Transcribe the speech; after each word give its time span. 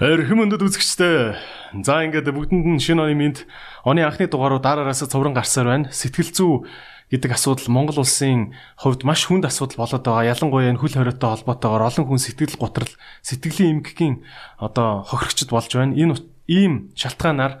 Эрхэм 0.00 0.48
өндөд 0.48 0.64
үзэгчтэй. 0.64 1.36
За 1.84 2.00
ингээд 2.00 2.32
бүгдэнд 2.32 2.64
нь 2.72 2.80
шинэ 2.80 3.04
оны 3.04 3.12
минь 3.12 3.36
оны 3.84 4.00
анхны 4.00 4.32
дугааруу 4.32 4.56
дараараас 4.56 5.04
цоврон 5.04 5.36
гарсаар 5.36 5.68
байна. 5.68 5.92
Сэтгэл 5.92 6.32
зүй 6.32 6.64
гэдэг 7.12 7.36
асуудал 7.36 7.68
Монгол 7.68 8.00
улсын 8.00 8.56
хувьд 8.80 9.04
маш 9.04 9.28
хүнд 9.28 9.44
асуудал 9.44 9.84
болоод 9.84 10.00
байгаа. 10.00 10.32
Ялангуяа 10.32 10.72
энэ 10.72 10.80
хөл 10.80 10.96
хориотой 10.96 11.44
холбоотойгоор 11.44 11.84
олон 11.84 12.04
хүн 12.08 12.16
сэтгэл 12.16 12.56
готрал, 12.56 12.88
сэтгэлийн 13.20 13.84
эмгэгийн 13.84 14.24
одоо 14.56 15.04
хохирогчд 15.04 15.52
болж 15.52 15.68
байна. 15.68 15.92
Энэ 15.92 16.16
ийм 16.48 16.96
шалтгаанаар 16.96 17.60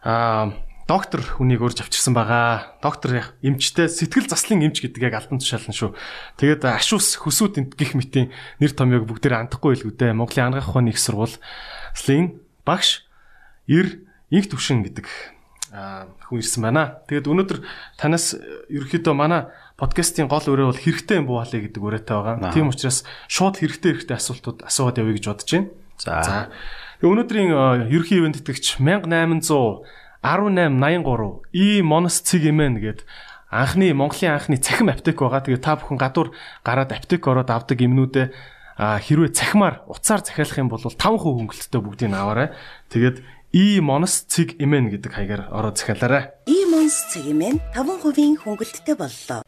аа 0.00 0.56
доктор 0.90 1.22
хүнийг 1.22 1.62
урьж 1.62 1.86
авчирсан 1.86 2.18
байгаа. 2.18 2.74
Доктор 2.82 3.30
эмчтэй 3.46 3.86
сэтгэл 3.86 4.26
заслын 4.26 4.66
эмч 4.66 4.82
гэдэг 4.82 5.06
яг 5.06 5.22
албан 5.22 5.38
тушаална 5.38 5.70
шүү. 5.70 5.94
Тэгээд 6.42 6.66
ашуус 6.66 7.14
хөсүүд 7.14 7.78
гих 7.78 7.94
мэтийн 7.94 8.34
нэр 8.58 8.74
томьёог 8.74 9.06
бүгдээр 9.06 9.46
андахгүй 9.46 9.78
илгүү 9.78 9.94
дээ. 9.94 10.18
Монголын 10.18 10.50
ангаах 10.50 10.66
ухааны 10.66 10.90
их 10.90 10.98
сургуулийн 10.98 12.42
багш 12.66 13.06
ир 13.70 14.02
инх 14.34 14.50
төвшин 14.50 14.82
гэдэг 14.82 15.06
хүн 15.70 16.38
ирсэн 16.42 16.66
байна. 16.66 16.98
Тэгээд 17.06 17.30
өнөөдөр 17.30 17.58
танаас 17.94 18.34
ерөөхдөө 18.66 19.14
манай 19.14 19.46
подкастын 19.78 20.26
гол 20.26 20.42
өрөө 20.42 20.74
бол 20.74 20.82
хэрэгтэй 20.82 21.22
юм 21.22 21.30
буу 21.30 21.38
халыг 21.38 21.70
гэдэг 21.70 21.78
өрөөтэй 21.86 22.18
байгаа. 22.18 22.50
Тийм 22.50 22.66
учраас 22.74 23.06
шууд 23.30 23.62
хэрэгтэй 23.62 23.94
хэрэгтэй 23.94 24.18
асуултууд 24.18 24.66
асууад 24.66 24.98
явъя 24.98 25.14
гэж 25.14 25.26
бодож 25.30 25.50
байна. 25.54 25.70
За. 26.02 26.50
Өнөөдрийн 27.00 27.54
ерөнхий 27.86 28.18
ивент 28.18 28.42
тэтгэгч 28.42 28.82
1800 28.82 29.86
1883 30.22 31.48
И 31.52 31.82
Монос 31.82 32.20
цэг 32.20 32.44
имэн 32.44 32.76
гээд 32.80 33.04
анхны 33.50 33.92
Монголын 33.94 34.36
анхны 34.36 34.56
цахим 34.56 34.88
аптек 34.92 35.18
байгаа. 35.18 35.42
Тэгээ 35.42 35.64
та 35.64 35.76
бүхэн 35.80 35.98
гадуур 35.98 36.36
гараад 36.62 36.92
аптек 36.92 37.26
ороод 37.26 37.50
авдаг 37.50 37.78
имнүүдээ 37.80 38.26
хэрвээ 38.78 39.34
цахимаар 39.34 39.82
уцаар 39.90 40.22
захиалах 40.22 40.56
юм 40.60 40.68
бол 40.68 40.80
5% 40.80 40.96
хөнгөлөлтөд 40.96 41.82
бүгдийг 41.82 42.14
аваарай. 42.14 42.54
Тэгээд 42.92 43.24
И 43.50 43.80
Монос 43.82 44.30
цэг 44.30 44.54
имэн 44.62 44.94
гэдэг 44.94 45.10
хаягаар 45.10 45.42
ороод 45.50 45.76
захиалаарай. 45.82 46.30
И 46.46 46.64
Монос 46.70 47.10
цэг 47.10 47.26
имэн 47.26 47.58
5% 47.74 48.44
хөнгөлөлтөд 48.46 48.94
боллоо. 48.94 49.42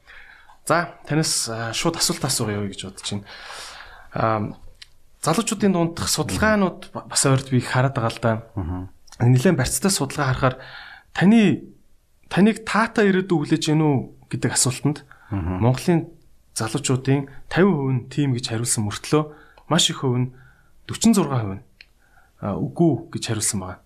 За 0.67 0.99
танаас 1.07 1.47
шууд 1.77 1.97
асуулт 2.01 2.25
асууя 2.27 2.67
гэж 2.67 2.91
бодож 2.91 3.09
байна. 3.13 3.25
Аа 4.11 4.41
залуучуудын 5.23 5.73
дундх 5.73 6.11
судалгаанууд 6.11 6.91
бас 6.91 7.23
ойрт 7.31 7.55
би 7.55 7.63
хараад 7.63 7.95
байгаа 7.95 8.11
л 8.11 8.19
да. 8.19 8.33
Аа 8.59 8.91
нэлээд 9.31 9.59
барьцтай 9.59 9.91
судалгаа 9.91 10.35
харахаар 10.35 10.57
таны 11.15 11.73
таныг 12.33 12.65
таата 12.67 13.07
ирээдүй 13.07 13.39
хүлээж 13.39 13.63
гэнэ 13.71 13.85
үү 13.85 13.97
гэдэг 14.33 14.53
асуултанд 14.57 14.99
Монголын 15.31 16.09
залуучуудын 16.57 17.29
50% 17.49 17.93
нь 17.93 18.01
тийм 18.09 18.33
гэж 18.33 18.53
хариулсан 18.53 18.89
мөртлөө 18.89 19.23
маш 19.69 19.93
их 19.93 20.01
хувь 20.01 20.19
нь 20.19 20.29
46% 20.89 21.61
нь 21.61 21.63
үгүй 22.43 22.93
гэж 23.13 23.23
хариулсан 23.29 23.61
байна. 23.61 23.81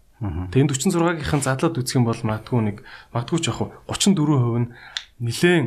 Тэгээд 0.50 0.72
46-гийн 0.72 1.44
задлаад 1.44 1.76
үзэх 1.76 1.98
юм 2.00 2.08
бол 2.08 2.16
магадгүй 2.16 2.60
нэг 2.64 2.76
магадгүй 3.12 3.40
ч 3.42 3.52
яг 3.52 3.60
34% 3.90 4.62
нь 4.62 4.72
нилээн 5.20 5.66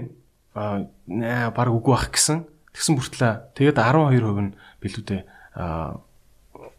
баг 1.53 1.67
үгүй 1.69 1.93
байх 1.93 2.09
гэсэн. 2.09 2.47
Тэгсэн 2.73 2.95
бүртлээ 2.97 3.33
тэгээд 3.53 3.77
12% 3.77 4.39
нь 4.39 4.55
билүүдээ 4.81 5.21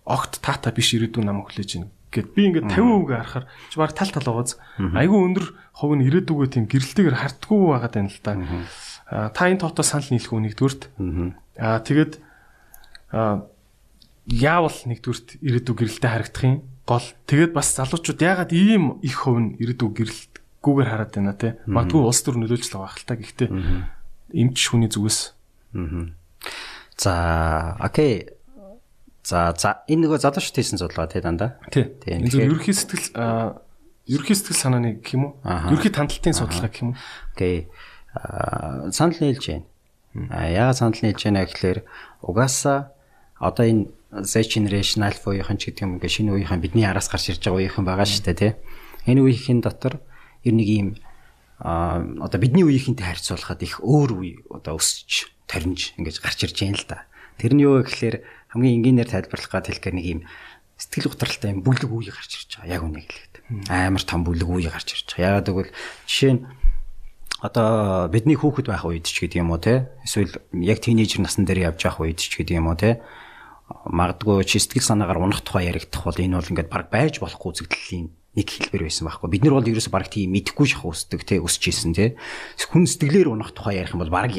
огт 0.04 0.32
таата 0.42 0.74
биш 0.74 0.96
ирээдүйн 0.96 1.28
намайг 1.28 1.52
хүлээж 1.52 1.70
гэнэ 1.78 1.99
гэд 2.10 2.34
би 2.34 2.42
ингээд 2.50 2.68
50% 2.74 3.06
харахаар 3.06 3.46
чи 3.70 3.76
баг 3.78 3.94
тал 3.94 4.10
тал 4.10 4.26
байгааз 4.26 4.58
айгүй 4.78 5.18
өндөр 5.30 5.46
хувь 5.78 5.94
нь 5.96 6.06
ирээдүгөө 6.10 6.46
тийм 6.50 6.64
гэрэлтэйгээр 6.66 7.16
хартгүй 7.16 7.58
байгаад 7.70 7.94
байна 7.94 8.10
л 8.10 8.20
да. 8.22 9.30
Та 9.34 9.42
энэ 9.46 9.62
тоотоо 9.62 9.86
санал 9.86 10.10
нийлэх 10.10 10.30
үү 10.34 10.42
нэгдүгürt. 10.50 10.82
Аа 11.58 11.78
тэгээд 11.82 12.12
яавал 14.30 14.78
нэгдүгürt 14.86 15.42
ирээдүг 15.42 15.76
гэрэлтэй 15.78 16.10
харагдах 16.10 16.44
юм 16.46 16.56
гол. 16.86 17.06
Тэгээд 17.26 17.52
бас 17.54 17.74
залуучууд 17.78 18.20
ягаад 18.20 18.50
ийм 18.50 18.98
их 19.02 19.22
хувь 19.22 19.38
нь 19.38 19.50
ирээдүг 19.62 19.90
гэрэлтгүйгээр 19.98 20.90
хараад 20.90 21.12
байна 21.14 21.34
те. 21.38 21.58
Магадгүй 21.66 22.02
улс 22.02 22.22
төр 22.22 22.38
нөлөөлж 22.38 22.70
байгаа 22.70 22.90
хэл 22.90 23.06
та. 23.06 23.14
Гэхдээ 23.18 23.48
эмч 24.34 24.58
хүний 24.70 24.90
зүгээс. 24.90 25.34
За 26.98 27.12
окей 27.80 28.28
За 29.22 29.52
за 29.56 29.84
энэ 29.86 30.08
нөгөө 30.08 30.18
залуучууд 30.24 30.56
хийсэн 30.56 30.80
судалгаа 30.80 31.08
тий 31.12 31.20
дандаа. 31.20 31.60
Тий. 31.68 31.92
Энэ 32.08 32.32
зөв 32.32 32.40
ерөнхий 32.40 32.72
сэтгэл 32.72 33.60
ерөнхий 34.08 34.36
сэтгэл 34.36 34.62
санааны 34.64 35.00
гэх 35.04 35.14
юм 35.14 35.24
уу? 35.28 35.32
Ерөнхий 35.44 35.92
тандалтын 35.92 36.32
судалгаа 36.32 36.72
гэх 36.72 36.82
юм 36.82 36.96
уу? 36.96 37.00
Окей. 37.36 37.68
Санал 38.96 39.20
нийлж 39.20 39.44
байна. 39.44 39.66
А 40.32 40.48
яа 40.48 40.72
санал 40.72 40.96
нийлж 40.96 41.20
байна 41.20 41.44
гэхэлэр 41.44 41.84
угаасаа 42.24 42.96
одоо 43.36 43.64
энэ 43.68 43.92
Z 44.10 44.50
generation 44.50 45.06
alpha 45.06 45.30
үеийнхэн 45.30 45.58
ч 45.60 45.70
гэдэг 45.70 45.84
юм 45.86 45.94
ингээ 46.02 46.10
шинэ 46.10 46.34
үеийнхэн 46.34 46.64
бидний 46.64 46.82
араас 46.82 47.06
гарч 47.06 47.30
ирж 47.30 47.46
байгаа 47.46 47.62
үеийнхэн 47.62 47.86
байгаа 47.86 48.08
шүү 48.08 48.24
дээ 48.26 48.40
тий. 48.40 48.52
Энэ 49.06 49.22
үеийнхэн 49.22 49.62
дотор 49.62 50.02
ер 50.42 50.54
нэг 50.56 50.66
юм 50.66 50.88
а 51.62 52.02
одоо 52.24 52.40
бидний 52.40 52.66
үеийнхэнтэй 52.66 53.06
харьцуулахад 53.06 53.62
их 53.62 53.78
өөр 53.84 54.10
үе 54.18 54.32
одоо 54.50 54.80
өсч 54.80 55.30
таринж 55.46 55.94
ингэж 56.00 56.18
гарч 56.24 56.48
ирж 56.48 56.56
байна 56.58 56.80
л 56.80 56.86
да. 56.88 56.98
Тэр 57.38 57.54
нь 57.54 57.62
юу 57.62 57.78
вэ 57.78 57.86
гэхэлэр 57.86 58.16
хамгийн 58.50 58.82
энгийнээр 58.82 59.10
тайлбарлах 59.10 59.50
гад 59.50 59.66
хэлэх 59.70 59.94
нэг 59.94 60.06
юм 60.06 60.20
сэтгэл 60.80 61.12
готролтой 61.12 61.50
юм 61.54 61.60
бүлэг 61.62 61.90
үе 61.92 62.10
гарч 62.10 62.32
ирж 62.40 62.50
байгаа. 62.58 62.74
Яг 62.74 62.82
үнийг 62.82 63.10
хэлээд. 63.12 63.34
Амар 63.68 64.02
том 64.02 64.24
бүлэг 64.24 64.48
үе 64.48 64.70
гарч 64.72 64.96
ирж 64.96 65.08
байгаа. 65.14 65.40
Яагаад 65.40 65.48
гэвэл 65.52 65.72
жишээ 66.08 66.32
нь 66.34 66.42
одоо 67.40 68.08
бидний 68.08 68.36
хүүхэд 68.36 68.68
байх 68.68 68.84
үед 68.84 69.08
ч 69.08 69.24
гэдэг 69.24 69.40
юм 69.40 69.52
уу 69.52 69.60
те 69.60 69.88
эсвэл 70.04 70.36
яг 70.60 70.78
тийнейжер 70.84 71.24
насн 71.24 71.48
дээр 71.48 71.72
явж 71.72 71.80
байх 71.80 72.00
үед 72.00 72.20
ч 72.20 72.36
гэдэг 72.36 72.60
юм 72.60 72.68
уу 72.68 72.76
те 72.76 73.00
магадгүй 73.88 74.44
чи 74.44 74.60
сэтгэл 74.60 74.84
санаагаар 74.84 75.24
унах 75.24 75.40
тухай 75.40 75.72
яригдах 75.72 76.04
бол 76.04 76.20
энэ 76.20 76.36
бол 76.36 76.50
ингээд 76.52 76.68
баг 76.68 76.92
байж 76.92 77.16
болохгүй 77.16 77.48
үзэгдлийн 77.64 78.12
нэг 78.36 78.44
хэлбэр 78.44 78.84
байсан 78.84 79.08
байхгүй 79.08 79.28
бид 79.32 79.42
нар 79.48 79.56
бол 79.56 79.70
ерөөсө 79.72 79.88
баг 79.88 80.12
тийм 80.12 80.36
мэдэхгүй 80.36 80.66
шах 80.68 80.84
өсдөг 80.84 81.24
те 81.24 81.40
өсөж 81.40 81.64
исэн 81.70 81.96
те 81.96 82.20
хүн 82.60 82.84
сэтгэлээр 82.84 83.32
унах 83.32 83.56
тухай 83.56 83.80
ярих 83.80 83.96
юм 83.96 84.04
бол 84.04 84.12
баг 84.12 84.36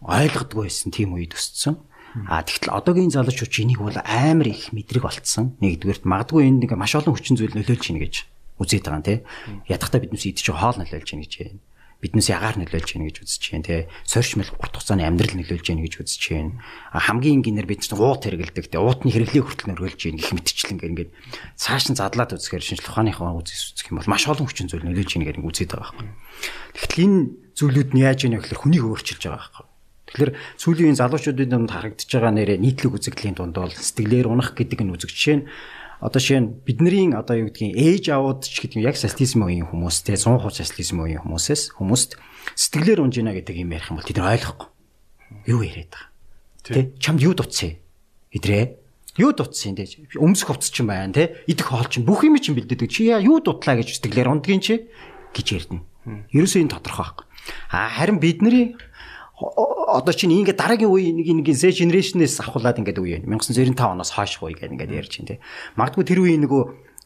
ойлгодгүй 0.00 0.62
байсан 0.64 0.88
тийм 0.94 1.18
үед 1.18 1.36
өссөн 1.36 1.76
А 2.26 2.42
тэгтэл 2.42 2.74
одоогийн 2.74 3.14
залуучууд 3.14 3.52
энийг 3.62 3.80
бол 3.84 3.98
амар 4.02 4.48
их 4.50 4.72
мэдрэг 4.74 5.04
болцсон. 5.06 5.54
Нэгдүгээрт 5.62 6.08
магадгүй 6.08 6.48
энэ 6.48 6.66
нэг 6.66 6.72
маш 6.74 6.98
олон 6.98 7.14
хүчин 7.14 7.38
зүйл 7.38 7.54
нөлөөлж 7.54 7.84
ийн 7.92 8.02
гэж 8.02 8.14
үзээд 8.58 8.84
байгаа 8.88 8.98
юм 8.98 9.06
те. 9.06 9.14
Ядахтаа 9.70 10.02
биднээс 10.02 10.26
идэж 10.34 10.46
хоол 10.50 10.76
нөлөөлж 10.82 11.08
ийн 11.14 11.22
гэж 11.22 11.32
байна. 11.38 11.60
Биднээс 11.98 12.28
ягаар 12.30 12.56
нөлөөлж 12.62 12.88
ийн 12.94 13.04
гэж 13.10 13.16
үзэж 13.26 13.44
байна 13.54 13.66
те. 13.66 13.76
Сорьч 14.06 14.38
мэл 14.38 14.54
урт 14.58 14.74
хугацааны 14.74 15.02
амьдрал 15.02 15.34
нөлөөлж 15.34 15.66
ийн 15.70 15.82
гэж 15.82 15.94
үзэж 15.98 16.22
байна. 16.30 16.58
Хамгийн 16.94 17.42
энгийнээр 17.42 17.66
бид 17.66 17.82
чинь 17.86 17.98
уут 17.98 18.22
хэрэгэлдэг 18.22 18.66
те. 18.70 18.78
Уутны 18.78 19.10
хэрэглээ 19.10 19.42
хүртэл 19.42 19.70
нөргөлж 19.74 20.00
ийн 20.06 20.18
гэх 20.18 20.30
мэтчлэн 20.30 20.78
ингээд 20.78 21.10
цааш 21.58 21.90
нь 21.90 21.98
задлаад 21.98 22.38
үзэхээр 22.38 22.62
шинжлэх 22.62 22.94
ухааныхаа 22.94 23.34
үзэс 23.34 23.74
үзэх 23.74 23.90
юм 23.90 23.98
бол 23.98 24.10
маш 24.14 24.30
олон 24.30 24.46
хүчин 24.46 24.70
зүйл 24.70 24.86
нөлөөлж 24.86 25.10
ийн 25.18 25.26
гэж 25.26 25.36
үзээд 25.42 25.74
байгаа 25.74 25.90
байхгүй. 25.90 26.06
Тэгтэл 26.78 27.02
энэ 27.02 27.18
зүйлүүд 27.58 27.90
нь 27.98 28.02
яаж 28.06 28.20
ийнэ 28.30 28.38
гэхээр 28.46 28.62
хүнийг 28.62 28.84
өөрчилж 28.86 29.22
байгаа 29.26 29.42
байхгүй 29.42 29.67
Тэгэхээр 30.08 30.32
сүүлийн 30.56 30.96
залуучуудын 30.96 31.52
дунд 31.52 31.70
харагдаж 31.70 32.08
байгаа 32.08 32.32
нэрээ 32.32 32.58
нийтлэг 32.58 32.96
үзэгдлийн 32.96 33.36
дунд 33.36 33.60
бол 33.60 33.72
сэтгэлээр 33.72 34.26
унах 34.32 34.56
гэдэг 34.56 34.80
нь 34.80 34.92
үзэг 34.96 35.12
жишээ 35.12 35.36
нь 35.36 35.44
одоо 36.00 36.20
жишээ 36.22 36.40
нь 36.40 36.48
бидний 36.64 37.12
одоо 37.12 37.36
юу 37.36 37.52
гэдгийг 37.52 37.76
ээж 37.76 38.04
аваад 38.16 38.46
ч 38.46 38.64
гэдэг 38.64 38.78
нь 38.80 38.86
яг 38.88 38.96
социализм 38.96 39.44
үеийн 39.44 39.68
хүмүүс 39.68 40.08
те 40.08 40.16
100% 40.16 40.48
социализм 40.48 41.04
үеийн 41.04 41.22
хүмүүсээс 41.26 41.76
хүмүүст 41.76 42.16
сэтгэлээр 42.54 43.02
унж 43.04 43.14
гинэ 43.20 43.36
гэдэг 43.36 43.56
юм 43.60 43.74
ярих 43.74 43.90
юм 43.90 43.98
бол 43.98 44.06
тэд 44.06 44.22
ойлгохгүй. 44.22 44.68
Юу 45.50 45.60
яриад 45.60 45.92
байгаа. 45.92 46.08
Тэ 46.64 46.80
чамд 47.02 47.20
юу 47.20 47.34
дутсан? 47.34 47.76
Идрээ 48.32 48.64
юу 49.18 49.34
дутсан 49.34 49.74
те 49.74 49.90
өмсөх 50.14 50.54
хувцс 50.54 50.70
ч 50.70 50.80
юм 50.80 50.94
байна 50.94 51.12
те 51.12 51.42
идэх 51.50 51.74
хоол 51.74 51.90
чинь 51.90 52.06
бүх 52.06 52.22
юм 52.22 52.38
чинь 52.38 52.54
бэлдээдэг 52.54 52.88
чи 52.88 53.10
яа 53.10 53.18
юу 53.18 53.42
дутлаа 53.42 53.76
гэж 53.76 53.98
сэтгэлээр 53.98 54.30
ундгийн 54.30 54.62
чи 54.62 54.86
гэж 55.34 55.46
ярьдэн. 55.52 55.82
Ерөөсөө 56.30 56.62
энэ 56.62 56.72
тодорхой 56.72 57.04
байхгүй. 57.04 57.26
А 57.74 57.90
харин 57.90 58.22
бидний 58.22 58.78
одоо 59.38 60.12
чинь 60.12 60.34
ингээд 60.34 60.58
дараагийн 60.58 60.90
үе 60.90 61.14
нэг 61.14 61.28
нэг 61.30 61.48
Z 61.54 61.70
generation-ээс 61.78 62.42
авахулаад 62.42 62.82
ингээд 62.82 62.98
үе 62.98 63.22
байна. 63.22 63.38
1995 63.38 63.78
оноос 63.78 64.10
хойш 64.12 64.42
үе 64.42 64.58
гэдэг 64.58 64.74
ингээд 64.74 64.98
ярьж 64.98 65.12
байна 65.22 65.30
тий. 65.30 65.38
Магадгүй 65.78 66.04
тэр 66.04 66.20
үеийн 66.26 66.42
нөгөө 66.42 66.62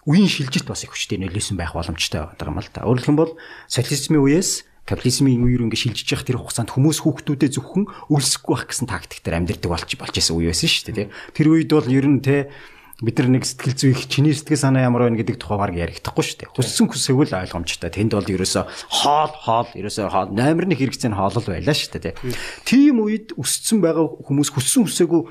үеийн 0.09 0.31
шилжилт 0.33 0.67
бас 0.67 0.83
их 0.83 0.97
хүчтэй 0.97 1.21
нөлөөсөн 1.21 1.61
байх 1.61 1.77
боломжтой 1.77 2.33
байгаа 2.33 2.49
юм 2.49 2.59
л 2.59 2.73
та. 2.73 2.89
Өөрөлдөх 2.89 3.13
юм 3.13 3.21
бол 3.21 3.33
социализмын 3.69 4.25
үеэс 4.25 4.65
капитализмын 4.83 5.47
үеэр 5.47 5.63
ингээд 5.71 5.83
шилжиж 5.93 6.09
явах 6.11 6.27
тэр 6.27 6.39
хугацаанд 6.43 6.75
хүмүүс 6.75 6.99
хүүхдүүдэд 7.07 7.55
зөвхөн 7.55 7.85
өлсөхгүй 8.11 8.55
байх 8.59 8.67
гэсэн 8.67 8.89
тактиктээр 8.91 9.39
амьдэрдэг 9.39 9.71
болж 9.71 9.91
болж 9.95 10.15
исэн 10.19 10.35
үе 10.35 10.51
байсан 10.51 10.67
шүү 10.67 10.85
дээ 10.91 10.99
тий. 11.07 11.09
Тэр 11.39 11.47
үед 11.55 11.71
бол 11.71 11.87
ер 11.87 12.07
нь 12.11 12.19
тий 12.19 12.51
бид 13.01 13.17
нар 13.19 13.29
нэг 13.33 13.49
сэтгэл 13.49 13.79
зүй 13.79 13.91
их 13.97 14.05
чиний 14.13 14.37
сэтгэл 14.37 14.69
санаа 14.69 14.85
ямар 14.85 15.09
байна 15.09 15.17
гэдэг 15.17 15.41
тухай 15.41 15.57
баг 15.57 15.73
ярихдаггүй 15.73 16.25
шүү 16.27 16.39
дээ. 16.45 16.53
Хүссэн 16.53 16.87
хүсээгүй 16.93 17.27
л 17.33 17.39
ойлгомжтой. 17.41 17.91
Тэнд 17.91 18.13
бол 18.13 18.29
ерөөсө 18.29 18.69
хоол 18.69 19.33
хоол 19.33 19.71
ерөөсө 19.73 20.13
хоол 20.13 20.31
номер 20.37 20.69
нэг 20.69 20.79
хэрэгцээ 20.79 21.11
нь 21.11 21.17
хоол 21.17 21.41
байлаа 21.41 21.73
шүү 21.73 21.99
дээ. 21.99 22.15
Тийм 22.69 23.01
үед 23.01 23.33
өссөн 23.35 23.81
байгаа 23.81 24.07
хүмүүс 24.23 24.53
хүссэн 24.53 24.87
хүсээгүй 24.87 25.23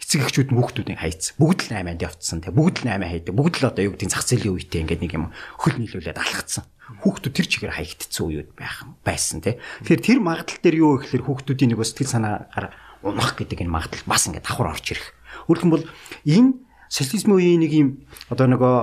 эцэг 0.00 0.26
эхчүүд 0.26 0.50
хүүхдүүдийн 0.50 0.98
хайц. 0.98 1.36
Бүгд 1.38 1.70
л 1.70 1.76
8-нд 1.76 2.02
явцсан 2.02 2.40
те. 2.42 2.50
Бүгд 2.50 2.82
л 2.82 2.88
8 2.88 3.04
хайдаг. 3.04 3.30
Бүгд 3.36 3.62
л 3.62 3.68
одоо 3.70 3.82
юу 3.84 3.94
гэдгийг 3.94 4.10
зах 4.10 4.26
зээлийн 4.26 4.56
үетэй 4.58 4.82
ингээд 4.82 5.02
нэг 5.06 5.12
юм 5.14 5.30
хөл 5.60 5.76
нийлүүлээд 5.78 6.18
алхацсан. 6.18 6.64
Хүүхдүүд 7.04 7.36
тэр 7.36 7.46
чигээр 7.46 7.76
хаягдцсан 7.78 8.24
үеуд 8.26 8.50
байх 8.58 8.82
байсан 9.06 9.38
те. 9.38 9.62
Тэгэхээр 9.86 10.02
тэр 10.02 10.18
магадлал 10.18 10.58
дээр 10.66 10.76
юу 10.82 10.98
гэхээр 10.98 11.22
хүүхдүүдийн 11.22 11.70
нэг 11.76 11.80
сэтгэл 11.86 12.14
санаагаар 12.18 12.66
унах 13.06 13.38
гэдэг 13.38 13.62
энэ 13.62 13.70
магадлал 13.70 14.08
бас 14.10 14.26
ингээд 14.26 14.46
давхар 14.50 14.74
орж 14.74 14.86
ирэх. 14.90 15.06
Өөрөлдөх 15.46 15.66
юм 15.68 15.74
бол 15.78 15.86
энэ 16.26 16.50
социализмын 16.90 17.38
үеийн 17.38 17.62
нэг 17.62 17.72
юм 17.72 17.88
одоо 18.28 18.50
нөгөө 18.50 18.76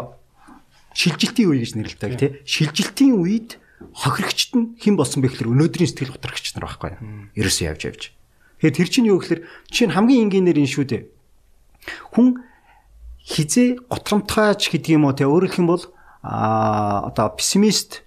шилжилтийн 0.95 1.51
үе 1.51 1.61
гэж 1.61 1.71
нэрлэдэг 1.75 2.13
тий. 2.15 2.31
Шилжилтийн 2.47 3.19
үед 3.19 3.59
хохирогчт 3.93 4.55
нь 4.55 4.79
хэн 4.79 4.95
болсон 4.95 5.21
бэ 5.21 5.29
гэхээр 5.29 5.51
өнөөдрийн 5.51 5.91
сэтгэл 5.91 6.15
готрогч 6.15 6.55
нар 6.55 6.65
байхгүй 6.71 6.89
юу? 6.95 7.29
Ерөөсөө 7.37 7.67
явж 7.69 7.81
явж. 7.85 8.03
Тэгэхээр 8.57 8.77
тэр 8.79 8.89
чинь 8.89 9.09
юу 9.11 9.19
гэхээр 9.21 9.41
чинь 9.69 9.93
хамгийн 9.93 10.31
энгийнээр 10.31 10.63
энэ 10.65 10.73
шүү 10.73 10.85
дээ. 10.89 11.03
Хүн 12.17 12.41
хизээ 13.21 13.85
готромтгаач 13.85 14.71
гэдэг 14.73 14.97
юм 14.97 15.05
уу 15.05 15.13
те 15.13 15.29
өөрөөр 15.29 15.51
хэлэх 15.51 15.61
юм 15.61 15.69
бол 15.69 15.83
а 16.25 17.11
одоо 17.13 17.37
пессимист 17.37 18.01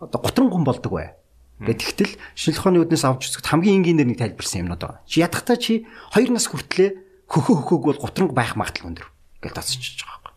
одоо 0.00 0.22
готрон 0.22 0.64
болдог 0.64 0.88
бай. 0.88 1.18
Гэт 1.60 1.78
тэгтэл 1.84 2.16
шинжлэх 2.32 2.64
ухааны 2.64 2.80
үднээс 2.80 3.04
авч 3.04 3.28
үзэхэд 3.28 3.52
хамгийн 3.52 3.84
энгийнээр 3.84 4.08
нэг 4.16 4.18
тайлбарсан 4.18 4.64
юмнууд 4.64 4.80
байгаа. 4.80 5.04
Чи 5.04 5.20
ядахтаа 5.20 5.60
чи 5.60 5.84
2 6.16 6.32
нас 6.32 6.48
хүртлээ 6.48 7.28
хөхөө 7.28 7.54
хөхөөг 7.60 7.82
бол 7.86 8.02
готронг 8.02 8.32
байх 8.32 8.56
магадлал 8.56 8.96
өндөр 8.96 9.11
гэж 9.42 9.52
тасчихж 9.52 10.06
байгаа 10.06 10.20
байхгүй. 10.22 10.34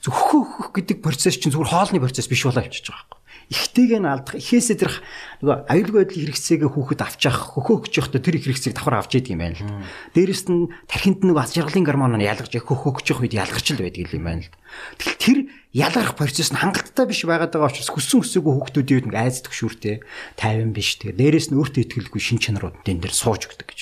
Зөв 0.00 0.12
хөхөө 0.16 0.42
хөх 0.48 0.68
гэдэг 0.74 0.98
процесс 1.04 1.36
чинь 1.36 1.52
зүгээр 1.52 1.72
хоолны 1.72 2.00
процесс 2.00 2.26
биш 2.26 2.42
болоо 2.48 2.64
явчихж 2.64 2.88
байгаа 2.88 3.04
байхгүй 3.04 3.20
ихтэйг 3.50 3.98
нь 3.98 4.06
алдах 4.06 4.38
ихээсээ 4.38 4.78
тэр 4.78 4.94
нөгөө 5.42 5.66
аюулгүй 5.66 5.98
байдлын 6.06 6.22
хэрэгцээгээ 6.30 6.70
хүүхэд 6.70 7.02
авч 7.02 7.20
явах 7.26 7.58
хөхөөгч 7.58 7.92
явахдаа 7.98 8.22
тэр 8.22 8.38
их 8.38 8.46
хэрэгцээг 8.46 8.74
давхар 8.78 9.02
авч 9.02 9.12
идэг 9.18 9.34
юм 9.34 9.42
байна 9.42 9.58
л. 9.58 9.66
Дээрэс 10.14 10.46
нь 10.46 10.70
тархинд 10.86 11.26
нөгөө 11.26 11.42
аз 11.42 11.50
жаргалын 11.58 11.82
гормон 11.82 12.14
нь 12.14 12.30
ялгарч 12.30 12.54
хөхөөгч 12.54 13.06
явах 13.10 13.22
үед 13.26 13.34
ялгарч 13.34 13.66
л 13.74 13.82
байдаг 13.82 14.06
юм 14.14 14.22
байна 14.22 14.46
л. 14.46 14.54
Тэгэл 15.02 15.18
тэр 15.18 15.38
ялгарх 15.74 16.14
процесс 16.14 16.54
нь 16.54 16.62
хангалттай 16.62 17.06
биш 17.10 17.26
байгаад 17.26 17.50
байгаа 17.50 17.74
учраас 17.74 17.90
хүссэн 17.90 18.22
хүсээгүй 18.22 18.54
хүүхдүүдийн 18.54 19.10
үед 19.10 19.18
айц 19.18 19.42
төгшүүртэй 19.42 19.96
тайван 20.38 20.70
биш. 20.70 21.02
Тэгээ 21.02 21.18
дээрэс 21.18 21.50
нь 21.50 21.58
өөртөө 21.58 21.82
итгэлгүй 21.90 22.22
шин 22.22 22.38
чанарууд 22.38 22.86
энэ 22.86 23.02
дээр 23.02 23.14
сууж 23.18 23.50
өгдөг 23.50 23.66
гэж. 23.66 23.80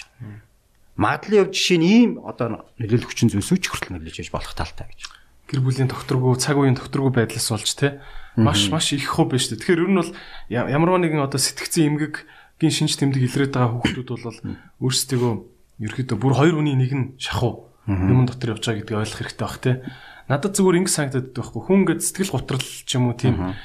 Магадлал 0.99 1.47
явж 1.47 1.55
жишээ 1.55 1.79
нь 1.79 1.87
ийм 1.87 2.11
одоо 2.27 2.67
нөлөөлөх 2.83 3.15
хүчин 3.15 3.31
зүйлс 3.31 3.55
үуч 3.55 3.65
хүртэл 3.71 3.95
нөлөөлж 3.95 4.19
яж 4.19 4.31
болох 4.35 4.51
талтай 4.59 4.91
гэж. 4.91 5.07
Гэр 5.47 5.63
бүлийн 5.63 5.87
докторгүй 5.87 6.35
цаг 6.43 6.59
үеийн 6.59 6.75
докторгүй 6.75 7.15
байдлаас 7.15 7.49
болж 7.55 7.71
те 7.79 8.03
маш 8.35 8.67
маш 8.67 8.91
их 8.93 9.07
хөө 9.07 9.31
байна 9.31 9.39
шүү 9.39 9.51
дээ. 9.55 9.63
Тэгэхээр 9.63 9.83
ер 9.87 9.91
нь 9.95 10.01
бол 10.03 10.13
ямарваа 10.51 10.99
нэгэн 10.99 11.23
одоо 11.23 11.39
сэтгцэн 11.39 11.87
эмгэггийн 11.95 12.75
шинж 12.75 12.99
тэмдэг 12.99 13.31
илрээд 13.31 13.55
байгаа 13.55 13.79
хүүхдүүд 13.79 14.09
бол 14.11 14.39
өөрсдөө 14.83 15.33
ерөөдөө 15.87 16.19
бүр 16.19 16.35
хоёр 16.35 16.55
хүний 16.59 16.75
нэг 16.75 16.93
нь 16.93 17.07
шахуу 17.23 17.71
юм 17.87 18.27
дотор 18.27 18.59
явж 18.59 18.67
байгаа 18.67 18.83
гэдгийг 18.83 18.99
ойлгох 18.99 19.21
хэрэгтэй 19.23 19.47
бах 19.47 19.59
те. 19.63 19.73
Надад 20.29 20.53
зүгээр 20.53 20.85
ингэ 20.85 20.93
санагдаад 20.93 21.29
байхгүй 21.33 21.63
хүн 21.65 21.79
ингээд 21.89 22.05
сэтгэл 22.05 22.37
готрол 22.37 22.61
ч 22.61 22.91
юм 23.01 23.09
уу 23.09 23.17
тийм 23.17 23.57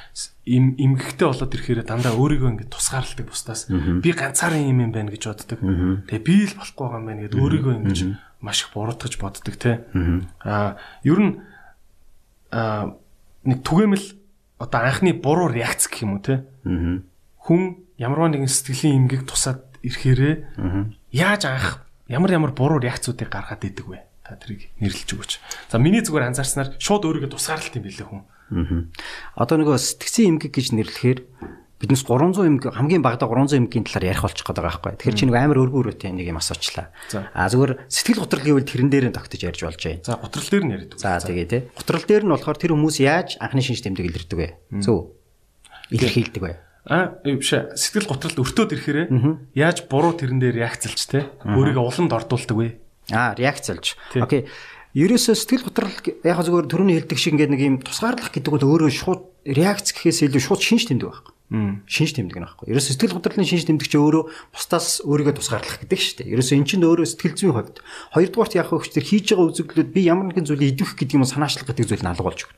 им 0.47 0.65
эмгэгтэй 0.79 1.27
болоод 1.27 1.51
ирэхээр 1.51 1.83
дандаа 1.83 2.15
өөрийгөө 2.15 2.49
ингээд 2.55 2.71
тусгаарладаг 2.71 3.27
бусдаас 3.27 3.67
би 3.67 4.09
ганцаараа 4.15 4.63
юм 4.63 4.79
юм 4.79 4.91
байна 4.95 5.11
гэж 5.11 5.23
боддог. 5.27 5.59
Тэгээ 6.07 6.23
би 6.23 6.35
л 6.47 6.55
болохгүй 6.55 6.83
байгаа 6.87 6.99
юм 7.03 7.07
байна 7.11 7.21
гэдээ 7.27 7.43
өөрийгөө 7.43 7.73
ингэж 7.83 7.99
маш 8.39 8.63
их 8.63 8.71
буруутгаж 8.71 9.13
боддог 9.19 9.55
те. 9.59 9.83
Аа 10.39 10.79
ер 11.03 11.19
нь 11.19 11.31
аа 12.55 12.95
нэг 13.43 13.59
түгээмэл 13.67 14.05
одоо 14.63 14.79
анхны 14.87 15.11
буруу 15.19 15.51
реакц 15.51 15.91
гэх 15.91 16.07
юм 16.07 16.15
уу 16.15 16.23
те. 16.23 16.47
Хүн 17.43 17.83
ямар 17.99 18.31
нэгэн 18.31 18.47
сэтгэлийн 18.47 19.03
эмгэг 19.03 19.27
тусаад 19.27 19.67
ирэхээрээ 19.83 20.35
яаж 21.11 21.43
анх 21.43 21.83
ямар 22.07 22.31
ямар 22.31 22.51
буруу 22.55 22.79
реакцуудыг 22.79 23.27
гаргаад 23.27 23.67
идэг 23.67 23.87
вэ? 23.87 23.99
Та 24.23 24.39
тэрийг 24.39 24.71
нэрлэж 24.79 25.09
өгөөч. 25.19 25.33
За 25.67 25.77
миний 25.77 25.99
зүгээр 25.99 26.31
анзаарснаар 26.31 26.79
шууд 26.79 27.03
өөрийгөө 27.03 27.35
тусгаарлалт 27.35 27.75
юм 27.75 27.83
билээ 27.83 28.07
хүн. 28.07 28.23
Одоо 29.35 29.55
нөгөө 29.59 29.75
сэтгцэн 29.75 30.39
эмгэг 30.39 30.55
гэж 30.55 30.67
нэрлэхээр 30.79 31.19
биднес 31.83 32.07
300 32.07 32.47
эмг 32.47 32.63
хамгийн 32.71 33.03
багадаа 33.03 33.27
300 33.27 33.59
эмгийн 33.59 33.83
талаар 33.83 34.15
ярих 34.15 34.23
болчих 34.23 34.47
гээд 34.47 34.55
байгаа 34.55 34.79
байхгүй. 34.79 34.95
Тэгэхээр 35.03 35.19
чи 35.19 35.25
нэг 35.27 35.35
амар 35.35 35.59
өргөн 35.59 35.79
өрөөтэй 35.83 36.11
нэг 36.15 36.31
юм 36.31 36.39
асуучлаа. 36.39 36.95
А 37.35 37.51
зүгээр 37.51 37.91
сэтгэл 37.91 38.23
готрол 38.23 38.47
гэвэл 38.47 38.63
тэрэн 38.63 38.87
дээр 38.87 39.05
нь 39.11 39.15
тогтож 39.19 39.41
ярьж 39.43 39.59
болж 39.67 39.83
байна. 39.83 40.07
За 40.07 40.15
готрол 40.15 40.47
дээр 40.47 40.63
нь 40.63 40.71
яриад. 40.71 40.95
За 40.95 41.19
тэгээ 41.19 41.47
тий. 41.51 41.61
Готрол 41.75 42.05
дээр 42.07 42.23
нь 42.23 42.31
болохоор 42.31 42.57
тэр 42.63 42.71
хүмүүс 42.71 42.97
яаж 43.03 43.35
анхны 43.43 43.59
шинж 43.59 43.83
тэмдэг 43.83 44.05
илэрдэг 44.07 44.39
вэ? 44.39 44.47
Зөв. 44.79 45.11
Илэрхийлдэг 45.91 46.39
вэ? 46.39 46.53
А 46.87 47.19
биш 47.23 47.51
сэтгэл 47.51 48.07
готролд 48.07 48.39
өртөөд 48.39 48.75
ирэхээрээ 48.75 49.07
яаж 49.55 49.87
буруу 49.91 50.15
тэрэн 50.15 50.39
дээр 50.39 50.67
реакцлж 50.67 50.99
те 51.07 51.31
өөрийгөө 51.47 51.83
уламд 51.83 52.11
ордуулдаг 52.11 52.57
вэ? 52.59 52.82
А 53.11 53.35
реакцлж. 53.35 53.97
Окей. 54.15 54.47
Ерөөсөө 54.93 55.33
сэтгэл 55.33 55.67
готрол 55.67 55.97
яг 56.21 56.39
зүгээр 56.45 56.69
төрөний 56.69 56.95
хэлдэг 57.01 57.17
шиг 57.17 57.33
ингээд 57.33 57.51
нэг 57.51 57.61
юм 57.65 57.77
тусгаарлах 57.81 58.29
гэдэг 58.29 58.53
бол 58.53 58.77
өөрөө 58.77 58.91
шууд 58.93 59.21
реакц 59.49 59.89
гэхээс 59.89 60.29
илүү 60.29 60.41
шууд 60.43 60.61
шинж 60.61 60.85
тэмдэг 60.93 61.09
байхгүй 61.09 61.33
шинж 61.85 62.17
тэмдэг 62.17 62.37
нь 62.41 62.45
байхгүй. 62.45 62.65
Ерөөс 62.73 62.87
сэтгэл 62.89 63.17
готрлын 63.21 63.45
шинж 63.45 63.69
тэмдэг 63.69 63.85
чи 63.85 63.97
өөрөө 64.01 64.23
бусдаас 64.57 65.05
өөрийгөө 65.05 65.37
тусгаарлах 65.37 65.85
гэдэг 65.85 65.99
шүү 66.01 66.17
дээ. 66.25 66.33
Ерөөс 66.33 66.49
эн 66.57 66.65
чинь 66.65 66.81
өөрөө 66.81 67.05
сэтгэл 67.13 67.37
зүйн 67.37 67.53
хувьд. 67.53 67.77
Хоёрдугаарт 68.17 68.57
яг 68.57 68.67
хөөхчдөр 68.73 69.05
хийж 69.05 69.25
байгаа 69.37 69.49
үзэгдлүүд 69.53 69.89
би 69.93 70.01
ямар 70.01 70.33
нэгэн 70.33 70.49
зүйлийг 70.49 70.73
идвэх 70.81 70.97
гэдэг 70.97 71.13
юм 71.13 71.29
санаачлах 71.29 71.69
гэдэг 71.69 71.85
зүйл 71.93 72.01
нь 72.01 72.09
алга 72.09 72.25
болж 72.25 72.41
өгнө. 72.49 72.57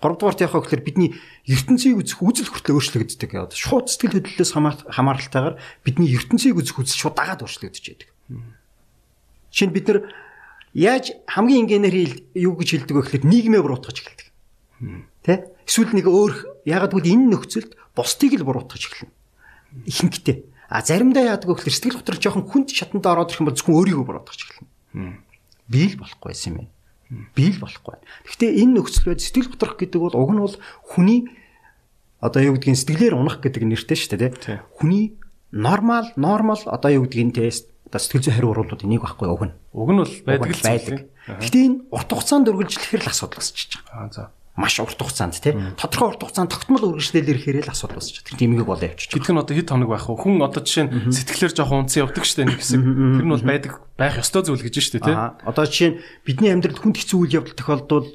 Гуравдугаарт 0.00 0.40
яг 0.42 0.52
хөөхлөр 0.56 0.80
бидний 0.80 1.10
ертөнцийг 1.44 2.00
үзэх 2.00 2.18
үзэл 2.24 2.50
хүртэл 2.50 2.76
өөрчлөгддөг. 2.80 3.30
Шууд 3.52 3.86
сэтгэл 3.92 4.18
хөдлөлөөс 4.18 4.52
хамааралтайгаар 4.90 5.60
бидний 5.86 6.10
ертөнцийг 6.16 6.56
үзэх 6.56 6.82
үзэл 6.82 6.98
шууд 6.98 7.14
дагаад 7.14 7.46
өөрчлөгдөж 7.46 7.84
байдаг. 7.84 8.10
Шинэ 9.52 9.72
бид 9.76 9.86
нар 9.88 9.98
яаж 10.72 11.12
хамгийн 11.28 11.68
энгийнээр 11.68 12.32
юу 12.40 12.56
гэж 12.56 12.68
хэлдэг 12.88 12.96
вэ 12.96 13.02
гэхээр 13.04 13.24
нийгмээ 13.28 13.60
буруутгаж 13.60 13.96
эхэлдэг. 14.00 14.28
Тэ? 15.22 15.52
Эсвэл 15.68 15.92
нэг 15.92 16.08
өөр 16.08 16.64
ягаад 16.64 16.96
гэвэл 16.96 17.12
энэ 17.12 17.36
нөхцөлд 17.36 17.76
бусдыг 17.92 18.32
л 18.40 18.48
буруутгаж 18.48 18.82
эхэлнэ. 18.88 19.12
Ихэнхдээ. 19.84 20.36
А 20.72 20.80
заримдаа 20.80 21.36
яадаг 21.36 21.52
вэ 21.52 21.60
гэхээр 21.60 21.76
сэтгэл 21.76 21.98
готрол 22.00 22.20
жоохон 22.24 22.44
хүнд 22.48 22.68
шатанд 22.72 23.04
ороод 23.04 23.28
ирэх 23.28 23.40
юм 23.44 23.48
бол 23.52 23.58
зөвхөн 23.60 23.76
өөрийгөө 23.76 24.06
буруутгаж 24.08 24.40
эхэлнэ. 24.40 25.20
Би 25.68 25.82
л 25.92 26.00
болохгүй 26.00 26.32
юм 26.48 26.56
байна. 26.56 26.72
Би 27.36 27.44
л 27.52 27.60
болохгүй. 27.60 27.96
Гэхдээ 28.24 28.50
энэ 28.64 28.72
нөхцөл 28.80 29.12
байд 29.12 29.20
сэтгэл 29.20 29.52
готрох 29.52 29.76
гэдэг 29.76 30.00
бол 30.00 30.16
уг 30.16 30.30
нь 30.32 30.40
бол 30.40 30.56
хүний 30.88 31.20
одоо 32.24 32.40
юу 32.40 32.56
гэдгийг 32.56 32.80
сэтгэлээр 32.80 33.14
унах 33.20 33.44
гэдэг 33.44 33.68
нэртэй 33.68 33.96
шүү 34.00 34.16
дээ. 34.16 34.32
Хүний 34.80 35.20
нормал 35.52 36.08
нормал 36.16 36.60
одоо 36.64 36.90
юу 36.92 37.04
гэдгийг 37.04 37.36
тест 37.36 37.71
одоо 37.92 38.00
сэтгэл 38.00 38.24
зүйн 38.24 38.36
хариу 38.40 38.50
урвалууд 38.56 38.88
энийг 38.88 39.04
байхгүй 39.04 39.28
уг 39.28 39.42
нь. 39.44 39.54
Уг 39.76 39.90
нь 39.92 40.00
бол 40.00 40.14
байдаг 40.24 40.48
л 40.48 40.64
байдаг. 40.64 40.96
Гэхдээ 41.28 41.64
энэ 41.68 41.78
урт 41.92 42.08
хугацаанд 42.08 42.48
үргэлжлэхээр 42.48 43.04
л 43.04 43.12
асуудал 43.12 43.44
үүсэж 43.44 43.70
байгаа. 43.84 44.00
Аа 44.00 44.08
за 44.08 44.22
маш 44.56 44.80
урт 44.80 44.96
хугацаанд 44.96 45.36
тий 45.36 45.52
тодорхой 45.76 46.08
урт 46.12 46.24
хугацаанд 46.24 46.52
тогтмол 46.52 46.88
үргэлжлэл 46.92 47.28
ирэхээр 47.36 47.68
л 47.68 47.72
асуудал 47.72 48.00
үүсэж 48.00 48.24
байгаа. 48.24 48.40
Тэмээг 48.40 48.64
болоо 48.68 48.88
явчих. 48.88 49.12
Гэтэл 49.12 49.32
нь 49.36 49.42
одоо 49.44 49.54
хэд 49.56 49.68
хоног 49.68 49.88
байх 49.92 50.08
вэ? 50.08 50.16
Хүн 50.20 50.40
одоо 50.40 50.60
жишээ 50.64 50.84
нь 50.88 50.92
сэтгэлээр 51.12 51.52
жоохон 51.52 51.80
унцсан 51.84 52.00
явдаг 52.04 52.24
штэ 52.24 52.44
нэг 52.48 52.60
хэсэг. 52.60 52.80
Тэр 52.80 53.24
нь 53.28 53.32
бол 53.32 53.44
байдаг 53.44 53.72
байх 53.96 54.16
ёстой 54.20 54.42
зүйл 54.44 54.64
гэж 54.64 54.76
штэ 54.80 55.00
тий. 55.04 55.16
Одоо 55.16 55.64
жишээ 55.64 55.88
нь 55.92 55.98
бидний 56.24 56.52
амьдралд 56.52 56.80
хүнд 56.80 56.96
хэцүү 56.96 57.16
үйл 57.20 57.36
явдал 57.40 57.56
тохиолдвол 57.56 58.08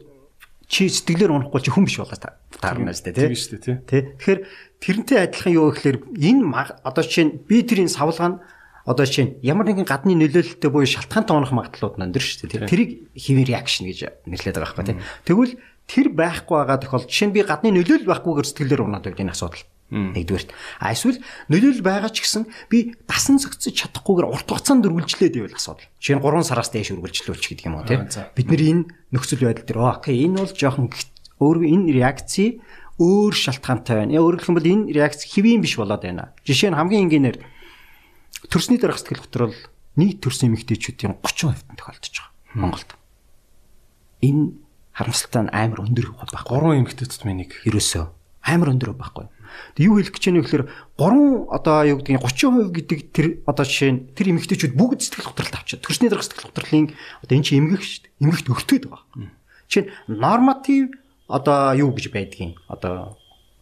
чи 0.70 0.90
сэтгэлээр 0.94 1.34
унахгүй 1.34 1.62
чи 1.64 1.72
хүн 1.74 1.86
биш 1.90 1.98
болоо 1.98 2.18
таарна 2.18 2.94
штэ 2.94 3.18
тий. 3.18 3.34
Тийм 3.34 3.38
штэ 3.38 3.58
тий. 3.58 3.76
Тэгэхээр 3.88 4.40
тэрнтэй 4.78 5.18
адилхан 5.26 5.54
юу 5.58 5.74
гэхээр 5.74 5.98
энэ 6.22 6.44
одоо 6.86 7.02
жишээ 7.02 7.26
нь 7.26 7.34
би 7.50 7.66
тэрийн 7.66 7.90
савлгаа 7.90 8.46
одоо 8.88 9.04
жишээ 9.04 9.26
нь 9.28 9.34
ямар 9.44 9.68
нэгэн 9.68 9.84
гадны 9.84 10.16
нөлөөлөлтөй 10.16 10.72
буюу 10.72 10.88
шалтгаантай 10.88 11.36
унах 11.36 11.52
магадлалууд 11.52 12.00
нандир 12.00 12.24
шүү 12.24 12.48
дээ. 12.48 12.72
Тэрийг 12.72 13.12
хэвээр 13.20 13.52
реакшн 13.52 13.84
гэж 13.84 14.24
нэрлэдэг 14.24 14.64
байгаа 14.64 14.80
байхгүй 14.80 14.88
тий. 14.96 14.98
Тэгвэл 15.28 15.54
тэр 15.92 16.08
байхгүй 16.16 16.56
байгаа 16.56 16.80
тохиолдолд 16.80 17.12
жишээ 17.12 17.28
нь 17.28 17.36
би 17.36 17.44
гадны 17.44 17.76
нөлөөлөл 17.76 18.08
байхгүйгээр 18.08 18.48
сэтгэлээр 18.48 18.86
унаад 18.88 19.04
байд 19.12 19.20
энэ 19.20 19.36
асуудал. 19.36 19.68
Нэгдүгээрт. 19.88 20.52
А 20.84 20.92
эсвэл 20.92 21.20
нөлөөлөл 21.48 21.84
байгаа 21.84 22.12
ч 22.12 22.24
гэсэн 22.24 22.44
би 22.68 22.96
дасан 23.08 23.40
зохицож 23.40 23.72
чадахгүйгээр 23.72 24.28
урт 24.28 24.48
хугацаанд 24.48 24.84
үргэлжлээд 24.84 25.36
байвал 25.36 25.56
асуудал. 25.56 25.88
Жишээ 26.00 26.20
нь 26.20 26.24
3 26.24 26.44
сараас 26.44 26.72
дээш 26.76 26.92
үргэлжлүүлч 26.92 27.44
гэдэг 27.48 27.68
юм 27.72 27.80
уу 27.80 27.88
тийм. 27.88 28.04
Бид 28.08 28.48
нэр 28.52 28.64
энэ 28.68 28.84
нөхцөл 29.16 29.48
байдал 29.48 29.64
дээр 29.64 29.80
окей 29.88 30.28
энэ 30.28 30.44
бол 30.44 30.52
жоохон 30.52 30.92
өөр 31.40 31.58
энэ 31.64 31.92
реакци 31.96 32.60
өөр 33.00 33.32
шалтгаантай 33.32 33.96
байна. 33.96 34.20
Өөрөөр 34.20 34.44
хэлбэл 34.44 34.72
энэ 34.76 34.92
реакц 34.92 35.24
хэвийн 35.24 35.64
биш 35.64 35.80
болоод 35.80 36.04
байна. 36.04 36.36
Жишээ 36.44 36.76
нь 36.76 36.78
хамгийн 36.78 37.08
энгийнээр 37.08 37.38
төрсний 38.46 38.78
дарах 38.78 39.02
сэтгэл 39.02 39.26
готрол 39.26 39.56
нийт 39.98 40.22
төрсэн 40.22 40.54
эмэгтэйчүүдийн 40.54 41.18
30% 41.26 41.74
тохиолдож 41.74 42.14
байгаа 42.14 42.38
Монголд. 42.58 42.90
Энэ 44.22 44.58
харамсалтай 44.94 45.42
нь 45.46 45.54
амар 45.54 45.86
өндөр 45.86 46.14
байхгүй. 46.18 46.42
Гурван 46.46 46.82
эмэгтэй 46.82 47.06
тутмын 47.06 47.46
нэг. 47.46 47.54
Ерөөсөө 47.70 48.06
амар 48.50 48.74
өндөр 48.74 48.98
байхгүй. 48.98 49.30
Тэг 49.78 49.84
юу 49.86 49.98
хэлэх 50.02 50.14
гэж 50.14 50.24
байна 50.26 50.40
вэ 50.42 50.46
гэхээр 50.46 50.66
3 50.98 51.54
одоо 51.54 51.78
юу 51.86 51.98
гэдгийг 52.02 52.22
30% 52.22 52.76
гэдэг 52.78 53.00
тэр 53.14 53.28
одоо 53.46 53.66
жишээ 53.66 53.92
нь 53.94 54.00
тэр 54.18 54.28
эмэгтэйчүүд 54.34 54.74
бүгд 54.74 55.00
сэтгэл 55.06 55.30
готролд 55.32 55.56
авчаад 55.56 55.82
төрсний 55.86 56.10
дарга 56.10 56.26
сэтгэл 56.26 56.50
готрлын 56.52 56.88
одоо 57.24 57.36
эн 57.38 57.46
чинь 57.46 57.60
эмгэх 57.62 57.84
шүү 57.86 58.02
дээ. 58.06 58.14
Эмгэгт 58.26 58.52
өртөөд 58.52 58.86
байгаа. 58.90 59.32
Жишээ 59.70 59.84
нь 59.88 59.92
норматив 60.18 60.84
одоо 61.32 61.60
юу 61.78 61.92
гэж 61.96 62.06
байдгийг 62.12 62.60
одоо 62.68 63.18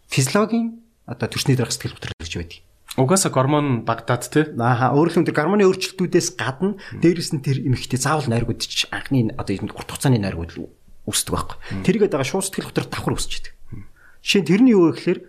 физиологийн 0.10 0.82
одоо 1.05 1.27
төрсний 1.29 1.55
дарга 1.55 1.74
сэтгэл 1.75 1.96
готрол 1.96 2.17
гэж 2.24 2.34
байдаг. 2.39 2.64
Угаасаа 2.95 3.31
гормон 3.31 3.83
багдаад 3.83 4.23
тий. 4.31 4.47
Ааха 4.55 4.95
өөрөлдөн 4.95 5.27
тэр 5.27 5.35
гормоны 5.35 5.67
өөрчлөлтүүдээс 5.67 6.39
гадна 6.39 6.79
дээрэс 6.95 7.35
нь 7.35 7.43
тэр 7.43 7.59
эмэгтэй 7.67 7.99
заавал 7.99 8.31
найргуудч 8.31 8.87
анхны 8.87 9.35
одоо 9.35 9.53
урт 9.75 9.91
хугацааны 9.91 10.15
найргууд 10.23 10.55
үүсдэг 11.03 11.33
байхгүй. 11.35 11.57
Тэргээд 11.83 12.13
байгаа 12.15 12.29
шууд 12.31 12.47
сэтгэл 12.47 12.71
хөдлөлт 12.71 12.91
давхар 12.95 13.15
үүсч 13.19 13.31
идэг. 13.43 13.53
Жишээ 14.23 14.41
нь 14.41 14.49
тэрний 14.49 14.73
юу 14.79 14.95
вэ 14.95 14.95
гэхээр 14.95 15.19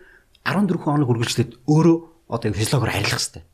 14 0.47 0.79
хоног 0.79 1.11
үргэлжлээд 1.11 1.53
өөрөө 1.67 1.97
одоо 2.31 2.51
физиологоор 2.55 2.95
арилах 2.95 3.19
хэрэгтэй. 3.19 3.45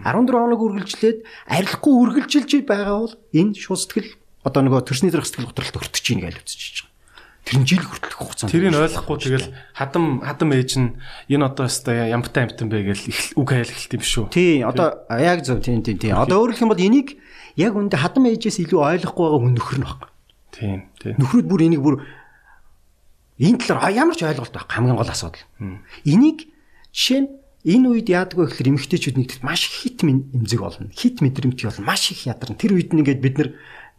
14 0.00 0.32
хоног 0.32 0.60
үргэлжлээд 0.64 1.18
арилахгүй 1.52 1.92
үргэлжилж 1.92 2.50
байгаа 2.64 2.98
бол 3.04 3.14
энэ 3.36 3.52
шууд 3.60 3.80
сэтгэл 3.84 4.10
одоо 4.48 4.60
нөгөө 4.64 4.80
төрсний 4.88 5.12
дөрөх 5.12 5.28
сэтгэл 5.28 5.50
готролт 5.52 5.76
өртөж 5.76 6.06
ийн 6.08 6.24
гэж 6.24 6.40
үзэж 6.40 6.76
байгаа. 6.88 6.91
Тэр 7.42 7.66
жил 7.66 7.82
хүртэлх 7.82 8.18
хугацаанд. 8.22 8.54
Тэрийг 8.54 8.78
ойлгохгүй 8.78 9.18
тэгэл 9.18 9.50
хадам 9.74 10.22
хадам 10.22 10.54
ээж 10.54 10.70
нь 10.78 10.94
энэ 11.26 11.46
одоо 11.50 11.66
өстой 11.66 12.14
ямтай 12.14 12.46
амтан 12.46 12.70
бэ 12.70 12.94
гэж 12.94 13.34
үг 13.34 13.48
хайл 13.50 13.66
эхэлт 13.66 13.98
юм 13.98 14.02
шүү. 14.06 14.24
Тий, 14.30 14.62
одоо 14.62 15.02
яг 15.10 15.42
зөв 15.42 15.58
тийм 15.58 15.82
тийм 15.82 15.98
тийм. 15.98 16.14
Одоо 16.14 16.38
өөрөлдөх 16.38 16.62
юм 16.62 16.70
бол 16.70 16.78
энийг 16.78 17.18
яг 17.58 17.74
үндэ 17.74 17.98
хадам 17.98 18.30
ээжээс 18.30 18.62
илүү 18.62 18.78
ойлгохгүй 18.78 19.26
байгаа 19.26 19.42
хүн 19.42 19.54
нөхөр 19.58 19.78
нь 19.82 19.86
баг. 19.90 20.00
Тийм, 20.54 20.78
тийм. 21.02 21.14
Нөхрүүд 21.18 21.46
бүр 21.50 21.66
энийг 21.66 21.82
бүр 21.82 21.96
энэ 23.42 23.58
талаар 23.58 23.90
ямар 23.90 24.14
ч 24.14 24.22
ойлголт 24.22 24.54
байх 24.54 24.70
хамгийн 24.70 24.94
гол 24.94 25.10
асуудал. 25.10 25.42
Энийг 26.06 26.46
жишээ 26.94 27.26
нь 27.26 27.30
энэ 27.66 27.86
үед 27.90 28.08
яадаг 28.10 28.38
вэ 28.38 28.46
гэхээр 28.54 28.70
эмэгтэйчүүд 28.74 29.18
нэгдэт 29.18 29.42
маш 29.46 29.66
хит 29.66 30.02
эмзэг 30.02 30.60
болно. 30.62 30.90
Хит 30.94 31.18
мэдрэмт 31.22 31.58
болно. 31.58 31.86
Маш 31.86 32.10
их 32.10 32.26
ядарна. 32.26 32.58
Тэр 32.58 32.74
үед 32.78 32.94
нь 32.94 33.02
ингээд 33.02 33.22
бид 33.22 33.34
нар 33.38 33.50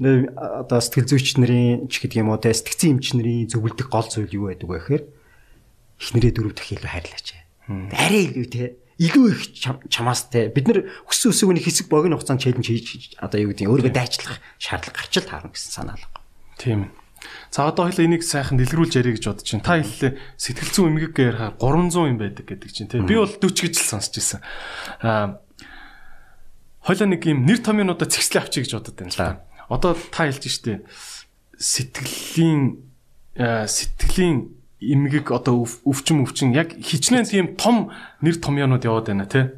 одоо 0.01 0.79
сэтгэл 0.81 1.05
зүйч 1.05 1.37
нарын 1.37 1.85
ч 1.85 2.01
гэдэг 2.01 2.25
юм 2.25 2.33
уу 2.33 2.41
те 2.41 2.49
сэтгцэн 2.49 2.97
эмч 2.97 3.13
нарын 3.13 3.45
зөвлөдөг 3.45 3.87
гол 3.93 4.07
зүйл 4.09 4.33
юу 4.33 4.45
байдаг 4.49 4.67
вэ 4.69 4.77
гэхээр 4.81 5.03
эхнэрээ 6.01 6.33
дөрөв 6.33 6.53
дахин 6.57 6.77
илүү 6.81 6.89
хайрлаач. 6.89 7.27
Арай 7.93 8.23
илүү 8.33 8.47
те 8.49 8.63
илүү 8.97 9.25
их 9.29 9.41
чамаас 9.93 10.33
те 10.33 10.49
бид 10.49 10.65
нар 10.65 10.89
өссөн 11.05 11.29
өсөөгний 11.29 11.61
хэсэг 11.61 11.87
богино 11.93 12.17
хугацаанд 12.17 12.41
челленж 12.41 12.67
хийж 12.67 13.15
одоо 13.21 13.37
юу 13.37 13.53
гэдэг 13.53 13.69
өөрийгөө 13.69 13.93
дайчлах 13.93 14.41
шаардлага 14.57 14.97
гарч 14.97 15.13
л 15.21 15.29
таарна 15.29 15.53
гэсэн 15.53 15.71
санаа 15.71 15.97
л 15.97 16.05
байна. 16.09 16.25
Тийм. 16.57 16.81
За 17.53 17.69
одоо 17.69 17.87
хоёул 17.87 18.05
энийг 18.05 18.25
сайхан 18.25 18.57
дэлгэрүүлж 18.57 18.93
ярих 18.97 19.21
гэж 19.21 19.25
бодож 19.29 19.49
байна. 19.49 19.65
Та 19.65 19.79
хэллээ 19.79 20.11
сэтгэл 20.37 20.73
зүйн 20.73 20.89
эмгэг 20.97 21.15
ярихаар 21.21 21.55
300 21.61 22.09
юм 22.11 22.17
байдаг 22.19 22.45
гэдэг 22.49 22.69
чинь 22.73 22.89
тийм. 22.89 23.07
Би 23.07 23.15
бол 23.17 23.29
40 23.29 23.65
гэж 23.69 23.73
л 23.77 23.89
сонсч 23.93 24.13
ирсэн. 24.19 24.41
Аа 25.01 25.39
хоёул 26.83 27.07
нэг 27.07 27.23
юм 27.23 27.47
нэр 27.47 27.63
томьёонуудаа 27.63 28.11
цэгцлээ 28.11 28.43
авчиг 28.43 28.67
гэж 28.67 28.75
бодод 28.75 28.97
байна 28.99 29.13
л 29.13 29.17
да 29.17 29.29
одоо 29.69 29.93
та 29.93 30.27
хэлж 30.27 30.43
штэ 30.49 30.83
сэтгэлийн 31.57 32.83
сэтгэлийн 33.37 34.51
эмгэг 34.83 35.31
одоо 35.31 35.63
өвчин 35.87 36.23
өвчин 36.23 36.51
яг 36.51 36.75
хичнээн 36.75 37.25
тийм 37.25 37.47
том 37.55 37.91
нэр 38.19 38.35
томьёонууд 38.37 38.83
яваад 38.83 39.07
байна 39.07 39.25
тий. 39.25 39.49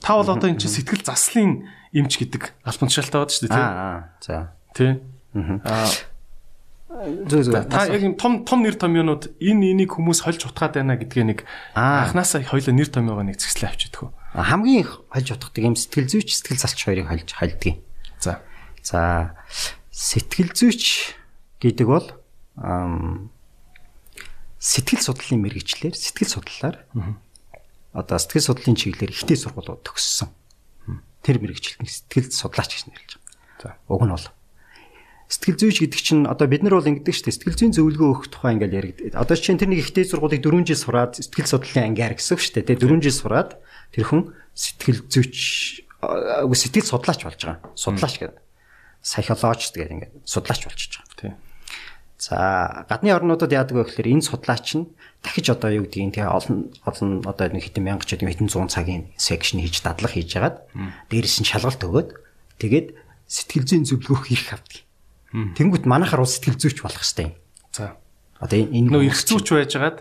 Та 0.00 0.14
бол 0.14 0.30
одоо 0.30 0.48
эн 0.48 0.58
чинь 0.58 0.70
сэтгэл 0.70 1.02
заслын 1.02 1.66
эмч 1.92 2.22
гэдэг 2.22 2.54
албан 2.62 2.88
тушаалтай 2.88 3.18
бод 3.18 3.32
шүү 3.34 3.50
дээ 3.50 3.54
тий. 3.54 3.64
Аа 3.66 4.14
за. 4.22 4.54
Тий. 4.74 4.92
Аа 5.34 5.88
Зөв 6.88 7.44
зөв. 7.44 7.54
Та 7.68 7.84
яг 7.86 8.02
юм 8.02 8.16
том 8.16 8.44
том 8.48 8.64
нэр 8.64 8.74
томьёонууд 8.74 9.36
энэ 9.38 9.76
энийг 9.76 9.92
хүмүүс 9.92 10.24
хольж 10.24 10.48
утгаад 10.48 10.80
байна 10.80 10.96
гэдгээ 10.96 11.26
нэг 11.30 11.44
анханасаа 11.76 12.40
хоёлоо 12.42 12.72
нэр 12.72 12.88
томьёогоо 12.88 13.28
нэг 13.28 13.36
згслээ 13.36 13.68
авчиадгүй. 13.68 14.08
Хамгийн 14.32 14.80
их 14.82 15.04
хольж 15.12 15.28
утгадаг 15.36 15.62
юм 15.68 15.76
сэтгэл 15.76 16.08
зүйч 16.08 16.32
сэтгэл 16.32 16.64
засч 16.64 16.78
хоёрыг 16.88 17.12
хольж 17.12 17.28
хальдгийг. 17.36 17.84
За. 18.24 18.40
За 18.82 19.34
сэтгэл 19.90 20.54
зүйч 20.54 21.14
гэдэг 21.58 21.86
бол 21.86 22.06
сэтгэл 24.58 25.02
судлалын 25.02 25.42
мэрэгчлэр 25.42 25.94
сэтгэл 25.94 26.34
судлалаар 26.38 26.76
одоо 27.94 28.16
сэтгэл 28.18 28.46
судлалын 28.54 28.78
чиглэлээр 28.78 29.14
ихтэй 29.14 29.38
сургуулиуд 29.38 29.82
төгссөн. 29.82 30.30
Тэр 31.22 31.42
мэрэгчлэлт 31.42 31.82
сэтгэл 31.86 32.30
судлаач 32.30 32.70
гэж 32.74 32.82
нэрлэж 32.90 33.10
байгаа. 33.18 33.34
За 33.58 33.68
уг 33.90 34.02
нь 34.06 34.14
бол 34.14 34.26
сэтгэл 35.28 35.58
зүйч 35.58 35.76
гэдэг 35.82 36.00
чинь 36.00 36.24
одоо 36.30 36.46
бид 36.46 36.62
нар 36.62 36.78
бол 36.78 36.90
ингэдэг 36.90 37.14
шүү 37.14 37.26
дээ 37.28 37.36
сэтгэл 37.36 37.58
зүйн 37.58 37.74
зөвлөгөө 37.74 38.08
өгөх 38.08 38.28
тухай 38.32 38.54
ингээл 38.56 38.78
яригд. 38.80 39.18
Одоо 39.18 39.36
чинь 39.36 39.60
тэр 39.60 39.70
нэг 39.70 39.82
ихтэй 39.82 40.06
сургуулийг 40.08 40.40
4 40.40 40.62
жил 40.62 40.78
сураад 40.78 41.20
сэтгэл 41.20 41.52
судлалын 41.52 41.92
ангиар 41.92 42.16
гэсэн 42.16 42.38
шүү 42.38 42.54
дээ. 42.64 42.78
Тэгээ 42.78 42.82
4 42.86 43.04
жил 43.04 43.18
сураад 43.18 43.50
тэр 43.92 44.04
хүн 44.08 44.22
сэтгэл 44.56 45.00
зүйч 45.10 45.36
сэтгэл 46.00 46.86
судлаач 46.88 47.20
болж 47.28 47.40
байгаа. 47.44 47.60
Судлаач 47.76 48.14
гэдэг 48.18 48.47
сахиологч 49.02 49.72
гэдэг 49.72 49.92
ингээд 49.92 50.14
судлаач 50.24 50.62
болчихж 50.66 50.92
байгаа. 50.98 51.16
Тийм. 51.18 51.34
За 52.18 52.86
гадны 52.90 53.14
орнуудад 53.14 53.54
яадаг 53.54 53.78
вэ 53.78 53.84
гэхээр 53.86 54.10
энэ 54.18 54.26
судлаач 54.26 54.74
нь 54.74 54.90
дахиж 55.22 55.54
одоо 55.54 55.70
юу 55.70 55.86
гэдгийг 55.86 56.18
тэгээ 56.18 56.26
олон 56.26 56.74
олон 56.82 57.10
одоо 57.22 57.46
нэг 57.46 57.62
хэдэн 57.70 57.86
мянга 57.86 58.02
ч 58.02 58.18
хэдэн 58.18 58.50
100 58.50 58.74
цагийн 58.74 59.14
секшн 59.14 59.62
хийж 59.62 59.86
дадлах 59.86 60.18
хийж 60.18 60.34
ягаад 60.34 60.66
дээрээс 61.14 61.38
нь 61.42 61.46
шалгалт 61.46 61.78
өгөөд 61.78 62.10
тэгээд 62.58 62.86
сэтгэл 63.30 63.66
зүйн 63.70 63.84
зөвлөгөөх 63.86 64.34
ирэх 64.34 64.50
авдаг. 64.58 64.82
Тэнгүүт 65.30 65.86
манайхаар 65.86 66.26
бол 66.26 66.34
сэтгэл 66.34 66.58
зүйч 66.58 66.82
болох 66.82 67.06
хэвээр 67.06 67.30
юм. 67.30 67.34
За. 67.70 67.94
Одоо 68.42 68.58
энэ 68.66 68.90
нөө 68.90 69.14
эрх 69.14 69.22
зүйч 69.22 69.46
байжгаад 69.54 69.98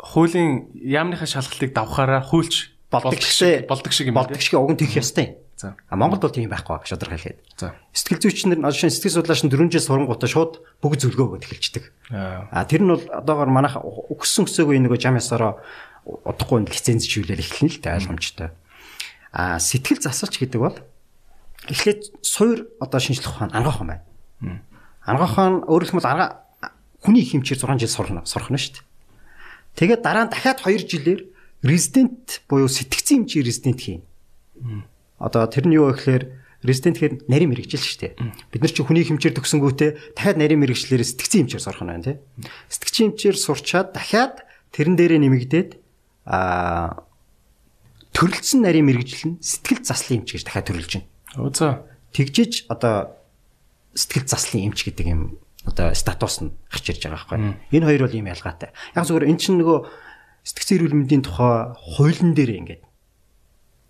хуулийн 0.00 0.72
яамныхаа 0.80 1.28
шалгалтыг 1.28 1.76
давхаараа 1.76 2.24
хуульч 2.24 2.72
болдог 2.88 3.20
шиг 3.20 3.68
болдог 3.68 3.92
шиг 3.92 4.08
юм. 4.08 4.16
Болдог 4.16 4.40
шиг 4.40 4.56
уг 4.56 4.72
нь 4.72 4.80
тэгэх 4.80 5.02
ёстой 5.04 5.24
юм. 5.28 5.43
За. 5.64 5.76
А 5.88 5.96
Монголд 5.96 6.20
бол 6.20 6.30
тийм 6.30 6.52
байхгүй 6.52 6.76
баг 6.76 6.84
шудраг 6.84 7.16
хэлээд. 7.16 7.40
За. 7.56 7.72
Сэтгэл 7.96 8.20
зүйчнэр 8.20 8.60
одоо 8.60 8.76
шинэ 8.76 8.92
сэтгэл 8.92 9.24
судлаач 9.24 9.48
нь 9.48 9.48
4 9.48 9.72
жил 9.72 9.80
сурангуудаа 9.80 10.28
шууд 10.28 10.60
бүгд 10.84 11.00
зөвлөгөө 11.08 11.40
өгöd 11.40 11.44
эхэлждэг. 11.48 11.84
А 12.12 12.68
тэр 12.68 12.84
нь 12.84 12.92
бол 12.92 13.00
одоогоор 13.00 13.48
манайх 13.48 13.80
өгсөн 13.80 14.44
өсөөгүй 14.44 14.76
нөгөө 14.84 15.00
жам 15.00 15.16
ясараа 15.16 15.64
удахгүй 16.04 16.68
лицензжүүлэл 16.68 17.40
эхэлнэ 17.40 17.72
л 17.72 17.80
дээ 17.80 17.96
ойлгомжтой. 17.96 18.52
А 19.32 19.56
сэтгэл 19.56 20.04
засалч 20.04 20.36
гэдэг 20.36 20.60
бол 20.60 20.76
эхлээд 21.72 22.12
суур 22.20 22.68
одоо 22.76 23.00
шинжлэх 23.00 23.32
ухаан 23.32 23.56
арга 23.56 23.72
ухаан 23.72 23.88
байна. 23.88 24.04
Арга 25.00 25.24
ухаан 25.24 25.54
өөрөлдөх 25.64 25.96
бол 25.96 26.12
арга 26.12 26.44
хүний 27.00 27.24
хэмжээр 27.24 27.56
6 27.56 27.80
жил 27.80 27.88
сурна 27.88 28.28
сурхна 28.28 28.60
шүү 28.60 28.84
дээ. 28.84 28.84
Тэгээд 29.80 30.04
дараа 30.04 30.28
нь 30.28 30.32
дахиад 30.32 30.60
2 30.60 30.84
жилээр 30.84 31.24
резидент 31.64 32.44
буюу 32.52 32.68
сэтгцэн 32.68 33.24
хэмжээ 33.24 33.48
резидент 33.48 33.80
хийн. 33.80 34.04
Одоо 35.24 35.48
тэр 35.48 35.64
нь 35.64 35.76
юу 35.80 35.88
вэ 35.88 35.96
гэхээр 35.96 36.24
резидент 36.64 37.00
гэхээр 37.00 37.14
нарийн 37.32 37.50
мэрэгжил 37.52 37.80
шүү 37.80 38.00
дээ. 38.04 38.12
Бид 38.52 38.60
нар 38.60 38.72
чи 38.72 38.84
хүний 38.84 39.04
хэмжээр 39.08 39.36
төгсөнгүүтээ 39.40 39.90
дахиад 40.16 40.36
нарийн 40.36 40.60
мэрэгчлэр 40.60 41.00
сэтгцэн 41.00 41.48
хэмжээр 41.48 41.64
сурах 41.64 41.80
нь 41.80 41.90
байна 41.92 42.04
тий. 42.04 42.16
Сэтгцэн 42.68 43.16
хэмжээр 43.16 43.36
сурчаад 43.36 43.88
дахиад 43.96 44.44
тэрэн 44.72 44.96
дээрээ 45.00 45.20
нэмэгдээд 45.24 45.70
аа 46.28 47.04
төрөлцсөн 48.16 48.64
нарийн 48.64 48.88
мэрэгжил 48.88 49.36
нь 49.36 49.40
сэтгэл 49.44 49.84
заслын 49.84 50.24
эмч 50.24 50.36
гэж 50.36 50.42
дахиад 50.48 50.68
төрөлж 50.72 50.92
байна. 51.00 51.52
За. 51.52 51.84
Тэгжиж 52.14 52.70
одоо 52.70 53.18
сэтгэл 53.92 54.28
заслын 54.30 54.70
эмч 54.70 54.86
гэдэг 54.86 55.06
юм 55.10 55.36
одоо 55.66 55.92
статус 55.92 56.40
нь 56.40 56.54
гарч 56.70 56.84
ирж 56.94 57.02
байгаа 57.10 57.18
байхгүй. 57.18 57.38
Энэ 57.74 57.86
хоёр 57.90 58.02
бол 58.06 58.16
ийм 58.16 58.30
ялгаатай. 58.30 58.70
Яг 58.94 59.04
зөвхөн 59.04 59.28
эн 59.34 59.40
чинь 59.40 59.58
нөгөө 59.58 59.78
сэтгцэн 60.46 60.76
эрүүл 60.78 60.96
мэндийн 60.96 61.22
тухай 61.26 61.74
хуулийн 61.74 62.32
дээр 62.38 62.52
ингээд 62.60 62.82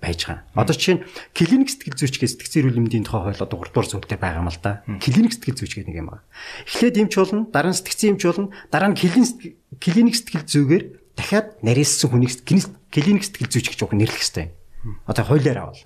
байж 0.04 0.20
байгаа. 0.28 0.44
Одоо 0.52 0.75
жишээ 0.76 0.94
нь 1.00 1.04
клиник 1.32 1.73
сэтгэл 1.73 1.96
зүйч 1.96 2.14
гэж 2.20 2.30
сэтгцэн 2.37 2.61
эрүүл 2.68 2.80
мэндийн 2.84 3.08
тухай 3.08 3.32
хууль 3.32 3.40
одоо 3.40 3.56
3 3.64 3.73
дугаар 3.73 3.88
зүйлтэй 3.88 4.18
байгаа 4.20 4.44
юм 4.44 4.52
л 4.52 4.61
да. 4.61 4.84
Клиник 5.00 5.32
сэтгэл 5.32 5.56
зүйч 5.56 5.73
гэдэг 5.80 5.88
нэг 5.88 6.00
юм 6.04 6.08
байна. 6.12 6.25
Эхлээд 6.68 7.00
эмч 7.00 7.14
болно, 7.16 7.49
дараа 7.49 7.73
нь 7.73 7.78
сэтгцэн 7.80 8.20
эмч 8.20 8.23
болно, 8.28 8.52
дараа 8.68 8.88
нь 8.92 8.99
клиник 9.00 10.14
сэтгэл 10.14 10.44
зүйгээр 10.44 10.84
дахиад 11.16 11.46
нарийнсан 11.64 12.08
хүнийг 12.12 12.32
клиник 12.44 13.25
сэтгэл 13.25 13.49
зүйч 13.49 13.66
гэж 13.73 13.80
үг 13.80 13.96
нэрлэх 13.96 14.20
хэрэгтэй 14.20 14.52
юм. 14.84 15.00
Одоо 15.08 15.25
хуулиар 15.25 15.58
авал. 15.64 15.82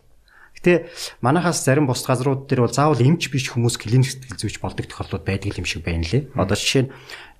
Гэтэ 0.58 0.90
манахаас 1.22 1.62
зарим 1.62 1.86
бус 1.86 2.02
газрууд 2.02 2.50
дээр 2.50 2.66
бол 2.66 2.74
заавал 2.74 2.98
эмч 2.98 3.30
биш 3.30 3.54
хүмүүс 3.54 3.78
клиник 3.78 4.10
сэтгэл 4.10 4.42
зүйч 4.42 4.58
болдог 4.58 4.90
тохиолдлууд 4.90 5.22
байдаг 5.22 5.54
юм 5.54 5.62
шиг 5.62 5.86
байна 5.86 6.02
лээ. 6.02 6.34
Одоо 6.34 6.58
жишээ 6.58 6.90
нь 6.90 6.92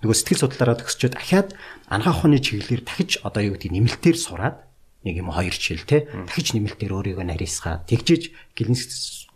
нөгөө 0.06 0.14
сэтгэл 0.14 0.42
судлаараа 0.46 0.78
төгсчөөд 0.78 1.18
дахиад 1.18 1.48
анхаа 1.90 2.14
ухааны 2.14 2.38
чиглэлээр 2.38 2.82
дахиж 2.86 3.18
одоо 3.26 3.42
юу 3.42 3.58
гэдэг 3.58 3.74
нэмэлтээр 3.74 4.14
сураад 4.14 4.67
нэг 5.04 5.14
юм 5.22 5.30
хоёр 5.30 5.54
жил 5.54 5.82
те 5.86 6.10
дахиж 6.26 6.54
нэмэлтээр 6.54 6.92
өөрийгөө 6.94 7.26
нарийсгаа 7.26 7.86
тэгжиж 7.86 8.34
гэлэн 8.58 8.76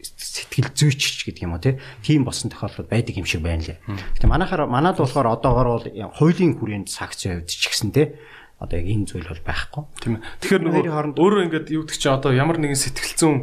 сэтгэл 0.02 0.74
зүйч 0.74 1.30
гэдэг 1.30 1.46
юм 1.46 1.54
уу 1.54 1.62
тийм 2.02 2.26
болсон 2.26 2.50
тохиолдол 2.50 2.90
байдаг 2.90 3.14
юм 3.14 3.26
шиг 3.26 3.46
байна 3.46 3.62
лээ. 3.62 3.78
Гэтэ 4.18 4.26
манайхаар 4.26 4.66
манад 4.66 4.98
болохоор 4.98 5.38
одоогоор 5.38 5.68
бол 5.78 5.86
хуулийн 6.18 6.58
хүрээнд 6.58 6.90
сакцийн 6.90 7.46
хувьд 7.46 7.50
ч 7.54 7.70
гэсэн 7.70 7.94
те 7.94 8.18
одоо 8.58 8.78
яг 8.82 8.86
энэ 8.90 9.06
зүйл 9.06 9.30
бол 9.30 9.46
байхгүй. 9.46 9.82
Тийм 10.02 10.18
ээ. 10.18 10.22
Тэгэхээр 10.42 10.62
нөгөө 10.66 11.18
өөрөө 11.18 11.42
ингээд 11.46 11.66
юу 11.70 11.82
гэдэг 11.86 11.98
чи 11.98 12.08
одоо 12.10 12.30
ямар 12.34 12.58
нэгэн 12.58 12.78
сэтгэл 12.78 13.14
зүйн 13.18 13.38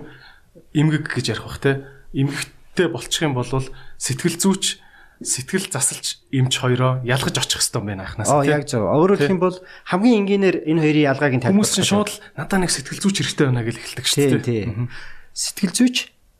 эмгэг 0.76 1.08
гэж 1.08 1.26
ярих 1.36 1.48
бах 1.48 1.60
те 1.64 1.88
эмгэгтэй 2.12 2.88
болчих 2.92 3.24
юм 3.24 3.36
бол 3.36 3.48
сэтгэл 3.48 4.40
зүйч 4.40 4.80
сэтгэл 5.20 5.68
засалж 5.68 6.24
эмч 6.32 6.64
хоёроо 6.64 7.04
ялгаж 7.04 7.36
очих 7.36 7.60
хэрэгтэй 7.60 7.84
байна 7.84 8.08
анханаас. 8.08 8.32
Аа 8.32 8.48
яг 8.48 8.64
зөв. 8.72 8.88
Өөрөөр 8.88 9.20
хэлэх 9.20 9.36
юм 9.36 9.44
бол 9.44 9.58
хамгийн 9.84 10.24
энгийнээр 10.24 10.58
энэ 10.64 10.80
хоёрын 10.80 11.08
ялгааг 11.12 11.34
нь 11.36 11.44
тайлбарлах. 11.44 11.60
Хүмүүс 11.60 11.72
чинь 11.76 11.92
шууд 11.92 12.08
л 12.08 12.20
надаа 12.40 12.60
нэг 12.64 12.72
сэтгэл 12.72 13.04
зүйч 13.04 13.18
хэрэгтэй 13.20 13.46
байна 13.52 13.68
гэж 13.68 13.76
эхэлдэг 13.84 14.08
шүү 14.08 14.40
дээ. 14.40 14.48
Тийм. 14.48 14.88
Сэтгэл 15.36 15.76
зүйч 15.76 15.96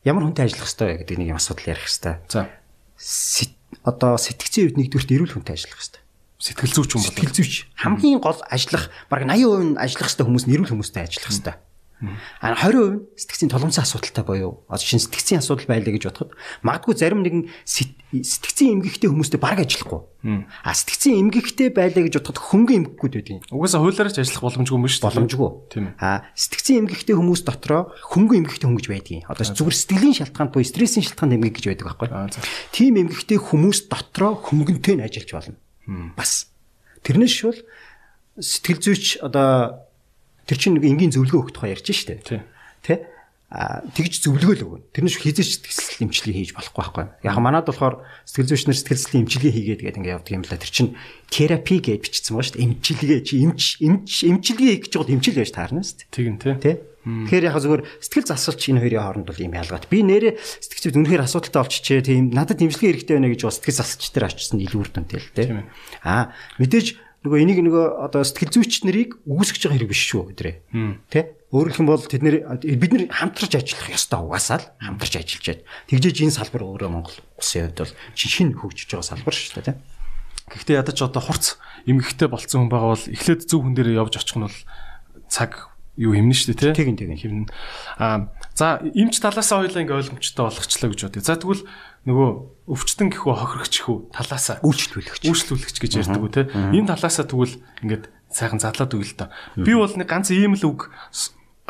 ямар 0.08 0.24
хүнтэй 0.24 0.48
ажиллах 0.48 0.64
хэрэгтэй 0.72 0.88
вэ 0.88 1.00
гэдэг 1.04 1.18
нэг 1.20 1.28
юм 1.28 1.40
асуудал 1.44 1.72
ярих 1.76 1.84
хэрэгтэй. 1.84 2.16
За. 2.32 2.48
Одоо 3.84 4.12
сэтгцийн 4.16 4.64
үед 4.72 4.80
нэгдүгürt 4.80 5.12
эрүүл 5.12 5.34
хүнтэй 5.36 5.56
ажиллах 5.60 5.76
хэрэгтэй. 5.76 6.04
Сэтгэл 6.40 6.76
зүйч 6.80 6.90
юм 6.96 7.04
бол 7.04 7.12
сэтгэл 7.12 7.36
зүйч 7.36 7.54
хамгийн 7.84 8.20
гол 8.24 8.40
ажиллах 8.48 8.88
баг 9.12 9.28
80% 9.28 9.76
нь 9.76 9.76
ажиллах 9.76 10.08
хэрэгтэй 10.08 10.24
хүмүүс 10.24 10.46
нь 10.48 10.54
эрүүл 10.56 10.72
хүмүүстэй 10.72 11.04
ажиллах 11.04 11.28
хэрэгтэй. 11.28 11.56
А 12.00 12.56
20% 12.56 12.96
нь 12.96 13.00
сэтгцийн 13.20 13.52
толгомцоо 13.52 13.84
асуудалтай 13.84 14.24
боيو. 14.24 14.64
Одоо 14.72 14.88
шин 14.88 15.04
сэтгцийн 15.04 15.44
асуудал 15.44 15.68
байлаа 15.68 15.92
гэж 15.92 16.08
бодоход 16.08 16.32
магадгүй 16.64 16.96
зарим 16.96 17.20
нэгэн 17.28 17.52
сэтгцийн 17.68 18.80
эмгэгтэй 18.80 19.12
хүмүүстэй 19.12 19.40
баг 19.40 19.60
ажиллахгүй. 19.60 20.00
А 20.64 20.72
сэтгцийн 20.72 21.28
эмгэгтэй 21.28 21.76
байлаа 21.76 22.08
гэж 22.08 22.24
бодоход 22.24 22.40
хөнгөн 22.40 22.96
эмгэггүй 22.96 23.10
байдгийн. 23.12 23.44
Угаасаа 23.52 23.84
хуулаарч 23.84 24.16
ажиллах 24.16 24.44
боломжгүй 24.48 24.78
юм 24.80 24.88
шүү 24.88 25.02
дээ. 25.04 25.12
Боломжгүй. 25.12 25.50
Тийм 25.68 25.86
ээ. 25.92 25.94
А 26.00 26.24
сэтгцийн 26.40 26.80
эмгэгтэй 26.88 27.16
хүмүүс 27.20 27.42
дотроо 27.44 27.82
хөнгөн 28.00 28.40
эмгэгтэй 28.48 28.68
хүн 28.72 28.80
гэж 28.80 28.88
байдгийн. 28.88 29.24
Одоо 29.28 29.44
зүгээр 29.44 29.76
сэтгэлийн 29.76 30.18
шалтгаанд 30.24 30.56
буюу 30.56 30.64
стрессийн 30.64 31.04
шалтгаанд 31.04 31.36
эмгэг 31.36 31.60
гэж 31.60 31.66
байдаг 31.68 31.88
байхгүй. 32.00 32.10
Тийм 32.72 32.96
эмгэгтэй 32.96 33.40
хүмүүс 33.44 33.92
дотроо 33.92 34.40
хөнгөнтэй 34.40 34.96
нь 34.96 35.04
ажиллаж 35.04 35.32
болно. 35.36 35.60
Бас 36.16 36.48
тэрнээс 37.04 37.36
шул 37.36 37.60
сэтгэл 38.40 38.80
зүйч 38.80 39.20
одоо 39.20 39.84
тэр 40.50 40.58
чинь 40.58 40.76
нэг 40.82 40.90
энгийн 40.90 41.14
зөвлөгөө 41.14 41.42
өгөх 41.46 41.54
тухай 41.54 41.78
ярьж 41.78 41.94
штэ. 41.94 42.26
Тий. 42.26 42.42
Тэ? 42.82 43.06
А 43.50 43.82
тэгж 43.82 44.22
зөвлөгөө 44.26 44.56
л 44.62 44.66
өгнө. 44.66 44.86
Тэрнээс 44.94 45.18
хизээч 45.22 45.66
сэтгэл 45.66 46.06
эмчилгээ 46.06 46.38
хийж 46.38 46.54
болохгүй 46.54 46.82
байхгүй. 46.86 47.06
Яг 47.26 47.38
манад 47.42 47.66
болохоор 47.66 48.06
сэтгэл 48.26 48.50
зүйчнэр 48.54 48.78
сэтгэл 48.78 49.06
зүйн 49.10 49.22
эмчилгээ 49.26 49.54
хийгээд 49.58 49.82
гэдэг 49.90 50.00
ингээ 50.06 50.16
явдаг 50.22 50.34
юм 50.38 50.46
да. 50.46 50.62
Тэр 50.62 50.70
чинь 50.70 50.94
терапи 51.34 51.82
гэж 51.82 51.98
бичсэн 51.98 52.38
байгаа 52.38 52.46
шүү 52.46 52.58
дээ. 52.62 52.66
Эмчилгээ 52.70 53.20
чи 53.26 53.36
эмч 53.42 53.62
эмч 53.82 54.10
эмчилгээ 54.30 54.74
хийж 54.86 54.94
байгаа 54.94 55.14
эмчил 55.18 55.38
байж 55.42 55.50
таарна 55.50 55.82
шүү 55.82 55.98
дээ. 55.98 56.14
Тэг 56.14 56.26
юм 56.30 56.38
тий. 56.38 56.54
Тэ? 56.62 56.74
Тэгэхээр 57.10 57.48
яг 57.50 57.58
зүгээр 57.58 57.84
сэтгэл 58.06 58.30
засалч 58.30 58.62
энэ 58.70 58.82
хоёрын 58.86 59.02
хооронд 59.02 59.28
бол 59.34 59.42
ийм 59.42 59.58
ялгаат. 59.58 59.90
Би 59.90 60.06
нэрээ 60.06 60.38
сэтгэл 60.38 60.84
зүйд 60.86 60.98
үнэхээр 61.10 61.26
асуудалтай 61.26 61.62
болчихжээ. 61.66 62.06
Тийм 62.06 62.30
надад 62.30 62.62
имчилгээ 62.62 63.02
хэрэгтэй 63.02 63.16
байна 63.18 63.34
гэж 63.34 63.42
бас 63.50 63.58
сэтгэл 63.58 63.80
засалч 63.82 64.04
дээр 64.14 64.28
очсон 64.30 64.62
илүү 64.62 64.78
үр 64.84 64.90
дүнтэй 64.94 65.18
л 65.18 65.34
тэ. 65.34 65.66
Аа 66.06 66.36
мэдээж 66.62 66.88
нөгөө 67.26 67.40
энийг 67.44 67.60
нөгөө 67.68 67.86
одоо 68.08 68.24
сэтгэл 68.24 68.54
зүйч 68.56 68.88
нарыг 68.88 69.20
үүсгэж 69.28 69.68
байгаа 69.68 69.76
хэрэг 69.76 69.92
биш 69.92 70.04
шүү 70.08 70.32
өдрөө. 70.32 70.56
Тэ? 71.12 71.36
Хэлэх 71.52 71.82
юм 71.84 71.90
бол 71.92 72.00
тэд 72.00 72.24
нэр 72.24 72.36
бид 72.64 72.92
нэр 72.96 73.04
хамтарч 73.12 73.60
ажиллах 73.60 73.92
ёстой 73.92 74.20
угаасаа 74.24 74.64
л 74.64 74.70
хамтарч 74.80 75.14
ажиллаж. 75.20 75.66
Тэгжээж 75.92 76.18
энэ 76.24 76.38
салбар 76.38 76.64
өөрөө 76.64 76.90
Монгол 76.94 77.18
улсын 77.36 77.74
хувьд 77.74 77.84
бол 77.84 77.94
шинэ 78.16 78.56
хөгжиж 78.56 78.88
байгаа 78.94 79.10
салбар 79.10 79.36
шүү 79.36 79.52
дээ 79.58 79.68
тэ. 79.68 79.82
Гэхдээ 80.48 80.80
ядаж 80.80 80.98
одоо 81.02 81.22
хурц 81.26 81.60
эмгэгтэй 81.90 82.30
болцсон 82.32 82.66
хүн 82.66 82.72
байгаа 82.72 82.94
бол 82.96 83.06
эхлээд 83.12 83.42
зөв 83.50 83.66
хүн 83.66 83.76
дээр 83.76 84.00
явж 84.00 84.14
очих 84.16 84.38
нь 84.38 84.46
бол 84.46 84.60
цаг 85.28 85.74
юу 86.00 86.16
хэмнэ 86.16 86.34
шүү 86.38 86.56
дээ 86.56 86.72
тий. 86.72 86.74
Тэгин, 86.86 86.96
тэгин. 86.96 87.20
Хэмнэ. 87.20 87.52
Аа 88.00 88.32
за 88.56 88.80
эмч 88.82 89.20
талаасаа 89.20 89.68
хоёлаа 89.68 89.84
ингээ 89.84 90.00
ойлгомжтой 90.00 90.44
болгочлаа 90.48 90.90
гэж 90.90 91.02
бодъё. 91.04 91.22
За 91.26 91.36
тэгвэл 91.36 91.68
нөгөө 92.10 92.30
өвчтөн 92.74 93.10
гэхүү 93.14 93.34
хохирогч 93.38 93.74
гэхүү 93.86 93.98
талаасаа 94.14 94.58
Үйлчлүүлэгч. 94.66 95.24
үйлчлүүлэгч 95.30 95.78
гэж 95.78 95.92
ярьдаг 96.02 96.22
үү 96.26 96.34
те. 96.34 96.42
Энэ 96.74 96.90
талаасаа 96.90 97.26
тэгвэл 97.30 97.56
ингээд 97.86 98.04
сайхан 98.34 98.60
задлаад 98.62 98.94
үйл 98.98 99.14
та. 99.18 99.30
Би 99.58 99.74
бол 99.78 99.90
нэг 99.94 100.06
ганц 100.10 100.30
ийм 100.34 100.54
л 100.58 100.66
үг 100.70 100.90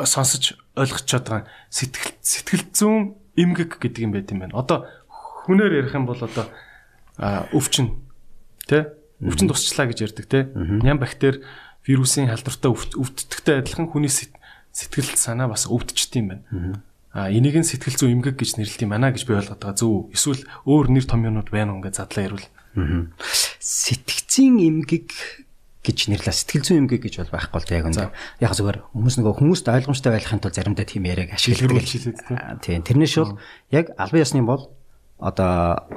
сонсож 0.00 0.56
ойлгочиход 0.76 1.24
байгаа. 1.28 1.48
Сэтгэл 1.68 2.16
сэтгэл 2.20 2.64
зүүн 2.72 3.02
эмгэг 3.36 3.76
гэдэг 3.80 4.00
юм 4.04 4.12
байт 4.16 4.28
юм 4.32 4.40
байна. 4.44 4.56
Одоо 4.60 4.88
хүнээр 5.48 5.84
ярих 5.84 5.92
юм 5.96 6.04
бол 6.08 6.20
одоо 6.20 6.48
өвчин 7.52 8.00
тэ 8.68 8.92
өвчин 9.20 9.48
тусчлаа 9.48 9.88
гэж 9.88 9.98
ярьдаг 10.08 10.26
те. 10.28 10.48
Ням 10.56 11.00
бактери 11.00 11.44
вирусын 11.84 12.28
халдвартай 12.28 12.70
өвд- 12.72 12.96
өвддөгтэй 12.96 13.60
адилхан 13.64 13.88
хүний 13.92 14.08
сэт- 14.12 14.36
сэтгэл 14.72 15.16
санаа 15.16 15.48
бас 15.48 15.64
өвдчихдээ 15.68 16.20
юм 16.20 16.28
байна. 16.28 16.44
А 17.10 17.26
энийг 17.26 17.58
нь 17.58 17.66
сэтгэл 17.66 17.98
зүйн 17.98 18.22
эмгэг 18.22 18.38
гэж 18.38 18.54
нэрлэдэг 18.54 18.86
юм 18.86 18.94
байна 18.94 19.10
гэж 19.10 19.26
би 19.26 19.34
ойлгоод 19.34 19.58
байгаа. 19.58 19.74
Зөв 19.74 20.14
эсвэл 20.14 20.46
өөр 20.62 20.94
нэр 20.94 21.06
том 21.10 21.26
юмнууд 21.26 21.50
байна 21.50 21.74
уу 21.74 21.82
гэж 21.82 21.98
задлаа 21.98 22.22
ярил. 22.30 22.46
сэтгцийн 23.58 24.62
эмгэг 24.62 25.10
гэж 25.82 25.98
нэрлээ. 26.06 26.30
Сэтгэл 26.30 26.66
зүйн 26.70 26.80
эмгэг 26.86 27.02
гэж 27.10 27.18
бол 27.26 27.34
байхгүй 27.34 27.58
л 27.58 27.66
та 27.66 27.74
яг 27.82 27.86
үнэ. 27.90 28.14
Яг 28.38 28.54
зүгээр 28.54 28.78
хүмүүс 28.94 29.14
нөгөө 29.18 29.34
хүмүүст 29.42 29.66
ойлгомжтой 29.66 30.12
байхын 30.14 30.38
тулд 30.38 30.54
заримдаа 30.54 30.86
тийм 30.86 31.02
яриаг 31.10 31.34
ашигладаг. 31.34 31.82
Тийм. 32.62 32.78
Аа. 32.78 32.86
Тэрнээс 32.86 33.14
бол 33.18 33.42
яг 33.74 33.90
албан 33.98 34.22
ёсны 34.22 34.46
бол 34.46 34.70
одоо 35.18 35.90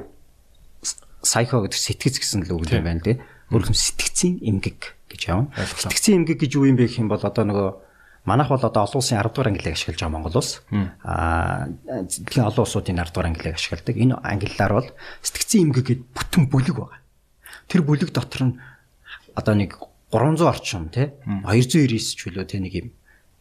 сайко 1.22 1.62
гэдэг 1.62 1.78
сэтгэц 1.78 2.18
гэсэн 2.18 2.42
л 2.48 2.58
үг 2.58 2.74
юм 2.74 2.84
байна 2.84 3.06
тий. 3.06 3.22
Өөрөөр 3.54 3.70
сэтгцийн 3.70 4.42
эмгэг 4.42 4.98
гэж 5.14 5.20
явна. 5.30 5.54
Сэтгцийн 5.54 6.26
эмгэг 6.26 6.42
гэж 6.42 6.58
юу 6.58 6.66
юм 6.66 6.74
бэ 6.74 6.90
гэх 6.90 6.98
юм 6.98 7.12
бол 7.12 7.22
одоо 7.22 7.44
нөгөө 7.46 7.68
манайх 8.24 8.48
бол 8.48 8.64
одоо 8.64 8.82
олон 8.84 9.00
улсын 9.00 9.20
10 9.20 9.32
дугаар 9.32 9.48
ангиллыг 9.52 9.76
ашиглаж 9.76 10.00
байгаа 10.00 10.14
Монгол 10.16 10.36
улс. 10.40 10.60
Аа 11.04 11.68
дэлхийн 11.88 12.48
олон 12.48 12.64
улсуудын 12.64 12.98
10 12.98 13.12
дугаар 13.12 13.28
ангиллыг 13.28 13.54
ашигладаг. 13.54 13.96
Энэ 13.96 14.14
ангиллаар 14.20 14.72
бол 14.72 14.88
сэтгцийн 15.22 15.68
эмгэг 15.68 15.84
гэдэг 15.84 16.08
бүтэн 16.16 16.42
бүлэг 16.48 16.76
байгаа. 16.76 17.00
Тэр 17.68 17.82
бүлэг 17.84 18.10
дотор 18.12 18.42
нь 18.48 18.58
одоо 19.36 19.54
нэг 19.54 19.76
300 20.10 20.42
орчим 20.44 20.88
тий 20.88 21.12
299 21.24 22.16
ч 22.16 22.20
үлээ 22.28 22.46
тий 22.48 22.60
нэг 22.60 22.74
юм 22.74 22.88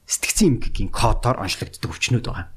сэтгцийн 0.06 0.60
эмгэгийн 0.60 0.92
кодоор 0.92 1.42
онцлогддог 1.42 1.92
өвчнүүд 1.92 2.26
байгаа. 2.28 2.53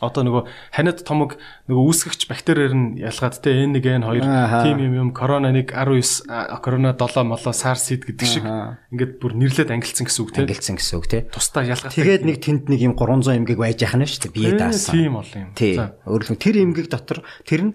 Одоо 0.00 0.24
нөгөө 0.24 0.42
ханад 0.72 1.04
томог 1.04 1.36
нөгөө 1.68 1.84
үүсгэгч 1.92 2.24
бактериэр 2.24 2.72
нь 2.72 2.88
ялгаад 3.04 3.36
те 3.44 3.52
N1 3.68 4.00
N2 4.00 4.24
Ааха. 4.24 4.64
тим 4.64 4.80
юм 4.80 4.94
юм 4.96 5.08
корона 5.12 5.52
1 5.52 5.68
19 5.76 6.24
а, 6.32 6.56
корона 6.64 6.96
7 6.96 7.28
молоо 7.28 7.52
SARS 7.52 7.92
гэдэг 8.00 8.24
шиг 8.24 8.44
ингээд 8.44 9.20
бүр 9.20 9.36
нэрлээд 9.36 9.68
ангилсан 9.68 10.08
гэсэн 10.08 10.22
үг 10.24 10.30
те. 10.32 10.40
Ангилсан 10.48 10.80
гэсэн 10.80 10.96
үг 10.96 11.06
тий. 11.06 11.22
Тусдаа 11.28 11.68
ялгаатай. 11.68 12.00
Тэгээд 12.00 12.24
нэг 12.24 12.36
тэнд 12.40 12.72
нэг 12.72 12.80
юм 12.80 12.94
300 12.96 13.44
эмгэг 13.44 13.60
байж 13.60 13.84
яхана 13.84 14.08
шүү 14.08 14.32
дээ. 14.32 14.32
Бие 14.32 14.56
даасан. 14.56 14.96
Тийм 14.96 15.12
бол 15.20 15.32
юм. 15.36 15.52
За. 15.52 15.84
Өөрөлдөн 16.08 16.40
тэр 16.40 16.56
эмгэг 16.64 16.88
дотор 16.88 17.20
тэр 17.44 17.60
нь 17.68 17.72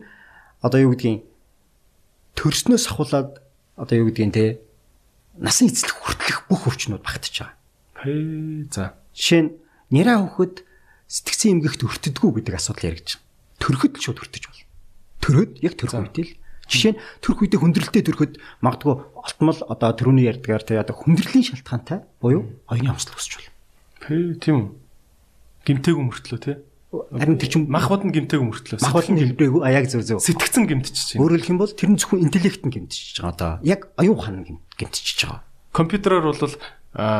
одоо 0.66 0.82
юу 0.82 0.98
гэдгийг 0.98 1.30
төрснөөс 2.34 2.90
ахуулаад 2.90 3.38
одоо 3.78 3.96
юу 3.96 4.10
гэдгийг 4.10 4.34
те 4.34 4.46
насан 5.38 5.70
эцлэх 5.70 5.94
хүртэлх 5.94 6.50
бүх 6.50 6.68
өвчнүүд 6.68 7.04
багтаж 7.04 7.34
байгаа. 7.38 7.56
Хээ 8.02 8.72
за. 8.72 8.98
Жишээ 9.14 9.42
нь 9.46 9.52
нэраа 9.92 10.26
хөхөд 10.26 10.64
сэтгцэн 11.08 11.62
эмгэгт 11.62 11.82
өртдөггүй 11.86 12.32
гэдэг 12.42 12.56
асуудал 12.58 12.90
яригдж 12.90 13.10
байгаа. 13.20 13.60
Төрөхөд 13.62 13.94
л 13.98 14.04
шууд 14.04 14.20
өртөж 14.26 14.44
болно. 14.50 14.66
Төрөөд 15.22 15.52
яг 15.64 15.74
төрөх 15.78 15.96
үедээ 16.02 16.26
л 16.26 16.34
жишээ 16.66 16.94
нь 16.98 17.00
төрөх 17.22 17.40
үедээ 17.46 17.60
хүндрэлтэй 17.62 18.04
төрөхөд 18.06 18.34
магадгүй 18.66 18.94
олтмол 19.14 19.60
одоо 19.70 19.90
төрөний 19.94 20.26
ярьдгаар 20.30 20.64
те 20.66 20.82
одоо 20.82 20.98
хүндрэлийн 20.98 21.46
шалтгаантай 21.46 22.04
буюу 22.20 22.50
оюуны 22.66 22.90
амсгал 22.90 23.18
үүсч 23.22 23.32
болно. 23.38 23.54
Хээ 24.02 24.42
тийм 24.42 24.56
үү. 24.58 24.70
Гимтээг 25.66 25.98
өмөртлөө 25.98 26.40
те. 26.42 26.54
Харин 26.96 27.38
тэр 27.38 27.50
чинь 27.50 27.68
Мах 27.70 27.90
бод 27.90 28.06
нь 28.06 28.14
гимтээг 28.14 28.42
өмөртлөө. 28.42 28.82
мах 28.82 28.94
болно 28.98 29.20
хэлбэрээгүй 29.20 29.62
а 29.66 29.70
яг 29.74 29.86
зөв 29.90 30.02
зөв. 30.06 30.22
Сэтгцэн 30.22 30.66
гимтчихэж 30.70 31.18
байна. 31.18 31.22
Өөрөөр 31.26 31.42
хэлэх 31.42 31.54
юм 31.54 31.60
бол 31.62 31.74
тэр 31.74 31.90
нь 31.92 32.00
зөвхөн 32.00 32.24
интеллект 32.26 32.62
нь 32.66 32.74
гэмтчихэж 32.74 33.16
байгаа 33.22 33.34
одоо. 33.36 33.52
Яг 33.66 33.82
оюун 33.98 34.18
ухаан 34.18 34.36
нь 34.46 34.58
гэмтчихэж 34.78 35.20
байгаа. 35.26 35.42
Компьютероор 35.76 36.26
бол 36.34 36.56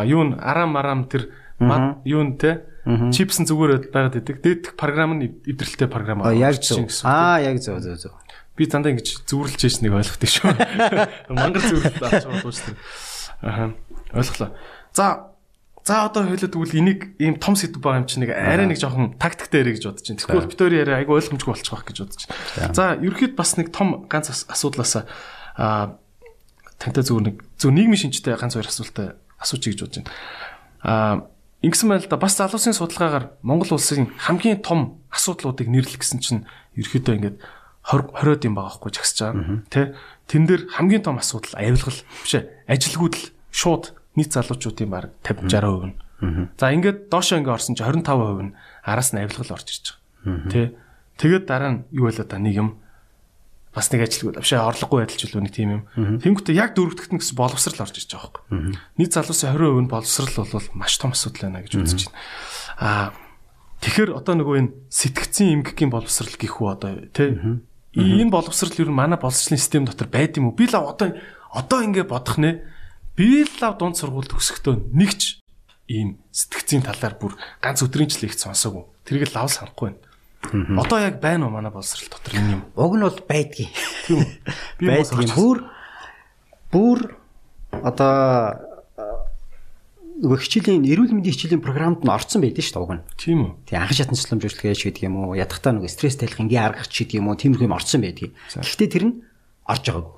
юу 0.08 0.22
н 0.26 0.32
арам 0.40 0.78
арам 0.80 1.02
тэр 1.12 1.34
мад 1.60 2.02
юу 2.08 2.24
н 2.87 3.11
те 3.13 3.23
чипсэн 3.25 3.45
зүгээр 3.47 3.93
байгаад 3.93 4.17
идэг. 4.21 4.37
Дээдх 4.43 4.73
програм 4.77 5.15
нь 5.19 5.29
эв- 5.29 5.41
эвдрэлтэй 5.53 5.89
програм 5.89 6.23
А 6.25 6.33
яг 6.35 6.57
орчиж 6.57 6.81
зөв. 6.81 6.89
гэсэн 6.89 7.05
үг. 7.05 7.13
Аа 7.13 7.39
яг 7.45 7.57
зөв 7.61 7.79
зөв 7.81 7.97
зөв. 8.01 8.13
Би 8.57 8.67
дандаа 8.67 8.93
ингэж 8.93 9.25
зүрлж 9.29 9.61
яаш 9.61 9.77
нэг 9.85 9.93
ойлгохдаг 9.97 10.31
шүү. 10.31 10.53
Мангар 11.33 11.63
зүрлэлт 11.65 12.03
авч 12.03 12.25
байгаа 12.29 12.53
шүү 12.53 12.67
дээ. 12.73 12.77
Аа 13.45 13.73
ойлголоо. 14.17 14.51
За 14.93 15.05
за 15.85 16.05
одоо 16.09 16.25
хэлээд 16.29 16.53
тэгвэл 16.57 16.77
энийг 16.77 17.01
ийм 17.21 17.37
том 17.41 17.57
сэдв 17.57 17.81
байгаа 17.81 18.05
юм 18.05 18.09
чинь 18.09 18.25
нэг 18.29 18.37
арай 18.37 18.69
нэг 18.69 18.77
жоохон 18.77 19.17
тактиктэй 19.17 19.65
ярих 19.65 19.81
гэж 19.81 19.85
бодож 19.89 20.05
байна. 20.09 20.21
Тэгвэл 20.21 20.51
бид 20.53 20.61
хоёр 20.61 20.75
яриа 20.77 20.97
айгу 21.01 21.17
ойлгомжгүй 21.17 21.51
болчих 21.57 21.73
واخ 21.73 21.85
гэж 21.89 21.97
бодож 22.05 22.23
байна. 22.29 22.75
За 22.77 22.85
ерөөд 23.01 23.33
бас 23.37 23.57
нэг 23.57 23.73
том 23.73 24.05
ганц 24.09 24.29
ас- 24.29 24.45
асуудлаас 24.53 25.05
аа 25.57 25.97
тантай 26.77 27.01
зүгээр 27.05 27.25
нэг 27.33 27.37
зөв 27.57 27.71
нийгмийн 27.73 27.97
шинжтэй 28.13 28.37
ганц 28.37 28.57
хоёр 28.61 28.69
асуултаа 28.69 29.17
асуучих 29.41 29.73
гэж 29.73 29.81
бодож 29.89 29.97
байна. 30.05 30.11
Аа 30.85 31.15
ингэсэн 31.66 31.90
байл 31.90 32.06
да 32.06 32.18
бас 32.22 32.38
залуусын 32.38 32.78
судалгаагаар 32.78 33.42
Монгол 33.42 33.74
улсын 33.74 34.14
хамгийн 34.22 34.62
том 34.62 35.02
асуудлуудыг 35.10 35.66
нэрлэх 35.66 36.00
гэсэн 36.00 36.22
чинь 36.22 36.46
ерөөдөө 36.78 37.16
ингээд 37.18 37.38
20 37.86 38.14
20-од 38.14 38.42
юм 38.46 38.54
байгаа 38.58 38.70
байхгүй 38.78 38.92
жагсаж 38.94 39.18
байгаа. 39.22 39.66
Тэ? 39.70 39.82
Тэн 40.30 40.44
дээр 40.46 40.62
хамгийн 40.74 41.04
том 41.06 41.18
асуудал 41.22 41.54
авилгал 41.58 42.00
биш 42.26 42.34
ээ. 42.34 42.50
Ажилгүйдэл 42.66 43.26
шууд 43.54 43.94
нийт 44.18 44.34
залуучуудын 44.34 44.90
баг 44.90 45.14
50 45.22 45.50
60% 45.54 45.90
нь. 45.90 46.50
За 46.58 46.74
ингээд 46.74 47.14
доошоо 47.14 47.38
ингээд 47.42 47.58
орсон 47.62 47.76
чинь 47.78 47.86
25% 47.86 48.42
нь 48.42 48.56
араас 48.82 49.10
нь 49.14 49.22
авилгал 49.22 49.54
орж 49.54 49.68
ирж 49.70 49.86
байгаа. 50.26 50.50
Тэ? 50.50 50.74
Тэгээд 51.22 51.46
дараа 51.46 51.72
нь 51.72 51.80
юу 51.94 52.10
байлаа 52.10 52.26
да 52.26 52.42
нэг 52.42 52.56
юм 52.58 52.70
бас 53.76 53.92
нэг 53.92 54.08
ажилгүй 54.08 54.40
ээ 54.40 54.64
орлогогүй 54.64 55.04
байдалч 55.04 55.22
үлээ 55.28 55.44
нэг 55.44 55.54
тийм 55.54 55.70
юм. 55.76 55.84
Тэнгүүтээ 56.24 56.56
яг 56.56 56.80
дөрөвдөгт 56.80 57.12
нь 57.12 57.20
гэсэн 57.20 57.36
боловсрал 57.36 57.84
орж 57.84 58.00
ирж 58.00 58.08
байгаа 58.16 58.32
байхгүй. 58.40 58.80
Нийт 58.96 59.12
залуусын 59.12 59.52
20% 59.52 59.84
нь 59.84 59.92
боловсрал 59.92 60.32
бол 60.48 60.68
маш 60.80 60.96
том 60.96 61.12
асуудал 61.12 61.52
байна 61.52 61.60
гэж 61.60 61.74
үзэж 61.76 62.02
байна. 62.08 62.16
Аа 62.80 63.08
тэгэхээр 63.84 64.16
одоо 64.16 64.34
нөгөө 64.40 64.56
энэ 64.64 64.72
сэтгцэн 64.88 65.60
эмгэгийн 65.60 65.92
боловсрал 65.92 66.32
гэх 66.40 66.56
үү 66.56 66.70
одоо 66.72 66.92
тий 67.12 67.36
энэ 68.00 68.32
боловсрал 68.32 68.80
ер 68.80 68.90
нь 68.90 68.96
манай 68.96 69.20
боловсролын 69.20 69.60
систем 69.60 69.84
дотор 69.84 70.08
байд 70.08 70.40
юм 70.40 70.52
уу? 70.52 70.56
Би 70.56 70.72
л 70.72 70.76
одоо 70.80 71.20
одоо 71.52 71.80
ингэ 71.84 72.08
бодох 72.08 72.40
нэ. 72.40 72.64
Би 73.20 73.44
л 73.44 73.60
дунд 73.76 74.00
сургууль 74.00 74.32
төгсөхдөө 74.32 74.92
нэгч 74.96 75.44
ийм 75.92 76.24
сэтгцийн 76.32 76.84
талаар 76.84 77.16
бүр 77.20 77.36
ганц 77.60 77.84
өдрийн 77.84 78.10
жил 78.12 78.28
их 78.28 78.40
сонсоогүй. 78.40 78.88
Тэрийг 79.06 79.32
л 79.32 79.36
лав 79.36 79.52
санахгүй 79.52 79.94
байна. 79.94 80.02
Одоо 80.54 81.00
яг 81.00 81.20
байна 81.22 81.48
уу 81.48 81.54
манай 81.54 81.72
боловсрал 81.72 82.10
дотор 82.10 82.36
энэ 82.36 82.60
юм? 82.60 82.62
Уг 82.76 82.94
нь 82.96 83.06
бол 83.06 83.22
байдгийн. 83.26 83.72
Тийм 84.06 84.18
үү? 84.22 84.30
Би 84.80 84.86
Байдгийн 84.92 85.32
бүр 85.34 85.58
бүр 86.70 87.00
одоо 87.84 88.76
нөгөө 90.22 90.40
хичээлийн 90.40 90.88
эрүүл 90.88 91.12
мэндийн 91.12 91.36
хичээлийн 91.36 91.64
програмд 91.64 92.08
нь 92.08 92.12
орцсон 92.12 92.40
байдаг 92.40 92.64
шүү 92.64 92.76
дээ 92.80 92.86
уг 92.88 92.94
нь. 92.96 93.04
Тийм 93.20 93.40
үү? 93.44 93.52
Тий 93.68 93.76
анхан 93.76 93.98
шатны 94.00 94.16
цэцлэмж 94.16 94.44
үйлчлэгээ 94.48 94.80
ч 94.80 94.82
гэдэг 94.88 95.04
юм 95.12 95.16
уу 95.20 95.36
ядахтаа 95.36 95.76
нөгөө 95.76 95.92
стресс 95.92 96.16
тайлах 96.16 96.40
ингийн 96.40 96.64
аргач 96.72 96.92
гэдэг 96.96 97.20
юм 97.20 97.28
уу 97.28 97.36
тиймэрхүү 97.36 97.68
юм 97.68 97.76
орцсон 97.76 98.00
байдаг. 98.00 98.32
Гэхдээ 98.56 98.90
тэр 98.96 99.04
нь 99.12 99.16
орж 99.68 99.84
байгаагүй. 99.92 100.16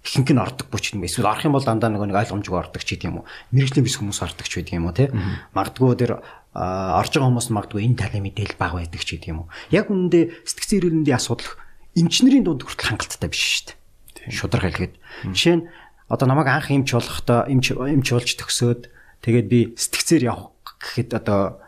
Ихэнх 0.00 0.32
нь 0.32 0.44
ордог 0.44 0.66
бүч 0.68 0.84
юм 0.92 1.04
эсвэл 1.08 1.28
орох 1.28 1.44
юм 1.44 1.56
бол 1.56 1.64
дандаа 1.64 1.88
нөгөө 1.88 2.08
нэг 2.08 2.20
ойлгомжгүй 2.20 2.56
ордог 2.56 2.82
ч 2.84 2.96
гэдэг 2.96 3.08
юм 3.08 3.20
уу. 3.20 3.28
Мэргэжлийн 3.52 3.84
бис 3.84 3.96
хүмүүс 4.00 4.20
ордог 4.24 4.46
ч 4.48 4.52
гэдэг 4.60 4.76
юм 4.76 4.88
уу 4.88 4.96
тий. 4.96 5.08
Магдгүй 5.56 5.92
тэр 5.96 6.12
орж 6.54 7.10
байгаа 7.14 7.28
хүмүүс 7.30 7.48
магадгүй 7.54 7.84
энэ 7.86 7.98
талын 8.00 8.24
мэдээлэл 8.26 8.58
баг 8.58 8.72
байдаг 8.78 9.02
ч 9.02 9.18
гэдэг 9.18 9.30
юм 9.30 9.46
уу. 9.46 9.52
Яг 9.70 9.86
үнэндээ 9.90 10.44
сэтгцэн 10.46 10.78
эрүүл 10.82 10.96
мэндийн 11.00 11.18
асуудал 11.18 11.50
эмчнэрийн 11.94 12.44
дунд 12.46 12.66
хүртэл 12.66 12.90
хангалттай 12.94 13.30
биш 13.30 13.42
шүү 13.42 13.78
дээ. 14.26 14.34
Шудраг 14.34 14.64
хэлгээд. 14.66 14.94
Жишээ 15.30 15.56
нь 15.62 15.66
одоо 16.10 16.26
намайг 16.26 16.50
анх 16.50 16.70
эмч 16.74 16.90
болохдоо 16.90 17.46
эмч 17.46 17.74
эмч 17.74 18.08
болж 18.10 18.30
төгсөөд 18.34 18.82
Тэгээд 19.20 19.46
би 19.52 19.60
сэтгцээр 19.76 20.32
явах 20.32 20.56
гэхэд 20.64 21.12
одоо 21.12 21.60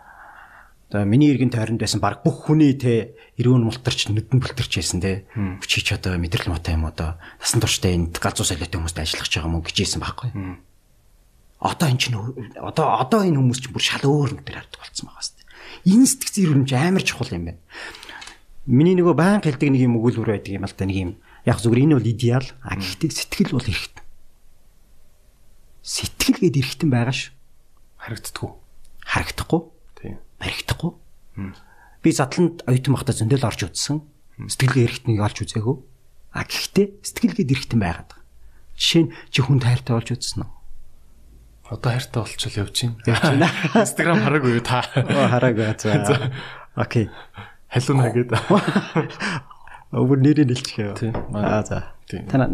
одоо 0.88 1.04
миний 1.04 1.32
иргэн 1.32 1.52
тойронд 1.52 1.84
байсан 1.84 2.00
баг 2.00 2.24
бүх 2.24 2.48
хүний 2.48 2.72
те 2.80 3.12
эрүүн 3.36 3.68
мултарч 3.68 4.08
нүдэн 4.08 4.40
бүлтэрч 4.40 4.72
байсан 4.80 5.04
те 5.04 5.28
чи 5.60 5.84
ч 5.84 5.92
одоо 5.92 6.16
мэдрэл 6.16 6.48
муутай 6.48 6.80
юм 6.80 6.88
одоо 6.88 7.20
насан 7.44 7.60
туршдаа 7.60 7.92
энд 7.92 8.16
галзуу 8.16 8.48
солиотой 8.48 8.80
хүмүүстэй 8.80 9.04
ажиллах 9.04 9.28
гэж 9.28 9.32
байгаа 9.36 9.50
юм 9.52 9.56
уу 9.60 9.64
гэж 9.68 9.76
хэлсэн 9.84 10.00
байхгүй. 10.00 10.30
Одоо 11.62 11.88
эн 11.88 11.98
чинь 11.98 12.18
одоо 12.58 12.86
одоо 12.98 13.22
энэ 13.22 13.38
хүмүүс 13.38 13.60
чинь 13.62 13.74
бүр 13.74 13.84
шал 13.86 14.02
өөр 14.02 14.42
нүдээр 14.42 14.58
хардаг 14.58 14.80
болсон 14.82 15.06
байгаа 15.06 15.22
хэвээр. 15.22 15.48
Энэ 15.86 16.06
сэтгц 16.10 16.34
чинь 16.34 16.66
амар 16.74 17.04
чухал 17.06 17.30
юм 17.30 17.44
байна. 17.54 17.62
Миний 18.66 18.98
нөгөө 18.98 19.14
баян 19.14 19.42
хэлдэг 19.42 19.70
нэг 19.70 19.82
юм 19.86 19.98
өгүүлбэр 20.02 20.42
байдаг 20.42 20.52
юм 20.58 20.66
л 20.66 20.74
да 20.74 20.84
нэг 20.90 20.98
юм 20.98 21.10
яг 21.46 21.58
зүгээр 21.62 21.82
энэ 21.86 21.96
бол 21.98 22.10
идеал 22.10 22.48
а 22.66 22.74
гэхдээ 22.74 23.10
сэтгэл 23.14 23.54
бол 23.54 23.70
эрхтэн. 23.70 24.02
Сэтгэл 25.86 26.38
гээд 26.42 26.58
эрхтэн 26.62 26.90
байгаа 26.90 27.14
шүү 27.14 27.32
харагддаггүй. 28.02 28.50
Харагдахгүй. 29.06 29.60
Тийм. 30.00 30.18
Баригдахгүй. 30.42 30.90
Би 32.02 32.10
задланд 32.10 32.66
оюутан 32.66 32.94
байхдаа 32.94 33.14
зөндөл 33.14 33.46
орж 33.46 33.60
үзсэн. 33.70 34.02
Сэтгэлгээ 34.42 34.86
эргэтнийг 34.90 35.22
олж 35.22 35.38
үзээгүй. 35.46 35.76
А 36.34 36.42
гэхдээ 36.42 36.86
сэтгэлгээд 37.06 37.52
эргэтэн 37.54 37.78
байгаад 37.78 38.10
байгаа. 38.10 38.26
Жишээ 38.74 39.02
нь 39.06 39.12
чи 39.30 39.38
хүн 39.38 39.62
тайртай 39.62 39.94
болж 39.94 40.10
үзсэн 40.10 40.42
үү? 40.42 40.50
Одоо 41.70 41.92
хайртай 41.92 42.22
болчихвол 42.22 42.58
явж 42.66 42.76
байна. 43.06 43.48
Instagram 43.84 44.22
хараагүй 44.24 44.58
юу 44.58 44.64
та? 44.64 44.82
Хараагүй 44.82 45.76
за. 45.78 46.32
Окей. 46.74 47.10
Халуунаа 47.72 48.10
гээд. 48.12 48.30
Өвөр 49.92 50.18
нэрийг 50.24 50.48
хэлчихээ. 50.52 50.96
Тийм. 50.96 51.14
Аа 51.36 51.62
за. 51.64 51.92
Тана 52.28 52.48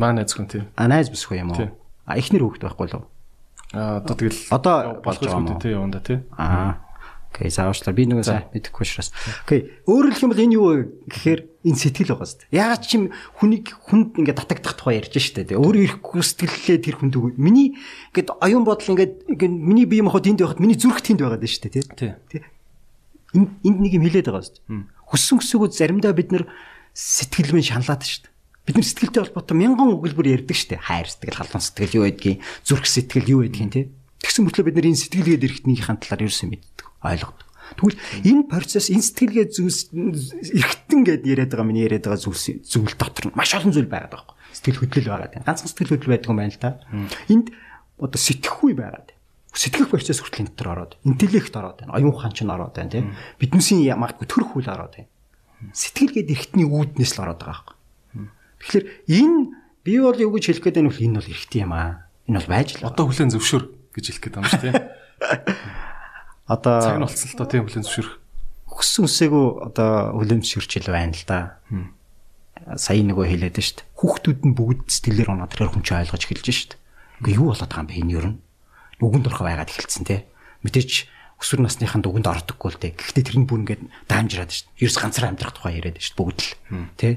маа 0.00 0.12
найз 0.16 0.32
хүн 0.32 0.48
тийм. 0.48 0.64
А 0.76 0.88
найз 0.88 1.12
бисгүй 1.12 1.40
юм 1.40 1.52
уу? 1.52 1.68
А 2.08 2.16
ихнэр 2.16 2.44
хүүхэд 2.44 2.64
байхгүй 2.64 2.88
л 2.88 2.96
уу? 3.00 3.04
Аа 3.76 4.00
одоо 4.00 4.16
тэгэл 4.16 4.40
одоо 4.48 4.76
болж 5.04 5.20
байгаа 5.20 5.44
юм 5.44 5.60
тий 5.60 5.72
яванда 5.76 6.00
тий. 6.00 6.24
Аа. 6.36 6.80
Окей, 7.28 7.52
заавчлаа. 7.52 7.92
Би 7.92 8.08
нөгөө 8.08 8.24
сайн 8.24 8.48
мэдэхгүй 8.56 8.88
шраас. 8.88 9.12
Окей. 9.44 9.68
Өөрөөр 9.84 10.16
хэлэх 10.16 10.24
юм 10.24 10.32
бол 10.32 10.44
энэ 10.48 10.56
юу 10.56 10.66
вэ 10.72 10.76
гэхээр 11.12 11.40
энэ 11.68 11.78
сэтгэл 11.78 12.16
байгаа 12.16 12.28
шүү 12.28 12.40
дээ. 12.48 12.56
Ягаад 12.56 12.82
ч 12.82 12.90
юм 12.96 13.04
хүнийг 13.38 13.66
хүнд 13.76 14.08
ингээд 14.18 14.38
татагдах 14.40 14.74
тухай 14.74 14.98
ярьж 14.98 15.14
штэ 15.14 15.44
тий. 15.44 15.60
Өөр 15.60 15.76
ирэхгүй 16.00 16.22
сэтгэллээ 16.24 16.78
тэр 16.80 16.96
хүнд 16.98 17.14
үг. 17.20 17.36
Миний 17.36 17.76
ингээд 18.16 18.34
оюун 18.40 18.64
бодол 18.64 18.96
ингээд 18.96 19.28
миний 19.52 19.84
бие 19.84 20.02
махбод 20.02 20.26
энд 20.26 20.40
байхад 20.40 20.58
миний 20.58 20.80
зүрх 20.80 21.04
тэнд 21.04 21.20
байгаад 21.20 21.44
штэ 21.44 21.68
тий. 21.68 21.84
Тий. 21.84 22.42
Энд 23.36 23.50
энд 23.60 23.78
нэг 23.84 23.92
юм 23.94 24.04
хэлээд 24.08 24.28
байгаа 24.32 24.48
дээ. 24.48 24.88
Хүссэн 25.12 25.38
хүсээгөө 25.38 25.68
заримдаа 25.76 26.12
бид 26.16 26.32
нар 26.32 26.44
сэтгэлмэн 26.96 27.64
шаналаад 27.64 28.02
штэ. 28.02 28.32
Бид 28.68 28.76
нар 28.76 28.84
сэтгэлтэй 28.84 29.22
холбоотой 29.24 29.56
мянган 29.56 29.96
өгүүлбэр 29.96 30.44
ярьдаг 30.44 30.56
штэ. 30.56 30.76
Хайр 30.76 31.08
сэтгэл, 31.08 31.40
халуун 31.40 31.64
сэтгэл 31.64 31.96
юу 31.96 32.04
байдгийг, 32.04 32.44
зүрх 32.68 32.84
сэтгэл 32.84 33.32
юу 33.32 33.40
байдгийг 33.48 33.72
тий. 33.72 33.84
Тэгсэн 34.20 34.44
мөртлөө 34.44 34.66
бид 34.68 34.76
нар 34.76 34.88
энэ 34.92 35.00
сэтгэлгээд 35.00 35.46
ирэхтнийхэн 35.48 35.96
талаар 36.04 36.28
ерөөсөө 36.28 36.48
мэддэг, 36.52 36.86
ойлгодог. 37.00 37.47
Тэгвэл 37.76 37.98
энэ 38.24 38.42
процесс 38.48 38.88
энэ 38.88 39.04
сэтгэлгээ 39.04 39.46
зүйлс 39.52 39.92
эргэтэн 39.92 41.00
гэд 41.04 41.22
яриад 41.28 41.52
байгаа 41.52 41.68
миний 41.68 41.84
яриад 41.84 42.08
байгаа 42.08 42.22
зүйлс 42.24 42.64
зүйл 42.64 42.94
дотор 42.96 43.34
маш 43.36 43.52
олон 43.52 43.74
зүйл 43.74 43.90
байгаад 43.90 44.14
байгаа 44.14 44.32
байхгүй. 44.32 44.56
Сэтгэл 44.56 44.80
хөдлөл 44.80 45.10
байгаад 45.12 45.32
байна. 45.36 45.46
Ганцхан 45.48 45.68
сэтгэл 45.68 45.92
хөдлөл 45.92 46.12
байдаг 46.16 46.30
юм 46.32 46.38
байна 46.40 46.54
л 46.54 46.62
та. 46.62 46.70
Энд 47.28 47.46
одоо 48.00 48.18
сэтгэхгүй 48.18 48.72
байгаад 48.78 49.08
сэтгэх 49.52 49.90
процесс 49.90 50.22
хүртэл 50.22 50.42
энэ 50.46 50.52
дотор 50.54 50.68
ороод 50.72 50.92
интеллект 51.04 51.54
ороод 51.54 51.76
байна. 51.82 51.94
Оюун 51.98 52.14
ухаан 52.14 52.32
ч 52.32 52.46
ороод 52.46 52.74
байна 52.74 52.92
тийм. 52.94 53.12
Биднээсийн 53.42 53.98
магадгүй 53.98 54.26
төрөх 54.30 54.56
үйл 54.56 54.70
ороод 54.70 54.94
байна. 54.96 55.10
Сэтгэлгээд 55.74 56.30
эргэтний 56.30 56.68
үүднээс 56.68 57.12
л 57.18 57.22
ороод 57.26 57.42
байгаа 57.42 57.66
байхгүй. 57.66 57.76
Тэгэхээр 58.62 58.84
энэ 59.10 59.38
би 59.82 59.92
бол 59.98 60.18
юу 60.18 60.32
гэж 60.38 60.44
хэлэх 60.46 60.64
гээд 60.70 60.78
байна 60.78 60.90
вэ? 60.94 61.02
Энэ 61.02 61.18
бол 61.18 61.32
эргэтэй 61.34 61.62
юм 61.66 61.72
аа. 61.74 62.06
Энэ 62.30 62.38
бол 62.38 62.50
байж 62.50 62.68
л. 62.78 62.86
Одоо 62.86 63.04
хүлэн 63.10 63.32
зөвшөөр 63.34 63.64
гэж 63.94 64.04
хэлэх 64.06 64.22
гээд 64.22 64.36
байна 64.38 64.50
шүү 64.50 64.62
дээ. 64.62 64.74
Одоо 66.48 66.80
цаг 66.80 66.96
нь 66.96 67.04
болцсон 67.04 67.28
л 67.28 67.36
доо 67.36 67.46
тийм 67.46 67.64
хүлэн 67.68 67.84
зөвшөөрөх. 67.84 68.16
Хүссэн 68.72 69.04
үсээгөө 69.04 69.46
одоо 69.68 69.90
хүлэн 70.16 70.40
зөвшөөрч 70.40 70.72
ил 70.80 70.88
байна 70.88 71.12
л 71.12 71.24
да. 71.28 71.38
Сая 72.80 73.04
нөгөө 73.04 73.26
хэлээд 73.28 73.60
шүү 73.60 73.76
дээ. 73.84 73.88
Хүүхдүүд 74.00 74.40
нь 74.48 74.56
бүгд 74.56 74.88
сэтгэлээр 74.88 75.28
унаад 75.28 75.52
тэр 75.52 75.68
хүн 75.68 75.84
чинь 75.84 76.00
ойлгож 76.00 76.24
эхэлж 76.24 76.48
шүү 76.48 76.68
дээ. 76.72 76.80
Үгүй 77.20 77.32
юу 77.36 77.52
болоод 77.52 77.68
байгаа 77.68 77.84
юм 77.84 77.88
бэ 77.88 78.00
энэ 78.00 78.12
юу 78.16 78.22
юм? 78.24 78.34
Нүгэнд 78.98 79.28
орох 79.28 79.42
байгаад 79.44 79.70
эхэлсэн 79.70 80.04
те. 80.08 80.26
Мэдээч 80.64 80.92
өсвөр 81.38 81.60
насныханд 81.62 82.08
үгэнд 82.08 82.26
ордоггүй 82.26 82.70
л 82.74 82.80
дээ. 82.82 82.92
Гэхдээ 82.98 83.24
тэр 83.28 83.38
нь 83.38 83.46
бүр 83.46 83.62
ингээд 83.62 83.82
даамжраад 84.10 84.50
шүү 84.50 84.64
дээ. 84.74 84.80
Ерөөс 84.88 84.98
ганцаар 84.98 85.26
амьдрах 85.30 85.54
тухай 85.54 85.78
яриад 85.78 86.02
шүү 86.02 86.14
дээ 86.16 86.18
бүгд 86.18 86.40
л. 86.42 86.50
Тэ? 86.98 87.10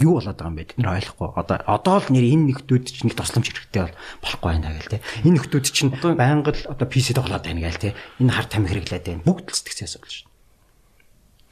Юу 0.00 0.20
болоод 0.20 0.36
байгаа 0.36 0.52
юм 0.52 0.56
бэ? 0.56 0.64
Бид 0.68 0.78
нэр 0.78 0.92
ойлгохгүй. 0.96 1.28
Одоо 1.36 1.56
одоо 1.64 1.96
л 2.04 2.10
нэр 2.12 2.24
энэ 2.24 2.44
нөхдүүд 2.52 2.84
чинь 2.84 3.06
нэг 3.08 3.16
тосломж 3.16 3.46
хэрэгтэй 3.48 3.82
бол 3.86 3.96
болохгүй 4.20 4.48
байна 4.52 4.72
гэл 4.76 4.92
те. 4.92 5.04
Энэ 5.24 5.36
нөхдүүд 5.40 5.66
чинь 5.72 5.92
байнга 5.96 6.52
л 6.52 6.62
одоо 6.68 6.86
PC 6.86 7.16
тоглоод 7.16 7.44
байна 7.44 7.64
гэл 7.64 7.80
те. 7.80 7.96
Энэ 8.20 8.34
хар 8.36 8.46
тамхи 8.46 8.70
хэрэглээд 8.76 9.04
байна. 9.08 9.24
Бүгд 9.24 9.46
л 9.48 9.56
сэтгцээс 9.56 9.94
болж 9.96 10.12
шин. 10.12 10.28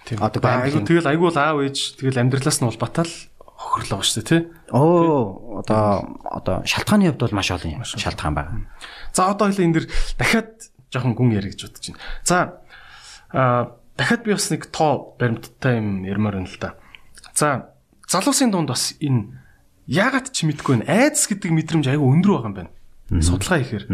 Тийм. 0.04 0.20
Одоо 0.20 0.40
айгу 0.44 0.84
тэгэл 0.84 1.08
айгу 1.08 1.32
л 1.32 1.40
аав 1.40 1.64
ээж 1.64 1.96
тэгэл 1.96 2.20
амьдралаас 2.20 2.60
нь 2.60 2.68
бол 2.68 2.82
батал 2.84 3.12
хохирлоо 3.56 4.04
шүү 4.04 4.20
дээ 4.20 4.28
тий. 4.28 4.42
Оо 4.68 5.64
одоо 5.64 6.20
одоо 6.28 6.56
шалтгааны 6.68 7.08
хувьд 7.08 7.24
бол 7.24 7.36
маш 7.40 7.48
олон 7.48 7.80
юм 7.80 7.84
шалтгаан 7.88 8.34
байна. 8.36 8.68
За 9.16 9.32
одоо 9.32 9.48
хоёлаа 9.48 9.64
энэ 9.64 9.76
дэр 9.80 9.86
дахиад 10.20 10.50
жоохон 10.92 11.16
гүн 11.16 11.32
ярих 11.32 11.56
гэж 11.56 11.72
бодож 11.72 11.84
байна. 11.88 12.02
За 12.28 12.36
а 13.32 13.72
дахиад 13.96 14.22
би 14.28 14.36
бас 14.36 14.50
нэг 14.52 14.68
тоо 14.68 15.16
баримттай 15.16 15.80
юм 15.80 16.04
ярмаар 16.04 16.36
байна 16.42 16.52
л 16.52 16.60
да. 16.60 16.76
За 17.32 17.73
залуусын 18.14 18.54
дунд 18.54 18.70
бас 18.70 18.94
энэ 19.02 19.34
яагаад 19.90 20.30
ч 20.30 20.46
мэдгүй 20.46 20.86
байна. 20.86 20.86
Айдас 20.86 21.26
гэдэг 21.26 21.50
мэдрэмж 21.50 21.86
айгүй 21.90 22.08
өндөр 22.14 22.30
байгаа 22.38 22.48
юм 22.48 22.56
байна. 22.56 22.72
Судалгаа 23.20 23.58
хийхээр. 23.60 23.84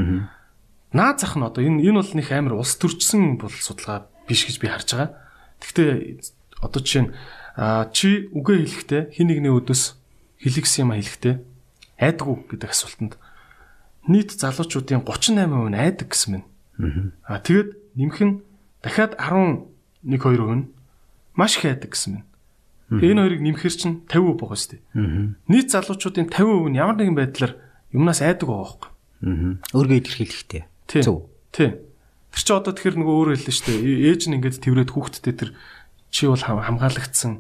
Наад 0.93 1.17
зах 1.19 1.35
нь 1.41 1.47
одоо 1.47 1.63
энэ 1.65 1.81
энэ 1.89 1.99
бол 1.99 2.13
нэг 2.15 2.29
амар 2.31 2.55
улс 2.61 2.77
төрчсөн 2.77 3.41
бол 3.41 3.51
судалгаа 3.51 4.07
биш 4.29 4.45
гэж 4.45 4.57
би 4.61 4.69
харж 4.69 4.89
байгаа. 4.93 5.11
Гэхдээ 5.63 5.91
одоо 6.61 6.81
жишээ 6.85 7.03
нь 7.09 7.13
чи 7.97 8.29
үгээ 8.31 8.59
хэлэхдээ 8.63 9.03
хин 9.17 9.27
нэгний 9.31 9.51
өдөөс 9.51 9.83
хэлэгсэн 10.45 10.83
юм 10.87 10.93
хэлэхдээ 10.95 11.35
айдаггүй 11.99 12.37
гэдэг 12.55 12.71
асуултанд 12.71 13.15
нийт 14.07 14.31
залуучуудын 14.39 15.05
38% 15.05 15.37
нь 15.37 15.77
айдаг 15.77 16.09
гэсэн 16.09 16.31
мэн. 16.41 16.45
Аа 17.27 17.43
тэгээд 17.43 17.71
нэмэх 17.99 18.21
нь 18.25 18.35
дахиад 18.81 19.19
11 19.19 19.69
2% 20.07 20.55
нь 20.57 20.65
маш 21.37 21.59
их 21.59 21.69
айдаг 21.69 21.93
гэсэн 21.93 22.23
мэн. 22.23 22.25
Энэ 22.91 23.23
хоёрыг 23.23 23.43
нэмэхэр 23.47 23.75
чинь 23.75 24.03
50% 24.11 24.35
байгаа 24.43 24.59
шүү 24.59 24.71
дээ. 24.75 24.83
Нийт 25.47 25.69
залуучуудын 25.71 26.27
50% 26.27 26.75
нь 26.75 26.79
ямар 26.79 26.97
нэгэн 26.99 27.15
байдлаар 27.15 27.53
юмнаас 27.95 28.21
айдаг 28.21 28.51
байгаа 28.51 28.67
байхгүй. 28.67 28.91
Өөргөө 29.71 29.99
илэрхийлэхтэй. 30.03 30.63
Зөв. 31.07 31.31
Тий. 31.55 31.79
Тэр 32.35 32.43
чи 32.43 32.51
одоо 32.51 32.75
тэгэхээр 32.75 32.99
нөгөө 32.99 33.15
өөрөө 33.15 33.35
хэллээ 33.39 33.55
шүү 33.55 33.67
дээ. 33.71 34.07
Ээж 34.11 34.23
нь 34.27 34.35
ингээд 34.39 34.63
тэрвэрэд 34.63 34.91
хүүхдтэй 34.91 35.35
тэр 35.39 35.51
чи 36.11 36.27
бол 36.27 36.43
хамгаалагдсан. 36.43 37.33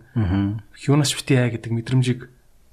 Юунаас 0.87 1.15
бити 1.15 1.35
яа 1.35 1.51
гэдэг 1.51 1.71
мэдрэмжийг 1.75 2.21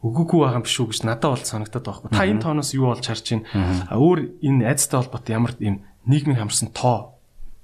өгөөгүй 0.05 0.39
байгаа 0.45 0.61
юм 0.61 0.65
биш 0.65 0.77
үү 0.77 0.89
гэж 0.93 0.99
надад 1.05 1.33
бол 1.33 1.45
санагтаад 1.45 1.85
байхгүй. 1.85 2.09
Та 2.13 2.29
энэ 2.29 2.41
тооноос 2.45 2.73
юу 2.77 2.93
болж 2.93 3.05
харж 3.05 3.25
байна? 3.25 3.89
Өөр 3.89 4.19
энэ 4.45 4.69
айцтай 4.69 5.01
холбоотой 5.01 5.33
ямар 5.33 5.53
юм 5.57 5.81
нийгмийн 6.05 6.37
хамарсан 6.37 6.69
тоо 6.69 7.17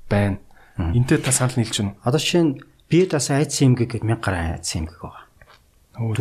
байна. 0.09 0.41
Энтэй 0.77 1.21
та 1.21 1.29
санал 1.29 1.57
нийлж 1.61 1.77
байна? 1.77 1.93
Одоо 2.01 2.17
жишээ 2.17 2.41
нь 2.41 2.53
Би 2.93 3.07
бас 3.09 3.31
айдсан 3.33 3.73
эмгэг 3.73 3.89
гэд 3.89 4.05
1000 4.05 4.21
гаруй 4.21 4.53
айдсан 4.53 4.85
эмгэг 4.85 5.01
байгаа. 5.01 5.25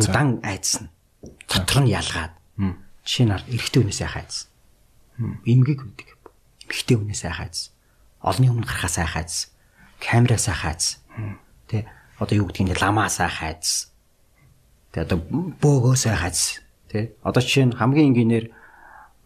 Дан 0.09 0.41
айдсан. 0.41 0.89
Дотор 1.45 1.85
нь 1.85 1.93
ялгаад. 1.93 2.33
Жишээ 3.05 3.29
нь 3.29 3.33
эрэгтэй 3.53 3.77
хүнээс 3.85 4.01
айх 4.01 4.17
айдсан. 4.17 4.49
Эмгэг 5.45 5.85
үүдэг. 5.85 6.09
Эмэгтэй 6.65 6.97
хүнээс 6.97 7.29
айх 7.29 7.45
айдсан. 7.45 7.77
Олны 8.25 8.49
өмнө 8.49 8.65
гарахаас 8.65 8.97
айх 8.97 9.13
айдсан. 9.21 9.53
Камераас 10.01 10.49
айх 10.49 10.65
айдсан. 10.65 10.97
Тэ 11.69 11.85
одоо 12.17 12.41
юу 12.41 12.49
гэдгийг 12.49 12.81
ламаас 12.81 13.21
айх 13.21 13.37
айдсан. 13.37 13.93
Тэ 14.97 15.05
одоо 15.05 15.21
бөөгөөс 15.61 16.09
айх 16.09 16.25
айдсан. 16.25 16.65
Тэ 16.89 17.13
одоо 17.21 17.41
жишээ 17.45 17.69
нь 17.69 17.77
хамгийн 17.77 18.17
энгийнээр 18.17 18.49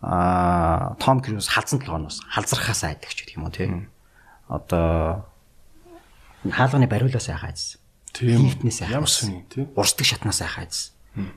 а 0.04 1.00
Том 1.00 1.24
Круз 1.24 1.48
халзан 1.48 1.80
толгоноос 1.80 2.28
халзрахаас 2.28 2.84
айдаг 2.84 3.08
ч 3.16 3.24
гэх 3.24 3.40
юм 3.40 3.48
уу 3.48 3.56
тий. 3.56 3.72
Одоо 4.52 5.24
хаалганы 6.52 6.88
бариулаас 6.88 7.30
айхаа 7.30 7.52
айдсан. 7.52 7.82
Тийм. 8.14 8.50
Хитнээс 8.50 8.82
айхаа. 8.82 9.04
Ямар 9.04 9.10
сони 9.10 9.46
тий. 9.50 9.68
Урсдаг 9.76 10.06
шатнаас 10.06 10.42
айхаа 10.42 10.66
айдсан. 10.66 10.94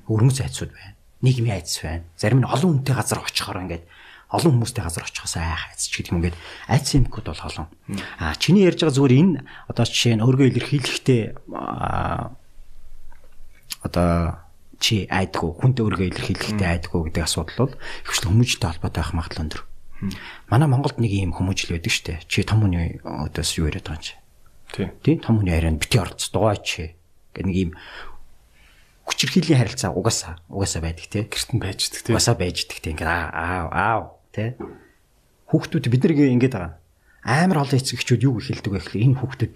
Өрмөц 0.09 0.41
айцуд 0.41 0.73
байна. 0.73 0.97
Нийгмийн 1.23 1.61
айц 1.61 1.81
байна. 1.83 2.05
Зарим 2.17 2.41
нь 2.41 2.49
олон 2.49 2.81
хүнтэй 2.81 2.95
газар 2.95 3.21
очихоор 3.21 3.61
ингээд 3.65 3.85
олон 4.31 4.63
хүмүүстэй 4.63 4.85
газар 4.87 5.05
очихоос 5.05 5.37
айх 5.43 5.75
айц 5.75 5.91
ч 5.91 5.99
гэдэг 5.99 6.13
юм 6.15 6.19
ингээд 6.23 6.39
айц 6.71 6.87
юмгууд 6.95 7.27
бол 7.27 7.43
олон. 7.43 7.67
А 8.23 8.35
чиний 8.39 8.63
ярьж 8.63 8.87
байгаа 8.87 8.95
зүгээр 8.95 9.19
энэ 9.19 9.43
одоо 9.67 9.85
жишээ 9.91 10.15
нь 10.15 10.23
өөргөө 10.23 10.47
илэрхийлэхдээ 10.55 11.23
одоо 13.83 14.39
чи 14.79 15.11
айдгүй 15.11 15.51
хүнтэй 15.51 15.83
өөргөө 15.83 16.09
илэрхийлэхдээ 16.15 16.69
айдгүй 16.79 17.01
гэдэг 17.11 17.25
асуудал 17.27 17.59
бол 17.59 17.75
ихвчлэн 18.07 18.31
хүмүүжтэй 18.31 18.69
холбоотой 18.71 19.03
байх 19.03 19.13
магадлал 19.19 19.45
өндөр. 19.45 19.63
Манай 20.49 20.69
Монголд 20.71 20.97
нэг 21.03 21.13
юм 21.13 21.35
хүмүүжил 21.35 21.75
байдаг 21.75 21.93
шүү 21.93 22.07
дээ. 22.07 22.19
Чи 22.31 22.47
том 22.47 22.65
хүний 22.65 23.03
өдөөс 23.05 23.51
юу 23.61 23.69
яриад 23.69 23.85
байгаа 23.91 23.99
юм 23.99 24.07
чи? 24.07 24.15
Тийм. 24.75 24.91
Тийм 25.03 25.19
том 25.21 25.39
хүний 25.41 25.55
ярианд 25.55 25.81
бити 25.83 25.99
орц 25.99 26.31
дугаач 26.31 26.95
гэх 27.35 27.45
нэг 27.47 27.57
юм 27.57 27.73
хүчирхийллийн 29.11 29.59
харилцаа 29.59 29.91
угаасаа 29.91 30.39
угаасаа 30.47 30.83
байдаг 30.83 31.07
тий. 31.11 31.27
Гэрт 31.27 31.51
нь 31.55 31.63
байж 31.63 31.91
идэх 31.91 32.03
тий. 32.07 32.13
Угаасаа 32.15 32.37
байж 32.39 32.57
идэх 32.63 32.79
тий. 32.79 32.93
Ингээд 32.95 33.11
аа 33.11 33.67
аав 33.71 34.23
тий. 34.31 34.55
Хүүхдүүд 35.51 35.87
бид 35.91 36.03
нар 36.07 36.15
ингээд 36.15 36.55
байгаа. 36.55 36.79
Амар 37.27 37.67
олон 37.67 37.79
эцэгчүүд 37.83 38.23
юу 38.25 38.39
хэлдэг 38.39 38.71
вэ 38.71 38.81
гэхэл 38.81 39.05
энэ 39.11 39.19
хүүхдүүд 39.19 39.55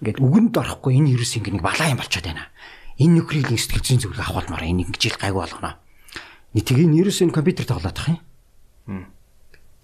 ингээд 0.00 0.18
үгэнд 0.22 0.54
орохгүй 0.54 0.92
энэ 0.96 1.10
вирус 1.18 1.34
ингээд 1.36 1.56
нэг 1.58 1.64
балаа 1.66 1.90
юм 1.90 1.98
болчиход 1.98 2.26
байна. 2.30 2.48
Энэ 2.94 3.14
нөхрийн 3.18 3.58
сэтгэл 3.58 3.82
зүйн 3.82 4.00
зөвлөгөө 4.06 4.24
авахулмаар 4.30 4.64
энэ 4.70 4.82
ингээд 4.86 5.02
жил 5.02 5.18
гайгүй 5.18 5.42
болгоно. 5.42 5.76
Нэг 6.54 6.62
тийг 6.62 6.78
энэ 6.78 6.96
вирус 7.02 7.18
энэ 7.18 7.34
компьютер 7.34 7.66
тоглоод 7.66 7.96
тах 7.98 8.08
юм. 8.14 9.10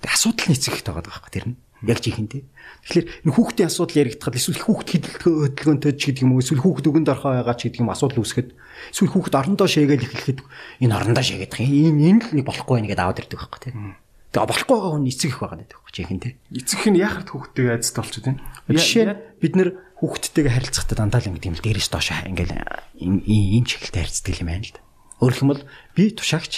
Асуудал 0.06 0.46
нь 0.48 0.54
эцэгт 0.54 0.86
байгаа 0.86 1.02
байхгүй 1.10 1.32
тэр 1.34 1.46
нь. 1.50 1.56
Яг 1.86 1.98
жихэнтэй. 2.00 2.44
Тэгэхээр 2.84 3.06
энэ 3.24 3.34
хүүхдийн 3.34 3.68
асуудал 3.72 4.00
яригдахад 4.04 4.36
эсвэл 4.36 4.60
хүүхд 4.60 4.88
хөдөлгөөнтэй 5.24 5.92
ч 5.96 6.02
гэдэг 6.12 6.24
юм 6.28 6.36
уу 6.36 6.44
эсвэл 6.44 6.60
хүүхд 6.60 6.84
өгөнд 6.92 7.08
орхоо 7.08 7.32
байгаа 7.40 7.56
ч 7.56 7.72
гэдэг 7.72 7.80
юм 7.80 7.92
асуудал 7.92 8.20
үүсгэхэд 8.20 8.50
эсвэл 8.92 9.12
хүүхд 9.16 9.34
орондоо 9.36 9.68
шээгээл 9.68 10.04
эхлэхэд 10.04 10.40
энэ 10.84 10.96
орондоо 10.96 11.24
шээгээд 11.24 11.52
ийм 11.64 11.96
энэ 12.00 12.20
л 12.20 12.32
нэг 12.36 12.44
болохгүй 12.44 12.74
байх 12.80 12.88
гэдэг 12.92 13.00
аваад 13.00 13.20
ирдэг 13.24 13.38
байхгүй 13.40 13.60
тийм. 13.64 13.96
Тэгээ 14.30 14.50
болохгүй 14.52 14.76
байгаа 14.76 14.92
хүн 14.94 15.08
эцэг 15.10 15.30
их 15.32 15.38
байгаа 15.40 15.58
гэдэг 15.64 15.80
жихэнтэй. 15.90 16.32
Эцэг 16.54 16.82
нь 16.86 17.00
яхад 17.02 17.28
хүүхдтэйгээ 17.34 17.74
айцтай 17.74 18.00
болчиход 18.00 18.26
байна. 18.30 18.42
Жишээ 18.70 19.04
нь 19.10 19.18
бид 19.42 19.54
нэр 19.58 19.70
хүүхдтэйгээ 19.98 20.54
харилцахдаа 20.54 20.96
дандаа 20.96 21.20
л 21.20 21.28
ингэ 21.34 21.42
тийм 21.44 21.54
л 21.58 21.64
дээрээс 21.64 21.90
доош 21.90 22.08
ингээл 22.30 22.54
ийм 22.96 23.64
чиглэлтэй 23.66 24.00
харилцдаг 24.06 24.38
юм 24.38 24.48
байна 24.48 24.64
л 24.64 24.74
да. 24.74 24.80
Өөрөлдөх 25.20 25.42
юм 25.44 25.50
бол 25.50 25.62
би 25.98 26.04
тушаагч 26.14 26.54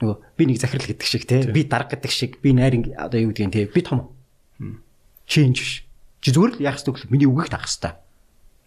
нөгөө 0.00 0.16
би 0.34 0.42
нэг 0.48 0.58
захирал 0.58 0.88
гэдэг 0.88 1.06
шиг 1.06 1.24
те 1.28 1.44
би 1.44 1.62
дарга 1.68 1.94
гэдэг 1.94 2.10
шиг 2.10 2.40
би 2.40 2.56
найр 2.56 2.80
одоо 2.96 3.20
юу 3.20 3.36
гэдгийг 3.36 3.52
те 3.52 3.68
би 3.68 3.84
том 3.84 4.16
чи 5.30 5.46
энэ 5.46 5.54
биш. 5.54 5.86
Чи 6.18 6.34
зүгээр 6.34 6.58
л 6.58 6.64
яах 6.66 6.82
ёстой 6.82 6.98
гэвэл 6.98 7.14
миний 7.14 7.30
үгийг 7.30 7.54
дагах 7.54 7.70
ёстой 7.70 7.94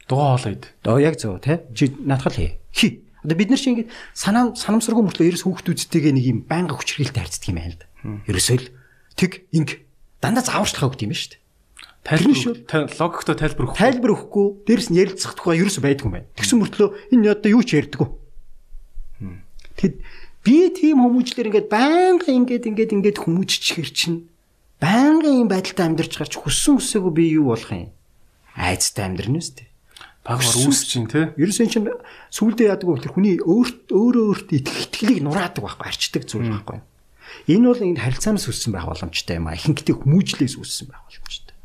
дугаа 0.08 0.40
хоолойд 0.40 0.64
оо 0.88 1.00
яг 1.04 1.20
зөв 1.20 1.44
те 1.44 1.68
чи 1.76 1.92
наадхал 2.00 2.32
хий. 2.32 2.56
Хий 2.72 3.04
одоо 3.20 3.36
бид 3.36 3.52
нар 3.52 3.60
чи 3.60 3.76
ингээд 3.76 3.92
санаа 4.16 4.56
санамсаргүй 4.56 5.04
мөртлөө 5.04 5.28
ерөөс 5.28 5.44
хүүхдүүдтэйгээ 5.44 6.14
нэг 6.16 6.26
юм 6.32 6.40
байнга 6.48 6.80
хүчрхийлэлтэй 6.80 7.20
харьцдаг 7.20 7.52
юм 7.52 7.60
байна 7.60 7.76
л 7.76 7.80
да 7.84 7.88
ерөөсөө 8.32 8.58
л. 8.64 8.72
Тэг 9.20 9.32
инг 9.52 9.84
дандаа 10.24 10.44
зааварчлах 10.48 10.96
өгд 10.96 11.04
юм 11.04 11.12
байна 11.12 11.20
шүү 11.20 11.32
дээ. 11.36 11.42
Тайлбар 12.04 12.92
логиктой 13.00 13.36
тайлбар 13.40 13.64
өгөх. 13.64 13.80
Тайлбар 13.80 14.12
өгөхгүй. 14.12 14.48
Дээрэс 14.68 14.90
нь 14.92 15.00
ярилцах 15.00 15.40
тухай 15.40 15.64
ерөөсөө 15.64 15.84
байдгүй 15.88 16.08
юм 16.08 16.16
байна. 16.20 16.28
Тэгсэн 16.36 16.60
мөртлөө 16.60 16.90
энэ 17.16 17.32
одоо 17.32 17.52
юу 17.56 17.64
ч 17.64 17.80
ярьдаггүй. 17.80 18.10
Тэгэд 19.80 19.96
Би 20.44 20.68
тийм 20.76 21.00
хүмүүжлэр 21.00 21.48
ингээд 21.48 21.72
байнга 21.72 22.28
ингээд 22.28 22.68
ингээд 22.68 22.92
ингээд 23.00 23.18
хүмүүжчихэр 23.24 23.90
чинь 23.96 24.28
байнга 24.84 25.32
юм 25.32 25.48
байдалтай 25.48 25.88
амьдарч 25.88 26.20
гарч 26.20 26.34
хүссэн 26.36 26.76
хүсээгүй 26.76 27.14
би 27.16 27.24
юу 27.40 27.56
болох 27.56 27.72
юм? 27.72 27.96
Айцтай 28.60 29.08
амьдрна 29.08 29.40
үстэй. 29.40 29.72
Багвар 30.28 30.56
үүсэж 30.68 30.88
чинь 30.92 31.08
те. 31.08 31.32
Ерөөсөн 31.40 31.72
чинь 31.72 31.88
сүулдэ 32.32 32.68
яадаг 32.68 32.88
вэ? 32.88 33.12
Хүний 33.12 33.40
өөрт 33.44 33.92
өөрөө 33.92 34.24
өөрт 34.28 34.50
итгэлийг 34.56 35.24
нураадаг 35.24 35.64
байхгүй 35.64 35.88
арчдаг 35.88 36.24
зүйл 36.28 36.48
байхгүй. 36.48 36.80
Энэ 37.52 37.68
бол 37.68 37.82
энэ 37.84 38.00
харилцаанаас 38.00 38.48
үссэн 38.48 38.72
байх 38.72 38.88
боломжтой 38.88 39.36
юм 39.40 39.52
а. 39.52 39.56
Ихэнхдээ 39.56 40.00
хүмүүжлээс 40.00 40.56
үссэн 40.60 40.88
байх 40.92 41.04
боломжтой. 41.08 41.56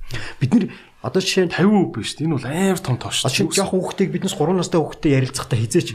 Бид 0.43 0.51
нэр 0.55 0.65
одоо 1.07 1.23
жишээ 1.23 1.47
нь 1.47 1.55
50% 1.55 1.95
биш 1.95 2.19
тийм. 2.19 2.35
Энэ 2.35 2.37
бол 2.39 2.47
амар 2.51 2.81
том 2.83 2.97
тоош. 2.99 3.23
Одоо 3.23 3.47
жоохон 3.47 3.79
хүүхдийг 3.79 4.11
биднес 4.11 4.35
3 4.35 4.59
настай 4.59 4.81
хүүхдтэй 4.83 5.15
ярилцахтаа 5.23 5.59
хизээч 5.59 5.89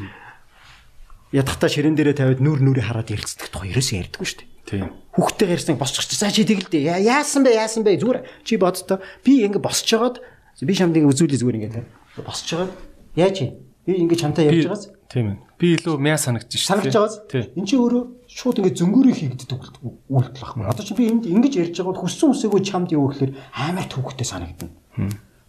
ядахта 1.35 1.67
ширэн 1.67 1.97
дээрээ 1.97 2.15
тавиад 2.15 2.39
нүр 2.39 2.61
нүрээ 2.61 2.85
хараад 2.87 3.09
ярилцдаг 3.09 3.49
тухай 3.49 3.73
ерөөсөө 3.73 3.97
ярьдаггүй 4.05 4.27
шүү 4.29 4.39
дээ. 4.39 4.52
Тийм. 4.65 4.91
Хүүхдтэй 5.13 5.53
ярьсан 5.53 5.77
босчих 5.77 6.07
чи. 6.07 6.15
За 6.15 6.31
чи 6.31 6.47
тэгэлдээ. 6.47 7.03
Яасан 7.03 7.43
бэ? 7.43 7.53
Яасан 7.53 7.83
бэ? 7.83 7.99
Зүгээр 7.99 8.19
чи 8.47 8.57
бодтоо. 8.57 9.03
Би 9.23 9.43
ингэ 9.43 9.59
босч 9.59 9.85
жагаад 9.85 10.23
би 10.63 10.73
шамдыг 10.73 11.05
үзүүлээ 11.05 11.39
зүгээр 11.43 11.57
ингэ 11.67 11.83
босч 12.23 12.49
жагаад 12.49 12.71
яаж 13.19 13.35
юм? 13.43 13.51
Би 13.85 13.91
ингэ 13.99 14.15
чамтай 14.15 14.47
ярьж 14.47 14.65
байгаас. 14.65 14.87
Тийм 15.11 15.35
ээ. 15.35 15.37
Би 15.59 15.67
илүү 15.75 15.99
мяа 15.99 16.17
санагдчих 16.17 16.63
шүү. 16.63 16.69
Санагдж 16.71 16.95
байгаас. 16.95 17.15
Энд 17.29 17.67
чи 17.67 17.75
өөрөө 17.75 18.03
шууд 18.31 18.57
ингэ 18.63 18.71
зөнгөөрөө 18.79 19.13
хийгддэг 19.13 19.59
үйлдэл 20.07 20.41
байхгүй. 20.41 20.63
Одоо 20.71 20.83
чи 20.87 20.95
би 20.95 21.03
энд 21.11 21.27
ингэж 21.27 21.53
ярьж 21.59 21.75
байгаад 21.83 21.99
хүссэн 21.99 22.31
үсээгүй 22.31 22.61
чамд 22.63 22.89
юу 22.95 23.11
гэхээр 23.11 23.35
амар 23.53 23.85
төвхтэй 23.91 24.25
санагдана. 24.25 24.73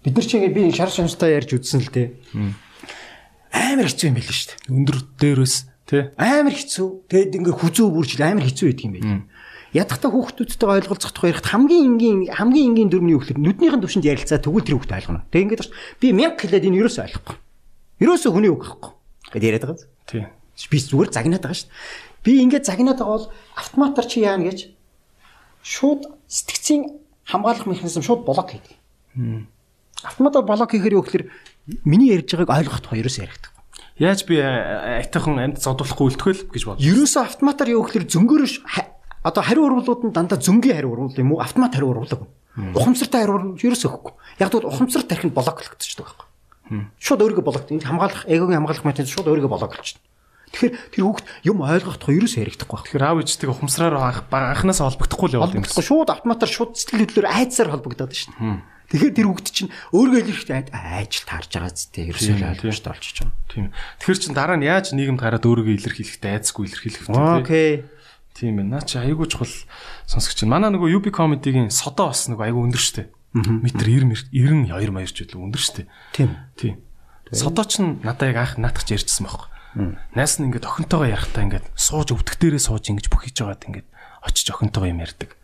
Бид 0.03 0.15
нар 0.19 0.27
чи 0.27 0.37
ингэ 0.37 0.53
би 0.53 0.69
шар 0.75 0.91
шамстай 0.91 1.39
ярьж 1.39 1.55
үзсэн 1.57 1.81
л 1.81 1.95
дээ. 1.95 2.09
Амар 3.55 3.87
хэцүү 3.89 4.09
юм 4.11 4.19
байл 4.19 4.29
шүү 4.29 4.51
дээ. 4.51 4.75
Өндөр 4.75 4.99
дээрээс 5.17 5.57
Тэ. 5.85 6.17
Амар 6.17 6.55
хэцүү. 6.57 6.89
Тэгэд 7.13 7.39
ингээ 7.45 7.55
хүзүү 7.61 7.87
бүржил 7.93 8.25
амар 8.25 8.45
хэцүү 8.49 8.67
байдаг 8.73 8.85
юм 8.89 8.95
байна. 8.97 9.23
Ядахта 9.75 10.07
хүүхдүүдтэй 10.07 10.71
ойлголцох 10.71 11.13
тухай 11.13 11.35
ярихад 11.35 11.51
хамгийн 11.51 11.99
энгийн 11.99 12.19
хамгийн 12.31 12.69
энгийн 12.73 12.91
дөрмний 12.95 13.19
хүүхдэд 13.19 13.43
нүднийхэн 13.43 13.83
төвшөнд 13.83 14.07
ярилцаа 14.07 14.39
тэгвэл 14.39 14.63
тэр 14.63 14.79
хүүхд 14.79 14.95
ойлгоно. 14.95 15.27
Тэг 15.35 15.51
ингээд 15.51 15.67
би 15.99 16.15
1000 16.15 16.39
хэлээд 16.39 16.69
энэ 16.71 16.79
юусоо 16.79 17.03
ойлгохгүй. 17.11 17.37
Юусоо 18.07 18.31
хүний 18.31 18.55
үг 18.55 18.63
гэхгүй. 18.63 18.93
Гэт 19.35 19.43
яриад 19.43 19.65
байгаа. 19.67 19.91
Тий. 20.07 20.23
Би 20.71 20.79
зүгээр 20.79 21.11
загнаад 21.11 21.43
байгаа 21.43 21.59
шүү 21.59 21.67
дээ. 21.67 22.23
Би 22.23 22.33
ингээд 22.47 22.65
загнаад 22.71 22.99
байгаа 23.03 23.19
бол 23.19 23.29
автоматар 23.59 24.07
чи 24.07 24.23
яана 24.23 24.47
гэж 24.47 24.59
шууд 25.67 26.07
сэтгцийн 26.31 27.03
хамгаалах 27.27 27.67
механизм 27.67 28.07
шууд 28.07 28.23
блок 28.23 28.55
хийдэг. 28.55 28.79
Автоматар 30.07 30.47
блок 30.47 30.71
хийхээр 30.71 30.97
юу 30.97 31.03
гэхээр 31.03 31.27
миний 31.83 32.15
ярьж 32.15 32.31
байгааг 32.31 32.63
ойлгох 32.63 32.79
тухай 32.79 33.03
юусоо 33.03 33.27
яригдаг. 33.27 33.54
Яаж 33.95 34.27
би 34.27 34.43
айтайхан 34.43 35.39
амьд 35.39 35.63
зодуулахгүй 35.63 36.07
үлдэхэл 36.11 36.51
гэж 36.51 36.63
бодлоо. 36.67 36.83
Ерөөсөө 36.83 37.23
автоматар 37.23 37.71
юу 37.71 37.87
гэхээр 37.87 38.11
зөнгөөр 38.11 38.43
одоо 39.23 39.43
хариу 39.43 39.65
урвалууд 39.71 40.11
нь 40.11 40.13
дандаа 40.13 40.43
зөнгийн 40.43 40.83
хариу 40.83 40.93
урвал 40.99 41.15
юм 41.15 41.33
уу? 41.33 41.41
Автомат 41.41 41.79
хариу 41.79 41.95
урвал. 41.95 42.27
Ухамсартай 42.75 43.23
хариу 43.23 43.39
урвал 43.39 43.57
ерөөсөө 43.57 43.89
өгөхгүй. 43.89 44.13
Яг 44.43 44.51
тэгвэл 44.51 44.69
ухамсар 44.69 45.07
тархинд 45.07 45.33
блоклогдчихдог 45.33 46.05
байхгүй. 46.11 46.27
Шууд 46.99 47.23
өөрийгөө 47.23 47.47
блок 47.47 47.71
энэ 47.71 47.87
хамгаалах 47.87 48.27
эгогийн 48.27 48.59
хамгаалах 48.61 48.85
метод 48.85 49.09
шууд 49.09 49.31
өөрийгөө 49.31 49.53
блоклолчихно. 49.53 50.03
Тэгэхээр 50.55 50.75
тэр 50.93 51.03
хүүхд 51.07 51.27
юм 51.47 51.59
ойлгох 51.65 51.99
тухай 51.99 52.19
ерөөсөө 52.19 52.41
ярихдаггүй 52.45 52.77
байна. 52.79 52.87
Тэгэхээр 52.91 53.07
аав 53.09 53.19
ээжтэйг 53.25 53.51
ухамсараар 53.51 53.95
анханаас 54.29 54.81
холбогдохгүй 54.85 55.29
л 55.31 55.37
яваад 55.39 55.55
юм. 55.55 55.65
Шууд 55.67 56.11
автоматар 56.15 56.51
шууд 56.51 56.79
сэтгэл 56.79 57.05
хөдлөөр 57.05 57.27
айцсаар 57.27 57.75
холбогдоод 57.75 58.11
байна 58.11 58.21
шүү 58.23 58.33
дээ. 58.39 58.74
Тэгэхээр 58.93 59.15
тэр 59.17 59.27
хүүхд 59.33 59.49
чинь 59.49 59.71
өөрөө 59.97 60.21
л 60.25 60.33
ихтэй 60.35 60.69
айжил 60.71 61.25
таарж 61.25 61.51
байгаа 61.57 61.73
зүтэй 61.73 62.05
ерөөсөө 62.13 62.35
ойлгомжтой 62.53 62.91
болчихж 62.93 63.17
байгаа. 63.25 63.37
Тийм. 63.49 63.67
Тэгэхээр 64.03 64.21
чин 64.21 64.35
дараа 64.37 64.57
нь 64.61 64.69
яаж 64.69 64.93
нийгэмд 64.93 65.21
гараад 65.21 65.45
өөрийгөө 65.49 65.75
илэрхийлэхдээ 65.81 66.33
айцгүй 66.37 66.65
илэрхийлэх 66.69 67.05
вэ? 67.09 67.17
Окей. 67.41 67.73
Тийм 68.35 68.61
ээ. 68.61 68.67
Наа 68.67 68.83
чи 68.85 68.99
айгүй 69.01 69.27
чухал 69.31 69.55
сонсогч 70.11 70.43
чинь. 70.43 70.53
Манай 70.53 70.75
нөгөө 70.75 71.01
UB 71.01 71.07
comedy-гийн 71.15 71.71
содоо 71.71 72.11
бас 72.11 72.27
нөгөө 72.29 72.51
айгүй 72.51 72.63
өндөр 72.67 72.83
штэ. 72.83 73.09
Метр 73.35 73.87
90 73.89 74.35
92 74.35 74.91
маярч 74.91 75.17
үл 75.23 75.49
өндөр 75.49 75.63
штэ. 75.63 75.87
Тийм. 76.13 76.35
Тийм. 76.59 76.83
Содоо 77.31 77.65
ч 77.65 77.83
надаа 77.83 78.31
яг 78.31 78.39
анх 78.43 78.55
наатах 78.59 78.85
ч 78.85 78.99
ярьжсэн 78.99 79.27
байхгүй. 79.27 79.51
Найс 80.15 80.39
нь 80.39 80.51
ингээд 80.51 80.67
охинтойгоо 80.71 81.11
ярахтаа 81.11 81.43
ингээд 81.47 81.67
сууж 81.75 82.15
өвдөх 82.15 82.39
дээрээ 82.39 82.63
сууж 82.63 82.91
ингэж 82.95 83.11
бүх 83.11 83.27
хийж 83.27 83.43
байгаад 83.43 83.67
ингээд 83.67 83.89
очиж 84.23 84.47
охинтойгоо 84.55 84.91
юм 84.91 85.03
ярьдаг. 85.03 85.35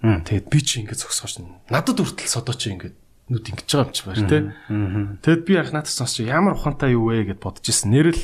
Тэгээд 0.00 0.48
би 0.48 0.58
чи 0.64 0.80
ингээд 0.80 1.04
зогсооч 1.04 1.44
надад 1.68 2.00
хүртэл 2.00 2.24
содоо 2.24 2.56
чи 2.56 2.72
ингээд 2.72 2.96
нүд 3.28 3.46
ингэж 3.52 3.68
байгаа 3.68 3.86
юм 3.86 3.94
чи 3.94 4.02
бааш 4.08 4.20
тэ. 4.24 4.38
Тэгэд 5.20 5.42
би 5.44 5.54
анх 5.60 5.70
надад 5.76 5.92
сонсч 5.92 6.24
ямар 6.24 6.56
ухаантай 6.56 6.96
юу 6.96 7.12
вэ 7.12 7.30
гэд 7.30 7.44
бодож 7.44 7.68
ирсэн. 7.68 7.92
Нэрэл 7.92 8.22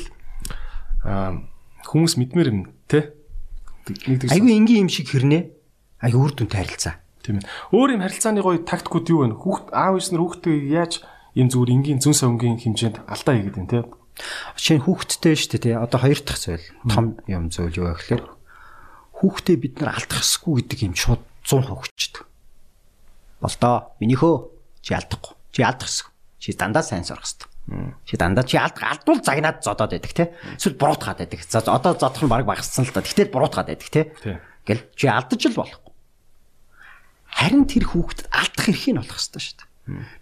хүмүүс 1.85 2.13
мэдмээр 2.17 2.49
юм 2.49 2.61
тэ. 2.89 3.13
Айгүй 3.87 4.57
энгийн 4.57 4.89
юм 4.89 4.91
шиг 4.91 5.13
хэрнээ. 5.13 5.53
Айгүй 6.01 6.17
үр 6.19 6.33
дүнтэй 6.33 6.59
харилцаа. 6.65 6.99
Тийм 7.23 7.39
ээ. 7.39 7.47
Өөр 7.71 7.89
юм 7.95 8.03
харилцааны 8.03 8.41
гоё 8.41 8.59
тактикууд 8.65 9.07
юу 9.07 9.19
вэ? 9.23 9.37
Хүүхд 9.37 9.65
аав 9.71 9.95
ээж 10.01 10.07
нар 10.11 10.21
хүүхдээ 10.25 10.57
яаж 10.75 10.93
юм 11.37 11.47
зүгээр 11.53 11.73
энгийн 11.77 12.01
зүн 12.03 12.17
савнгийн 12.17 12.59
хэмжээнд 12.59 13.05
алдаа 13.07 13.33
хийгээд 13.37 13.57
байна 13.57 13.71
тэ. 13.71 13.87
Жишээ 14.57 14.77
нь 14.81 14.85
хүүхдтэй 14.89 15.35
шүү 15.37 15.49
дээ 15.55 15.63
тий. 15.63 15.75
Одоо 15.77 15.99
хоёр 16.01 16.19
дахь 16.25 16.41
зүйл 16.41 16.65
том 16.89 17.05
юм 17.29 17.53
зүйл 17.53 17.77
юу 17.77 17.93
вэ 17.93 18.01
гэхээр 18.01 18.23
хүүхдээ 19.21 19.57
бид 19.61 19.75
нар 19.79 19.95
алдах 19.95 20.25
ёсгүй 20.25 20.65
гэдэг 20.65 20.79
юм 20.83 20.95
шууд 20.97 21.21
100% 21.47 21.71
хүчдэг. 21.71 22.27
Болдоо. 23.39 23.95
Минийхөө 24.03 24.35
чи 24.83 24.91
алдахгүй. 24.91 25.33
Чи 25.55 25.63
алдах 25.63 25.87
хэсэг. 25.87 26.11
Чи 26.43 26.51
дандаа 26.53 26.83
сайн 26.83 27.07
сурах 27.07 27.23
хэвээр. 27.23 27.95
Чи 28.03 28.15
дандаа 28.19 28.43
чи 28.43 28.59
алдах 28.59 28.83
алдвал 28.83 29.23
загнаад 29.23 29.63
зодоод 29.63 29.95
байдаг 29.95 30.11
те. 30.11 30.35
Эсвэл 30.59 30.75
буруутгаад 30.75 31.23
байдаг. 31.23 31.39
За 31.47 31.63
одоо 31.63 31.95
зодох 31.95 32.23
нь 32.23 32.31
баг 32.31 32.43
багассан 32.43 32.83
л 32.83 32.91
та. 32.91 32.99
Тэгтэл 32.99 33.31
буруутгаад 33.31 33.71
байдаг 33.71 33.89
те. 33.91 34.11
Гэл 34.67 34.83
чи 34.95 35.07
алдаж 35.07 35.41
л 35.47 35.55
болохгүй. 35.55 35.93
Харин 37.27 37.63
тэр 37.67 37.85
хүүхдэд 37.87 38.27
алдах 38.31 38.67
эрхийг 38.71 38.95
нь 38.95 39.01
олох 39.03 39.19
хэвээр 39.19 39.43
шүү 39.43 39.55
дээ. 39.59 39.67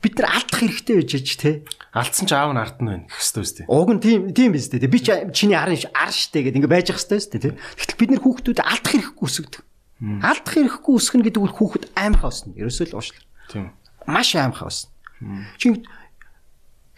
Бид 0.01 0.13
нар 0.21 0.29
алдах 0.29 0.59
хэрэгтэй 0.61 0.95
байж 1.01 1.11
аж 1.17 1.29
те. 1.41 1.51
Алдсан 1.93 2.25
ч 2.29 2.31
аав 2.38 2.53
нь 2.53 2.61
ард 2.61 2.77
нь 2.81 2.89
байна 2.89 3.05
гэх 3.09 3.17
хэвээр 3.17 3.65
дээ. 3.65 3.69
Уг 3.69 3.89
нь 3.93 4.01
тийм 4.01 4.21
тийм 4.29 4.51
биз 4.53 4.69
дээ. 4.69 4.89
Би 4.89 4.99
чиний 5.01 5.57
арын 5.57 5.79
ар 5.93 6.13
штэ 6.13 6.45
гэдэг 6.45 6.59
ингээ 6.61 6.73
байж 6.75 6.88
ах 6.93 7.01
хэвээр 7.01 7.25
дээ 7.33 7.43
те. 7.49 7.57
Тэгтэл 7.81 7.97
бид 7.97 8.11
нар 8.13 8.21
хүүхдүүд 8.21 8.59
алдах 8.61 8.91
хэрэггүй 8.93 9.25
өсгдөг. 9.25 9.63
Алдах 10.01 10.51
хэрэггүй 10.51 10.93
үсгэн 10.99 11.23
гэдэг 11.23 11.39
үл 11.39 11.55
хүүхэд 11.55 11.86
аимхаа 11.95 12.27
өснө. 12.27 12.51
Ерөөсөө 12.60 12.91
л 12.91 12.97
уушлаа. 12.99 13.23
Тийм. 13.47 13.71
Маш 14.03 14.36
аимхаа 14.36 14.67
өснө. 14.67 14.91
Чи 15.55 15.71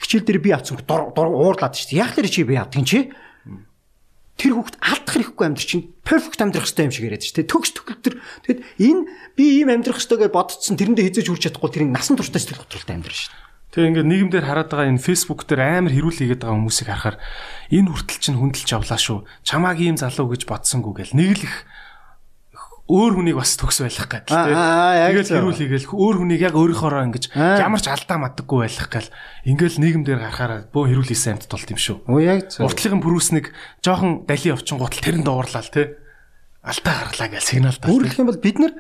хичээл 0.02 0.26
дээр 0.26 0.42
би 0.42 0.50
авсан 0.50 0.82
дур 0.82 1.14
уурлаад 1.14 1.78
шүү 1.78 1.94
дээ. 1.94 2.02
Яг 2.02 2.18
тэр 2.18 2.26
чи 2.26 2.42
би 2.42 2.58
авдаг 2.58 2.82
чи. 2.90 3.14
Тэр 4.38 4.54
хүүхэд 4.54 4.78
алдах 4.82 5.14
хэрэггүй 5.14 5.46
амьдр 5.46 5.66
чинь 5.66 5.94
перфект 6.06 6.42
амьдрах 6.42 6.66
хэрэгтэй 6.66 6.86
юм 6.90 6.94
шиг 6.94 7.06
яриад 7.10 7.26
шүү 7.26 7.38
дээ. 7.42 7.50
Төгс 7.54 7.72
төгөл 7.74 8.02
төр 8.02 8.16
тэгэд 8.46 8.60
энэ 8.82 9.02
би 9.34 9.46
ийм 9.62 9.70
амьдрах 9.74 9.98
хэрэгтэй 9.98 10.30
гэж 10.30 10.34
бодцсон 10.34 10.78
тэрэндээ 10.78 11.06
хизээж 11.10 11.28
хүрч 11.30 11.44
чадахгүй 11.50 11.70
тэрийг 11.74 11.94
насан 11.94 12.18
туршдаа 12.22 12.42
сэтгэл 12.42 12.62
готролтой 12.62 12.94
амьдрах 12.98 13.18
шүү 13.18 13.34
дээ. 13.34 13.46
Тэгээ 13.74 13.90
ингээд 13.98 14.10
нийгэмдэр 14.14 14.46
хараад 14.46 14.70
байгаа 14.70 14.90
энэ 14.94 15.02
Facebook 15.02 15.42
дээр 15.50 15.62
амар 15.66 15.94
хэрүүл 15.94 16.18
хийгээд 16.22 16.42
байгаа 16.46 16.58
хүмүүсийг 16.62 16.88
харахаар 16.90 17.18
энэ 17.74 17.90
хүртэл 17.94 18.22
чинь 18.22 18.38
хүндэлж 18.38 18.70
авлаа 18.78 19.00
шүү. 19.02 19.20
Чамааг 19.42 19.78
ийм 19.82 19.98
залуу 19.98 20.30
гэж 20.34 20.42
бодсонгүй 20.46 20.94
гэл 21.02 21.18
нэг 21.18 21.30
л 21.42 21.46
их 21.50 21.56
өөр 22.88 23.14
хүнийг 23.20 23.36
бас 23.36 23.60
төгс 23.60 23.84
байх 23.84 24.00
гэдэг 24.08 24.32
тийм. 24.32 24.56
Тэгэл 24.56 25.28
хэрүүл 25.28 25.60
хийгээл 25.60 25.92
өөр 25.92 26.16
хүнийг 26.24 26.42
яг 26.48 26.56
өөрийнхоороо 26.56 27.04
ингэж 27.12 27.36
ямар 27.36 27.84
ч 27.84 27.92
алдаа 27.92 28.18
мадаггүй 28.24 28.60
байх 28.64 28.88
гэл 28.88 29.12
ингээл 29.44 29.82
нийгэмдэр 29.84 30.20
гарахаараа 30.24 30.72
бөө 30.72 30.96
хэрүүл 30.96 31.12
хийсэн 31.12 31.36
амт 31.36 31.52
толт 31.52 31.68
юм 31.68 31.80
шүү. 31.80 32.08
Оо 32.08 32.24
яг 32.24 32.48
зөв. 32.48 32.64
Уртлын 32.64 33.04
пүрүүснийг 33.04 33.52
жоохон 33.84 34.24
дали 34.24 34.56
овчин 34.56 34.80
гутал 34.80 35.04
тэрэнд 35.04 35.28
дуурлаа 35.28 35.68
тийм. 35.68 36.00
Алдаа 36.64 36.96
гарлаа 37.12 37.28
гэл 37.28 37.44
сигнал 37.44 37.76
таа. 37.76 37.92
Өөрөлдөх 37.92 38.20
юм 38.24 38.30
бол 38.32 38.40
бид 38.40 38.58
нар 38.64 38.74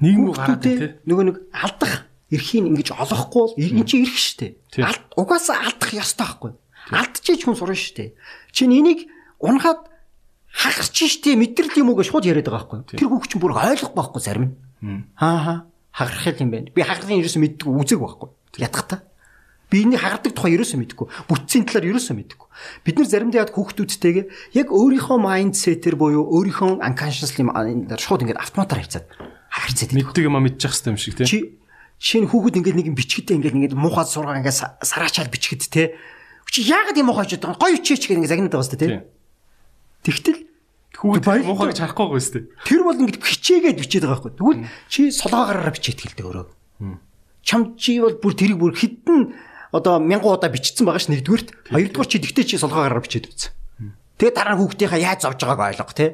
нийгэм 0.00 0.24
рүү 0.32 0.36
гараад 0.40 0.64
тийм. 0.64 0.80
Нөгөө 1.04 1.24
нэг 1.28 1.36
алдах 1.52 1.94
эрхийг 2.32 2.64
ингэж 2.64 2.88
олохгүй 2.96 3.42
бол 3.44 3.56
энэ 3.60 3.84
чинь 3.84 4.08
эрх 4.08 4.16
штэ. 4.16 4.56
Угаасаа 5.20 5.68
алдах 5.68 5.92
ёстой 5.92 6.24
байхгүй. 6.24 6.52
Алдчихж 6.96 7.44
хүн 7.44 7.60
сурна 7.60 7.76
штэ. 7.76 8.16
Чинь 8.56 8.72
энийг 8.72 9.04
унахад 9.36 9.91
хагарч 10.52 10.96
штэ 11.08 11.34
мэдрэл 11.34 11.80
юм 11.80 11.90
уу 11.90 11.98
гэж 11.98 12.12
шууд 12.12 12.28
яриад 12.28 12.46
байгаа 12.46 12.84
байхгүй. 12.84 13.00
Тэр 13.00 13.08
хүүхд 13.08 13.28
чинь 13.32 13.42
бүр 13.42 13.56
ойлгохгүй 13.56 13.96
байхгүй 13.96 14.20
зарим 14.22 14.44
нь. 14.84 15.08
Аа 15.16 15.66
хагарах 15.92 16.40
юм 16.40 16.50
байна. 16.52 16.68
Би 16.72 16.84
хагарахын 16.84 17.20
ерөөсөө 17.24 17.42
мэддэг 17.42 17.68
үзэг 17.68 18.00
байхгүй. 18.00 18.28
Ядахта. 18.60 19.04
Би 19.72 19.88
энийг 19.88 20.04
хагардаг 20.04 20.32
тухай 20.36 20.52
ерөөсөө 20.56 20.78
мэдгүй. 20.84 21.06
Бүтцийн 21.32 21.64
талаар 21.64 21.96
ерөөсөө 21.96 22.16
мэдгүй. 22.20 22.48
Бид 22.84 22.96
нар 23.00 23.08
заримдаа 23.08 23.40
яг 23.48 23.56
хүүхдүүдтэйгээ 23.56 24.24
яг 24.60 24.68
өөрийнхөө 24.68 25.16
майндсетэр 25.16 25.96
буюу 25.96 26.28
өөрийнхөө 26.28 26.84
unconscious 26.84 27.32
юм 27.40 27.48
дээр 27.88 27.96
шууд 27.96 28.28
ингэж 28.28 28.36
автоматар 28.36 28.84
хавцаад 28.84 29.08
хагарцээд 29.48 29.96
мэддэг 29.96 30.28
юм 30.28 30.36
а 30.36 30.44
мэдчих 30.44 30.76
хэвээр 30.76 30.92
юм 30.92 31.00
шиг 31.00 31.16
тийм. 31.16 31.28
Чи 31.28 31.38
шинэ 31.96 32.28
хүүхэд 32.28 32.56
ингээд 32.60 32.76
нэг 32.76 32.86
юм 32.92 32.96
бичгэдээ 33.00 33.36
ингээд 33.40 33.56
ингээд 33.56 33.76
муухай 33.80 34.04
сургаа 34.04 34.40
ингээд 34.44 34.84
сараачаал 34.84 35.32
бичгэд 35.32 35.64
те. 35.72 35.96
Чи 36.52 36.68
яагаад 36.68 37.00
юм 37.00 37.08
хийж 37.08 37.40
байгаа 37.40 37.56
гоё 37.56 37.76
үчээч 37.80 38.12
гэх 38.12 38.16
ингээд 38.20 38.32
загнаад 38.32 38.52
байгаа 38.52 38.68
сте 38.68 38.76
те. 38.76 39.08
Тэгтэл 40.02 40.38
хүүхэд 40.98 41.46
муухай 41.46 41.70
гэж 41.70 41.78
харахгүй 41.82 42.06
байгаа 42.10 42.22
сте. 42.22 42.40
Тэр 42.66 42.82
бол 42.86 42.98
ингээд 42.98 43.22
хичээгээд 43.22 43.78
бичээд 43.78 44.04
байгаа 44.06 44.18
байхгүй. 44.22 44.32
Тэгвэл 44.38 44.60
чи 44.90 45.00
солоогоороо 45.10 45.72
бичээд 45.72 45.98
хэлдэг 46.02 46.26
өөрөө. 46.26 46.46
Чам 47.42 47.74
чи 47.78 47.98
бол 48.02 48.16
бүр 48.18 48.34
тэрийг 48.38 48.58
бүр 48.58 48.74
хитэн 48.74 49.34
одоо 49.74 49.98
мянган 49.98 50.38
удаа 50.38 50.50
бичсэн 50.52 50.86
байгаа 50.86 51.02
ш 51.02 51.10
нэгдүгürt. 51.10 51.48
Хоёрдугаар 51.70 52.08
чи 52.10 52.18
тэгтээ 52.22 52.44
чи 52.44 52.56
солоогоороо 52.58 53.02
бичээд 53.02 53.30
үзсэн. 53.30 53.52
Тэгээ 54.18 54.34
дараа 54.36 54.54
нь 54.54 54.60
хүүхдийнхаа 54.62 55.00
яаж 55.02 55.18
зовж 55.26 55.40
байгааг 55.42 55.74
ойлго 55.74 55.94
те. 55.96 56.06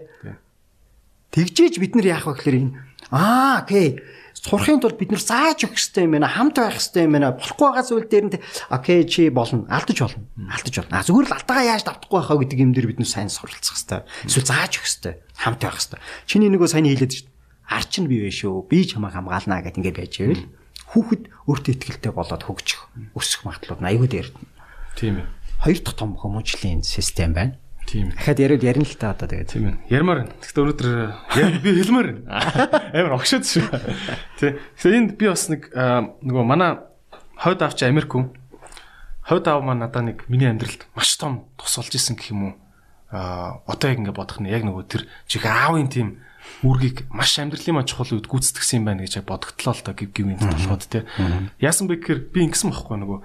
Тэгжээж 1.35 1.75
бид 1.77 1.93
нар 1.93 2.09
яах 2.09 2.25
вэ 2.25 2.33
гэхээр 2.41 2.57
энэ 2.57 2.73
аа 3.13 3.61
окей 3.65 4.01
сурахын 4.45 4.81
тулд 4.81 4.99
бид 4.99 5.11
нар 5.11 5.23
зааж 5.23 5.67
өгөх 5.67 5.79
хэрэгтэй 5.79 6.05
юм 6.07 6.15
байна. 6.15 6.31
Хамт 6.31 6.57
байх 6.59 6.79
хэрэгтэй 6.79 7.05
юм 7.07 7.13
байна. 7.19 7.35
Болохгүй 7.35 7.67
байгаа 7.67 7.85
зүйл 7.85 8.07
дээр 8.07 8.27
нь 8.31 8.39
окей 8.71 9.01
чи 9.05 9.29
болно. 9.35 9.67
Алдаж 9.67 9.99
болно. 9.99 10.23
Алдаж 10.51 10.75
болно. 10.79 10.95
А 10.95 11.03
зүгээр 11.03 11.27
л 11.27 11.37
алдаагаа 11.39 11.67
яаж 11.67 11.83
давтахгүй 11.83 12.19
байхаа 12.23 12.39
гэдэг 12.39 12.59
юм 12.63 12.73
дээр 12.73 12.89
бид 12.95 13.01
нар 13.03 13.11
сайн 13.11 13.29
суралцах 13.29 13.75
хэрэгтэй. 13.75 14.01
Эсвэл 14.31 14.47
зааж 14.47 14.73
өгөх 14.79 14.87
хэрэгтэй. 14.87 15.15
Хамт 15.43 15.61
байх 15.61 15.75
хэрэгтэй. 15.75 16.01
Чиний 16.31 16.51
нөгөө 16.55 16.69
сайн 16.71 16.87
хэлээд 16.87 17.13
шүү. 17.19 17.27
Арч 17.69 17.93
нь 18.01 18.09
бий 18.09 18.21
вэ 18.25 18.33
шүү. 18.33 18.65
Би 18.71 18.87
чамайг 18.87 19.13
хамгаалнаа 19.13 19.61
гэд 19.61 19.77
ингээд 19.83 20.01
байж 20.01 20.15
байвал 20.23 20.45
хүүхэд 20.89 21.23
өөртөө 21.45 21.75
ихтэй 21.85 22.13
болоод 22.17 22.43
хөгжих, 22.49 22.89
өсөх 23.13 23.45
магадлал 23.45 23.77
нь 23.77 23.89
аюул 23.93 24.09
дээр. 24.09 24.33
Тийм 24.97 25.21
ээ. 25.21 25.27
Хоёр 25.61 25.79
дахь 25.85 25.99
том 26.01 26.17
хүмүүжлийн 26.17 26.81
систем 26.81 27.37
байна. 27.37 27.61
Тийм. 27.89 28.13
Дахиад 28.13 28.39
яриад 28.45 28.63
ярина 28.69 28.85
л 28.85 29.01
та 29.01 29.17
одоо 29.17 29.33
тэгээд. 29.33 29.49
Тийм 29.49 29.65
ээ. 29.73 29.77
Ярмаар. 29.89 30.29
Гэхдээ 30.45 30.61
өнөөдөр 30.61 30.89
би 31.65 31.71
хэлмээр 31.73 32.09
байна. 32.21 32.45
Амар 33.01 33.17
огшоод 33.17 33.49
шүү. 33.49 33.65
Тий. 34.37 34.61
Тэгэхээр 34.77 34.99
энд 35.01 35.11
би 35.17 35.25
бас 35.25 35.49
нэг 35.49 35.73
нөгөө 35.73 36.45
манай 36.45 36.85
хойд 37.41 37.65
авч 37.65 37.89
Америк 37.89 38.13
хүн. 38.13 38.29
Хойд 39.25 39.49
аав 39.49 39.65
маань 39.65 39.89
надаа 39.89 40.05
нэг 40.05 40.29
миний 40.29 40.53
амьдралд 40.53 40.85
маш 40.93 41.17
том 41.17 41.49
тус 41.57 41.81
болж 41.81 41.97
исэн 41.97 42.21
гэх 42.21 42.37
юм 42.37 42.53
уу. 42.53 42.55
Аа 43.09 43.65
одоо 43.65 43.89
яг 43.89 44.05
ингэ 44.05 44.13
бодох 44.13 44.45
нь 44.45 44.53
яг 44.53 44.69
нөгөө 44.69 44.85
тэр 44.85 45.09
чих 45.25 45.49
аавын 45.49 45.89
тийм 45.89 46.21
үргийг 46.61 47.09
маш 47.09 47.41
амьдралын 47.41 47.73
маань 47.73 47.89
чухал 47.89 48.21
үед 48.21 48.29
гүйцэтгэсэн 48.29 48.85
юм 48.85 48.89
байна 48.89 49.09
гэж 49.09 49.25
бодогдлоо 49.25 49.73
л 49.73 49.85
доо 49.85 49.95
гив 49.97 50.13
гивэнд 50.13 50.45
толгойд 50.45 50.85
тий. 50.93 51.03
Яасан 51.57 51.89
бэ 51.89 52.05
гэхээр 52.05 52.21
би 52.37 52.45
ингэсэн 52.53 52.69
байхгүй 52.69 53.01
нөгөө 53.01 53.19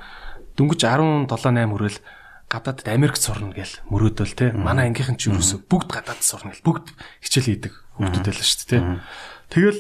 дөнгөж 0.56 0.80
17 0.80 1.28
8 1.28 1.67
хүрэл 1.67 1.99
гадаадд 2.54 2.86
Америкт 2.86 3.18
сурна 3.18 3.50
гэл 3.50 3.82
мөрөөдөл 3.89 4.38
те. 4.38 4.54
Манай 4.54 4.94
ангийнхан 4.94 5.18
ч 5.18 5.34
юусэн 5.34 5.66
бүгд 5.66 5.89
гадаадд 5.89 6.22
сурна 6.22 6.54
гэл. 6.54 6.62
Бүгд 6.62 6.94
хичээл 7.26 7.50
хийдэг 7.50 7.74
хүмүүстэй 7.98 8.34
л 8.34 8.46
шүү 8.46 8.62
дээ 8.70 8.70
те. 8.70 8.80
Тэгэл 9.50 9.80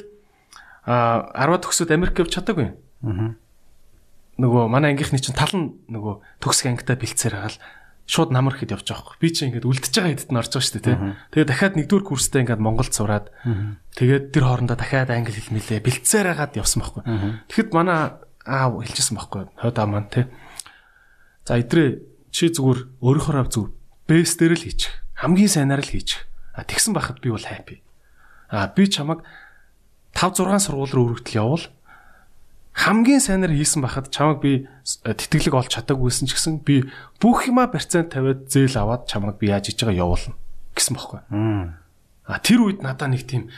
а 0.89 1.29
10 1.37 1.61
төгсөд 1.61 1.93
Америк 1.93 2.17
явж 2.17 2.33
чадаагүй. 2.33 2.73
Нөгөө 4.41 4.63
манай 4.65 4.97
ангийнхны 4.97 5.21
чинь 5.21 5.37
тал 5.37 5.53
нь 5.53 5.77
нөгөө 5.93 6.41
төгсөх 6.41 6.73
ангитай 6.73 6.97
бэлцээр 6.97 7.37
хагаал 7.37 7.57
шууд 8.09 8.33
намар 8.35 8.57
хэд 8.57 8.75
явж 8.75 8.89
байгаа 8.89 9.15
би 9.21 9.29
чинь 9.31 9.53
ингээд 9.53 9.69
үлдчихэж 9.69 9.95
байгаа 9.95 10.11
хэдд 10.11 10.31
нь 10.33 10.39
орж 10.41 10.51
байгаа 10.51 10.65
шүү 10.67 10.75
дээ 10.75 10.83
те. 10.83 10.95
Тэгээ 11.31 11.47
дахиад 11.47 11.75
нэгдүгээр 11.79 12.07
курстэй 12.09 12.41
ингээд 12.43 12.59
Монголд 12.59 12.91
сураад 12.91 13.31
тэгээд 13.95 14.35
тэр 14.35 14.43
хоорондоо 14.43 14.75
дахиад 14.75 15.13
англи 15.13 15.37
хэл 15.37 15.55
мэлээ 15.55 15.79
бэлцээр 15.85 16.27
хагаад 16.35 16.57
явсан 16.59 16.79
байхгүй. 16.83 17.03
Тэгэхэд 17.47 17.69
манай 17.71 18.19
аа 18.43 18.67
хэлчихсэн 18.75 19.15
байхгүй 19.15 19.41
хойд 19.55 19.77
аа 19.79 19.87
маань 19.87 20.11
те. 20.11 20.27
За 21.47 21.55
идрээ 21.55 22.12
чи 22.33 22.49
зүгээр 22.49 22.97
өөрийнхөө 23.05 23.47
зүг 23.53 23.69
бэс 24.09 24.41
дээр 24.41 24.57
л 24.57 24.65
хийчих. 24.65 24.91
Хамгийн 25.13 25.47
сайнаар 25.47 25.85
л 25.85 25.93
хийчих. 25.93 26.25
А 26.57 26.65
тэгсэн 26.65 26.97
байхад 26.97 27.21
би 27.21 27.29
бол 27.29 27.45
хайпи. 27.45 27.85
А 28.49 28.67
би 28.73 28.89
чамаг 28.89 29.21
5 30.17 30.41
6 30.41 30.65
сургууль 30.65 30.93
руу 30.93 31.05
өргөтөл 31.13 31.37
явуул. 31.37 31.65
Хамгийн 32.73 33.21
сайнаар 33.21 33.53
хийсэн 33.53 33.85
байхад 33.85 34.09
чамаг 34.09 34.41
би 34.41 34.65
тэтгэлэг 35.05 35.53
олж 35.53 35.69
чадаагүйсэн 35.77 36.25
ч 36.25 36.33
гэсэн 36.33 36.65
би 36.65 36.89
бүх 37.21 37.45
юма 37.45 37.69
процент 37.69 38.17
тавиад 38.17 38.49
зээл 38.49 38.81
аваад 38.81 39.05
чамаг 39.05 39.37
би 39.37 39.53
яаж 39.53 39.69
хийж 39.69 39.85
байгаа 39.85 40.01
явуулна 40.01 40.33
гэсэн 40.73 40.93
бохоггүй. 40.97 41.21
А 42.25 42.39
тэр 42.41 42.59
үед 42.65 42.81
надаа 42.81 43.13
нэг 43.13 43.29
тийм 43.29 43.53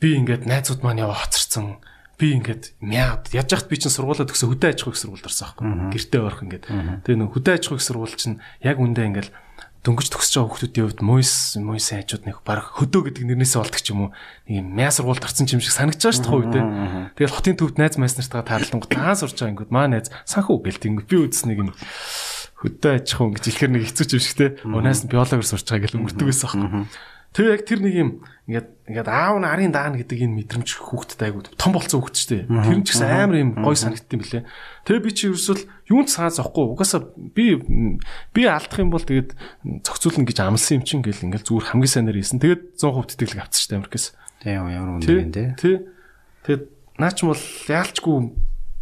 би 0.00 0.20
ингээд 0.20 0.44
найзууд 0.44 0.84
маань 0.84 1.00
яваа 1.00 1.24
хоцорсон 1.24 1.80
би 2.16 2.32
ингээд 2.36 2.80
мяад 2.80 3.28
яаж 3.32 3.52
яхад 3.52 3.68
би 3.68 3.76
чинь 3.76 3.92
сургуулаа 3.92 4.24
төгсө 4.24 4.48
хөдөө 4.48 4.72
аж 4.72 4.80
ахуйн 4.82 4.96
сургуульд 4.96 5.28
орсон 5.28 5.44
аахгүй. 5.52 5.64
Гэртээ 5.92 6.20
ойрхон 6.24 6.46
ингээд. 6.48 6.64
Тэгээ 7.04 7.20
нэг 7.20 7.30
хөдөө 7.36 7.54
аж 7.56 7.64
ахуйн 7.68 7.84
сургууль 7.84 8.16
чинь 8.16 8.40
яг 8.64 8.80
үндэ 8.80 9.04
ингээд 9.04 9.28
дөнгөж 9.86 10.08
төгсөж 10.10 10.34
байгаа 10.34 10.50
хүмүүсийн 10.50 10.82
хувьд 10.82 11.00
мойс 11.04 11.32
мойс 11.62 11.86
хайчууд 11.94 12.24
нэг 12.26 12.42
баг 12.42 12.74
хөдөө 12.74 13.02
гэдэг 13.06 13.22
нэрнээсээ 13.22 13.60
болдог 13.62 13.78
ч 13.78 13.94
юм 13.94 14.00
уу. 14.08 14.10
Нэг 14.50 14.66
мяа 14.66 14.90
сургуульд 14.90 15.22
орсон 15.22 15.46
юм 15.46 15.62
шиг 15.62 15.76
санагдаж 15.76 16.02
байгаа 16.02 16.18
шүү 16.26 16.50
дээ 16.50 16.64
тэгэл 17.14 17.36
хотын 17.38 17.54
төвд 17.54 17.76
найз 17.78 17.94
майс 17.94 18.18
нартайгаа 18.18 18.50
таарлангууд 18.50 18.90
таа 18.90 19.14
сурч 19.14 19.38
байгаа 19.38 19.52
ингээд 19.54 19.70
маа 19.70 19.86
найз 19.86 20.10
санхүү 20.26 20.58
гэл 20.66 20.82
тийм 20.82 20.98
би 21.06 21.16
үзс 21.22 21.46
нэг 21.46 21.62
юм 21.62 21.70
хөдөө 21.70 22.92
аж 22.98 23.06
ахуйн 23.14 23.38
гэж 23.38 23.44
хэлэхэр 23.46 23.72
нэг 23.78 23.82
хэцүү 23.86 24.06
юм 24.10 24.24
шиг 24.26 24.34
те. 24.34 24.46
Унаас 24.66 25.06
нь 25.06 25.10
биологоор 25.12 25.46
сурч 25.46 25.70
байгаа 25.70 25.86
гэл 25.86 25.98
өнгөрдөг 26.02 26.26
байсан 26.26 26.46
аахгүй 26.50 26.90
Тэгээ 27.36 27.52
яг 27.52 27.62
тэр 27.68 27.80
нэг 27.84 27.94
юм 28.00 28.10
ингээд 28.48 28.68
ингээд 28.88 29.08
аав 29.12 29.36
нь 29.36 29.44
арын 29.44 29.68
даана 29.76 30.00
гэдэг 30.00 30.24
энэ 30.24 30.36
мэдрэмж 30.40 30.70
хүүхдэд 30.80 31.20
айгуу 31.20 31.44
том 31.52 31.76
болцсон 31.76 32.00
хүүхд 32.00 32.16
ч 32.16 32.22
тийм. 32.32 32.48
Тэр 32.48 32.80
нь 32.80 32.86
ч 32.88 32.96
гэсэн 32.96 33.12
амар 33.12 33.36
юм 33.44 33.50
гой 33.60 33.76
санагдсан 33.76 34.16
билээ. 34.16 34.48
Тэгээ 34.88 35.04
би 35.04 35.10
чи 35.12 35.28
ерөөсөл 35.28 35.68
юунд 35.92 36.08
цаа 36.08 36.32
зохгүй 36.32 36.64
угаасаа 36.64 37.04
би 37.12 37.60
би 38.32 38.42
алдах 38.48 38.80
юм 38.80 38.88
бол 38.88 39.04
тэгээд 39.04 39.36
зохицуулна 39.84 40.24
гэж 40.24 40.38
амлсан 40.48 40.80
юм 40.80 40.84
чинь 40.88 41.04
гэл 41.04 41.26
ингээд 41.28 41.44
зүгээр 41.44 41.68
хамгийн 41.76 41.92
сайнаар 41.92 42.16
хийсэн. 42.16 42.40
Тэгээд 42.40 42.62
100% 42.80 43.20
тэтгэлэг 43.20 43.42
авчихсан 43.44 43.84
Америкээс. 43.84 44.06
Тийм 44.40 44.64
ямар 44.72 44.90
үнэ 44.96 45.04
юм 45.04 45.32
те. 45.36 45.44
Тий. 45.60 45.76
Тэгээд 46.48 46.64
наач 46.96 47.18
бол 47.20 47.42
яалчгүй 47.68 48.16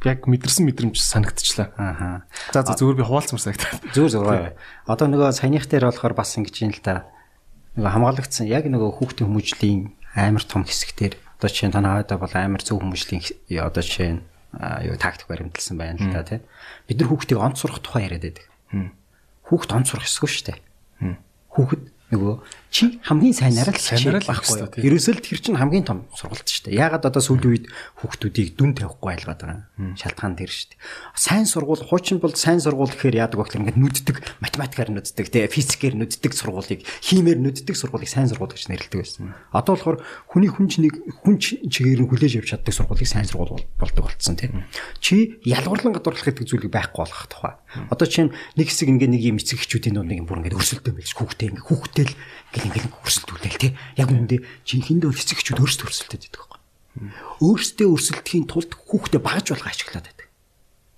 яг 0.07 0.31
мэдэрсэн 0.31 0.62
мэдрэмж 0.69 1.03
санагдчихлаа. 1.03 1.75
Ааха. 1.75 2.29
За 2.55 2.62
за 2.62 2.79
зүгээр 2.79 3.03
би 3.03 3.09
хуваалцмар 3.09 3.43
санагдаад. 3.43 3.83
Зүгээр 3.97 4.14
зүгээр. 4.14 4.55
Одоо 4.87 5.07
нөгөө 5.11 5.33
саяных 5.35 5.67
дээр 5.67 5.90
болохоор 5.90 6.14
бас 6.14 6.37
ингэж 6.37 6.55
юм 6.62 6.71
л 6.71 6.85
та 6.85 7.09
нөгөө 7.75 7.91
хамгаалагдсан 7.91 8.47
яг 8.47 8.71
нөгөө 8.71 8.91
хүүхдийн 9.03 9.29
хүмүүжлийн 9.29 9.81
амар 10.15 10.45
том 10.47 10.63
хэсэгтэр 10.63 11.19
одоо 11.19 11.49
жишээ 11.51 11.68
нь 11.70 11.75
танаа 11.75 11.99
хойдоо 11.99 12.18
бол 12.22 12.35
амар 12.39 12.62
зөв 12.62 12.79
хүмүүжлийн 12.79 13.22
одоо 13.59 13.83
жишээ 13.83 14.11
нь 14.14 14.22
юу 14.87 14.97
тактик 14.97 15.27
баримталсан 15.27 15.75
байна 15.75 15.99
л 15.99 16.14
да 16.14 16.22
тий. 16.22 16.41
Бид 16.87 17.03
нар 17.03 17.11
хүүхдийг 17.11 17.39
онц 17.43 17.59
сурах 17.59 17.83
тухай 17.83 18.07
яриад 18.07 18.22
байдаг. 18.22 18.47
Хүүхд 19.51 19.70
онц 19.75 19.91
сурах 19.91 20.07
ёсгүй 20.07 20.31
шүү 20.31 20.45
дээ. 20.55 20.59
Хүүхэд 21.51 21.83
нөгөө 22.14 22.35
чи 22.75 22.99
хамгийн 23.07 23.31
сайнаар 23.39 23.70
л 23.70 23.79
Сайнаар 23.79 24.18
л 24.18 24.27
байхгүй 24.27 24.59
юу? 24.59 24.66
тийм. 24.66 24.83
Ерөөсөө 24.91 25.12
л 25.14 25.22
тэр 25.22 25.39
чинь 25.39 25.55
хамгийн 25.62 25.87
том 25.87 25.99
сургалт 26.11 26.43
шүү 26.51 26.75
дээ. 26.75 26.83
Яагаад 26.83 27.07
одоо 27.07 27.22
сүүлийн 27.22 27.53
үед 27.55 27.66
хүүхдүүдийг 28.03 28.49
дүн 28.59 28.75
тавихгүй 28.75 29.11
айлгаад 29.14 29.39
байгаа. 29.47 29.62
Шалтгаан 29.95 30.35
тэр 30.35 30.51
шүү 30.51 30.75
дээ. 30.75 30.83
Сайн 31.14 31.47
сургууль 31.47 31.87
хуучин 31.87 32.18
бол 32.18 32.35
сайн 32.35 32.59
сургууль 32.59 32.91
гэхээр 32.91 33.14
яадаг 33.22 33.39
вэ 33.39 33.47
гэхээр 33.47 33.62
ингээд 33.62 33.79
нүддэг 33.79 34.16
математикаар 34.43 34.91
нүддэг 34.91 35.27
те 35.31 35.47
физикээр 35.47 35.95
нүддэг 36.03 36.33
сургуулийг 36.35 36.83
химээр 36.83 37.39
нүддэг 37.39 37.79
сургуулийг 37.79 38.11
сайн 38.11 38.27
сургууль 38.27 38.51
гэж 38.59 38.66
нэрлэдэг 38.66 38.99
байсан. 38.99 39.39
Одоо 39.55 39.79
болохоор 39.79 39.99
хүний 40.27 40.51
хүн 40.51 40.66
чинийг 40.66 40.99
хүн 41.22 41.39
чи- 41.39 41.62
чигээр 41.70 42.03
нь 42.03 42.11
хүлээж 42.11 42.43
авч 42.43 42.59
чаддаг 42.59 42.75
сургуулийг 42.75 43.07
сайн 43.07 43.22
сургууль 43.31 43.55
бол- 43.55 43.70
болдог 43.79 44.03
болцсон 44.11 44.35
те. 44.35 44.51
Чи 44.99 45.39
ялгуурлан 45.47 45.95
гадуурлах 45.95 46.27
гэдэг 46.27 46.43
зүйлийг 46.51 46.75
байхгүй 46.75 47.07
болгох 47.07 47.31
тухай. 47.31 47.55
Одоо 47.95 48.07
чинь 48.11 48.35
нэг 48.59 48.66
хэсэг 48.66 48.91
ингээд 48.91 49.14
нэг 49.14 49.22
юм 49.22 49.39
эцэг 49.39 49.62
эхчүүдийн 49.62 49.95
дунд 49.95 50.11
нэг 50.11 50.18
юм 50.22 50.27
бүр 50.27 50.43
ингээд 50.43 50.59
өрсөлдөөн 50.59 50.99
байж 50.99 51.11
хүүхдээ 51.14 51.49
ингээд 51.55 51.66
хүүхдээ 51.70 52.07
л 52.11 52.14
ингээд 52.65 52.89
ингээд 52.89 53.05
өрсөлдүүлээл 53.05 53.61
те. 53.61 53.77
Яг 54.01 54.09
үүндээ 54.11 54.41
жинхэнэ 54.65 55.07
бол 55.09 55.17
эцэг 55.21 55.39
эхчүүд 55.41 55.61
өөрсдөө 55.61 55.87
өрсөлдөд 55.89 56.21
байдаг 56.25 56.41
байхгүй. 56.41 56.61
Өөрсдөө 57.45 57.89
өрсөлдөхийн 57.91 58.47
тулд 58.49 58.73
хүүхдээ 58.75 59.21
багаж 59.21 59.47
болгоо 59.53 59.71
ашиглаад 59.71 60.07
байдаг. 60.09 60.27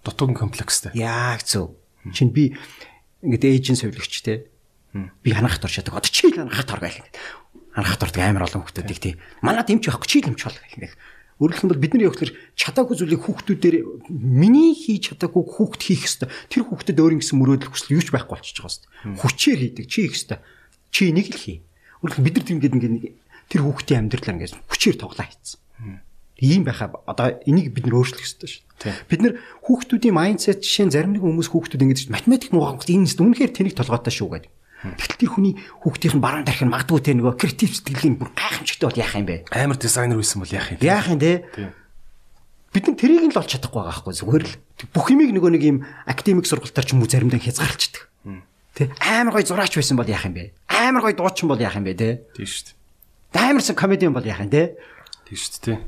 Дутуугийн 0.04 0.38
комплекстэй. 0.38 0.92
Яг 0.94 1.42
зөв. 1.42 1.74
Чин 2.14 2.30
би 2.30 2.54
ингээд 3.24 3.44
эйжен 3.48 3.76
совлогч 3.80 4.22
те. 4.22 4.46
Би 4.94 5.30
ханахт 5.32 5.64
оршаадаг. 5.64 5.96
Одоо 5.96 6.10
чи 6.12 6.30
л 6.30 6.36
ханахт 6.36 6.70
ор 6.70 6.80
гэх 6.80 7.00
ингээд. 7.02 7.16
Ханахт 7.74 8.02
ордог 8.06 8.22
амар 8.22 8.46
олон 8.46 8.62
хүмүүсүүдийг 8.62 9.00
те. 9.02 9.18
Манад 9.42 9.68
эмч 9.72 9.90
байхгүй 9.90 10.08
чи 10.08 10.18
л 10.22 10.30
эмч 10.30 10.42
бол 10.46 10.54
гэх 10.54 10.76
ингээд. 10.78 10.94
Өөрөлдөх 11.36 11.64
юм 11.68 11.70
бол 11.74 11.84
бидний 11.84 12.08
явахлаар 12.08 12.32
чадаагүй 12.56 12.96
зүйлийг 12.96 13.20
хүүхдүүдээр 13.28 13.76
миний 14.08 14.72
хийж 14.72 15.12
чадаагүй 15.12 15.44
хүүхд 15.44 15.80
хийх 15.84 16.08
ёстой. 16.08 16.32
Тэр 16.48 16.64
хүүхдэд 16.64 16.96
өөр 16.96 17.20
ингэсэн 17.20 17.36
мөрөөдөл 17.36 17.76
хүсэл 17.76 17.92
юу 17.92 18.00
ч 18.00 18.08
байхгүй 18.08 18.40
болчихж 18.40 18.56
байгаа 18.56 18.72
ёстой. 18.72 18.88
Хүчээр 19.20 19.60
хийдэг 19.60 19.84
чи 19.84 20.08
хийх 20.08 20.16
ёстой. 20.16 20.40
Чи 20.96 21.12
энийг 21.12 21.28
л 21.28 21.36
хий. 21.36 21.60
Өөрөлдөх 22.00 22.24
бид 22.24 22.34
нар 22.40 22.44
тийм 22.48 22.56
ингээд 22.56 22.72
ингээд 22.72 23.16
тэр 23.52 23.60
хүүхдийн 23.68 24.08
амьдралаа 24.08 24.32
ингээд 24.40 24.56
хүчээр 24.64 24.96
тоглоо 24.96 25.28
хийцэн. 25.28 25.60
Ийм 26.40 26.64
байхаа 26.64 27.04
одоо 27.04 27.36
энийг 27.44 27.76
бид 27.76 27.84
нөр 27.84 28.00
өөрчлөх 28.00 28.24
ёстой 28.24 28.48
шүү. 28.48 28.64
Бид 29.04 29.20
нэр 29.20 29.36
хүүхдүүдийн 29.68 30.16
майндсет 30.16 30.64
жишээ 30.64 30.88
нь 30.88 30.94
зарим 30.96 31.12
нэг 31.12 31.20
хүмүүс 31.20 31.52
хүүхдүүд 31.52 31.84
ингэж 31.84 32.00
математик 32.08 32.56
мууган 32.56 32.80
энэ 32.80 33.12
нэст 33.12 33.20
үнэхээр 33.20 33.52
тэнэг 33.52 33.76
толгойтой 33.76 34.08
шүү 34.08 34.28
гэдэг. 34.40 34.52
Тэгтэл 34.96 35.20
тэр 35.20 35.30
хүний 35.36 35.54
хүүхдийн 35.84 36.16
бараан 36.16 36.48
дарах 36.48 36.64
нь 36.64 36.72
магадгүй 36.72 37.00
те 37.04 37.12
нөгөө 37.12 37.34
креатив 37.44 37.76
сэтгэлийн 37.76 38.16
бүр 38.16 38.32
гайхамшигтай 38.32 38.88
бол 38.88 39.00
яах 39.00 39.16
юм 39.20 39.28
бэ? 39.28 39.36
Амар 39.52 39.76
дизайнер 39.76 40.16
байсан 40.16 40.40
бол 40.40 40.52
яах 40.52 40.72
юм. 40.72 40.80
Яах 40.80 41.08
юм 41.12 41.20
те? 41.20 41.32
Бид 42.72 42.84
нар 42.88 42.96
тэрийг 42.96 43.24
нь 43.28 43.32
л 43.32 43.40
олж 43.40 43.52
чадахгүй 43.52 43.80
байгаа 43.84 43.92
байхгүй 44.00 44.14
зүгээр 44.16 44.44
л 44.48 44.54
бүх 44.92 45.06
юмыг 45.12 45.32
нөгөө 45.32 45.50
нэг 45.56 45.64
юм 45.64 45.78
академик 46.04 46.44
сургалтаар 46.44 46.84
ч 46.84 46.92
юм 46.92 47.00
уу 47.00 47.08
заримдаа 47.08 47.40
хязгаарлцдаг. 47.40 48.12
Тэ 48.76 48.92
амар 49.00 49.40
гой 49.40 49.44
зураач 49.48 49.72
байсан 49.72 49.96
бол 49.96 50.04
яах 50.04 50.28
юм 50.28 50.36
бэ? 50.36 50.52
Амар 50.68 51.00
гой 51.00 51.16
дуучин 51.16 51.48
бол 51.48 51.56
яах 51.56 51.80
юм 51.80 51.88
бэ 51.88 51.96
те? 51.96 52.20
Тийм 52.36 52.44
шүү 52.44 52.76
дээ. 53.32 53.40
Амарсан 53.40 53.72
комедиан 53.72 54.12
бол 54.12 54.20
яах 54.20 54.44
юм 54.44 54.52
те? 54.52 54.76
Тийм 55.24 55.40
шүү 55.40 55.64
дээ. 55.64 55.80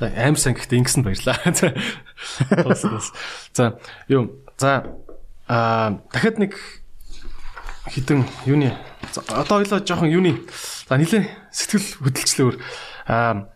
За 0.00 0.08
аим 0.16 0.40
сан 0.40 0.56
гэхдээ 0.56 0.80
ингэсэн 0.80 1.04
баярлаа. 1.04 1.36
За. 3.52 3.76
Юу 4.08 4.32
за 4.56 4.96
аа 5.46 6.00
дахиад 6.08 6.40
нэг 6.40 6.56
хідэн 7.92 8.24
юуны 8.46 8.72
одоо 9.28 9.60
ойлоо 9.60 9.84
жоохон 9.84 10.08
юуны 10.08 10.40
за 10.88 10.96
нилээ 10.96 11.28
сэтгэл 11.52 12.00
хөдлөлчлөөр 12.00 12.56
аа 13.12 13.52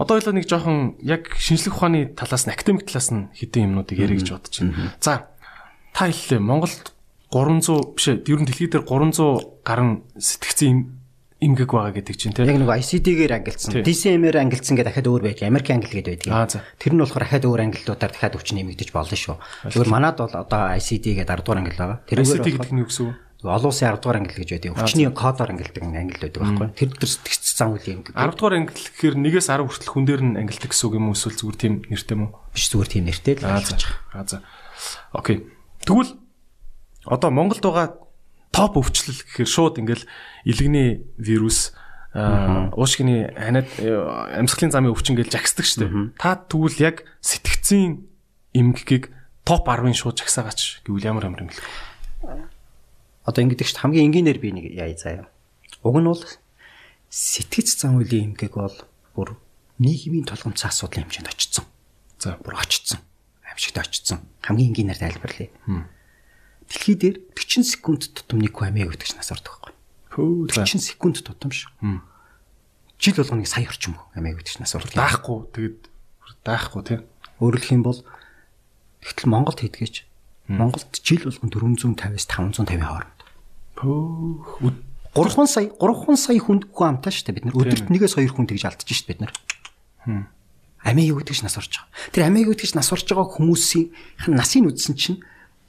одоо 0.00 0.16
ойлоо 0.16 0.32
нэг 0.32 0.48
жоохон 0.48 0.96
яг 1.04 1.36
шинжлэх 1.36 1.76
ухааны 1.76 2.16
талаас 2.16 2.48
нь 2.48 2.54
академик 2.54 2.88
талаас 2.88 3.12
нь 3.12 3.28
хідэн 3.36 3.74
юмнуудыг 3.74 4.00
ярих 4.00 4.24
гэж 4.24 4.32
бодож 4.32 4.56
байна. 4.64 4.96
За 5.04 5.28
та 5.92 6.08
хэллээ 6.08 6.40
Монголд 6.40 6.95
300 7.36 7.92
биш 7.96 8.06
ээ 8.08 8.24
ер 8.24 8.40
нь 8.40 8.48
дэлхийд 8.48 8.72
дээр 8.72 8.84
300 8.88 9.60
гаруй 9.60 10.00
сэтгцэн 10.16 10.68
им- 10.72 10.86
имгэг 11.36 11.68
байгаа 11.68 11.92
гэдэг 12.00 12.16
чинь 12.16 12.32
тийм 12.32 12.48
Яг 12.48 12.56
нэг 12.64 12.72
ICD-гээр 12.80 13.32
ангилсан. 13.36 13.84
DCM-ээр 13.84 14.36
ангилсан 14.40 14.72
гэдэг 14.72 14.88
дахиад 14.88 15.08
өөр 15.12 15.22
байж. 15.28 15.38
Америк 15.44 15.68
ангил 15.68 15.92
гэдэг 16.00 16.24
байдаг. 16.24 16.64
Тэр 16.80 16.92
нь 16.96 17.00
болохоор 17.04 17.24
дахиад 17.28 17.44
өөр 17.44 17.60
ангиллуудаар 17.60 18.12
дахиад 18.16 18.34
өвчин 18.40 18.56
нэмэгдэж 18.56 18.88
болно 18.96 19.12
шүү. 19.12 19.36
Зүгээр 19.68 19.92
манад 19.92 20.16
бол 20.16 20.32
одоо 20.32 20.62
ICD 20.80 21.20
гэдэг 21.20 21.28
10 21.28 21.44
дугаар 21.44 21.60
ангил 21.60 21.76
байгаа. 21.76 21.98
ICT 22.00 22.08
Тэрүүгээр 22.08 22.56
гэдэг 22.56 22.72
нь 22.72 22.80
юу 22.80 22.88
гэсэн 22.88 23.04
үг? 23.04 23.16
олон 23.46 23.68
улсын 23.68 23.86
10 23.92 24.00
дугаар 24.00 24.18
ангил 24.24 24.40
гэж 24.40 24.50
байдаг. 24.56 24.72
Өвчний 24.80 25.06
кодоор 25.12 25.50
ангилдаг 25.52 25.82
ангил 25.84 26.22
байдаг 26.24 26.40
байхгүй. 26.40 26.68
Тэр 26.72 26.88
дээр 26.96 27.12
сэтгч 27.14 27.42
зам 27.52 27.68
үйл 27.76 27.84
юм 27.92 28.00
гэдэг. 28.00 28.16
10 28.16 28.32
дугаар 28.40 28.54
англи 28.56 28.80
гэхээр 28.80 29.14
нэгээс 29.20 29.46
10 29.52 29.68
хүртэл 29.68 29.92
хүн 29.92 30.04
дээр 30.08 30.22
нь 30.24 30.36
ангилдаг 30.40 30.70
гэсэн 30.72 30.86
үг 30.88 30.94
юм 30.96 31.06
уу 31.12 31.14
эсвэл 31.20 31.36
зүгээр 31.36 31.58
тийм 31.60 31.74
нэртэй 31.84 32.14
юм 32.16 32.22
уу? 32.26 32.32
биш 32.56 32.64
зүгээр 32.72 32.88
тийм 32.90 33.04
нэртэй 33.06 33.34
л 33.36 33.44
Аа 33.44 33.60
за. 33.60 33.76
Аа 34.16 34.24
за. 34.24 34.36
Окей. 35.12 35.36
Тэгвэл 35.84 36.10
одоо 37.06 37.30
Монголд 37.30 37.62
байгаа 37.62 37.88
топ 38.52 38.76
өвчлөл 38.76 39.22
гэхээр 39.22 39.48
шууд 39.48 39.78
ингээл 39.78 40.04
илэгний 40.44 41.06
вирус 41.16 41.74
уушгины 42.16 43.28
ханиад 43.36 43.68
э, 43.76 43.92
амьсгалын 44.40 44.72
замын 44.72 44.92
өвчин 44.96 45.20
гэж 45.20 45.28
жагсдаг 45.28 45.66
штеп. 45.68 45.92
Та 46.16 46.40
тэгвэл 46.40 46.80
яг 46.80 47.04
сэтгцийн 47.20 48.08
эмгэгийг 48.56 49.12
топ 49.44 49.68
10-ын 49.68 49.92
шууд 49.92 50.16
жагсаагаач 50.16 50.80
гэвэл 50.88 51.12
ямар 51.12 51.28
ямар 51.28 51.44
юм 51.44 51.52
бэ? 51.52 51.60
Одоо 53.28 53.40
ингэдэг 53.44 53.68
чинь 53.68 53.82
хамгийн 53.84 54.08
энгийнээр 54.08 54.40
би 54.40 54.48
нэг 54.56 54.64
яа 54.72 54.96
заяа. 54.96 55.28
Уг 55.84 56.00
нь 56.00 56.08
бол 56.08 56.24
сэтгэц 57.12 57.76
зам 57.76 58.00
үеийн 58.00 58.32
эмгэг 58.32 58.56
бол 58.56 58.76
бүр 59.12 59.36
нийгмийн 59.76 60.24
толгомцсон 60.24 60.72
асуудлын 60.72 61.04
хэмжээнд 61.04 61.28
очсон. 61.28 61.68
За. 62.16 62.40
бүр 62.40 62.56
очсон. 62.56 63.04
Амьжигт 63.44 63.76
очсон. 63.76 64.24
Хамгийн 64.40 64.72
энгийнээр 64.72 64.98
тайлбарлая. 65.04 65.52
Дэлхий 66.66 66.96
дээр 66.98 67.16
40 67.34 67.64
секунд 67.64 68.02
тутам 68.10 68.42
нэг 68.42 68.54
амиа 68.56 68.90
өгдөг 68.90 69.14
нас 69.16 69.30
ордог 69.30 69.54
байхгүй. 69.58 69.74
Хөө 70.14 70.50
за. 70.50 70.66
40 70.66 70.82
секунд 70.82 71.16
тутам 71.22 71.50
шүү. 71.54 71.70
Жил 72.98 73.16
болгоныг 73.16 73.46
сая 73.46 73.66
орчим 73.68 73.96
амиа 74.14 74.34
өгдөг 74.34 74.58
нас 74.58 74.74
ордог. 74.74 74.94
Даахгүй 74.94 75.38
тэгээд 75.54 75.78
даахгүй 76.42 76.82
тийм. 76.82 77.00
Өөрөлдөх 77.38 77.70
юм 77.70 77.82
бол 77.86 78.00
тэгтэл 79.04 79.30
Монголд 79.30 79.60
хийдгээч. 79.62 80.06
Монголд 80.48 80.90
жил 81.02 81.22
болгон 81.26 81.50
450-аас 81.50 82.26
550 82.26 82.82
хооронд. 82.82 83.18
Хөө 83.78 84.86
3 85.16 85.46
сая 85.48 85.70
3 85.80 86.16
сая 86.16 86.40
хүнд 86.40 86.68
хүн 86.68 87.00
амтаа 87.00 87.08
шүү 87.08 87.32
дээ 87.32 87.36
бид 87.40 87.46
нар. 87.48 87.56
Өдөрт 87.56 87.88
нэгээс 87.88 88.14
хоёр 88.20 88.32
хүн 88.36 88.48
тэгж 88.52 88.68
алдчих 88.68 88.92
шүү 88.92 89.06
дээ 89.08 89.12
бид 89.16 89.22
нар. 89.24 89.32
Амиа 90.84 91.16
өгдөгч 91.16 91.40
нас 91.40 91.56
орж 91.56 91.72
байгаа. 91.72 91.88
Тэр 92.12 92.22
амиа 92.28 92.52
өгдөгч 92.52 92.76
нас 92.76 92.92
орж 92.92 93.08
байгаа 93.08 93.32
хүмүүсийн 93.32 93.90
насыг 94.28 94.68
үзсэн 94.68 94.94
чинь 94.94 95.18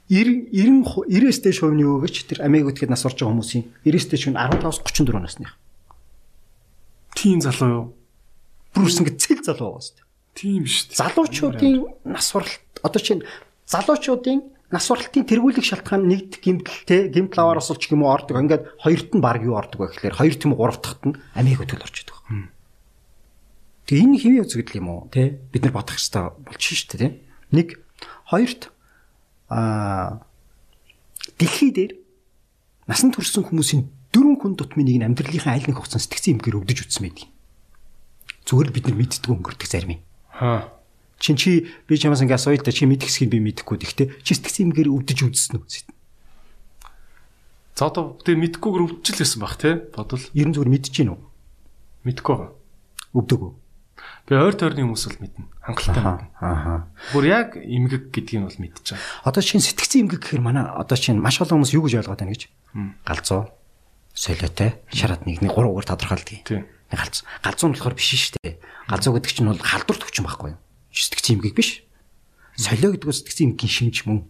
90 0.08 0.52
90 0.52 1.04
90-ээс 1.08 1.38
дээш 1.44 1.58
хувийн 1.60 1.84
өгөөч 1.84 2.16
тэр 2.32 2.38
амиа 2.48 2.64
өгдөд 2.64 2.88
нас 2.88 3.04
орж 3.04 3.20
байгаа 3.20 3.32
хүмүүсийн 3.36 3.64
90-ээс 3.84 4.06
дээш 4.08 4.24
нь 4.32 4.40
15-аас 4.40 4.80
34 4.80 5.20
насных. 5.20 5.52
тийм 7.12 7.40
залуу 7.44 7.68
юу? 7.68 7.84
Бүр 8.72 8.88
үс 8.88 8.98
ингэ 9.00 9.20
цэл 9.20 9.44
залуу 9.44 9.76
байгаа 9.76 9.84
шүү 9.84 9.96
дээ. 10.00 10.06
Тийм 10.38 10.62
шүү 10.64 10.86
дээ. 10.88 11.00
залуучуудын 11.02 11.74
нас 12.08 12.28
уралт 12.32 12.74
одоо 12.80 13.00
чинь 13.02 13.22
залуучуудын 13.68 14.38
нас 14.70 14.86
уралтын 14.92 15.24
тэргүүлэх 15.24 15.64
шалтгаан 15.64 16.04
нэгд 16.08 16.44
гимтэлтэй 16.44 17.08
гимтэл 17.08 17.40
аваараас 17.40 17.72
олч 17.72 17.88
юм 17.88 18.04
уу 18.04 18.12
ордог. 18.12 18.36
Ингээд 18.36 18.64
хоёрт 18.84 19.10
нь 19.16 19.24
баг 19.24 19.40
юу 19.40 19.56
ордог 19.56 19.80
вэ 19.80 19.92
гэхээр 19.96 20.18
хоёр 20.20 20.34
тийм 20.36 20.52
гурав 20.52 20.78
дахьт 20.84 21.02
нь 21.08 21.16
амиг 21.32 21.56
хөтөл 21.56 21.84
орж 21.84 21.96
идэг. 22.04 22.16
Тэгээ 23.88 24.04
энэ 24.04 24.20
хэвийн 24.20 24.44
үзэгдэл 24.44 24.80
юм 24.84 24.88
уу 24.92 25.00
те 25.08 25.40
бид 25.48 25.64
нар 25.64 25.72
бодох 25.72 25.96
хэрэгтэй 25.96 26.24
болчих 26.44 26.76
шүү 26.84 27.00
дээ. 27.00 27.12
Нэг 27.56 27.80
хоёрт 28.28 28.68
аа 29.48 30.24
дэлхий 31.40 31.72
дээр 31.72 31.92
насан 32.86 33.12
туршсан 33.12 33.44
хүмүүсийн 33.48 33.88
дөрвөн 34.12 34.38
хүн 34.40 34.54
тутмын 34.56 34.86
нэг 34.86 34.96
нь 35.00 35.06
амьдралынхаа 35.08 35.56
аль 35.56 35.66
нэг 35.68 35.76
хугацаанд 35.76 36.04
сэтгцэн 36.08 36.40
эмгээр 36.40 36.58
өвдөж 36.64 36.78
үтсэн 36.88 37.02
байдаг. 37.04 37.28
Зүгээр 38.48 38.68
л 38.68 38.76
бид 38.76 38.84
нар 38.88 38.96
мэддэг 38.96 39.28
өнгөрдөг 39.28 39.68
зарим 39.68 39.92
юм. 39.96 40.00
Хаа. 40.32 40.72
Чин 41.20 41.36
чи 41.36 41.68
би 41.88 41.98
чамаас 41.98 42.22
ингээ 42.24 42.38
асууя 42.38 42.62
та 42.62 42.72
чи 42.72 42.88
мэдэх 42.88 43.10
хэсгийг 43.10 43.34
би 43.34 43.40
мэдэхгүй 43.42 43.76
гэхдээ 43.80 44.08
чи 44.24 44.32
сэтгцэн 44.38 44.72
эмгээр 44.72 44.88
өвдөж 44.88 45.18
үзсэн 45.26 45.60
үү? 45.60 45.66
За 47.78 47.90
одоо 47.90 48.18
тэгээ 48.26 48.58
мэдгүйгээр 48.58 48.86
өвдчихл 48.86 49.22
байсан 49.22 49.40
баг 49.42 49.54
тий. 49.58 49.74
Бодвол 49.94 50.24
Ер 50.34 50.46
нь 50.50 50.54
зүгээр 50.56 50.72
мэдэж 50.72 50.94
гин 50.94 51.12
үү? 51.14 51.20
мэдгүй 52.08 52.34
байгаа. 52.34 52.52
Өвдөг 53.14 53.40
үү? 53.42 53.52
Би 54.28 54.36
ойр 54.36 54.52
тойрны 54.52 54.84
хүмүүс 54.84 55.04
бол 55.08 55.20
мэднэ. 55.24 55.44
Хангалттай 55.64 56.04
мэднэ. 56.04 56.28
Аа. 56.44 56.84
Бүр 57.16 57.24
яг 57.24 57.56
эмгэг 57.56 58.12
гэдгийг 58.12 58.44
нь 58.44 58.46
бол 58.46 58.60
мэдчихэе. 58.60 59.00
Одоо 59.24 59.40
чин 59.40 59.64
сэтгцэн 59.64 60.04
эмгэг 60.04 60.20
гэхээр 60.20 60.44
манай 60.44 60.68
одоо 60.68 61.00
чин 61.00 61.16
маш 61.16 61.40
олон 61.40 61.64
хүмүүс 61.64 61.72
юу 61.72 61.88
гэж 61.88 62.04
ойлгоод 62.04 62.20
байна 62.20 62.36
гэж? 62.36 62.52
Галзуу, 63.08 63.48
солиотой, 64.12 64.84
шараад 64.92 65.24
нэг 65.24 65.40
нэг 65.40 65.56
гурав 65.56 65.72
угаар 65.72 65.88
тодорхойлдог. 65.96 66.44
Тийм. 66.44 66.68
Галзуу. 66.92 67.24
Галзуу 67.40 67.68
нь 67.72 67.74
болохоор 67.80 67.96
биш 67.96 68.12
шүү 68.12 68.36
дээ. 68.44 68.60
Галзуу 68.92 69.16
гэдэг 69.16 69.32
чинь 69.32 69.48
бол 69.48 69.64
халдвар 69.64 69.96
төвчин 69.96 70.28
байхгүй 70.28 70.52
юу? 70.52 70.60
Сэтгцэн 70.92 71.40
эмгэг 71.40 71.56
биш. 71.56 71.88
Солио 72.60 72.92
гэдэг 72.92 73.08
нь 73.08 73.16
сэтгцэн 73.16 73.56
эмгэгийн 73.56 73.72
шинж 73.72 74.04
мөн. 74.04 74.28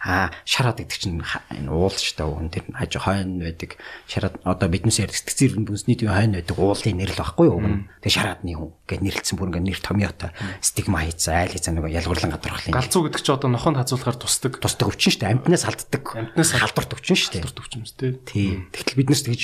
Аа 0.00 0.32
шараад 0.48 0.80
гэдэг 0.80 0.96
чинь 0.96 1.20
энэ 1.20 1.68
уул 1.68 1.92
ч 1.92 2.16
та 2.16 2.24
үн 2.24 2.48
тэр 2.48 2.64
хаж 2.72 2.96
хойно 2.96 3.44
байдаг. 3.44 3.76
Шараад 4.08 4.40
одоо 4.48 4.68
биднээс 4.72 5.04
ярих 5.04 5.12
сэтгцэр 5.20 5.60
бүнсний 5.60 5.94
төв 6.00 6.08
хойно 6.08 6.40
байдаг 6.40 6.56
уулын 6.56 6.96
нэрл 6.96 7.20
баггүй 7.20 7.46
юу? 7.52 7.60
Тэгээ 8.00 8.16
шараадны 8.16 8.56
хүн 8.56 8.72
гэж 8.88 9.00
нэрлэлсэн 9.04 9.36
бүр 9.36 9.48
ингээ 9.52 9.64
нэр 9.68 9.80
томьёотой 9.84 10.30
стигма 10.64 11.04
хийцэн 11.04 11.36
айл 11.36 11.52
хийцэн 11.52 11.74
нөгөө 11.76 11.92
ялгуурлан 12.00 12.32
гадархлын 12.32 12.72
Галзуу 12.72 13.02
гэдэг 13.12 13.20
чинь 13.20 13.36
одоо 13.36 13.50
нохонд 13.52 13.76
хазуулахаар 13.76 14.16
тусдаг. 14.16 14.52
тусдаг 14.56 14.88
өвчин 14.88 15.12
шүү 15.12 15.20
дээ. 15.20 15.32
Амтнаас 15.36 15.64
халддаг. 15.68 16.04
Амьтнаас 16.16 16.50
халдварт 16.56 16.92
өвчин 16.96 17.16
шүү 17.20 17.30
дээ. 17.36 17.44
төвчмс 17.52 17.92
тий. 17.92 18.10
Тий. 18.24 18.50
Тэгтэл 18.72 18.96
биднээс 19.04 19.22
тэгж 19.28 19.42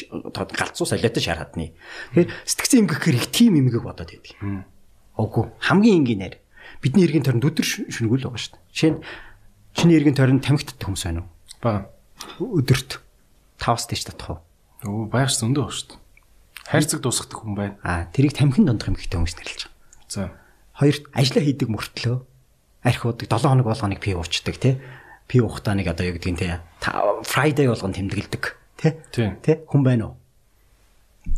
галзуу 0.57 0.87
солиотой 0.89 1.21
шараадны. 1.23 1.77
Тэгэхээр 2.17 2.33
сэтгцэн 2.49 2.81
эмгэхээр 2.89 3.17
их 3.21 3.29
тим 3.29 3.61
эмгэг 3.61 3.85
бодоод 3.85 4.09
байдаг. 4.09 4.65
Үгүй 5.19 5.45
хамгийн 5.61 6.01
энгийнээр 6.07 6.35
бидний 6.81 7.05
эргэн 7.05 7.27
тойронд 7.27 7.49
өдөр 7.51 7.67
ш- 7.67 7.87
шүнгүүл 7.91 8.23
байгаа 8.31 8.39
шүү 8.39 8.55
дээ. 8.55 8.65
Жишээ 8.71 8.93
нь 8.95 9.01
чиний 9.79 9.97
эргэн 9.99 10.17
тойронд 10.19 10.43
тамхиттай 10.45 10.85
хүмүүс 10.91 11.05
байна 11.07 11.23
уу? 11.23 11.29
Ба. 11.63 11.73
Өдөрт 12.43 12.99
5-аас 13.63 13.87
дээш 13.89 14.05
татах 14.11 14.29
уу? 14.29 14.41
Өө 14.83 15.07
баярс 15.11 15.39
өндөө 15.43 15.65
ба 15.65 15.73
шүү 15.75 15.87
дээ. 15.95 16.01
Хайрцаг 16.69 17.01
дуусгадаг 17.03 17.39
хүн 17.39 17.55
байна. 17.55 17.75
Аа, 17.87 18.11
тэрийг 18.13 18.35
тамхин 18.37 18.67
дондох 18.67 18.91
эмгэгтэй 18.91 19.19
хүмүүс 19.19 19.35
нэрлэж 19.39 19.61
байгаа. 19.71 20.11
За. 20.11 20.23
Хоёрт 20.79 21.05
ажиллаа 21.15 21.43
хийдэг 21.47 21.69
мөртлөө 21.71 22.17
архиудаг 22.85 23.27
7 23.31 23.47
хоног 23.49 23.67
болгоныг 23.71 24.01
пи 24.03 24.15
уучдаг 24.15 24.57
тий. 24.59 24.75
Пи 25.31 25.41
ухтаа 25.41 25.75
нэг 25.79 25.89
одоо 25.91 26.07
юу 26.11 26.15
гэдгийг 26.19 26.39
тий. 26.39 26.55
та- 26.83 27.23
Friday 27.27 27.67
болгон 27.71 27.95
тэмдэглэдэг 27.95 28.43
тий. 28.79 28.93
Тий. 29.43 29.57
Хүн 29.67 29.83
байна 29.83 30.13
уу? 30.13 30.17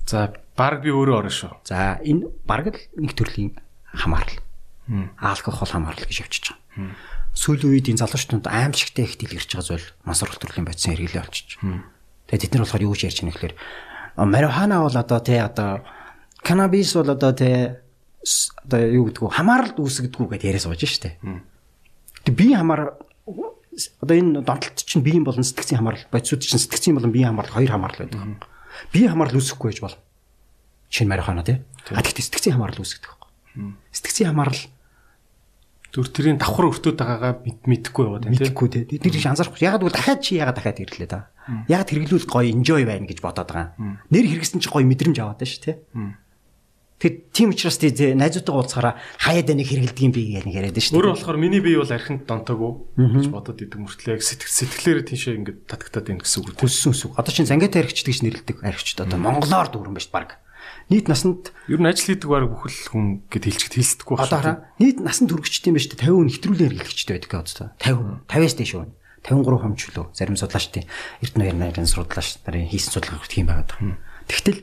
За, 0.07 0.32
баг 0.57 0.82
би 0.84 0.91
өөрөө 0.93 1.16
орно 1.24 1.32
шүү. 1.32 1.53
За 1.64 1.97
энэ 2.05 2.28
бараг 2.45 2.74
л 2.76 2.80
нэг 3.01 3.12
төрлийн 3.16 3.57
хамаарал. 3.95 4.36
Алкогол 5.18 5.66
хамаарал 5.70 6.05
гэж 6.05 6.20
явчихж 6.26 6.53
байгаа. 6.53 6.95
Сүүлийн 7.35 7.72
үед 7.72 7.87
энэ 7.91 8.03
залуучууд 8.03 8.47
аимшигтэй 8.51 9.05
их 9.07 9.14
дэлгэрч 9.18 9.51
байгаа 9.55 9.66
зүйл 9.66 9.87
мансуурал 10.05 10.39
төрлийн 10.41 10.66
бодисын 10.66 10.95
хэрэглээ 10.99 11.22
болчих. 11.22 11.59
Тэгээ 12.26 12.43
тэд 12.47 12.53
нар 12.55 12.62
болохоор 12.66 12.87
юу 12.87 12.97
ч 12.99 13.07
ярьж 13.07 13.22
байгаа 13.22 13.31
нөхлөөр 13.31 13.55
марихуана 14.16 14.83
бол 14.83 14.97
одоо 14.97 15.20
тий 15.20 15.39
одоо 15.39 15.85
канабис 16.43 16.95
бол 16.95 17.11
одоо 17.11 17.33
тий 17.33 17.76
одоо 18.66 18.81
юу 18.81 19.09
гэдгүү 19.09 19.28
хамааралд 19.31 19.78
үүсгдэггүй 19.78 20.28
гэдээ 20.37 20.51
яриа 20.51 20.64
сууж 20.64 20.83
штэ. 20.85 21.16
Тэг 22.24 22.35
би 22.35 22.53
хамаар 22.53 22.99
одоо 24.03 24.16
энэ 24.16 24.43
донтолт 24.45 24.83
чинь 24.85 25.03
биеийн 25.03 25.24
болон 25.24 25.47
сэтгцийн 25.47 25.81
хамаарал 25.81 26.05
бодисууд 26.11 26.43
чинь 26.45 26.61
сэтгцийн 26.61 26.97
болон 26.99 27.12
биеийн 27.14 27.33
хамаарал 27.33 27.55
хоёр 27.55 27.70
хамаарал 27.70 28.01
байдаг. 28.05 28.20
Биеийн 28.93 29.12
хамаарал 29.14 29.39
үүсэхгүй 29.39 29.70
байж 29.72 29.81
болно. 29.81 30.03
Шинэ 30.91 31.09
марихуана 31.09 31.45
тий. 31.47 31.62
А 31.95 32.03
тэгтээ 32.03 32.26
сэтгцийн 32.28 32.55
хамаарал 32.59 32.83
үүсгдэг. 32.83 33.14
Сэтгцийн 33.95 34.35
хамаарал 34.35 34.61
Зүр 35.91 36.07
тэрийн 36.07 36.38
давхар 36.38 36.70
өртөөд 36.70 36.99
байгаагаа 37.03 37.32
мэд- 37.43 37.66
мэдэхгүй 37.66 38.05
яваад 38.07 38.22
байна 38.30 38.38
тий. 38.38 38.47
мэдхгүй 38.47 38.68
тий. 38.70 38.84
Тэр 39.03 39.11
чинь 39.11 39.30
анзаарахгүй. 39.34 39.59
Ягаад 39.66 39.82
гэвэл 39.82 39.99
дахиад 39.99 40.20
чи 40.22 40.38
ягаад 40.38 40.57
дахиад 40.62 40.78
ирлээ 40.86 41.09
да. 41.11 41.26
Ягаад 41.66 41.91
хэрэглүүл 41.91 42.26
гоё 42.30 42.47
enjoy 42.55 42.82
байна 42.86 43.11
гэж 43.11 43.18
бодоод 43.18 43.51
байгаа. 43.51 43.74
Нэр 44.07 44.26
хэрэгсэн 44.30 44.62
чи 44.62 44.70
гоё 44.70 44.86
мэдрэмж 44.86 45.18
аваад 45.18 45.43
байна 45.43 45.51
шүү 45.51 45.64
тий. 45.66 45.76
Тэгэд 47.01 47.16
тийм 47.32 47.49
учраас 47.57 47.80
тий 47.80 48.12
найзуудтайгаа 48.12 48.61
уулзахаараа 48.61 48.95
хаяад 49.24 49.49
энийг 49.57 49.72
хэрэгэлдэг 49.72 50.05
юм 50.05 50.12
би 50.12 50.20
гэж 50.36 50.45
яриад 50.53 50.76
байна 50.76 50.84
шүү 50.84 50.97
Өөрөө 51.01 51.12
болохоор 51.16 51.38
миний 51.41 51.62
бие 51.64 51.80
бол 51.80 51.88
архинд 51.97 52.28
донтоогүй 52.28 52.72
гэж 53.01 53.26
бодоод 53.32 53.57
идэв 53.64 53.80
мөртлөө 53.80 54.20
сэтгэл 54.20 54.53
сэтгэлээрээ 54.53 55.09
тийшээ 55.09 55.34
ингээд 55.41 55.59
татагтаад 55.64 56.05
байна 56.12 56.20
гэсэн 56.20 56.38
үг 56.45 56.49
үү. 56.53 56.61
Хүссэн 56.61 56.93
үсэг. 56.93 57.16
Одоо 57.16 57.32
чинь 57.32 57.49
зангиатай 57.49 57.80
архичд 57.88 58.05
гэж 58.05 58.20
нэрлэдэг 58.20 58.57
архичд 58.61 59.01
одоо 59.01 59.16
монголоор 59.16 59.68
дүүрэн 59.72 59.97
шүү 59.97 60.12
баг. 60.12 60.36
Нийт 60.91 61.07
насанд 61.07 61.55
Ер 61.70 61.78
нь 61.78 61.86
ажил 61.86 62.11
хийдэг 62.18 62.26
баг 62.26 62.51
бүхэл 62.51 62.91
хүн 62.91 63.07
гэд 63.30 63.45
хэлчихд 63.47 63.74
хэлсдэггүй 63.78 64.16
одоо 64.18 64.38
хараа 64.43 64.57
нийт 64.82 64.99
насанд 64.99 65.30
хүрэгчтэй 65.30 65.70
юм 65.70 65.78
байна 65.78 65.86
шүү 65.86 65.95
дээ 65.95 66.03
50 66.03 66.18
хүн 66.18 66.26
нэвтрүүлэн 66.26 66.66
хэрэглэгчтэй 66.74 67.14
байдаг 67.14 67.30
гэдэг. 67.30 67.68
50 67.78 68.26
50-аас 68.26 68.55
дээш 68.59 68.72
хүн. 68.74 68.91
53 69.20 69.62
хэмч 69.62 69.80
лөө 69.95 70.07
зарим 70.18 70.36
судлаачдын 70.41 70.84
Эрдэнэ 71.22 71.53
нарын 71.55 71.86
судлаач 71.86 72.28
нарын 72.43 72.66
хийсэн 72.72 72.91
судалгаа 72.91 73.22
гэх 73.22 73.38
юм 73.38 73.47
байгаад 73.53 73.70
байна. 73.78 73.97
Тэгтэл 74.26 74.59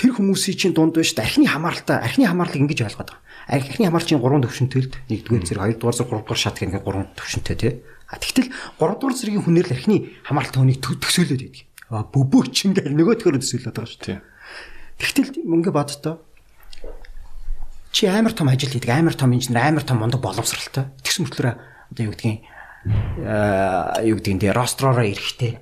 тэр 0.00 0.10
хүмүүсийн 0.16 0.56
чинь 0.58 0.74
дунд 0.74 0.96
байна 0.96 1.06
дээ 1.06 1.22
архины 1.28 1.46
хамааралтай 1.46 1.96
архины 2.00 2.26
хамаарлыг 2.26 2.60
ингэж 2.64 2.80
ойлгоод 2.88 3.10
байгаа. 3.12 3.20
Архины 3.46 3.86
хамаар 3.92 4.04
чинь 4.08 4.18
3 4.24 4.42
төвшөнтэй 4.42 4.80
л 4.80 4.90
нэгдүгээр 5.12 5.44
зэрэг 5.44 5.62
2 5.76 5.84
дугаар 5.84 5.96
зэрэг 6.00 6.10
3 6.10 6.24
дугаар 6.24 6.40
шат 6.40 6.56
гэх 6.58 6.80
3 6.80 7.14
төвшөнтэй 7.14 7.56
тий. 7.60 7.72
А 8.08 8.16
тэгтэл 8.16 8.48
3 8.80 8.96
дугаар 8.96 9.14
зэргийн 9.20 9.44
хүнээр 9.44 9.68
л 9.68 9.74
архины 9.76 9.96
хамааралтай 10.24 10.60
хүнийг 10.64 10.80
тө- 10.80 10.96
төсөөлөд 10.98 11.40
байдаг. 11.44 11.62
А 11.92 12.02
бөбөөч 12.08 12.56
ингээл 12.72 12.96
нөгөө 12.96 13.14
төхөөр 13.20 13.36
төсөөлөд 13.44 13.76
байгаа 13.76 13.92
шүү 13.92 14.02
дээ. 14.08 14.18
Тэгтэл 15.00 15.40
ингээ 15.40 15.72
бодтоо 15.72 16.20
чи 17.92 18.06
амар 18.06 18.32
том 18.32 18.48
ажил 18.48 18.70
хийдэг 18.70 18.90
амар 18.90 19.14
том 19.14 19.32
инженер 19.32 19.64
амар 19.64 19.82
том 19.82 19.98
мундаг 19.98 20.20
боловсралтай. 20.20 20.92
Тэгс 21.02 21.18
мөртлөө 21.26 21.54
одоо 21.90 22.04
юу 22.06 22.12
гэдгийг 22.14 22.40
аа 23.26 24.00
юу 24.06 24.16
гэдгийг 24.20 24.40
тий 24.40 24.52
ростроороо 24.54 25.04
ирэхтэй. 25.10 25.58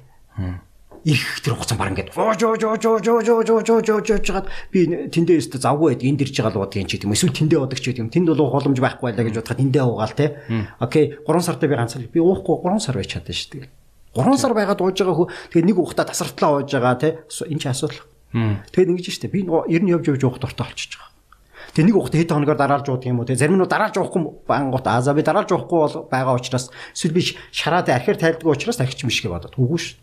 Ирэх 1.08 1.40
тэр 1.40 1.56
хугацаа 1.56 1.78
баг 1.78 1.96
ингээд 1.96 2.12
оо 2.18 2.34
жоо 2.36 2.58
жоо 2.60 2.76
жоо 2.76 3.00
жоо 3.00 3.22
жоо 3.24 3.40
жоо 3.42 3.62
жоо 3.64 3.80
жоо 3.80 4.00
жоо 4.04 4.18
жоод 4.20 4.46
би 4.74 5.08
тэндээ 5.08 5.40
өстө 5.40 5.56
завгүй 5.56 5.96
байд 5.96 6.04
энд 6.04 6.20
ирж 6.20 6.36
байгаа 6.36 6.52
л 6.52 6.62
бодгийн 6.68 6.84
ч 6.84 7.00
гэдэг 7.00 7.08
юм. 7.08 7.16
Эсвэл 7.16 7.32
тэндээ 7.32 7.58
бодог 7.64 7.80
ч 7.80 7.84
гэдэг 7.88 8.02
юм. 8.04 8.12
Тэнд 8.12 8.28
бол 8.28 8.52
боломж 8.52 8.76
байхгүй 8.76 9.06
байлаа 9.08 9.24
гэж 9.24 9.34
бодоход 9.40 9.60
тэндээ 9.62 9.84
уугаал 9.88 10.14
те. 10.18 10.26
Окей 10.82 11.16
3 11.24 11.40
сартаа 11.40 11.70
би 11.70 11.78
ганцаар 11.80 12.04
би 12.12 12.20
уухгүй 12.20 12.56
3 12.60 12.82
сар 12.82 12.98
байж 12.98 13.08
чадсан 13.14 13.34
шүү 13.34 13.50
дээ. 13.56 13.70
3 14.20 14.36
сар 14.36 14.52
байгаад 14.52 14.82
ууж 14.84 14.98
байгаа 15.00 15.16
хөө 15.16 15.28
тэгээ 15.54 15.66
нэг 15.70 15.78
ухта 15.80 16.04
тасартлаа 16.04 16.60
ууж 16.60 16.70
байгаа 16.76 16.98
те. 17.00 17.08
Энэ 17.30 17.62
чи 17.62 17.68
асуудал 17.72 18.04
тэгээд 18.32 18.90
ингэж 18.92 19.06
штэ. 19.12 19.32
Би 19.32 19.44
нөгөө 19.46 19.70
ер 19.72 19.82
нь 19.82 19.92
явж 19.92 20.08
явж 20.12 20.22
уух 20.24 20.38
дуртай 20.42 20.66
болчихж 20.68 20.98
байгаа. 20.98 21.08
Тэгээ 21.68 21.88
нэг 21.92 21.96
ухт 22.00 22.14
хэд 22.16 22.32
хоногор 22.32 22.56
дараалж 22.56 22.88
уудаг 22.88 23.08
юм 23.08 23.20
уу? 23.20 23.28
Те 23.28 23.36
зарим 23.36 23.60
нь 23.60 23.68
дараалж 23.68 23.96
уухгүй 24.00 24.22
бангууд 24.48 24.86
аа. 24.88 25.04
За 25.04 25.12
би 25.12 25.20
дараалж 25.20 25.52
уухгүй 25.52 25.78
бол 25.78 25.96
байгаа 26.08 26.34
учраас 26.40 26.72
эсвэл 26.96 27.12
би 27.12 27.22
шараад 27.52 27.92
архир 27.92 28.16
тайлдаг 28.16 28.48
учраас 28.48 28.80
архич 28.80 29.04
биш 29.04 29.20
гэж 29.20 29.28
бодоод 29.28 29.54
үгүй 29.60 29.78
ш. 29.78 30.00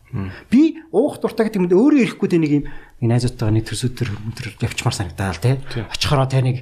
Би 0.54 0.78
уух 0.94 1.18
дуртай 1.18 1.50
гэдэг 1.50 1.66
юм 1.66 1.70
өөрөө 1.74 2.06
ирэхгүй 2.06 2.30
те 2.30 2.38
нэг 2.38 2.52
юм 2.54 2.64
нэг 3.02 3.08
найзуудтайгаа 3.10 3.56
нэг 3.58 3.66
төрсөд 3.66 3.98
төр 3.98 4.10
өнтер 4.14 4.46
явчмаар 4.62 4.94
санагдаал 4.94 5.42
те. 5.42 5.58
Очихороо 5.90 6.30
те 6.30 6.42
нэг 6.46 6.58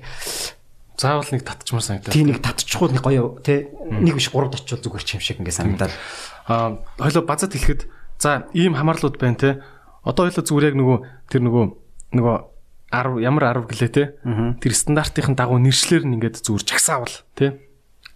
Заавал 0.94 1.26
нэг 1.34 1.44
татчмаар 1.44 1.84
санагдаад. 1.84 2.14
тий 2.14 2.24
нэг 2.24 2.40
татчихгүй 2.40 2.94
нэг 2.94 3.02
гоё 3.04 3.42
те. 3.44 3.74
Нэг 3.90 4.14
биш 4.14 4.30
гурав 4.30 4.54
татчвал 4.54 4.78
зүгээр 4.80 5.04
ч 5.04 5.18
юм 5.18 5.22
шиг 5.26 5.42
ингээ 5.42 5.58
санагдаал. 5.58 5.96
Аа 6.48 6.80
хоёлоо 7.02 7.26
базад 7.26 7.52
хэлэхэд 7.52 7.90
за 8.22 8.46
ийм 8.54 8.78
хамаарлууд 8.78 9.18
байна 9.18 9.36
те. 9.36 9.50
Одоо 10.04 10.28
хоёлоо 10.28 10.44
зүгээр 10.44 10.68
яг 10.72 10.76
нөгөө 10.76 10.98
тэр 11.32 11.42
нөгөө 11.48 11.66
нөгөө 12.20 12.36
10 12.94 13.24
ямар 13.26 13.44
10 13.56 13.72
гэлээ 13.72 13.92
те. 13.92 14.04
Тэр 14.62 14.74
стандартын 14.76 15.34
дагуу 15.34 15.58
нэршлэр 15.58 16.06
нь 16.06 16.20
ингээд 16.20 16.44
зүгээр 16.46 16.64
чагсаавал 16.68 17.16
те. 17.34 17.58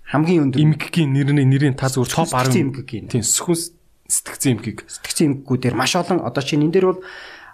Хамгийн 0.07 0.51
өндөр 0.51 0.61
Имггийн 0.61 1.11
нэрний 1.11 1.47
нэрийн 1.47 1.75
та 1.75 1.89
зүгээр 1.89 2.11
топ 2.11 2.29
Сэтгцэн 2.29 2.71
10 2.71 2.75
эмгэг 2.75 2.89
юм. 2.93 3.07
Тийм 3.09 3.23
сүхэн 3.25 3.57
сэтгцэн 4.07 4.51
имгэг. 4.55 4.77
сэтгцэн 4.87 5.27
эмгэгүүдээр 5.43 5.75
маш 5.75 5.95
олон 5.99 6.23
одоо 6.23 6.43
чинь 6.43 6.63
энэ 6.63 6.73
дээр 6.79 6.87
бол 6.95 7.01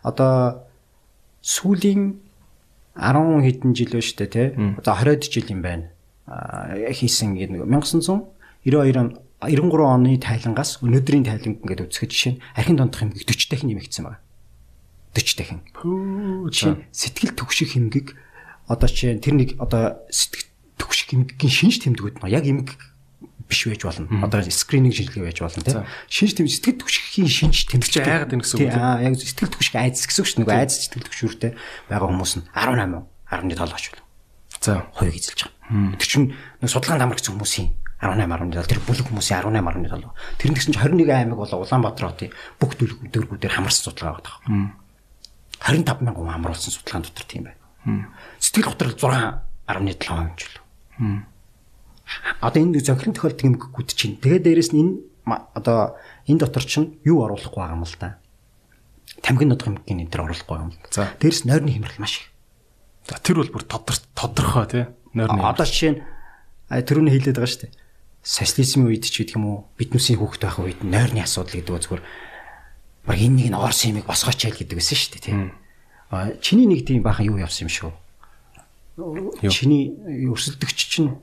одоо 0.05 0.65
сүүлийн 1.41 2.21
10 2.93 3.41
хэдэн 3.41 3.71
жил 3.73 3.91
байна 3.97 4.05
шүү 4.05 4.17
дээ 4.21 4.29
тий. 4.29 4.47
Одоо 4.77 4.93
20-од 4.93 5.23
жил 5.33 5.49
юм 5.49 5.61
байна. 5.65 5.85
Хийсэн 6.93 7.33
ингэ 7.33 7.57
нэг 7.57 7.65
1992 7.65 9.01
он 9.01 9.09
93 9.43 9.83
оны 9.83 10.15
тайлангаас 10.21 10.79
өнөөдрийн 10.85 11.27
тайланг 11.27 11.59
ингээд 11.65 11.89
үзэхэд 11.89 12.11
жишээ 12.13 12.33
нь 12.37 12.41
архин 12.55 12.77
дондох 12.79 13.03
эмгэг 13.03 13.27
40 13.27 13.49
дахин 13.51 13.69
нэмэгдсэн 13.75 14.05
байна. 14.07 14.22
40 15.13 15.37
дахин. 15.37 15.61
Нь 16.73 16.83
сэтгэл 16.91 17.37
төгших 17.37 17.77
эмгэг 17.77 18.17
одоо 18.67 18.89
чинь 18.89 19.21
тэр 19.21 19.37
нэг 19.37 19.49
одоо 19.61 20.01
сэтгэл 20.09 20.49
төгших 20.81 21.13
эмгэгийн 21.13 21.53
шинж 21.53 21.75
тэмдгүүд 21.85 22.19
нь 22.19 22.33
яг 22.33 22.45
эмгэг 22.49 22.79
биш 23.47 23.67
байж 23.67 23.83
болно. 23.83 24.07
Одоо 24.23 24.41
скрининг 24.41 24.95
шинжилгээ 24.95 25.29
байж 25.29 25.39
болно 25.43 25.63
тийм. 25.63 25.85
Шинж 26.09 26.33
тэмдэг 26.37 26.53
сэтгэл 26.53 26.79
төгшихийн 26.81 27.29
шинж 27.29 27.57
тэмдэг 27.69 27.89
чи 27.91 27.99
айгаад 28.01 28.31
байна 28.33 28.43
гэсэн 28.43 28.57
үг 28.57 28.73
аа 28.73 29.03
яг 29.03 29.13
сэтгэл 29.19 29.53
төгших 29.53 29.75
айдас 29.77 30.07
гэсэн 30.07 30.21
үг 30.23 30.29
шүү 30.31 30.39
дээ. 30.47 30.57
Айдас 30.63 30.77
сэтгэл 30.81 31.05
төгшүүртэй 31.07 31.51
байгаа 31.91 32.07
хүмүүс 32.09 32.33
нь 32.39 32.45
18 32.55 33.13
10-ны 33.33 33.55
тол 33.57 33.73
очвол 33.73 34.01
За. 34.61 34.87
хоёуг 34.95 35.15
эзэлж 35.17 35.39
байгаа. 35.43 35.97
Тэр 35.99 36.07
чинь 36.07 36.27
нэг 36.61 36.69
судалгаанд 36.71 37.03
амар 37.03 37.17
гэсэн 37.19 37.35
хүмүүсийн 37.35 37.67
18 37.99 38.31
10-ны 38.31 38.55
тол 38.55 38.71
тэр 38.71 38.81
бүлэг 38.83 39.07
хүмүүсийн 39.11 39.37
18 39.43 39.59
10-ны 39.59 39.89
тол. 39.91 40.15
Тэр 40.39 40.49
нь 40.51 40.55
гэсэн 40.55 40.71
чинь 40.71 41.03
21 41.03 41.11
аймаг 41.11 41.39
бол 41.39 41.51
Улаанбаатар 41.51 42.05
хотын 42.15 42.31
бүх 42.59 42.75
дөрвүүдээр 42.79 43.53
хамарсан 43.59 43.91
судалгаа 43.91 44.23
байгаа. 44.23 44.82
25 45.63 46.03
мянган 46.03 46.27
хүн 46.27 46.33
хамруулсан 46.35 46.71
судалгаан 46.75 47.07
дотор 47.07 47.25
тийм 47.25 47.43
байна. 47.47 48.11
Сэтгэл 48.39 48.67
готрол 48.67 48.95
6.7% 48.99 50.11
юм 50.11 50.35
ч 50.35 50.41
л. 50.51 50.59
Одоо 52.43 52.59
энэ 52.59 52.83
зохирон 52.83 53.15
тохиолдох 53.15 53.47
юм 53.47 53.55
гүт 53.55 53.95
чинь. 53.95 54.19
Тэгээ 54.19 54.43
дээрэс 54.43 54.75
нь 54.75 54.79
энэ 54.83 54.93
одоо 55.55 55.95
энэ 56.27 56.43
дотор 56.43 56.63
чинь 56.67 56.99
юу 57.07 57.23
оруулахгүй 57.23 57.63
байгаа 57.63 57.79
юм 57.79 57.87
л 57.87 57.95
да. 57.95 58.19
Тамгин 59.23 59.55
нодох 59.55 59.67
юм 59.71 59.79
гин 59.87 60.03
энэ 60.03 60.11
төр 60.11 60.27
оруулахгүй 60.27 60.57
юм. 60.59 60.71
За. 60.91 61.15
Дээрэс 61.23 61.47
нойрны 61.47 61.71
хямрал 61.71 61.99
маш 61.99 62.19
их. 62.19 62.27
За 63.07 63.19
тэр 63.23 63.39
бол 63.39 63.51
бүр 63.51 63.63
тодор 63.63 63.95
тодорхой 64.15 64.67
тий. 64.67 64.85
Нойрны. 65.15 65.47
Одоо 65.47 65.63
жишээ 65.63 65.91
нь 65.95 65.99
а, 66.67 66.83
түрүүний 66.83 67.15
хэлээд 67.15 67.39
байгаа 67.39 67.51
шүү 67.51 67.63
дээ. 67.67 67.75
Социализмын 68.23 68.87
үед 68.91 69.07
ч 69.07 69.23
гэдэг 69.23 69.35
юм 69.39 69.45
уу 69.47 69.57
биднүүсийн 69.79 70.19
хүүхэд 70.19 70.43
байх 70.43 70.59
үед 70.59 70.79
нойрны 70.83 71.23
асуудал 71.23 71.55
гэдэг 71.55 71.71
нь 71.71 71.83
зүгээр 71.87 72.03
баг 73.05 73.17
энэ 73.19 73.35
нэг 73.43 73.47
нь 73.51 73.57
орсон 73.57 73.91
юмыг 73.97 74.07
босгооч 74.07 74.39
ял 74.47 74.55
гэдэг 74.55 74.77
байсан 74.79 74.97
шүү 74.97 75.11
дээ 75.19 75.25
тийм. 75.27 75.51
А 76.13 76.31
чиний 76.39 76.67
нэг 76.67 76.85
тийм 76.87 77.03
баахан 77.03 77.27
юу 77.27 77.37
явсан 77.41 77.67
юм 77.67 77.73
шүү. 77.73 77.91
Чиний 79.49 79.91
өрсөлдөгч 80.29 80.79
чинь 80.87 81.17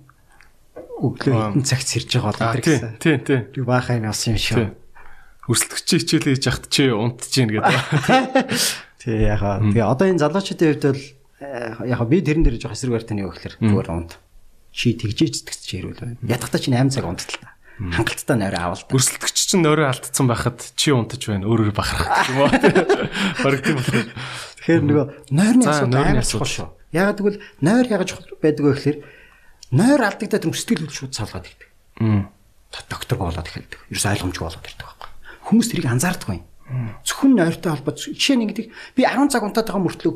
өглөө 1.01 1.57
хитэн 1.57 1.65
цагт 1.65 1.87
сэрж 1.89 2.11
байгаа 2.19 2.35
бол 2.35 2.43
Аа 2.43 2.55
энэ 2.59 2.63
тий, 2.63 2.75
гэсэн. 2.77 2.93
тий, 2.99 3.17
тий. 3.23 3.41
Би 3.55 3.61
баахаа 3.63 3.97
юм 3.97 4.11
авсан 4.11 4.35
юм 4.35 4.43
шүү. 4.43 4.67
Өрсөлдөгч 5.49 5.89
хичээл 5.89 6.27
хийж 6.35 6.45
яхад 6.51 6.67
чи 6.69 6.83
унтж 6.91 7.31
гин 7.31 7.49
гэдэг. 7.49 7.75
Тий 9.01 9.17
яхаа. 9.25 9.65
Тэгээ 9.65 9.87
одоо 9.87 10.07
энэ 10.13 10.21
залуучуудын 10.21 10.69
хувьд 10.77 10.85
бол 10.93 11.05
э, 11.41 11.89
яхаа 11.89 12.07
би 12.11 12.21
тэрэн 12.21 12.45
дээр 12.45 12.61
жоох 12.61 12.77
эсрэг 12.77 12.93
барьтаны 13.01 13.25
юу 13.25 13.33
гэхээр 13.33 13.57
зүгээр 13.65 13.89
унд. 13.89 14.21
Чи 14.71 14.93
тэгжээж 14.95 15.41
зэтгч 15.41 15.69
ирүүл. 15.81 16.21
Ядахтаа 16.29 16.61
чинь 16.61 16.77
8 16.77 16.93
цаг 16.93 17.09
унтдал 17.09 17.39
та. 17.41 17.50
Хангалттай 17.81 18.37
нойроо 18.37 18.77
авал. 18.77 18.85
Өрсөлдөгч 18.93 19.37
чинь 19.49 19.65
нөрөө 19.65 19.89
алдсан 19.89 20.29
байхад 20.29 20.61
чи 20.77 20.93
унтж 20.93 21.25
байна. 21.33 21.49
Өөрөөр 21.49 21.73
бахарах 21.73 22.29
юм 22.29 22.45
уу? 22.45 22.53
Тийм 23.65 23.81
болохоор. 23.81 24.09
Тэгэхээр 24.61 24.85
нөгөө 24.85 25.07
нойрны 25.33 25.65
асуудал 25.65 26.05
амар 26.05 26.29
чухал 26.29 26.53
шүү. 26.53 26.69
Ягаад 26.93 27.19
гэвэл 27.25 27.41
нойр 27.65 27.87
чухал 28.05 28.29
байдаг 28.37 28.65
вэ 28.69 28.73
гэхээр 28.77 28.99
нойр 29.73 30.01
алдагдаад 30.05 30.45
тэр 30.45 30.53
сэтгэл 30.53 30.85
хөдлөл 30.85 31.01
шууд 31.01 31.17
салгаад 31.17 31.49
ирдэг. 31.49 31.69
Доктор 32.93 33.17
болоод 33.17 33.49
эхэлдэг. 33.49 33.81
Ерөөс 33.89 34.07
ойлгомжгүй 34.13 34.45
болоод 34.45 34.69
ирдэг 34.69 34.85
байхгүй. 34.85 35.09
Хүмүүс 35.49 35.69
тэрийг 35.73 35.89
анзаардаггүй. 35.89 36.45
Зөвхөн 37.03 37.35
нойртой 37.35 37.73
холбоод 37.75 37.99
жишээ 37.99 38.39
нь 38.39 38.45
ингэдэг 38.47 38.67
би 38.95 39.03
10 39.03 39.27
цаг 39.35 39.43
унтаад 39.43 39.67
байгаа 39.67 39.83
мөртлөө 39.91 40.15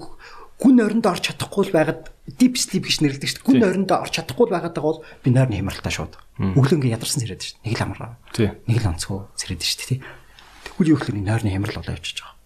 гүн 0.64 0.80
нойронд 0.80 1.04
орч 1.04 1.28
чадахгүй 1.28 1.68
л 1.68 1.76
байгаад 1.76 2.08
deep 2.40 2.56
sleep 2.56 2.88
гэж 2.88 3.04
нэрлэдэг 3.04 3.28
шүү 3.28 3.36
дээ. 3.44 3.48
Гүн 3.52 3.60
нойронд 3.60 3.90
орч 3.92 4.16
чадахгүй 4.16 4.48
л 4.48 4.54
байгаад 4.56 4.72
байгаа 4.72 4.88
бол 4.96 5.04
би 5.04 5.28
нойрны 5.28 5.60
хямралтай 5.60 5.92
шууд. 5.92 6.16
Өглөө 6.40 6.76
ингээ 6.80 6.96
ядарсан 6.96 7.20
зэрэг 7.20 7.44
шүү 7.44 7.60
дээ. 7.60 7.68
Нэг 7.68 7.76
л 7.76 7.84
амраа. 7.84 8.16
Нэг 8.64 8.78
л 8.80 8.88
онцгой 8.88 9.20
зэрэг 9.36 9.60
шүү 9.60 9.88
дээ. 9.92 10.00
Тэгвэл 10.64 10.92
юу 10.96 10.98
гэхээр 11.04 11.20
нойрны 11.20 11.52
хямрал 11.52 11.78
болоо 11.84 11.92
явчихж 12.00 12.18
байгаа. 12.24 12.40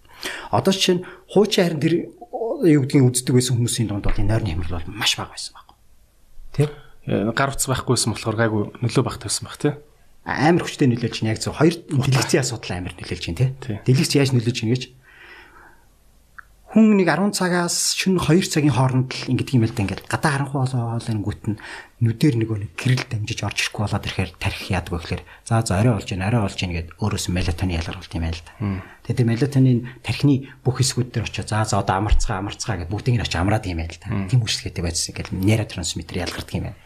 Одоо 0.51 0.71
жишээ 0.75 0.95
нь 0.99 1.05
хуучин 1.31 1.63
харин 1.63 1.79
тэр 1.79 1.93
юу 2.67 2.81
гэдгийг 2.83 3.07
үздэг 3.07 3.33
байсан 3.39 3.55
хүмүүсийн 3.55 3.87
дунд 3.87 4.03
бол 4.03 4.19
энэ 4.19 4.31
нойрны 4.35 4.51
хямрал 4.51 4.83
бол 4.83 4.99
маш 4.99 5.15
бага 5.15 5.31
байсан 5.31 5.55
баг. 5.55 5.67
Тэ? 6.51 6.67
Э, 7.07 7.31
Гар 7.31 7.55
утас 7.55 7.71
байхгүйсэн 7.71 8.11
болохоор 8.11 8.35
гайгүй 8.35 8.63
нөлөө 8.83 9.03
багт 9.07 9.23
байсан 9.23 9.47
баг 9.47 9.55
тий. 9.55 9.73
амар 10.27 10.67
хүчтэй 10.67 10.91
нөлөөлж 10.91 11.15
чинь 11.15 11.31
яг 11.31 11.39
зөв 11.39 11.55
хоёр 11.55 11.79
дэлгэцийн 11.87 12.43
асуудал 12.43 12.75
амар 12.75 12.93
нөлөөлж 12.99 13.23
чинь 13.23 13.39
тий. 13.39 13.55
Дэлгэц 13.63 14.13
яаж 14.19 14.35
нөлөөлж 14.35 14.57
чинь 14.59 14.73
гэж 14.75 14.83
хүн 16.69 17.01
нэг 17.01 17.09
10 17.09 17.33
цагаас 17.33 17.97
шөнө 17.97 18.21
2 18.21 18.45
цагийн 18.45 18.77
хооронд 18.77 19.09
л 19.09 19.33
ингэдэг 19.33 19.57
юм 19.57 19.65
л 19.65 19.73
да 19.73 19.81
ингээд 19.81 20.05
гадаа 20.05 20.31
харанхуй 20.37 20.61
болоо 20.69 21.01
гүт 21.01 21.43
нь 21.49 21.57
нүдээр 21.97 22.35
нөгөө 22.45 22.57
нэг 22.61 22.71
гэрэл 22.77 23.09
дамжиж 23.09 23.41
орж 23.41 23.57
ирэхгүй 23.57 23.83
болоод 23.89 24.05
ирэхээр 24.05 24.31
тарих 24.37 24.63
яадаг 24.69 24.93
гэхээр 25.01 25.23
за 25.49 25.65
за 25.65 25.81
орой 25.81 25.97
болж 25.97 26.07
гин 26.13 26.21
орой 26.21 26.45
болж 26.45 26.57
гин 26.61 26.77
гэд 26.77 26.93
өөрөөс 27.01 27.25
мелатонин 27.33 27.81
ялгаруулт 27.81 28.13
юм 28.13 28.23
байл 28.23 28.45
та. 28.45 28.53
Тэгээд 29.01 29.17
тэр 29.17 29.29
мелатонин 29.33 29.79
тархины 30.05 30.35
бүх 30.61 30.77
хэсгүүд 30.77 31.09
дээр 31.09 31.25
очиж 31.25 31.49
за 31.49 31.65
за 31.65 31.81
одоо 31.81 31.95
амарцгаа 31.97 32.37
амарцгаа 32.37 32.85
гэд 32.85 32.93
бүгдийг 32.93 33.17
нь 33.17 33.23
очиж 33.25 33.35
амраад 33.41 33.65
юм 33.65 33.81
байл 33.81 33.97
та. 33.97 34.13
Тийм 34.29 34.45
үйлчлэгээтэй 34.45 34.83
байцсан 34.85 35.09
ингээд 35.09 35.29
нейротрансмиттер 35.41 36.21
ялгардаг 36.21 36.53
юм 36.53 36.69
байна. 36.69 36.79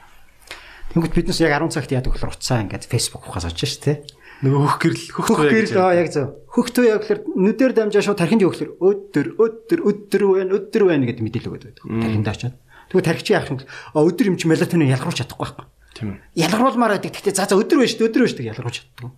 Тэнгүүт 0.96 1.12
биднес 1.12 1.44
яг 1.44 1.60
10 1.60 1.76
цагт 1.76 1.92
яадаг 1.92 2.16
болохоор 2.16 2.34
уцаа 2.40 2.64
ингээд 2.64 2.88
Facebook 2.88 3.28
ухаас 3.28 3.52
очиж 3.52 3.82
штэ. 3.84 4.08
Нөгөө 4.44 4.60
хөх 4.68 4.78
гэрэл 4.84 5.04
хөх 5.16 5.26
Хөх 5.32 5.40
туяа 5.40 5.52
гэж. 5.56 5.72
гэрэл 5.72 5.80
аа 5.80 5.96
яг 5.96 6.10
зөв. 6.12 6.28
Хөх 6.52 6.68
туяа 6.76 7.00
гэхээр 7.00 7.20
нүдээр 7.32 7.72
дамжаа 7.74 8.04
шууд 8.04 8.20
тархинд 8.20 8.44
өгөхлөр 8.44 8.72
өдөр 8.84 9.28
өдөр 9.40 9.80
өдөр 9.88 10.22
байна 10.36 10.52
өдөр 10.60 10.84
байна 10.84 11.08
гэдэг 11.08 11.24
мэдээлэл 11.24 11.50
өгöd 11.50 11.64
байдаг. 11.72 11.84
Тархинд 11.88 12.28
очиод. 12.28 12.56
Тэгвэл 12.92 13.08
тархич 13.08 13.28
яах 13.32 13.48
юм 13.48 13.58
а 13.64 14.04
өдөр 14.04 14.28
юм 14.28 14.38
чи 14.38 14.46
мелатонин 14.52 14.92
ялгаруулж 14.92 15.24
чадахгүй 15.24 15.48
байхгүй. 15.48 15.66
Тийм 15.96 16.08
ээ. 16.12 16.20
Ялгаруулмаар 16.44 16.92
байдаг. 17.00 17.16
Гэхдээ 17.16 17.34
за 17.40 17.48
за 17.48 17.56
өдөр 17.56 17.78
байна 17.80 17.90
шүү 17.90 18.00
дээ 18.04 18.10
өдөр 18.12 18.22
байна 18.22 18.32
шүү 18.34 18.40
дээ 18.44 18.52
ялгаруулж 18.52 18.78
чаддаг. 18.84 19.12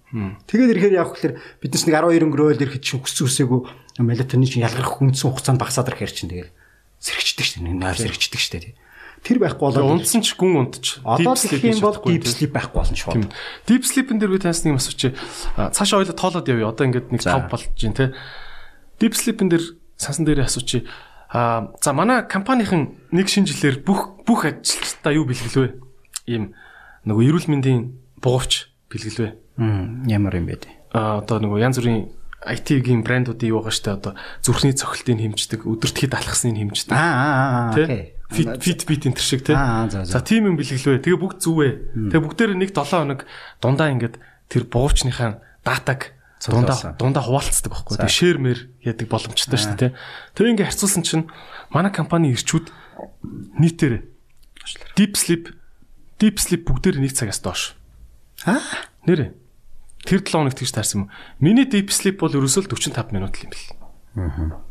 Тэгээд 0.46 0.72
ирэхээр 0.78 0.96
яах 1.02 1.12
гэхээр 1.18 1.34
биднес 1.64 1.84
нэг 1.90 1.96
12 1.98 2.26
өнгөрөөл 2.30 2.62
ирэхэд 2.62 2.84
чинь 2.86 3.02
хүссэн 3.02 3.26
үсээгүй 3.26 3.60
мелатонин 4.06 4.46
чинь 4.48 4.66
ялгарх 4.68 4.94
үндсэн 5.02 5.28
хугацаанд 5.34 5.60
багасаад 5.60 5.90
ирэхээр 5.90 6.14
чинь 6.14 6.30
тэгээд 6.30 6.52
сэрэгчдэг 7.02 7.46
шүү 7.50 7.60
дээ. 7.66 7.80
Нойр 7.80 7.98
сэрэгчдэг 7.98 8.40
шүү 8.40 8.54
дээ. 8.62 8.76
Тэр 9.26 9.42
байхгүй 9.42 9.66
болоод 9.74 10.06
унтсан 10.06 10.22
ч 10.22 10.38
гүн 10.38 10.70
унтж. 10.70 11.02
одоо 11.02 11.34
sleep 11.34 11.58
тэгэх 11.58 11.76
юм 11.76 11.82
бол 11.82 11.98
deep 11.98 12.30
sleep 12.30 12.54
байхгүй 12.54 12.78
болно 12.78 12.94
шүү. 12.94 13.14
Тийм. 13.18 13.26
Deep 13.66 13.84
sleep-ын 13.90 14.22
дээр 14.22 14.32
би 14.32 14.38
танаас 14.38 14.62
нэг 14.62 14.78
асуучих. 14.78 15.18
Цаашаа 15.58 16.06
ойлоо 16.06 16.14
тоолоод 16.14 16.46
явъя. 16.46 16.70
Одоо 16.70 16.86
ингээд 16.86 17.10
нэг. 17.10 17.26
5 17.26 17.50
болж 17.50 17.66
байна 17.74 17.98
те. 17.98 18.14
Deep 19.02 19.18
sleep-ын 19.18 19.50
дээр 19.50 19.66
сансан 19.98 20.30
дээр 20.30 20.46
асуучих. 20.46 20.86
А 21.34 21.74
за 21.82 21.94
манай 21.98 22.22
компанийн 22.30 23.02
нэг 23.10 23.26
шинэ 23.26 23.50
жилээр 23.50 23.82
бүх 23.82 24.22
бүх 24.30 24.46
ажилчдаа 24.46 25.18
юу 25.18 25.26
бэлгэлвэ? 25.26 25.82
Ийм 26.30 26.54
нөгөө 27.10 27.26
эрүүл 27.26 27.50
мэндийн 27.50 27.98
бугуувч 28.22 28.70
бэлгэлвэ. 28.94 29.42
Ямар 30.06 30.38
юм 30.38 30.46
бэ? 30.46 30.70
А 30.94 31.26
одоо 31.26 31.42
нөгөө 31.42 31.66
янз 31.66 31.82
бүрийн 31.82 32.14
IT-ийн 32.46 33.02
брэндүүдийн 33.02 33.52
юу 33.52 33.66
байгаа 33.66 33.74
штэ 33.74 33.98
одоо 33.98 34.14
зүрхний 34.46 34.78
цохилтыг 34.78 35.18
хэмждэг, 35.18 35.66
өдөртхийд 35.66 36.14
алхасныг 36.14 36.62
хэмждэг. 36.62 36.93
Аа 36.93 37.74
аа. 37.74 37.74
Тэ? 37.74 38.16
Fit 38.30 38.58
Fitbit 38.62 39.06
энэ 39.06 39.18
төр 39.18 39.26
шиг 39.26 39.41
тий. 39.46 39.54
Аа, 39.54 39.86
за, 39.89 40.20
тийм 40.22 40.50
юм 40.50 40.58
бэлгэлвэ. 40.58 41.02
Тэгээ 41.02 41.22
бүгд 41.22 41.39
зүвэ. 41.46 42.10
Тэгээ 42.10 42.26
бүгдээр 42.26 42.52
нэг 42.58 42.74
7 42.74 43.06
хоног 43.06 43.22
дундаа 43.62 43.93
ингээд 43.93 44.18
тэр 44.50 44.66
буувчныхаа 44.66 45.46
датаг 45.62 46.18
дундаа 46.41 46.98
дундаа 46.98 47.22
хуваалцдаг 47.22 47.70
байхгүй. 47.70 48.02
Тэгээ 48.02 48.18
шеэрмэр 48.18 48.60
яадаг 48.82 49.08
боломжтой 49.10 49.58
дээ 49.62 49.78
тий. 49.78 49.91
Тэгээ 50.34 50.52
ингээд 50.58 50.70
харьцуулсан 50.74 51.04
чинь 51.06 51.30
манай 51.70 51.93
компани 51.93 52.34
ирчүүд 52.34 52.74
нийтээр 53.62 54.06
Deep 54.98 55.14
Sleep 55.14 55.54
Deep 56.18 56.38
Sleep 56.41 56.66
бүгдээр 56.66 56.98
нэг 56.98 57.14
цагаас 57.14 57.41
доош. 57.46 57.78
Аа. 58.46 58.62
Нэрэ. 59.06 59.45
Тэр 60.06 60.22
7 60.22 60.32
хоног 60.32 60.53
тэгж 60.53 60.72
таарсан 60.72 61.06
юм. 61.06 61.10
Миний 61.41 61.66
Deep 61.66 61.89
Sleep 61.89 62.22
бол 62.22 62.30
ерөөсөө 62.30 62.66
л 62.66 62.72
45 62.72 63.12
минут 63.12 63.36
л 63.36 63.43
юм 63.43 63.51
бэл. 63.51 63.68
Аа. 64.16 64.62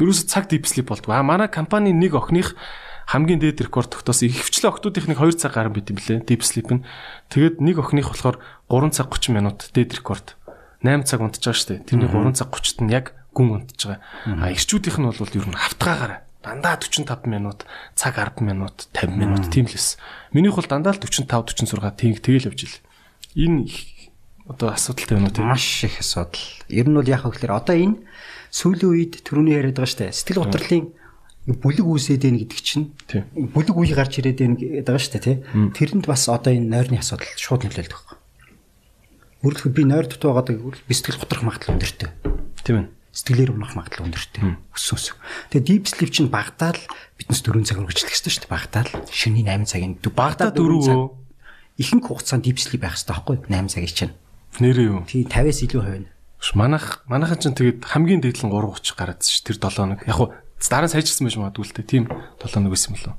Ерөөсөө 0.00 0.26
цаг 0.26 0.48
Deep 0.48 0.64
Sleep 0.64 0.88
болдгоо. 0.88 1.14
А 1.14 1.22
манай 1.22 1.52
компани 1.52 1.92
нэг 1.92 2.16
охиных 2.16 2.56
хамгийн 3.08 3.40
дээд 3.40 3.68
рекорд 3.68 3.92
тогтоосон. 3.92 4.32
Ихэвчлэн 4.32 4.72
охтуудынх 4.72 5.08
нэг 5.12 5.20
2 5.20 5.36
цаг 5.36 5.52
гарan 5.52 5.76
байт 5.76 5.92
юм 5.92 6.00
блэ. 6.00 6.24
Deep 6.24 6.40
Sleep 6.40 6.68
нь. 6.72 6.84
Тэгээд 7.28 7.60
нэг 7.60 7.76
охиных 7.78 8.08
болохоор 8.12 8.40
3 8.72 8.96
цаг 8.96 9.12
30 9.12 9.36
минут 9.36 9.58
дээд 9.76 10.00
рекорд. 10.00 10.36
8 10.80 11.04
цаг 11.04 11.20
унтж 11.20 11.44
байгаа 11.44 11.56
шүү 11.56 11.68
дээ. 11.68 11.84
Тэрний 11.84 12.08
3 12.08 12.32
цаг 12.32 12.48
30-т 12.48 12.80
нь 12.84 12.92
яг 12.92 13.12
гүн 13.36 13.64
унтж 13.64 13.80
байгаа. 13.92 14.00
А 14.40 14.52
ирчүүдийнх 14.52 14.98
нь 15.00 15.08
бол 15.08 15.36
ер 15.36 15.46
нь 15.48 15.56
хавтгаагаараа 15.56 16.20
дандаа 16.42 16.78
45 16.78 17.26
минут, 17.26 17.66
цаг 17.94 18.16
10 18.16 18.40
минут, 18.40 18.88
50 18.94 19.16
минут 19.16 19.50
тийм 19.50 19.66
л 19.66 19.74
эс. 19.74 19.98
Минийх 20.32 20.54
бол 20.54 20.64
дандаа 20.64 20.94
л 20.94 21.02
45 21.02 21.28
46 21.28 21.96
тийм 21.98 22.14
тэгэл 22.14 22.48
явж 22.48 22.60
ил. 22.64 22.76
Энэ 23.34 23.68
одоо 24.48 24.72
асуудалтай 24.72 25.14
байна 25.20 25.28
уу 25.28 25.36
тийм. 25.36 25.46
Маш 25.52 25.84
их 25.84 26.00
асуудал. 26.00 26.40
Ер 26.72 26.88
нь 26.88 26.96
бол 26.96 27.04
яг 27.04 27.22
гэхээр 27.28 27.52
одоо 27.52 27.76
энэ 27.76 28.00
сүүлийн 28.48 28.88
үед 28.88 29.12
түрүүний 29.22 29.54
яриад 29.60 29.76
байгаа 29.76 29.92
штэ. 29.92 30.12
Сэтгэл 30.16 30.48
готрлын 30.48 30.88
бүлэг 31.48 31.84
үүсээд 31.84 32.24
байна 32.24 32.40
гэдэг 32.40 32.60
чинь 32.64 32.92
бүлэг 33.52 33.76
үе 33.76 33.92
гарч 33.92 34.20
ирээд 34.20 34.40
байна 34.40 34.56
гэдэг 34.56 34.84
байгаа 34.88 35.04
штэ 35.04 35.20
тий. 35.20 35.36
Тэрэнд 35.76 36.08
бас 36.08 36.28
одоо 36.32 36.52
энэ 36.52 36.68
нойрны 36.68 37.00
асуудал 37.00 37.28
шууд 37.36 37.68
нөлөөлдөг 37.68 37.92
байхгүй. 37.92 38.16
Өөрөлдөх 39.44 39.72
би 39.72 39.84
нойр 39.84 40.08
дутуу 40.08 40.32
байгааг 40.32 40.60
гэвэл 40.60 40.82
би 40.88 40.94
сэтгэл 40.96 41.20
готрох 41.20 41.44
магадлал 41.44 41.76
өндөртэй. 41.76 42.10
Тийм 42.64 42.76
ээ. 42.76 42.86
Сэтгэлээр 43.14 43.54
унах 43.54 43.72
магадлал 43.78 44.10
өндөртэй. 44.10 44.58
Өссөн. 44.74 45.16
Тэгээ 45.54 45.64
deep 45.68 45.84
sleep 45.88 46.10
чинь 46.10 46.28
багтаал 46.28 46.76
биднес 47.16 47.40
4 47.46 47.62
цаг 47.64 47.78
үргэлжлэх 47.80 48.12
хэрэгтэй 48.12 48.32
шүү 48.34 48.42
дээ. 48.44 48.52
Багтаал 48.52 48.90
шөнийн 49.08 49.48
8 49.62 49.70
цагийн 49.70 49.94
Багтаа 50.02 50.50
дөрөв. 50.50 51.14
ихэнх 51.78 52.10
хугацаанд 52.10 52.44
deep 52.44 52.58
sleep 52.58 52.82
байх 52.82 52.98
хэрэгтэй 52.98 53.14
байхгүй 53.14 53.36
8 53.46 53.72
цагийн 53.72 53.94
чинь. 53.94 54.14
Нэрээ 54.56 54.86
юу? 54.88 55.04
Тий 55.04 55.28
50-аас 55.28 55.60
илүү 55.68 55.82
хувь 55.84 56.08
манайх 56.54 57.02
манайхан 57.10 57.38
ч 57.38 57.52
тэгээд 57.52 57.84
хамгийн 57.84 58.22
дээд 58.24 58.40
нь 58.46 58.50
3:30 58.50 58.94
гараад 58.96 59.20
ш 59.20 59.44
тэр 59.44 59.60
7 59.60 59.76
хоног. 59.76 60.00
Яг 60.06 60.16
хуу 60.16 60.32
дараа 60.64 60.88
нь 60.88 60.92
сайжирсан 60.94 61.26
байж 61.28 61.36
магадгүй 61.36 61.64
л 61.66 61.74
дээ. 61.76 61.90
Тийм 61.90 62.04
7 62.40 62.54
хоног 62.56 62.72
байсан 62.72 62.94
болов. 62.94 63.14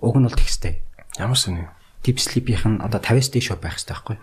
Уг 0.00 0.16
нь 0.20 0.26
бол 0.28 0.36
тэгстэй. 0.36 0.84
Ямар 1.18 1.40
сони. 1.40 1.66
Deep 2.04 2.20
sleep-ийнх 2.20 2.64
нь 2.68 2.78
одоо 2.84 3.00
50-аас 3.00 3.32
дээш 3.32 3.48
байх 3.58 3.74
хэрэгтэй 3.80 3.96
байхгүй 3.96 4.16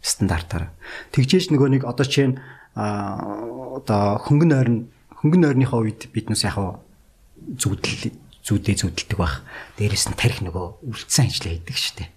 стандартаар. 0.00 0.72
Тэгжээж 1.12 1.52
нөгөө 1.52 1.68
нэг 1.76 1.82
одоо 1.84 2.06
чинь 2.08 2.40
а 2.74 3.20
одоо 3.76 4.18
хөнгөн 4.24 4.52
ойрн 4.56 4.78
хөнгөн 5.20 5.52
ойрныхоо 5.52 5.84
үед 5.84 6.08
биднес 6.10 6.48
яг 6.48 6.56
хаа 6.56 6.80
зүудэл 7.60 8.16
зүудээ 8.40 8.76
зүудэлдэг 8.80 9.18
байх. 9.20 9.44
Дээрээс 9.76 10.08
нь 10.08 10.16
тарих 10.16 10.40
нөгөө 10.40 10.88
үлдсэн 10.88 11.28
ажлаа 11.28 11.52
хийдэг 11.52 11.76
штеп. 11.76 12.10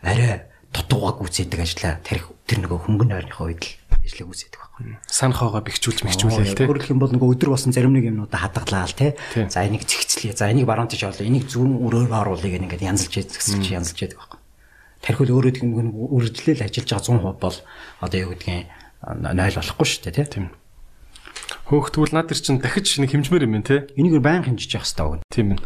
Арай 0.00 0.48
дутуугаа 0.72 1.20
гүйцээдэг 1.20 1.60
ажлаа 1.60 2.00
тарих 2.00 2.32
тэр 2.46 2.58
нөгөө 2.62 2.78
хөнгөн 2.86 3.14
ойрныхоо 3.18 3.46
үед 3.50 3.62
л 3.66 3.74
ажлаа 4.06 4.26
гүйцээдэг 4.30 4.60
байхгүй. 4.62 4.84
Санахоогоо 5.10 5.62
бэхжүүлж 5.66 6.00
мэгжүүлээл 6.06 6.54
те. 6.54 6.66
Өөрөлдөх 6.70 6.92
юм 6.94 7.02
бол 7.02 7.10
нөгөө 7.10 7.28
өдөр 7.34 7.50
болсон 7.50 7.74
зарим 7.74 7.92
нэг 7.98 8.06
юмнуудаа 8.06 8.46
хадгалаа 8.46 8.86
л. 8.86 8.94
Тийм. 8.94 9.50
За 9.50 9.66
энийг 9.66 9.82
зэгцлэе. 9.82 10.38
За 10.38 10.46
энийг 10.46 10.70
баруунтаж 10.70 11.02
орлоо. 11.02 11.26
Энийг 11.26 11.50
зүүн 11.50 11.74
өрөөр 11.82 12.14
оруулъя 12.14 12.54
гэх 12.54 12.62
ингээд 12.62 12.86
янзалж 12.86 13.14
зэгсэлж 13.34 13.66
янзалж 13.66 13.98
яадаг 13.98 14.18
байхгүй. 14.22 14.40
Тархил 15.02 15.34
өөрөө 15.34 15.52
нэг 15.58 15.90
үргэлжлэл 15.90 16.62
ажиллаж 16.62 16.86
байгаа 16.86 17.34
100% 17.34 17.42
бол 17.42 17.56
одоо 18.06 18.18
юу 18.22 18.30
гэдгийг 18.30 18.70
0 19.02 19.58
болохгүй 19.58 19.86
шүү 19.86 20.02
дээ. 20.06 20.30
Тийм. 20.30 20.46
Хөөхтгүүл 21.66 22.14
над 22.14 22.30
төр 22.30 22.38
чин 22.38 22.62
дахиж 22.62 23.02
нэг 23.02 23.10
хэмжмээр 23.10 23.46
юм 23.46 23.58
байна 23.58 23.66
те. 23.66 23.90
Энийг 23.98 24.22
баян 24.22 24.46
хэмжиж 24.46 24.78
явах 24.78 24.86
хэрэгтэй. 24.86 25.22
Тийм 25.34 25.58
ээ. 25.58 25.60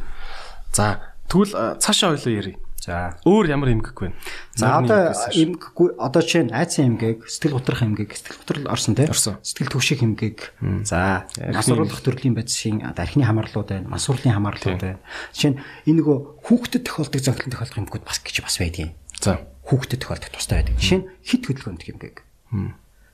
За 0.72 1.12
тэгвэл 1.28 1.76
цаашаа 1.76 2.16
ойлоо 2.16 2.32
ярий. 2.32 2.56
За. 2.80 3.20
Өөр 3.28 3.52
ямар 3.52 3.76
эмгэг 3.76 3.92
вэ? 3.92 4.16
За 4.56 4.80
одоо 4.80 5.12
эмгэггүй 5.12 6.00
одоо 6.00 6.22
чинь 6.24 6.48
айцын 6.48 6.96
эмгэг, 6.96 7.28
сэтгэл 7.28 7.60
готрох 7.60 7.84
эмгэг, 7.84 8.16
сэтгэл 8.16 8.40
готрол 8.40 8.72
орсон. 8.72 8.96
Орсон. 8.96 9.36
Сэтгэл 9.44 9.68
төвших 9.68 10.00
эмгэг. 10.00 10.56
За, 10.88 11.28
нас 11.36 11.68
уруулах 11.68 12.00
төрлийн 12.00 12.32
байдлын 12.32 12.88
архины 12.96 13.28
хамаарлууд 13.28 13.68
байна, 13.68 13.84
мас 13.84 14.08
урлын 14.08 14.32
хамаарлууд 14.32 14.80
байна. 14.80 15.00
Жишээ 15.36 15.52
нь 15.52 15.60
энэ 15.92 16.00
нөгөө 16.00 16.16
хүүхдэд 16.40 16.88
тохиолдог 16.88 17.20
зохилон 17.20 17.52
тохиолдох 17.52 17.80
эмгэгүүд 17.84 18.04
бас 18.08 18.18
гэж 18.24 18.36
бас 18.48 18.56
байдгийн. 18.56 18.96
За. 19.20 19.44
хүүхдэд 19.68 20.00
тохиолдох 20.00 20.32
тустай 20.32 20.64
байдаг. 20.64 20.80
Жишээ 20.80 20.98
нь 20.98 21.06
хит 21.20 21.44
хөдөлгөөнт 21.46 21.84
эмгэг. 21.84 22.16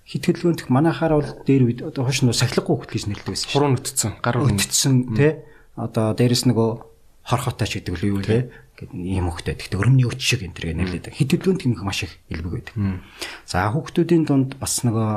Хит 0.06 0.24
хөдөлгөөнт 0.30 0.70
манайхаар 0.70 1.18
бол 1.18 1.30
дээр 1.42 1.62
үед 1.66 1.80
одоо 1.82 2.06
хойш 2.06 2.22
нь 2.22 2.30
сахилгагүй 2.30 2.86
хүүхд 2.86 2.90
гэж 2.94 3.04
нэрлэдэг 3.10 3.32
байсан. 3.34 3.50
Хуруу 3.50 3.70
нүтцэн, 3.74 4.12
гар 4.22 4.38
өрнө. 4.38 4.62
Өтцсөн 4.62 4.94
тий 5.18 5.42
одоо 5.74 6.14
дээрэс 6.14 6.46
нөгөө 6.46 6.70
хорхотой 7.26 7.66
ч 7.66 7.82
гэдэг 7.82 7.94
л 7.98 8.06
юу 8.06 8.20
тий 8.22 8.48
гэдэг 8.76 8.96
ийм 8.96 9.26
хүүхдэд. 9.32 9.56
Гэхдээ 9.56 9.80
өрөмний 9.80 10.06
өч 10.06 10.20
шиг 10.20 10.44
энэ 10.44 10.54
төр 10.56 10.76
нэрлэдэг. 10.76 11.16
Хит 11.16 11.32
хөдөлгөөнт 11.32 11.64
эмгэг 11.64 11.84
маш 11.84 12.04
их 12.04 12.12
илбэг 12.28 12.52
байдаг. 12.72 12.74
За 13.48 13.72
хүүхдүүдийн 13.72 14.24
дунд 14.28 14.60
бас 14.60 14.84
нөгөө 14.84 15.10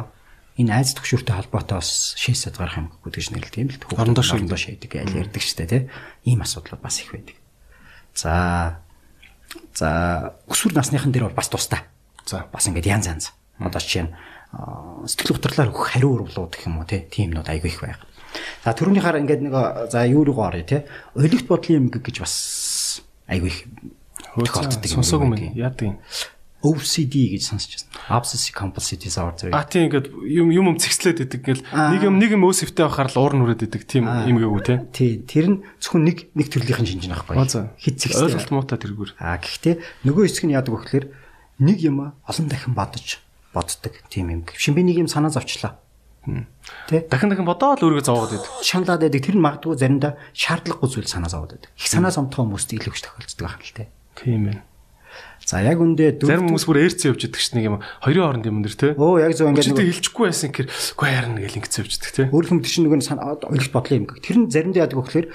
энэ 0.59 0.71
айц 0.75 0.95
төгшөртэй 0.95 1.35
холбоотой 1.35 1.79
бас 1.79 2.15
шээсэд 2.19 2.59
гарах 2.59 2.79
юм 2.79 2.87
гэж 3.03 3.31
нэрлэдэг 3.31 3.59
юм 3.63 3.69
л 3.71 3.79
дээ. 3.79 3.95
Орондоо 3.95 4.23
орондоо 4.23 4.59
шийдэг 4.59 4.91
аль 4.99 5.15
ярьдаг 5.15 5.43
штэ 5.43 5.67
тий. 5.67 5.81
Ийм 6.27 6.43
асуудлууд 6.43 6.83
бас 6.83 6.99
их 6.99 7.15
байдаг. 7.15 7.35
За 8.15 8.83
за 9.75 10.35
өсвөр 10.51 10.75
насныхан 10.75 11.11
дээр 11.11 11.31
бол 11.31 11.39
бас 11.39 11.47
тустай. 11.47 11.87
За. 12.27 12.47
Бас 12.51 12.67
ингээд 12.67 12.91
янз 12.91 13.07
янз. 13.07 13.25
Одоо 13.59 13.79
жишээ 13.79 14.03
нь 14.07 14.13
аа, 14.51 15.07
сэтгэл 15.07 15.39
хөдлөлөөр 15.39 15.71
өгөх 15.71 15.87
хариу 15.95 16.11
урвлууд 16.15 16.53
гэх 16.55 16.67
юм 16.67 16.83
уу 16.83 16.87
тий. 16.87 17.07
Тимнүүд 17.07 17.47
айгүй 17.47 17.71
их 17.71 17.79
байга. 17.79 18.03
За 18.63 18.75
түрүүнийхаар 18.75 19.19
ингээд 19.23 19.41
нэг 19.47 19.55
за 19.89 20.05
юу 20.05 20.27
руу 20.27 20.43
орё 20.43 20.63
тий. 20.63 20.83
Олигт 21.15 21.47
бодлын 21.47 21.87
эмгэг 21.87 22.03
гэж 22.03 22.19
бас 22.21 22.35
айгүй 23.29 23.49
их 23.53 23.59
тохиолддог 24.35 24.89
юм 24.89 24.99
Сонсоогүй 24.99 25.29
мэн. 25.29 25.53
Яа 25.55 25.71
тийм. 25.71 25.97
OCD 26.59 27.31
гэж 27.31 27.43
сонсч 27.47 27.79
байна. 27.79 28.19
Obsessive 28.19 28.51
compulsive 28.51 28.99
disorder. 28.99 29.47
А 29.55 29.63
тийм 29.63 29.87
ингээд 29.87 30.11
юм 30.27 30.51
юм 30.51 30.75
юм 30.75 30.77
цэгцлээд 30.77 31.23
идэг 31.23 31.41
гэл 31.47 31.63
нэг 31.63 32.03
юм 32.03 32.19
нэг 32.19 32.35
юм 32.35 32.43
өөсөвтэй 32.43 32.83
байхаар 32.83 33.07
л 33.15 33.19
уур 33.23 33.33
нүрээд 33.39 33.63
идэг 33.63 33.87
тийм 33.87 34.03
имгээгүй 34.03 34.63
те. 34.67 34.83
Тий, 34.91 35.23
тэр 35.23 35.55
нь 35.55 35.57
зөвхөн 35.79 36.03
нэг 36.03 36.17
нэг 36.35 36.51
төрлийнхэн 36.51 36.99
шинж 36.99 37.07
байхгүй. 37.07 37.39
Хит 37.79 38.03
зэгстэй. 38.03 38.27
Ойлголт 38.27 38.51
муутай 38.51 38.75
тэргүүр. 38.75 39.15
А 39.23 39.39
гэхдээ 39.39 40.03
нөгөө 40.03 40.23
хэсэг 40.27 40.45
нь 40.51 40.55
яадаг 40.59 40.75
вэ 40.75 40.83
гэхээр 40.83 41.05
нэг 41.63 41.77
юм 41.79 42.11
олон 42.27 42.47
дахин 42.51 42.75
бодож 42.75 43.23
боддог 43.55 43.93
тийм 44.11 44.27
юм. 44.27 44.43
Шин 44.51 44.75
би 44.75 44.83
нэг 44.83 44.99
юм 44.99 45.07
санаа 45.07 45.31
зовчлаа. 45.31 45.79
Тэ? 46.89 47.05
Дахин 47.09 47.29
дахин 47.33 47.47
бодоод 47.49 47.81
л 47.81 47.85
өөрийгөө 47.89 48.05
зовоод 48.05 48.33
идэг. 48.37 48.51
Шаналаад 48.61 49.01
байдаг. 49.05 49.21
Тэр 49.25 49.35
нь 49.37 49.45
магадгүй 49.45 49.77
заримдаа 49.77 50.13
шаардлагагүй 50.33 50.89
зүйл 50.89 51.09
санаа 51.09 51.31
зовоод 51.33 51.57
байдаг. 51.57 51.71
Их 51.73 51.87
санаа 51.89 52.13
зовтгоо 52.13 52.45
хүмүүст 52.45 52.69
илүү 52.77 52.93
их 52.93 53.01
тохиолддог 53.01 53.45
байх 53.45 53.61
л 53.63 53.73
тэ. 53.73 53.89
Тийм 54.17 54.45
ээ. 54.53 54.59
За 55.45 55.61
яг 55.65 55.81
үндэ 55.81 56.21
Зарим 56.21 56.53
хүмүүс 56.53 56.65
бүр 56.69 56.85
ээрцэн 56.85 57.09
явж 57.09 57.25
идэг 57.25 57.41
ш 57.41 57.57
нэг 57.57 57.65
юм 57.65 57.77
хоёрын 58.05 58.21
хооронд 58.21 58.45
юм 58.45 58.61
дэр 58.61 58.75
те. 58.77 58.93
Оо 58.93 59.17
яг 59.17 59.33
зөв 59.33 59.49
ингээд 59.49 59.73
нөгөө 59.73 59.89
хилчихгүй 59.97 60.25
байсан 60.29 60.53
гэхээр 60.53 60.69
үгүй 60.69 61.09
харна 61.09 61.41
гэл 61.41 61.57
ингэц 61.57 61.75
явж 61.81 61.91
идэг 61.97 62.11
те. 62.13 62.23
өөр 62.29 62.45
хүмүүс 62.53 62.69
чинь 62.69 62.85
нөгөө 62.85 63.01
ойлголт 63.49 63.73
бодлоо 63.73 63.97
юм 63.97 64.05
гэх. 64.05 64.21
Тэр 64.21 64.37
нь 64.45 64.51
заримдаа 64.53 64.85
яадаг 64.85 64.99
гэхээр 65.01 65.27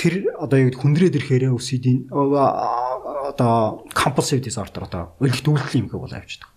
тэр 0.00 0.14
одоо 0.40 0.56
гэдэг 0.64 0.80
хүндрээд 0.80 1.16
ирэхээрээ 1.20 1.52
OCD 1.52 2.08
одоо 2.08 3.84
compulsive 3.92 4.40
disorder 4.40 4.88
одоо 4.88 5.12
ойлголт 5.20 5.44
үйлдэл 5.44 5.80
юм 5.84 5.86
гэх 5.92 6.00
бол 6.00 6.16
авчдаг. 6.16 6.48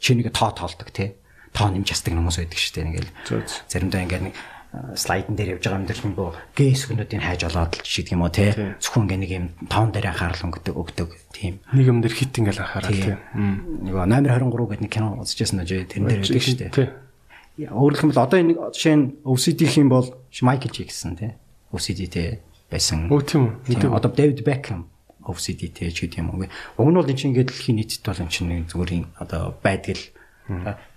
Чи 0.00 0.16
нэг 0.16 0.32
тоо 0.32 0.50
тоолдог 0.56 0.88
те. 0.96 1.19
Тоо 1.52 1.68
нэмж 1.70 1.88
ясдаг 1.90 2.14
хүмүүс 2.14 2.38
байдаг 2.40 2.58
шүү 2.58 2.74
дээ. 2.74 2.86
Ингээл 2.90 3.10
заримдаа 3.68 4.00
ингээд 4.06 4.24
нэг 4.30 4.34
а, 4.70 4.94
слайдн 4.94 5.34
дээр 5.34 5.58
явж 5.58 5.62
байгаа 5.66 5.80
юм 5.82 5.88
дээр 5.90 6.00
нөгөө 6.06 6.28
гэс 6.54 6.82
хүнүүдийн 6.86 7.24
хайж 7.26 7.40
олоод 7.50 7.72
л 7.74 7.82
жишээ 7.82 8.14
уу 8.14 8.30
те. 8.30 8.54
Тийм. 8.54 8.74
Зөвхөн 8.78 9.04
ингээд 9.10 9.22
нэг 9.22 9.32
юм 9.34 9.46
тоон 9.66 9.90
дээр 9.90 10.06
анхаарал 10.14 10.46
өнгөдөг 10.46 10.74
өгдөг 10.78 11.08
тийм. 11.34 11.54
Нэг 11.74 11.86
юм 11.90 11.98
дээр 12.00 12.14
хит 12.14 12.38
ингээл 12.38 12.62
анхаарал 12.62 12.94
те. 12.94 13.18
Нөгөө 13.34 14.06
номер 14.06 14.30
23 14.38 14.70
гэдэг 14.70 14.84
нэг 14.86 14.92
кино 14.94 15.08
үзчихсэн 15.18 15.58
нөө 15.58 15.90
тэрэн 15.90 16.06
дээр 16.06 16.22
байдаг 16.22 16.44
шүү 16.46 16.58
дээ. 16.70 17.08
Өөрөлдөх 17.68 18.04
юм 18.06 18.12
бол 18.14 18.24
одоо 18.24 18.38
энэ 18.40 18.54
жишээ 18.72 18.96
нь 18.96 19.04
OCD 19.26 19.60
гэх 19.68 19.82
юм 19.82 19.90
бол 19.90 20.06
Майкл 20.40 20.70
Джексон 20.70 21.18
тий. 21.18 21.34
OCD 21.74 22.00
тий 22.08 22.28
байсан. 22.70 23.10
Өө 23.10 23.20
тийм 23.26 23.42
үү. 23.66 23.76
Тийм, 23.76 23.92
Одоо 23.92 24.08
Дэвид 24.08 24.40
Бекхэм 24.46 24.86
OCD 25.26 25.68
тий 25.68 25.90
ч 25.92 26.06
гэдэг 26.06 26.24
юм 26.24 26.30
уу. 26.32 26.46
Уг 26.46 26.88
нь 26.88 26.96
бол 26.96 27.04
энэ 27.04 27.18
чинь 27.18 27.34
ингээд 27.34 27.52
дэлхийн 27.52 27.76
нийтэд 27.76 28.06
бол 28.06 28.22
энэ 28.22 28.32
чинь 28.32 28.64
зүгээр 28.64 28.90
юм 28.96 29.06
одоо 29.20 29.52
байдаг 29.60 29.98
л 29.98 30.04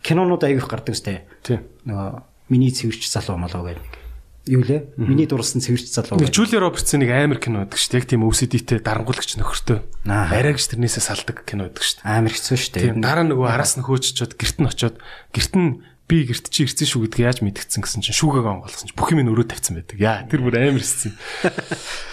кинонууд 0.03 0.43
аявих 0.43 0.67
гардаг 0.67 0.95
сте. 0.95 1.23
Тий. 1.43 1.59
Нөгөө 1.85 2.23
миний 2.49 2.71
цэвэрч 2.73 3.07
залуу 3.09 3.37
молоо 3.37 3.63
гэдэг 3.63 3.81
нэг. 3.83 3.95
Юу 4.43 4.59
лээ? 4.59 4.99
Миний 4.99 5.23
дурсан 5.23 5.63
цэвэрч 5.63 5.87
залуу. 5.87 6.19
Жули 6.27 6.59
Робертсын 6.59 6.99
нэг 6.99 7.15
амар 7.15 7.39
кино 7.39 7.63
байдаг 7.63 7.79
шүү 7.79 7.95
дээ. 7.95 7.99
Яг 8.03 8.07
тийм 8.11 8.27
OCD-тэй 8.27 8.79
дарангуулагч 8.83 9.39
нөхөртөө. 9.39 9.79
Аа. 10.11 10.35
Арайгч 10.35 10.67
тэрнээсээ 10.67 10.99
салдаг 10.99 11.47
кино 11.47 11.71
байдаг 11.71 11.79
шүү 11.87 12.03
дээ. 12.03 12.11
Амар 12.11 12.33
хэцүү 12.35 12.59
штэ. 12.59 12.79
Тийм 12.83 12.99
дараа 12.99 13.23
нөгөө 13.23 13.47
араас 13.47 13.79
нь 13.79 13.87
хөөччод 13.87 14.35
герт 14.35 14.59
нь 14.59 14.67
очоод 14.67 14.99
герт 15.31 15.53
нь 15.55 15.79
би 16.11 16.27
герт 16.27 16.51
чи 16.51 16.67
ирсэн 16.67 16.83
шүү 16.91 17.07
гэдгийг 17.07 17.23
яаж 17.23 17.39
мэдгдсэн 17.39 17.87
гэсэн 17.87 18.03
чинь 18.03 18.19
шүүгээг 18.19 18.43
онгоолгосон 18.43 18.91
чинь 18.91 18.99
бүх 18.99 19.15
юм 19.15 19.23
нь 19.23 19.31
өрөө 19.31 19.47
тавьсан 19.47 19.79
байдаг. 19.79 19.95
Яа 19.95 20.27
тэр 20.27 20.43
бүр 20.43 20.59
амар 20.59 20.83
хэцүү. 20.83 21.15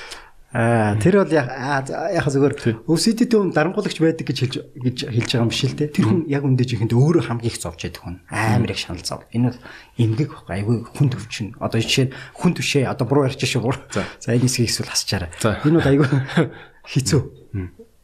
Аа 0.50 0.98
тэр 0.98 1.22
бол 1.22 1.30
яг 1.30 1.46
яг 1.46 2.26
зүгээр 2.26 2.82
OCD-тэй 2.90 3.38
хүн 3.38 3.54
дарангуулагч 3.54 4.02
байдаг 4.02 4.26
гэж 4.26 4.38
хэлж 4.42 4.56
гэж 4.82 4.96
хэлж 5.06 5.30
байгаа 5.30 5.46
юм 5.46 5.52
биш 5.54 5.62
л 5.62 5.78
те. 5.78 5.86
Тэр 5.86 6.10
хүн 6.10 6.20
яг 6.26 6.42
үндэж 6.42 6.74
ихэнд 6.74 6.90
өөрөө 6.90 7.22
хамгийн 7.30 7.54
их 7.54 7.62
зовж 7.62 7.86
яддаг 7.86 8.02
хүн. 8.02 8.18
Амар 8.34 8.74
их 8.74 8.82
шанал 8.82 9.06
зов. 9.06 9.22
Энэ 9.30 9.54
бол 9.54 9.62
эмгэг 9.94 10.26
байхгүй 10.34 10.54
айгүй 10.58 10.76
хүн 10.90 11.08
төвчин. 11.14 11.54
Одоо 11.62 11.78
жишээ 11.78 12.10
нь 12.10 12.14
хүн 12.34 12.52
төвшээ 12.58 12.90
одоо 12.90 13.06
буруу 13.06 13.30
ярьж 13.30 13.38
шүү 13.38 13.62
буруу. 13.62 13.78
За 13.94 14.34
энэ 14.34 14.50
хэсгийг 14.50 14.74
эсвэл 14.74 14.90
хасчаарай. 14.90 15.30
Энэ 15.38 15.78
бол 15.78 15.86
айгүй 15.86 16.08
хэцүү. 16.98 17.20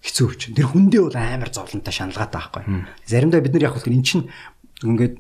Хэцүү 0.07 0.25
өвчин. 0.31 0.55
Тэр 0.55 0.71
хүндээ 0.71 1.03
бол 1.03 1.19
амар 1.19 1.51
зовлонтой 1.51 1.91
шаналгаатай 1.91 2.39
байхгүй. 2.47 2.63
Заримдаа 3.11 3.43
бид 3.43 3.59
нар 3.59 3.67
яг 3.67 3.75
хөл 3.75 3.91
эн 3.91 4.07
чинь 4.07 4.31
ингээд 4.87 5.19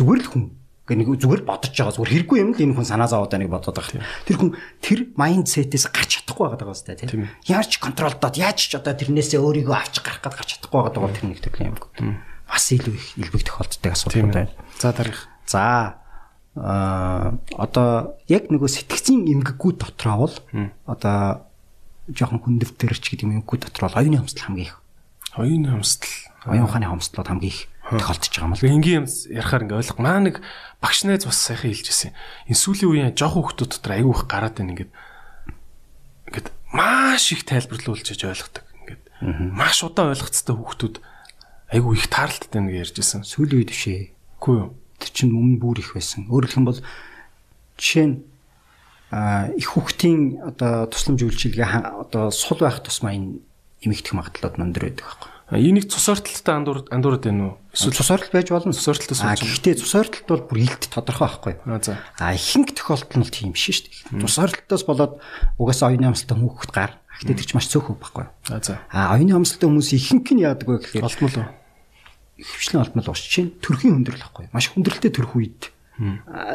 зүгээр 0.00 0.20
л 0.24 0.30
хүн 0.32 0.44
Гэ 0.84 1.00
нэг 1.00 1.16
зүгээр 1.16 1.48
бодож 1.48 1.72
байгаа 1.72 1.96
зүгээр 1.96 2.12
хэрэггүй 2.28 2.38
юм 2.44 2.52
л 2.52 2.60
энэ 2.60 2.76
хүн 2.76 2.84
санаа 2.84 3.08
зовоод 3.08 3.32
байныг 3.32 3.48
бодоод 3.48 3.72
байгаа. 3.72 4.04
Тэр 4.28 4.36
хүн 4.36 4.52
тэр 4.84 5.00
майндсетээс 5.16 5.88
гарч 5.88 6.20
чадахгүй 6.20 6.44
байгаа 6.44 6.60
даа 6.60 6.76
сте 6.76 6.92
тийм. 7.00 7.32
Яаж 7.48 7.80
контролдоод 7.80 8.36
яаж 8.36 8.58
ч 8.68 8.76
одоо 8.76 8.92
тэрнээсээ 8.92 9.40
өөрийгөө 9.40 9.72
авч 9.80 10.04
гарах 10.04 10.20
гээд 10.20 10.36
гарч 10.36 10.50
чадахгүй 10.60 10.76
байгаа 10.84 10.92
даа 10.92 11.16
тэр 11.16 11.24
нэг 11.32 11.40
төрлийн 11.40 11.72
юм. 11.72 12.20
Бас 12.44 12.68
илүү 12.68 12.94
их 13.00 13.06
илбэг 13.16 13.42
тохиолддог 13.48 13.92
асуудал 13.96 14.28
байна. 14.28 14.52
За 14.76 14.92
дараах. 14.92 15.20
За 15.48 15.64
аа 16.52 17.40
одоо 17.56 18.20
яг 18.28 18.52
нөгөө 18.52 18.68
сэтгцийн 18.68 19.24
эмгэггүй 19.24 19.80
дотроо 19.80 20.28
бол 20.28 20.36
одоо 20.84 21.48
жоохон 22.12 22.44
хүндөвтөрч 22.44 23.08
гэдэг 23.08 23.24
юм 23.24 23.40
эмгэггүй 23.40 23.58
дотроо 23.72 23.88
бол 23.88 23.98
оюуны 24.04 24.20
хомсдол 24.20 24.44
хамгийн 24.52 24.68
их. 24.68 24.76
Оюуны 25.32 25.68
хомсдол. 25.72 26.12
Оюун 26.44 26.68
ухааны 26.68 26.92
хомсдлууд 26.92 27.32
хамгийн 27.32 27.56
их 27.56 27.72
тохиолдож 27.90 28.32
байгаа 28.32 28.48
юм 28.48 28.54
л. 28.56 28.64
Энгийн 28.64 29.04
юм 29.04 29.06
ярахаар 29.08 29.64
ингээ 29.68 29.80
ойлгох. 29.80 30.00
Маа 30.00 30.20
нэг 30.24 30.40
багш 30.80 31.04
найз 31.04 31.28
бас 31.28 31.36
сайхан 31.36 31.72
хэлжсэн. 31.72 32.12
Энэ 32.48 32.56
сүүлийн 32.56 32.90
үеийн 32.90 33.16
жоох 33.16 33.36
хүмүүс 33.36 33.56
дотор 33.60 33.92
айгүй 33.92 34.12
их 34.16 34.24
гараад 34.24 34.56
байна 34.56 34.72
ингээд. 34.72 34.92
Ингээд 36.32 36.48
маш 36.72 37.24
их 37.32 37.44
тайлбарлуулж 37.44 38.08
яж 38.08 38.22
ойлгодог. 38.24 38.64
Ингээд 38.80 39.02
маш 39.52 39.84
удаан 39.84 40.16
ойлгоцтой 40.16 40.56
хүмүүс 40.56 41.00
айгүй 41.74 41.92
их 41.96 42.08
таарлттай 42.08 42.60
гэж 42.64 42.96
ярьжсэн. 42.96 43.22
Сүүлийн 43.28 43.60
үед 43.60 43.72
бишээ. 43.72 44.00
Үгүй 44.40 44.54
юу? 44.64 44.70
Тэр 44.96 45.10
чинь 45.12 45.36
өмнө 45.36 45.60
бүр 45.60 45.84
их 45.84 45.92
байсан. 45.92 46.24
Өөрөөр 46.32 46.52
хэлбэл 46.56 46.80
жишээ 47.76 48.06
нь 48.08 48.16
их 49.60 49.68
хүүхдийн 49.70 50.42
одоо 50.42 50.88
тусламж 50.90 51.22
үйлчилгээ 51.22 52.02
одоо 52.08 52.30
сул 52.34 52.58
байх 52.58 52.82
тусмаа 52.82 53.14
энэ 53.14 53.38
эмэгдэх 53.84 54.14
магадлалууд 54.16 54.58
өндөр 54.58 54.84
байдаг 54.90 55.04
байхгүй. 55.06 55.33
Энийг 55.54 55.86
цус 55.86 56.08
ортолтой 56.10 56.54
андуур 56.54 56.78
андуураад 56.90 57.24
байна 57.24 57.44
уу? 57.46 57.54
Эсвэл 57.70 57.94
цус 57.94 58.10
ордол 58.10 58.32
байж 58.34 58.48
болно. 58.50 58.74
Цус 58.74 58.88
ордолтой 58.90 59.14
А 59.14 59.36
сууж 59.38 59.46
гэхдээ 59.46 59.74
цус 59.78 59.94
ордолт 59.94 60.26
бол 60.26 60.42
бүр 60.50 60.58
илт 60.66 60.84
тодорхой 60.90 61.30
байхгүй. 61.30 61.54
А 61.64 61.78
за. 61.78 61.98
А 62.18 62.34
ихэнх 62.34 62.74
тохиолдол 62.74 63.14
нь 63.14 63.22
бол 63.22 63.30
тийм 63.30 63.54
биш 63.54 63.70
шүү 63.70 64.18
дээ. 64.18 64.22
Цус 64.26 64.38
ордолтоос 64.42 64.84
болоод 64.84 65.12
угаасаа 65.58 65.94
оюуны 65.94 66.10
амсалтай 66.10 66.38
хүүхэд 66.38 66.72
гар. 66.74 66.98
Гэхдээ 67.22 67.38
тэр 67.38 67.46
чинь 67.46 67.58
маш 67.58 67.70
цөөхөв 67.70 67.96
байхгүй. 68.02 68.26
А 68.50 68.58
за. 68.58 68.82
А 68.90 69.14
оюуны 69.14 69.34
амсалтай 69.38 69.70
хүмүүс 69.70 69.94
ихэнх 69.94 70.30
нь 70.34 70.42
яадаг 70.42 70.66
вэ 70.66 70.82
гэхээр 70.82 71.06
Олдмол 71.06 71.38
уу? 71.38 71.48
хөвчлэн 72.42 72.82
олдмол 72.82 73.08
ууш 73.14 73.22
чинь 73.30 73.54
төрхийн 73.62 73.94
хүндрэл 73.94 74.22
байхгүй. 74.26 74.50
Маш 74.50 74.74
хүндрэлтэй 74.74 75.14
төрөх 75.14 75.38
үед 75.38 75.70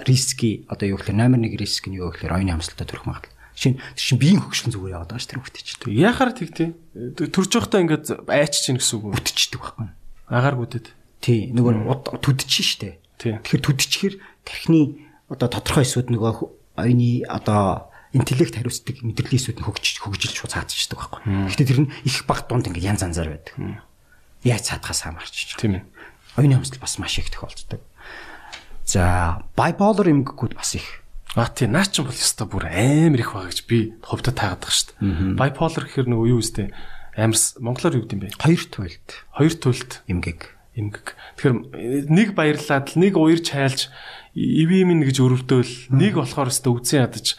риски 0.04 0.68
одоо 0.68 0.92
юу 0.92 1.00
гэхээр 1.00 1.16
номер 1.16 1.40
1 1.48 1.56
риск 1.56 1.88
нь 1.88 1.96
юу 1.96 2.12
гэхээр 2.12 2.36
оюуны 2.36 2.52
амсалтай 2.52 2.84
төрөх 2.84 3.08
магадлал. 3.08 3.39
Тэр 3.60 3.76
чинь 4.00 4.20
биеийн 4.24 4.40
хөгжлөн 4.40 4.72
зүгээр 4.72 4.96
яваад 4.96 5.12
байгаа 5.12 5.20
ш 5.20 5.28
тэр 5.28 5.40
чинь. 5.44 6.00
Яхаар 6.00 6.32
тэгтээ. 6.32 6.70
Төрж 7.28 7.52
явахдаа 7.60 7.82
ингээд 7.84 8.08
айч 8.32 8.54
чинь 8.64 8.80
гэсэн 8.80 8.96
үг 9.04 9.04
үү? 9.12 9.14
Бүтчихдэг 9.20 9.60
байхгүй. 9.60 9.88
Агаар 10.32 10.56
гүдэд. 10.56 10.88
Тий, 11.20 11.52
нөгөө 11.52 11.74
уд- 11.92 12.24
түдчихэн 12.24 12.68
штэ. 12.72 12.90
Тий. 13.20 13.36
Тэгэхээр 13.44 13.66
түдчихэр 13.68 14.14
тархины 14.48 15.04
одоо 15.28 15.48
тодорхой 15.52 15.84
эсүүд 15.84 16.08
нөгөө 16.16 16.80
оюуны 16.80 17.28
одоо 17.28 17.92
интеллект 18.16 18.56
хариуцдаг 18.56 19.04
мэдрэлийн 19.04 19.38
эсүүд 19.44 19.60
нь 19.60 19.66
хөгжиж 19.68 19.96
хөгжилж 20.02 20.36
шууд 20.40 20.54
цаадчихдаг 20.56 20.98
байхгүй. 20.98 21.22
Гэхдээ 21.52 21.68
тэр 21.68 21.80
нь 21.84 21.92
их 22.08 22.24
баг 22.24 22.48
дунд 22.48 22.66
ингээд 22.72 22.88
янз 22.96 23.04
янзаар 23.04 23.36
байдаг. 23.36 23.84
Яаж 24.48 24.64
цаадахаас 24.64 25.04
хамаарч. 25.04 25.60
Тийм 25.60 25.78
ээ. 25.78 25.84
Оюуны 26.40 26.56
амсгал 26.64 26.80
бас 26.80 26.96
маш 26.98 27.20
их 27.20 27.28
тохиолддог. 27.30 27.84
За, 28.88 29.44
bipolar 29.54 30.08
эмгэгүүд 30.08 30.56
бас 30.58 30.74
их. 30.80 30.99
А 31.38 31.46
тий 31.54 31.70
наа 31.70 31.86
ч 31.86 32.02
юм 32.02 32.10
бол 32.10 32.18
ёстой 32.18 32.48
бүр 32.50 32.66
амар 32.66 33.22
их 33.22 33.32
байгаа 33.36 33.52
гэж 33.54 33.60
би 33.70 33.94
хувьдаа 34.02 34.34
таагаад 34.34 34.64
байгаа 34.66 34.74
шүү 34.74 34.88
дээ. 34.98 35.38
Bipolar 35.38 35.84
гэхэр 35.86 36.08
нөгөө 36.10 36.28
юу 36.34 36.42
үстэй 36.42 36.74
амарс 37.14 37.60
монголоор 37.62 38.02
юу 38.02 38.04
гэдэм 38.10 38.20
бэ? 38.26 38.42
Хоёр 38.42 38.64
туйлд 38.66 39.08
Хоёр 39.38 39.54
төлөлт 39.60 39.94
эмгэг. 40.10 40.42
эмгэг. 40.74 41.08
Тэгэхээр 41.38 41.56
нэг 42.10 42.30
баярлаад 42.34 42.88
нэг 42.98 43.14
уярж 43.20 43.46
хайлж 43.46 43.82
ивэ 44.34 44.88
минь 44.88 45.06
гэж 45.06 45.18
өрөвдөөл 45.22 45.74
нэг 45.94 46.14
болохоор 46.18 46.50
өстө 46.50 46.72
үзэн 46.74 47.06
ядаж 47.06 47.36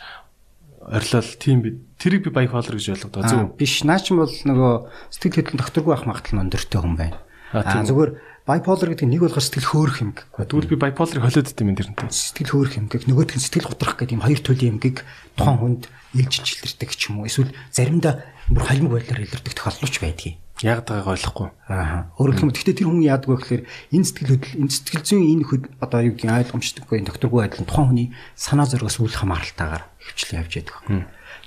орилол 0.86 1.30
тийм 1.40 1.58
би 1.64 1.70
тэрийг 1.98 2.28
би 2.28 2.30
bipolar 2.30 2.70
гэж 2.76 2.94
ойлгодоо 2.94 3.22
зөв. 3.26 3.56
биш 3.56 3.82
наа 3.82 3.98
ч 3.98 4.12
юм 4.14 4.22
бол 4.22 4.30
нөгөө 4.30 4.72
сэтгэл 5.12 5.50
хөдлөлийн 5.50 5.60
докторгүй 5.60 5.92
ах 5.96 6.04
магадлал 6.06 6.36
нь 6.38 6.42
өндөртэй 6.46 6.80
хүн 6.82 6.96
байна. 6.98 7.18
Аа 7.50 7.82
зүгээр 7.82 8.10
bipolar 8.48 8.88
гэдэг 8.88 9.06
нь 9.06 9.12
нэг 9.16 9.22
болохоор 9.28 9.44
сэтгэл 9.44 9.70
хөөрөх 9.70 9.98
юм 10.00 10.10
гэхгүй. 10.16 10.44
Тэгвэл 10.48 10.70
би 10.72 10.76
bipolar-ыг 10.80 11.22
холиод 11.22 11.50
идэм 11.50 11.70
юм 11.70 11.76
дэрнтэй. 11.76 12.08
Сэтгэл 12.08 12.52
хөөрөх 12.56 12.74
юм 12.80 12.86
гэх 12.88 13.04
нөгөөдх 13.06 13.36
нь 13.36 13.44
сэтгэл 13.44 13.70
готрох 13.70 13.94
гэдэг 14.00 14.16
юм 14.16 14.24
хоёр 14.24 14.40
төрлийн 14.40 14.72
юмгийг 14.80 14.98
тухайн 15.36 15.58
хүнд 15.60 15.82
ээлжиж 16.16 16.46
илэрдэг 16.64 16.90
ч 16.96 17.12
юм 17.12 17.22
уу. 17.22 17.28
Эсвэл 17.28 17.52
заримдаа 17.70 18.24
бүр 18.48 18.64
холимог 18.64 18.92
байдлаар 18.98 19.24
илэрдэг 19.28 19.54
тохиолдол 19.54 19.92
ч 19.92 19.96
байдгийг. 20.00 20.36
Яг 20.60 20.84
дагааг 20.84 21.16
ойлгохгүй. 21.16 21.48
Аа. 21.72 22.12
Өөрөөр 22.20 22.36
хэлбэл 22.36 22.52
гэхдээ 22.52 22.78
тэр 22.84 22.88
хүн 22.92 23.00
яадаг 23.00 23.28
вэ 23.32 23.36
гэхээр 23.40 23.62
энэ 23.96 24.04
сэтгэл 24.04 24.32
хөдлөл 24.36 24.60
энэ 24.60 24.72
сэтгэл 24.76 25.08
зүйн 25.08 25.24
энэ 25.40 25.44
хөд 25.48 25.64
одоо 25.80 26.00
юу 26.04 26.12
гэдгийг 26.12 26.52
ойлгомжтойггүй 26.52 26.96
энэ 27.00 27.08
докторгүй 27.08 27.40
байдал 27.40 27.62
нь 27.64 27.70
тухайн 27.70 27.88
хүний 27.88 28.08
санаа 28.36 28.68
зоригоос 28.68 29.00
үл 29.00 29.08
хамааралтайгаар 29.08 29.84
хөвчлэн 29.88 30.40
явж 30.44 30.52
яадаг. 30.60 30.76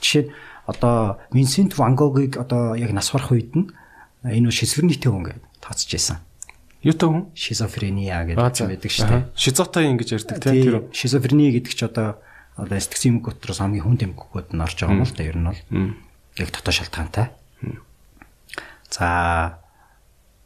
Жишээ 0.02 0.24
нь 0.26 0.34
одоо 0.66 1.22
Винсент 1.30 1.78
Ван 1.78 1.94
Гогийг 1.94 2.41
одоо 2.41 2.74
яг 2.74 2.89
нас 2.89 3.14
барах 3.14 3.30
үед 3.38 3.54
нь 3.54 3.70
энэ 4.26 4.50
хүн 4.50 4.89
гэдэг 5.30 5.46
тооцож 5.62 5.89
байсан. 5.94 6.18
Юу 6.84 6.94
та 6.94 7.08
хүн? 7.08 7.32
Шизофрения 7.32 8.20
гэдэг 8.28 8.60
юм 8.60 8.70
байдаг 8.76 8.92
шүү 8.92 9.08
дээ. 9.08 9.24
Шизотай 9.40 9.88
ингэж 9.88 10.10
ярьдаг 10.20 10.38
тийм 10.44 10.64
тэр. 10.68 10.76
Шизофрени 10.92 11.56
гэдэг 11.56 11.72
чи 11.72 11.86
одоо 11.88 12.20
одоо 12.60 12.76
сэтгцийн 12.76 13.24
эмгэг 13.24 13.40
дотроос 13.40 13.64
хамгийн 13.64 13.88
хүнд 13.88 14.04
эмгэгүүд 14.04 14.52
нь 14.52 14.62
орж 14.62 14.78
байгаа 14.84 15.00
юм 15.00 15.08
л 15.08 15.16
да 15.16 15.24
ер 15.24 15.38
нь 15.40 15.48
бол. 15.48 15.62
Яг 16.36 16.50
дотоо 16.52 16.74
шалтгаантай. 16.76 17.32
За 18.92 19.08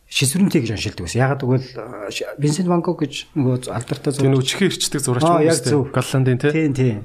шизофрентэй 0.07 0.61
гэж 0.63 0.71
оншилдог 0.77 1.03
байсан. 1.09 1.19
Ягаад 1.19 1.41
гэвэл 1.43 1.67
Винсент 2.39 2.69
Ван 2.69 2.85
Гог 2.85 3.03
гэж 3.03 3.33
нөгөө 3.35 3.73
алдартай 3.73 4.13
зураг. 4.13 4.39
Тэр 4.39 4.47
чихээ 4.47 4.69
ирчдэг 4.71 5.01
зурагч 5.03 5.25
юм 5.25 5.51
шүү 5.51 5.67
дээ. 5.67 5.91
Голландын 5.91 6.37
тийм. 6.39 6.53
Тийм 6.53 6.73
тийм. 6.77 6.99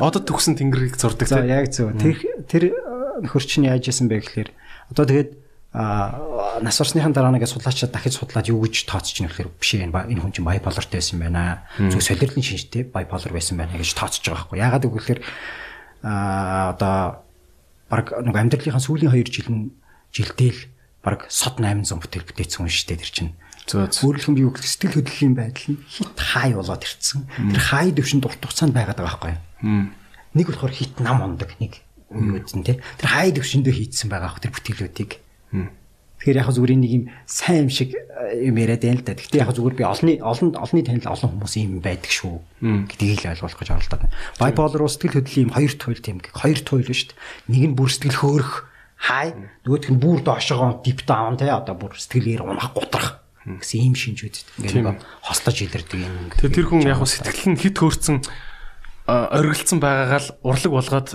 Одод 0.00 0.24
төгсөн 0.24 0.56
тэнгэрийг 0.56 0.96
зурдаг 0.96 1.28
тийм. 1.28 1.44
Яг 1.44 1.68
зөв. 1.68 1.92
Тэр 2.00 2.16
тэр 2.48 2.62
нөхөрч 3.20 3.60
нь 3.60 3.68
яаж 3.68 3.84
яасан 3.92 4.08
бэ 4.08 4.24
гэхээр 4.24 4.48
одоо 4.96 5.04
тэгээд 5.04 5.30
нас 6.60 6.76
орсныхан 6.80 7.14
дараа 7.16 7.32
нэгэ 7.32 7.48
судлаачаа 7.48 7.88
дахиж 7.88 8.20
судлаад 8.20 8.50
юу 8.52 8.60
гэж 8.66 8.84
тооцож 8.84 9.16
ийн 9.16 9.30
гэхээр 9.32 9.50
биш 9.56 9.70
энэ 9.78 9.88
энэ 9.88 10.20
хүн 10.20 10.32
чинь 10.36 10.44
bipolarтай 10.44 11.00
байсан 11.00 11.18
байна. 11.22 11.64
Зөв 11.78 12.02
солирлын 12.04 12.44
шинжтэй 12.44 12.84
bipolar 12.84 13.32
байсан 13.32 13.56
байна 13.56 13.78
гэж 13.78 13.96
тооцож 13.96 14.20
байгаа 14.20 14.44
байхгүй. 14.44 14.58
Ягаад 14.60 14.84
гэвэл 14.84 15.22
а 16.02 16.74
одоо 16.74 17.24
баг 17.88 18.06
нэг 18.12 18.36
амьдралынхаа 18.36 18.82
сүүлийн 18.82 19.14
2 19.14 19.32
жил 19.32 19.48
нь 19.48 19.72
жилдээ 20.12 20.50
л 20.52 20.60
баг 21.00 21.30
сод 21.32 21.56
800 21.62 21.96
бүтээл 22.02 22.28
бүтээсэн 22.28 22.66
хүн 22.66 22.72
шүү 22.72 22.88
дээ 22.90 23.00
тэр 23.00 23.12
чинь. 23.12 23.32
Өөрөлдөх 23.70 24.28
юм 24.28 24.38
юу 24.42 24.50
гэх 24.50 24.66
сэтгэл 24.66 24.98
хөдлөлийн 24.98 25.34
байдал 25.38 25.66
нь 25.72 25.80
хит 25.86 26.18
хай 26.18 26.50
болоод 26.52 26.82
ирцэн. 26.82 27.30
Тэр 27.54 27.62
хай 27.62 27.94
дэвшинд 27.94 28.26
урт 28.26 28.42
хугацаанд 28.42 28.74
байгаад 28.74 28.98
байгаа 28.98 29.12
байхгүй? 29.14 29.34
Нэг 30.34 30.46
болохоор 30.50 30.74
хит 30.74 30.98
нам 30.98 31.22
ундаг 31.22 31.54
нэг 31.62 31.78
үеүүд 32.10 32.50
нь 32.58 32.66
тий. 32.66 32.76
Тэр 32.98 33.08
хай 33.08 33.30
дэвшиндөө 33.30 33.72
хийцсэн 33.72 34.08
байгаа 34.10 34.34
ах 34.34 34.42
тэр 34.42 34.52
бүтээлүүдийг. 34.52 35.22
Тэгэхээр 36.22 36.38
яг 36.38 36.50
зүгээр 36.54 36.78
нэг 36.78 36.92
юм 36.94 37.04
сайн 37.26 37.66
юм 37.66 37.70
шиг 37.74 37.98
юм 37.98 38.54
яриад 38.54 38.86
байна 38.86 39.02
л 39.02 39.06
да. 39.10 39.18
Гэхдээ 39.18 39.42
яг 39.42 39.50
зүгээр 39.50 39.74
би 39.74 39.82
олны 39.82 40.12
олон 40.22 40.54
олны 40.54 40.80
танил 40.86 41.10
олон 41.10 41.30
хүмүүс 41.34 41.54
юм 41.58 41.82
байдаг 41.82 42.12
шүү 42.14 42.38
гэдгийг 42.62 43.26
л 43.26 43.30
ойлгуулах 43.34 43.58
гэж 43.58 43.70
оролдоод 43.74 44.02
байна. 44.06 44.14
Bipolar 44.38 44.86
сэтгэл 44.86 45.18
хөдлөлийн 45.18 45.46
юм 45.50 45.54
хоёр 45.58 45.72
туйл 45.74 45.98
тийм 45.98 46.18
хоёр 46.22 46.60
туйл 46.62 46.86
шүү 46.86 47.10
дээ. 47.10 47.18
Нэг 47.50 47.62
нь 47.66 47.74
бүр 47.74 47.90
сэтгэл 47.90 48.22
хөөрөх 48.22 48.52
хай 49.02 49.34
нөгөөх 49.66 49.90
нь 49.90 49.98
бүр 49.98 50.22
доошогоо 50.22 50.78
deep 50.86 51.02
down 51.02 51.34
те 51.34 51.50
одоо 51.50 51.74
бүр 51.74 51.98
сэтгэлээр 51.98 52.46
унах 52.46 52.70
гутрах 52.70 53.18
гэсэн 53.42 53.90
ийм 53.90 53.98
шинж 53.98 54.22
үүдэт 54.22 54.46
ингээд 54.62 55.02
хослож 55.26 55.58
илэрдэг 55.58 55.98
юм. 56.06 56.30
Тэр 56.38 56.66
хүн 56.70 56.86
яг 56.86 57.02
сэтгэл 57.02 57.50
нь 57.50 57.58
хит 57.58 57.82
хөөрцөн 57.82 58.22
оргилцсан 59.10 59.82
байгаагаа 59.82 60.22
л 60.22 60.30
урлаг 60.46 60.70
болгоод 60.70 61.08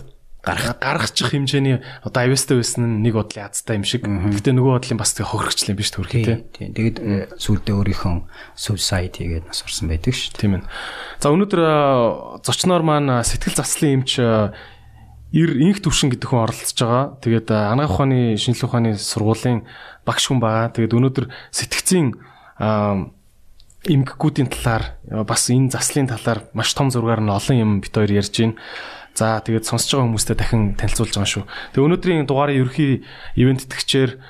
гарах 0.44 0.80
гаргачих 0.80 1.34
хэмжээний 1.34 1.82
одоо 2.04 2.22
авьяастай 2.24 2.58
байсан 2.58 2.84
нь 2.88 3.02
нэг 3.04 3.20
бодлын 3.20 3.50
азтай 3.50 3.76
юм 3.76 3.84
шиг. 3.84 4.08
Гэхдээ 4.08 4.54
нөгөө 4.56 4.74
бодлын 4.80 5.00
бас 5.02 5.12
тэгээ 5.18 5.32
хохирогчлаа 5.34 5.76
биш 5.76 5.92
төрхий 5.92 6.24
тий. 6.24 6.72
Тэгээд 6.72 6.98
сүулдэ 7.36 7.72
өөрийнхөө 7.76 8.16
suicide 8.56 9.18
хийгээд 9.18 9.50
нас 9.50 9.66
орсон 9.66 9.92
байдаг 9.92 10.16
шүү. 10.16 10.38
Тийм 10.40 10.62
ээ. 10.62 10.68
За 11.20 11.34
өнөөдөр 11.34 11.62
зочноор 12.46 12.84
маань 12.86 13.26
сэтгэл 13.28 13.60
заслын 13.60 14.02
эмч 14.02 14.22
ир 14.22 15.50
инх 15.60 15.84
төвшин 15.84 16.14
гэдэг 16.16 16.30
хүн 16.32 16.48
оролцож 16.48 16.80
байгаа. 16.80 17.06
Тэгээд 17.20 17.48
анагаах 17.52 17.92
ухааны 18.00 18.40
шинжилгээ 18.40 18.70
ухааны 18.72 18.92
сургуулийн 18.96 19.68
багш 20.08 20.32
хүн 20.32 20.40
байгаа. 20.40 20.72
Тэгээд 20.72 20.96
өнөөдөр 20.96 21.26
сэтгцийн 21.52 22.16
эмгэгүүдийн 23.88 24.50
талаар 24.52 24.96
бас 25.28 25.52
энэ 25.52 25.72
заслын 25.72 26.08
талаар 26.08 26.48
маш 26.56 26.72
том 26.74 26.92
зургаар 26.92 27.20
нь 27.20 27.32
олон 27.32 27.58
юм 27.60 27.72
бит 27.84 27.92
хоёр 27.92 28.12
ярьж 28.12 28.36
байна. 28.40 28.56
За 29.18 29.42
тэгээд 29.42 29.66
сонсож 29.66 29.98
байгаа 29.98 30.14
хүмүүстээ 30.14 30.38
дахин 30.38 30.64
танилцуулж 30.78 31.14
байгаа 31.18 31.34
шүү. 31.34 31.46
Тэгээд 31.74 31.88
өнөөдрийн 31.90 32.30
дугаарыг 32.30 32.62
ерөхий 32.70 33.02
ивент 33.34 33.66
тэтгэгчээр 33.66 34.22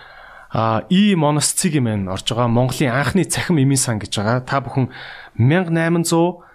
а 0.55 0.87
и 0.87 1.11
моносциг 1.19 1.75
юм 1.75 2.07
орж 2.07 2.23
байгаа 2.23 2.47
Монголын 2.47 2.95
анхны 2.95 3.27
цахим 3.27 3.59
эмийн 3.59 3.75
сан 3.75 3.99
гэж 3.99 4.15
байгаа. 4.15 4.47
Та 4.47 4.63
бүхэн 4.63 4.87
1800 5.35 6.46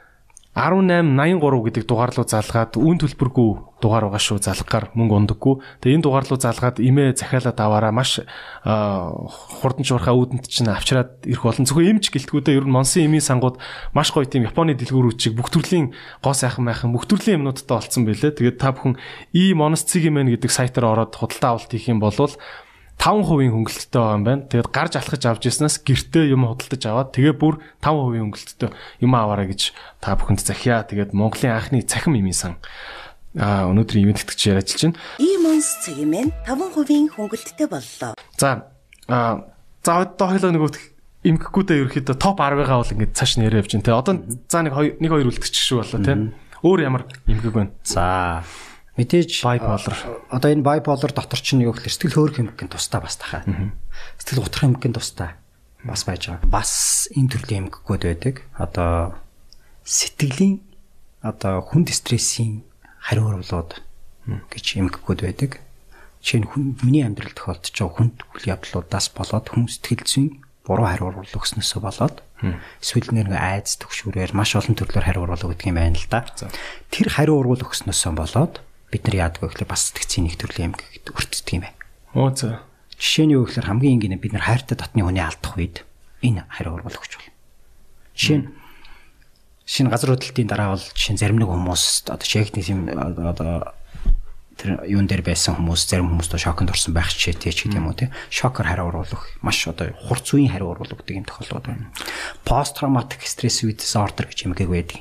1883 0.52 1.64
гэдэг 1.64 1.84
дугаар 1.88 2.12
руу 2.12 2.28
залгаад 2.28 2.76
үн 2.76 3.00
төлбөргүй 3.00 3.80
дугаар 3.80 4.12
байгаа 4.12 4.20
шүү 4.20 4.44
залгаар 4.44 4.92
мөнгө 4.92 5.16
ундаггүй. 5.24 5.54
Тэгээ 5.80 5.96
энэ 5.96 6.04
дугаар 6.04 6.28
руу 6.28 6.36
залгаад 6.36 6.76
имээ 6.76 7.16
захиалаад 7.16 7.56
аваараа 7.56 7.88
маш 7.88 8.20
хурдан 8.60 9.80
чурхаа 9.80 10.12
үүдэнд 10.12 10.44
чинь 10.52 10.68
авчираад 10.68 11.24
ирэх 11.24 11.48
болон 11.48 11.64
зөвхөн 11.64 11.96
эмч 11.96 12.12
гэлтгүүдээ 12.12 12.60
ер 12.60 12.68
нь 12.68 12.74
Монсын 12.76 13.08
эмийн 13.08 13.24
сангууд 13.24 13.56
маш 13.96 14.12
гоё 14.12 14.28
тийм 14.28 14.44
Японы 14.44 14.76
дэлгүүрүүдчиг 14.76 15.32
бүх 15.32 15.48
төрлийн 15.48 15.96
гоо 16.20 16.36
сайхан 16.36 16.68
майхан 16.68 16.92
бүх 16.92 17.08
төрлийн 17.08 17.40
юмнуудтай 17.40 17.80
олцсон 17.80 18.04
байлээ. 18.04 18.36
Тэгээд 18.36 18.60
та 18.60 18.76
бүхэн 18.76 19.00
и 19.32 19.56
юм 19.56 19.64
гэдэг 20.36 20.52
сайтаар 20.52 20.92
ороод 20.92 21.16
худалдаа 21.16 21.56
авалт 21.56 21.72
хийх 21.72 21.88
юм 21.88 22.04
бол 22.04 22.12
5% 22.98 23.52
хөнгөлөлттэй 23.52 23.98
байгаа 23.98 24.16
юм 24.18 24.24
байна. 24.24 24.42
Тэгээд 24.46 24.68
гарч 24.70 24.92
алхаж 24.98 25.22
авч 25.26 25.42
яснаас 25.48 25.76
гэртээ 25.82 26.32
юм 26.32 26.46
худалдаж 26.46 26.82
аваад 26.86 27.10
тэгээ 27.16 27.34
бүр 27.34 27.58
5% 27.82 28.20
хөнгөлөлттэй 28.20 28.70
юм 29.02 29.12
аваарай 29.12 29.50
гэж 29.50 29.74
та 29.98 30.14
бүхэнд 30.14 30.40
захиа. 30.42 30.86
Тэгээд 30.86 31.16
Монголын 31.16 31.56
анхны 31.58 31.82
цахим 31.82 32.14
имийн 32.14 32.36
сан 32.36 32.54
а 33.36 33.64
өнөөдрийн 33.72 34.04
ивент 34.04 34.20
тэтгэж 34.20 34.40
яриач 34.52 34.76
чинь. 34.76 34.96
E-Mons 35.16 35.88
цэгмэн 35.88 36.32
5% 36.44 37.16
хөнгөлөлттэй 37.16 37.68
боллоо. 37.68 38.12
За 38.36 38.68
а 39.08 39.48
за 39.80 40.04
одоо 40.04 40.28
хоёлоо 40.28 40.52
нөгөө 40.52 40.70
имгэхгүйдээ 41.24 41.78
ерөөхдөө 41.86 42.16
топ 42.18 42.36
10-ыгаа 42.42 42.78
бол 42.82 42.92
ингээд 42.92 43.16
цааш 43.16 43.40
нэрээ 43.40 43.62
явж 43.64 43.72
байна 43.72 43.86
те. 43.86 43.96
Одоо 43.96 44.14
за 44.50 44.58
нэг 44.62 44.74
нэг 45.00 45.10
хоёр 45.10 45.30
үлдчих 45.32 45.64
шүү 45.64 45.80
боллоо 45.80 46.00
те. 46.04 46.12
Өөр 46.60 46.78
ямар 46.84 47.08
имгэг 47.24 47.52
байна? 47.56 47.72
За 47.86 48.44
Мэдээж 48.96 49.40
bipolar. 49.40 49.96
Одоо 50.28 50.48
энэ 50.52 50.60
bipolar 50.60 51.12
дотор 51.16 51.40
чинь 51.40 51.64
юу 51.64 51.72
гэхээр 51.72 51.96
сэтгэл 51.96 52.16
хөөрөх 52.16 52.38
эмгэгэн 52.44 52.68
тустай 52.68 53.00
бас 53.00 53.16
тахаа. 53.16 53.40
Сэтгэл 54.20 54.44
готрох 54.44 54.68
эмгэгэн 54.68 54.92
тустай 54.92 55.30
бас 55.80 56.04
байж 56.04 56.28
байгаа. 56.28 56.44
Бас 56.44 57.08
энэ 57.16 57.32
төрлийн 57.32 57.72
эмгэгүүд 57.72 58.02
байдаг. 58.04 58.34
Одоо 58.60 59.16
сэтгэлийн 59.84 60.60
одоо 61.24 61.64
хүнд 61.64 61.88
стрессийн 61.88 62.68
хариу 63.00 63.32
урлууд 63.32 63.80
гэж 64.52 64.64
эмгэгүүд 64.76 65.20
байдаг. 65.24 65.64
Жишээ 66.22 66.44
нь 66.44 66.48
хүн 66.52 66.78
миний 66.86 67.02
амьдрал 67.02 67.34
тохиолдож 67.34 67.72
байгаа 67.74 67.96
хүнд 67.96 68.16
үйл 68.36 68.46
явдлуудаас 68.54 69.10
болоод 69.10 69.46
хүн 69.50 69.66
сэтгэл 69.66 70.06
зүйн 70.06 70.28
буруу 70.62 70.86
хариу 70.86 71.10
урлал 71.10 71.34
өгснөөсөө 71.34 71.80
болоод 71.82 72.22
эсвэл 72.78 73.10
нэг 73.10 73.34
айц 73.34 73.74
төгшүүрээр 73.82 74.30
маш 74.30 74.54
олон 74.54 74.78
төрлөөр 74.78 75.06
хариу 75.06 75.26
урлал 75.26 75.50
өгдөг 75.50 75.66
юм 75.66 75.82
байна 75.82 75.98
л 75.98 76.06
да. 76.06 76.22
Тэр 76.94 77.10
хариу 77.10 77.42
урлал 77.42 77.66
өгснөөсөө 77.66 78.12
болоод 78.14 78.62
бид 78.92 79.08
нар 79.08 79.32
яадаг 79.32 79.40
вэ 79.40 79.48
гэхэл 79.48 79.72
бас 79.72 79.88
сэтгцийн 79.88 80.28
нэг 80.28 80.36
төрлийн 80.36 80.76
эмгэг 80.76 81.16
өртдөг 81.16 81.48
юм 81.56 81.64
байна. 81.64 81.80
Оо 82.12 82.28
за. 82.36 82.60
Жишээ 83.00 83.26
нь 83.26 83.34
юу 83.34 83.48
гэхээр 83.48 83.66
хамгийн 83.72 83.96
энгийн 83.96 84.20
бид 84.20 84.36
нар 84.36 84.44
хайртай 84.44 84.76
дотны 84.76 85.00
хүний 85.00 85.24
алдах 85.24 85.56
үед 85.56 85.88
энэ 86.20 86.44
хариу 86.52 86.76
урвал 86.76 87.00
өгч 87.00 87.16
болно. 87.16 87.32
Жишээ 88.12 88.38
нь 88.44 88.46
шинэ 89.64 89.88
газар 89.88 90.12
хөдлөлтийн 90.12 90.48
дараа 90.52 90.76
бол 90.76 90.84
жишээ 90.84 91.16
зарим 91.16 91.40
нэг 91.40 91.48
хүмүүс 91.48 92.12
одоо 92.12 92.26
чекник 92.28 92.68
юм 92.68 92.92
одоо 92.92 93.72
тэр 94.60 94.84
юун 94.84 95.08
дээр 95.08 95.24
байсан 95.24 95.56
хүмүүс 95.56 95.88
зарим 95.88 96.12
хүмүүс 96.12 96.28
доо 96.28 96.40
шоконд 96.42 96.70
орсон 96.70 96.92
байх 96.92 97.08
тий 97.08 97.32
ч 97.32 97.40
гэдэг 97.40 97.80
юм 97.80 97.88
уу 97.88 97.96
тий 97.96 98.12
шокер 98.28 98.68
хариу 98.68 98.92
уруулах 98.92 99.32
маш 99.40 99.64
одоо 99.66 99.96
хурц 99.96 100.36
үеийн 100.36 100.52
хариу 100.52 100.76
уруулах 100.76 101.00
гэдэг 101.00 101.16
юм 101.16 101.26
тохиолдол 101.26 101.64
байна. 101.64 101.88
Пост 102.44 102.76
травматик 102.76 103.24
стресс 103.24 103.64
disorder 103.64 104.28
гэж 104.28 104.44
юм 104.44 104.52
байдаг. 104.52 105.00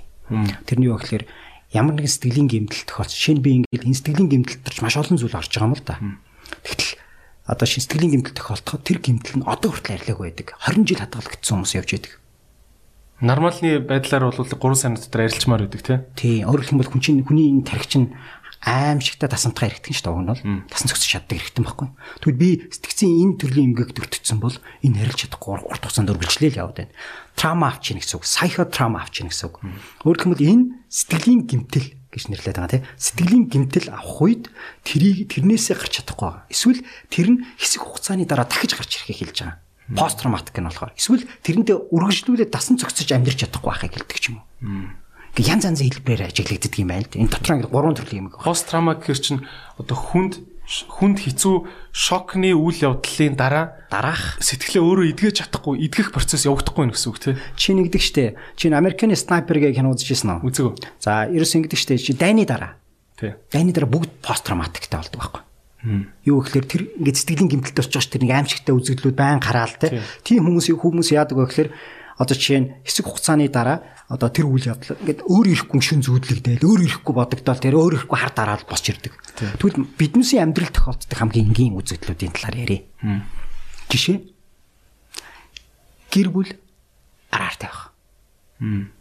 Тэрний 0.66 0.88
юу 0.88 0.98
гэхээр 0.98 1.28
ямар 1.72 1.96
нэгэн 1.96 2.12
сэтгэлийн 2.12 2.50
гэмтэл 2.52 2.84
тохиолдсон. 2.88 3.20
Шинэ 3.20 3.44
би 3.44 3.52
ингээд 3.64 3.88
энэ 3.88 3.98
сэтгэлийн 3.98 4.30
гэмтэлд 4.44 4.80
маш 4.84 4.96
олон 5.00 5.18
зүйл 5.18 5.36
орж 5.36 5.52
байгаа 5.52 5.68
юм 5.72 5.76
л 5.76 5.84
да. 5.88 5.96
Тэгтэл 6.68 6.92
одоо 7.48 7.68
шинэ 7.68 7.84
сэтгэлийн 7.88 8.14
гэмтэл 8.20 8.38
тохиолдоход 8.38 8.84
тэр 8.84 9.00
гэмтэл 9.00 9.36
нь 9.40 9.48
одоо 9.48 9.70
хүртэл 9.72 9.96
арилаагүй 9.96 10.26
байдаг. 10.36 10.48
20 10.68 10.84
жил 10.84 11.00
хадгалагдсан 11.00 11.56
хүмүүс 11.56 11.76
явж 11.80 11.90
байдаг. 11.96 12.14
Нормалны 13.22 13.72
байдлаар 13.86 14.24
бол 14.28 14.42
3 14.42 14.76
сар 14.76 14.98
дотор 14.98 15.22
арилчмаар 15.22 15.62
байдаг 15.70 15.82
тий. 15.86 15.98
Тий, 16.18 16.36
өөрөөр 16.42 16.68
хэлбэл 16.74 16.92
хүн 16.92 17.02
чинь 17.06 17.22
хүний 17.22 17.54
энэ 17.54 17.70
тархич 17.70 17.94
нь 18.02 18.12
аимшигтай 18.62 19.30
тасамтгай 19.30 19.74
эргэтэн 19.74 19.94
шүү 19.98 20.06
дээ 20.06 20.14
уг 20.14 20.22
нь 20.22 20.30
бол 20.30 20.44
тасан 20.70 20.88
зөксөж 20.94 21.10
чаддаг 21.18 21.38
эргэтэн 21.42 21.66
байхгүй. 21.66 21.90
Тэгвэл 22.22 22.42
би 22.42 22.50
сэтгцийн 22.70 23.14
энэ 23.26 23.38
төрлийн 23.42 23.68
эмгэг 23.74 23.98
төртөцсөн 23.98 24.38
бол 24.38 24.54
энэ 24.86 25.02
харилж 25.02 25.20
чадахгүй 25.26 25.66
урт 25.66 25.82
хугацаанд 25.82 26.14
үргэлжлээл 26.14 26.62
яваад 26.62 26.78
байна. 26.86 26.94
Трама 27.34 27.74
авч 27.74 27.90
ийн 27.90 28.00
гэсэн 28.06 28.22
үг, 28.22 28.26
сайхотрама 28.30 29.02
авч 29.02 29.26
ийн 29.26 29.34
гэсэн 29.34 29.50
үг. 29.50 29.66
Өөрөөр 30.06 30.22
хэлбэл 30.38 30.46
энэ 30.46 30.66
сэтгэлийн 30.94 31.42
гэмтэл 31.50 31.88
гэж 32.14 32.24
нэрлэдэг 32.30 32.62
байгаа 32.62 32.74
тийм. 32.78 32.86
Сэтгэлийн 33.02 33.46
гэмтэл 33.50 33.88
авах 33.90 34.22
үед 34.22 34.44
тэрийг 34.86 35.32
тэрнээсээ 35.32 35.76
гарч 35.82 35.94
чадахгүй 36.04 36.28
байгаа. 36.30 36.46
Эсвэл 36.54 36.82
тэр 37.10 37.28
нь 37.34 37.42
хэсэг 37.58 37.82
хугацааны 37.82 38.30
дараа 38.30 38.46
дахиж 38.46 38.78
гарч 38.78 39.02
ирэхийг 39.02 39.32
хэлж 39.32 39.38
байгаа. 39.42 39.58
Пост 39.96 40.20
травматик 40.20 40.56
нь 40.60 40.68
болохоор. 40.68 40.94
Эсвэл 40.96 41.26
тэрэндээ 41.44 41.90
үргэлжлүүлээд 41.92 42.52
дасан 42.52 42.78
цогцож 42.78 43.10
амьдрч 43.10 43.48
чадахгүй 43.48 43.72
байхыг 43.72 43.96
хэлдэг 43.96 44.20
ч 44.20 44.26
юм 44.32 44.44
уу. 44.44 44.46
Ингээ 45.32 45.48
янз 45.48 45.64
янзын 45.64 45.88
хэлбэрээр 45.88 46.32
ажиглагддаг 46.32 46.76
юм 46.76 46.90
байна 46.92 47.04
л 47.04 47.12
да. 47.12 47.20
Энэ 47.24 47.32
дотор 47.32 47.56
ингээ 47.56 47.72
гурван 47.72 47.96
төрлийн 47.96 48.20
юм 48.20 48.28
байна. 48.36 48.44
Пост 48.44 48.68
траума 48.68 49.00
гэхэр 49.00 49.20
чинь 49.20 49.42
одоо 49.80 49.98
хүнд 49.98 50.34
хүнд 50.72 51.18
хэцүү 51.24 51.56
шокны 51.92 52.56
үйл 52.56 52.80
явдлын 52.80 53.36
дараа 53.36 53.82
Дараах 53.92 54.40
сэтгэлээ 54.40 54.80
өөрөө 54.80 55.08
эдгэж 55.12 55.36
чадахгүй, 55.44 55.84
эдгэх 55.84 56.16
процесс 56.16 56.48
явагдахгүй 56.48 56.88
нэ 56.88 56.96
гэсэн 56.96 57.10
үг 57.12 57.20
тий. 57.20 57.36
чи 57.60 57.76
нэгдэг 57.76 58.00
штэ. 58.00 58.40
Чи 58.56 58.72
Америкийн 58.72 59.12
снайпер 59.12 59.60
гэх 59.60 59.76
кино 59.76 59.92
үзчихсэн 59.92 60.40
үү? 60.40 60.48
Үзээгөө. 60.48 60.76
За, 61.04 61.28
ерөөс 61.28 61.60
ингэдэг 61.60 61.76
штэ. 61.76 62.00
Чи 62.00 62.16
дайны 62.16 62.48
дараа. 62.48 62.80
Тий. 63.20 63.36
Дайны 63.52 63.76
дараа 63.76 63.92
бүгд 63.92 64.24
пост 64.24 64.48
травматиктай 64.48 65.04
болдог 65.04 65.20
байхгүй. 65.20 65.44
Юу 66.24 66.40
гэхээр 66.40 66.66
тэр 66.72 66.82
ингээд 67.04 67.20
сэтгэлийн 67.20 67.52
гэмтэлтэй 67.52 67.84
болчих 67.84 68.00
ш 68.00 68.08
тэр 68.08 68.24
нэг 68.24 68.32
аимшигтай 68.32 68.72
үзэгдлүүд 68.72 69.18
байн 69.18 69.44
хараал 69.44 69.76
те. 69.76 70.00
Тийм 70.24 70.48
хүмүүс 70.48 70.72
хүмүүс 70.72 71.12
яадаг 71.12 71.36
вэ 71.36 71.50
гэхээр 71.52 71.70
одоо 72.22 72.36
жишээ 72.38 72.60
нь 72.62 72.72
хэсэг 72.86 73.10
хугацааны 73.10 73.50
дараа 73.50 73.82
одоо 74.12 74.28
тэр 74.28 74.52
үйл 74.52 74.68
явдал 74.68 75.00
ингээд 75.00 75.24
өөр 75.24 75.48
ирэхгүй 75.56 75.80
шин 75.80 76.04
зүүдлэгдээл 76.04 76.68
өөр 76.68 76.82
ирэхгүй 76.84 77.14
бодогдол 77.16 77.64
тэр 77.64 77.76
өөр 77.80 77.94
ирэхгүй 78.04 78.18
хар 78.20 78.34
дараад 78.36 78.68
босч 78.68 78.92
ирдэг. 78.92 79.16
Тэгвэл 79.56 79.88
биднээсийн 79.96 80.52
амьдрал 80.52 80.68
тохиолддог 80.68 81.16
хамгийн 81.16 81.56
энгийн 81.56 81.80
үзэгдлүүдийн 81.80 82.36
талаар 82.36 82.58
ярив. 82.60 82.84
Жишээ. 83.88 84.20
Гэр 86.12 86.28
бүл 86.28 86.52
араар 87.32 87.56
тавих. 87.56 87.82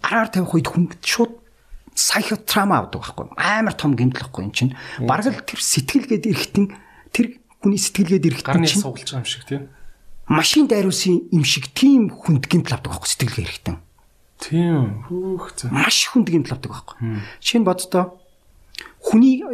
Араар 0.06 0.30
тавих 0.30 0.54
үед 0.54 0.70
хүн 0.70 0.94
шууд 1.02 1.42
психотраума 1.90 2.86
авдаг 2.86 3.02
байхгүй 3.02 3.26
амар 3.34 3.74
том 3.74 3.98
гэмтэл 3.98 4.30
байхгүй 4.30 4.42
эн 4.46 4.54
чинь. 4.54 4.72
Бараг 5.02 5.26
л 5.26 5.42
тэр 5.42 5.58
сэтгэлгээд 5.58 6.24
ирэхтэн 6.30 6.66
тэр 7.10 7.42
хүний 7.58 7.76
сэтгэлгээд 7.82 8.28
ирэхтэн 8.30 8.62
Гарны 8.62 8.70
суулж 8.70 9.10
байгаа 9.10 9.20
юм 9.20 9.28
шиг 9.28 9.44
тий. 9.44 9.60
машин 10.30 10.70
дайруулсан 10.70 11.28
юм 11.34 11.44
шиг 11.44 11.68
тийм 11.74 12.08
хүнд 12.08 12.46
гэмтэл 12.46 12.78
авдаг 12.78 12.94
байхгүй 12.94 13.10
сэтгэлгээ 13.10 13.44
ирэхтэн 13.44 13.76
Тийм. 14.40 15.04
Хүүх 15.06 15.52
зэ. 15.56 15.68
маш 15.70 16.08
хүнд 16.10 16.28
гэмтэл 16.32 16.56
авдаг 16.56 16.70
байхгүй 16.72 16.96
чинь 17.44 17.64
боддоо 17.64 18.16
хүний 19.04 19.44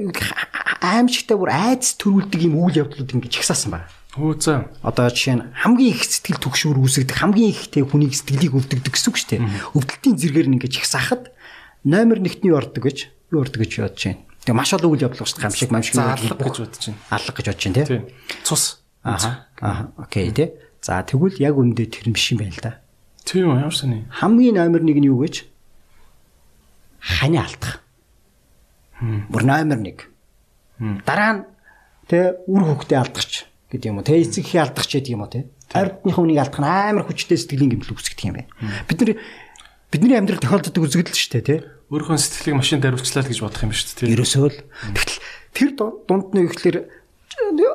аимшигтай 0.81 1.37
бүр 1.37 1.51
айц 1.51 1.99
төрүүлдэг 1.99 2.41
юм 2.47 2.63
үйл 2.63 2.87
явдлууд 2.87 3.11
ингэж 3.11 3.43
ихсаасан 3.43 3.75
байна 3.75 3.91
Хөө 4.17 4.41
зэ. 4.41 4.65
Одоо 4.81 5.13
жишээ 5.13 5.37
нь 5.37 5.45
хамгийн 5.53 5.93
их 5.93 6.01
сэтгэл 6.09 6.41
түгшүүр 6.41 6.81
үүсгдэг 6.81 7.21
хамгийн 7.21 7.53
ихтэй 7.53 7.85
хүнийг 7.85 8.17
сэтгэлийг 8.17 8.57
өвдөгдөг 8.57 8.97
гэсэн 8.97 9.13
үг 9.13 9.17
шүү 9.21 9.29
дээ. 9.29 9.45
Өвдөлтийн 9.77 10.17
зэргээр 10.17 10.49
нь 10.49 10.57
ингэж 10.57 10.75
их 10.81 10.89
сахад 10.89 11.37
номер 11.85 12.25
1-ний 12.25 12.49
ордог 12.49 12.81
гэж 12.81 13.13
юу 13.29 13.45
ордог 13.45 13.61
гэж 13.61 13.73
бодож 13.77 14.01
байна. 14.09 14.25
Тэгээ 14.41 14.57
маш 14.57 14.73
олон 14.73 14.89
үйл 14.89 15.05
явдал 15.05 15.29
шүү 15.29 15.37
дээ. 15.37 15.45
Гамшиг 15.45 15.69
мамшиг 15.69 15.95
За 16.01 16.17
алга 16.17 16.33
гэж 16.33 16.57
бодож 16.65 16.81
байна. 16.81 17.01
алга 17.13 17.33
гэж 17.37 17.45
бодож 17.45 17.61
байна 17.61 17.77
тий. 17.77 17.85
Тий. 17.85 18.01
Цус. 18.41 18.65
Аха. 19.05 19.31
Аха. 19.61 19.83
Окей 20.01 20.33
тий. 20.33 20.49
За 20.81 21.05
тэгвэл 21.05 21.37
яг 21.37 21.55
үндэ 21.61 21.85
тэр 21.93 22.09
биш 22.09 22.33
юм 22.33 22.41
байна 22.41 22.57
л 22.57 22.63
да. 22.65 22.73
Тийм 23.27 23.51
ямар 23.59 23.75
сони. 23.75 24.07
Хамгийн 24.23 24.55
номер 24.55 24.81
1 24.87 25.03
нь 25.03 25.07
юу 25.11 25.19
гэж? 25.27 25.45
Хани 27.03 27.39
алдах. 27.43 27.83
Бүр 29.03 29.43
номер 29.45 29.83
1. 29.83 31.03
Дараа 31.05 31.33
нь 31.35 31.43
тэ 32.07 32.39
үр 32.47 32.63
хөвгтөө 32.63 32.97
алдахч 33.03 33.45
гэдэг 33.71 33.89
юм 33.91 33.99
уу. 33.99 34.07
Тэ 34.07 34.23
эцэгхий 34.23 34.61
алдахч 34.63 34.91
гэдэг 34.95 35.13
юм 35.13 35.27
уу 35.27 35.31
тэ. 35.33 35.51
Хайртныхын 35.75 36.23
үнийг 36.23 36.39
алдах 36.41 36.61
нь 36.63 36.71
амар 36.71 37.05
хүчтэй 37.11 37.35
сэтгэлийн 37.37 37.83
гэмтэл 37.83 37.93
үүсгэх 37.99 38.23
юм 38.31 38.39
байна. 38.39 38.51
Бид 38.87 38.99
нар 39.03 39.13
бидний 39.91 40.17
амьдрал 40.17 40.39
тохиолддог 40.41 40.87
үзэгдэл 40.87 41.19
шүү 41.19 41.33
дээ 41.35 41.45
тэ. 41.51 41.57
Өөрийнхөө 41.91 42.19
сэтгэлийг 42.23 42.57
машин 42.63 42.79
даривчлаа 42.79 43.23
л 43.27 43.31
гэж 43.31 43.39
бодох 43.43 43.63
юм 43.67 43.75
шүү 43.75 43.87
дээ. 43.91 43.99
тий. 44.07 44.15
Ерөөсөө 44.15 44.47
л 44.47 44.59
тэгтэл 44.95 45.19
тэр 45.55 45.69
ду- 45.75 45.99
дунд 46.07 46.31
нь 46.35 46.47
гэхээр 46.47 46.79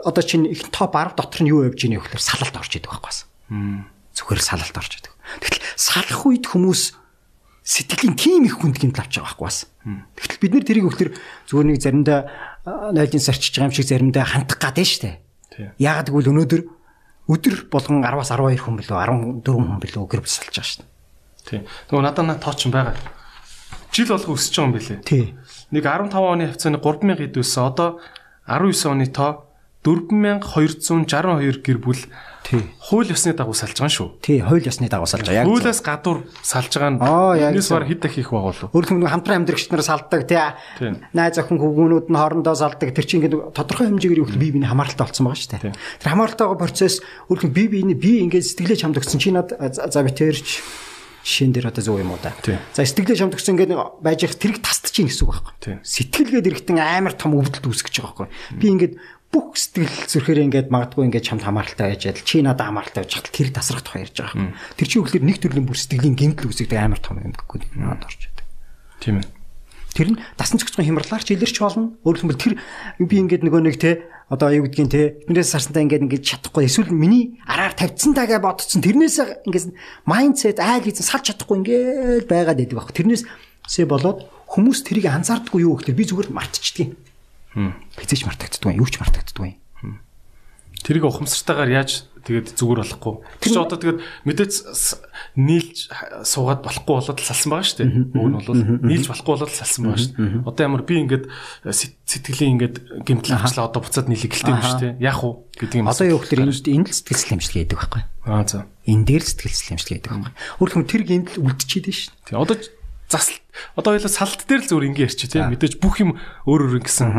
одоо 0.08 0.24
чинь 0.24 0.48
их 0.48 0.64
топ 0.72 0.96
10 0.96 1.16
дотор 1.20 1.42
нь 1.44 1.52
юу 1.52 1.68
явж 1.68 1.80
ийнэ 1.84 2.00
гэхээр 2.00 2.24
салалт 2.24 2.56
орж 2.56 2.72
идэг 2.76 2.92
байхгүй 2.92 3.12
байна. 3.52 3.92
Зүгээр 4.16 4.42
салалт 4.44 4.76
орж 4.76 4.92
идэг. 5.00 5.12
Тэгтэл 5.40 5.64
салах 5.80 6.22
үед 6.28 6.46
хүмүүс 6.52 7.00
сэтгэлийн 7.64 8.18
тийм 8.18 8.44
их 8.50 8.60
хүнд 8.60 8.82
гэмтэл 8.82 9.06
авч 9.06 9.22
байгаа 9.22 9.32
байхгүй 9.32 9.46
бас. 9.48 9.60
Тэгтэл 10.18 10.42
бид 10.42 10.54
нэр 10.58 10.66
тэрийг 10.66 10.86
өгөхлөр 10.90 11.12
зүгээр 11.48 11.68
нэг 11.70 11.80
заримдаа 11.80 12.20
нойлын 12.92 13.24
сарчиж 13.24 13.54
байгаа 13.56 13.70
юм 13.70 13.76
шиг 13.78 13.88
заримдаа 13.88 14.26
хандах 14.26 14.60
гад 14.60 14.78
нь 14.82 14.90
штэ. 14.90 15.22
Яагаад 15.78 16.10
гэвэл 16.10 16.32
өнөөдөр 16.34 16.62
өдөр 17.30 17.56
болгон 17.70 18.02
10-аас 18.02 18.34
12 18.34 18.66
хүн 18.66 18.76
билүү 18.82 18.98
14 18.98 19.46
хүн 19.46 19.80
билүү 19.82 20.04
гэр 20.10 20.22
бүл 20.26 20.36
салж 20.36 20.50
байгаа 20.52 20.68
штэ. 20.68 20.86
Тий. 21.46 21.62
Нөгөө 21.90 22.04
надад 22.04 22.26
наа 22.26 22.42
тооч 22.42 22.66
юм 22.66 22.74
байгаа. 22.74 22.98
Жил 23.94 24.10
болго 24.10 24.34
өсөж 24.36 24.54
байгаа 24.58 24.68
юм 24.68 24.76
бэлээ. 24.78 25.00
Тий. 25.06 25.26
Нэг 25.70 25.84
15 25.86 26.18
оны 26.18 26.50
хавцааны 26.50 26.80
3000 26.82 27.26
ид 27.30 27.34
байсан. 27.38 27.64
Одоо 27.70 27.90
19 28.50 28.90
оны 28.90 29.06
тоо 29.10 29.51
4262 29.84 31.62
гэр 31.66 31.78
бүл 31.82 32.02
Тий. 32.46 32.62
хууль 32.78 33.10
ёсны 33.10 33.34
дагуу 33.34 33.54
салж 33.54 33.78
байгаа 33.78 33.90
шүү. 33.90 34.10
Тий, 34.22 34.42
хууль 34.42 34.66
ёсны 34.66 34.90
дагуу 34.90 35.10
салж 35.10 35.30
байгаа. 35.30 35.46
Хуулиас 35.46 35.82
гадуур 35.82 36.26
салж 36.42 36.74
байгаа 36.74 36.92
нь 36.94 37.02
энэс 37.58 37.70
бар 37.70 37.86
хэд 37.86 38.02
дахь 38.02 38.18
их 38.18 38.30
байгаа 38.30 38.50
болов. 38.50 38.70
Өөр 38.74 38.86
хүмүүс 38.92 39.10
хамтран 39.10 39.42
амьдрагч 39.42 39.70
нар 39.74 39.86
салдаг 39.86 40.26
тий. 40.26 40.42
Найз 41.14 41.38
охин 41.38 41.58
хүүгүүнүүд 41.62 42.08
нь 42.10 42.18
хоорондоо 42.18 42.56
салдаг. 42.58 42.94
Тэр 42.94 43.06
чинь 43.06 43.26
ингээд 43.26 43.54
тодорхой 43.58 43.90
хэмжээгээр 43.90 44.22
юу 44.22 44.30
бие 44.38 44.54
биений 44.54 44.70
хамааралтай 44.70 45.06
болсон 45.06 45.30
байгаа 45.30 45.42
шүү 45.42 45.52
дээ. 45.62 45.74
Тэр 45.74 46.10
хамааралтай 46.14 46.46
байгаа 46.50 46.62
процесс 46.66 47.02
өөр 47.30 47.40
хүн 47.46 47.54
бие 47.54 47.70
биений 47.70 47.98
би 47.98 48.26
ингээд 48.26 48.46
сэтгэлээ 48.54 48.82
чамдагсан 48.86 49.18
чи 49.22 49.34
над 49.34 49.54
за 49.54 49.90
за 49.90 50.02
би 50.02 50.12
тэрч 50.14 50.62
шин 51.24 51.54
дээр 51.54 51.70
одоо 51.70 51.86
зөв 51.86 52.02
юм 52.02 52.18
уу 52.18 52.22
да. 52.22 52.34
За 52.74 52.82
сэтгэлээ 52.82 53.22
чамдагсан 53.22 53.54
ингээд 53.54 53.70
нэг 53.70 54.02
байж 54.02 54.26
их 54.26 54.36
тэрэг 54.36 54.66
тасдаж 54.66 54.90
чинь 54.90 55.06
гэсэн 55.06 55.30
үг 55.30 55.38
байхгүй. 55.38 55.80
Сэтгэлгээд 55.86 56.50
эрэхтэн 56.50 56.82
амар 56.82 57.14
том 57.14 57.38
өвдөлт 57.38 57.62
үүсгэж 57.62 58.02
байгаа 58.02 58.26
байхгүй. 58.26 58.58
Би 58.58 58.68
ингээд 58.74 58.94
бүх 59.32 59.56
сэтгэл 59.56 60.12
зүрхээр 60.12 60.44
ингээд 60.52 60.68
магадгүй 60.68 61.08
ингээд 61.08 61.28
чамд 61.32 61.48
хамааралтай 61.48 61.96
байж 61.96 62.04
адил 62.04 62.28
чи 62.28 62.44
надад 62.44 62.68
хамааралтай 62.68 63.02
байж 63.08 63.14
хатал 63.16 63.32
тэр 63.32 63.50
тасрах 63.56 63.84
тухай 63.84 64.04
ярьж 64.04 64.20
байгаа 64.20 64.36
байхгүй. 64.36 64.76
Тэр 64.76 64.88
чинь 64.92 65.02
үгээр 65.08 65.24
нэг 65.24 65.38
төрлийн 65.40 65.68
бүр 65.72 65.80
сэтгэлийн 65.80 66.20
гэмтэл 66.20 66.48
үүсгдэг 66.52 66.76
амар 66.76 67.00
том 67.00 67.16
юм 67.24 67.32
гэхгүй 67.32 67.60
надад 67.80 68.12
орж 68.12 68.22
идэг. 68.28 68.48
Тийм 69.00 69.16
ээ. 69.24 69.28
Тэр 69.96 70.08
нь 70.16 70.20
дасан 70.36 70.60
цогцгон 70.60 70.88
хямралаар 70.88 71.24
ч 71.24 71.36
илэрч 71.36 71.58
болно. 71.64 71.96
Өөрөөр 72.04 72.20
хэлбэл 72.28 72.44
тэр 72.44 72.54
би 73.00 73.16
ингээд 73.24 73.44
нөгөө 73.48 73.62
нэг 73.72 73.76
те 73.80 74.04
одоо 74.32 74.48
юу 74.56 74.64
гэдгийг 74.68 74.88
те 74.88 75.20
биднээс 75.28 75.52
сарсантаа 75.52 75.84
ингээд 75.84 76.08
ингээд 76.08 76.24
чадахгүй 76.24 76.64
эсвэл 76.64 76.96
миний 76.96 77.36
араар 77.44 77.76
тавьдсан 77.76 78.16
тагаа 78.16 78.40
бодсон 78.40 78.80
тэрнээс 78.80 79.44
ингээд 79.48 79.76
майндсет 80.08 80.64
айл 80.64 80.88
хийсэн 80.88 81.04
салж 81.04 81.36
чадахгүй 81.36 81.60
ингээд 81.60 82.32
байгаад 82.32 82.64
байдаг 82.64 82.80
байхгүй. 82.80 82.96
Тэрнээсээ 82.96 83.88
болоод 83.92 84.24
хүмүүс 84.48 84.80
тэрийг 84.88 85.12
анзаардаггүй 85.12 85.68
юу 85.68 85.76
гэхээр 85.76 86.00
би 86.00 86.08
зүгээр 86.08 86.32
мартчихдаг 86.32 86.80
юм. 86.88 86.96
Хизээч 87.56 88.24
мартагддаг 88.26 88.72
юм. 88.72 88.80
Юу 88.82 88.88
ч 88.90 88.96
мартагддаг 89.00 89.44
юм. 89.44 89.56
Тэрийг 90.82 91.06
ухамсартайгаар 91.06 91.70
яаж 91.78 92.10
тэгээд 92.26 92.58
зүгээр 92.58 92.82
болохгүй. 92.82 93.14
Тэр 93.38 93.50
чинь 93.54 93.62
одоо 93.62 93.78
тэгээд 93.78 94.00
мэдээч 94.26 94.54
с- 94.74 94.98
нийлж 95.38 95.94
суугаад 96.26 96.66
болохгүй 96.66 96.94
болоод 96.98 97.22
салсан 97.22 97.50
байгаа 97.54 97.70
шүү 97.70 97.78
дээ. 97.86 97.90
Уг 98.18 98.26
нь 98.26 98.38
бол 98.50 98.62
нийлж 98.90 99.06
болохгүй 99.14 99.30
болоод 99.46 99.54
салсан 99.54 99.82
байгаа 99.86 100.02
шүү 100.02 100.14
дээ. 100.18 100.42
Одоо 100.42 100.62
ямар 100.66 100.82
би 100.82 100.98
ингээд 101.06 101.26
э, 101.30 101.70
сэт- 101.70 102.02
сэтгэлийн 102.02 102.54
ингээд 102.58 102.76
гэмтэл 103.06 103.38
авчлаа 103.38 103.70
одоо 103.70 103.82
буцаад 103.86 104.10
нийлэх 104.10 104.26
гэлтэй 104.34 104.54
юм 104.58 104.62
шүү 104.66 104.82
дээ. 104.82 104.94
Яах 105.06 105.22
вэ 105.22 105.30
гэдэг 105.62 105.78
юм. 105.86 105.86
Одоо 105.94 106.06
юу 106.10 106.18
гэхээр 106.26 106.42
энэ 106.50 106.54
энэ 106.66 106.90
л 106.90 106.98
сэтгэл 106.98 107.22
хөдлөмжлэг 107.22 107.58
гэдэг 107.62 107.78
байхгүй. 107.78 108.02
Аа 108.26 108.42
за. 108.50 108.60
Энэ 108.90 109.06
дээр 109.06 109.22
л 109.22 109.30
сэтгэл 109.30 109.54
хөдлөмжлэг 109.54 109.94
гэдэг 110.02 110.10
байхгүй. 110.18 110.34
Өөрөөр 110.58 110.74
хэлбэл 110.82 110.90
тэр 110.98 111.04
гэмтэл 111.06 111.42
үлдчихэд 111.46 111.86
шин. 111.94 112.14
Тий. 112.26 112.36
Одоо 112.42 112.58
ч 113.12 113.20
засал 113.20 113.36
одоо 113.76 114.00
хоёлаа 114.00 114.08
салт 114.08 114.48
дээр 114.48 114.64
л 114.64 114.70
зүгээр 114.72 114.88
ингээ 114.96 115.08
ярьчих 115.12 115.28
тий. 115.36 115.44
Мэдээж 115.44 115.84
бүх 115.84 116.00
юм 116.00 116.16
өөр 116.48 116.72
өөр 116.72 116.80
ингэсэн 116.80 117.12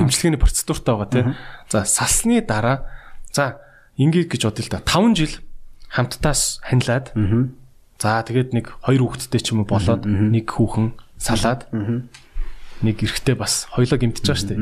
эмчилгээний 0.00 0.40
процедуртай 0.40 0.96
байгаа 0.96 1.12
тий. 1.12 1.24
За 1.68 1.84
салсны 1.84 2.40
дараа 2.40 2.88
за 3.28 3.60
ингээ 4.00 4.32
гэж 4.32 4.48
бодъё 4.48 4.64
л 4.64 4.72
да. 4.72 4.80
5 4.80 5.20
жил 5.20 5.34
хамттаас 5.92 6.64
ханилаад 6.64 7.12
за 8.00 8.24
тэгээд 8.24 8.50
нэг 8.56 8.72
хоёр 8.80 9.04
хүүхэдтэй 9.04 9.40
ч 9.44 9.52
юм 9.52 9.62
уу 9.62 9.68
болоод 9.68 10.08
нэг 10.08 10.48
хүүхэн 10.48 10.96
салаад 11.20 11.68
нэг 12.82 12.96
эрэгтэй 13.00 13.36
бас 13.38 13.68
хоёлоо 13.70 13.96
гимтэж 14.00 14.24
байгаа 14.24 14.40
шүү 14.40 14.50
дээ. 14.50 14.60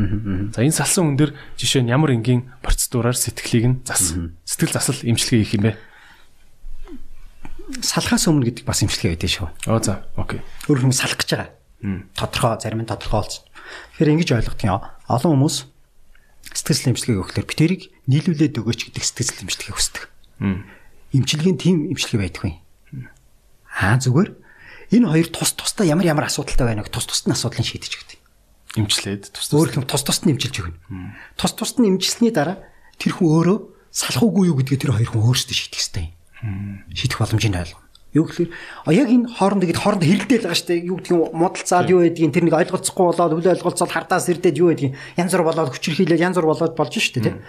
За 0.52 0.60
энэ 0.62 0.76
салсан 0.76 1.14
хүн 1.14 1.18
дээр 1.18 1.32
жишээ 1.56 1.82
нь 1.86 1.90
ямар 1.90 2.12
энгийн 2.12 2.52
процедураар 2.60 3.16
сэтгэлийг 3.16 3.66
нь 3.66 3.76
зас 3.86 4.14
сэтгэл 4.44 4.76
засал 4.76 5.00
эмчилгээ 5.00 5.42
хийх 5.42 5.54
юм 5.56 5.64
бэ? 5.66 5.72
Салхаас 7.80 8.28
өмнө 8.28 8.52
гэдэг 8.52 8.68
бас 8.68 8.84
имчилгээ 8.84 9.16
байдаг 9.16 9.30
шүү. 9.32 9.48
Оо 9.72 9.80
за 9.80 10.04
окей. 10.20 10.44
Өөр 10.68 10.84
хүмүүс 10.84 11.00
салах 11.00 11.16
гэж 11.16 11.30
байгаа. 11.32 11.50
Тодорхой 12.12 12.60
зарим 12.60 12.84
нь 12.84 12.90
тодорхой 12.90 13.24
болсон. 13.24 13.42
Тэгэхээр 13.96 14.12
ингэж 14.12 14.30
ойлгох 14.36 14.60
юм. 14.60 14.84
Олон 15.08 15.32
хүмүүс 15.40 15.56
сэтгэл 16.52 16.92
эмчилгээг 16.92 17.20
өгөхлөөр 17.22 17.48
би 17.48 17.54
тэрийг 17.56 17.82
нийлүүлээд 18.06 18.60
өгөөч 18.60 18.80
гэдэг 18.92 19.02
сэтгэл 19.02 19.44
эмчилгээ 19.48 19.72
хүсдэг. 19.72 20.04
Эмчилгээний 21.16 21.58
тим 21.58 21.76
эмчилгээ 21.96 22.20
байдаг 22.20 22.42
юм. 22.44 22.60
Аа 23.72 23.96
зүгээр 23.96 24.30
энэ 24.92 25.08
хоёр 25.08 25.28
тус 25.32 25.56
тустай 25.56 25.88
ямар 25.88 26.04
ямар 26.04 26.28
асуудалтай 26.28 26.66
байна 26.68 26.84
гэх 26.84 26.92
тус 26.92 27.08
тусны 27.08 27.32
асуудлыг 27.32 27.64
шийдэж 27.64 27.92
өгдөг. 27.96 28.20
Эмчлээд 28.76 29.32
тус 29.32 29.48
Өөр 29.52 29.80
юм 29.80 29.84
тус 29.88 30.04
тусд 30.04 30.28
нь 30.28 30.36
эмчилж 30.36 30.56
өгнө. 30.60 30.78
Тус 31.40 31.52
тусд 31.56 31.80
нь 31.80 31.88
эмчилсний 31.88 32.32
дараа 32.32 32.60
тэр 33.00 33.16
хүн 33.16 33.28
өөрөө 33.32 33.58
салах 33.92 34.22
уугүй 34.24 34.52
юу 34.52 34.56
гэдгээ 34.60 34.80
тэр 34.80 34.92
хоёр 34.96 35.10
хүн 35.12 35.24
өөрсдөө 35.28 35.56
шийдэх 35.56 35.80
ёстой 35.80 36.04
юм. 36.08 36.12
Шийдэх 36.94 37.18
боломжийг 37.18 37.54
ойлгоно. 37.54 37.86
Юу 38.12 38.28
гэхээр 38.28 38.50
яг 38.92 39.08
энэ 39.08 39.30
хоорондоо 39.32 39.66
гээд 39.72 39.80
хоорондоо 39.80 40.04
хэрэлдээл 40.04 40.44
байгаа 40.44 40.60
шүү 40.60 40.68
дээ. 40.68 40.84
Юу 40.84 40.96
гэдгийг 41.00 41.32
модалцаад 41.32 41.88
юу 41.88 42.00
гэдгийг 42.04 42.32
тэр 42.36 42.44
нэг 42.44 42.56
ойлголцохгүй 42.60 43.04
болоод 43.08 43.32
өвлөө 43.40 43.52
ойлголцоод 43.56 43.88
хардаас 43.88 44.28
ирдээд 44.28 44.60
юу 44.60 44.68
гэдгийг 44.68 44.92
янз 45.16 45.32
бүр 45.32 45.48
болоод 45.48 45.72
хүчирхийлэл 45.72 46.20
янз 46.20 46.36
бүр 46.36 46.52
болоод 46.52 46.76
болж 46.76 46.92
шүү 46.92 47.24
дээ. 47.24 47.24
тийм. 47.24 47.40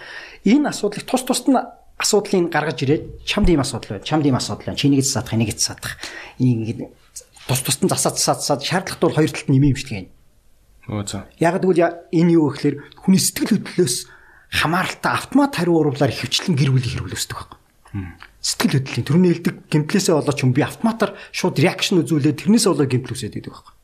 Энэ 0.48 0.72
асуудлыг 0.72 1.04
тус 1.04 1.20
тусд 1.28 1.52
нь 1.52 1.60
асуудлыг 2.00 2.48
гаргаж 2.48 2.80
ирээд 2.80 3.04
чамд 3.28 3.52
ийм 3.52 3.60
асуудал 3.60 4.00
байна. 4.00 4.08
Чамд 4.08 4.24
ийм 4.24 4.36
асуудал 4.40 4.72
байна. 4.72 4.80
Чи 4.80 4.88
нэг 4.88 5.04
эц 5.04 5.12
садах, 5.12 5.36
нэг 5.36 5.52
эц 5.52 5.60
садах. 5.60 6.00
Ингээд 6.40 6.80
тус 7.44 7.60
тустан 7.60 7.92
засаад 7.92 8.16
засаад 8.16 8.40
засаад 8.40 8.62
шаардлагатай 8.64 9.04
бол 9.04 9.18
хоёр 9.20 9.30
талд 9.36 9.48
нэмээ 9.52 9.68
юм 9.68 9.76
шиг 9.76 9.90
байна. 9.92 10.08
Өө 10.88 11.04
за. 11.04 11.28
Яг 11.44 11.60
тэгвэл 11.60 12.08
энэ 12.08 12.32
юу 12.40 12.48
гэхээр 12.48 12.76
хүний 13.04 13.20
сэтгэл 13.20 13.60
хөдлөлөөс 13.60 13.96
хамааралтай 14.48 15.12
автомат 15.12 15.52
хариу 15.56 15.80
уруулаар 15.80 16.12
хөвчлэн 16.12 16.56
гэр 16.56 16.72
бүлийг 16.72 16.92
хэрүүлүүлдэг 16.92 17.36
байхгүй. 17.36 17.58
Сэтгэл 18.44 18.84
хөдлөлийн 18.84 19.08
төрний 19.08 19.30
хэлдэг 19.32 19.56
гэмтлээсээ 19.72 20.14
болоод 20.20 20.36
ч 20.36 20.44
юм 20.44 20.52
би 20.52 20.60
автоматар 20.60 21.16
шууд 21.32 21.56
реакшн 21.56 22.04
үзүүлээд 22.04 22.44
тэрнээсээ 22.44 22.70
болоод 22.76 22.92
гэмтэл 22.92 23.16
үсээд 23.16 23.34
байдаг 23.40 23.52
байхгүй. 23.56 23.74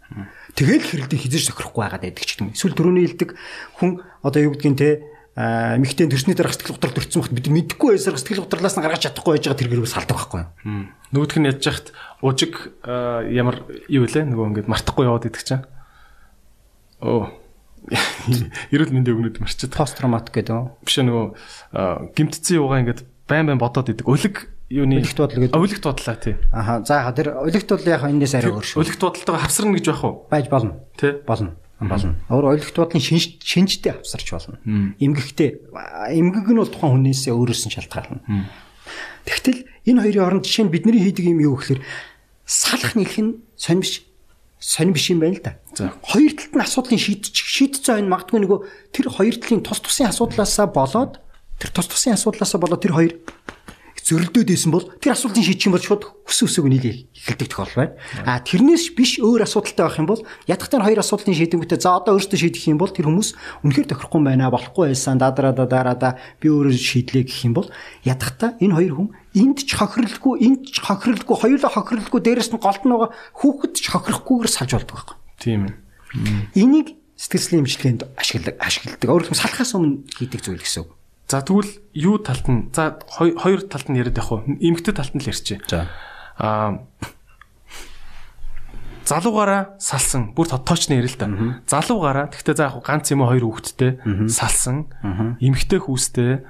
Тэгэл 0.52 0.84
хэрэлдээ 0.84 1.20
хизээж 1.24 1.44
сохирохгүй 1.48 1.80
байгаад 1.80 2.04
байдаг 2.04 2.24
ч 2.28 2.36
юм. 2.44 2.52
Эсвэл 2.52 2.76
төрний 2.76 3.08
хэлдэг 3.08 3.40
хүн 3.80 4.04
одоо 4.20 4.40
юу 4.44 4.52
гэдгийг 4.52 4.76
те 4.76 4.90
эмэгтэй 5.40 6.10
төрсний 6.10 6.34
дараах 6.34 6.58
сэтгэл 6.58 6.76
готрол 6.76 6.96
төрсэн 6.98 7.22
багт 7.22 7.32
бид 7.32 7.48
мэдэхгүй 7.48 7.96
байсаар 7.96 8.18
сэтгэл 8.18 8.44
готролоос 8.44 8.76
нь 8.76 8.82
гаргаж 8.84 9.02
чадахгүй 9.06 9.32
байж 9.38 9.44
байгаа 9.46 9.60
тэр 9.62 9.70
гэрээс 9.70 9.94
салдаг 9.94 10.16
байхгүй? 10.18 10.42
Нөгөөх 11.14 11.38
нь 11.38 11.48
ядж 11.48 11.62
яхад 11.64 11.86
уужиг 12.20 12.54
ямар 12.84 13.64
юу 13.86 14.04
вэ? 14.04 14.26
Нөгөө 14.26 14.46
ингээд 14.50 14.68
мартахгүй 14.68 15.06
яваад 15.06 15.30
идэх 15.30 15.46
чинь. 15.46 15.64
Оо. 17.00 17.30
Эрүүл 18.74 18.92
мэндийн 18.92 19.16
өгнөд 19.16 19.38
марчаад. 19.40 19.72
Пост 19.72 19.96
травматик 19.96 20.34
гэдэг? 20.34 20.84
Биш 20.84 20.98
нөгөө 21.00 22.12
гимтцэн 22.18 22.58
юугаа 22.60 22.82
ингээд 22.84 23.06
байн 23.30 23.46
байн 23.46 23.60
бодоод 23.62 23.94
идэг. 23.94 24.06
Өлөг 24.10 24.36
юуны 24.70 24.98
Өлегт 24.98 25.18
бодол 25.18 25.40
гэдэг. 25.46 25.54
Өлегт 25.54 25.84
бодлаа 25.86 26.16
тий. 26.18 26.34
Аха 26.50 26.82
за 26.82 27.00
яха 27.02 27.14
тэр 27.14 27.28
өлегт 27.38 27.70
бол 27.70 27.86
яг 27.86 28.02
энэс 28.06 28.34
арай 28.34 28.50
өөр 28.50 28.66
шүү. 28.66 28.82
Өлегт 28.82 29.02
бодлолтойгоо 29.02 29.42
хавсарна 29.42 29.74
гэж 29.78 29.86
байх 29.90 30.04
уу? 30.04 30.14
Байж 30.30 30.46
болно. 30.50 30.72
Тий. 30.98 31.14
Болно. 31.26 31.54
Болно. 31.80 32.14
Өөр 32.28 32.58
өлегт 32.58 32.76
бодлын 32.76 33.02
шинж 33.02 33.38
шинжтэй 33.42 33.94
авсарч 33.94 34.30
болно. 34.30 34.58
Эмгэгтэй 34.98 35.62
эмгэг 36.12 36.46
нь 36.50 36.60
бол 36.60 36.70
тухайн 36.70 37.02
хүнээс 37.02 37.30
өөрөөс 37.30 37.62
нь 37.66 37.74
шалтгаална. 37.74 38.46
Тэгтэл 39.24 39.64
энэ 39.86 40.02
хоёрын 40.02 40.26
оронд 40.26 40.44
жишээ 40.46 40.68
нь 40.68 40.74
бидний 40.74 41.00
хийдэг 41.00 41.24
юм 41.30 41.40
юу 41.40 41.56
гэхээр 41.56 41.80
салах 42.44 42.98
нэлэх 42.98 43.18
нь 43.22 43.32
сонь 43.56 43.80
биш 43.80 44.04
сонь 44.60 44.92
биш 44.92 45.08
юм 45.08 45.24
байна 45.24 45.38
л 45.38 45.44
да. 45.44 45.56
Хоёр 46.04 46.36
талд 46.36 46.52
нь 46.52 46.64
асуудлын 46.66 47.00
шийдэж 47.00 47.32
шийдэж 47.32 47.82
байгаа 47.86 48.02
энэ 48.04 48.12
магадгүй 48.12 48.40
нөгөө 48.44 48.60
тэр 48.92 49.06
хоёр 49.08 49.36
талын 49.40 49.64
тус 49.64 49.80
тусын 49.80 50.10
асуудлаасаа 50.12 50.68
болоод 50.68 51.22
тэр 51.60 51.70
тус 51.70 51.86
тусын 51.92 52.16
асуудлаасаа 52.16 52.60
болоод 52.60 52.80
тэр 52.80 52.96
хоёр 52.96 53.12
зөрөлдөөд 54.10 54.48
байсан 54.50 54.72
бол 54.74 54.86
тэр 54.98 55.14
асуултын 55.14 55.44
шийдчих 55.46 55.70
юм 55.70 55.74
бол 55.78 55.86
шууд 55.86 56.02
хүс 56.26 56.40
өсөг 56.42 56.66
нийлээ 56.66 57.14
эхэлдэг 57.14 57.46
тохиол 57.46 57.74
байна. 57.78 57.94
А 58.26 58.42
тэрнээс 58.42 58.96
биш 58.98 59.22
өөр 59.22 59.46
асуудалтай 59.46 59.86
байх 59.86 59.98
юм 60.02 60.08
бол 60.10 60.22
ядахтай 60.50 60.82
хоёр 60.82 60.98
асуултын 60.98 61.36
шийдэнгүүтээ 61.38 61.78
за 61.78 61.94
одоо 61.94 62.18
өөртөө 62.18 62.38
шийдэх 62.42 62.64
юм 62.74 62.82
бол 62.82 62.90
тэр 62.90 63.06
хүмүүс 63.06 63.30
үнэхээр 63.62 63.86
тохирохгүй 63.94 64.18
юм 64.18 64.26
байна 64.26 64.50
болохгүй 64.50 64.90
байсан 64.90 65.20
дадраа 65.22 65.54
дадраа 65.54 65.94
да 65.94 66.18
би 66.42 66.50
өөрөө 66.50 66.74
шийдлээ 66.74 67.24
гэх 67.28 67.46
юм 67.46 67.54
бол 67.54 67.68
ядахтай 68.02 68.58
энэ 68.58 68.74
хоёр 68.74 68.94
хүн 68.98 69.08
энд 69.38 69.58
ч 69.62 69.70
хохирлгүй 69.78 70.34
энд 70.42 70.62
ч 70.66 70.76
хохирлгүй 70.82 71.36
хоёулаа 71.38 71.70
хохирлгүй 71.70 72.20
дээрэс 72.24 72.50
нь 72.50 72.58
голд 72.58 72.82
нь 72.82 72.90
байгаа 72.90 73.10
хүүхэд 73.38 73.72
ч 73.78 73.86
хохирохгүйгээр 73.94 74.50
салж 74.50 74.72
болдог 74.74 74.96
байхгүй. 74.98 75.16
Тийм 75.38 75.60
ээ. 75.70 75.74
Энийг 76.58 76.98
сэтгэл 77.14 77.46
зүйн 77.46 77.62
эмчилгээнд 77.62 78.02
ашигладаг 78.18 78.54
ашигладаг. 78.58 79.06
Өөрөөр 79.06 79.28
хэлбэл 79.30 79.44
салахаас 79.44 79.76
өмнө 79.78 80.02
хийдэг 80.18 80.40
зүйл 80.42 80.58
гэсэн 80.58 80.82
үг. 80.82 80.99
За 81.30 81.46
тэгвэл 81.46 81.70
юу 81.94 82.18
талд 82.18 82.42
нь 82.50 82.74
за 82.74 82.98
хоёр 83.14 83.62
талд 83.70 83.86
нь 83.86 84.02
яриад 84.02 84.18
явах 84.18 84.42
уу? 84.42 84.58
Эмэгтэй 84.58 84.90
талд 84.90 85.14
нь 85.14 85.22
л 85.22 85.30
ярьчих. 85.30 85.62
За. 85.70 85.86
Аа 86.42 86.82
залуугаараа 89.06 89.78
салсан 89.78 90.34
бүр 90.34 90.50
тодтооч 90.50 90.90
нэр 90.90 91.06
л 91.06 91.14
да. 91.14 91.30
Залуугаараа 91.70 92.34
тэгтээ 92.34 92.54
за 92.58 92.66
яг 92.74 92.82
ганц 92.82 93.14
юм 93.14 93.22
хоёр 93.22 93.46
хүүхэдтэй 93.46 94.26
салсан 94.26 94.90
эмэгтэй 95.38 95.78
хүүстэй 95.78 96.42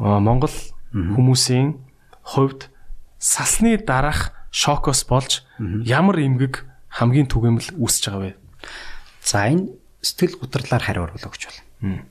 Монгол 0.00 0.56
хүмүүсийн 0.96 1.76
хувьд 2.24 2.72
салсны 3.20 3.76
дараах 3.84 4.32
шокос 4.48 5.04
болж 5.04 5.44
ямар 5.60 6.24
эмгэг 6.24 6.64
хамгийн 6.88 7.28
түгээмэл 7.28 7.76
үүсэж 7.76 8.08
байгаа 8.08 8.32
вэ? 8.32 8.40
За 9.20 9.44
энэ 9.52 9.76
сэтгэл 10.00 10.40
гутралаар 10.40 10.80
хариу 10.80 11.04
оруулах 11.04 11.36
гэж 11.36 11.52
байна. 11.52 12.08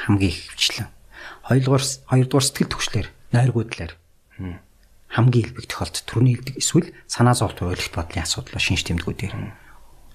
Хамгийн 0.00 0.32
их 0.32 0.48
хвчлэн. 0.56 0.95
Хоёрдугаар 1.46 1.84
хоёрдугаар 2.10 2.44
сэтгэл 2.44 2.70
төвчлэр, 2.74 3.08
нойргуудлаар. 3.30 3.94
Хамгийн 5.06 5.44
илбэг 5.46 5.70
тохиолдолд 5.70 6.02
түрүүний 6.02 6.34
хэлдэг 6.42 6.56
эсвэл 6.58 6.90
санаа 7.06 7.38
зовлт 7.38 7.62
ойлголт 7.62 7.94
бодлын 7.94 8.26
асуудал 8.26 8.58
шинж 8.58 8.82
тэмдгүүдээр 8.82 9.34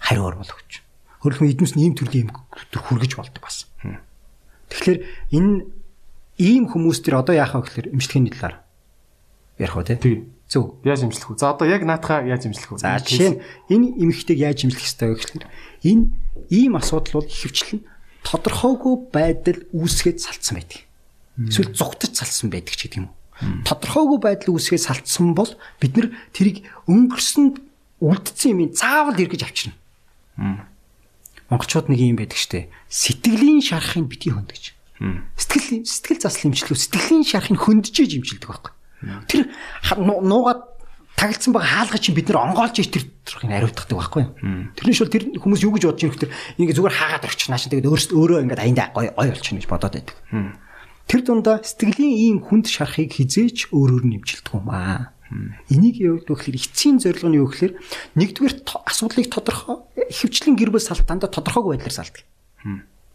хариу 0.04 0.28
оруулах 0.28 0.60
гэж. 0.68 0.84
Хөрөлмөн 1.24 1.52
эднэс 1.56 1.80
ийм 1.80 1.96
төрлийн 1.96 2.28
юм 2.28 2.36
төр 2.76 2.82
хүргэж 2.84 3.16
болдог 3.16 3.40
бас. 3.40 3.72
Тэгэхээр 4.68 5.00
энэ 5.32 5.72
ийм 6.36 6.68
хүмүүс 6.68 7.00
төр 7.00 7.24
одоо 7.24 7.36
яах 7.40 7.56
вэ 7.56 7.64
гэхээр 7.64 7.88
эмчилгээний 7.96 8.36
талаар 8.36 8.60
ярих 9.62 9.76
уу? 9.78 9.88
Тэг. 9.88 10.28
Зөв. 10.52 10.84
Яаж 10.84 11.08
имжлэх 11.08 11.32
вэ? 11.32 11.40
За 11.40 11.56
одоо 11.56 11.68
яг 11.70 11.88
наатаха 11.88 12.28
яаж 12.28 12.44
имжлэх 12.50 12.76
вэ? 12.76 12.84
За 12.84 13.00
жишээ 13.00 13.32
нь 13.32 13.42
энэ 13.72 13.88
эмэгтэйг 14.04 14.36
яаж 14.36 14.68
имжлэх 14.68 14.84
ёстой 14.84 15.16
вэ 15.16 15.20
гэхээр 15.22 15.46
энэ 15.88 16.04
ийм 16.52 16.76
асуудал 16.76 17.24
бол 17.24 17.30
ихэвчлэн 17.30 17.88
тодорхойгүй 18.28 18.96
байдал 19.16 19.60
үүсгээд 19.72 20.20
салцсан 20.20 20.60
байдаг. 20.60 20.91
Эсвэл 21.50 21.74
зугтаж 21.74 22.12
салцсан 22.14 22.50
байдаг 22.52 22.76
ч 22.76 22.86
гэдэг 22.86 23.00
юм 23.02 23.08
уу. 23.10 23.16
Тодорхойгүй 23.66 24.20
байдал 24.22 24.54
үүсгээд 24.54 24.86
салцсан 24.86 25.34
бол 25.34 25.50
бид 25.82 25.94
нар 25.98 26.08
тэрийг 26.36 26.68
өнгөрсөнд 26.86 27.58
үлдсэн 28.02 28.50
юм 28.54 28.70
заавал 28.76 29.18
эргэж 29.18 29.42
авчирна. 29.42 29.78
Монголчууд 31.50 31.90
нэг 31.90 32.00
юм 32.02 32.18
байдаг 32.22 32.38
штэ. 32.38 32.70
Сэтгэлийн 32.90 33.66
шарахыг 33.66 34.06
битгий 34.06 34.34
хөндөж. 34.34 34.78
Сэтгэл 35.38 35.82
сэтгэл 35.86 36.22
заслын 36.22 36.54
имчилгээ 36.54 36.78
сэтгэлийн 36.78 37.26
шарахыг 37.26 37.58
хөндөж 37.58 37.96
имчилдэг 37.98 38.46
байхгүй. 38.46 38.74
Тэр 39.26 39.50
нуугаад 39.98 40.62
тагилцсан 41.18 41.54
байгаа 41.54 41.90
хаалга 41.90 41.98
чинь 41.98 42.18
бид 42.18 42.30
нар 42.30 42.46
онгоолж 42.50 42.78
ич 42.82 42.90
тэр 42.94 43.06
төрхийг 43.26 43.54
ариутгадаг 43.54 43.98
байхгүй. 43.98 44.24
Тэрний 44.78 44.98
шул 44.98 45.10
тэр 45.10 45.34
хүмүүс 45.38 45.62
юу 45.66 45.74
гэж 45.74 45.84
бодож 45.90 46.02
ирэх 46.06 46.22
тэр 46.22 46.32
ингэ 46.58 46.78
зүгээр 46.78 46.98
хаагаад 46.98 47.28
орчихнаа 47.30 47.62
шин 47.62 47.74
тэгээд 47.74 47.90
өөрөө 47.90 48.42
ингээд 48.46 48.62
аяндаа 48.62 48.90
гой 48.94 49.10
гой 49.14 49.30
болчихно 49.30 49.62
гэж 49.62 49.70
бодоод 49.70 49.94
байдаг. 49.98 50.18
Тэр 51.12 51.28
дундаа 51.28 51.60
сэтгэлийн 51.60 52.16
ийм 52.16 52.38
хүнд 52.40 52.72
шарахыг 52.72 53.12
хизээч 53.12 53.76
өөрөөр 53.76 54.08
нь 54.08 54.24
имчилдэг 54.24 54.56
юм 54.56 54.72
аа. 54.72 55.12
Энийг 55.68 56.00
юу 56.00 56.24
гэхээр 56.24 56.56
эцсийн 56.56 57.04
зорилго 57.04 57.28
нь 57.28 57.36
юу 57.36 57.52
гэхээр 57.52 57.76
нэгдүгээр 58.16 58.56
асуудлыг 58.64 59.28
тодорхой 59.28 59.84
хөвчлэн 60.08 60.56
гэр 60.56 60.72
бүл 60.72 60.80
салт 60.80 61.04
дандаа 61.04 61.28
тодорхойгүй 61.28 61.84
байдлаар 61.84 62.00
салдаг. 62.00 62.24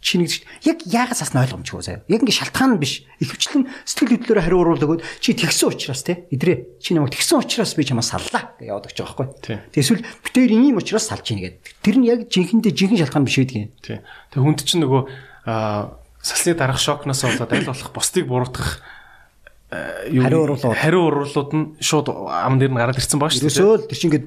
Чи 0.04 0.20
нэг 0.20 0.28
чинь 0.28 0.44
яг 0.68 0.84
яагаад 0.84 1.16
сасна 1.16 1.40
ойлгомжгүй 1.48 1.80
заяа. 1.80 2.04
Яг 2.12 2.20
ингэ 2.20 2.36
шалтгаан 2.36 2.76
нь 2.76 2.82
биш. 2.84 3.08
Ихэвчлэн 3.16 3.64
сэтгэл 3.88 4.28
хөдлөлөөр 4.28 4.44
хариу 4.44 4.60
уруулдаг 4.60 5.00
чи 5.24 5.32
тэгсэн 5.32 5.72
учраас 5.72 6.04
те. 6.04 6.28
Идрээ 6.28 6.76
чи 6.84 6.92
намайг 6.92 7.16
тэгсэн 7.16 7.40
учраас 7.40 7.72
би 7.74 7.88
чамаа 7.88 8.04
саллаа 8.04 8.54
гэж 8.60 8.70
яваад 8.76 8.86
өгч 8.92 9.00
байгаа 9.02 9.16
байхгүй. 9.24 9.26
Тий. 9.40 9.56
Тэгэсвэл 9.72 10.04
битээр 10.20 10.52
ийм 10.52 10.76
учраас 10.78 11.08
салж 11.10 11.32
ийн 11.32 11.40
гэдэг. 11.42 11.64
Тэр 11.80 11.96
нь 11.96 12.06
яг 12.06 12.28
жинхэнэ 12.28 12.70
жинхэнэ 12.70 13.02
шалтгаан 13.02 13.24
биш 13.24 13.40
байдаг 13.40 13.56
юм. 13.56 13.72
Тий. 13.82 13.98
Тэг 14.30 14.40
хүнд 14.44 14.60
чинь 14.62 14.84
нөгөө 14.84 16.05
салсны 16.26 16.54
дараах 16.58 16.80
шокноос 16.82 17.22
болоод 17.22 17.52
аль 17.54 17.66
болох 17.70 17.90
бусдыг 17.94 18.26
буруутгах 18.26 18.82
юу- 20.10 20.22
Хариу 20.26 20.42
уруулууд. 20.46 20.74
хариу 20.78 21.02
уруулууд 21.10 21.50
нь 21.54 21.64
шууд 21.82 22.06
ам 22.10 22.58
дээр 22.58 22.70
нь 22.74 22.78
гараад 22.78 22.98
ирсэн 22.98 23.18
баа 23.18 23.30
шүү 23.30 23.46
дээ. 23.46 23.50
Ерөөсөө 23.50 23.74
л 23.78 23.86
тэр 23.90 23.98
чинь 23.98 24.08
ингээд 24.10 24.26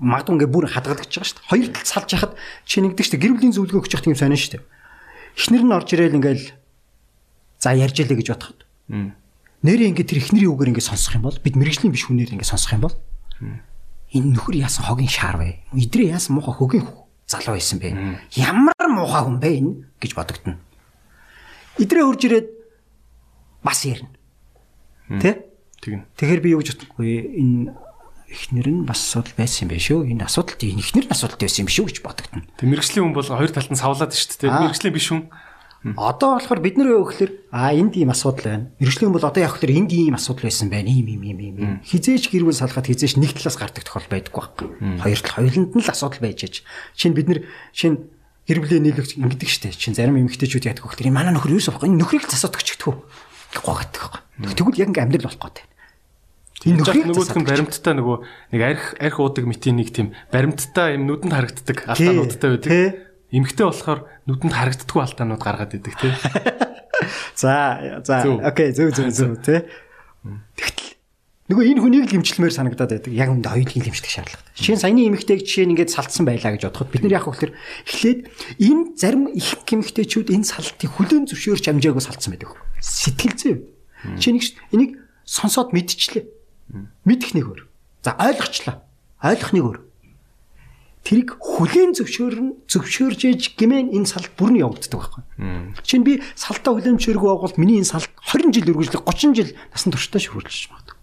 магадгүй 0.00 0.32
ингээд 0.40 0.52
бүр 0.56 0.64
хадгалагдаж 0.72 1.08
байгаа 1.12 1.28
шүү 1.28 1.36
дээ. 1.40 1.48
Хоёр 1.52 1.66
талд 1.72 1.88
салж 1.88 2.08
яхад 2.16 2.32
чи 2.64 2.76
нэгдэг 2.80 3.04
шүү 3.04 3.12
дээ. 3.16 3.22
Гэр 3.24 3.32
бүлийн 3.36 3.54
зөвлөгөө 3.56 3.80
өгч 3.84 3.92
явах 3.96 4.04
тийм 4.08 4.16
сонин 4.16 4.40
шүү 4.40 4.52
дээ. 4.56 4.64
Эхнэр 5.40 5.64
нь 5.68 5.74
орж 5.76 5.88
ирээл 5.92 6.16
ингээл 6.20 6.44
за 7.60 7.68
ярьж 7.76 7.96
ялээ 8.00 8.18
гэж 8.24 8.28
бодоход. 8.32 8.60
Нэрээ 9.60 9.88
ингээд 9.92 10.08
тэр 10.08 10.20
эхнэрийн 10.24 10.52
үгээр 10.56 10.70
ингээд 10.72 10.88
сонсох 10.88 11.12
юм 11.20 11.24
бол 11.28 11.36
бид 11.36 11.54
мэрэгжлийн 11.60 11.92
биш 11.92 12.08
хүнээр 12.08 12.32
ингээд 12.40 12.48
сонсох 12.48 12.72
юм 12.72 12.88
бол 12.88 12.96
энэ 14.16 14.28
нөхөр 14.32 14.56
яасан 14.64 14.88
хогийн 14.88 15.12
шаар 15.12 15.36
вэ? 15.36 15.60
Идрээ 15.76 16.16
яасан 16.16 16.40
муухай 16.40 16.56
хөгийн 16.56 16.88
залуу 17.28 17.54
байсан 17.60 17.76
бэ? 17.78 17.92
Ямар 18.40 18.88
муухай 18.88 19.22
хүн 19.28 19.36
бэ 19.38 19.48
энэ 19.60 19.72
гэж 20.00 20.16
бодогдно. 20.16 20.56
Идрээ 21.78 22.04
хурж 22.08 22.22
ирээд 22.26 22.48
бас 23.62 23.84
ярина. 23.84 24.10
Тэ? 25.20 25.46
Тэгнь. 25.80 26.04
Тэгэхээр 26.16 26.42
би 26.42 26.50
юу 26.54 26.60
гэж 26.64 26.74
бодохгүй 26.76 27.10
энэ 27.38 27.74
эхнэр 28.30 28.68
нь 28.70 28.86
бас 28.86 29.02
асуудал 29.02 29.34
байсан 29.34 29.66
юм 29.66 29.70
байна 29.74 29.86
шүү. 29.86 30.00
Энэ 30.06 30.24
асуудал 30.24 30.56
тийм 30.56 30.78
эхнэр 30.78 31.06
нь 31.06 31.14
асуудал 31.14 31.40
байсан 31.40 31.62
юм 31.66 31.70
шүү 31.70 31.86
гэж 31.90 31.98
бодогдно. 32.06 32.46
Тэг 32.58 32.68
мэрэгжлийн 32.70 33.04
хүн 33.10 33.16
бол 33.16 33.26
хоёр 33.26 33.50
талд 33.50 33.70
нь 33.74 33.80
савлаад 33.80 34.14
шүү 34.14 34.38
дээ. 34.38 34.70
Мэрэгжлийн 34.70 34.94
биш 34.94 35.08
хүн. 35.10 35.22
Одоо 35.96 36.36
болохоор 36.36 36.60
бид 36.60 36.76
нар 36.76 36.92
юу 36.92 37.08
гэхээр 37.08 37.32
а 37.50 37.72
энд 37.72 37.96
ийм 37.96 38.12
асуудал 38.12 38.44
байна. 38.44 38.68
Мэргэжлийн 38.78 39.16
бол 39.16 39.24
одоо 39.24 39.40
яг 39.40 39.56
гэхээр 39.56 39.76
энд 39.80 39.90
ийм 39.96 40.14
асуудал 40.14 40.46
байсан 40.46 40.68
байна. 40.68 40.92
Ийм 40.92 41.08
ийм 41.08 41.22
ийм 41.24 41.40
ийм. 41.40 41.80
Хизээч 41.80 42.28
гэрвэл 42.28 42.52
салгаад 42.52 42.84
хизээч 42.84 43.16
нэг 43.16 43.32
талаас 43.32 43.56
гардаг 43.56 43.88
тохиол 43.88 44.12
байдаггүй 44.12 44.44
байхгүй. 44.44 44.68
Хоёр 45.00 45.20
тал 45.24 45.34
хоёуланд 45.40 45.72
нь 45.72 45.80
л 45.80 45.88
асуудал 45.88 46.20
байж 46.20 46.44
аж. 46.44 46.54
Чинь 46.92 47.16
бид 47.16 47.32
нар 47.32 47.40
чинь 47.72 48.12
бүлийн 48.58 48.84
нийлэгч 48.90 49.14
ингэдэг 49.14 49.46
штэ. 49.46 49.70
Чинь 49.78 49.94
зарим 49.94 50.18
эмэгтэйчүүд 50.18 50.66
яадаг 50.66 50.82
вэ 50.82 50.90
гэхээр 50.98 51.14
манай 51.14 51.30
нөхөр 51.30 51.54
юу 51.54 51.62
болохгүй. 51.62 51.86
Энэ 51.86 52.00
нөхрийг 52.02 52.26
л 52.26 52.32
засаад 52.34 52.58
өгч 52.58 52.68
гэдэггүй. 52.74 52.94
Гоогадаг 53.62 54.02
байхгүй. 54.02 54.54
Тэгвэл 54.58 54.80
яг 54.82 54.88
ингээм 54.90 55.06
амьдрал 55.06 55.26
болох 55.30 55.42
гэдэг. 55.46 55.66
Энэ 56.60 56.76
нөхрийг 56.82 57.06
нөгөөх 57.08 57.38
нь 57.40 57.48
баримттай 57.48 57.94
нөгөө 57.96 58.16
нэг 58.52 58.60
арх 58.60 58.84
арх 59.00 59.16
уудаг 59.22 59.44
митийн 59.46 59.76
нэг 59.80 59.88
тийм 59.94 60.12
баримттай 60.28 60.98
юм 60.98 61.06
нүдэнд 61.06 61.32
харагддаг 61.32 61.78
алдаануудтай 61.88 62.48
байдаг. 62.50 62.68
тий. 62.68 62.86
Эмгтэй 63.30 63.64
болохоор 63.64 64.00
нүдэнд 64.26 64.54
харагддаггүй 64.58 65.00
алдаанууд 65.00 65.40
гаргаад 65.40 65.72
идэг 65.78 65.94
тий. 65.96 66.12
За 67.40 67.80
за 68.04 68.28
окей 68.44 68.76
зөв 68.76 68.92
зөв 68.92 69.08
зөв 69.08 69.40
тий. 69.40 69.64
Тэгтэл 70.52 70.99
нөгөө 71.50 71.66
энэ 71.66 71.82
хүнийг 71.82 72.06
л 72.06 72.16
имчилмээр 72.22 72.54
санагдаад 72.54 72.94
байдаг. 72.94 73.10
Яг 73.10 73.34
үндэ 73.34 73.50
хоёулын 73.50 73.90
имчилэх 73.90 74.14
шаардлагатай. 74.14 74.54
Жишээ 74.54 74.76
нь 74.78 74.82
саяны 74.86 75.02
эмэгтэйг 75.10 75.42
жишээ 75.42 75.66
нь 75.66 75.74
ингээд 75.74 75.90
салтсан 75.90 76.22
байлаа 76.22 76.54
гэж 76.54 76.62
бодоход 76.70 76.94
бид 76.94 77.02
нар 77.02 77.18
яг 77.18 77.26
хөөхлөр 77.26 77.50
эхлээд 77.90 78.20
энэ 78.62 78.82
зарим 78.94 79.26
их 79.34 79.58
эмэгтэйчүүд 79.66 80.30
энэ 80.30 80.46
салтыг 80.46 80.90
хүлэн 80.94 81.26
зөвшөөрч 81.26 81.66
амжаагүй 81.74 82.02
салтсан 82.06 82.38
байдаг. 82.38 82.54
Сэтгэл 82.78 83.34
зүй. 83.34 83.54
Жишээ 84.14 84.34
нэг 84.38 84.44
энийг 84.70 84.92
сонсоод 85.26 85.74
мэдчихлээ. 85.74 86.24
Мэдэх 87.02 87.34
нэг 87.34 87.46
өөр. 87.50 87.66
За 88.06 88.14
ойлгочлаа. 88.14 88.86
Ойлгох 89.18 89.50
нэг 89.50 89.64
өөр. 89.66 89.78
Тэрийг 91.02 91.34
хүлээн 91.40 91.96
зөвшөөрн 91.96 92.48
зөвшөөрж 92.68 93.20
ээж 93.26 93.42
гэмээн 93.56 93.90
энэ 93.96 94.06
салт 94.06 94.30
бүр 94.36 94.52
нь 94.54 94.62
явагддаг 94.62 95.00
байхгүй. 95.00 95.22
Жишээ 95.82 95.98
нь 95.98 96.06
би 96.06 96.14
салтаа 96.36 96.76
зөвшөөргүй 96.76 97.26
байгуул 97.26 97.56
миний 97.56 97.80
энэ 97.80 97.88
салт 97.88 98.12
20 98.20 98.52
жил 98.52 98.70
үргэлжлэх 98.76 99.02
30 99.08 99.32
жил 99.32 99.50
насан 99.72 99.90
туршдаа 99.96 100.20
шүрүүлж 100.20 100.68
магадгүй. 100.68 100.99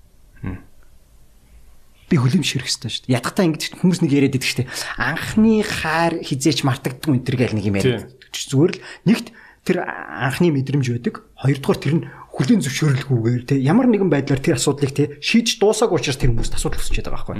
Би 2.07 2.15
зөвшөөрөх 2.15 2.67
хэрэгтэй 2.71 2.91
шүү 2.91 3.03
дээ. 3.07 3.15
Ядахтаа 3.19 3.45
ингэж 3.51 3.63
хүмүүс 3.84 3.99
нэг 3.99 4.11
яриад 4.15 4.34
байдаг 4.39 4.47
шүү 4.47 4.59
дээ. 4.63 4.71
Анхны 4.95 5.53
хаар 5.63 6.13
хизээч 6.23 6.63
мартагддаг 6.63 7.11
энэ 7.11 7.25
төр 7.27 7.35
гэл 7.35 7.55
нэг 7.59 7.65
юм 7.67 7.77
яриад. 7.84 8.15
Зүгээр 8.31 8.73
л 8.75 8.84
нэгт 9.11 9.27
тэр 9.67 9.77
анхны 9.84 10.55
мэдрэмж 10.55 10.88
байдаг. 10.88 11.27
Хоёрдугаар 11.35 11.79
тэр 11.84 11.93
нь 11.99 12.07
хүлээн 12.31 12.63
зөвшөөрлгүйгээр 12.63 13.43
те 13.43 13.55
ямар 13.59 13.91
нэгэн 13.91 14.07
байдлаар 14.07 14.39
тэр 14.39 14.55
асуудлыг 14.55 14.93
те 14.95 15.03
шийдэж 15.19 15.59
дуусаагүй 15.59 15.99
учраас 15.99 16.21
тэр 16.21 16.31
хүмүүст 16.31 16.55
асуудал 16.55 16.79
үүсчихэд 16.79 17.09
байгаа 17.11 17.27
байхгүй. 17.27 17.38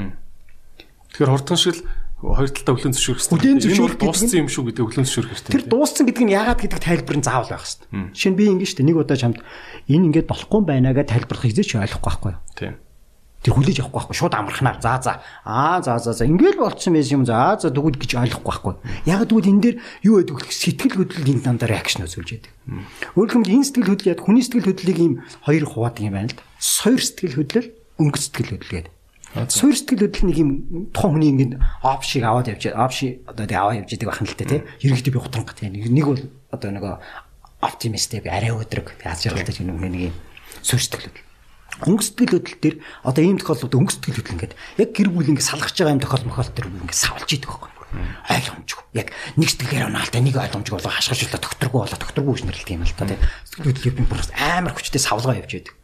Тэгэхээр 1.16 1.32
хурдхан 1.32 1.60
шиг 1.62 1.78
хоёр 2.18 2.50
талдаа 2.50 2.74
хүлэн 2.76 2.96
зөвшөөрөх 2.98 3.22
хэрэгтэй. 3.22 3.38
Хүлэн 3.38 3.62
зөвшөөрөх 3.62 3.98
дууссан 4.02 4.42
юм 4.42 4.50
шүү 4.50 4.64
гэдэг 4.74 4.84
хүлэн 4.90 5.06
зөвшөөрөх 5.06 5.32
хэрэгтэй. 5.38 5.54
Тэр 5.54 5.66
дууссан 5.70 6.06
гэдэг 6.10 6.24
нь 6.26 6.34
яагаад 6.34 6.62
гэдэг 6.66 6.82
тайлбар 6.82 7.18
нь 7.22 7.28
заавал 7.30 7.52
байх 7.54 7.62
хэрэгтэй. 7.62 7.88
Жишээ 8.18 8.32
нь 8.34 8.40
би 8.42 8.46
ингэ 8.50 8.66
штэ 8.66 8.82
нэг 8.82 8.98
удаа 8.98 9.18
чамд 9.22 9.38
энэ 9.86 10.06
ингээд 10.10 10.26
болохгүй 10.26 10.62
байна 10.66 10.98
гэж 10.98 11.08
тайлбарлах 11.14 11.46
хизээч 11.46 11.78
ойлгохгүй 11.78 12.10
байхгүй? 12.10 12.34
Тийм. 12.58 12.74
Тэр 13.48 13.56
хүлээж 13.56 13.80
авахгүй 13.80 14.12
байхгүй 14.12 14.18
шууд 14.20 14.36
амархнаар. 14.36 14.84
За 14.84 15.00
за. 15.00 15.24
Аа 15.48 15.80
за 15.80 15.96
за 16.04 16.12
за. 16.12 16.28
Ингээл 16.28 16.60
болцсон 16.60 17.00
байсан 17.00 17.16
юм. 17.16 17.24
За 17.24 17.56
за 17.56 17.72
дгүүд 17.72 17.96
гэж 17.96 18.12
ойлгохгүй 18.20 18.44
байхгүй. 18.44 18.76
Яг 19.08 19.24
дгүүд 19.24 19.48
энэ 19.48 19.64
дээр 19.64 19.78
юу 20.04 20.20
гэдэг 20.20 20.36
вэ? 20.36 20.52
Сэтгэл 20.52 21.00
хөдлөл 21.00 21.32
энэ 21.32 21.46
дандаа 21.48 21.72
реакшн 21.72 22.04
үзүүлж 22.04 22.44
яадаг. 22.44 22.52
Хэлбэл 23.16 23.56
энэ 23.56 23.64
сэтгэл 23.72 23.88
хөдлөл 23.96 24.12
яд 24.12 24.20
хүний 24.20 24.44
сэтгэл 24.44 24.68
хөдлөлийг 24.68 25.00
ийм 25.00 25.14
хоёр 25.48 25.64
хуваадаг 25.64 26.04
юм 26.04 26.16
байна 26.20 26.28
л 26.28 26.36
да. 26.36 26.44
Сойр 26.60 27.00
сэтгэл 27.00 27.40
хөдлөл, 27.40 27.72
өнгө 28.04 28.20
сэтгэл 28.20 28.52
хөдлөл 28.52 28.76
гэдэг. 28.84 28.94
Суур 29.48 29.76
сэтгэл 29.80 30.04
хөдлөл 30.12 30.28
нэг 30.28 30.38
юм 30.44 30.52
тухайн 30.92 31.12
хүний 31.16 31.32
ингээд 31.32 31.54
опшиг 31.88 32.24
аваад 32.28 32.52
явж 32.52 32.68
опши 32.76 33.24
одоо 33.28 33.46
тэг 33.48 33.60
аваад 33.60 33.80
явж 33.86 33.92
байгаа 33.96 34.24
юм 34.24 34.28
л 34.28 34.40
та 34.40 34.44
тий. 34.44 34.62
Ерөнхийдөө 34.84 35.14
би 35.14 35.20
гутранга 35.24 35.54
тий. 35.56 35.70
Нэг 35.72 36.06
бол 36.08 36.24
одоо 36.52 36.70
нөгөө 36.76 36.94
оптимист 37.62 38.12
би 38.18 38.28
арай 38.28 38.52
өдрөг 38.52 38.98
яаж 39.04 39.24
ч 39.24 39.32
нэг 39.62 39.78
нэг 39.78 40.12
юм 40.12 40.16
суур 40.64 40.82
сэтгэл 40.82 41.12
хөдлөл. 41.12 41.27
Өнгө 41.86 42.04
сэтгэл 42.04 42.34
хөдлөл 42.42 42.62
төр 42.64 42.76
одоо 43.06 43.22
ийм 43.22 43.38
тохиолдолд 43.38 43.78
өнгө 43.78 43.94
сэтгэл 43.94 44.18
хөдлөл 44.18 44.36
ингээд 44.38 44.54
яг 44.82 44.90
гэр 44.96 45.10
бүл 45.14 45.30
ингээд 45.30 45.50
салгаж 45.52 45.76
байгаа 45.78 45.94
юм 45.94 46.02
тохиол 46.02 46.26
мохол 46.26 46.50
төр 46.50 46.68
ингээд 46.74 46.98
савлж 46.98 47.30
идэг 47.30 47.50
байхгүй 47.54 47.76
ойлгомжгүй. 47.88 48.84
Яг 49.00 49.08
нэг 49.38 49.50
сэтгэлээр 49.54 49.88
унаалтай 49.88 50.22
нэг 50.26 50.36
ойлгомжгүй 50.36 50.76
болоо 50.76 50.92
хашгирчлаа 50.92 51.40
докторгүй 51.40 51.80
болоо 51.88 52.00
докторгүй 52.02 52.34
гэж 52.36 52.44
нэрлэдэг 52.44 52.76
юм 52.76 52.84
л 52.84 52.98
та 52.98 53.08
тийм. 53.08 53.22
Сэтгэл 53.48 53.68
хөдлөлөөр 53.72 53.96
би 53.96 54.04
бүр 54.10 54.22
амар 54.36 54.74
хүчтэй 54.76 55.02
савлгаа 55.02 55.40
явж 55.40 55.52
байдаг. 55.56 55.76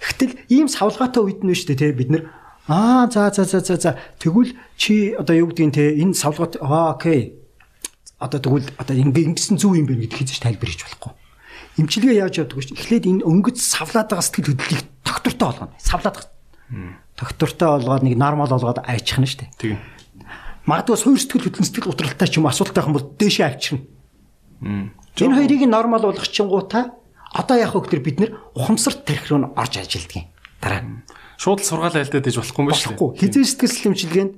Гэтэл 0.00 0.32
ийм 0.48 0.66
савлгаатай 0.72 1.22
үед 1.22 1.40
нь 1.44 1.52
шүү 1.52 1.68
дээ 1.76 1.80
тийм 1.92 1.98
бид 2.00 2.10
нар 2.14 2.24
Аа 2.68 3.06
за 3.10 3.30
за 3.30 3.44
за 3.44 3.60
за 3.60 3.76
за 3.76 3.98
тэгвэл 4.18 4.56
чи 4.76 5.14
одоо 5.14 5.36
юу 5.36 5.46
гэдгийг 5.54 5.74
те 5.74 5.94
энэ 6.02 6.14
савлгат 6.14 6.58
аа 6.58 6.98
окей. 6.98 7.38
Одоо 8.18 8.40
тэгвэл 8.40 8.74
одоо 8.74 8.96
ингэ 8.96 9.22
ингэсэн 9.22 9.54
зүв 9.60 9.78
юм 9.78 9.86
бэ 9.86 9.94
гэдгийг 9.94 10.26
хийж 10.26 10.42
тайлбар 10.42 10.70
хийж 10.74 10.82
болохгүй. 10.82 11.25
Имчилгээ 11.76 12.24
яаж 12.24 12.40
явдаг 12.40 12.56
вэ? 12.56 12.72
Эхлээд 12.72 13.04
энэ 13.04 13.24
өнгөц 13.28 13.60
савлаад 13.60 14.08
байгаа 14.08 14.24
сэтгэл 14.24 14.56
хөдлөлийг 14.56 14.88
доктортой 15.04 15.46
болгоно. 15.46 15.76
Савлаад 15.76 16.16
доктортой 17.20 17.68
болгоод 17.76 18.02
нэг 18.04 18.14
нормал 18.16 18.48
болгоод 18.48 18.80
айчих 18.88 19.20
нь 19.20 19.28
шүү 19.28 19.40
дээ. 19.44 19.50
Тийм. 19.60 19.78
Магадгүй 20.64 20.96
суур 20.96 21.20
сэтгэл 21.20 21.46
хөдлөн 21.52 21.68
сэтгэл 21.68 21.90
готролтой 21.92 22.28
ч 22.28 22.40
юм 22.40 22.48
асуудалтай 22.48 22.82
юм 22.84 22.96
бол 22.96 23.06
дээшээ 23.06 23.46
авчирна. 23.46 23.84
Энэ 25.20 25.36
хоёрыг 25.36 25.62
нормал 25.68 26.04
болгох 26.08 26.28
чингуудаа 26.32 26.96
одоо 27.36 27.56
яг 27.60 27.76
хөөхдөр 27.76 28.00
бид 28.00 28.16
нэр 28.24 28.30
ухамсарт 28.56 29.04
тарих 29.04 29.28
руу 29.28 29.52
орж 29.52 29.74
ажилддаг 29.76 30.16
юм. 30.16 30.26
Дараа 30.64 30.80
шууд 31.36 31.60
л 31.60 31.68
сургаалаа 31.68 32.02
альдаад 32.02 32.26
иж 32.26 32.36
болохгүй 32.40 32.62
юм 32.64 32.68
байна 32.72 32.80
шүү 32.80 32.96
дээ. 32.96 33.20
Хизээ 33.20 33.44
сэтгэл 33.44 33.72
хөдлөмжлэгэнд 33.76 34.32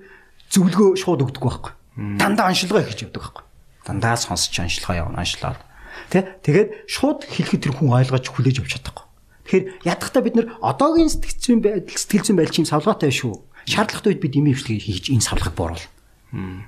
зөвлөгөө 0.51 0.91
шууд 0.99 1.23
өгдөг 1.23 1.43
байхгүй. 1.47 1.73
Дандаа 2.19 2.51
оншилгоо 2.51 2.83
хийж 2.83 3.01
явдаг 3.07 3.23
байхгүй. 3.23 3.45
Дандаа 3.87 4.17
сонсч 4.19 4.55
оншилгоо 4.59 4.95
явна 4.99 5.23
оншлоод. 5.23 5.61
Тэ 6.09 6.41
тэгээд 6.43 6.69
шууд 6.89 7.29
хэлэхэд 7.29 7.63
тэр 7.69 7.75
хүн 7.77 7.93
ойлгож 7.93 8.25
хүлээж 8.29 8.65
авч 8.65 8.81
чадахгүй. 8.81 9.05
Тэгэхээр 9.49 9.65
ядахтаа 9.85 10.23
бид 10.25 10.37
нэр 10.37 10.49
одоогийн 10.61 11.09
сэтгэл 11.09 11.41
зүйн 11.41 11.61
байдал 11.65 11.97
сэтгэл 11.97 12.27
зүйн 12.29 12.39
байдал 12.41 12.57
чим 12.57 12.67
савлгаатай 12.69 13.13
шүү. 13.13 13.35
Шаардлагатай 13.69 14.11
үед 14.13 14.23
бид 14.25 14.37
эми 14.37 14.53
хвшлгийг 14.53 14.85
хийж 14.85 15.05
энэ 15.13 15.25
савлгыг 15.25 15.57
бууруул. 15.57 15.85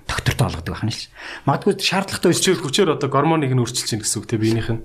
Доктортой 0.08 0.46
олгодог 0.48 0.76
байна 0.80 0.92
шээ. 0.92 1.12
Магадгүй 1.44 1.76
шаардлагатай 1.76 2.32
үед 2.32 2.64
хүчээр 2.64 2.96
одоо 2.96 3.08
гормоныг 3.12 3.52
нь 3.52 3.60
өөрчилж 3.60 3.84
чинь 3.84 4.00
гэсэн 4.00 4.24
үг 4.24 4.26
те 4.28 4.40
биенийх 4.40 4.72
нь. 4.72 4.80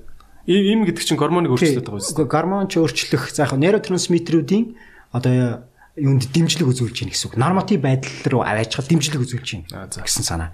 Им 0.51 0.83
гэдэг 0.83 1.03
чинь 1.07 1.19
гормоныг 1.19 1.55
өөрчлөлт 1.55 1.87
байгаа 1.87 2.03
юм. 2.03 2.27
Гормон 2.27 2.67
ч 2.67 2.83
өөрчлөх 2.83 3.31
за 3.31 3.47
яг 3.47 3.55
нейротрансмиттерүүдийн 3.55 4.75
одоо 5.15 5.63
юунд 5.95 6.27
дэмжлэг 6.35 6.67
үзүүлж 6.67 6.91
чинь 6.91 7.11
гэсэн 7.15 7.31
үг. 7.31 7.39
Норматив 7.39 7.79
байдал 7.79 8.11
руу 8.27 8.41
аваачхал 8.43 8.83
дэмжлэг 8.83 9.23
үзүүлж 9.23 9.47
чинь 9.47 9.63
гэсэн 9.71 10.23
санаа. 10.27 10.51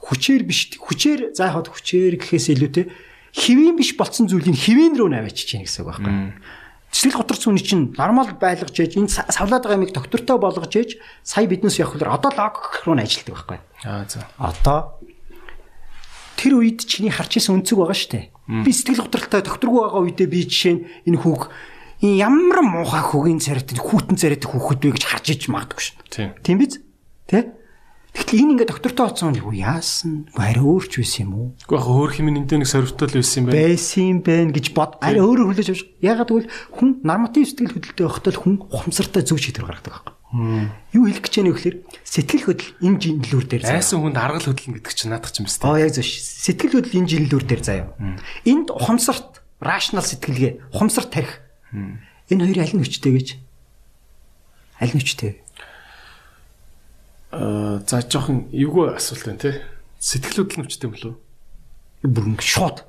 Хүчээр 0.00 0.42
биш 0.44 0.74
хүчээр 0.76 1.36
за 1.36 1.52
яг 1.52 1.68
хүчээр 1.68 2.18
гэхээс 2.18 2.46
илүүтэй 2.56 2.86
хэвийн 3.32 3.76
биш 3.78 3.94
болцсон 3.94 4.26
зүйлийг 4.26 4.58
хэвийн 4.58 4.98
рүү 4.98 5.08
наваачиж 5.12 5.46
чинь 5.54 5.64
гэсэн 5.64 5.86
үг 5.86 5.90
байхгүй. 5.94 6.14
Цэцлэг 6.90 7.14
готорч 7.22 7.46
үний 7.46 7.62
чинь 7.62 7.94
нормал 7.94 8.34
байлгаж 8.34 8.74
ээж 8.74 8.98
энэ 8.98 9.10
савлаад 9.30 9.62
байгаа 9.62 9.78
юмыг 9.78 9.94
доктортой 9.94 10.38
болгож 10.42 10.74
ээж 10.74 10.98
сая 11.22 11.46
биднес 11.46 11.78
явах 11.78 11.94
хүлээр 11.94 12.10
одоо 12.18 12.34
логик 12.34 12.82
руу 12.82 12.98
ажилтдаг 12.98 13.34
байхгүй. 13.38 13.58
Аа 13.86 14.02
за. 14.10 14.26
Одоо 14.34 14.98
тэр 16.34 16.58
үед 16.58 16.82
чиний 16.82 17.14
харж 17.14 17.38
исэн 17.38 17.62
өнцөг 17.62 17.78
байгаа 17.78 17.94
шүү 17.94 18.10
дээ. 18.10 18.26
Би 18.66 18.70
сэтгэл 18.74 19.06
готролтой 19.06 19.40
докторгүй 19.46 19.80
байгаа 19.86 20.02
үедээ 20.02 20.26
би 20.26 20.42
жишээ 20.50 20.74
нь 20.74 20.82
энэ 21.06 21.20
хүүг 21.22 21.42
ямар 22.02 22.64
муухай 22.66 23.04
хөгийн 23.06 23.38
царайт 23.38 23.70
хүүтэн 23.76 24.16
царайт 24.18 24.44
хүүхэд 24.48 24.80
вэ 24.82 24.90
гэж 24.98 25.04
харж 25.04 25.26
иж 25.30 25.42
магадгүй. 25.46 25.84
Тийм. 26.10 26.34
Тийм 26.42 26.56
биз? 26.58 26.80
Тэ? 27.30 27.59
Тэгэхдээ 28.10 28.40
энэ 28.42 28.52
ингээ 28.58 28.68
доктортой 28.70 29.06
оцсон 29.06 29.34
юу 29.38 29.54
яасан? 29.54 30.26
Арай 30.34 30.62
өөрч 30.62 30.98
байсан 30.98 31.22
юм 31.26 31.32
уу? 31.34 31.46
Уу 31.68 31.76
яг 31.78 31.86
өөр 31.86 32.10
хэмээн 32.10 32.38
энд 32.42 32.52
нэг 32.58 32.70
сорвтол 32.70 33.10
байсан 33.10 33.38
юм 33.40 33.44
байна. 33.50 33.58
Байсан 33.60 34.16
байна 34.22 34.50
гэж 34.54 34.66
бод. 34.74 34.98
Арай 34.98 35.22
өөрөөр 35.22 35.48
хүлээж 35.54 35.70
авч. 35.70 35.82
Ягаад 36.02 36.30
гэвэл 36.30 36.50
хүн 36.74 36.88
норматив 37.06 37.46
сэтгэл 37.46 37.74
хөдлөлтөй 37.78 38.06
байхдаа 38.06 38.34
хүн 38.34 38.54
ухамсартай 38.66 39.22
зөв 39.22 39.38
шийдвэр 39.38 39.66
гаргадаг 39.70 39.94
байхгүй. 39.94 40.14
Юу 40.94 41.04
хэлэх 41.10 41.22
гэж 41.26 41.34
яах 41.42 41.46
вэ 41.50 41.54
гэхээр 41.58 41.76
сэтгэл 42.06 42.46
хөдлөл 42.46 42.74
энэ 42.86 42.98
жинлүүр 43.02 43.46
дээр 43.50 43.62
заяа. 43.66 43.82
Айсан 43.82 43.98
хүнд 43.98 44.18
аргал 44.18 44.46
хөдлөн 44.46 44.74
гэдэг 44.78 44.94
чинь 44.94 45.10
наадах 45.10 45.34
юм 45.34 45.46
байна. 45.50 45.66
Аа 45.66 45.82
яг 45.82 45.90
зөв. 45.90 46.06
Сэтгэл 46.06 46.74
хөдлөл 46.78 46.98
энэ 47.02 47.10
жинлүүр 47.10 47.44
дээр 47.50 47.62
заяа. 47.66 47.90
Энд 48.46 48.68
ухамсарт 48.70 49.42
рашнал 49.58 50.06
сэтгэлгээ 50.06 50.70
ухамсарт 50.70 51.10
тарих 51.10 51.42
Энэ 52.30 52.46
хоёр 52.46 52.62
аль 52.62 52.74
нь 52.78 52.82
хүчтэй 52.86 53.12
гэж? 53.18 53.28
Аль 54.78 54.94
нь 54.94 55.02
хүчтэй? 55.02 55.42
Аа 55.42 55.49
за 57.30 58.02
жоохон 58.02 58.50
эвгүй 58.50 58.90
асуулт 58.94 59.24
байна 59.26 59.38
те. 59.38 59.62
Сэтгэл 60.02 60.42
хөдлөл 60.42 60.66
хүчтэй 60.66 60.88
юм 60.90 60.94
болов? 60.98 61.14
Бүр 62.02 62.26
ингэ 62.34 62.42
шууд 62.42 62.82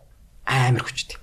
амар 0.50 0.82
хүчтэй. 0.82 1.20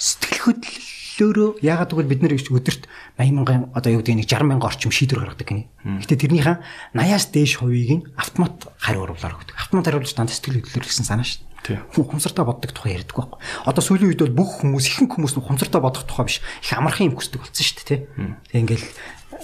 Сэтгэл 0.00 0.40
хөдлөлөөрөө 0.56 1.50
ягаад 1.60 1.92
гэвэл 1.92 2.08
бид 2.08 2.22
нэр 2.24 2.36
өдөрт 2.40 2.88
80 3.20 3.36
мянган 3.36 3.68
одоо 3.76 3.92
юу 3.92 4.00
гэдэг 4.00 4.24
нэг 4.24 4.28
60 4.28 4.48
мянган 4.48 4.68
орчим 4.72 4.92
шийдвэр 4.92 5.28
гаргадаг 5.28 5.48
гинэ. 5.48 5.68
Гэтэ 6.00 6.16
тэрнийхээ 6.16 6.56
80-аас 6.96 7.26
дээш 7.32 7.52
хувийг 7.60 7.90
нь 7.92 8.06
автомат 8.16 8.72
хариу 8.80 9.04
уруулаар 9.04 9.36
өгдөг. 9.36 9.56
Автомат 9.56 9.84
хариулж 9.88 10.12
дандаа 10.16 10.32
сэтгэл 10.32 10.64
хөдлөлөөр 10.64 10.86
гэсэн 10.88 11.08
санаа 11.08 11.26
шүү 11.28 11.44
дээ. 11.66 11.82
Хүн 11.92 12.06
хумсартаа 12.06 12.46
боддог 12.46 12.70
тухай 12.70 12.94
ярьдаг 12.94 13.16
байхгүй. 13.16 13.40
Одоо 13.66 13.82
сүүлийн 13.82 14.10
үед 14.14 14.22
бол 14.22 14.46
бүх 14.46 14.62
хүмүүс 14.62 14.86
ихэнх 14.86 15.18
хүмүүс 15.18 15.34
хумсартаа 15.40 15.82
бодох 15.82 16.06
тухай 16.06 16.30
биш. 16.30 16.38
Их 16.62 16.72
амархан 16.76 17.10
юм 17.10 17.18
хүсдэг 17.18 17.42
болсон 17.42 17.64
шүү 17.64 17.84
дээ. 17.90 18.00
Тэг 18.54 18.60
ингээл 18.62 18.86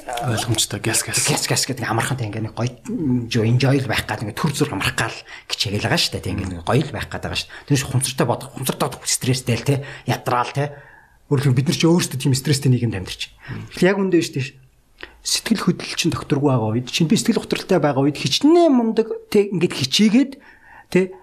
ойлгомжтой 0.02 0.80
гяс 0.82 1.02
гяс 1.06 1.22
гяс 1.22 1.46
гяс 1.46 1.62
гэдэг 1.66 1.86
амархан 1.86 2.18
тэг 2.18 2.34
ингээ 2.34 2.46
нэг 2.50 2.54
гоё 2.58 3.46
enjoy 3.46 3.78
байх 3.86 4.06
гад 4.06 4.26
ингээ 4.26 4.38
төр 4.38 4.52
зүр 4.52 4.74
амрах 4.74 4.98
гал 4.98 5.14
хичээгээл 5.46 5.86
байгаа 5.86 6.00
шүү 6.00 6.12
дээ. 6.18 6.26
Тэг 6.26 6.34
ингээ 6.42 6.66
гоё 6.66 6.82
л 6.82 6.94
байх 6.94 7.06
гад 7.06 7.22
байгаа 7.26 7.38
шүү. 7.38 7.50
Тэр 7.70 8.26
бодох, 8.26 8.50
хумсартаа 8.54 8.88
бодох 8.90 9.06
стресстэй 9.06 9.56
л 9.58 9.66
тий. 9.66 9.78
Ядраал 10.10 10.50
тий. 10.50 10.74
Өөрөлдөө 11.30 11.54
бид 11.54 11.68
нар 11.70 11.78
ч 11.78 11.86
өөрсдөө 11.86 12.18
тийм 12.18 12.34
стресстэй 12.34 12.70
нийгэмд 12.74 12.98
амьдарч. 12.98 13.30
Тэгэхээр 13.78 13.90
яг 13.94 13.98
үндэ 14.02 14.18
шүү 14.20 14.34
дээ 14.42 14.62
сэтгэл 15.22 15.62
хөдлөл 15.62 15.94
чинь 15.94 16.10
докторгүй 16.10 16.50
байгаа 16.50 16.74
үед 16.74 16.90
чинь 16.90 17.06
би 17.06 17.14
сэтгэл 17.14 17.46
готролтой 17.46 17.78
байгаа 17.78 18.02
үед 18.02 18.18
хичнээн 18.18 18.74
мундаг 18.74 19.06
тэг 19.30 19.54
ингээд 19.54 19.74
хичээгээд 19.78 20.32
тэг 20.90 21.14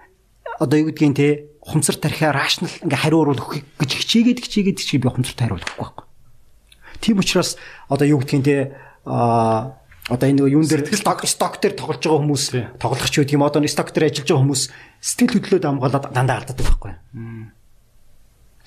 одоо 0.56 0.76
юу 0.80 0.88
гэдгийг 0.88 1.16
те 1.16 1.28
хумсар 1.60 2.00
тархиа 2.00 2.32
рашнал 2.32 2.72
ингээ 2.80 2.96
хариу 2.96 3.28
уруулах 3.28 3.60
гэж 3.76 3.90
хичээгээд 4.00 4.40
хичээгээд 4.40 4.80
чи 4.80 4.96
би 4.96 5.08
хумсарт 5.08 5.40
хариулахгүй 5.44 5.76
байхгүй. 5.76 6.04
Тийм 7.00 7.18
учраас 7.18 7.56
одоо 7.88 8.06
юу 8.06 8.20
гэдгийг 8.20 8.44
те 8.44 8.76
а 9.04 9.80
одоо 10.10 10.26
энэ 10.26 10.42
нөгөө 10.42 10.54
юун 10.58 10.66
дээр 10.66 10.82
сток 10.90 11.22
сток 11.24 11.54
дээр 11.62 11.74
тоглож 11.78 12.02
байгаа 12.02 12.20
хүмүүс 12.20 12.44
тоглох 12.82 13.10
ч 13.10 13.22
үгүй 13.22 13.38
юм 13.38 13.46
одоо 13.46 13.62
сток 13.70 13.94
дээр 13.94 14.10
ажиллаж 14.10 14.26
байгаа 14.26 14.42
хүмүүс 14.42 14.62
сэтгэл 15.00 15.34
хөдлөлөд 15.38 15.64
амгаалаад 15.70 16.04
дандаа 16.10 16.36
алддаг 16.42 16.58
байхгүй. 16.58 16.92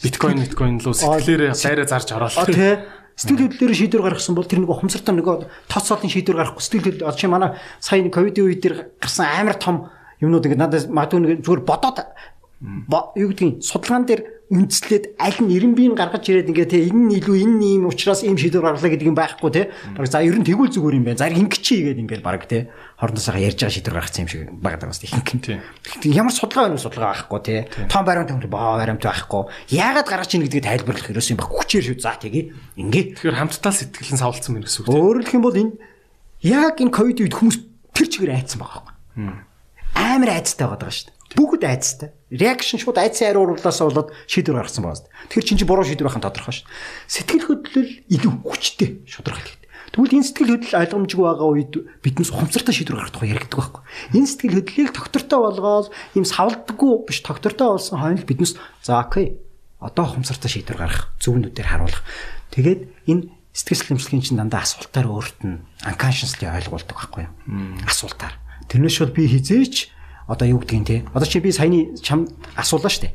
биткойн 0.03 0.39
биткойн 0.39 0.75
лөө 0.79 0.95
сэтгэлээрээ 0.95 1.51
дайраа 1.51 1.87
зарж 1.87 2.09
ороод. 2.15 2.37
А 2.39 2.47
тий. 2.47 2.79
Сэтгэл 3.13 3.45
хөдлөлөөр 3.45 3.77
шийдвэр 3.77 4.03
гаргасан 4.09 4.33
бол 4.33 4.49
тэр 4.49 4.65
нэг 4.65 4.73
ухамсартай 4.73 5.13
нөгөө 5.13 5.69
тооцоолын 5.69 6.09
шийдвэр 6.09 6.37
гаргахгүй 6.41 6.63
сэтгэл 6.65 6.85
хөдлөл 6.89 7.07
одоо 7.13 7.19
чи 7.21 7.29
манай 7.29 7.51
сая 7.77 8.01
ковидын 8.09 8.47
үед 8.49 8.61
тэр 8.65 8.73
гарсан 8.97 9.29
амар 9.29 9.57
том 9.61 9.93
юмнууд 10.17 10.49
ингээд 10.49 10.63
надад 10.65 10.89
магадгүй 10.89 11.19
нэг 11.21 11.45
зүгээр 11.45 11.61
бодоод 11.61 11.97
юу 13.13 13.29
гэдгийг 13.29 13.61
судалгаан 13.61 14.09
дээр 14.09 14.21
үндслээд 14.51 15.15
аль 15.23 15.39
нь 15.39 15.47
90 15.47 15.71
бийн 15.73 15.95
гаргаж 15.95 16.27
ирээд 16.27 16.51
ингээ 16.51 16.67
те 16.67 16.83
энэ 16.83 16.99
нь 16.99 17.15
илүү 17.23 17.35
энэ 17.47 17.55
нь 17.55 17.63
ийм 17.63 17.83
учраас 17.87 18.27
ийм 18.27 18.35
шийдвэр 18.35 18.75
гарлаа 18.75 18.91
гэдэг 18.91 19.07
юм 19.07 19.15
байхгүй 19.15 19.51
те. 19.55 19.71
Бараг 19.95 20.11
за 20.11 20.19
ер 20.19 20.35
нь 20.35 20.43
тэгвэл 20.43 20.67
зүгээр 20.67 20.97
юм 20.99 21.05
байна. 21.07 21.21
За 21.23 21.31
ингэ 21.31 21.57
чи 21.63 21.79
гэдэг 21.79 22.03
ингээл 22.03 22.27
бараг 22.27 22.43
те. 22.45 22.67
Хордосоо 22.99 23.39
ярьж 23.39 23.63
байгаа 23.63 23.71
шийдвэр 23.71 23.97
гаргасан 23.97 24.23
юм 24.27 24.29
шиг 24.29 24.41
багтаа 24.59 24.91
бас 24.91 24.99
ихэнх 24.99 25.31
юм 25.31 25.41
те. 25.41 25.63
Ямар 26.11 26.35
судалгаа 26.35 26.69
байна 26.69 26.83
судалгаа 26.83 27.11
байхгүй 27.15 27.39
те. 27.39 27.55
Том 27.87 28.03
баримт 28.03 28.29
юм 28.35 28.43
баа 28.51 28.77
баримт 28.83 29.01
байхгүй. 29.01 29.43
Яагаад 29.71 30.07
гаргаж 30.11 30.31
ийн 30.35 30.43
гэдгийг 30.43 30.67
тайлбарлах 30.67 31.07
ерөөс 31.07 31.31
юм 31.31 31.39
баг 31.39 31.49
хүчээр 31.49 31.83
шүү. 31.87 32.03
За 32.03 32.19
тэгээ 32.19 32.43
ингээ. 32.83 33.03
Тэгэхээр 33.15 33.39
хамтдаа 33.39 33.73
сэтгэлэн 33.73 34.19
савлцсан 34.19 34.59
юм 34.59 34.67
гэсэн 34.67 34.83
үг. 34.83 34.91
Өөрөөр 34.91 35.23
хэлэх 35.23 35.37
юм 35.39 35.45
бол 35.47 35.55
энэ 35.55 35.73
яг 36.43 36.75
энэ 36.83 36.91
ковид 36.91 37.23
үед 37.23 37.33
хүмүүс 37.39 37.57
тэр 37.95 38.07
чигээр 38.11 38.35
айцсан 38.35 38.59
байгаа 38.59 38.91
байхгүй. 38.91 38.93
Амар 39.95 40.29
айцтай 40.35 40.67
байгаа 40.67 40.91
шүү 40.91 41.07
дээ. 41.07 41.22
Бүгд 41.33 41.63
айцтай. 41.65 42.13
Реакшн 42.29 42.77
шууд 42.77 42.97
айцсан 43.01 43.33
хариу 43.33 43.49
уруулаасаа 43.49 43.89
болоод 43.89 44.09
шийдвэр 44.29 44.61
гаргасан 44.61 44.85
дээ. 44.85 45.09
Тэр 45.29 45.43
чинь 45.43 45.57
чи 45.57 45.65
буруу 45.65 45.85
шийдвэр 45.85 46.09
байхын 46.09 46.25
тодорхой 46.25 46.53
шүү. 46.53 46.67
Сэтгэл 47.09 47.47
хөдлөл 47.49 47.91
илүү 48.09 48.33
хүчтэй 48.45 48.89
шударга 49.09 49.41
хэлдэг. 49.41 49.63
Тэгвэл 49.93 50.17
энэ 50.17 50.27
сэтгэл 50.29 50.53
хөдлөл 50.57 50.79
ойлгомжгүй 50.81 51.25
байгаа 51.25 51.49
үед 51.53 51.73
биднес 52.01 52.29
ухамсартай 52.33 52.73
шийдвэр 52.73 52.97
гаргах 52.97 53.13
тухай 53.13 53.29
яригддаг 53.29 53.59
байхгүй. 53.61 53.81
Энэ 54.17 54.29
сэтгэл 54.29 54.57
хөдлөлийг 54.57 54.91
тогтвортой 54.93 55.39
болгоод 55.41 55.87
ийм 56.17 56.25
савлдаггүй 56.25 56.91
биш 57.05 57.19
тогтвортой 57.21 57.67
болсон 57.77 57.97
хойно 58.01 58.25
биднес 58.25 58.57
за 58.81 58.97
окей. 58.97 59.37
Одоо 59.77 60.09
ухамсартай 60.09 60.49
шийдвэр 60.49 60.81
гаргах 60.81 61.13
зөвнүүдээр 61.21 61.69
харуулах. 61.69 62.01
Тэгээд 62.49 62.81
энэ 63.05 63.29
сэтгэл 63.53 63.93
хөдлөмжлөгийн 63.93 64.25
чинь 64.25 64.39
дандаа 64.41 64.65
асуултаар 64.65 65.07
өөрт 65.13 65.39
нь 65.45 65.61
unconsciously 65.85 66.49
ойлгуулдаг 66.49 66.97
байхгүй 66.97 67.29
юу? 67.29 67.33
Асуултаар. 67.85 68.33
Тэрнээс 68.65 68.97
шууд 68.97 69.13
би 69.13 69.29
хизээч 69.29 69.93
одоо 70.27 70.47
юу 70.47 70.59
гэдгийг 70.63 70.85
те. 70.85 71.05
Одоо 71.13 71.27
чи 71.27 71.39
би 71.39 71.51
саяны 71.51 71.97
чам 71.99 72.27
асуулаа 72.55 72.91
штэ. 72.91 73.11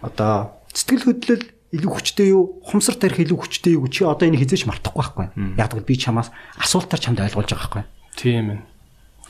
Одоо 0.00 0.56
сэтгэл 0.72 1.04
хөдлөл 1.06 1.44
илүү 1.70 1.90
хүчтэй 1.90 2.34
юу? 2.34 2.62
Хумсар 2.66 2.98
тарих 2.98 3.22
илүү 3.22 3.38
хүчтэй 3.38 3.78
юу? 3.78 3.86
Чи 3.86 4.02
одоо 4.02 4.26
энийг 4.26 4.42
хизээч 4.42 4.66
мартахгүй 4.66 5.30
байхгүй. 5.30 5.54
Яг 5.54 5.70
гэвэл 5.70 5.86
би 5.86 5.94
чамаас 5.94 6.34
асуултаар 6.58 6.98
чамд 6.98 7.22
ойлгуулж 7.22 7.50
байгаа 7.54 7.62
байхгүй. 7.70 7.84
Тийм 8.18 8.46
ээ. 8.50 8.60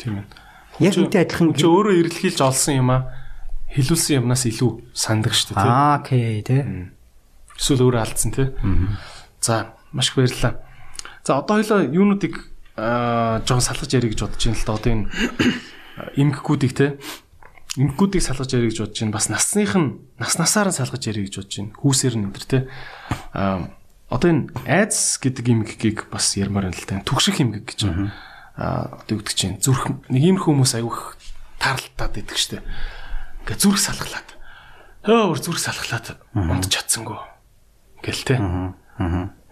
Тийм 0.00 0.14
ээ. 0.22 0.24
Яг 0.80 0.96
үнтэй 0.96 1.28
адилхан 1.28 1.52
чи 1.52 1.68
өөрөө 1.68 1.94
эрэлхийлж 2.00 2.40
олсон 2.40 2.80
юм 2.80 2.88
а 2.96 3.12
хэлүүлсэн 3.76 4.24
юмнаас 4.24 4.48
илүү 4.48 4.70
сандаг 4.96 5.36
штэ 5.36 5.52
тий. 5.52 5.68
Аа 5.68 6.00
окей 6.00 6.40
те. 6.40 6.88
Эсвэл 7.60 7.84
өөрөө 7.84 8.00
алдсан 8.00 8.32
тий. 8.32 8.48
За 9.44 9.76
маш 9.92 10.08
их 10.08 10.16
баярлалаа. 10.16 10.64
За 11.24 11.36
одоо 11.36 11.60
хоёлаа 11.60 11.84
юунуудыг 11.84 12.40
аа 12.80 13.44
жоохон 13.44 13.60
салгаж 13.60 13.92
ярих 13.92 14.16
гэж 14.16 14.20
бодож 14.24 14.40
байна 14.40 14.56
л 14.56 14.64
да. 14.64 14.72
Одоо 14.80 14.92
энэ 14.96 15.06
эмгэгүүдийг 16.16 16.72
те 16.76 16.98
эмгэгүүдийг 17.78 18.22
салгаж 18.24 18.50
ярих 18.54 18.74
гэж 18.74 18.78
бодож 18.82 18.98
байна. 18.98 19.14
Бас 19.14 19.26
насных 19.30 19.72
нь 19.78 20.02
нас 20.18 20.34
насаар 20.38 20.68
нь 20.70 20.78
салгаж 20.78 21.02
ярих 21.06 21.30
гэж 21.30 21.34
бодож 21.38 21.54
байна. 21.54 21.74
Хүүсээр 21.78 22.14
нь 22.18 22.26
энэ 22.26 22.46
те 22.50 22.58
аа 23.30 23.70
одоо 24.10 24.28
энэ 24.30 24.50
айдс 24.66 25.22
гэдэг 25.22 25.46
эмгэгийг 25.46 25.98
бас 26.10 26.34
ярмаар 26.34 26.70
байна 26.70 26.78
л 26.78 26.88
та. 26.88 27.02
Түгших 27.06 27.38
эмгэг 27.38 27.64
гэж 27.70 27.80
байна. 27.86 28.10
Аа 28.58 28.98
одоо 28.98 29.14
юу 29.14 29.22
гэдэг 29.22 29.36
чинь 29.38 29.62
зүрх 29.62 29.86
нэг 30.10 30.22
иймэрхүү 30.22 30.50
хүмүүс 30.50 30.74
аяух 30.82 31.14
таралтаад 31.62 32.18
идэг 32.18 32.38
штэ. 32.38 32.58
Ингээ 33.46 33.54
зүрх 33.54 33.78
салглаад. 33.78 34.28
Хөө 35.06 35.38
зүрх 35.38 35.62
салглаад 35.62 36.18
унтж 36.34 36.74
чадсангүй. 36.74 37.18
Ингээл 38.02 38.26
те. 38.26 38.36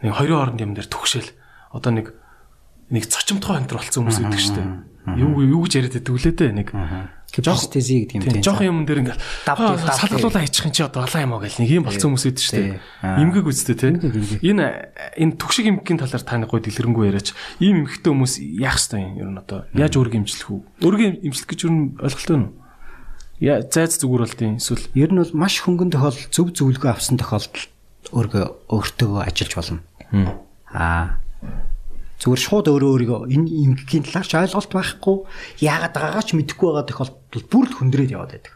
Нэг 0.03 0.13
хоёрын 0.13 0.59
хооронд 0.59 0.61
юм 0.61 0.75
дээр 0.75 0.91
түгшэл 0.91 1.31
одоо 1.71 1.93
нэг 1.95 2.19
нэг 2.91 3.05
цочмтгой 3.09 3.65
төр 3.69 3.79
болсон 3.81 4.05
хүмүүс 4.07 4.21
идэг 4.25 4.43
штэ. 4.43 4.63
Юу 5.17 5.41
юу 5.45 5.65
гэж 5.65 5.73
яриад 5.81 5.95
байдаг 5.97 6.15
үлээ 6.15 6.35
дээ 6.37 6.53
нэг. 6.53 6.69
Capacity 7.29 8.09
гэдэг 8.09 8.17
юм 8.17 8.23
тийм. 8.25 8.41
Жохон 8.41 8.67
юм 8.69 8.79
дээр 8.89 9.05
ингээл 9.05 9.21
салгалуулаа 9.45 10.43
хийчих 10.49 10.65
юм 10.65 10.73
чи 10.73 10.83
одоо 10.85 11.05
алаа 11.05 11.23
юм 11.23 11.37
аа 11.37 11.45
гэл 11.45 11.61
нэг 11.61 11.71
юм 11.71 11.85
болцсон 11.85 12.17
хүмүүс 12.17 12.25
идэг 12.25 12.45
штэ. 12.45 12.81
Имгэг 13.05 13.45
үстэй 13.45 13.77
те. 13.77 13.93
Энэ 14.41 14.65
энэ 15.17 15.37
түгшиг 15.37 15.69
имгэгийн 15.69 16.01
талаар 16.01 16.25
таны 16.25 16.49
гой 16.49 16.65
дэлгэрэнгүй 16.65 17.05
яриач. 17.13 17.37
Ийм 17.61 17.85
имгэгтэй 17.85 18.11
хүмүүс 18.17 18.35
яах 18.41 18.81
ёстой 18.81 19.05
юм 19.05 19.13
ер 19.21 19.29
нь 19.29 19.41
одоо 19.45 19.69
яаж 19.77 19.93
өөрийгөө 20.01 20.21
имжлэх 20.25 20.49
үү? 20.49 20.61
Өөрийгөө 20.89 21.11
имжлэх 21.29 21.49
гэж 21.53 21.61
ер 21.69 21.73
нь 21.73 21.85
ойлголттой 22.01 22.37
нь 22.41 22.49
Яа 23.39 23.63
зайц 23.63 24.03
зүгээр 24.03 24.23
бол 24.25 24.35
тийм 24.35 24.59
эсвэл 24.59 24.89
ер 24.99 25.15
нь 25.15 25.21
бол 25.23 25.37
маш 25.39 25.63
хөнгөн 25.63 25.95
тохиол 25.95 26.19
зөв 26.35 26.51
зөвлөгөө 26.59 26.91
авсан 26.91 27.23
тохиолдолд 27.23 27.71
өөргөө 28.11 28.45
өөртөө 28.67 29.23
ажиллаж 29.23 29.53
болно. 29.55 29.79
Аа 30.75 31.23
зүгээр 32.19 32.43
шууд 32.43 32.67
өөрөө 32.67 32.91
өөрийгөө 32.99 33.21
энэ 33.31 33.47
эмгэгийн 33.79 34.05
талаар 34.11 34.27
ч 34.27 34.35
ойлголт 34.35 34.73
байхгүй. 34.75 35.17
Яагаад 35.63 35.95
байгаагаа 35.95 36.25
ч 36.27 36.31
мэдэхгүй 36.35 36.67
байгаа 36.67 36.87
тохиолдолд 36.91 37.47
бүр 37.47 37.65
л 37.71 37.79
хөндрөөд 37.79 38.11
яваад 38.11 38.33
байдаг. 38.35 38.55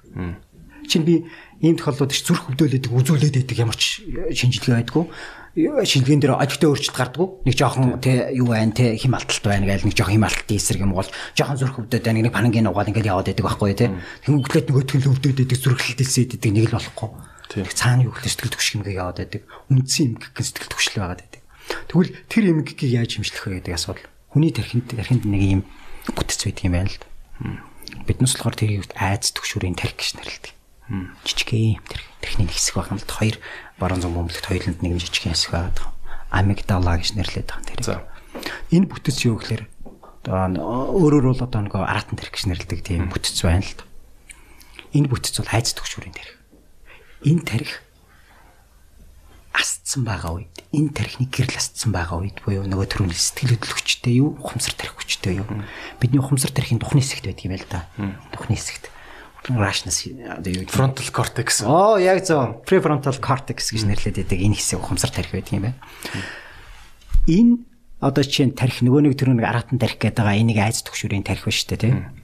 Чин 0.91 1.07
би 1.07 1.23
ийм 1.63 1.79
тохиолдлууд 1.79 2.11
их 2.11 2.27
зүрх 2.27 2.43
хөвдөөлөдөг 2.51 2.91
үзүүлээд 2.91 3.39
байдаг 3.39 3.59
ямар 3.63 3.79
ч 3.79 4.03
шинжилгээ 4.35 4.83
байдгүй. 4.83 5.05
Шинжилгээнд 5.53 6.23
дээр 6.27 6.43
ажилтаа 6.43 6.69
өөрчлөлт 6.75 6.97
гардггүй 6.97 7.29
нэг 7.47 7.55
жоохон 7.55 8.01
те 8.03 8.35
юу 8.35 8.51
байна 8.51 8.73
те 8.75 8.97
хим 8.99 9.15
алталт 9.15 9.45
байна 9.47 9.69
гээл 9.71 9.87
нэг 9.87 9.95
жоохон 9.95 10.17
хим 10.17 10.27
алталтын 10.27 10.59
эсрэг 10.59 10.83
юм 10.83 10.97
бол 10.97 11.07
жоохон 11.39 11.61
зүрх 11.61 11.77
хөвдөд 11.77 12.03
байна 12.03 12.25
нэг 12.25 12.35
панангийн 12.35 12.67
угаал 12.67 12.89
ингээд 12.89 13.13
яваад 13.13 13.29
байдаг 13.31 13.47
байхгүй 13.47 13.77
те. 13.79 13.93
Хөнгөлөд 14.27 14.67
нөгөөтг 14.73 14.97
нь 14.97 15.07
хөвдөд 15.07 15.37
байдаг 15.39 15.59
зүрхлэлтэлсээд 15.61 16.31
байдаг 16.35 16.51
нэг 16.57 16.67
л 16.67 16.77
болохгүй. 16.81 17.11
Цаана 17.69 18.09
юу 18.09 18.17
гэхэл 18.17 18.33
сэтгэл 18.33 18.55
төвшг 18.57 18.73
юмгээ 18.81 18.97
яваад 18.97 19.19
байдаг. 19.21 19.43
Үндсэн 19.69 20.03
юм 20.09 20.15
гэх 20.19 20.41
сэтгэл 20.41 20.73
төвшл 20.73 20.99
байгаад 21.05 21.21
Тэгвэл 21.89 22.13
тэр 22.29 22.45
эмгэгийг 22.53 22.81
яаж 22.89 23.11
хэмжлэх 23.19 23.45
вэ 23.47 23.53
гэдэг 23.61 23.75
асуудал. 23.77 24.09
Хүний 24.33 24.53
тархинд 24.53 24.89
тархинд 24.89 25.25
нэг 25.29 25.43
юм 25.43 25.63
бүтэц 26.17 26.49
байдаг 26.49 26.65
юм 26.65 26.75
байна 26.75 26.91
л 26.91 26.99
да. 26.99 27.07
Биднес 28.07 28.35
болохоор 28.35 28.57
тэрийг 28.57 28.89
айц 28.97 29.31
төгшүүрийн 29.37 29.77
тарих 29.77 29.97
гэж 30.01 30.11
нэрлэдэг. 30.19 30.53
Жижигхэн 31.25 31.79
тарих 31.87 32.09
тархины 32.21 32.49
хэсэг 32.49 32.75
байгаа 32.77 32.95
юм 32.97 33.01
л 33.01 33.13
хоёр 33.13 33.37
баруун 33.79 34.03
зүүн 34.03 34.17
бөмбөлөгт 34.17 34.49
хоёуланд 34.49 34.81
нэг 34.83 34.93
жижигхэн 34.99 35.33
хэсэг 35.37 35.53
байгаа. 35.53 35.93
Амигдала 36.33 36.97
гэж 36.99 37.11
нэрлэдэг 37.17 37.49
байгаа 37.49 37.69
тэр. 37.69 37.81
За. 37.85 38.03
Энэ 38.73 38.89
бүтэц 38.89 39.19
юу 39.29 39.37
гэхээр 39.39 39.63
одоо 40.23 40.93
өөрөөр 40.97 41.27
бол 41.35 41.43
одоо 41.45 41.61
нэг 41.63 41.75
аратан 41.77 42.17
тарих 42.17 42.33
гэж 42.33 42.45
нэрлэдэг 42.49 42.81
тийм 42.83 43.13
бүтэц 43.13 43.37
байна 43.45 43.63
л 43.63 43.75
да. 43.77 43.85
Энэ 44.97 45.11
бүтэц 45.13 45.37
бол 45.41 45.53
айц 45.53 45.75
төгшүүрийн 45.77 46.17
тарих. 46.17 46.37
Энэ 47.23 47.43
тарих 47.47 47.73
асцсан 49.53 50.03
байгаа 50.09 50.41
үед 50.41 50.57
энэ 50.73 50.91
тархины 50.97 51.29
гэрэл 51.29 51.61
асцсан 51.61 51.93
байгаа 51.93 52.25
үед 52.25 52.41
буюу 52.41 52.65
нөгөө 52.65 52.89
төрөний 52.89 53.17
сэтгэл 53.17 53.61
хөдлөлтчтэй 53.61 54.19
юу 54.19 54.37
ухамсар 54.41 54.75
тарих 54.75 54.97
хүчтэй 54.97 55.45
юу? 55.45 55.49
Бидний 56.01 56.21
ухамсар 56.21 56.53
тарихын 56.53 56.81
тухны 56.81 57.05
хэсэгт 57.05 57.29
байдаг 57.29 57.45
юм 57.45 57.53
байл 57.53 57.69
та. 57.69 57.89
Тухны 58.33 58.57
хэсэгт. 58.57 58.89
Rationals 59.53 59.99
одоо 60.09 60.53
юу 60.55 60.65
frontal 60.71 61.09
cortex. 61.13 61.61
Оо 61.67 61.99
яг 62.01 62.25
зөв. 62.25 62.65
Prefrontal 62.65 63.19
cortex 63.21 63.75
гэж 63.75 63.85
нэрлэдэг 63.91 64.39
энэ 64.41 64.57
хэсэг 64.57 64.81
ухамсар 64.81 65.13
тарих 65.13 65.35
байдаг 65.37 65.53
юм 65.53 65.65
байна. 65.69 65.79
Энэ 67.27 67.53
одоо 68.01 68.25
чинь 68.25 68.55
тарих 68.55 68.81
нөгөө 68.81 69.11
нэг 69.11 69.19
төрөний 69.19 69.45
аратан 69.45 69.83
тарих 69.83 69.99
гэдэг 69.99 70.23
байгаа. 70.23 70.39
Энийг 70.39 70.59
айц 70.63 70.81
төгшүүрийн 70.87 71.27
тарих 71.27 71.45
ба 71.45 71.53
штэ 71.53 71.77
тийм 71.77 72.22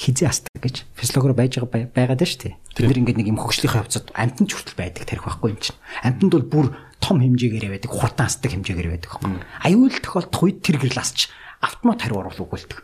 хизээ 0.00 0.28
астдаг 0.32 0.56
гэж 0.64 0.76
физиологоор 0.96 1.36
байж 1.36 1.60
байгаа 1.60 1.92
байгаад 1.92 2.24
шүү 2.24 2.40
дээ. 2.40 2.54
Бид 2.72 2.84
нэр 2.88 3.00
ингээд 3.04 3.18
нэг 3.20 3.28
юм 3.28 3.36
хөгжлийн 3.36 3.84
явцад 3.84 4.08
амтан 4.16 4.48
ч 4.48 4.56
хүртэл 4.56 4.80
байдаг 4.80 5.04
тарих 5.04 5.28
байхгүй 5.28 5.52
юм 5.52 5.60
чинь. 5.60 5.76
Амтанд 6.00 6.32
бол 6.32 6.48
бүр 6.48 6.66
том 7.04 7.20
хэмжээгээр 7.20 7.68
байдаг, 7.68 7.92
хурдан 7.92 8.24
астдаг 8.24 8.48
хэмжээгээр 8.56 8.88
байдаг 8.96 9.10
байхгүй. 9.12 9.44
Аюул 9.60 9.92
тохиолдох 10.00 10.40
үед 10.40 10.58
тэр 10.64 10.80
гэрэл 10.80 11.04
асч 11.04 11.28
автомат 11.60 12.00
хариу 12.00 12.24
оруулах 12.24 12.40
өгүүлдэг. 12.48 12.80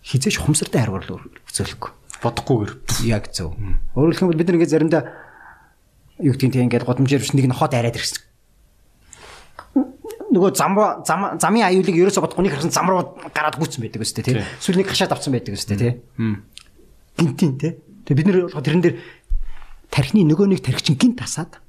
Хизээш 0.00 0.40
хумсартай 0.40 0.80
хариу 0.80 0.96
оруулах 0.96 1.28
үзүүлэхгүй. 1.52 1.90
Бодохгүйгээр. 2.24 2.72
Яг 3.12 3.28
зөв. 3.36 3.52
Өөрөөр 3.92 4.16
хэлбэл 4.16 4.40
бид 4.40 4.48
ингээд 4.48 4.72
заримдаа 4.72 5.02
юу 6.24 6.32
гэдгийг 6.32 6.52
тийм 6.56 6.64
ингээд 6.72 6.88
годамжээр 6.88 7.20
биш 7.20 7.36
нэг 7.36 7.52
нь 7.52 7.56
хот 7.56 7.76
арайд 7.76 8.00
ирсэн 8.00 8.31
нөгөө 10.32 10.50
зам 10.56 10.72
зам 11.04 11.20
замын 11.36 11.68
аюулыг 11.68 11.92
ерөөсө 11.92 12.24
бодохгүй 12.24 12.48
нэг 12.48 12.56
харсан 12.56 12.72
зам 12.72 12.88
руу 12.88 13.20
гараад 13.36 13.60
гүйтсэн 13.60 13.84
байдаг 13.84 14.00
өстэй 14.00 14.24
тий. 14.24 14.40
Эсвэл 14.40 14.80
нэг 14.80 14.88
хашаад 14.88 15.12
авсан 15.12 15.36
байдаг 15.36 15.52
өстэй 15.52 15.76
тий. 15.76 15.92
Гинтийн 17.20 17.54
тий. 17.60 17.76
Тэгээ 18.08 18.16
бид 18.16 18.26
нэр 18.32 18.38
тэрэн 18.48 18.80
дээр 18.80 18.96
тархины 19.92 20.24
нөгөө 20.32 20.48
нэг 20.56 20.64
тарих 20.64 20.80
чинь 20.80 20.96
гинт 20.96 21.20
тасаад 21.20 21.60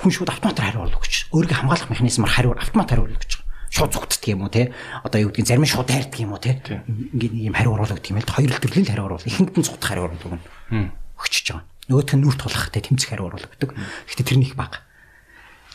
хүн 0.00 0.10
шууд 0.10 0.32
автоматар 0.32 0.72
хариу 0.72 0.88
оруулах 0.88 1.04
гэж. 1.04 1.28
Өөрийгөө 1.36 1.58
хамгаалах 1.60 1.92
механизмаар 1.92 2.32
хариу 2.32 2.56
автомат 2.56 2.88
хариу 2.88 3.04
оруулах 3.04 3.20
гэж. 3.20 3.44
Шууд 3.70 3.92
зүгтдэг 3.92 4.32
юм 4.32 4.48
уу 4.48 4.50
те? 4.50 4.72
Одоо 5.04 5.20
юу 5.20 5.30
гэдгийг 5.30 5.46
зарим 5.46 5.62
нь 5.62 5.70
шууд 5.70 5.92
тайрдаг 5.92 6.18
юм 6.18 6.32
уу 6.32 6.40
те? 6.40 6.58
Ингээд 6.64 7.34
юм 7.36 7.54
хариу 7.54 7.76
оруулах 7.76 8.00
гэх 8.00 8.16
юм 8.16 8.18
л 8.18 8.26
хоёр 8.26 8.50
төрлийн 8.56 8.88
хариу 8.88 9.06
оруулах. 9.12 9.28
Ихэнд 9.28 9.54
нь 9.54 9.66
зүгтах 9.66 9.90
хариу 9.92 10.08
оруулах 10.08 10.40
нь 10.72 10.90
өгчөж 11.20 11.46
байгаа. 11.52 11.66
Нөгөөх 11.92 12.14
нь 12.16 12.22
нүрт 12.24 12.40
тулах 12.40 12.66
те 12.72 12.80
тэмцэх 12.80 13.10
хариу 13.12 13.28
оруулах 13.28 13.50
гэдэг. 13.52 13.70
Гэхдээ 14.08 14.26
тэр 14.26 14.38
нь 14.40 14.46
их 14.48 14.56
бага. 14.56 14.82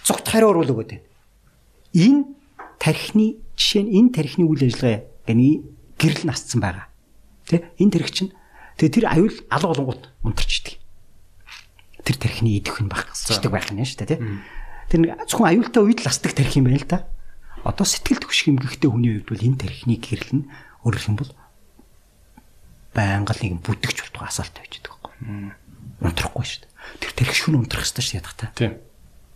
Зүгтах 0.04 0.34
хариу 0.34 0.52
оруулах 0.52 0.76
гэдэг 0.84 1.00
энэ 1.96 2.28
тархины 2.78 3.40
жишээ 3.56 3.84
нь 3.88 3.94
энэ 3.96 4.10
тархины 4.12 4.46
үйл 4.46 4.68
ажиллагаа 4.68 5.08
гэний 5.26 5.64
гэрэл 5.96 6.28
насцсан 6.28 6.60
байгаа. 6.60 6.92
Тэ 7.48 7.64
энэ 7.80 7.92
тарих 7.96 8.12
чинь 8.12 8.36
тэгээ 8.78 8.96
тэр 9.00 9.06
аюул 9.08 9.36
алга 9.50 9.72
болонгууд 9.72 10.04
унтарч 10.28 10.54
идэг. 10.60 10.76
тэр 12.06 12.18
тархины 12.22 12.54
идэх 12.62 12.78
хүн 12.78 12.88
байх 12.88 13.10
гэсчдэг 13.10 13.50
байх 13.50 13.74
нь 13.74 13.82
шүү 13.82 14.06
дээ 14.06 14.10
тий. 14.14 14.22
Тэр 14.94 15.00
нэг 15.02 15.26
зөвхөн 15.26 15.50
аюултай 15.58 15.82
үед 15.82 16.06
л 16.06 16.12
асдаг 16.14 16.38
тарих 16.38 16.54
юм 16.54 16.70
байна 16.70 16.78
л 16.78 16.86
да. 16.86 17.10
Одоо 17.66 17.82
сэтгэл 17.82 18.22
төвших 18.22 18.54
эмгэгтэй 18.54 18.90
хүний 18.94 19.18
хувьд 19.18 19.30
бол 19.34 19.42
энэ 19.42 19.58
тархины 19.58 19.98
гэрэл 19.98 20.32
нь 20.38 20.46
өөрөөр 20.86 21.02
хэлбэл 21.02 21.34
байнга 22.94 23.34
л 23.34 23.42
нэг 23.42 23.54
бүдэгч 23.66 23.98
болтгоо 24.06 24.30
асаалтай 24.30 24.62
байж 24.62 24.86
байгаа 24.86 25.02
байхгүй. 25.02 26.06
Унтрахгүй 26.06 26.46
шүү 26.46 26.62
дээ. 26.62 26.72
Тэр 27.02 27.12
тарих 27.18 27.34
шүн 27.34 27.58
унтрах 27.58 27.82
хэрэгтэй 27.82 28.06
шүү 28.06 28.14
дээ 28.14 28.22
ядах 28.22 28.36
та. 28.38 28.54
Тийм. 28.54 28.74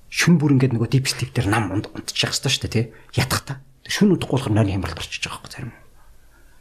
Шүн 0.10 0.42
бүр 0.42 0.58
ингээд 0.58 0.74
нөгөө 0.74 0.90
дип 0.90 1.06
стип 1.06 1.32
дээр 1.34 1.48
нам 1.54 1.70
унтчих 1.74 2.34
хэрэгтэй 2.34 2.50
шүү 2.50 2.64
дээ 2.66 2.74
тий. 2.74 2.86
Ядах 3.14 3.42
та. 3.46 3.54
Шүн 3.86 4.18
удахгүй 4.18 4.42
болохоор 4.42 4.54
нойрны 4.58 4.74
хямралт 4.78 4.98
орчиж 4.98 5.22
байгаа 5.22 5.42
байхгүй 5.46 5.54
зарим. 5.54 5.74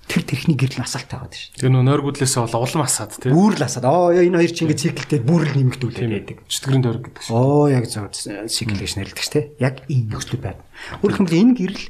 Тэр 0.08 0.22
тэрхний 0.24 0.56
гэрэл 0.56 0.84
асаалтай 0.84 1.16
байгаа 1.20 1.36
шүү. 1.36 1.56
Тэгээ 1.60 1.72
нөө 1.76 1.84
нойргуудлээсээ 1.84 2.40
бол 2.48 2.64
улам 2.64 2.84
асаад 2.84 3.12
тийм. 3.20 3.32
Бүр 3.36 3.54
л 3.56 3.64
асаад. 3.64 3.84
Оо 3.84 4.08
энэ 4.12 4.40
хоёр 4.40 4.52
чинь 4.52 4.64
ингээд 4.68 4.84
циклтэй 4.84 5.20
бүр 5.20 5.42
л 5.44 5.56
нэмэгдүүлээд 5.56 6.12
байдаг. 6.12 6.36
Чөтгөрийн 6.48 6.84
дөрөг 6.84 7.04
гэдэг 7.08 7.22
шиг. 7.28 7.36
Оо 7.36 7.68
яг 7.68 7.84
зөв 7.88 8.08
цикл 8.16 8.80
гэж 8.80 8.92
нэрлэдэг 8.96 9.20
шүү 9.20 9.36
дээ. 9.36 9.46
Яг 9.60 9.76
ийм 9.92 10.08
нөхцөл 10.08 10.40
байна. 10.40 10.64
Өөрөөр 11.04 11.28
хэлбэл 11.28 11.40
энэ 11.44 11.56
гэрэл 11.60 11.84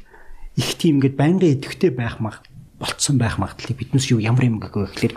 их 0.59 0.69
тийм 0.75 0.99
ингээд 0.99 1.15
байнгын 1.15 1.53
идэвхтэй 1.55 1.91
байх 1.95 2.19
мах 2.19 2.43
болцсон 2.79 3.15
байх 3.15 3.39
магадлалыг 3.39 3.79
биднээс 3.79 4.11
юу 4.11 4.19
ямар 4.19 4.47
юм 4.47 4.59
гэхгүй 4.59 4.83
гэхэлэр 4.87 5.15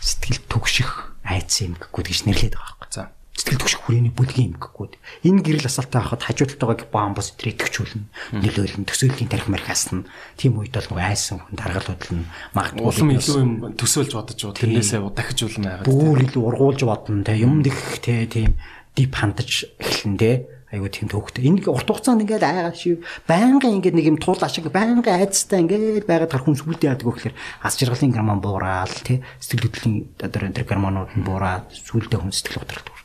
сэтгэл 0.00 0.40
түгших 0.48 1.20
айц 1.24 1.52
юм 1.60 1.76
гэхгүй 1.76 2.02
гэж 2.08 2.18
нэрлэдэг 2.24 2.56
байгаа 2.56 2.76
байхгүй. 2.80 2.92
За. 2.96 3.12
Сэтгэл 3.40 3.56
түгших 3.56 3.80
хүрээний 3.88 4.12
бүлгийн 4.12 4.52
юм 4.52 4.60
гэхгүй. 4.60 5.00
Энэ 5.24 5.40
гэрэл 5.40 5.64
асаалтай 5.64 6.04
байхад 6.04 6.28
хажууд 6.28 6.60
талаагаа 6.60 6.88
бомбос 6.92 7.32
өдрөө 7.32 7.56
идэвхжүүлнэ. 7.56 8.04
Нөлөөлнө, 8.36 8.84
төсөөллийн 8.84 9.32
тарих 9.32 9.48
мархаасна. 9.48 10.04
Тийм 10.36 10.60
үед 10.60 10.76
бол 10.76 10.88
нөгөө 10.92 11.08
айсан 11.08 11.40
хүн 11.40 11.56
даргалуулна. 11.56 12.28
Магадгүй 12.52 12.84
Улам 12.84 13.10
илүү 13.16 13.40
юм 13.40 13.52
төсөөлж 13.80 14.12
бодож 14.12 14.40
уу 14.44 14.52
тэрнээсээ 14.52 15.00
дахиж 15.16 15.40
улам 15.48 15.64
байгаад. 15.64 15.88
бүр 15.88 16.18
илүү 16.28 16.42
ургуулж 16.52 16.80
бодно 16.84 17.24
те 17.24 17.40
юм 17.40 17.64
дэх 17.64 17.80
те 18.04 18.28
тийм 18.28 18.60
дип 18.92 19.16
хандаж 19.16 19.64
эхлэн 19.80 20.20
те 20.20 20.30
айгуу 20.70 20.86
тийм 20.86 21.10
төвхтэй. 21.10 21.50
Энэ 21.50 21.66
урт 21.66 21.88
хугацаанд 21.88 22.22
ингээд 22.22 22.46
айгаа 22.46 22.74
шив 22.74 23.02
байнгын 23.26 23.82
ингээд 23.82 23.96
нэг 23.96 24.06
юм 24.06 24.18
туул 24.22 24.38
ашиг 24.38 24.70
байнгын 24.70 25.02
айцтай 25.02 25.66
ингээд 25.66 26.06
байгаад 26.06 26.30
хар 26.30 26.46
хүн 26.46 26.54
сүлдээ 26.54 26.94
яадаг 26.94 27.10
гэхээр 27.10 27.34
ас 27.66 27.74
жаргалын 27.74 28.14
гормон 28.14 28.38
буураад 28.38 28.94
те 29.02 29.18
сэтгэл 29.42 29.66
хөдлөлийн 29.66 29.96
одоо 30.22 30.40
энэ 30.46 30.62
гормонууд 30.62 31.10
нь 31.18 31.26
буураад 31.26 31.74
сүлдээ 31.74 32.22
хүн 32.22 32.30
сэтгэл 32.30 32.62
байхгүй. 32.62 32.99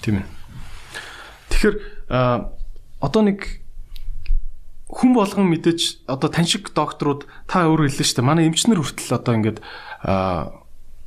Тийм 0.00 0.22
ээ. 0.22 0.26
Тэгэхээр 1.50 1.76
одоо 3.00 3.22
нэг 3.26 3.60
хүн 4.90 5.14
болгон 5.14 5.46
мэдээж 5.50 6.06
одоо 6.10 6.28
тань 6.30 6.48
шиг 6.48 6.72
докторууд 6.74 7.26
та 7.46 7.66
өөрөө 7.68 7.90
хэллээ 7.90 8.06
шүү 8.06 8.18
дээ. 8.22 8.26
Манай 8.26 8.48
эмчнэр 8.50 8.80
хүртэл 8.80 9.18
одоо 9.18 9.34
ингээд 9.38 9.58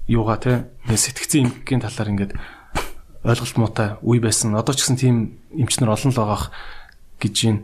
юугаа 0.07 0.37
те 0.39 0.71
сэтгцэн 0.87 1.47
эмгэгийн 1.47 1.83
талаар 1.83 2.11
ингээд 2.11 2.33
ойлголт 3.23 3.57
муутай 3.57 3.89
үе 4.03 4.19
байсан. 4.19 4.55
Одоо 4.55 4.75
ч 4.75 4.83
гэсэн 4.83 4.99
тийм 4.99 5.15
эмчнэр 5.55 5.91
олон 5.91 6.11
л 6.11 6.19
байгаах 6.19 6.51
гэж 7.23 7.35
байна. 7.43 7.61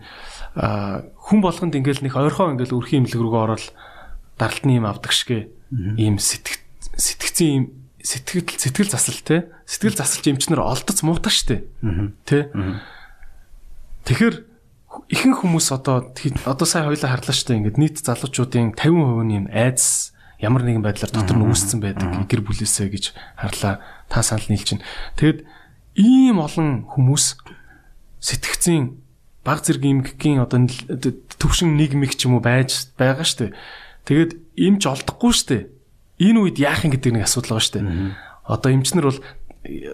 А, 0.56 1.04
хүн 1.30 1.40
болгонд 1.44 1.76
ингээд 1.76 2.04
нэг 2.04 2.16
ойрхон 2.16 2.56
ингээд 2.56 2.76
өрхийн 2.76 3.04
имлэг 3.04 3.20
рүүгээ 3.20 3.44
ороод 3.44 3.66
даралтны 4.40 4.80
юм 4.80 4.88
авдаг 4.88 5.12
шигэ 5.12 5.52
ийм 6.00 6.16
сэтг 6.16 6.64
сэтгцэн 6.96 7.48
юм 7.48 7.64
сэтгэл 8.04 8.48
сэтгэл 8.56 8.90
засал 8.90 9.20
те. 9.24 9.52
Сэтгэл 9.68 9.96
засалч 9.96 10.26
эмчнэр 10.32 10.64
олдоц 10.64 11.04
муутай 11.04 11.34
штэ. 11.34 11.68
Тэ? 12.24 12.50
Тэгэхээр 14.08 14.36
ихэнх 15.12 15.44
хүмүүс 15.44 15.68
одоо 15.76 16.16
одоо 16.48 16.68
сайн 16.68 16.88
хоёлаа 16.88 17.12
харлаа 17.12 17.36
штэ. 17.36 17.60
Ингээд 17.60 17.78
нийт 17.78 17.98
залуучуудын 18.00 18.74
50% 18.74 19.28
нь 19.28 19.36
юм 19.36 19.46
айдас 19.52 20.16
ямар 20.40 20.64
нэгэн 20.64 20.84
байдлаар 20.84 21.12
дотор 21.12 21.36
нь 21.36 21.46
үүссэн 21.46 21.80
байдаг. 21.84 22.26
Гэр 22.26 22.42
бүлээсээ 22.48 22.88
гэж 22.88 23.06
харлаа 23.36 23.84
та 24.08 24.24
санал 24.24 24.48
нийлж 24.48 24.80
байна 24.80 24.88
тэгэд 25.20 25.40
ийм 26.00 26.40
олон 26.40 26.88
хүмүүс 26.88 27.36
сэтгцийн 28.24 29.04
баг 29.44 29.68
зэрэг 29.68 29.84
эмгэгийн 29.84 30.40
одоо 30.40 30.64
төвшин 31.36 31.76
нийгмиг 31.76 32.16
ч 32.16 32.32
юм 32.32 32.40
уу 32.40 32.44
байж 32.44 32.96
байгаа 32.96 33.28
штэ. 33.28 33.52
Тэгэд 34.08 34.40
эмч 34.56 34.88
олдохгүй 34.88 35.34
штэ 35.36 35.60
энэ 36.20 36.40
үед 36.40 36.58
яах 36.60 36.86
юм 36.86 36.94
гэдэг 36.94 37.12
нэг 37.16 37.24
асуудал 37.26 37.58
байгаа 37.58 37.66
штэ 37.66 37.80
одоо 38.46 38.70
эмчнэр 38.70 39.06
бол 39.10 39.20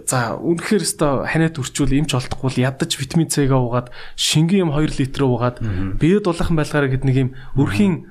за 0.05 0.37
үнэхээр 0.37 0.85
өстой 0.85 1.25
ханиад 1.25 1.57
үрчүүл 1.57 1.97
эмч 1.97 2.13
олдохгүй 2.13 2.45
бол 2.49 2.63
ядаж 2.69 2.91
витамин 3.01 3.29
С-гээ 3.33 3.49
уугаад 3.49 3.89
шингэн 4.13 4.69
юм 4.69 4.71
2 4.71 5.01
литр 5.01 5.25
уугаад 5.25 5.57
бие 5.97 6.21
дулаахан 6.21 6.53
байлгаараа 6.53 6.93
гэд 6.93 7.03
нэг 7.03 7.17
юм 7.17 7.29
өрхийн 7.57 8.05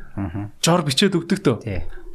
жор 0.59 0.83
бичээд 0.83 1.15
өгдөг 1.15 1.41
төө 1.47 1.57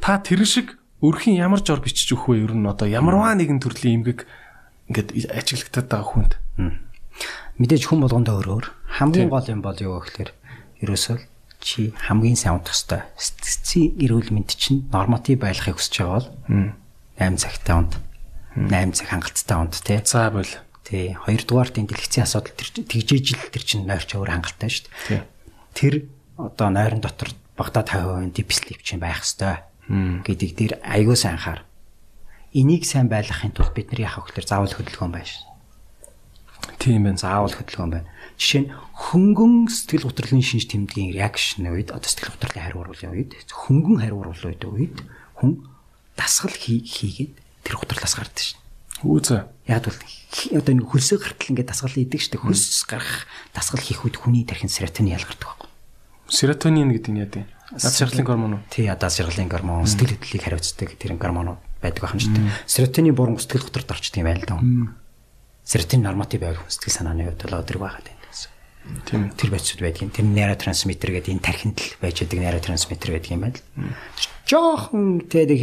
та 0.04 0.20
тэрэн 0.20 0.44
шиг 0.44 0.80
өрхийн 1.00 1.40
ямар 1.40 1.64
жор 1.64 1.80
бичиж 1.80 2.12
өгөх 2.12 2.28
вэ? 2.28 2.44
Ер 2.44 2.52
нь 2.52 2.68
одоо 2.68 2.84
ямарваа 2.84 3.32
нэгэн 3.32 3.60
төрлийн 3.60 4.04
эмгэг 4.04 4.28
ингээд 4.92 5.32
ажиглагтаад 5.32 5.88
байгаа 5.88 6.08
хүнд. 6.08 6.32
Мэдээж 7.56 7.88
хүн 7.88 8.04
болгондоо 8.04 8.36
өөр 8.40 8.48
өөр. 8.52 8.66
Хамгийн 9.00 9.32
гол 9.32 9.48
юм 9.48 9.60
бол 9.64 9.76
юу 9.80 10.00
гэхээр 10.04 10.30
ерөөсөө 10.84 11.16
л 11.16 11.24
чи 11.60 11.92
хамгийн 11.94 12.36
сайн 12.36 12.58
унтах 12.58 12.74
ёстой. 12.74 13.04
Сэтгцийн 13.14 14.00
эрүүл 14.00 14.32
мэнд 14.32 14.56
чинь 14.56 14.88
норматив 14.90 15.44
байхыг 15.44 15.76
хүсэж 15.76 15.94
байгаа 16.00 16.16
бол 16.16 16.28
8 17.20 17.36
цагтай 17.36 17.74
унт. 17.76 17.94
8 18.56 18.96
цаг 18.96 19.08
хангалттай 19.12 19.56
унт 19.60 19.76
тий. 19.84 20.00
за 20.02 20.32
бол 20.32 20.50
Тий. 20.82 21.14
Хоёрдугаар 21.14 21.70
тийм 21.70 21.86
дэлгэцийн 21.86 22.26
асуудал 22.26 22.56
тэр 22.56 22.68
тэгжээж 22.82 23.26
л 23.36 23.52
тэр 23.54 23.62
чинь 23.62 23.86
нойрч 23.86 24.10
өөр 24.16 24.32
хангалттай 24.32 24.70
шүү 24.72 24.88
дээ. 25.06 25.22
Тэр 25.76 25.94
одоо 26.34 26.68
нойрон 26.72 26.98
дотор 27.04 27.30
багада 27.54 27.86
50% 27.86 28.34
дипслип 28.34 28.82
чинь 28.82 28.98
байх 28.98 29.22
хэвээр 29.22 30.24
гэдэг 30.26 30.50
дээр 30.56 30.72
аягүй 30.82 31.14
сайн 31.14 31.38
анхаар. 31.38 31.62
Энийг 32.50 32.82
сайн 32.88 33.06
байлгахын 33.06 33.54
тулд 33.54 33.70
бид 33.76 33.94
нар 33.94 34.02
вэ 34.02 34.10
гэхээр 34.10 34.50
заавал 34.50 34.74
хөдөлгөөн 34.74 35.14
байна 35.14 35.30
тийм 36.80 37.04
байна 37.04 37.20
заавал 37.20 37.52
хөдөлгөөн 37.52 37.90
байна. 37.92 38.08
Жишээ 38.40 38.60
нь 38.64 38.72
хөнгөн 38.72 39.68
сэтгэл 39.68 40.08
готрлын 40.08 40.40
шинж 40.40 40.64
тэмдгийн 40.72 41.12
реакшн 41.12 41.68
үед 41.68 41.92
одоо 41.92 42.08
сэтгэл 42.08 42.32
готрлын 42.40 42.64
хариу 42.64 42.80
уруулын 42.88 43.12
үед 43.12 43.36
хөнгөн 43.52 44.00
хариу 44.00 44.24
уруулын 44.24 44.56
үед 44.80 44.96
хүн 45.36 45.68
дасгал 46.16 46.56
хий- 46.56 46.80
хийгээд 46.80 47.36
тэр 47.68 47.76
готрлоос 47.76 48.16
гардаг 48.16 48.40
шин. 48.40 48.56
үзэ 49.04 49.44
Яг 49.68 49.84
бол 49.84 50.00
одоо 50.56 50.72
нэг 50.72 50.86
хөлсөө 50.88 51.18
гартал 51.20 51.48
ингээд 51.52 51.68
дасгал 51.68 51.92
хийдэг 51.92 52.20
штэ 52.24 52.40
хөлс 52.40 52.80
гарах 52.88 53.28
дасгал 53.52 53.84
хийх 53.84 54.08
үед 54.08 54.16
хүний 54.16 54.48
тархинд 54.48 54.72
серотонин 54.72 55.14
ялгардаг 55.20 55.44
байхгүй. 55.44 55.68
серотонин 56.32 56.90
гэдэг 56.96 57.12
нь 57.12 57.20
яа 57.20 57.28
дээ 57.28 57.44
над 57.76 57.92
шаргалын 57.94 58.24
гормон 58.26 58.52
уу 58.56 58.62
Тий 58.72 58.88
одоо 58.88 59.08
сэргэлийн 59.12 59.48
гормон 59.52 59.84
сэтгэл 59.86 60.16
хөдлөлийг 60.16 60.42
хариуцдаг 60.48 60.88
тэр 60.98 61.12
гормонууд 61.20 61.60
байдаг 61.84 62.00
байх 62.02 62.14
юм 62.16 62.20
шүү 62.24 62.34
дээ. 62.34 62.50
Серотонин 62.66 63.14
буруу 63.14 63.38
сэтгэл 63.38 63.68
готролд 63.68 63.90
орчдөг 63.94 64.18
юм 64.20 64.26
байна 64.26 64.40
л 64.42 64.48
да. 64.48 64.56
Серотонин 65.64 66.04
норматив 66.08 66.40
байвал 66.42 66.66
сэтгэл 66.68 66.96
санааны 66.98 67.24
хувьд 67.30 67.42
бол 67.46 67.60
өдрөг 67.62 67.80
байгаад 67.84 68.06
байна. 68.10 68.19
Тийм 69.06 69.30
тэр 69.34 69.50
байцуд 69.50 69.80
байдгийн. 69.80 70.10
Тэр 70.10 70.26
нейротрансмиттер 70.30 71.10
гэдэг 71.16 71.32
энэ 71.34 71.44
тархинд 71.44 71.78
л 71.78 71.96
байж 72.02 72.16
байгаа 72.22 72.40
нейротрансмиттер 72.40 73.10
байдаг 73.14 73.30
юм 73.30 73.42
байна 73.44 73.56
л. 73.56 73.64
Тэр 74.16 74.26
жоохон 74.50 75.04
тэгээд 75.26 75.60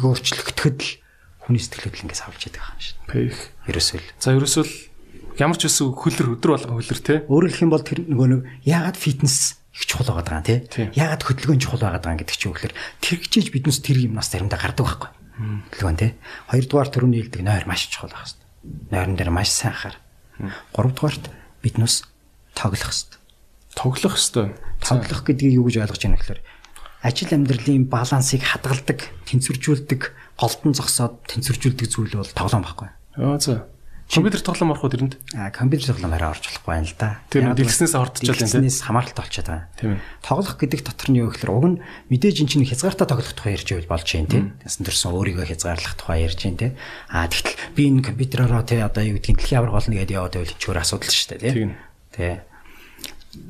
өөрчлөгдөхөд 0.00 0.78
л 0.80 0.90
хүний 1.44 1.60
сэтгэл 1.60 1.84
хөдлөл 1.92 2.04
ингээс 2.08 2.22
авч 2.24 2.42
яадаг 2.48 2.64
юм 2.64 2.80
шиг. 2.80 2.96
пэх 3.04 3.36
Ерөөсөө 3.68 3.98
л. 4.00 4.08
за 4.16 4.32
ерөөсөө 4.32 4.64
л 4.64 4.74
ямар 5.36 5.58
ч 5.60 5.62
байсан 5.68 5.92
хөлөр 5.92 6.28
өдөр 6.38 6.50
болгон 6.56 6.76
хөлөр 6.80 7.00
те 7.04 7.14
Өөрөөр 7.28 7.50
хэлэх 7.52 7.64
юм 7.68 7.72
бол 7.74 7.84
тэр 7.84 8.00
нөгөө 8.08 8.28
нэг 8.32 8.40
яагаад 8.64 8.96
фитнес 8.96 9.60
их 9.74 9.84
чухал 9.84 10.14
байгаа 10.14 10.40
даа. 10.40 10.62
Тийм. 10.70 10.88
Яагаад 10.94 11.22
хөдөлгөөн 11.26 11.60
чухал 11.60 11.82
байгаа 11.82 12.00
даа 12.00 12.16
гэдэг 12.16 12.36
чинь 12.38 12.54
үгээр 12.54 12.74
тэр 13.02 13.18
хичээж 13.18 13.50
биднес 13.50 13.82
тэр 13.82 13.98
юмнаас 14.06 14.30
заримдаа 14.30 14.62
гардаг 14.62 14.86
байхгүй. 14.86 15.10
Хөдөлгөөн 15.74 15.98
тий. 15.98 16.12
Хоёрдугаар 16.48 16.90
төрөний 16.94 17.20
хэлдэг 17.26 17.42
нойр 17.42 17.66
маш 17.66 17.90
чухал 17.90 18.14
байх 18.14 18.30
хэвээр. 18.30 18.38
Нойрон 18.94 19.16
дээр 19.18 19.32
маш 19.34 19.50
сайн 19.50 19.74
анхаар. 19.74 19.96
Гуравдугаарт 20.70 21.24
биднес 21.58 22.06
тоглох 22.54 22.94
хэвээр. 22.94 23.18
тоглох 23.74 24.16
хэвээр 24.18 24.54
Тоглох 24.84 25.22
гэдгийг 25.24 25.54
юу 25.58 25.66
гэж 25.68 25.76
ойлгож 25.84 26.02
байна 26.02 26.18
гэхээр 26.18 26.40
ажил 27.04 27.32
амьдралын 27.36 27.84
балансыг 27.88 28.42
хадгалдаг, 28.44 29.00
тэнцвэржүүлдэг, 29.28 30.02
голдон 30.40 30.72
зогсоод 30.72 31.20
тэнцвэржүүлдэг 31.28 31.88
зүйл 31.88 32.16
бол 32.16 32.32
тоглоом 32.32 32.64
байхгүй. 32.64 32.88
аа 33.20 33.36
за 33.40 33.68
компьютер 34.08 34.40
тоглоом 34.40 34.72
орох 34.72 34.84
уу 34.84 34.92
тэрэнд 34.92 35.16
А 35.32 35.50
компьютер 35.50 35.96
тоглоом 35.96 36.12
арай 36.12 36.30
орж 36.32 36.44
болохгүй 36.44 36.68
байна 36.68 36.88
л 36.88 36.96
да. 37.00 37.20
Тэр 37.32 37.56
дэлгэснээс 37.56 37.92
бол 37.96 38.04
ордчихвол 38.04 38.36
энэ, 38.36 38.44
дэлгэснээс 38.44 38.78
хамааралтай 38.84 39.20
болчиход 39.24 39.48
байгаа. 39.48 39.68
тийм 39.80 39.90
ээ 39.96 40.00
Тоглох 40.20 40.56
гэдэг 40.60 40.80
дотор 40.84 41.08
нь 41.08 41.18
юу 41.24 41.28
гэхээр 41.32 41.52
уг 41.52 41.64
нь 41.64 41.80
мэдээж 42.12 42.36
эн 42.44 42.48
чинь 42.52 42.68
хязгаартаа 42.68 43.08
тоглох 43.08 43.32
тухай 43.32 43.56
ярьж 43.56 43.68
байвал 43.72 43.92
болж 43.96 44.08
юм 44.12 44.28
тий. 44.28 44.42
Тэсэн 44.60 44.84
төрсөн 44.84 45.12
өөрийгөө 45.16 45.46
хязгаарлах 45.48 45.94
тухай 45.96 46.18
ярьж 46.24 46.40
юм 46.44 46.56
тий. 46.60 46.70
А 47.08 47.28
тэгтэл 47.28 47.56
би 47.72 47.82
энэ 47.88 48.04
компьютеророо 48.04 48.62
тий 48.64 48.80
одоо 48.84 49.02
юу 49.08 49.16
гэдгийг 49.16 49.40
дэлхийн 49.40 49.60
авраг 49.64 49.76
болно 49.80 49.96
гэдээ 49.96 50.18
яваад 50.20 50.36
байвал 50.36 50.60
чөөр 50.60 50.78
асуудал 50.84 51.08
шүү 51.12 51.28
дээ 51.32 51.40
тий. 51.40 51.52
Тийм. 51.52 51.72
Тий. 52.14 52.38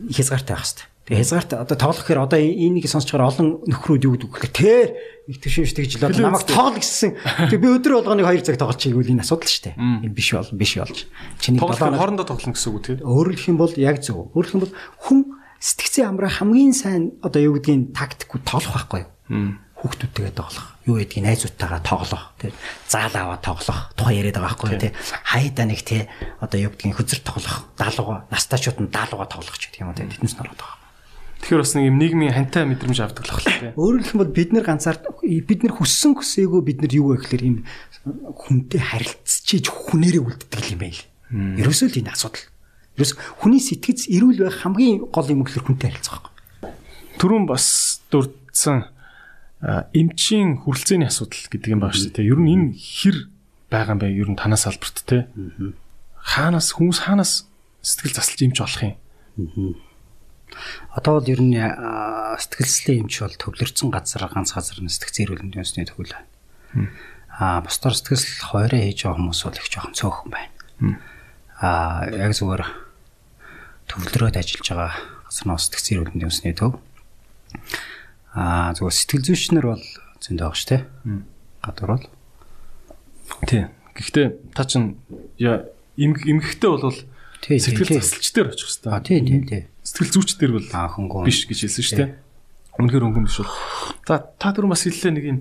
Хязгаартай 0.08 0.56
байх 0.56 0.64
хэвээр. 0.64 0.88
Тэгээ 1.04 1.20
хязгаартай 1.20 1.58
одоо 1.60 1.76
тоглох 1.76 2.00
гэхээр 2.00 2.24
одоо 2.24 2.40
энийг 2.40 2.88
сонсчоор 2.88 3.28
олон 3.28 3.60
нөхрүүд 3.68 4.08
юу 4.08 4.16
гэдэг 4.16 4.24
вэ 4.24 4.40
гэхээр 4.40 4.56
тэр 4.56 4.88
их 5.28 5.36
төшөөш 5.44 5.72
тэгж 5.76 5.92
л 6.00 6.08
одоо 6.08 6.32
намайг 6.32 6.48
тоглол 6.48 6.80
гэсэн. 6.80 7.12
Тэгээ 7.52 7.60
би 7.60 7.68
өдөр 7.76 7.92
болгоныг 8.00 8.24
2 8.24 8.40
цаг 8.40 8.56
тоглож 8.56 8.80
чийгүүл 8.80 9.12
энэ 9.12 9.20
асуудал 9.20 9.52
шүү 9.52 9.64
дээ. 9.68 9.76
Энэ 9.76 10.16
биш 10.16 10.32
бол 10.32 10.48
биш 10.56 10.72
болж. 10.80 10.98
Чиний 11.44 11.60
тоглох 11.60 11.76
хоорондоо 11.76 12.24
тоглоно 12.24 12.56
гэсэн 12.56 12.72
үг 12.72 12.80
тийм 12.88 13.04
хэлэх 13.04 13.48
юм 13.52 13.60
бол 13.60 13.72
яг 13.76 14.00
зөв. 14.00 14.32
Хэлэх 14.32 14.56
юм 14.56 14.64
бол 14.64 14.72
хүн 15.04 15.20
сэтгцэн 15.60 16.08
амраа 16.08 16.32
хамгийн 16.32 16.72
сайн 16.72 17.20
одоо 17.20 17.52
юу 17.52 17.60
гэдгийг 17.60 17.92
тактикгүй 17.92 18.40
тоолох 18.48 18.72
байхгүй 18.72 19.04
юу? 19.04 19.60
хүүхдүүдтэйгээ 19.84 20.32
тоглох. 20.32 20.73
Юу 20.84 21.00
гэдгийг 21.00 21.24
найзуудтайгаа 21.24 21.80
тоглох. 21.80 22.36
Тэ 22.36 22.52
заал 22.88 23.16
аваа 23.16 23.40
тоглох. 23.40 23.88
Тухайн 23.96 24.20
яриад 24.20 24.36
байгаа 24.36 24.52
байхгүй 24.52 24.76
тий. 24.76 24.92
Хайдаа 25.24 25.64
нэг 25.64 25.80
тий 25.80 26.04
одоо 26.44 26.58
юу 26.60 26.76
гэдгийг 26.76 27.00
хөзөр 27.00 27.20
тоглох. 27.24 27.64
Даалгаваа 27.80 28.28
настачууд 28.28 28.84
нь 28.84 28.92
даалгаваа 28.92 29.24
тоглох 29.24 29.56
ч 29.56 29.72
гэх 29.72 29.80
юм 29.80 29.92
уу 29.92 29.96
тий. 29.96 30.04
Тэднээс 30.04 30.36
нөрөөд 30.36 30.60
байгаа. 30.60 30.84
Тэгэхээр 31.44 31.60
бас 31.64 31.72
нэг 31.76 31.84
юм 31.88 31.96
нийгмийн 32.00 32.32
хантай 32.36 32.64
мэдрэмж 32.68 33.00
авдаг 33.00 33.24
л 33.24 33.40
тий. 33.40 33.72
Өөрөөр 33.76 34.04
хэлбэл 34.04 34.36
бид 34.36 34.50
нар 34.52 34.64
ганцаар 34.64 34.96
бид 35.24 35.60
нар 35.64 35.72
хүссэн 35.76 36.16
хүсээгүй 36.20 36.60
бид 36.64 36.78
нар 36.84 36.92
юу 36.92 37.16
вэ 37.16 37.20
гэхээр 37.20 37.44
юм 37.48 37.56
хүнтэй 38.04 38.80
харилцчиж 38.80 39.68
хүнээрээ 39.68 40.24
үлддэг 40.24 40.72
юм 40.72 40.80
байл. 40.84 41.00
Ерөөсөө 41.32 41.88
л 41.92 42.00
энэ 42.00 42.12
асуудал. 42.12 42.48
Ерөөс 42.96 43.12
хүний 43.40 43.60
сэтгэц 43.60 44.08
эрүүл 44.08 44.40
байх 44.40 44.60
хамгийн 44.64 45.04
гол 45.08 45.28
юм 45.32 45.44
гэхээр 45.44 45.64
хүнтэй 45.68 45.88
харилцах 45.92 46.28
байхгүй. 46.28 46.72
Түрүүн 47.20 47.44
бас 47.44 47.66
дурдсан 48.08 48.93
эмчийн 49.64 50.60
хүрэлцээний 50.60 51.08
асуудал 51.08 51.48
гэдэг 51.48 51.72
юм 51.72 51.80
байна 51.80 51.96
шүү 51.96 52.12
дээ. 52.12 52.28
Ер 52.28 52.40
нь 52.40 52.52
энэ 52.52 52.68
хэр 52.76 53.16
байгаа 53.72 53.96
юм 53.96 54.00
бэ? 54.04 54.12
Ер 54.12 54.28
нь 54.28 54.36
танаас 54.36 54.68
албарт 54.68 55.00
те. 55.08 55.24
Хаанаас 56.20 56.76
хүмүүс 56.76 57.08
хаанаас 57.08 57.48
сэтгэл 57.80 58.12
засалж 58.12 58.40
эмч 58.44 58.60
болох 58.60 58.82
юм? 58.84 59.80
Одоо 60.92 61.16
бол 61.16 61.32
ер 61.32 61.40
нь 61.40 61.56
сэтгэлслийн 61.56 63.08
эмч 63.08 63.24
бол 63.24 63.36
төвлөрсөн 63.40 63.88
газар 63.88 64.28
ганц 64.28 64.52
газар 64.52 64.84
нь 64.84 64.92
сэтгцэн 64.92 65.32
эрүүл 65.32 65.42
мэндийн 65.48 65.64
үндэсний 65.64 65.88
төгөл 65.88 66.12
байна. 66.12 66.28
Аа 67.32 67.64
бусдаар 67.64 67.96
сэтгэл 67.96 68.44
хоороо 68.44 68.80
хийж 68.84 69.00
байгаа 69.00 69.16
хүмүүс 69.16 69.40
бол 69.48 69.56
их 69.56 69.68
жоохон 69.72 69.96
цөөхөн 69.96 70.28
байна. 70.28 70.52
Аа 71.64 72.04
яг 72.12 72.36
зүгээр 72.36 72.62
төвлөрөөд 73.88 74.36
ажиллаж 74.36 74.66
байгаа 74.68 74.92
газар 75.24 75.46
нь 75.48 75.56
сэтгцэн 75.56 75.92
эрүүл 75.96 76.12
мэндийн 76.12 76.28
үндэсний 76.28 76.52
төв 76.52 76.76
Аа 78.34 78.74
зүгээр 78.74 78.94
сэтгэл 78.98 79.26
зүйчнэр 79.30 79.66
бол 79.70 79.84
зөндөө 80.18 80.46
байгаа 80.50 80.58
шүү 80.58 80.70
дээ. 80.74 80.82
Гадуур 81.62 81.90
бол. 81.94 82.06
Тий. 83.46 83.64
Гэхдээ 83.94 84.26
та 84.52 84.62
чинь 84.66 84.98
эмгэгтэй 85.38 86.70
бол 86.70 86.90
сэтгэл 87.46 88.02
засалч 88.02 88.26
дээр 88.34 88.50
очих 88.50 88.68
хэвээр. 88.74 88.90
Аа 88.90 89.06
тий 89.06 89.22
тий 89.22 89.40
тий. 89.46 89.62
Сэтгэл 89.86 90.12
зүйч 90.18 90.34
дээр 90.34 90.52
бол 90.58 90.66
хөнгөн 90.66 91.24
биш 91.24 91.46
гэж 91.46 91.70
хэлсэн 91.70 91.84
шүү 91.86 91.98
дээ. 92.02 92.10
Үнэхээр 92.74 93.04
хөнгөн 93.06 93.26
биш 93.30 93.38
бол. 93.38 93.54
За 94.02 94.18
та 94.18 94.50
түр 94.50 94.66
бас 94.66 94.82
хэллээ 94.82 95.14
нэг 95.14 95.24
юм 95.30 95.38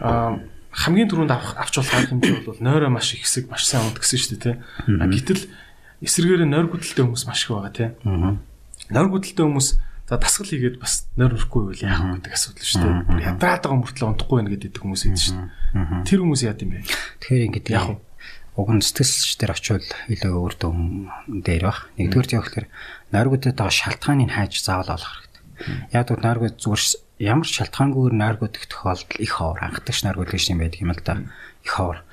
аа 0.00 0.40
хамгийн 0.72 1.08
түрүүнд 1.12 1.32
авах 1.36 1.52
авч 1.60 1.84
болох 1.84 2.08
хэмжээ 2.08 2.48
бол 2.48 2.56
нойроо 2.64 2.88
маш 2.88 3.12
их 3.12 3.28
хэсэг 3.28 3.52
маш 3.52 3.68
сайн 3.68 3.92
унд 3.92 4.00
гэсэн 4.00 4.16
шүү 4.16 4.30
дээ 4.40 4.40
тий. 4.40 4.56
Гэтэл 4.88 5.42
эсэргээр 6.00 6.48
нойр 6.48 6.72
гүдэлтэй 6.72 7.04
хүмүүс 7.04 7.28
маш 7.28 7.44
их 7.44 7.52
байгаа 7.52 7.72
тий. 7.76 7.88
Нойр 8.88 9.08
гүдэлтэй 9.12 9.44
хүмүүс 9.44 9.68
За 10.12 10.20
дасгал 10.20 10.44
хийгээд 10.44 10.76
бас 10.76 11.08
нойр 11.16 11.40
өрөхгүй 11.40 11.72
байл 11.72 11.84
яах 11.88 12.04
вэ 12.04 12.20
гэдэг 12.20 12.36
асуудал 12.36 12.68
шүү 12.68 12.84
дээ. 12.84 13.32
Ядраад 13.32 13.64
байгаа 13.64 13.80
мөртлөө 13.80 14.08
унтахгүй 14.12 14.36
байна 14.44 14.52
гэдэг 14.52 14.76
хүмүүс 14.76 15.02
идэв 15.08 15.24
шүү 15.24 15.36
дээ. 15.40 16.04
Тэр 16.04 16.20
хүмүүс 16.20 16.42
яад 16.44 16.60
юм 16.60 16.70
бэ? 16.76 16.84
Тэгэхээр 16.84 17.46
ингэдэг 17.48 17.72
яах 17.72 17.88
вэ? 17.88 17.96
Уг 18.60 18.68
нь 18.76 18.84
сэтгэлч 18.84 19.32
дээр 19.40 19.52
очивол 19.56 19.88
илүү 20.12 20.32
өөр 20.36 20.54
дөм 20.60 20.76
дээр 21.32 21.64
баг. 21.64 21.88
Нэгдүгээр 21.96 22.36
явахлаар 22.36 22.68
нойргуудад 23.08 23.56
байгаа 23.56 23.72
шалтгааныг 23.72 24.30
хайж 24.36 24.52
заавал 24.60 25.00
олох 25.00 25.12
хэрэгтэй. 25.16 25.96
Яг 25.96 26.04
бол 26.12 26.20
нойргууд 26.28 26.56
зүгээр 26.60 26.82
ямар 27.32 27.48
шалтгаангүйгээр 27.48 28.16
нойргууд 28.20 28.54
их 28.60 28.68
тохиолдол 28.68 29.16
их 29.16 29.32
ховор 29.32 29.64
анхдагч 29.64 30.04
нойргууд 30.04 30.28
гэж 30.28 30.44
юм 30.52 30.60
байдаг 30.60 30.80
юм 30.84 30.92
л 30.92 31.00
да. 31.00 31.24
Их 31.64 31.72
ховор. 31.72 32.04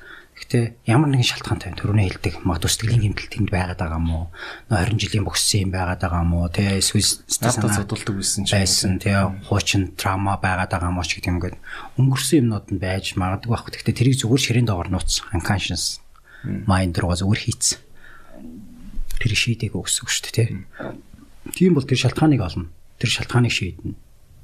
Гэтэ 0.50 0.82
ямар 0.90 1.14
нэгэн 1.14 1.30
шалтгаантай 1.30 1.78
төрөний 1.78 2.10
хэлдэг 2.10 2.42
магадгүй 2.42 2.74
сэтгэлийн 2.74 3.14
гэмтэл 3.14 3.30
тэнд 3.38 3.54
байгаад 3.54 3.86
байгаа 3.86 4.02
мó 4.02 4.34
20 4.66 4.98
жилийн 4.98 5.22
бөхсөн 5.22 5.62
юм 5.62 5.70
байгаад 5.70 6.02
байгаа 6.02 6.26
мó 6.26 6.50
тэ 6.50 6.82
эсвэл 6.82 7.06
статус 7.06 7.78
зодулдаг 7.78 8.18
байсан 8.18 8.42
ч 8.42 8.58
байсан 8.58 8.98
тэ 8.98 9.30
хуучин 9.46 9.94
трама 9.94 10.42
байгаад 10.42 10.74
байгаа 10.74 10.90
мó 10.90 11.06
ч 11.06 11.22
гэдэг 11.22 11.30
юм 11.30 11.38
гээд 11.38 11.54
өнгөрсөн 12.02 12.38
юмнууд 12.42 12.66
нь 12.66 12.82
байж 12.82 13.14
магадгүй 13.14 13.46
байх. 13.46 13.62
Гэтэ 13.62 13.94
тэрийг 13.94 14.18
зүгээр 14.18 14.42
ширийн 14.42 14.66
доогоор 14.66 14.90
нууц 14.90 15.22
unconscious 15.30 16.02
mind 16.42 16.98
руу 16.98 17.14
зүгээр 17.14 17.42
хийц. 17.46 17.78
Тэр 19.22 19.30
шийдэг 19.38 19.78
өгсөн 19.78 20.10
шүү 20.10 20.34
дээ 20.34 20.50
тэ. 20.50 20.98
Тийм 21.54 21.78
бол 21.78 21.86
тэр 21.86 22.02
шалтгааныг 22.10 22.42
олно. 22.42 22.66
Тэр 22.98 23.06
шалтгааныг 23.06 23.54
шийднэ. 23.54 23.94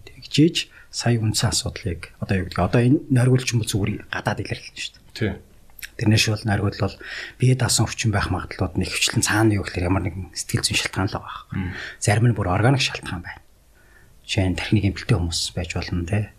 Тэгжээж 0.06 0.70
сая 0.86 1.18
үнсэн 1.18 1.50
асуудлыг 1.50 2.14
одоо 2.22 2.38
юу 2.38 2.46
гэдэг 2.46 2.62
одоо 2.62 2.78
энэ 2.78 3.02
нойргуулч 3.10 3.50
юм 3.50 3.66
бол 3.66 3.72
зүгээр 3.74 4.06
гадаад 4.06 4.46
илэрлэн 4.46 4.78
шүү 4.78 4.94
дээ. 4.94 5.34
Тийм 5.34 5.55
Тэрнээс 5.96 6.28
бол 6.28 6.44
наргууд 6.44 6.76
бол 6.76 6.96
бие 7.40 7.56
даасан 7.56 7.88
өвчин 7.88 8.12
байх 8.12 8.28
магадлалууд 8.28 8.76
нь 8.76 8.84
ихвчлэн 8.84 9.24
цаана 9.24 9.56
юу 9.56 9.64
гэхээр 9.64 9.88
ямар 9.88 10.04
нэгэн 10.04 10.36
сэтгэл 10.36 10.60
зүйн 10.60 10.80
шалтгаан 10.84 11.08
л 11.08 11.16
байгаа 11.16 11.24
байхгүй. 11.24 11.60
Зарим 12.04 12.26
нь 12.28 12.36
бүр 12.36 12.52
органик 12.52 12.84
шалтгаан 12.84 13.24
байна. 13.24 13.40
Жишээ 14.28 14.48
нь 14.52 14.58
тархины 14.60 14.80
гэмтэлтэй 14.84 15.16
хүмүүс 15.16 15.40
байж 15.56 15.70
болно 15.72 16.04
те. 16.04 16.36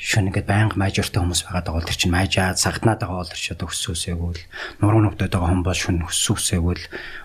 Шүн 0.00 0.32
ингээд 0.32 0.48
байнга 0.48 0.80
майжуртай 0.80 1.20
хүмүүс 1.20 1.42
байгаад 1.44 1.66
байгаа 1.68 1.78
бол 1.84 1.90
тэр 1.90 1.98
чинь 2.00 2.14
майжаа 2.16 2.56
сагднаад 2.56 3.00
байгаа 3.02 3.20
бол 3.20 3.28
тэр 3.28 3.42
чинь 3.44 3.54
одоо 3.58 3.68
хөссөөсээгүүл 3.68 4.42
нуруу 4.80 5.02
нүвдөд 5.04 5.32
байгаа 5.36 5.50
хүн 5.52 5.66
бол 5.66 5.74
шүн 5.76 5.98
хөссөөсээгүүл 6.06 6.84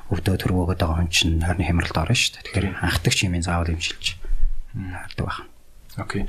өвдөө 0.10 0.36
төрвөөгöd 0.42 0.82
байгаа 0.82 0.98
хүн 1.00 1.12
чинь 1.14 1.38
харин 1.46 1.64
хямралд 1.70 1.96
орно 2.02 2.18
шүү 2.18 2.34
дээ. 2.34 2.44
Тэгэхээр 2.50 2.68
анхдагч 2.82 3.20
юм 3.24 3.38
заавал 3.46 3.72
имжилж 3.72 4.18
хардаг 4.74 5.26
байна. 5.30 5.46
Окей 6.02 6.26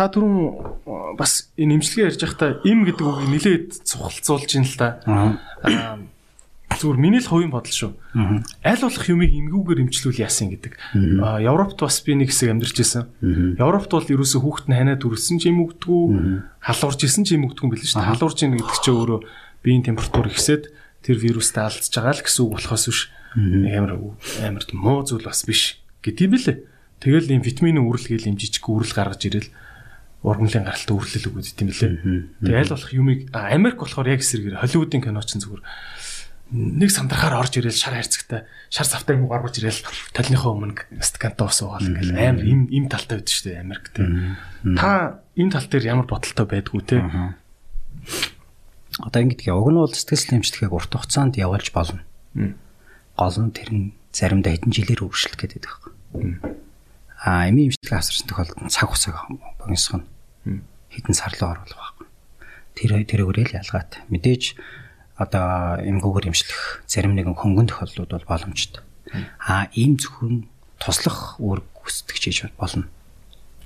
та 0.00 0.08
түрүүн 0.08 1.20
бас 1.20 1.52
энэ 1.60 1.76
имчилгээ 1.76 2.08
ярьж 2.08 2.24
байхдаа 2.24 2.64
им 2.64 2.88
гэдэг 2.88 3.04
үгийг 3.04 3.28
нилээд 3.36 3.68
цухалцуулж 3.84 4.50
ин 4.56 4.64
л 4.64 4.76
та. 4.80 5.04
Зүгээр 6.80 6.96
миний 6.96 7.20
л 7.20 7.28
хувийн 7.28 7.52
бодол 7.52 7.68
шүү. 7.68 7.92
Аль 8.64 8.80
болох 8.80 9.04
юмыг 9.04 9.28
имгүүгээр 9.28 9.84
имчлүүл 9.84 10.24
яасан 10.24 10.48
гэдэг. 10.56 10.72
Европт 11.44 11.84
бас 11.84 12.00
би 12.00 12.16
нэг 12.16 12.32
хэсэг 12.32 12.48
амьдарч 12.48 12.76
байсан. 12.80 13.12
Европт 13.60 13.92
бол 13.92 14.08
ерөөсө 14.08 14.40
хүүхэд 14.40 14.72
нь 14.72 14.78
ханаа 14.80 14.96
дүрсэн 14.96 15.36
ч 15.36 15.52
юм 15.52 15.68
өгдгүү, 15.68 16.02
халуурж 16.64 17.00
исэн 17.04 17.28
ч 17.28 17.36
юм 17.36 17.44
өгдгүү 17.52 17.64
юм 17.68 17.72
билээ 17.76 17.90
шүү. 17.92 18.00
Халуурж 18.00 18.38
ийн 18.40 18.56
гэдэг 18.56 18.80
чинь 18.80 18.96
өөрөө 18.96 19.20
биеийн 19.60 19.84
температур 19.84 20.32
ихсээд 20.32 20.72
тэр 21.04 21.16
вирустай 21.20 21.68
алдж 21.68 21.92
байгаа 21.92 22.16
л 22.16 22.24
гэсэн 22.24 22.40
үг 22.48 22.52
болохоос 22.56 22.84
биш. 22.88 23.00
Амар 23.36 23.92
амар 24.40 24.64
муу 24.72 25.04
зүйл 25.04 25.28
бас 25.28 25.44
биш 25.44 25.76
гэдэг 26.00 26.24
юм 26.24 26.32
билээ. 26.32 26.56
Тэгэл 27.04 27.32
ийм 27.36 27.44
витамины 27.44 27.84
үрэлгээл 27.84 28.32
юм 28.32 28.36
жижиг 28.40 28.64
үрэл 28.64 28.96
гаргаж 28.96 29.20
ирэл 29.28 29.48
ургамлын 30.20 30.68
гаралтай 30.68 30.94
үрлэл 30.96 31.28
өгöd 31.32 31.48
дим 31.56 31.68
билээ. 31.72 32.44
Тэгээ 32.44 32.60
аль 32.60 32.72
болох 32.76 32.92
юмыг 32.92 33.20
Америк 33.32 33.80
болохоор 33.80 34.12
яг 34.12 34.20
эсрэгээр 34.20 34.60
Холливуудын 34.60 35.00
кино 35.00 35.24
ч 35.24 35.40
зүгээр 35.40 35.62
нэг 36.50 36.90
сандрахаар 36.90 37.40
орж 37.40 37.56
ирэл 37.56 37.72
шар 37.72 37.96
хайрцагтай 37.96 38.44
шар 38.68 38.84
завтай 38.84 39.16
юм 39.16 39.30
гаргаж 39.30 39.62
ирэл 39.62 39.80
талныхаа 40.12 40.50
өмнө 40.52 40.76
сканта 41.00 41.46
усуугаал 41.46 41.88
ингээл 41.88 42.18
амар 42.20 42.44
им 42.44 42.60
им 42.68 42.90
талтай 42.90 43.22
байдаг 43.22 43.32
шүү 43.32 43.46
дээ 43.48 43.62
Америк 43.64 43.86
те. 43.94 44.02
Та 44.76 45.22
энэ 45.38 45.52
тал 45.54 45.66
дээр 45.70 45.88
ямар 45.94 46.10
бодолтой 46.10 46.46
байдгүй 46.50 46.82
те. 46.84 46.98
Одоо 48.98 49.20
ингэдэг 49.24 49.54
уг 49.54 49.70
нь 49.72 49.78
бол 49.78 49.94
сэтгэл 49.94 50.42
хэмжлэгийг 50.42 50.74
урт 50.74 50.90
хугацаанд 50.90 51.38
явуулж 51.38 51.70
болно. 51.70 52.02
Гол 52.34 53.36
нь 53.40 53.54
тэр 53.54 53.70
нь 53.70 53.86
заримдаа 54.10 54.52
хэдэн 54.52 54.74
жилээр 54.74 55.06
үргэлжлэх 55.06 55.38
гэдэг 55.38 55.62
байхгүй 55.64 55.92
а 57.20 57.48
эми 57.48 57.68
имчилгээ 57.68 58.00
авсарсан 58.00 58.26
тохиолдолд 58.26 58.72
цаг 58.72 58.88
хугацааг 58.88 59.16
богиносгоно. 59.60 60.08
Хэдэн 60.88 61.14
сар 61.14 61.36
руу 61.36 61.52
оруулах 61.52 61.76
байхгүй. 61.76 62.06
Тэр 62.74 62.90
тэрөөрөө 63.04 63.44
л 63.44 63.58
ялгаатай. 63.60 64.00
Мэдээж 64.08 64.56
одоо 65.20 65.76
эмгүүгээр 65.84 66.32
имчлэх 66.32 66.80
зарим 66.88 67.12
нэгэн 67.12 67.36
хөнгөн 67.36 67.68
тохиолдлууд 67.68 68.10
бол 68.16 68.30
боломжтой. 68.32 68.82
А 69.44 69.68
ийм 69.76 70.00
зөвхөн 70.00 70.48
туслах 70.80 71.36
үүрэг 71.36 71.66
гүйцэтгэж 71.76 72.56
болно. 72.56 72.88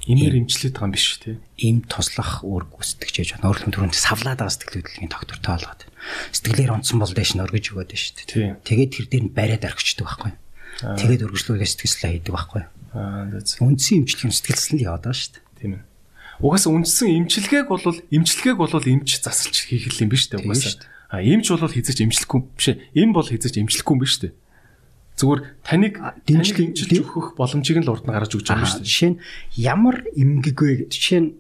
Имээр 0.05 0.45
имчлээд 0.45 0.75
байгаа 0.77 0.91
юм 0.91 0.97
биш 0.99 1.17
тий. 1.23 1.39
Ийм 1.63 1.87
туслах 1.87 2.43
үүрэг 2.45 2.69
гүйцэтгэж 2.75 3.39
байна. 3.39 3.49
Өөрөлдөн 3.55 3.73
түрүүнд 3.73 3.97
савлаад 3.97 4.43
байгаа 4.43 4.53
сэтгэл 4.53 4.83
хөдлөлийн 4.85 5.13
доктортой 5.15 5.53
олгоод. 5.57 5.83
Сэтгэлээр 6.35 6.75
онцсон 6.77 6.99
бол 7.01 7.15
дэш 7.15 7.31
нь 7.33 7.41
өргөж 7.41 7.65
өгөөд 7.73 7.93
шүү 7.95 8.13
дээ. 8.21 8.61
Тэгээд 8.69 8.93
тэр 8.93 9.07
дээр 9.09 9.25
нь 9.25 9.33
бариад 9.33 9.65
орхичдаг 9.65 10.05
байхгүй. 10.05 10.33
Тэгээд 11.01 11.25
өргөжлүүлээ 11.25 11.71
сэтгэлслээ 11.73 12.11
хийдэг 12.21 12.35
байхгүй. 12.37 12.63
Аа 12.95 13.27
үндсэн 13.35 14.07
имчилгээ 14.07 14.31
сэтгэлсэн 14.31 14.79
л 14.79 14.87
яваад 14.87 15.11
байгаа 15.11 15.19
шүү 15.19 15.33
дээ. 15.35 15.45
Тийм 15.59 15.73
ээ. 15.79 15.83
Угаасаа 16.39 16.73
үндсэн 16.75 17.09
имчилгээг 17.27 17.66
бол 17.66 17.83
имчилгээг 17.83 18.59
бол 18.59 18.71
эмч 18.71 19.11
засалж 19.19 19.66
хийх 19.66 19.91
юм 19.99 20.11
биш 20.15 20.31
үү 20.31 20.47
угаасаа. 20.47 20.83
А 21.11 21.23
эмч 21.23 21.51
бол 21.51 21.62
хязгаарч 21.62 22.01
имчлэхгүй 22.07 22.41
биш 22.55 22.66
ээ. 22.71 22.79
Эм 22.95 23.11
бол 23.15 23.27
хязгаарч 23.27 23.59
имчлэхгүй 23.59 23.95
юм 23.95 24.03
биш 24.03 24.15
үү? 24.23 24.35
Зүгээр 25.15 25.41
таныг 25.62 25.95
дэмжлэг 26.27 26.75
өгөх 27.07 27.39
боломжийг 27.39 27.79
нь 27.79 27.87
л 27.87 27.95
урд 27.95 28.03
нь 28.03 28.11
гаргаж 28.11 28.35
өгч 28.35 28.51
байгаа 28.51 28.66
юм 28.66 28.71
шүү 28.71 28.83
дээ. 28.83 28.91
Жишээ 28.91 29.11
нь 29.15 29.19
ямар 29.62 29.97
эмгэг 30.11 30.59
вэ? 30.59 30.91
Жишээ 30.91 31.21
нь 31.23 31.31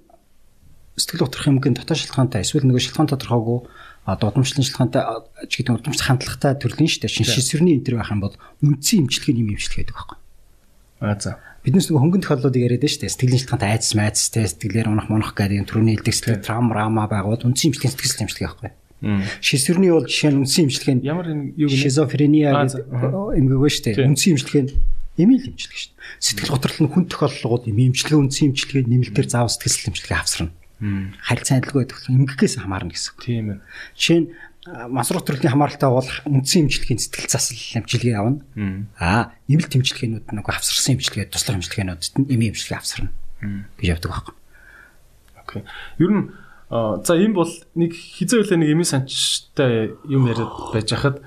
сэтгэл 0.94 1.26
готрох 1.26 1.50
эмгэн 1.50 1.74
дотоод 1.74 1.98
шалтгаантай 1.98 2.46
эсвэл 2.46 2.70
нөгөө 2.70 2.82
шалтгаан 2.86 3.10
тодорхойгүй 3.10 3.58
дудамжлын 4.06 4.62
шалтгаантай 4.62 5.02
ч 5.50 5.52
гэдэг 5.58 5.74
дудамж 5.82 6.00
хандлагатай 6.06 6.54
төрлийн 6.54 6.86
шүү 6.86 7.02
дээ. 7.02 7.14
Шинжлэсвэрний 7.18 7.74
энэ 7.82 7.86
төр 7.90 7.98
байх 7.98 8.14
юм 8.14 8.22
бол 8.22 8.38
үндсэн 8.62 9.10
имчилгээ 9.10 9.34
нэм 9.42 9.58
имчилгээ 9.58 9.90
гэдэг 9.90 9.96
байхгүй. 9.98 10.18
Аа 11.04 11.20
за. 11.20 11.36
Биднес 11.64 11.88
нөгөө 11.88 12.00
хөнгөн 12.00 12.24
тохиолдлуудыг 12.24 12.64
яриад 12.64 12.84
шүү 12.84 13.04
дээ. 13.04 13.12
Сэтгэлийн 13.12 13.40
шалтгаантай 13.44 13.70
айдас 13.76 13.92
майдас 13.96 14.28
те 14.28 14.44
сэтгэлээр 14.44 14.88
унах 14.88 15.08
мунах 15.08 15.32
гэдэг 15.32 15.64
төрөний 15.68 15.96
илдэг 15.96 16.12
сэтгэл 16.12 16.44
трам 16.44 16.72
рама 16.72 17.08
байгууд 17.08 17.44
үндсэн 17.44 17.72
имчилгээ 17.72 17.92
сэтгэл 17.92 18.24
имчилгээ 18.28 18.48
байхгүй. 18.48 18.72
Шизофрени 19.40 19.92
бол 19.92 20.08
жишээ 20.08 20.32
нь 20.32 20.38
үндсэн 20.44 20.64
имчилгээ 20.64 20.96
нь 20.96 21.04
ямар 21.04 21.28
юу 21.56 21.68
шизофрения 21.68 22.52
гэдэг 22.52 22.84
эмгэгөө 23.36 23.70
шүү 23.72 23.84
дээ. 23.84 24.08
Үндсэн 24.08 24.32
имчилгээ 24.36 24.64
нь 24.64 24.72
Эмээл 25.14 25.46
имчилгээ 25.54 25.78
дээ. 25.94 26.20
Сэтгэл 26.20 26.52
готрол 26.58 26.80
нь 26.82 26.90
хүн 26.90 27.04
тохиолдлогууд 27.06 27.64
эм 27.70 27.78
имчилгээ 27.86 28.18
үндсэн 28.18 28.50
имчилгээ 28.50 28.82
нэмэлтээр 28.90 29.28
заавал 29.30 29.52
сэтгэл 29.52 29.94
имчилгээ 29.94 30.18
авсарна. 30.18 30.52
Харилцан 31.22 31.62
адилгүй 31.62 31.86
байдаг 31.86 32.02
эмгэгээс 32.10 32.54
хамаарна 32.58 32.90
гэсэн. 32.90 33.14
Тийм 33.22 33.46
ээ. 33.54 33.58
Жишээ 33.94 34.18
нь 34.20 34.28
масруу 34.64 35.20
төрлийн 35.20 35.52
хамааралтай 35.52 35.90
бол 35.92 36.08
үндсэн 36.24 36.64
имчилгээний 36.68 37.04
сэтгэл 37.04 37.28
засал 37.28 37.84
имчилгээ 37.84 38.16
авна. 38.16 38.40
Аа, 38.96 39.36
нэмэлт 39.48 39.76
имчилгээнүүд 39.76 40.32
нэг 40.32 40.46
авсарсан 40.48 40.96
имчилгээ, 40.96 41.28
туслах 41.28 41.60
имчилгээнүүдэд 41.60 42.16
нь 42.24 42.28
эмийн 42.32 42.56
имчилгээ 42.56 42.80
авсарна. 42.80 43.12
гэж 43.78 43.88
явдаг 44.00 44.10
байхгүй. 44.10 44.34
Окей. 45.44 45.62
Ер 46.00 46.10
нь 46.10 46.24
за 46.70 47.12
энэ 47.12 47.36
бол 47.36 47.52
нэг 47.76 47.92
хизээ 47.92 48.40
үлээ 48.40 48.58
нэг 48.58 48.70
эмийн 48.72 48.88
санчтай 48.88 49.92
юм 50.08 50.26
яриад 50.26 50.52
байж 50.72 50.88
хахад 50.90 51.20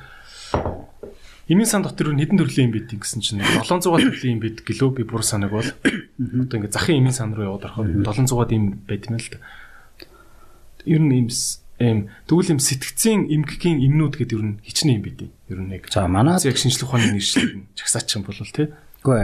эмийн 1.48 1.70
сан 1.70 1.86
дотор 1.86 2.12
нь 2.12 2.20
хэдэн 2.20 2.42
төрлийн 2.42 2.74
юм 2.74 2.76
бид 2.76 2.90
гэсэн 2.90 3.22
чинь 3.22 3.46
700 3.46 3.86
төрлийн 3.86 4.42
юм 4.42 4.42
бид 4.42 4.66
гэлөө 4.66 4.90
би 4.98 5.04
бүр 5.06 5.22
санаг 5.24 5.54
бол 5.54 5.70
одоо 5.70 6.56
ингээд 6.58 6.74
захын 6.74 7.00
эмийн 7.00 7.14
сан 7.14 7.38
руу 7.38 7.54
яваад 7.54 7.70
ороход 7.70 7.88
700-аад 8.02 8.52
юм 8.52 8.82
юм 8.82 9.16
л 9.22 9.30
да. 9.30 9.40
Ер 10.90 11.02
нь 11.06 11.14
юм 11.14 11.30
эм 11.78 12.10
тэгвэл 12.26 12.58
юм 12.58 12.62
сэтгцийн 12.62 13.30
эмгэгийн 13.30 13.82
эмнүүд 13.86 14.16
гэдэг 14.18 14.38
ер 14.38 14.46
нь 14.46 14.60
хичнээн 14.66 14.98
юм 14.98 15.04
бид. 15.06 15.20
Ер 15.50 15.60
нь 15.62 15.70
нэг. 15.70 15.86
За 15.94 16.10
манад 16.10 16.42
яг 16.46 16.58
шинжлэх 16.58 16.90
ухааны 16.90 17.14
нэршлиг 17.14 17.54
нь 17.54 17.68
чагсаач 17.78 18.10
юм 18.18 18.26
бол 18.26 18.34
тий. 18.34 18.74
Үгүй 19.06 19.22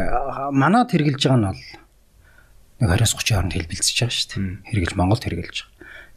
манад 0.54 0.94
хэрэгжилж 0.94 1.24
байгаа 1.26 1.42
нь 1.42 1.48
бол 1.50 1.62
нэг 2.84 2.90
20-30 2.94 3.34
хооронд 3.34 3.54
хэлбэлцэж 3.58 3.96
байгаа 3.98 4.14
шүү 4.14 4.30
дээ. 4.30 4.58
Хэрэгжилж 4.70 4.98
Монголд 4.98 5.24
хэрэгжилж 5.26 5.58
байгаа. 5.66 5.74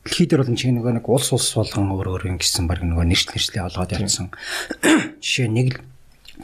Дэлхийд 0.07 0.33
бол 0.37 0.51
энэ 0.53 0.61
чинь 0.61 0.77
нөгөө 0.77 0.93
нэг 1.01 1.07
улс 1.09 1.29
улс 1.33 1.51
болгон 1.57 1.91
өөр 1.91 2.09
өөр 2.15 2.25
ингэсэн 2.37 2.69
баг 2.69 2.85
нөгөө 2.85 3.07
нэршил 3.11 3.33
нэршлээ 3.33 3.67
олгоод 3.67 3.97
явсан. 3.97 4.31
Жишээ 5.25 5.51
нэг 5.51 5.69
л 5.73 5.85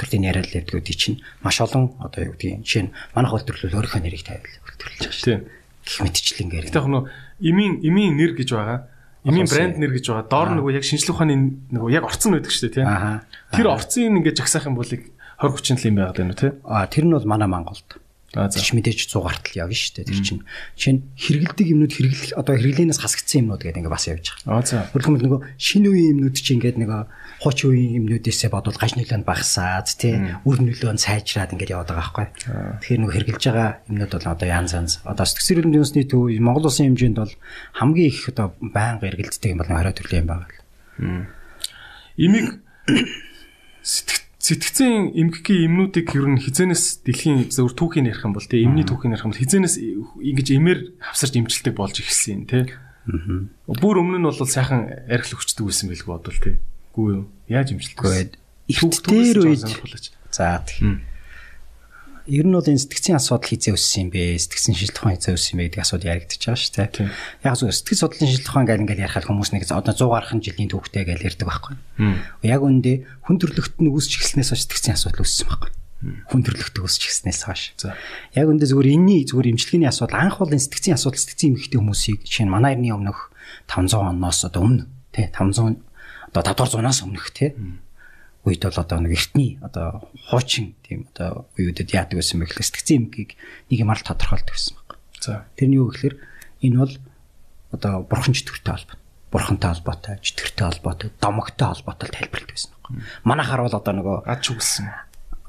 төрлийн 0.01 0.27
яриад 0.27 0.48
л 0.51 0.56
яддаг 0.56 0.82
үди 0.82 0.97
чинь 0.97 1.20
маш 1.44 1.60
олон 1.60 1.93
одоо 2.01 2.32
юу 2.32 2.35
гэдгийг 2.35 2.64
жишээ 2.64 2.82
нь 2.89 2.94
манайх 3.14 3.36
бол 3.36 3.44
төрлөл 3.44 3.77
өөрийнхөө 3.77 4.02
нэрийг 4.02 4.24
тавиал 4.24 4.56
төлөөлж 4.81 5.05
байгаа 5.05 5.14
шүү 5.14 5.28
дээ. 5.31 5.40
Гэх 5.85 5.98
мэтчлэн 6.01 6.48
гэр. 6.48 6.64
Яг 6.73 6.86
нөгөө 6.89 7.02
эмийн 7.44 7.74
эмийн 7.85 8.16
нэр 8.16 8.32
гэж 8.35 8.48
байгаа 8.56 8.78
Эмийн 9.23 9.47
брэнд 9.47 9.78
нэр 9.78 9.94
гэж 9.94 10.05
байгаа. 10.11 10.27
Доор 10.27 10.49
нөгөө 10.59 10.82
яг 10.82 10.85
шинжлэх 10.86 11.15
ухааны 11.15 11.62
нөгөө 11.70 11.90
яг 11.94 12.05
орцсон 12.11 12.35
байдаг 12.35 12.51
шүү 12.51 12.74
дээ, 12.74 12.77
тийм. 12.82 13.23
Тэр 13.55 13.66
орцын 13.70 14.19
ингээд 14.19 14.39
жагсаах 14.43 14.66
юм 14.66 14.74
бол 14.74 14.89
20 14.89 15.15
30 15.39 15.78
жил 15.78 15.90
юм 15.90 15.97
байгаад 16.03 16.19
байна 16.19 16.35
уу, 16.35 16.43
тийм. 16.43 16.55
Аа, 16.66 16.86
тэр 16.90 17.05
нь 17.07 17.15
бол 17.15 17.31
манай 17.31 17.47
Монголд. 17.47 17.86
Тэр 18.32 18.64
ч 18.64 18.72
мэдээж 18.72 19.12
100 19.12 19.20
гартал 19.20 19.60
явна 19.68 19.76
шүү 19.76 19.92
дээ. 20.00 20.09
Тэр 20.09 20.20
чинь 20.24 20.40
жишээ 20.72 20.94
нь 20.96 21.02
хэрэгэлдэг 21.20 21.68
юмнууд 21.68 21.92
хэрэглэх 21.92 22.32
одоо 22.32 22.54
хэрэглэнээс 22.56 23.00
хасагдсан 23.04 23.44
юмнууд 23.44 23.60
гэдэг 23.60 23.84
ингээ 23.84 23.92
бас 23.92 24.09
явж 24.09 24.26
байгаа. 24.40 24.56
Аа 24.56 24.64
за. 24.64 24.88
Өөрөлдөн 24.96 25.20
нөгөө 25.28 25.40
шинэ 25.60 25.88
үеийн 25.92 26.12
юмнууд 26.16 26.36
чинь 26.40 26.56
ингээд 26.56 26.80
нөгөө 26.80 27.00
хуучин 27.44 27.68
үеийн 27.76 27.98
юмнуудээсээ 28.00 28.48
бодвол 28.48 28.80
гаж 28.80 28.92
нөлөөнд 28.96 29.28
багасаад 29.28 29.88
тий 30.00 30.14
үр 30.48 30.59
нөлөө 30.64 30.92
нь 30.96 31.04
сайжраад 31.04 31.52
ингээд 31.52 31.74
яваад 31.76 31.92
байгаа 31.92 32.00
байхгүй. 32.00 32.26
Тэгэхээр 32.80 33.00
нөгөө 33.04 33.16
хэрэглэж 33.20 33.42
байгаа 33.52 33.70
юмнууд 33.92 34.12
бол 34.16 34.32
одоо 34.32 34.48
янз 34.48 34.72
янз. 34.72 34.92
Одоо 35.04 35.26
сэтгцэр 35.28 35.60
хэмжээний 35.60 35.80
үндэсний 35.84 36.06
төв 36.09 36.32
Монгол 36.40 36.72
улсын 36.72 36.88
хэмжээнд 36.88 37.18
бол 37.20 37.34
хамгийн 37.76 38.09
их 38.09 38.32
одоо 38.32 38.56
байнга 38.64 39.12
эргэлддэг 39.12 39.52
юм 39.52 39.60
бол 39.60 39.68
20 39.68 39.92
төрлийн 40.00 40.24
юм 40.24 40.30
байгаа 40.32 40.48
л. 40.48 40.56
Имийг 42.16 42.48
сэтгц 43.82 44.22
сэтгцэн 44.43 45.14
эмгэгийн 45.14 45.70
эмнүүдийг 45.70 46.09
ер 46.19 46.27
нь 46.35 46.43
хизэнээс 46.43 47.06
дэлхийн 47.06 47.55
зөв 47.55 47.78
түүхийн 47.78 48.10
ярих 48.10 48.27
юм 48.27 48.35
бол 48.35 48.43
тий 48.43 48.66
эмний 48.66 48.82
түүхийн 48.82 49.14
ярих 49.14 49.23
юм 49.23 49.31
бол 49.31 49.39
хизэнээс 49.39 49.78
ингэж 49.78 50.48
эмээр 50.59 50.81
хавсарч 50.98 51.39
эмчилдэг 51.39 51.78
болж 51.78 52.02
ирсэн 52.02 52.51
тий. 52.51 52.66
Бүр 53.06 54.02
өмнө 54.02 54.19
нь 54.19 54.27
бол 54.27 54.35
сайхан 54.35 55.06
архил 55.06 55.39
өгчдөг 55.39 55.70
байсан 55.70 55.94
байлгүй 55.94 56.10
бодвол 56.10 56.40
тий. 56.43 56.55
Гүү 56.90 57.06
юу? 57.14 57.24
Яаж 57.47 57.70
эмчилдэг 57.70 58.02
вэ? 58.02 58.35
Ихтээр 58.66 59.39
үед 59.47 59.62
за 60.35 60.59
тий 60.66 60.98
ер 62.27 62.47
нь 62.47 62.55
бол 62.55 62.66
энэ 62.66 62.82
сэтгцийн 62.82 63.19
асуудал 63.19 63.49
хизээ 63.49 63.74
өссөн 63.74 64.03
юм 64.07 64.11
бэ? 64.12 64.39
Сэтгцэн 64.39 64.74
шилжлэх 64.77 65.03
ухаан 65.03 65.16
хизээ 65.19 65.35
өссөн 65.35 65.53
юм 65.55 65.59
бэ 65.59 65.66
гэдэг 65.73 65.82
асуудал 65.82 66.11
яригдчихэж 66.12 66.44
байгаа 66.47 66.62
шүү 66.62 66.74
дээ. 66.77 67.11
Яг 67.43 67.55
зөв 67.59 67.69
сэтгц 67.73 67.99
судлалын 67.99 68.31
шилжлэх 68.31 68.53
ухаан 68.53 68.66
гэнгээ 68.69 68.82
ингээл 68.82 69.05
ярихаар 69.07 69.27
хүмүүс 69.27 69.51
нэг 69.53 69.62
одоо 69.66 69.94
100 69.94 70.12
гаруй 70.12 70.40
жилийн 70.43 70.70
түүхтэй 70.70 71.03
гэж 71.07 71.20
ярьдаг 71.27 71.49
байхгүй. 71.51 71.74
Яг 72.47 72.61
үндэ 72.62 72.93
хүн 73.27 73.36
төрлөخت 73.43 73.77
нь 73.82 73.90
үүсч 73.90 74.12
эхэлснээс 74.19 74.51
хойш 74.55 74.62
сэтгцийн 74.66 74.97
асуудал 74.97 75.27
өссөн 75.27 75.49
байхгүй 75.51 75.70
хүн 76.03 76.43
төрлөختөө 76.43 76.82
өсч 76.82 77.07
гиснээс 77.07 77.47
хойш. 77.47 77.62
Яг 78.35 78.51
өндөө 78.51 78.74
зүгээр 78.74 78.90
энэний 78.90 79.23
зүгээр 79.23 79.55
имчилгээний 79.55 79.86
асуудал 79.86 80.19
анх 80.19 80.43
бол 80.43 80.51
сэтгцийн 80.51 80.99
асуудал 80.99 81.23
сэтгцийн 81.23 81.55
эмгэгтэй 81.55 81.78
хүмүүсийг 81.78 82.27
жишээ 82.27 82.47
нь 82.51 82.51
манай 82.51 82.74
ирний 82.74 82.90
өмнөх 82.90 83.31
500 83.70 84.11
оноос 84.11 84.43
одоо 84.43 84.66
өмнө 84.66 84.90
тий 85.15 85.31
500 85.31 85.78
одоо 86.35 86.43
500 86.43 86.74
зуунаас 86.74 86.99
өмнөх 87.07 87.31
тий 87.31 87.55
үед 88.43 88.62
бол 88.66 88.78
одоо 88.82 88.98
нэг 88.98 89.14
эртний 89.14 89.59
одоо 89.62 90.09
хуучин 90.27 90.74
тийм 90.82 91.06
одоо 91.14 91.47
үеүүдэд 91.55 91.94
яадаг 91.94 92.19
байсан 92.19 92.43
бэ 92.43 92.51
гэхэл 92.51 92.66
сэтгцэн 92.66 92.97
эмгийг 93.06 93.39
нэг 93.70 93.78
юм 93.78 93.90
аль 93.94 94.02
тодорхойлдог 94.02 94.51
байсан 94.51 94.74
баг. 94.82 94.98
За. 95.23 95.47
Тэрний 95.55 95.78
юу 95.78 95.94
гэхээр 95.94 96.19
энэ 96.66 96.78
бол 96.82 96.94
одоо 97.70 98.02
бурхан 98.02 98.35
чөтгөртэй 98.35 98.74
холбоо. 98.74 98.98
Бурхантай 99.32 99.70
холбоотой, 99.73 100.19
чөтгөртэй 100.20 100.66
холбоотой, 100.66 101.10
домогтой 101.23 101.66
холбоотой 101.70 102.09
тайлбарлалт 102.10 102.51
байсан 102.51 102.70
баг. 102.74 102.85
Манайхаар 103.24 103.62
бол 103.62 103.78
одоо 103.78 103.94
нөгөө 103.94 104.16
ад 104.27 104.40
шүглсэн. 104.43 104.90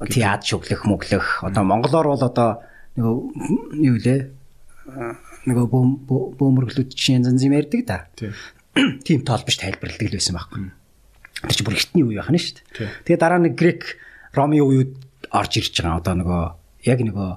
Тий 0.08 0.24
ад 0.24 0.46
шүглэх, 0.46 0.86
мөглөх. 0.86 1.44
Одоо 1.44 1.62
монголоор 1.66 2.14
бол 2.14 2.24
одоо 2.24 2.62
нөгөө 2.96 3.18
юу 3.84 3.96
лээ 3.98 4.20
нөгөө 5.44 5.66
бөөмөрглүүд 6.38 6.94
чинь 6.94 7.20
янз 7.20 7.34
янз 7.34 7.42
юм 7.44 7.58
ярьдаг 7.58 7.82
да. 7.84 7.98
Тийм 9.04 9.26
тоолбож 9.26 9.56
тайлбарладаг 9.58 10.08
л 10.08 10.16
байсан 10.16 10.34
байхгүй. 10.38 10.60
Тэр 11.42 11.54
чинь 11.54 11.66
бүр 11.66 11.78
эртний 11.78 12.04
үе 12.04 12.22
байна 12.22 12.38
шүү 12.38 12.54
дээ. 12.54 12.90
Тэгээ 13.08 13.22
дараа 13.22 13.40
нэг 13.42 13.54
грек 13.58 13.98
Ромын 14.34 14.62
үеуд 14.62 14.92
орж 15.30 15.52
ирж 15.58 15.74
байгаа. 15.82 15.98
Одоо 15.98 16.14
нөгөө 16.20 16.42
яг 16.90 17.00
нөгөө 17.02 17.30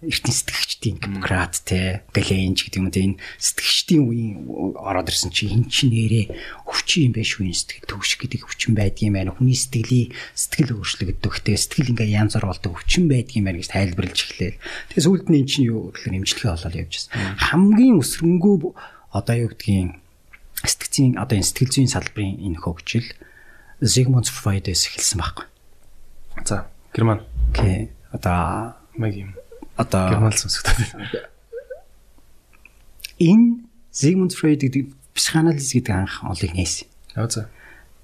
эртний 0.00 0.32
сэтгэгчдийн 0.32 0.96
Гиппократ 0.96 1.60
те 1.68 2.00
Галенж 2.16 2.64
гэдэг 2.64 2.80
юм 2.80 2.88
те 2.88 3.04
энэ 3.04 3.20
сэтгэгчдийн 3.36 4.02
үеийн 4.08 4.48
ороод 4.80 5.12
ирсэн 5.12 5.28
чи 5.28 5.52
эн 5.52 5.68
чи 5.68 5.92
нэрээ 5.92 6.32
өвчин 6.64 7.12
юм 7.12 7.12
байх 7.12 7.28
шүү 7.28 7.44
сэтгэл 7.52 7.84
төвш 7.84 8.16
гэдэг 8.16 8.48
өвчин 8.48 8.72
байдгийн 8.72 9.12
байна 9.12 9.36
хүний 9.36 9.52
сэтгэлийг 9.52 10.16
сэтгэл 10.32 10.80
өөрчлөгдөх 10.80 11.36
те 11.44 11.52
сэтгэл 11.52 11.92
ингээ 11.92 12.16
янз 12.16 12.32
бүр 12.40 12.48
болдог 12.48 12.80
өвчин 12.80 13.12
байдгийн 13.12 13.44
байна 13.44 13.60
гэж 13.60 13.68
тайлбарлаж 13.76 14.20
эхлэв. 14.24 14.56
Тэгээ 14.88 15.04
сүүлд 15.04 15.28
нь 15.28 15.36
эн 15.36 15.44
чинь 15.44 15.68
юу 15.68 15.92
гэхээр 15.92 16.16
эмчилгээ 16.16 16.48
болоод 16.56 16.80
явж 16.80 16.94
байна. 17.12 17.36
Хамгийн 17.36 18.00
өсрөнгөө 18.00 18.56
одоо 19.12 19.36
юу 19.36 19.52
гэдгийг 19.52 20.00
сэтгцийн 20.64 21.20
одоо 21.20 21.36
энэ 21.36 21.44
сэтгэл 21.44 21.72
зүйн 21.76 21.92
салбарын 21.92 22.40
энэ 22.40 22.56
хөгжил 22.56 23.08
Sigmund 23.80 24.28
Freud-с 24.28 24.86
эхэлсэн 24.88 25.18
байхгүй. 25.20 25.46
За, 26.44 26.68
Герман. 26.92 27.24
Окей. 27.52 27.92
Одоо 28.12 28.76
мэг 28.96 29.14
юм. 29.16 29.34
Одоо 29.76 30.10
Герман 30.10 30.32
сонсогдоод 30.32 30.76
байна. 30.92 31.08
Энэ 33.18 33.64
Sigmund 33.92 34.36
Freud 34.36 34.60
гэдэг 34.60 34.92
психоанализ 35.14 35.72
гэдэг 35.72 35.94
анх 35.94 36.24
онолыг 36.24 36.52
нээсэн. 36.52 36.88
Аа 37.16 37.28
за. 37.28 37.48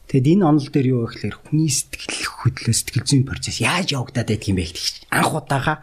Тэгэд 0.07 0.39
энэ 0.39 0.47
онол 0.47 0.69
дээр 0.71 0.87
юу 0.95 1.01
вэ 1.07 1.19
гэхээр 1.19 1.37
хүний 1.51 1.67
сэтгэл 1.67 2.31
хөдлөө 2.47 2.75
сэтгэл 2.75 3.07
зүйн 3.07 3.25
процесс 3.27 3.59
яаж 3.59 3.91
явагдаад 3.91 4.31
байдаг 4.31 4.47
юм 4.47 4.57
бэ 4.63 4.71
гэж 4.71 5.11
анх 5.11 5.35
удаага 5.35 5.83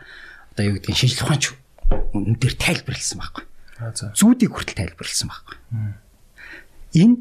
одоо 0.56 0.64
юу 0.64 0.76
гэдгийг 0.80 0.96
шинжлэх 0.96 1.28
ухаанч 1.28 1.46
өнөн 2.16 2.40
дээр 2.40 2.56
тайлбарлсан 2.56 3.20
байхгүй. 3.20 3.44
Аа 3.84 3.92
за. 3.92 4.16
Зүүдийг 4.16 4.52
хүртэл 4.56 4.80
тайлбарлсан 4.80 5.28
байхгүй. 5.28 5.58
Энэ 7.04 7.16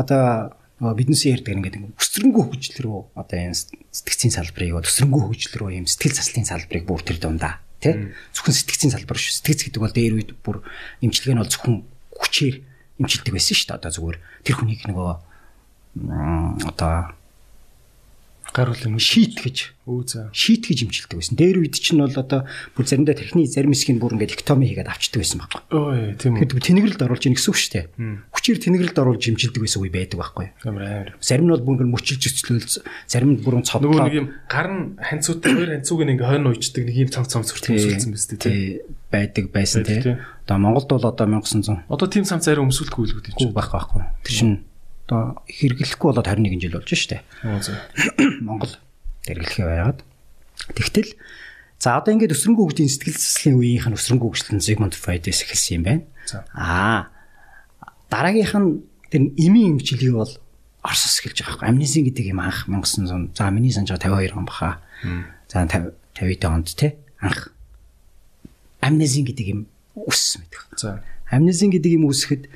одоо 0.00 0.56
биднээс 0.80 1.28
ярьдаг 1.28 1.52
ингээд 1.60 1.76
өсрөнгөө 2.00 2.44
хөгжил 2.48 2.78
рүү 2.88 2.98
одоо 3.12 3.36
энэ 3.36 3.56
сэтгцийн 3.92 4.32
салбарыг 4.32 4.80
өсрөнгөө 4.80 5.22
хөгжил 5.28 5.54
рүү 5.60 5.70
юм 5.76 5.86
сэтгэл 5.86 6.16
заслын 6.16 6.48
салбарыг 6.48 6.84
бүр 6.88 7.04
тэр 7.04 7.20
дундаа 7.20 7.60
тий? 7.84 8.16
Зөвхөн 8.32 8.56
сэтгцийн 8.56 8.92
салбар 8.96 9.20
шүү. 9.20 9.44
Сэтгц 9.44 9.68
гэдэг 9.68 9.80
бол 9.80 9.92
дээр 9.92 10.16
үед 10.16 10.30
бүр 10.40 10.64
эмчилгээ 11.04 11.36
нь 11.36 11.42
бол 11.44 11.52
зөвхөн 11.52 11.84
хүчээр 12.16 12.56
эмчилдэг 13.00 13.32
байсан 13.32 13.56
шүү 13.56 13.68
дээ. 13.72 13.78
Одоо 13.80 13.90
зүгээр 13.92 14.18
тэр 14.44 14.56
хүнийг 14.56 14.80
нөгөө 14.88 15.12
одоо 16.64 16.94
гар 18.54 18.70
хүлийн 18.74 18.98
шийт 18.98 19.38
гэж 19.38 19.56
өө 19.86 20.02
за 20.06 20.20
шийт 20.34 20.66
гэж 20.66 20.78
имчилдэг 20.86 21.18
байсан. 21.18 21.34
Дээр 21.38 21.62
үед 21.62 21.76
чинь 21.78 22.02
бол 22.02 22.14
одоо 22.14 22.46
бүр 22.74 22.84
заримдаа 22.86 23.14
техник 23.14 23.50
зарим 23.50 23.74
хэсгийг 23.74 23.98
бүр 23.98 24.14
ингээд 24.18 24.38
эктоми 24.38 24.66
хийгээд 24.70 24.90
авчдаг 24.90 25.22
байсан 25.22 25.38
байхгүй. 25.42 25.62
Ой 25.74 26.14
тийм 26.18 26.38
үү. 26.38 26.46
Тэгэхээр 26.46 26.66
тэнэглэлд 26.70 27.04
оруулж 27.06 27.24
ийн 27.26 27.34
гэсэн 27.34 27.50
үг 27.50 27.58
шүү 27.58 27.72
дээ. 27.74 27.86
Хүчээр 28.34 28.58
тэнэглэлд 28.60 28.98
оруулж 28.98 29.22
имчилдэг 29.30 29.62
байсан 29.62 29.80
үе 29.82 29.90
байдаг 29.90 30.18
байхгүй. 30.18 30.46
Амар 30.66 30.82
амар. 30.82 31.10
Зарим 31.22 31.46
нь 31.46 31.52
бол 31.54 31.64
бүр 31.66 31.74
ингээд 31.78 31.94
мөчилж 31.94 32.22
өцлөөл 32.26 32.68
зарим 33.10 33.30
нь 33.34 33.42
бүрэн 33.42 33.66
цодлоо. 33.66 33.90
Нөгөө 33.90 34.06
нэг 34.06 34.18
юм 34.18 34.28
гар 34.46 34.68
нь 34.70 34.82
ханцуутай 34.98 35.50
хоёр 35.54 35.70
ханцууг 35.78 36.00
нэг 36.06 36.18
хойно 36.22 36.50
уйчдаг 36.54 36.82
нэг 36.86 36.96
юм 36.96 37.10
цамц 37.10 37.28
цамц 37.34 37.48
хүртэл 37.50 37.74
өмсөлдсөн 37.78 38.12
биз 38.14 38.24
дээ 38.30 38.38
тий. 38.38 38.82
байдаг 39.10 39.44
байсан 39.50 39.82
тий. 39.82 40.18
Одоо 40.46 40.58
Монголд 40.58 40.88
бол 40.90 41.06
одоо 41.06 41.26
1900 41.26 41.90
Одоо 41.90 42.06
тийм 42.06 42.24
цамц 42.24 42.46
зарим 42.46 42.70
өмсөлтгүй 42.70 43.04
л 43.10 43.14
гэдэг 43.18 43.34
чинь 43.38 43.54
байх 43.54 43.70
байхгүй. 43.74 44.02
Тэр 44.26 44.34
чинь 44.34 44.54
одоо 45.10 45.42
хэрэглэхгүй 45.50 46.06
болоод 46.14 46.30
21 46.30 46.62
жил 46.62 46.78
болж 46.78 46.94
штэ. 46.94 47.26
Монгол 48.46 48.70
хэрэглэхээ 49.26 49.66
байгаад. 49.66 49.98
Тэгтэл 50.78 51.18
за 51.82 51.98
одоо 51.98 52.14
ингээд 52.14 52.38
өсрөнгөө 52.38 52.70
хөгжлийн 52.70 52.86
сэтгэл 52.94 53.18
заслын 53.18 53.58
үеийнх 53.58 53.90
нь 53.90 53.98
өсрөнгөө 53.98 54.30
хөгжлөн 54.30 54.62
Sigmund 54.62 54.94
Freud-с 54.94 55.42
эхэлсэн 55.42 55.82
юм 55.82 55.84
байна. 55.84 56.02
Аа. 56.54 57.10
Дараагийнх 58.06 58.54
нь 58.54 58.86
тэр 59.10 59.34
эмийн 59.34 59.82
эмчилгээ 59.82 60.14
бол 60.14 60.30
Оросос 60.86 61.18
эхэлж 61.18 61.42
байгаа 61.42 61.58
байхгүй. 61.58 61.68
Амнезин 61.74 62.06
гэдэг 62.06 62.26
юм 62.30 62.40
анх 62.40 62.70
1900 62.70 63.34
за 63.34 63.50
миний 63.50 63.74
санаж 63.74 63.98
52 63.98 64.38
он 64.38 64.46
баха. 64.46 64.78
За 65.50 65.66
50-д 65.66 66.46
онд 66.46 66.70
те 66.78 66.96
анх 67.18 67.50
амнезин 68.80 69.26
гэдэг 69.26 69.46
юм 69.50 69.60
үссэн 69.92 70.46
байдаг. 70.46 70.62
За. 70.78 71.02
Амнезин 71.28 71.74
гэдэг 71.74 71.98
юм 71.98 72.08
үсгэд 72.08 72.48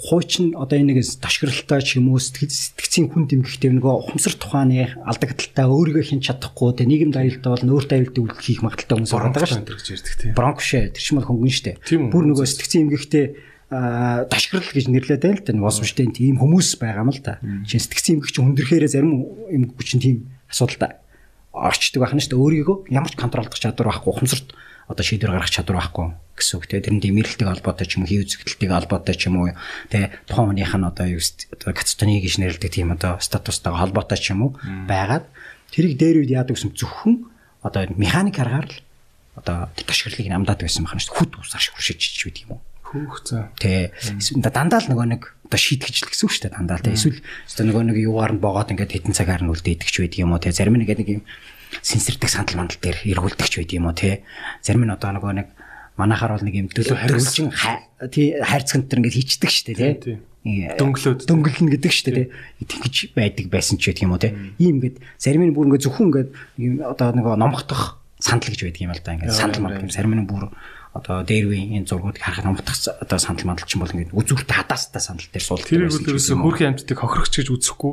хуучин 0.00 0.56
одоо 0.56 0.80
энэ 0.80 0.96
нэг 0.96 1.04
ташгиралтай 1.20 1.80
ч 1.84 2.00
юм 2.00 2.08
уу 2.08 2.20
сэтгцийн 2.20 3.12
хүн 3.12 3.28
дэмгэхтэй 3.28 3.70
нөгөө 3.76 3.94
ухамсар 4.08 4.32
тухааны 4.40 4.96
алдагдaltaа 5.04 5.68
өөрийгөө 5.68 6.04
хэн 6.16 6.24
чадахгүй 6.24 6.72
те 6.80 6.88
нийгэм 6.88 7.12
аюултай 7.12 7.50
бол 7.52 7.66
нөөрт 7.68 7.90
аюултай 7.92 8.20
үйлдэл 8.24 8.40
хийх 8.40 8.64
магадaltaй 8.64 8.96
хүмүүс 8.96 9.12
байгаа 9.12 9.44
шүү 9.44 9.60
дээ 9.68 10.16
тийм. 10.16 10.34
Бронкшэ 10.40 10.96
тэр 10.96 11.04
бол 11.20 11.28
хөнгөн 11.28 11.52
шүү 11.52 11.66
дээ. 11.68 11.76
Бүр 12.08 12.24
нөгөө 12.32 12.46
сэтгцийн 12.48 12.82
эмгэгтэй 12.88 13.24
ташгирал 13.70 14.72
гэж 14.72 14.86
нэрлээд 14.88 15.22
байл 15.22 15.44
та 15.44 15.52
уусамжтай 15.54 16.08
тийм 16.10 16.40
хүмүүс 16.40 16.80
байгаа 16.80 17.04
юм 17.04 17.12
л 17.12 17.22
та. 17.22 17.38
Жин 17.68 17.78
сэтгцийн 17.84 18.18
эмгэг 18.18 18.32
чинь 18.34 18.46
хүндрэхээрээ 18.50 18.90
зарим 18.90 19.30
эмгэгч 19.46 19.86
чинь 19.86 20.02
тийм 20.02 20.16
асуудалтай 20.50 20.98
орчдөг 21.54 22.00
байх 22.02 22.14
нь 22.16 22.22
шүү 22.24 22.34
дээ. 22.34 22.42
Өөрийгөө 22.42 22.76
ямар 22.90 23.10
ч 23.12 23.14
контролдох 23.14 23.62
чадвар 23.62 23.94
байхгүй 23.94 24.10
ухамсарт 24.10 24.48
одоо 24.90 25.04
шийдвэр 25.06 25.38
гаргах 25.38 25.54
чадвар 25.54 25.78
байхгүй 25.78 26.06
гэсэн 26.34 26.54
үг. 26.58 26.64
Тийм 26.66 26.82
тэрэн 26.82 27.00
дэмэрлэлтэй 27.00 27.46
холбоотой 27.46 27.86
ч 27.86 27.94
юм 27.94 28.02
уу 28.02 28.10
хий 28.10 28.20
үзэгдэлтэй 28.26 28.68
холбоотой 28.74 29.14
ч 29.14 29.22
юм 29.30 29.36
уу 29.38 29.54
тийм 29.86 30.10
тухайн 30.26 30.48
хүнийх 30.50 30.74
нь 30.74 30.88
одоо 30.90 31.06
юу 31.06 31.22
одоо 31.22 31.70
кататоны 31.70 32.18
гэж 32.18 32.34
нэрлэдэг 32.42 32.70
тийм 32.74 32.90
одоо 32.90 33.22
статустайгаа 33.22 33.86
холбоотой 33.86 34.18
ч 34.18 34.34
юм 34.34 34.50
уу 34.50 34.50
байгаад 34.90 35.30
тэрийг 35.70 35.94
дээр 35.94 36.26
үед 36.26 36.34
яадаг 36.34 36.58
гэсэн 36.58 36.74
зөвхөн 36.74 37.30
одоо 37.62 37.86
механик 37.94 38.42
аргаар 38.42 38.66
л 38.66 38.76
одоо 39.38 39.70
ташгирлыг 39.78 40.26
намдаад 40.26 40.60
байсан 40.60 40.84
байна 40.84 40.98
шүү 40.98 41.14
дээ. 41.14 41.18
Хүд 41.22 41.32
усаар 41.38 41.62
шүршиж 41.62 41.98
чиж 42.02 42.20
байдаг 42.26 42.42
юм 42.44 42.52
уу? 42.58 42.60
Хүүх 42.90 43.14
за. 43.22 43.54
Тэ 43.62 43.94
дандаа 44.42 44.82
л 44.82 44.90
нөгөө 44.90 45.06
нэг 45.14 45.22
одоо 45.46 45.60
шийтгэж 45.60 45.94
л 46.02 46.10
гэсэн 46.10 46.26
үг 46.26 46.32
шүү 46.34 46.42
дээ 46.50 46.56
дандаа 46.58 46.82
л. 46.82 46.84
Тэ 46.84 46.98
эсвэл 46.98 47.22
одоо 47.22 47.64
нөгөө 47.70 47.84
нэг 47.94 47.98
юугаар 48.02 48.32
нь 48.34 48.42
богоод 48.42 48.72
ингээд 48.74 48.94
хэдэн 48.98 49.14
цагаар 49.14 49.42
нь 49.46 49.52
үлдээдэг 49.54 49.86
ч 49.86 49.96
байдаг 50.02 50.18
юм 50.18 50.34
уу? 50.34 50.42
Тэ 50.42 50.50
зарим 50.50 50.74
нэг 50.74 50.90
нэг 50.90 51.08
юм 51.08 51.22
сэнсэрдэг 51.82 52.30
сандал 52.30 52.64
мандал 52.64 52.78
дээр 52.82 52.98
эргүүлдэг 53.06 53.48
ч 53.48 53.54
байд 53.62 53.72
юм 53.74 53.86
уу 53.90 53.96
те 53.96 54.26
зарим 54.62 54.84
нь 54.86 54.94
одоо 54.94 55.10
нөгөө 55.14 55.32
нэг 55.38 55.48
манахаар 55.96 56.36
бол 56.36 56.46
нэг 56.46 56.54
юм 56.54 56.68
дөлөвчин 56.70 57.52
тий 58.10 58.36
хайрцагт 58.40 58.88
төр 58.88 59.04
ингээд 59.04 59.16
хийчдэг 59.16 59.50
штэ 59.50 59.74
те 59.76 60.18
дөнгөлөөд. 60.42 61.28
дөнгөлнө 61.28 61.72
гэдэг 61.76 61.92
штэ 61.92 62.10
те 62.16 62.24
тэгж 62.64 63.12
байдаг 63.12 63.46
байсан 63.52 63.76
ч 63.76 63.92
гэдэг 63.92 64.04
юм 64.08 64.16
уу 64.16 64.22
те 64.22 64.32
ийм 64.56 64.80
ингээд 64.80 64.96
зарим 65.20 65.44
нь 65.44 65.52
бүр 65.52 65.68
ингээд 65.68 65.84
зөвхөн 65.84 66.08
ингээд 66.08 66.30
одоо 66.88 67.08
нөгөө 67.12 67.34
номхдох 67.36 68.00
сандал 68.16 68.52
гэж 68.52 68.60
байдаг 68.64 68.80
юм 68.80 68.92
л 68.96 69.02
да 69.04 69.12
ингээд 69.16 69.36
сандал 69.36 69.62
мандал 69.64 69.84
юм. 69.84 69.92
Зарим 69.92 70.14
нь 70.16 70.24
бүр 70.24 70.48
одоо 70.96 71.22
дээрвийн 71.22 71.76
энэ 71.80 71.88
зургуудыг 71.88 72.24
харахад 72.24 72.44
номдох 72.48 72.76
одоо 73.00 73.18
сандал 73.20 73.46
мандал 73.52 73.68
ч 73.68 73.76
юм 73.76 73.84
бол 73.84 73.94
ингээд 73.94 74.16
үзүүртэй 74.16 74.56
хадаастай 74.56 75.02
сандал 75.04 75.28
дээр 75.28 75.44
суулдаг. 75.44 75.68
Тэр 75.68 75.86
бол 75.86 76.08
ерөөсө 76.08 76.34
хөрхийн 76.40 76.70
амьтдыг 76.74 76.98
хохирогч 76.98 77.34
гэж 77.36 77.48
үзэхгүй 77.52 77.92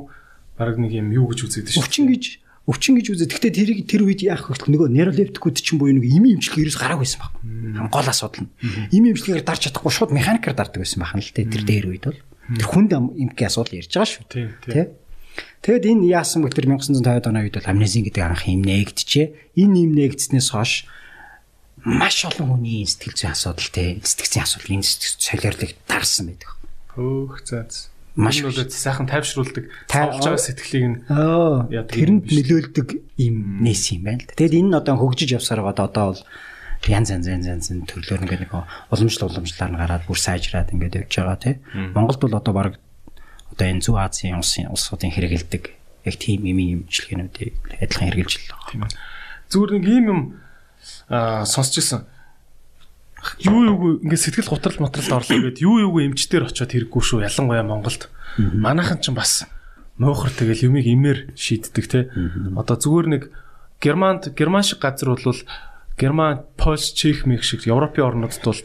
баг 0.57 0.75
нэг 0.79 0.91
юм 0.95 1.11
юу 1.13 1.27
гэж 1.29 1.39
үзээд 1.45 1.67
шүү. 1.75 1.83
Өвчин 1.83 2.05
гэж 2.09 2.23
өвчин 2.67 2.99
гэж 2.99 3.15
үзээ. 3.15 3.31
Гэхдээ 3.31 3.53
тэрийг 3.55 3.79
тэр 3.87 4.03
үед 4.03 4.21
яах 4.27 4.51
вэ? 4.51 4.59
Нөгөө 4.67 4.91
нейролептикүүд 4.91 5.55
чинь 5.63 5.79
буюу 5.79 5.95
нэг 5.95 6.03
ими 6.03 6.35
имчилгээ 6.35 6.67
ерөөс 6.67 6.79
гараагүй 6.83 7.07
байсан 7.07 7.23
баг. 7.23 7.31
Гол 7.87 8.07
асуудал 8.11 8.43
нь. 8.43 8.51
Ими 8.91 9.15
имчилгээгээр 9.15 9.47
дарж 9.47 9.71
чадахгүй 9.71 9.91
шууд 9.95 10.11
механикаар 10.11 10.51
дардаг 10.51 10.83
байсан 10.83 10.99
байх 10.99 11.15
нь 11.15 11.23
л 11.23 11.31
тэ 11.31 11.47
тэр 11.47 11.63
дээр 11.63 11.85
үед 11.87 12.03
бол. 12.11 12.19
Тэр 12.59 12.67
хүнд 12.67 12.91
имки 12.91 13.43
асуудал 13.47 13.79
ярьж 13.79 13.91
байгаа 13.95 14.11
шүү. 14.11 14.23
Тэ. 14.67 14.91
Тэгэд 15.63 15.83
энэ 15.87 16.11
яасан 16.11 16.43
бэ 16.43 16.51
тэр 16.51 16.67
1950 16.75 17.31
оны 17.31 17.39
үед 17.47 17.55
бол 17.55 17.71
амнезин 17.71 18.03
гэдэг 18.03 18.23
анх 18.27 18.43
юм 18.51 18.67
нээгдэжээ. 18.67 19.27
Энэ 19.63 19.87
юм 19.87 19.91
нээгдснээс 19.95 20.51
хойш 20.51 20.91
маш 21.87 22.17
олон 22.27 22.59
хүний 22.59 22.83
сэтгэл 22.83 23.15
зүйн 23.15 23.31
асуудал 23.31 23.71
тэ 23.71 24.03
сэтгцийн 24.03 24.43
асуудал 24.43 24.75
энэ 24.75 24.83
солиорлыг 24.83 25.71
дарсан 25.87 26.35
байдаг. 26.35 26.51
Хөөх 26.91 27.47
заац 27.47 27.87
маш 28.17 28.41
бол 28.41 28.51
сайхан 28.51 29.05
тайвшруулдаг 29.05 29.69
цавлж 29.85 30.25
байгаа 30.25 30.41
сэтгэлийг 30.41 30.85
нь 30.89 30.97
тэрэнд 31.69 32.25
нөлөөлдөг 32.25 32.87
юм 33.21 33.61
нээс 33.61 33.93
юм 33.93 34.09
байна 34.09 34.25
л 34.25 34.27
да. 34.27 34.33
Тэгэд 34.33 34.57
энэ 34.57 34.69
нь 34.73 34.79
одоо 34.81 34.97
хөгжиж 34.97 35.37
явсаар 35.37 35.61
байгаа 35.61 35.85
одоо 35.85 36.05
бол 36.17 36.21
янз 36.89 37.13
янз 37.13 37.29
янз 37.29 37.45
янз 37.45 37.67
төрлөөр 37.85 38.25
ингээд 38.25 38.43
нэг 38.49 38.53
уламжлал 38.89 39.29
уламжлаар 39.29 39.71
нь 39.71 39.79
гараад 39.79 40.03
бүр 40.09 40.17
сайжраад 40.17 40.73
ингээд 40.73 40.97
явж 41.05 41.13
байгаа 41.13 41.37
тий. 41.37 41.55
Монголд 41.93 42.21
бол 42.25 42.35
одоо 42.41 42.53
баг 42.57 42.73
одоо 43.53 43.65
энэ 43.69 43.85
Зүг 43.85 44.01
Азийн 44.01 44.41
улсын 44.41 44.73
улсуудын 44.73 45.13
хэрэгэлдэг 45.13 45.63
яг 46.09 46.15
тийм 46.17 46.49
юм 46.49 46.57
имчилгээнүүдийг 46.89 47.53
адилхан 47.85 48.09
хэрэгжилж 48.09 48.49
байна. 48.49 48.89
Зүгээр 49.53 49.71
нэг 49.77 49.85
ийм 49.85 50.05
юм 50.09 50.21
сонсч 51.45 51.81
ирсэн 51.81 52.01
юу 53.43 53.59
юугүй 53.67 53.91
ингээд 54.05 54.23
сэтгэл 54.23 54.51
готрол 54.51 54.79
мотролд 54.87 55.11
орлоо 55.11 55.39
гэд 55.43 55.59
юу 55.63 55.81
юугүй 55.83 56.07
эмчтэр 56.11 56.47
очиод 56.47 56.71
хэрэггүй 56.71 57.01
шүү. 57.03 57.25
Ялангуяа 57.27 57.65
Монголд. 57.67 58.07
Манайхан 58.37 58.99
ч 59.03 59.11
бас 59.11 59.45
муухар 59.97 60.31
тэгэл 60.31 60.71
юмыг 60.71 60.85
имээр 60.85 61.19
шийддэг 61.33 61.85
те. 61.89 62.09
Одоо 62.55 62.77
зүгээр 62.77 63.07
нэг 63.07 63.23
Германд 63.81 64.33
герман 64.33 64.63
шиг 64.63 64.79
газар 64.79 65.13
бол 65.13 65.39
Герман, 65.97 66.45
Польш, 66.57 66.93
Чех, 66.93 67.25
Мех 67.25 67.43
шиг 67.43 67.65
Европын 67.65 68.05
орнуудад 68.05 68.45
бол 68.45 68.61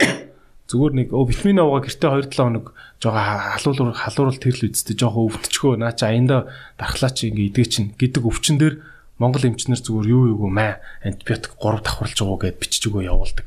зүгээр 0.68 0.93
нэг 0.93 1.09
өө 1.12 1.28
витамин 1.28 1.60
аваа 1.60 1.84
гэртээ 1.84 2.32
2-7 2.32 2.36
хоног 2.36 2.72
жоо 3.01 3.12
халуурал 3.12 3.93
халуурал 3.93 4.40
тэрл 4.40 4.72
үсттэй 4.72 4.97
жоо 4.97 5.28
өвдчихөө. 5.28 5.76
Наа 5.80 5.93
чи 5.93 6.05
аянда 6.09 6.48
дархлаа 6.80 7.12
чи 7.12 7.28
ингээ 7.28 7.48
идэх 7.52 7.68
чинь 7.68 7.93
гэдэг 7.97 8.22
өвчин 8.24 8.56
дээр 8.56 8.80
Монгол 9.20 9.44
эмчнэр 9.48 9.80
зүгээр 9.84 10.09
юу 10.09 10.22
юугүй 10.32 10.51
маа 10.52 10.80
антибиотик 11.05 11.60
3 11.60 11.84
давхарлаж 11.84 12.16
байгаа 12.16 12.40
гэд 12.48 12.60
бичиж 12.60 12.82
өгөө 12.89 13.05
явуулдаг 13.05 13.47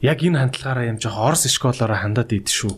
яг 0.00 0.22
энэ 0.22 0.38
хандлагаараа 0.38 0.90
юм 0.94 0.98
жоох 1.02 1.18
орс 1.18 1.50
школоор 1.50 1.90
хандаад 1.90 2.30
идэв 2.30 2.54
шүү. 2.54 2.74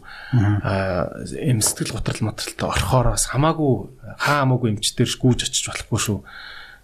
Аа 0.64 1.20
эм 1.36 1.60
сэтгэл 1.60 2.00
готрол 2.00 2.32
материалтай 2.32 2.68
орхоор 2.68 3.12
бас 3.12 3.28
хамаагүй 3.28 3.92
хаа 4.16 4.48
хамаагүй 4.48 4.72
эмчтэр 4.72 5.10
гүүж 5.20 5.44
очиж 5.44 5.68
болохгүй 5.68 6.00
шүү. 6.00 6.18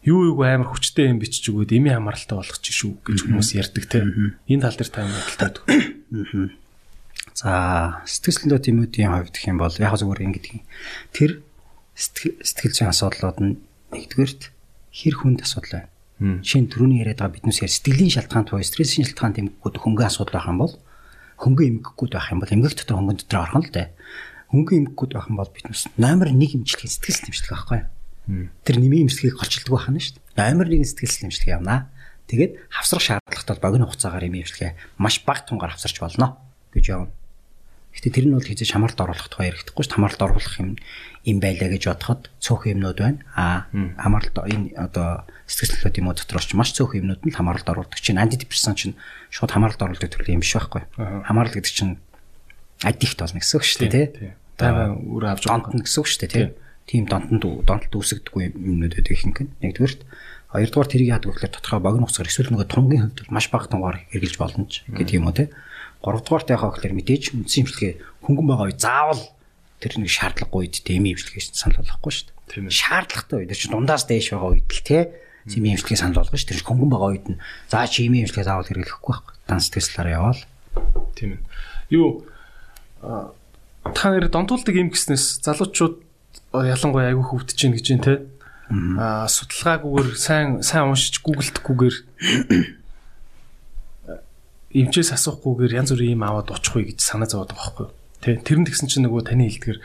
Юу 0.04 0.36
юу 0.36 0.42
амар 0.44 0.68
хүчтэй 0.68 1.08
юм 1.08 1.18
бичиж 1.24 1.48
өгөөд 1.48 1.72
эми 1.72 1.88
хамааралтай 1.88 2.36
болгоч 2.36 2.64
шүү 2.68 2.92
гэж 3.00 3.18
хүмүүс 3.24 3.48
ярьдаг 3.56 3.84
те. 3.88 4.04
Энэ 4.46 4.62
тал 4.68 4.76
дээр 4.76 4.90
тань 4.92 5.10
бодолтой. 5.10 6.52
За 7.32 8.04
сэтгэл 8.04 8.60
зүйн 8.60 8.92
тэмүүдийн 8.92 9.12
хувьд 9.12 9.32
гэх 9.32 9.48
юм 9.48 9.58
бол 9.58 9.72
яг 9.72 9.96
зүгээр 9.96 10.24
ингэдэг. 10.30 10.62
Тэр 11.16 11.40
сэтгэл 11.96 12.76
зүйн 12.76 12.92
асуудлууд 12.92 13.38
нь 13.40 13.58
нэгдүгээрт 13.96 14.52
хэр 14.92 15.14
хүнд 15.16 15.42
асуудал 15.42 15.80
байна 15.80 15.95
Шинэ 16.16 16.72
түрүүний 16.72 17.04
яриад 17.04 17.20
байгаа 17.20 17.36
биднээс 17.36 17.60
яар 17.60 17.72
сэтгэлийн 17.72 18.14
шалтгаан 18.16 18.48
туй 18.48 18.64
стрессийн 18.64 19.04
шалтгаан 19.04 19.36
тэмгэгүүд 19.36 19.76
хөнгөн 19.84 20.08
асуудал 20.08 20.40
байх 20.40 20.48
юм 20.48 20.60
бол 20.64 20.74
хөнгөн 21.36 21.68
эмгэгүүд 21.84 22.12
байх 22.16 22.28
юм 22.32 22.40
бол 22.40 22.54
эмгэг 22.56 22.72
дотор 22.72 22.96
хөнгөн 22.96 23.18
дотор 23.20 23.40
орхон 23.44 23.62
л 23.68 23.72
дээ. 23.76 23.88
Хөнгөн 24.48 24.78
эмгэгүүд 24.80 25.12
байх 25.12 25.28
юм 25.28 25.36
бол 25.36 25.52
биднээс 25.52 25.82
номер 26.00 26.32
1 26.32 26.40
эмчилгээ 26.40 26.88
сэтгэл 26.88 27.20
тэмчлэг 27.28 27.52
байхгүй 27.52 27.78
юу? 27.84 28.48
Тэр 28.64 28.76
нэмийн 28.80 29.04
эмчилгээг 29.04 29.36
голчилдог 29.36 29.72
байх 29.76 29.88
нь 29.92 30.00
шүү 30.00 30.16
дээ. 30.16 30.40
Номер 30.40 30.66
1 30.72 30.88
сэтгэл 30.88 31.20
тэмчлэг 31.28 31.48
явнаа. 31.52 31.92
Тэгээд 32.32 32.52
хавсрах 32.72 33.04
шаардлагатай 33.04 33.60
богино 33.60 33.84
хугацаагаар 33.84 34.24
эмийн 34.24 34.48
эмчилгээ 34.48 34.72
маш 34.96 35.20
бага 35.20 35.44
тунгаар 35.44 35.76
хавсарч 35.76 36.00
болно 36.00 36.40
гэж 36.72 36.84
явна. 36.96 37.12
Гэтэ 37.92 38.12
тэр 38.12 38.24
нь 38.28 38.34
бол 38.34 38.44
хийж 38.44 38.64
хамааралд 38.64 39.00
оруулах 39.04 39.28
тухай 39.28 39.52
ярихдаггүй 39.52 39.84
шүү. 39.84 39.94
Хамааралд 39.96 40.24
оруулах 40.24 40.56
юм 40.60 40.70
юм 41.24 41.38
байлаа 41.40 41.68
гэж 41.70 41.82
бодоход 41.86 42.28
цөөхөн 42.40 42.72
юмнууд 42.76 42.98
байна. 42.98 43.20
Аа 43.32 43.68
хамааралд 43.72 44.36
энэ 44.36 44.74
одоо 44.76 45.24
сэтгэл 45.46 45.78
хөдлөлт 45.78 45.98
юм 46.02 46.08
уу 46.10 46.18
дотор 46.18 46.42
ч 46.42 46.58
маш 46.58 46.74
цөөхөн 46.74 47.06
юмнууд 47.06 47.22
нь 47.22 47.34
хамааралд 47.34 47.70
оруулдаг 47.70 48.02
чинь 48.02 48.18
антидепрессан 48.18 48.74
чинь 48.74 48.98
шууд 49.30 49.54
хамааралд 49.54 49.78
оруулдаг 49.78 50.10
төрлийн 50.10 50.42
юм 50.42 50.44
биш 50.44 50.58
байхгүй. 50.58 50.82
Хамаарал 50.98 51.54
гэдэг 51.54 51.70
чинь 51.70 52.02
аддикт 52.82 53.18
болно 53.22 53.38
гэсэн 53.38 53.56
үг 53.56 53.64
шүү 53.64 53.80
дээ 53.86 54.06
тий. 54.10 54.32
Тайван 54.58 55.06
үр 55.06 55.24
авч 55.30 55.46
донтно 55.46 55.86
гэсэн 55.86 56.00
үг 56.02 56.08
шүү 56.10 56.20
дээ 56.26 56.34
тий. 56.34 56.46
Тийм 56.90 57.06
донтонд 57.06 57.42
донтолд 57.62 57.94
үүсгдэггүй 57.94 58.42
юмнууд 58.58 58.94
байдаг 58.98 59.14
юм 59.22 59.32
гэн. 59.38 59.48
Нэгдүгээрт 59.62 60.00
хоёрдугаар 60.50 60.90
тэрийг 60.90 61.10
яадаг 61.14 61.30
гэхээр 61.34 61.54
тодорхой 61.54 61.82
богино 61.82 62.06
хугацаар 62.06 62.30
эсвэл 62.30 62.50
нөгөө 62.50 62.66
тунгийн 62.70 63.02
хувьд 63.10 63.30
маш 63.30 63.46
бага 63.50 63.70
тунгаар 63.70 64.02
хэрглэж 64.10 64.34
болно 64.38 64.66
ч 64.66 64.82
гэдэг 64.90 65.18
юм 65.18 65.30
уу 65.30 65.34
тий. 65.34 65.50
Гуравдугаарт 66.02 66.50
яхаа 66.50 66.70
гэхээр 66.74 66.94
мэдээж 66.94 67.24
үндсэн 67.34 67.66
имчилгээ 67.66 67.92
хөнгөн 68.22 68.46
байгаа 68.46 68.66
үе 68.70 68.78
заавал 68.78 69.22
тэр 69.82 69.92
нэг 69.98 70.10
шаардлагагүй 70.10 70.60
үед 70.70 70.76
дэмий 70.86 71.18
имчилгээ 71.18 71.42
санал 71.50 71.82
болгохгүй 71.82 72.12
шүү 72.14 72.26
дээ. 72.46 72.70
Шаардлагатай 72.70 73.36
үед 73.42 73.52
чинь 73.58 73.74
дундаас 73.74 74.06
дээш 74.06 74.30
байгаа 74.30 74.50
үед 74.54 74.70
л 74.70 74.86
тий 74.86 75.02
Сими 75.46 75.74
имчилгээ 75.74 75.98
санал 75.98 76.20
болгоно 76.22 76.38
ш. 76.38 76.46
Тэр 76.46 76.62
хөнгөн 76.62 76.90
байгаа 76.90 77.10
үед 77.14 77.26
нь 77.30 77.40
за 77.70 77.86
чи 77.86 78.06
ими 78.06 78.22
имчилгээ 78.26 78.46
заавал 78.46 78.66
хэрэглэхгүй 78.66 79.10
байхгүй. 79.14 79.34
Данс 79.46 79.70
тэслаараа 79.70 80.14
яваал. 80.18 80.42
Тийм 81.14 81.38
ээ. 81.38 81.40
Юу 81.94 82.26
та 83.00 84.10
нэр 84.10 84.28
донтуулдаг 84.28 84.74
юм 84.74 84.90
гэснээс 84.90 85.46
залуучууд 85.46 86.02
ялангуяа 86.50 87.14
айгүй 87.14 87.24
хөвдөж 87.24 87.58
гин 87.58 87.74
гэж 87.78 87.86
юм 87.94 88.00
те. 88.02 88.14
Аа 88.98 89.30
судалгаагүйгээр 89.30 90.08
сайн 90.18 90.48
сайн 90.66 90.90
уншиж 90.90 91.22
гуглдэхгүйгээр 91.22 91.96
эмчээс 94.74 95.14
асуухгүйгээр 95.14 95.78
янз 95.78 95.94
бүрийн 95.94 96.18
юм 96.18 96.26
аваад 96.26 96.50
очихгүй 96.50 96.90
гэж 96.90 96.98
санаа 96.98 97.30
зовоод 97.30 97.54
байгаа 97.54 97.62
байхгүй. 97.62 97.88
Тэ 98.20 98.42
тэр 98.42 98.58
нь 98.60 98.66
тэгсэн 98.66 98.90
чинь 98.90 99.06
нөгөө 99.06 99.30
таны 99.30 99.46
хэлдгэр 99.46 99.78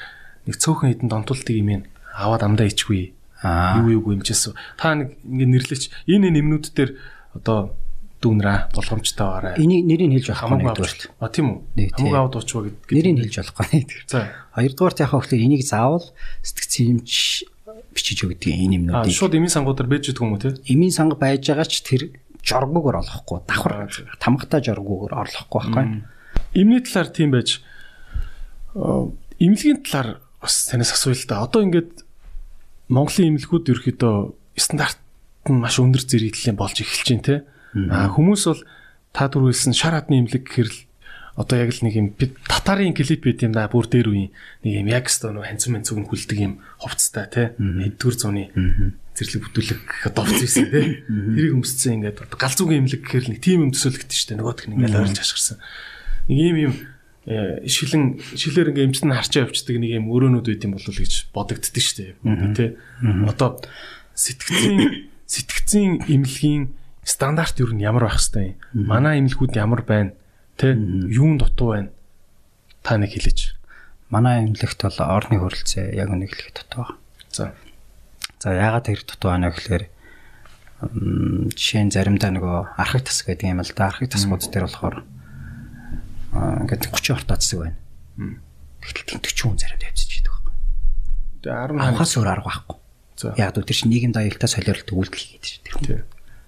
нэг 0.50 0.56
цөөхөн 0.58 0.90
хідэн 0.98 1.10
донтуулдаг 1.14 1.56
юм 1.56 1.70
ин 1.70 1.84
аваад 2.18 2.42
амдаа 2.42 2.66
ичгүй. 2.66 3.14
Юу 3.42 4.02
юу 4.02 4.14
эмчээс 4.14 4.54
та 4.78 4.94
нэг 4.96 5.18
ингэ 5.26 5.46
нэрлэлч 5.50 5.84
энэ 6.06 6.30
нэмнүүд 6.30 6.66
дээр 6.78 6.92
одоо 7.36 7.74
дүүнраа 8.22 8.70
болгоомжтой 8.70 9.26
байгаарай. 9.26 9.54
Энийг 9.58 9.86
нэрийг 9.90 10.14
хэлж 10.22 10.28
болох 10.30 10.46
хамаагүй 10.46 10.86
авч. 10.86 11.10
А 11.18 11.30
тийм 11.34 11.66
үү. 11.74 11.90
Хамаагүй 11.90 12.18
аваад 12.22 12.38
уучваа 12.38 12.62
гэдэг. 12.70 12.94
Нэрийг 12.94 13.18
хэлж 13.26 13.38
болохгүй. 13.42 13.82
За. 14.06 14.30
Хоёрдугаарт 14.54 15.02
яхаа 15.02 15.18
хөөхлөөр 15.26 15.42
энийг 15.42 15.64
заавал 15.66 16.06
сэтгцэн 16.46 17.02
эмч 17.02 17.50
бичиж 17.98 18.20
өгдөг 18.22 18.54
энэ 18.54 18.78
юмнуудыг. 18.78 19.10
шууд 19.10 19.34
эмийн 19.34 19.50
сангуудаар 19.50 19.90
бэж 19.90 20.14
идэх 20.14 20.22
юм 20.22 20.38
уу 20.38 20.42
те? 20.42 20.54
Эмийн 20.70 20.94
санга 20.94 21.18
байж 21.18 21.50
байгаа 21.50 21.66
ч 21.66 21.82
тэр 21.82 22.14
жоргуугаар 22.46 23.02
олохгүй 23.02 23.38
давхар 23.50 23.90
тамгатай 24.22 24.62
жоргуугаар 24.70 25.26
орлохгүй 25.26 25.60
байхгүй. 25.66 25.86
Эмний 26.56 26.82
талаар 26.86 27.10
тийм 27.10 27.34
байж 27.34 27.60
э, 28.78 28.80
эмнэлгийн 29.42 29.84
талаар 29.84 30.22
бас 30.42 30.70
танаас 30.70 30.94
асууя 30.94 31.18
л 31.18 31.28
да. 31.28 31.44
Одоо 31.44 31.66
ингээд 31.66 32.06
Монголын 32.92 33.40
эмнэлгүүд 33.40 33.72
ерөөхдөө 33.72 34.16
стандарт 34.60 35.00
нь 35.48 35.58
маш 35.64 35.80
өндөр 35.80 36.04
зэрэглэлийн 36.04 36.60
болж 36.60 36.84
эхэлж 36.84 37.08
байна 37.08 37.24
те. 37.24 37.36
Аа 37.88 38.12
хүмүүс 38.12 38.44
бол 38.52 38.62
та 39.16 39.32
түр 39.32 39.48
хэлсэн 39.48 39.72
шар 39.72 39.96
хадны 39.96 40.20
эмнэлэг 40.20 40.44
гэхэр 40.44 40.68
л 40.68 40.80
одоо 41.40 41.56
яг 41.64 41.72
л 41.72 41.84
нэг 41.88 41.96
юм 41.96 42.08
бид 42.12 42.36
татарын 42.44 42.92
клип 42.92 43.24
байт 43.24 43.40
юм 43.48 43.56
да 43.56 43.72
бүр 43.72 43.88
дээр 43.88 44.12
үе 44.12 44.36
нэг 44.68 44.74
юм 44.84 44.88
яг 44.92 45.08
өстөө 45.08 45.32
нөө 45.32 45.48
ханцан 45.48 45.72
мэнцүг 45.80 46.04
хүлдэг 46.04 46.40
юм 46.44 46.54
хувцастай 46.84 47.26
те. 47.32 47.44
Эдгүр 47.56 48.16
зуны 48.20 48.52
зэрлэг 49.16 49.40
бүтүүлэг 49.48 50.12
одоо 50.12 50.28
хувцсан 50.28 50.68
те. 50.68 51.08
Тэрийг 51.08 51.56
өмсцэн 51.56 52.04
ингээд 52.04 52.28
галзуугийн 52.36 52.84
эмнэлэг 52.84 53.02
гэхэр 53.08 53.24
л 53.24 53.32
нэг 53.32 53.40
тийм 53.40 53.64
юм 53.68 53.72
төсөөлөгдсөн 53.72 54.20
шүү 54.20 54.30
дээ. 54.36 54.40
Нөгөөх 54.44 54.68
нь 54.68 54.74
ингээд 54.76 54.98
ойролж 55.00 55.20
хашгирсан. 55.24 55.58
Нэг 56.28 56.56
юм 56.60 56.76
э, 56.76 56.91
шилэн 57.26 58.18
шилээр 58.34 58.74
ингээ 58.74 58.88
эмчтэн 58.90 59.14
харчаа 59.14 59.46
явцдаг 59.46 59.78
нэг 59.78 59.94
юм 59.94 60.10
өрөөнүүд 60.10 60.48
байт 60.50 60.66
юм 60.66 60.74
болов 60.74 60.90
уу 60.90 60.98
гэж 60.98 61.30
бодогддөг 61.30 61.84
шүү 61.86 61.98
дээ. 62.02 62.14
Тэ. 62.58 62.66
Одоо 63.30 63.62
сэтгцийн 64.18 65.06
сэтгцийн 65.30 65.92
эмнэлгийн 66.10 66.74
стандарт 67.06 67.62
юу 67.62 67.70
нь 67.78 67.86
ямар 67.86 68.10
байх 68.10 68.18
хэвтэй 68.18 68.58
юм? 68.74 68.90
Манай 68.90 69.22
эмнэлгүүд 69.22 69.54
ямар 69.54 69.86
байна? 69.86 70.18
Тэ? 70.58 70.74
Юун 70.74 71.38
дутуу 71.38 71.78
байна? 71.78 71.90
Та 72.82 72.98
нэг 72.98 73.14
хэлээч. 73.14 73.54
Манай 74.10 74.42
эмнэлэгт 74.42 74.82
бол 74.82 75.00
орны 75.06 75.38
хөрөлцөө 75.38 75.94
яг 75.94 76.10
үнийг 76.10 76.34
хэлэх 76.34 76.58
дутуу. 76.58 76.98
За. 77.30 77.54
За 78.42 78.50
яагаад 78.50 78.90
тэр 78.90 79.06
дутуу 79.06 79.30
байна 79.30 79.54
гэхээр 79.54 79.86
м, 80.90 81.54
жишээ 81.54 81.86
нь 81.86 81.94
заримдаа 81.94 82.34
нөгөө 82.34 82.82
архаг 82.82 83.06
тас 83.06 83.22
гэдэг 83.22 83.46
юм 83.46 83.62
л 83.62 83.72
да. 83.78 83.94
Архаг 83.94 84.10
тасгууд 84.10 84.42
дээр 84.50 84.66
болохоор 84.66 85.06
ингээд 86.32 86.88
30 86.92 87.16
ортой 87.16 87.38
тасаг 87.38 87.60
байна. 87.60 87.78
Тэгтэл 88.82 89.20
тэмтгч 89.20 89.38
хүн 89.44 89.60
заримдаа 89.60 89.92
явцж 89.92 90.10
идэг 90.10 90.32
байхгүй. 90.32 90.54
Тэгээ 91.44 91.58
10 91.76 91.80
Авахаас 91.80 92.14
өөр 92.18 92.30
арга 92.32 92.50
байхгүй. 92.50 92.78
За. 93.20 93.36
Яг 93.38 93.54
л 93.54 93.68
тэр 93.68 93.78
чинь 93.78 93.92
нийгэм 93.92 94.16
аюултай 94.16 94.50
солиорлт 94.50 94.90
үйлдэл 94.90 95.20
хийгээд. 95.20 95.46
Тий. 95.86 96.02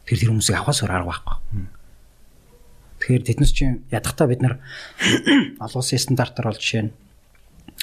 Тэр 0.07 0.17
тэр 0.17 0.29
хүмүүсийг 0.33 0.57
авахаас 0.57 0.81
өөр 0.81 0.93
арга 0.97 1.11
байхгүй. 1.13 1.37
Тэгэхээр 3.03 3.27
тэднес 3.27 3.51
чинь 3.51 3.83
ядахтаа 3.91 4.27
бид 4.31 4.41
нар 4.41 4.63
олон 5.63 5.79
улсын 5.83 5.99
стандартаар 5.99 6.49
бол 6.49 6.57
жишээ 6.57 6.83
нь 6.87 6.95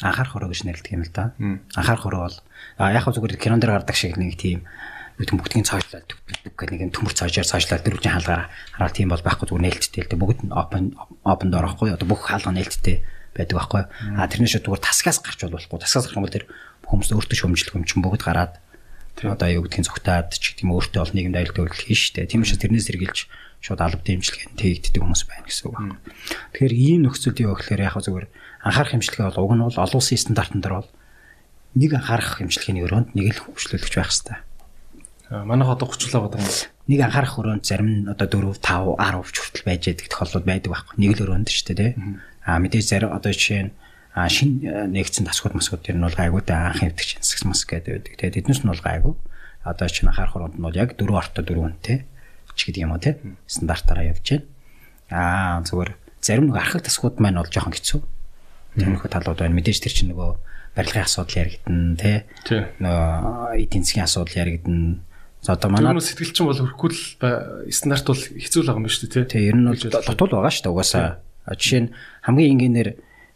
анхаарах 0.00 0.32
хороо 0.32 0.48
гэж 0.48 0.64
нэрлэдэг 0.64 0.96
юм 0.96 1.04
л 1.04 1.12
да. 1.12 1.36
Анхаарах 1.76 2.04
хороо 2.08 2.22
бол 2.26 2.36
яг 2.80 3.04
хөө 3.04 3.14
зүгээр 3.20 3.36
кинон 3.36 3.60
дээр 3.60 3.76
гардаг 3.76 3.96
шиг 4.00 4.16
нэг 4.16 4.40
тийм 4.40 4.64
юу 5.20 5.26
гэм 5.28 5.36
бүгдийн 5.36 5.68
цаашлаад 5.68 6.08
гэх 6.56 6.70
нэг 6.72 6.80
юм 6.88 6.92
төмөр 6.96 7.12
цаашаар 7.12 7.44
цаашлаад 7.44 7.84
дөрвийн 7.84 8.16
хаалгаар 8.16 8.48
хараад 8.48 8.96
тийм 8.96 9.12
бол 9.12 9.20
байхгүй 9.20 9.46
зүгээр 9.52 9.64
нээлттэй 9.68 10.00
л 10.00 10.08
дээ. 10.08 10.22
Бүгд 10.24 10.40
open 10.48 10.84
open 11.28 11.48
door 11.52 11.68
байхгүй 11.68 11.92
одоо 11.92 12.08
бүх 12.08 12.24
хаалга 12.24 12.56
нээлттэй 12.56 13.04
байдаг 13.36 13.56
байхгүй 13.60 13.82
а 14.16 14.24
тэрнээс 14.24 14.64
зүгээр 14.64 14.80
тасгаас 14.80 15.20
гарч 15.20 15.44
болохгүй. 15.44 15.76
Тасгаас 15.84 16.08
гарах 16.08 16.16
юм 16.16 16.24
бол 16.24 16.36
тэр 16.40 16.48
хүмүүс 16.88 17.12
өөртөө 17.12 17.36
шөмжлөх 17.36 17.76
юм 17.76 17.84
чинь 17.84 18.00
бүгд 18.00 18.24
гараад 18.24 18.56
одоо 19.20 19.48
юу 19.52 19.68
гэдгийг 19.68 19.84
зүгтаад 19.84 20.32
ч 20.32 20.56
гэдэг 20.56 20.64
юм 20.64 20.72
өөртөө 20.80 21.00
бол 21.04 21.12
нийгэмд 21.12 21.36
аюултай 21.36 21.62
үйлдэл 21.68 21.84
хийн 21.84 22.00
штэ. 22.00 22.24
Тийм 22.24 22.40
учраас 22.40 22.62
тэрнээс 22.64 22.88
сэргийлж 22.88 23.18
шууд 23.60 23.80
алба 23.84 24.00
дэмжлэгийн 24.00 24.56
тэгддэг 24.56 25.04
хүмүүс 25.04 25.22
байна 25.28 25.44
гэсэн 25.44 25.64
үг 25.68 25.76
байна. 25.76 26.00
Тэгэхээр 26.56 26.72
ийм 26.72 27.00
нөхцөлд 27.04 27.38
юу 27.44 27.52
гэхээр 27.52 27.84
яг 27.84 28.00
зүгээр 28.00 28.26
анхаарах 28.64 28.92
хэмжлэгээ 28.96 29.26
бол 29.28 29.42
уг 29.44 29.52
нь 29.52 29.64
бол 29.68 29.76
олон 29.84 29.98
улсын 30.00 30.16
стандартн 30.16 30.64
дээр 30.64 30.74
бол 30.80 30.90
нэг 31.76 31.90
анхаарах 31.92 32.40
хэмжлэгийн 32.40 32.80
өрөөнд 32.88 33.08
нэг 33.12 33.26
л 33.36 33.42
хөвчлөлөгч 33.44 33.94
байх 34.00 34.08
хэрэгтэй. 34.08 34.38
Аа, 35.30 35.44
Манайх 35.44 35.70
одоо 35.70 35.86
30 35.86 36.12
лаа 36.12 36.22
бодог 36.26 36.40
юм. 36.42 36.50
Нэг 36.90 37.00
анхаарах 37.06 37.38
өрөөнд 37.38 37.62
зарим 37.62 37.88
нь 38.02 38.08
одоо 38.10 38.26
4 38.26 38.50
5 38.58 38.98
10 38.98 39.22
хүртэл 39.22 39.62
байж 39.62 39.82
байгаа 39.86 40.10
тохиолдол 40.10 40.42
байдаг 40.42 40.70
байхгүй. 40.74 40.94
Нэг 40.98 41.10
л 41.14 41.22
өрөөнд 41.22 41.46
шүү 41.46 41.66
дээ 41.70 41.78
тий. 41.78 41.90
Аа 42.42 42.58
мэдээж 42.58 42.86
зарим 42.90 43.14
одоо 43.14 43.30
жишээ 43.30 43.62
нь 43.62 43.72
а 44.10 44.26
шин 44.26 44.58
э, 44.66 44.90
нэгдсэн 44.90 45.30
тасгууд 45.30 45.54
масгууд 45.54 45.86
дээр 45.86 46.02
нь 46.02 46.06
бол 46.10 46.18
гайгүй 46.18 46.42
да 46.42 46.74
анх 46.74 46.82
хэвдэгч 46.82 47.22
инсгс 47.22 47.46
мас 47.46 47.62
гэдэг 47.62 47.94
байдаг. 47.94 48.14
Тэгээд 48.18 48.38
эднээс 48.42 48.66
нь 48.66 48.70
бол 48.74 48.82
гайгүй. 48.82 49.14
Одоо 49.62 49.86
чинь 49.86 50.10
анхаарах 50.10 50.34
өрөөнд 50.34 50.58
нь 50.58 50.66
бол 50.66 50.74
яг 50.74 50.98
4 50.98 51.14
орто 51.14 51.46
4 51.46 51.62
үнэтэй 51.62 51.98
ч 52.58 52.60
гэдэг 52.66 52.82
юм 52.82 52.90
уу 52.90 52.98
тий. 52.98 53.14
Стандартаараа 53.46 54.10
явж 54.10 54.26
байна. 54.26 54.50
Аа 55.14 55.62
зүгээр 55.62 55.94
зарим 56.18 56.50
нэг 56.50 56.58
архаг 56.58 56.82
тасгууд 56.82 57.22
маань 57.22 57.38
бол 57.38 57.46
жоохон 57.46 57.70
хэцүү. 57.78 58.02
Тиймэрхүү 58.82 59.10
талууд 59.14 59.38
байна. 59.38 59.54
Мэдээж 59.54 59.78
тэр 59.78 59.94
чинь 59.94 60.10
нөгөө 60.10 60.30
барилгын 60.74 61.06
асуудал 61.06 61.38
яригдана 61.38 61.94
тий. 61.94 62.18
Тий. 62.50 62.62
Нөгөө 62.82 63.62
эдийн 63.62 63.86
засгийн 63.86 64.10
асуудал 64.10 64.42
яригдана. 64.42 65.06
За 65.40 65.56
одоо 65.56 65.70
манай 65.72 65.96
Манай 65.96 66.04
сэтгэлчин 66.04 66.46
бол 66.46 66.58
хөрөхгүй 66.60 66.90
л 66.92 67.02
стандарт 67.72 68.06
бол 68.06 68.20
хэцүү 68.20 68.60
л 68.60 68.68
байгаа 68.68 68.80
юм 68.80 68.84
байна 68.84 68.94
шүү 68.94 69.08
дээ 69.08 69.24
тий. 69.24 69.24
Тэгээ 69.40 69.48
ер 69.50 69.56
нь 69.56 69.66
бол 69.68 69.80
дутуул 69.80 70.32
байгаа 70.36 70.52
шүү 70.52 70.64
дээ 70.68 70.74
угаасаа. 70.76 71.08
А 71.48 71.54
Жишээ 71.56 71.80
нь 71.80 71.88
хамгийн 72.28 72.52
энгийнээр 72.60 72.88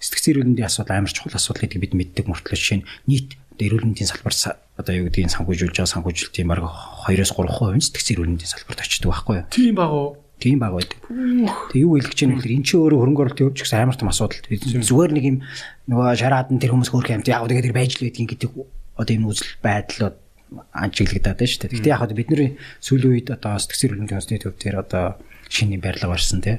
сэтгцэн 0.05 0.31
эрүүл 0.37 0.49
мэндийн 0.53 0.69
асуудал 0.69 0.97
амар 1.01 1.13
чухал 1.17 1.33
асуудал 1.39 1.65
гэдгийг 1.65 1.81
бид 1.81 1.95
мэддэг 1.97 2.27
мөртлөө 2.29 2.59
жишээ 2.61 2.79
нь 2.85 2.87
нийт 3.09 3.29
эрүүл 3.57 3.89
мэндийн 3.89 4.11
салбар 4.13 4.37
са- 4.37 4.61
одоо 4.77 4.93
юу 4.93 5.09
гэдгийг 5.09 5.33
санхүүжүүлж 5.33 5.73
байгаа 5.81 5.95
санхүүжилтийн 5.97 6.49
баг 6.51 6.61
2-оос 7.09 7.33
3% 7.33 7.79
нь 7.81 7.87
сэтгцэн 7.89 8.13
эрүүл 8.21 8.31
мэндийн 8.37 8.53
салбарт 8.53 8.81
очдог 8.85 9.09
байхгүй 9.09 9.35
юу? 9.41 9.47
Тийм 9.49 9.75
баг 9.79 9.91
уу? 9.95 10.11
Тийм 10.43 10.59
баг 10.61 10.73
байдаг. 10.77 10.99
Тэг 11.73 11.79
юу 11.81 11.95
хэлэх 11.97 12.11
гэж 12.13 12.21
юм 12.27 12.31
бэ? 12.37 12.53
Энд 12.53 12.67
чи 12.69 12.75
өөрөө 12.77 12.99
хөрөнгө 13.01 13.23
оруулалт 13.25 13.41
явууч 13.41 13.59
гэсэн 13.65 13.81
амар 13.81 13.97
том 13.97 14.11
асуудал. 14.13 14.43
Зүгээр 14.45 15.13
нэг 15.15 15.25
юм 15.25 15.37
нөгөө 15.89 16.19
шараад 16.21 16.51
нь 16.53 16.61
тэр 16.61 16.75
хүмүүс 16.75 16.91
хөөрх 16.93 17.15
юмт 17.15 17.31
яг 17.31 17.47
тэр 17.49 17.73
байж 17.73 17.97
л 17.97 18.05
байдгийг 18.05 18.29
гэдэг 18.35 18.51
одоо 18.99 19.13
энэ 19.15 19.25
үзэл 19.31 19.57
байдлууд 19.63 20.17
анчиглагдаад 20.73 21.39
байна 21.39 21.51
шүү 21.51 21.61
дээ. 21.65 21.75
Гэтэ 21.79 21.93
яг 21.93 22.03
одоо 22.05 22.17
бидний 22.17 22.51
сүүлийн 22.81 23.13
үед 23.15 23.29
одоо 23.35 23.57
эрүүл 23.59 24.01
мэндийн 24.03 24.19
үндэсний 24.19 24.41
төв 24.43 24.55
дээр 24.59 24.77
одоо 24.83 25.05
шинэ 25.49 25.79
барилга 25.79 26.13
барьсан 26.13 26.41
тий 26.43 26.59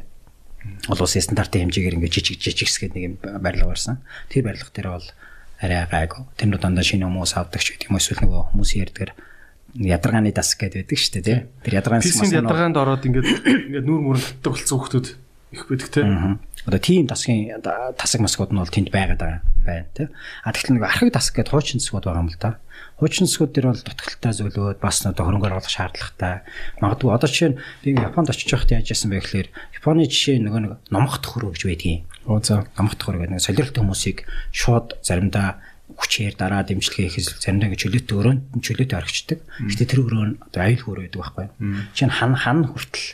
олон 0.89 1.05
улсын 1.05 1.23
стандартын 1.25 1.69
хэмжээгээр 1.69 1.97
ингээд 1.97 2.15
жижиг 2.15 2.37
жижигсгээд 2.41 2.93
нэг 2.97 3.03
юм 3.05 3.15
барилга 3.41 3.69
барьсан. 3.69 4.01
Тэр 4.29 4.49
барилга 4.49 4.71
дээр 4.73 4.89
бол 4.93 5.07
арай 5.61 5.85
гайгүй. 5.89 6.21
Тэр 6.37 6.47
нь 6.49 6.57
дандаа 6.57 6.85
шинэ 6.85 7.05
хүмүүс 7.05 7.33
авдаг 7.37 7.61
ч 7.61 7.73
гэдэг 7.73 7.89
юм 7.89 7.97
эсвэл 7.97 8.21
нөгөө 8.25 8.41
хүмүүс 8.53 8.71
ярьдгаар 8.81 9.11
ядаргааны 9.75 10.31
дас 10.33 10.55
гэдэг 10.57 10.85
байдаг 10.85 10.99
шүү 10.99 11.13
дээ 11.21 11.25
тий. 11.25 11.39
Тэр 11.65 11.73
ядаргааны 11.81 12.01
дас 12.01 12.09
Писийн 12.13 12.37
ядаргаанд 12.41 12.77
ороод 12.81 13.03
ингээд 13.05 13.27
ингээд 13.45 13.85
нүүр 13.85 14.01
мөрөнд 14.09 14.25
татдаг 14.41 14.51
болсон 14.57 14.77
хүмүүс 14.81 15.07
их 15.53 15.63
байдаг 15.69 15.89
тий. 15.93 16.03
Одоо 16.65 16.79
тийм 16.81 17.05
тасгийн 17.05 17.61
да- 17.61 17.93
тасаг 17.93 18.21
масгууд 18.21 18.51
нь 18.51 18.59
бол 18.61 18.73
тэнд 18.73 18.89
байгаад 18.89 19.21
байгаа 19.21 19.41
байна 19.65 19.85
тий. 19.93 20.07
А 20.43 20.51
тэгэхээр 20.51 20.75
нэг 20.81 20.85
архаг 20.85 21.09
тасаг 21.13 21.33
гэдэг 21.37 21.51
хуучин 21.53 21.79
засгууд 21.79 22.05
байгаа 22.09 22.23
юм 22.25 22.31
л 22.33 22.39
да. 22.41 22.57
Хуучин 22.95 23.27
засгууд 23.27 23.51
дээр 23.51 23.67
бол 23.75 23.83
дутагталтай 23.83 24.31
зөвлөөд 24.31 24.79
бас 24.79 25.03
одоо 25.03 25.27
хөрөнгө 25.27 25.51
оруулах 25.51 25.67
шаардлагатай. 25.67 26.47
Магадгүй 26.79 27.11
одоо 27.11 27.27
жишээ 27.27 27.49
нь 27.51 27.59
би 27.83 27.91
Японд 27.91 28.31
очиж 28.31 28.47
байхад 28.47 28.71
яаж 28.71 28.87
яасан 28.95 29.11
бэ 29.11 29.19
гэхээр 29.19 29.47
Японы 29.75 30.07
жишээ 30.07 30.39
нөгөө 30.39 30.61
нэг 30.63 30.73
номгот 30.95 31.27
хөрөө 31.27 31.59
гэж 31.59 31.63
байдгийн. 31.67 32.07
Оо 32.23 32.39
за. 32.39 32.63
Номгот 32.79 33.01
хөрөө 33.03 33.19
гэдэг 33.27 33.35
нэг 33.35 33.43
солиортой 33.43 33.81
хүмүүсийг 33.83 34.17
шууд 34.55 34.87
заримдаа 35.03 35.59
хүчээр 35.91 36.39
дараа 36.39 36.63
дэмжлэгээ 36.63 37.11
хийхээс 37.11 37.43
заримдаа 37.43 37.67
ингэ 37.67 37.83
чөлөөтэй 37.83 38.15
өрөөнд 38.15 38.41
чөлөөтэй 38.63 38.95
орхичдаг. 38.95 39.39
Гэтэ 39.43 39.83
тэр 39.91 39.99
өрөө 40.07 40.23
нь 40.23 40.39
одоо 40.39 40.61
аюул 40.63 40.83
хөрөө 40.87 41.03
байдаг 41.03 41.19
байхгүй. 41.19 41.47
Жишээ 41.91 42.07
нь 42.07 42.15
хан 42.15 42.33
хан 42.39 42.59
хүртэл 42.71 43.07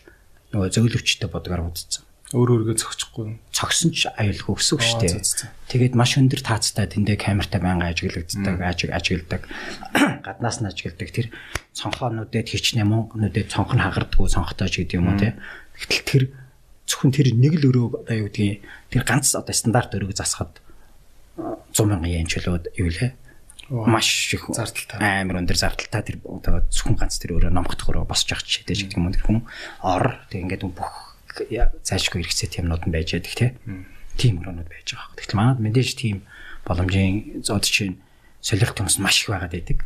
нөгөө 0.54 0.70
зөөлөвчтэй 0.78 1.30
бодгаар 1.30 1.66
удцсан 1.66 2.06
Өөр 2.32 2.64
өөргөө 2.64 2.78
зөгчихгүй. 2.80 3.28
цогсон 3.52 3.92
ч 3.92 4.08
аюулгүй 4.08 4.56
үг 4.56 4.64
шүү 4.64 5.04
дээ. 5.04 5.20
Тэгээд 5.68 5.94
маш 6.00 6.16
өндөр 6.16 6.40
таацтай 6.40 6.88
тэндээ 6.88 7.20
камертай 7.20 7.60
байнга 7.60 7.92
ажиглагддаг, 7.92 8.56
ажиг 8.64 8.90
ажигладаг. 8.96 9.44
Гаднаас 10.26 10.64
нь 10.64 10.70
ажигладаг. 10.72 11.12
Тэр 11.12 11.28
цонхоонуудад 11.76 12.48
хичнээн 12.48 12.88
мөнгөнүүдэд 12.88 13.52
цонх 13.52 13.76
нь 13.76 13.84
хагардггүй 13.84 14.32
цонхтой 14.32 14.72
ч 14.72 14.80
гэдэг 14.80 14.96
юм 14.96 15.12
уу 15.12 15.20
те. 15.20 15.36
Гэтэл 15.76 16.08
тэр 16.08 16.24
зөвхөн 16.88 17.12
тэр 17.12 17.28
нэг 17.36 17.54
л 17.60 17.68
өрөө 17.68 18.08
одоо 18.08 18.16
юу 18.16 18.32
гэдгийг 18.32 18.64
тэр 18.96 19.04
ганц 19.04 19.36
одоо 19.36 19.52
стандарт 19.52 19.92
өрөөг 19.92 20.16
засахад 20.16 20.64
100 21.36 21.84
мянган 21.84 22.16
yen 22.16 22.32
чөлөөд 22.32 22.80
юу 22.80 22.96
лээ. 22.96 23.12
Маш 23.72 24.32
их 24.36 24.48
Зардалтай. 24.52 25.00
амар 25.00 25.44
өндөр 25.44 25.56
зардалтай 25.56 26.04
тэр 26.04 26.18
одоо 26.28 26.64
зөвхөн 26.68 26.96
ганц 26.96 27.20
тэр 27.20 27.40
өрөө 27.40 27.52
номгох 27.56 27.80
өрөө 27.80 28.04
босч 28.04 28.28
явах 28.32 28.44
ч 28.44 28.64
гэдэг 28.68 29.00
юм 29.00 29.08
уу 29.08 29.16
тэр 29.16 29.24
хүн 29.24 29.40
ор 29.84 30.28
тэг 30.28 30.44
ингээд 30.44 30.68
бүх 30.68 31.11
я- 31.50 31.72
зайлшгүй 31.84 32.22
хэрэгцээ 32.24 32.62
юмнууд 32.62 32.84
нь 32.88 32.94
байж 32.94 33.10
те. 33.16 33.56
Тийм 34.18 34.44
өрөөнүүд 34.44 34.70
байж 34.70 34.88
байгаа. 34.92 35.16
Тэгтэл 35.18 35.40
манад 35.40 35.60
мэдээж 35.64 35.90
тийм 35.96 36.18
боломжийн 36.68 37.42
зод 37.42 37.66
чинь 37.66 38.00
солиорт 38.42 38.78
хүмүүс 38.78 39.00
маш 39.00 39.24
их 39.24 39.30
байгаад 39.32 39.54
байдаг. 39.56 39.80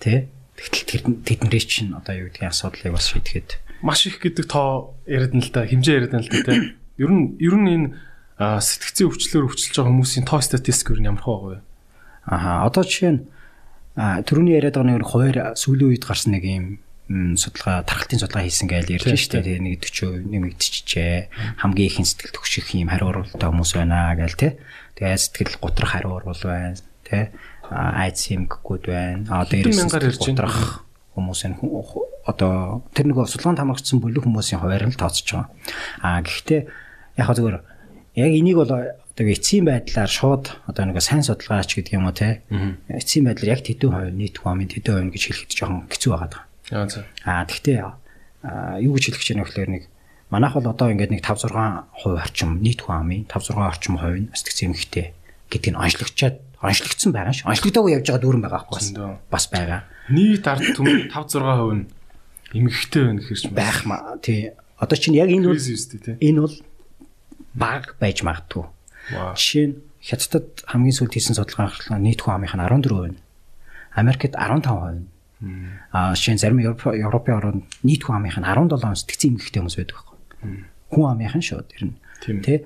Тэ. 0.00 0.26
Тэгтэл 0.56 0.88
тэр 0.88 1.02
тэднэрээс 1.24 1.66
чинь 1.68 1.92
одоо 1.96 2.14
юу 2.16 2.28
гэдгийг 2.28 2.50
асуудлыг 2.52 2.92
бас 2.92 3.08
шийдэхэд 3.12 3.60
Маш 3.82 4.06
их 4.06 4.22
гэдэг 4.22 4.46
тоо 4.46 4.94
яриад 5.10 5.34
нь 5.34 5.42
л 5.42 5.50
да, 5.50 5.66
хэмжээ 5.66 5.96
яриад 6.06 6.14
нь 6.14 6.22
л 6.22 6.30
тий. 6.30 6.78
Ер 7.02 7.10
нь 7.10 7.34
ер 7.42 7.54
нь 7.58 7.66
энэ 7.66 7.88
сэтгцийн 8.38 9.10
өвчлөөр 9.10 9.46
өвчлөж 9.50 9.74
байгаа 9.74 9.90
хүмүүсийн 9.90 10.26
тоо 10.26 10.38
статистик 10.38 10.94
ер 10.94 11.02
нь 11.02 11.10
ямар 11.10 11.22
хөө 11.26 11.38
вэ? 11.50 11.58
Аха 12.30 12.62
одоо 12.62 12.86
жишээ 12.86 13.10
нь 13.10 13.20
түрүүний 13.98 14.54
яриад 14.54 14.78
байгаа 14.78 15.02
нэг 15.02 15.02
хуваар 15.02 15.38
сүүлийн 15.58 15.90
үед 15.98 16.04
гарсан 16.06 16.30
нэг 16.38 16.44
юм 16.46 16.66
судалгаа 17.36 17.82
тархалтын 17.86 18.20
судалгаа 18.22 18.44
хийсэн 18.46 18.68
гэж 18.68 18.86
ярьж 18.92 19.08
штэ 19.20 19.40
тэгээ 19.42 19.60
нэг 19.62 19.74
40% 19.80 20.32
нэмэгдчихжээ 20.32 21.14
хамгийн 21.62 21.88
ихэн 21.90 22.06
сэтгэл 22.08 22.34
төгших 22.36 22.66
юм 22.78 22.88
хариу 22.92 23.08
уралтай 23.12 23.48
хүмүүс 23.50 23.72
байна 23.76 24.14
гээл 24.16 24.36
те 24.38 24.48
тэгээ 24.96 25.16
сэтгэл 25.18 25.56
готрох 25.60 25.90
хариу 25.92 26.16
урал 26.20 26.42
байна 26.44 26.76
те 27.06 27.30
айц 27.72 28.18
эмгэгүүд 28.28 28.84
байна. 28.88 29.24
Ирж 29.64 29.76
байна? 29.80 29.88
утрах 30.36 30.58
хүмүүсийн 31.16 31.52
хүн- 31.56 31.72
одоо 32.24 32.84
тэр 32.96 33.06
нөгөө 33.12 33.24
судалгаанд 33.28 33.60
хамрагдсан 33.60 33.98
бүлэг 34.00 34.24
хүмүүсийн 34.24 34.60
хуваар 34.60 34.84
нь 34.88 34.96
тооцож 34.96 35.28
байгаа. 35.28 35.48
Аа 36.04 36.20
гэхдээ 36.24 36.60
яг 37.16 37.24
хаа 37.28 37.36
зүгээр 37.36 37.56
яг 38.16 38.32
энийг 38.32 38.56
бол 38.60 38.72
одоо 38.72 39.26
эцсийн 39.28 39.64
байдлаар 39.68 40.08
шууд 40.08 40.44
одоо 40.68 40.84
нэг 40.88 41.00
сайн 41.04 41.20
судалгаач 41.24 41.68
гэдэг 41.76 41.92
юм 41.96 42.08
уу 42.08 42.16
те. 42.16 42.40
Эцсийн 42.88 43.24
байдлаар 43.28 43.56
яг 43.56 43.60
тэдэн 43.64 43.88
хувь 43.92 44.12
нийт 44.12 44.36
хүмийн 44.40 44.68
тэдэн 44.72 45.08
хувь 45.08 45.12
гэж 45.16 45.22
хэлэхэд 45.32 45.52
жоохон 45.52 45.84
хэцүү 45.92 46.10
байгаа. 46.16 46.28
Аа 46.32 46.32
за. 46.32 46.51
Аа 47.28 47.44
тэгтээ 47.44 47.78
юу 48.82 48.92
гэж 48.96 49.04
хэлэх 49.12 49.20
гэж 49.20 49.28
байна 49.32 49.44
вэ 49.44 49.48
гэхээр 49.52 49.70
нэг 49.70 49.84
манайх 50.32 50.54
бол 50.56 50.72
одоо 50.72 50.88
ингээд 50.88 51.12
нэг 51.12 51.22
5 51.22 51.52
6% 51.52 51.92
орчим 52.16 52.50
нийт 52.64 52.80
хүн 52.82 52.96
амын 53.04 53.22
5 53.28 53.52
6 53.52 53.60
орчим 53.60 53.94
хувь 54.00 54.18
нь 54.24 54.32
сэтгцэн 54.32 54.72
эмхтэй 54.72 55.12
гэдгийг 55.52 55.76
нь 55.76 55.80
онцлогчоод 55.80 56.36
онцлогдсон 56.62 57.12
байгаа 57.12 57.34
ш. 57.36 57.44
Онцлогдоогүй 57.44 57.92
явж 58.00 58.06
байгаа 58.08 58.22
дүүрэн 58.24 58.42
байгаа 58.42 58.64
байхгүй 58.64 58.76
бас. 59.28 59.44
Байгаа. 59.52 59.84
Нийт 60.08 60.46
ард 60.48 60.64
түмэн 60.72 61.12
5 61.12 61.36
6% 61.36 61.76
нь 61.76 61.84
эмгэгтэй 62.56 63.02
байна 63.04 63.20
гэхэрч 63.20 63.44
Байх 63.52 63.84
маа 63.84 64.16
тий. 64.24 64.56
Одоо 64.80 64.96
чинь 64.96 65.18
яг 65.18 65.28
энэ 65.28 65.52
бол 65.52 65.60
энэ 65.60 66.40
бол 66.40 66.56
баг 67.52 68.00
байж 68.00 68.24
магадгүй. 68.24 68.64
Жишээ 69.36 69.66
нь 69.68 69.76
Хятадд 70.02 70.66
хамгийн 70.66 70.96
сүүлд 70.98 71.14
хийсэн 71.14 71.38
судалгаа 71.38 71.70
харахад 71.70 72.02
нийт 72.02 72.26
хүн 72.26 72.42
амынх 72.42 72.58
нь 72.58 72.64
14%. 72.64 73.22
Америкт 73.94 74.34
15%. 74.34 75.11
Аа 75.92 76.14
жишээ 76.14 76.34
нь 76.34 76.42
зарим 76.42 76.62
Европ 76.62 76.94
Европын 76.94 77.34
орнд 77.38 77.62
нийт 77.82 78.06
хүн 78.06 78.22
амынх 78.22 78.38
нь 78.38 78.46
17 78.46 78.78
сэтгцэн 78.78 79.34
эмгэгтэй 79.34 79.60
хүмүүс 79.60 79.76
байдаг 79.78 79.96
байхгүй. 79.98 80.18
Хүн 80.94 81.06
амынх 81.10 81.34
нь 81.34 81.44
тэр 81.44 81.82
нь. 81.90 81.96
Тийм. 82.22 82.38
Тэ? 82.46 82.62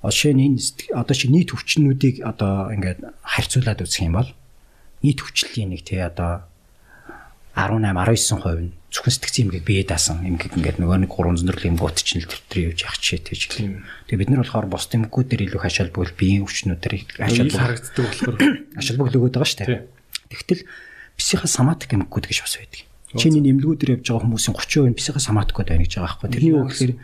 Жишээ 0.00 0.32
нь 0.32 0.44
энэ 0.48 0.60
одоо 0.96 1.14
чи 1.14 1.28
нийт 1.28 1.52
өвчнүүдийг 1.52 2.24
одоо 2.24 2.72
ингээд 2.72 3.04
харьцуулаад 3.20 3.84
үзэх 3.84 4.08
юм 4.08 4.16
бол 4.16 4.30
нийт 5.04 5.20
өвчлөлийн 5.20 5.76
нэг 5.76 5.84
тий 5.84 6.00
одоо 6.00 6.48
18 7.54 7.84
19% 7.84 8.64
нь 8.64 8.72
зөвхөн 8.94 9.14
сэтгцэн 9.14 9.42
эмгэг 9.46 9.64
бие 9.66 9.84
даасан 9.84 10.22
эмгэг 10.26 10.58
ингээд 10.58 10.78
нөгөө 10.78 11.06
нэг 11.06 11.12
300 11.12 11.46
төрлийн 11.46 11.74
эмгүүд 11.74 11.98
чинь 12.02 12.22
л 12.22 12.30
төвтрийн 12.30 12.70
явж 12.70 12.80
явах 12.82 12.98
чий 12.98 13.18
тийж 13.18 13.42
Тийм. 13.50 13.86
Тэгээ 14.06 14.20
бид 14.22 14.30
нар 14.30 14.42
болохоор 14.42 14.66
бос 14.70 14.86
эмгэгүүд 14.90 15.28
дээр 15.30 15.42
илүү 15.50 15.60
хашаал 15.62 15.90
бүгд 15.94 16.14
биеийн 16.18 16.46
өвчнүүдээр 16.46 16.94
хашаал 17.14 17.50
Ил 17.50 17.58
харагддаг 17.58 18.04
болохоор. 18.06 18.36
ашиг 18.78 18.96
бүгд 18.98 19.14
өгöd 19.18 19.34
байгаа 19.34 19.50
шүү 19.50 19.60
дээ. 19.66 19.86
Тэгтэл 20.30 20.62
бисийнхаа 21.18 21.50
саматик 21.50 21.94
эмгэгүүд 21.94 22.26
гэж 22.28 22.38
бас 22.42 22.54
байдаг. 22.58 22.82
Чиний 23.14 23.42
нэмлгүүдээр 23.46 24.02
явж 24.02 24.06
байгаа 24.10 24.26
хүмүүсийн 24.26 24.54
30% 24.58 24.90
нь 24.90 24.98
бисийнхаа 24.98 25.22
саматикуд 25.22 25.68
байна 25.70 25.86
гэж 25.86 25.92
байгаа 25.98 26.18
байхгүй. 26.18 26.30
Тэрний 26.34 26.54
үг 26.54 26.70
гэхээр 26.74 26.94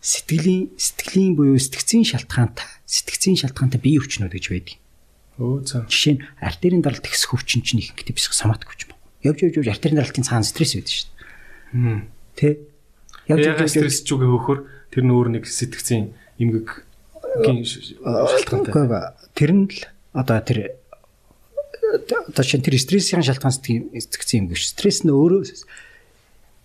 сэтгэлийн 0.00 0.62
сэтгэлийн 0.80 1.32
буюу 1.36 1.60
сэтгцийн 1.60 2.04
шалтгаантай 2.08 2.64
сэтгцийн 2.88 3.36
шалтгаантай 3.36 3.80
бие 3.80 4.00
өвчнүүд 4.00 4.32
гэж 4.32 4.44
байдаг. 4.48 4.76
Өө 5.36 5.60
за. 5.68 5.84
Жишээ 5.84 6.14
нь 6.16 6.24
артерийн 6.40 6.80
даралт 6.80 7.04
ихсэх 7.04 7.36
өвчин 7.36 7.60
чинь 7.60 7.84
их 7.84 7.92
гэдэг 7.92 8.16
бисих 8.16 8.32
саматик 8.32 8.72
өвчин 8.72 8.96
байна. 8.96 9.04
Явж 9.20 9.38
явж 9.44 9.54
явж 9.60 9.68
артерийн 9.68 10.00
даралтын 10.00 10.24
цаана 10.24 10.48
стресс 10.48 10.72
байдаг 10.72 10.96
шүү 10.96 11.08
дээ. 11.12 12.00
Тэ? 12.40 12.48
Явж 13.28 13.44
явж 13.44 13.60
стресс 13.68 14.00
ч 14.00 14.08
үгээ 14.16 14.28
хөөхөр 14.32 14.58
тэр 14.88 15.04
нь 15.04 15.12
өөр 15.12 15.28
нэг 15.36 15.44
сэтгцэн 15.44 16.16
эмгэг 16.40 16.68
шалтгаантай. 17.44 18.72
Үгүй 18.72 19.00
тэр 19.36 19.50
нь 19.52 19.68
л 19.68 19.80
одоо 20.16 20.40
тэр 20.40 20.79
одоо 21.98 22.44
чинь 22.44 22.62
тэр 22.62 22.78
стрессийн 22.78 23.26
шалтгаан 23.26 23.54
сэтгцэн 23.54 24.46
юм 24.46 24.46
гэж 24.54 24.60
стресс 24.76 25.02
нь 25.02 25.10
өөрөө 25.10 25.42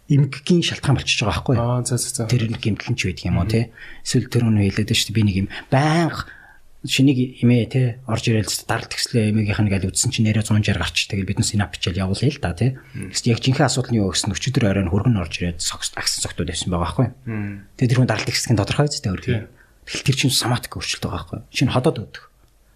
эмгэгийн 0.05 0.61
шалтгаан 0.61 1.01
болчихж 1.01 1.25
байгаа 1.25 1.33
байхгүй? 1.33 1.55
Аа 1.57 1.81
за 1.81 1.97
за. 1.97 2.29
Тэр 2.29 2.45
нэг 2.51 2.61
гэмтлэн 2.61 2.93
ч 2.93 3.09
байдаг 3.09 3.25
юм 3.25 3.41
уу 3.41 3.49
те 3.49 3.73
эсвэл 4.05 4.29
тэр 4.29 4.45
өнөө 4.45 4.69
хэлээд 4.69 4.93
шүү 4.93 5.09
дээ 5.09 5.17
би 5.17 5.23
нэг 5.25 5.37
юм 5.41 5.47
байнга 5.73 6.29
шинийг 6.85 7.41
имээ 7.41 7.65
те 7.65 7.81
орж 8.05 8.29
ирэл 8.29 8.45
даралт 8.69 8.93
гэслээ 8.93 9.33
эмээгийнх 9.33 9.61
нь 9.65 9.71
гал 9.73 9.89
үдсэн 9.89 10.13
чинь 10.13 10.29
нэрэ 10.29 10.45
160 10.45 10.77
гарч 10.77 10.97
тэгэл 11.09 11.25
бид 11.25 11.39
нь 11.41 11.47
синап 11.47 11.73
бичээл 11.73 12.05
явуулъя 12.05 12.29
л 12.29 12.41
да 12.41 12.53
те 12.53 12.77
гэсэн 12.93 13.33
яг 13.33 13.41
жинхэнэ 13.41 13.65
асуудал 13.65 13.91
нь 13.93 13.99
юу 14.01 14.13
гэсэн 14.13 14.29
өчигдөр 14.29 14.69
оройн 14.69 14.93
хөргөн 14.93 15.17
орж 15.17 15.33
ирээд 15.41 15.65
согс 15.65 15.89
агсан 15.97 16.21
цогтууд 16.21 16.49
байсан 16.53 16.69
байгаа 16.69 16.85
байхгүй. 16.85 17.07
Тэгээ 17.81 17.89
тэр 17.89 17.99
хүн 18.05 18.09
даралт 18.09 18.29
хэсгийн 18.29 18.59
тодорхой 18.61 18.85
үстэй 18.85 19.01
Тийм. 19.01 19.13
өөргөө. 19.17 19.41
Тэгэл 19.89 20.05
тэр 20.05 20.17
чинь 20.17 20.33
соматик 20.33 20.77
өөрчлөлт 20.77 21.05
байгаа 21.09 21.17
байхгүй. 21.25 21.39
Шинэ 21.49 21.73
ходоод 21.73 21.97
өгдөг. 22.05 22.23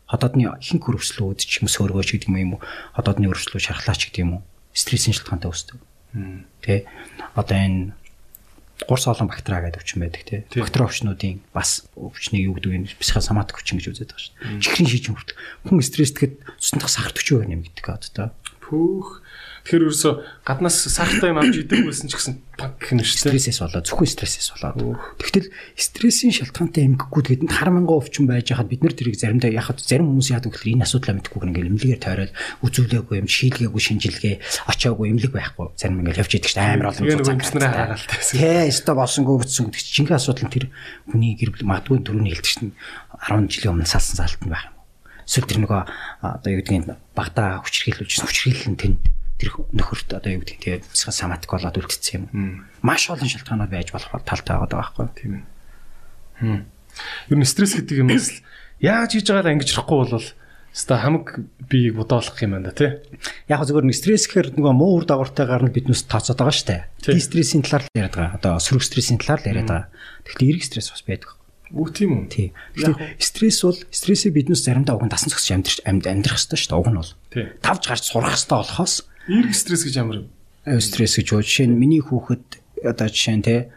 Ходоодны 0.10 0.50
ихэнх 0.58 0.84
хөрвслүүд 0.90 1.40
ч 1.46 1.62
юм 1.62 1.70
сөөргөөч 1.70 2.18
гэдэг 2.18 2.30
юм 2.34 2.58
уу? 2.58 2.66
Ходоодны 2.98 3.30
өршлөө 3.30 3.62
шархлаач 3.62 4.10
гэдэг 4.10 4.26
юм 4.26 4.42
уу? 4.42 4.44
Стрессийн 4.74 5.14
шалтгаантай 5.14 5.50
үүсдэг. 5.54 5.78
Тэ 6.66 6.90
одоо 7.38 7.58
энэ 7.58 7.94
гурс 8.88 9.06
олон 9.06 9.30
бактери 9.30 9.70
гэдэг 9.70 9.82
өвчин 9.86 10.02
байдаг 10.02 10.24
тий. 10.26 10.42
Бактери 10.50 10.86
өвчнүүдийн 10.88 11.38
бас 11.54 11.86
өвчнийг 11.94 12.50
юу 12.50 12.56
гэдэг 12.58 12.90
вэ? 12.90 12.98
Психосоматик 12.98 13.60
өвчин 13.60 13.78
гэж 13.78 13.94
үздэг 13.94 14.18
шүү 14.18 14.34
дээ. 14.40 14.64
Чихрийн 14.64 14.90
шижин 14.90 15.14
хүртэл 15.14 15.38
хүн 15.68 15.84
стресстэйгэд 15.84 16.34
цусндах 16.58 16.90
сахар 16.90 17.14
40% 17.14 17.52
нэмэгддэг 17.52 17.86
одоо. 17.86 18.32
Пүүх. 18.64 19.19
Тэгэхээр 19.70 19.86
ерөөсө 19.86 20.12
гаднаас 20.50 20.78
сахартай 20.90 21.30
юм 21.30 21.38
авч 21.38 21.62
идэг 21.62 21.86
байсан 21.86 22.10
ч 22.10 22.18
гэсэн 22.18 22.42
баг 22.58 22.82
гэх 22.82 22.90
юм 22.90 23.06
шүү 23.06 23.38
дээ. 23.38 23.38
стрессээс 23.38 23.60
болоод 23.62 23.86
зөвхөн 23.86 24.10
стрессээс 24.10 24.50
болоод. 24.58 24.98
Тэгтэл 25.22 25.54
стрессийн 25.78 26.34
шалтгаантай 26.34 26.90
эмгэгүүд 26.90 27.28
гэдэнд 27.30 27.54
хар 27.54 27.70
мянган 27.70 28.02
өвчин 28.02 28.26
байж 28.26 28.50
хахад 28.50 28.66
бид 28.66 28.82
нар 28.82 28.98
тэрийг 28.98 29.22
заримдаа 29.22 29.54
яхад 29.54 29.78
зарим 29.78 30.10
хүмүүс 30.10 30.34
яадаг 30.34 30.58
гэхээр 30.58 30.74
энэ 30.74 30.86
асуудлаа 30.90 31.16
мэдхгүй 31.22 31.40
ингээл 31.54 31.70
эмнэлгээр 31.70 32.02
тойроод 32.02 32.34
үзүүлээгүй 32.66 33.16
юм 33.22 33.30
шийдгээгүй 33.30 33.82
шинжилгээ 33.86 34.36
очоогүй 34.74 35.06
эмнэлэг 35.14 35.34
байхгүй 35.38 35.68
зарим 35.78 36.02
ингээл 36.02 36.22
явж 36.26 36.32
шүү 36.34 36.58
дээ 36.58 36.74
амар 36.74 36.90
олон 36.90 37.06
эмчнэрээ 37.06 37.38
гарцтай. 37.38 37.70
харгалтай 37.70 38.18
гэсэн. 38.18 38.38
Тэ 38.42 38.70
өстө 38.74 38.92
болсонгүй 38.98 39.38
бүтсэн 39.38 39.64
гэдэг 39.70 39.82
чинь 39.86 39.94
жинхэнэ 40.02 40.18
асуудал 40.18 40.46
нь 40.50 40.54
тэр 40.58 40.66
хүний 41.14 41.38
гэр 41.38 41.54
бүл 41.54 41.70
магадгүй 41.70 42.02
түрүүний 42.10 42.34
хэлдэг 42.34 42.50
чинь 42.58 42.74
10 42.74 43.54
жилийн 43.54 43.74
өмнө 43.78 43.86
салсан 43.86 44.18
нь 44.18 44.50
байх 44.50 44.66
юм. 44.66 44.74
Эсвэл 45.30 45.46
тэр 45.46 45.62
нөгөө 45.62 45.82
одоо 46.26 46.50
юу 46.50 46.58
гэдгийг 46.66 46.90
багтаа 47.14 47.62
хүчрхийлүүлжсэн 47.62 48.26
хүчрхийлэл 48.26 48.74
нь 48.74 48.82
тэнд 48.82 49.19
тэр 49.40 49.56
нөхөрт 49.72 50.12
одоо 50.20 50.36
юу 50.36 50.44
гэдгийг 50.44 50.84
тэгээ 50.84 50.84
бисга 50.84 51.16
саматик 51.16 51.48
болоод 51.48 51.80
үлдсэн 51.80 52.28
юм. 52.28 52.68
Маш 52.84 53.08
олон 53.08 53.24
шалтгаанууд 53.24 53.72
байж 53.72 53.96
болох 53.96 54.12
талтай 54.28 54.60
байгаа 54.60 54.84
байхгүй? 54.84 55.08
Тийм 55.16 55.32
ээ. 55.40 55.44
Хм. 56.44 56.62
Ер 57.32 57.38
нь 57.40 57.48
стресс 57.48 57.80
гэдэг 57.80 58.04
юм 58.04 58.12
бас 58.12 58.44
яаж 58.84 59.16
хийж 59.16 59.32
байгааг 59.32 59.56
ангиж 59.56 59.72
чадахгүй 59.72 59.98
бол 60.12 60.28
өста 60.76 61.00
хамаг 61.00 61.40
биеийг 61.72 61.96
бодоолох 61.96 62.36
юм 62.44 62.60
байна 62.60 62.76
тий. 62.76 63.00
Яг 63.48 63.64
зөвөр 63.64 63.88
нэг 63.88 63.96
стресс 63.96 64.28
гэхэр 64.28 64.60
нөгөө 64.60 64.74
муу 64.76 65.00
үр 65.00 65.06
дагавартайгаар 65.08 65.72
нь 65.72 65.76
биднээс 65.76 66.06
тооцоод 66.12 66.36
байгаа. 66.36 66.92
Тийм. 67.00 67.16
Ди 67.16 67.24
стрессийн 67.24 67.64
талаар 67.64 67.88
л 67.88 67.96
яриад 67.96 68.16
байгаа. 68.16 68.38
Одоо 68.38 68.60
сөрөг 68.60 68.84
стрессийн 68.84 69.24
талаар 69.24 69.40
л 69.40 69.50
яриад 69.50 69.72
байгаа. 69.72 69.88
Тэгэхээр 70.28 70.52
эрэг 70.52 70.64
стресс 70.68 70.92
бас 70.92 71.04
байдаг. 71.08 71.40
Үгүй 71.74 71.94
тийм 71.94 72.12
үү? 72.18 72.30
Тий. 72.30 72.48
Тэгэхээр 72.76 72.98
стресс 73.18 73.60
бол 73.66 73.80
стрессийг 73.90 74.34
биднээс 74.38 74.62
заримдаа 74.66 74.98
уг 74.98 75.06
нь 75.06 75.14
дасан 75.14 75.34
зогсож 75.34 75.54
амьдрах 75.54 75.80
амьд 75.86 76.06
амьдрах 76.06 76.38
хэрэгтэй 76.38 76.60
шүү 76.60 76.70
дээ. 76.70 76.82
Уг 76.82 76.90
нь 76.90 77.00
бол 77.02 77.12
тавж 77.66 77.84
гарч 77.90 78.04
сурах 78.10 78.34
хэрэгтэй 78.38 78.58
болохоос 78.58 78.96
Эрг 79.30 79.54
стресс 79.54 79.86
гэж 79.86 79.96
ямар 80.02 80.26
аюу 80.66 80.82
стресс 80.82 81.22
гэж 81.22 81.28
юу 81.38 81.46
жишээ 81.46 81.70
нь 81.70 81.78
миний 81.78 82.02
хүүхэд 82.02 82.60
одоо 82.82 83.08
жишээ 83.08 83.36
нь 83.38 83.46
те 83.46 83.70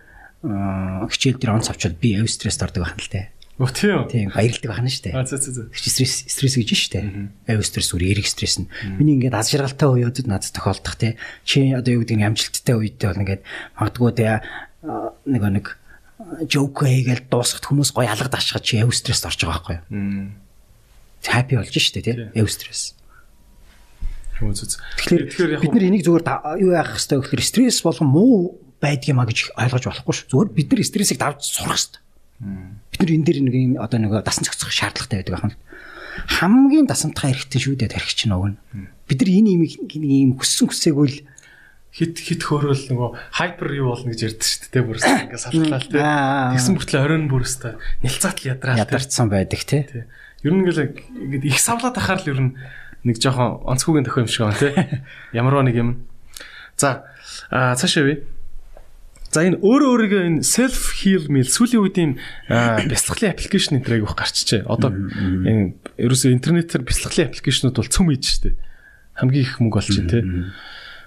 хичээл 0.42 1.38
дээр 1.38 1.54
онц 1.60 1.68
авчвал 1.68 1.92
би 1.94 2.16
аюу 2.16 2.26
стресст 2.26 2.64
ордог 2.64 2.88
байна 2.88 2.96
л 2.96 3.12
те. 3.12 3.28
Үгүй 3.60 3.72
тийм? 3.76 4.08
Тийм 4.08 4.28
баярлдаг 4.32 4.70
байна 4.72 4.88
шүү 4.88 5.12
дээ. 5.12 5.14
Аа 5.14 5.28
за 5.28 5.36
за 5.36 5.52
за. 5.52 5.62
стресс 5.76 6.24
стресс 6.24 6.56
гэж 6.56 6.70
шүү 6.72 6.92
дээ. 6.96 7.04
Аюу 7.52 7.62
стресс 7.62 7.92
үр 7.92 8.02
эрэг 8.02 8.26
стресс 8.26 8.64
нь. 8.64 8.66
Миний 8.96 9.20
ингээд 9.20 9.36
аз 9.36 9.52
жаргалтай 9.52 9.92
үеүүдэд 9.92 10.26
надад 10.26 10.50
тохиолдох 10.56 10.96
те. 10.96 11.20
Чи 11.44 11.70
одоо 11.76 12.00
юу 12.00 12.02
гэдэг 12.02 12.16
нь 12.16 12.26
амжилттай 12.26 12.74
үедээ 12.74 13.08
бол 13.12 13.22
ингээд 13.22 13.42
магадгүй 13.76 14.10
те 14.16 14.40
нэг 15.28 15.42
нэг 15.52 15.66
жоок 16.48 16.80
хийгээл 16.80 17.28
дуусгах 17.28 17.68
хүмүүс 17.68 17.92
гоё 17.92 18.08
алга 18.08 18.32
дашгаж 18.32 18.64
чи 18.64 18.80
аюу 18.80 18.90
стресст 18.90 19.28
орж 19.28 19.44
байгаа 19.44 19.60
байхгүй 19.60 19.76
юу? 19.78 20.32
Хаппи 21.22 21.54
болж 21.60 21.70
шүү 21.70 21.94
дээ 22.00 22.06
те. 22.08 22.14
Аюу 22.34 22.48
стресс. 22.48 22.96
Тэгэхээр 24.42 25.62
бид 25.62 25.72
нар 25.72 25.86
энийг 25.86 26.02
зүгээр 26.02 26.24
юу 26.58 26.70
яах 26.74 26.98
хэрэгтэй 26.98 27.16
вэ 27.18 27.22
гэхээр 27.22 27.42
стресс 27.46 27.80
болгон 27.86 28.10
муу 28.10 28.58
байдаг 28.82 29.08
юм 29.14 29.22
а 29.22 29.28
гэж 29.30 29.54
ойлгож 29.54 29.84
болохгүй 29.86 30.14
шүү. 30.18 30.30
Зүгээр 30.34 30.50
бид 30.50 30.68
нар 30.74 30.82
стрессийг 30.82 31.18
давж 31.22 31.40
сурах 31.46 31.78
хэрэгтэй. 31.78 32.02
Бид 32.90 33.00
нар 33.00 33.12
энэ 33.14 33.26
дээр 33.30 33.38
нэг 33.46 33.54
юм 33.54 33.72
одоо 33.78 33.98
нэг 34.02 34.12
дасан 34.26 34.42
зохицох 34.42 34.74
шаардлагатай 34.74 35.22
байдаг 35.22 35.34
ахна. 35.38 35.56
Хамгийн 36.26 36.86
дасамтгай 36.90 37.32
хэрэгтэй 37.32 37.60
шүү 37.62 37.78
дээ 37.78 37.94
тархич 37.94 38.26
чинь 38.26 38.34
өгнө. 38.34 38.58
Бид 39.06 39.18
нар 39.22 39.30
энэ 39.30 39.50
юм 39.54 39.62
ийм 39.62 40.30
хүссэн 40.34 40.66
хүсээгүй 40.68 41.06
л 41.06 41.18
хит 41.92 42.16
хит 42.18 42.42
хөөрөл 42.42 42.88
нөгөө 42.88 43.10
хайпер 43.36 43.68
юу 43.76 43.92
болно 43.92 44.10
гэж 44.16 44.20
ярьдаг 44.32 44.48
шүү 44.48 44.68
дээ 44.72 44.84
бүрс 44.88 45.04
ингээ 45.04 45.40
салхалаа 45.44 46.00
аа. 46.00 46.52
Тэгсэн 46.56 46.72
мөртлөө 46.80 47.00
оройн 47.04 47.26
бүрстэй 47.28 47.74
нэлцаатл 48.00 48.48
ядраал 48.48 48.80
тий. 48.80 48.84
ядарсан 48.88 49.28
байдаг. 49.28 49.60
Тий. 49.68 49.84
Ер 50.40 50.52
нь 50.56 50.64
ингээл 50.64 51.44
их 51.44 51.60
савлаад 51.60 52.00
ахаар 52.00 52.24
л 52.24 52.30
ер 52.32 52.40
нь 52.40 52.52
нэг 53.04 53.16
жоохон 53.18 53.62
онцгүйгийн 53.66 54.06
тохиом 54.06 54.28
шиг 54.30 54.46
байна 54.46 54.58
тий. 54.58 54.72
Ямарваа 55.38 55.66
нэг 55.66 55.76
юм. 55.76 55.90
За 56.76 57.06
аа 57.50 57.74
цаашаа 57.74 58.06
вэ? 58.06 58.14
За 59.32 59.48
энэ 59.48 59.64
өөрөө 59.64 59.90
өөрийгөө 59.96 60.22
энэ 60.28 60.44
self 60.44 60.92
heal 61.00 61.24
meal 61.32 61.48
сүүлийн 61.48 61.80
үед 61.80 61.96
ийм 61.96 62.12
бясалгалын 62.52 63.32
аппликейшн 63.32 63.80
энэ 63.80 64.04
айгүйх 64.04 64.12
гарчжээ. 64.12 64.68
Одоо 64.68 64.92
энэ 64.92 65.72
ерөөсөө 65.96 66.36
интернетээр 66.36 66.84
бясалгалын 66.84 67.32
аппликейшнуд 67.32 67.80
бол 67.80 67.88
цөм 67.88 68.12
ийж 68.12 68.28
штэ. 68.28 68.60
Хамгийн 69.16 69.44
их 69.48 69.56
мөнгө 69.56 69.80
олчих 69.80 70.04
тий. 70.04 70.20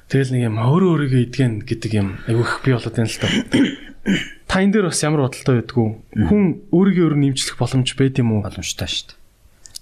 Тэгэл 0.10 0.34
нэг 0.34 0.42
юм 0.50 0.58
өөрөө 0.58 0.90
өөрийгөө 0.90 1.22
идгэн 1.30 1.54
гэдэг 1.70 1.92
юм 1.94 2.18
айгүйх 2.26 2.66
би 2.66 2.74
болоод 2.74 2.98
байна 2.98 3.14
л 3.14 3.22
та. 3.22 3.30
Та 4.50 4.62
энэ 4.62 4.74
дээр 4.74 4.90
бас 4.90 5.02
ямар 5.02 5.26
бодолтой 5.26 5.62
байдгүй? 5.62 5.88
Хүн 6.30 6.44
өөрийгөө 6.74 7.06
өөр 7.10 7.18
нэмжлэх 7.18 7.58
боломж 7.58 7.90
байд 7.98 8.22
юм 8.22 8.38
уу? 8.38 8.46
Боломжтой 8.46 8.86
дээ. 8.86 9.25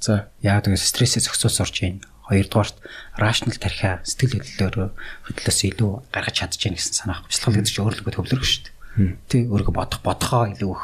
За. 0.04 0.28
Яг 0.44 0.68
тэгээ 0.68 0.84
стрессээ 0.84 1.24
зохицуулж 1.24 1.64
орж 1.64 1.78
ийн. 1.80 2.04
Хоёрдугаарт 2.28 2.76
rational 3.16 3.56
тархиа 3.56 4.04
сэтгэл 4.04 4.44
хөдлөлөөр 4.44 4.92
хөдлөөс 5.32 5.60
илүү 5.64 5.92
гаргаж 6.12 6.36
чадчихээн 6.44 6.76
гэсэн 6.76 7.08
санаа. 7.08 7.24
Бяцлал 7.24 7.56
гэдэг 7.56 7.72
чинь 7.72 7.84
өөрлөгөө 7.88 8.16
төвлөрөх 8.20 8.44
шүү 8.44 8.64
дээ. 8.68 9.16
Тэ 9.32 9.38
өөрийгөө 9.48 9.76
бодох 9.80 10.04
бодохоо 10.04 10.52
илүү 10.52 10.72
их 10.76 10.84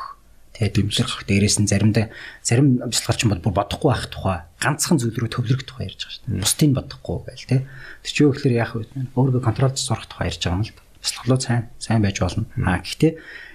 тэ 0.55 0.71
дэмжлэх 0.71 1.27
дээрээс 1.27 1.57
нь 1.63 1.67
заримдаа 1.67 2.11
зарим 2.43 2.79
бяцлагч 2.79 3.27
бол 3.27 3.43
бүр 3.43 3.55
бодохгүй 3.59 3.89
байх 3.91 4.07
тухай 4.07 4.39
ганцхан 4.59 4.99
зүйл 4.99 5.15
рүү 5.15 5.31
төвлөрөх 5.31 5.63
тухай 5.63 5.87
ярьж 5.87 6.03
байгаа 6.03 6.15
шүү 6.15 6.23
дээ. 6.27 6.43
Бусдыг 6.43 6.71
бодохгүй 6.75 7.17
байл 7.23 7.43
тэ. 7.47 7.57
Тэр 8.03 8.11
чинь 8.11 8.23
юу 8.27 8.31
гэхээр 8.35 8.59
яах 8.59 8.73
вэ? 8.75 8.87
Өөрийгөө 9.15 9.43
контролж 9.43 9.75
сурах 9.79 10.07
тухай 10.11 10.27
ярьж 10.31 10.43
байгаа 10.43 10.59
юм 10.59 10.67
л 10.67 10.75
да. 10.75 10.83
Бяцлаглуу 10.99 11.39
сайн 11.39 11.63
сайн 11.79 12.03
байж 12.03 12.17
болно. 12.19 12.43
Аа 12.59 12.83
гэхдээ 12.83 13.11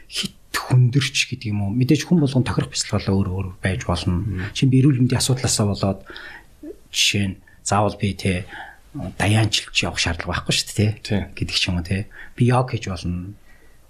хит 0.09 0.33
хүндэрч 0.57 1.17
гэдэг 1.31 1.51
юм 1.51 1.69
уу? 1.69 1.75
Мэдээж 1.75 2.07
хүн 2.07 2.23
болгон 2.23 2.47
тохирох 2.47 2.71
бяцлаглаа 2.73 3.15
өөр 3.15 3.29
өөр 3.31 3.47
байж 3.63 3.85
болно. 3.85 4.51
Чин 4.55 4.71
би 4.71 4.81
эрүүл 4.81 5.03
мэндийн 5.05 5.21
асуудлаасаа 5.21 5.67
болоод 5.71 6.01
жишээ 6.95 7.27
нь 7.35 7.37
заавал 7.65 7.97
би 7.99 8.15
те 8.15 8.47
даянчилж 8.95 9.75
явах 9.83 9.99
шаардлага 9.99 10.39
байхгүй 10.39 10.55
шүү 10.55 10.75
дээ 10.79 10.93
гэдэг 11.35 11.57
ч 11.59 11.65
юм 11.69 11.83
уу 11.83 11.87
те 11.87 12.07
би 12.39 12.47
яг 12.47 12.71
хийж 12.71 12.87
болно 12.87 13.35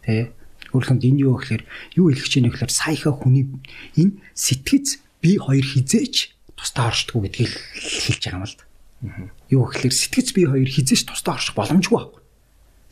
те 0.01 0.33
өөрөлдөнд 0.73 1.05
энэ 1.05 1.23
юу 1.29 1.37
гэхээр 1.37 1.63
юу 2.01 2.09
хэлэх 2.09 2.29
чинь 2.33 2.49
гэхээр 2.49 2.73
саяха 2.73 3.13
хүний 3.13 3.45
энэ 4.01 4.17
сэтгэц 4.33 5.05
би 5.21 5.37
хоёр 5.37 5.63
хизээч 5.63 6.33
тусдаа 6.57 6.89
оршдгоо 6.89 7.29
гэдгийг 7.29 7.53
хэлж 7.53 8.23
байгаа 8.25 8.41
юм 8.41 8.49
л 8.49 8.57
да. 8.57 8.65
Юу 9.53 9.63
гэхээр 9.69 9.93
сэтгэц 9.93 10.29
би 10.33 10.43
хоёр 10.49 10.69
хизээч 10.69 11.05
тусдаа 11.05 11.37
орших 11.37 11.55
боломжгүй 11.55 11.95
байхгүй. 12.01 12.24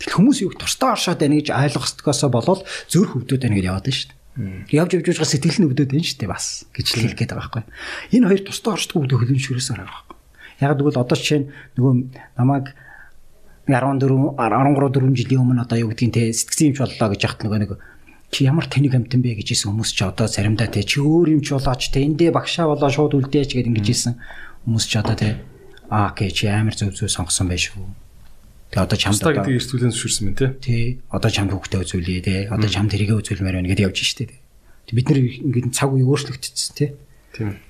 Тэгэл 0.03 0.19
хүмүүс 0.19 0.39
юу 0.43 0.53
тусдаа 0.59 0.99
оршоод 0.99 1.23
байна 1.23 1.39
гэж 1.39 1.55
ойлгох 1.55 1.87
стгосоо 1.87 2.31
болоод 2.35 2.67
зөр 2.91 3.07
хөвдөд 3.07 3.47
байна 3.47 3.55
гэж 3.55 3.67
яваад 3.71 3.87
байна 3.87 3.99
шүү 4.03 4.11
дээ. 4.11 4.19
Явж 4.75 4.91
явж 4.99 5.07
байгаа 5.07 5.31
сэтгэл 5.31 5.59
нь 5.63 5.69
өвдөд 5.71 5.91
байна 5.95 6.03
шүү 6.03 6.19
дээ 6.19 6.31
бас 6.35 6.47
гэж 6.75 6.87
хэлэх 6.91 7.15
гээд 7.15 7.31
байгаа 7.39 7.63
байхгүй. 7.63 7.65
Энэ 8.19 8.27
хоёр 8.27 8.43
тусдаа 8.43 8.75
оршдгоо 8.75 9.01
гэдэг 9.07 9.19
хөлөншөрөөс 9.23 9.69
арга 9.71 9.87
байхгүй. 9.87 10.17
Яг 10.59 10.73
тэгвэл 10.75 11.03
одоо 11.07 11.17
жишээ 11.17 11.39
нь 11.39 11.49
нөгөө 11.79 11.93
намайг 12.35 12.67
14 13.71 14.35
13 14.43 14.75
4 14.91 15.15
жилийн 15.15 15.43
өмнө 15.47 15.63
одоо 15.63 15.79
юу 15.79 15.95
гэдгийг 15.95 16.13
те 16.19 16.35
сэтгцэн 16.35 16.75
юмч 16.75 16.79
боллоо 16.83 17.09
гэж 17.15 17.21
яхад 17.23 17.41
нөгөө 17.47 17.61
нэг 17.63 17.71
чи 18.33 18.49
ямар 18.49 18.67
тэнийг 18.67 18.97
амтан 18.97 19.23
бэ 19.23 19.39
гэж 19.39 19.55
хэлсэн 19.55 19.71
хүмүүс 19.71 19.91
ч 19.93 20.01
одоо 20.03 20.27
заримдаа 20.27 20.67
те 20.67 20.83
чи 20.83 20.99
өөр 20.99 21.37
юмч 21.39 21.53
болооч 21.53 21.93
те 21.93 22.03
эндээ 22.03 22.33
багшаа 22.33 22.67
болоо 22.73 22.91
шууд 22.91 23.15
үлдээч 23.15 23.55
гэдэг 23.55 23.71
ингэж 23.71 23.87
хэлсэн 23.87 24.15
хүмүүс 24.67 24.85
ч 24.89 24.93
одоо 24.99 25.15
те 25.15 25.29
аа 25.93 26.11
окей 26.11 26.33
чи 26.33 26.49
амар 26.49 26.73
зөв 26.73 26.97
зөв 26.97 27.13
сонгосон 27.13 27.53
байж 27.53 27.71
шүү. 27.71 27.85
Тэгээ 28.73 28.89
одоо 28.89 28.97
чамд 28.97 29.21
одоо 29.21 29.33
гэдэг 29.37 29.57
эрсдүүлэн 29.61 29.93
зөвшөөрсөн 29.93 30.25
мэн 30.33 30.37
те. 30.41 30.47
Тий. 30.65 30.85
Одоо 31.13 31.29
чамд 31.29 31.53
хөвгтэй 31.53 31.81
үзүүлээ 31.85 32.21
те. 32.25 32.37
Одоо 32.49 32.69
чамд 32.73 32.89
тэрийгэ 32.97 33.21
үзүүлмээр 33.21 33.61
байна 33.61 33.69
гэдээ 33.69 33.85
явж 33.85 34.01
штэ 34.01 34.33
те. 34.33 34.37
Бид 34.97 35.13
нэр 35.13 35.21
ингээд 35.45 35.77
цаг 35.77 35.93
үе 35.93 36.09
өөрчлөгдсөн 36.09 36.73
те. 36.73 36.97
Тийм. 37.37 37.61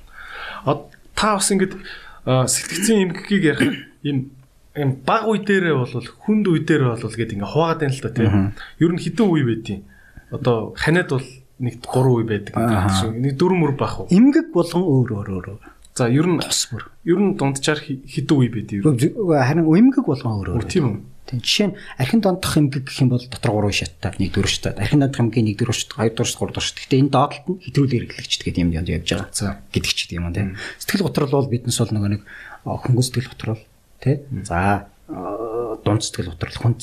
Та 0.63 1.43
бас 1.43 1.51
ингээд 1.51 1.75
сэтгцэн 2.23 3.11
эмгэгийг 3.11 3.45
ярих 3.51 3.75
ийм 4.07 4.31
ийм 4.79 5.03
баг 5.03 5.27
үе 5.27 5.43
дээрээ 5.43 5.75
бол 5.75 5.91
хүнд 5.91 6.47
үе 6.47 6.63
дээрээ 6.63 6.95
бол 6.95 7.03
гээд 7.03 7.35
ингээ 7.35 7.51
хуваагаад 7.51 7.81
байна 7.83 7.95
л 7.99 8.03
та 8.07 8.15
тийм. 8.15 8.33
Ер 8.79 8.91
нь 8.95 9.03
хідэн 9.03 9.27
үе 9.27 9.43
байдیں۔ 9.43 9.83
Одоо 10.31 10.71
ханиад 10.79 11.11
бол 11.11 11.27
нэг 11.59 11.75
3 11.83 12.15
үе 12.15 12.25
байдаг. 12.31 12.55
Нэг 12.57 13.35
4 13.37 13.59
мөр 13.59 13.75
бах 13.75 14.01
уу. 14.01 14.11
Эмгэг 14.11 14.55
болгон 14.55 14.87
өөр 14.87 15.11
өөр 15.19 15.29
өөр. 15.51 15.63
За 15.95 16.09
ер 16.09 16.25
нь 16.25 16.41
тосмөр. 16.41 16.89
Ер 17.05 17.21
нь 17.21 17.37
дунджаар 17.37 17.81
хідэн 17.85 18.37
үе 18.41 18.49
байдаг. 18.49 18.81
Харин 18.81 19.69
эмгэг 19.69 20.09
болгон 20.09 20.41
өөр 20.41 20.49
өөр. 20.57 20.65
Тийм 20.65 20.85
үү. 20.89 20.97
Тийм 21.29 21.39
жишээ 21.45 21.67
нь 21.69 21.77
архин 22.01 22.21
дондох 22.25 22.57
эмгэг 22.57 22.89
гэх 22.89 23.05
юм 23.05 23.13
бол 23.13 23.21
дотор 23.21 23.53
3 23.61 23.73
шаттай, 23.73 24.13
нэг 24.17 24.33
дөрөв 24.33 24.51
шаттай. 24.51 24.75
Архин 24.81 25.05
дондох 25.05 25.21
эмгийн 25.21 25.47
нэг 25.53 25.57
дөрөв 25.61 25.77
шаттай, 25.77 25.97
хоёр 26.01 26.13
дөрөв 26.17 26.29
шаттай, 26.29 26.41
гурав 26.41 26.55
дөрөв 26.57 26.67
шаттай. 26.67 26.83
Гэтэ 26.89 26.97
энэ 26.97 27.13
доотлолт 27.13 27.47
нь 27.47 27.61
хэтрүүл 27.63 27.97
эргэлэгч 28.03 28.33
гэдэг 28.41 28.63
юм 28.65 28.71
явж 28.73 28.89
байгаа. 28.89 29.29
За 29.37 29.47
гэдэг 29.69 29.93
ч 29.93 30.01
юм 30.17 30.27
тийм. 30.33 30.57
Сэтгэл 30.81 31.07
готрол 31.07 31.33
бол 31.33 31.53
биднес 31.53 31.79
бол 31.79 31.93
нөгөө 31.93 32.11
нэг 32.17 32.23
хөнгөн 32.65 33.05
сэтгэл 33.05 33.33
готрол 33.37 33.63
тий. 34.01 34.17
За 34.49 34.89
дунд 35.09 36.03
сэтгэл 36.03 36.33
готрол, 36.33 36.57
хүн 36.57 36.75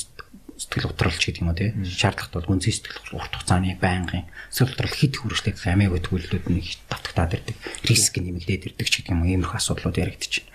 сэтгэл 0.59 0.91
готролч 0.91 1.23
гэдэг 1.23 1.39
юм 1.39 1.49
уу 1.49 1.55
тий. 1.55 1.71
Шаардлагатай 1.87 2.37
бол 2.43 2.49
гүнзгий 2.51 2.75
сэтгэл 2.75 3.15
урт 3.15 3.31
хугацааны 3.31 3.79
байнгын 3.79 4.27
сэтгэл 4.51 4.75
готрол 4.75 4.99
хэд 4.99 5.13
хүрчлэх 5.15 5.63
амиа 5.63 5.95
өтгүүлэлүүд 5.95 6.45
нь 6.51 6.59
давтагтаад 6.91 7.31
ирдэг. 7.39 7.55
Риск 7.87 8.19
нэмэгдээд 8.19 8.75
ирдэг 8.75 8.87
ч 8.91 8.93
гэдэг 8.99 9.15
юм 9.15 9.23
уу. 9.23 9.31
Иймэрхүү 9.31 9.55
асуудлууд 9.55 9.95
яригдчихэв. 9.95 10.51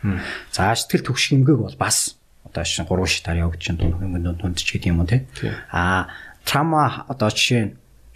За 0.52 0.76
сэтгэл 0.76 1.08
төвшин 1.08 1.40
эмгэг 1.40 1.56
бол 1.56 1.76
бас 1.80 2.20
одоо 2.44 2.64
шин 2.68 2.84
3 2.84 3.08
шатаар 3.08 3.48
явагдаж 3.48 3.64
чинь 3.64 3.80
дунд 3.80 3.96
хөнгөн 3.96 4.36
дунд 4.36 4.60
ч 4.60 4.76
гэдэг 4.76 4.92
юм 4.92 5.00
уу 5.00 5.08
тий. 5.08 5.24
Аа 5.72 6.12
трама 6.44 7.08
одоо 7.08 7.32
жишээ 7.32 7.64
нь 7.64 7.72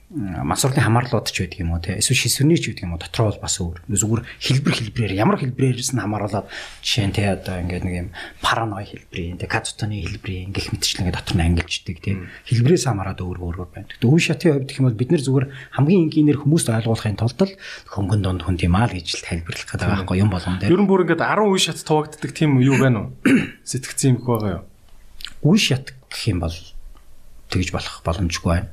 мансуурлын 0.09 0.89
хамаарлууд 0.89 1.29
ч 1.29 1.45
байдаг 1.45 1.61
юм 1.61 1.77
уу 1.77 1.85
те 1.85 2.01
эсвэл 2.01 2.17
шисвэрний 2.17 2.57
ч 2.57 2.73
байдаг 2.73 2.89
юм 2.89 2.97
уу 2.97 3.03
дотроо 3.05 3.29
бол 3.29 3.45
бас 3.45 3.61
өөр 3.61 3.85
зүгээр 3.93 4.23
хэлбэр 4.41 4.75
хэлбрээр 4.81 5.13
ямар 5.21 5.37
хэлбрээрээс 5.37 5.93
нь 5.93 6.01
хамааруулаад 6.01 6.49
жишээ 6.81 7.13
нь 7.13 7.13
те 7.13 7.37
одоо 7.37 7.61
ингээд 7.61 7.85
нэг 7.85 7.95
юм 8.01 8.09
параной 8.41 8.89
хэлбэрийн 8.89 9.37
те 9.37 9.45
кацутаны 9.45 10.01
хэлбэрийн 10.01 10.57
гих 10.57 10.73
мэтчлэн 10.73 11.13
дотор 11.13 11.37
нь 11.37 11.45
ангилждаг 11.45 11.97
те 12.01 12.25
хэлбрээс 12.49 12.89
хамаараад 12.89 13.21
өөр 13.21 13.37
өөр 13.37 13.57
байна. 13.69 13.85
Тэгтээ 13.93 14.09
үе 14.09 14.23
шатын 14.25 14.49
хувьд 14.57 14.69
гэх 14.73 14.81
юм 14.81 14.89
бол 14.89 14.97
бид 14.97 15.11
нэр 15.13 15.23
зүгээр 15.29 15.47
хамгийн 15.77 16.03
энгийнээр 16.09 16.41
хүмүүст 16.41 16.69
ойлгуулахын 16.73 17.21
тулд 17.21 17.41
л 17.45 17.53
хөнгөн 17.93 18.21
донд 18.25 18.41
хүн 18.49 18.57
тийм 18.57 18.81
аа 18.81 18.89
гэж 18.89 19.29
тайлбарлах 19.29 19.69
гэдэг 19.69 19.89
байхгүй 19.93 20.17
юм 20.25 20.33
болгон 20.33 20.57
дээр. 20.57 20.73
Ер 20.73 20.81
нь 20.81 20.89
бүр 20.89 21.05
ингээд 21.05 21.21
10 21.21 21.53
үе 21.53 21.61
шат 21.61 21.85
туваагддаг 21.85 22.33
тийм 22.33 22.57
юу 22.65 22.81
байна 22.81 23.13
уу? 23.13 23.13
Сэтгцэн 23.69 24.17
юм 24.17 24.25
байгаа 24.25 24.65
юу? 24.65 24.65
Үе 25.53 25.61
шат 25.61 25.93
гэх 26.09 26.33
юм 26.33 26.41
бол 26.41 26.57
тэгж 27.53 27.69
болох 27.77 28.01
боломжгүй 28.09 28.49
байна. 28.57 28.73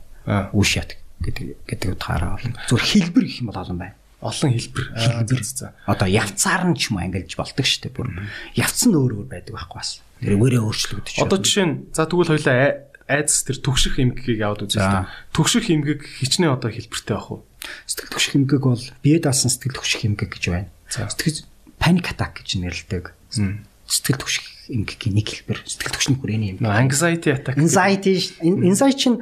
Үе 0.55 0.63
шат 0.63 0.95
гэдэг 1.25 1.47
гэдэг 1.65 1.89
утгаараа 1.97 2.37
болно. 2.37 2.55
Зүгээр 2.69 2.85
хэлбэр 2.85 3.25
гэх 3.25 3.39
юм 3.41 3.49
бол 3.49 3.61
олон 3.61 3.79
байна. 3.81 3.97
Олон 4.21 4.51
хэлбэр. 4.53 4.85
Хэлбэр 4.95 5.43
за. 5.43 5.73
Одоо 5.85 6.07
явцаар 6.07 6.63
нь 6.69 6.77
ч 6.77 6.93
юм 6.93 7.01
ангилж 7.01 7.33
болдог 7.35 7.65
шүү 7.65 7.81
дээ. 7.89 7.97
Бүр 7.97 8.07
явц 8.55 8.79
нь 8.85 8.95
өөр 8.95 9.11
өөр 9.21 9.29
байдаг 9.29 9.53
байхгүй 9.53 9.77
бас. 9.81 10.01
Тэр 10.21 10.37
өөрөө 10.39 10.63
өөрчлөгдөж. 10.65 11.15
Одоо 11.21 11.39
жишээ 11.43 11.65
нь 11.67 11.75
за 11.93 12.07
тэгвэл 12.07 12.31
хоёлаа 12.33 12.89
айдас 13.05 13.45
тэр 13.45 13.57
төгших 13.61 14.01
эмгэгийг 14.01 14.41
яваад 14.41 14.65
үзээ 14.65 14.81
л 14.81 15.05
төгших 15.29 15.69
эмгэг 15.69 16.01
хичнээн 16.01 16.57
одоо 16.57 16.73
хэлбэртэй 16.73 17.13
байх 17.13 17.29
уу? 17.29 17.45
Сэтгэл 17.85 18.13
төгших 18.17 18.33
эмгэг 18.33 18.63
бол 18.65 18.85
бие 19.05 19.19
даасан 19.21 19.53
сэтгэл 19.53 19.77
төгших 19.77 20.01
эмгэг 20.09 20.29
гэж 20.33 20.43
байна. 20.49 20.69
Сэтгэл 20.89 21.45
паник 21.77 22.09
атак 22.09 22.41
гэж 22.41 22.49
нэрлэдэг. 22.65 23.13
Сэтгэл 23.85 24.21
төгших 24.25 24.54
эмгэгийн 24.69 25.15
нэг 25.15 25.27
хэлбэр 25.29 25.59
сэтгэл 25.65 25.93
түвшний 25.93 26.17
хүрээний 26.17 26.49
юм. 26.57 26.65
Anxiety 26.65 27.29
attack. 27.33 27.55
Anxiety 27.57 28.17
anxiety 28.41 28.97
чинь 28.97 29.17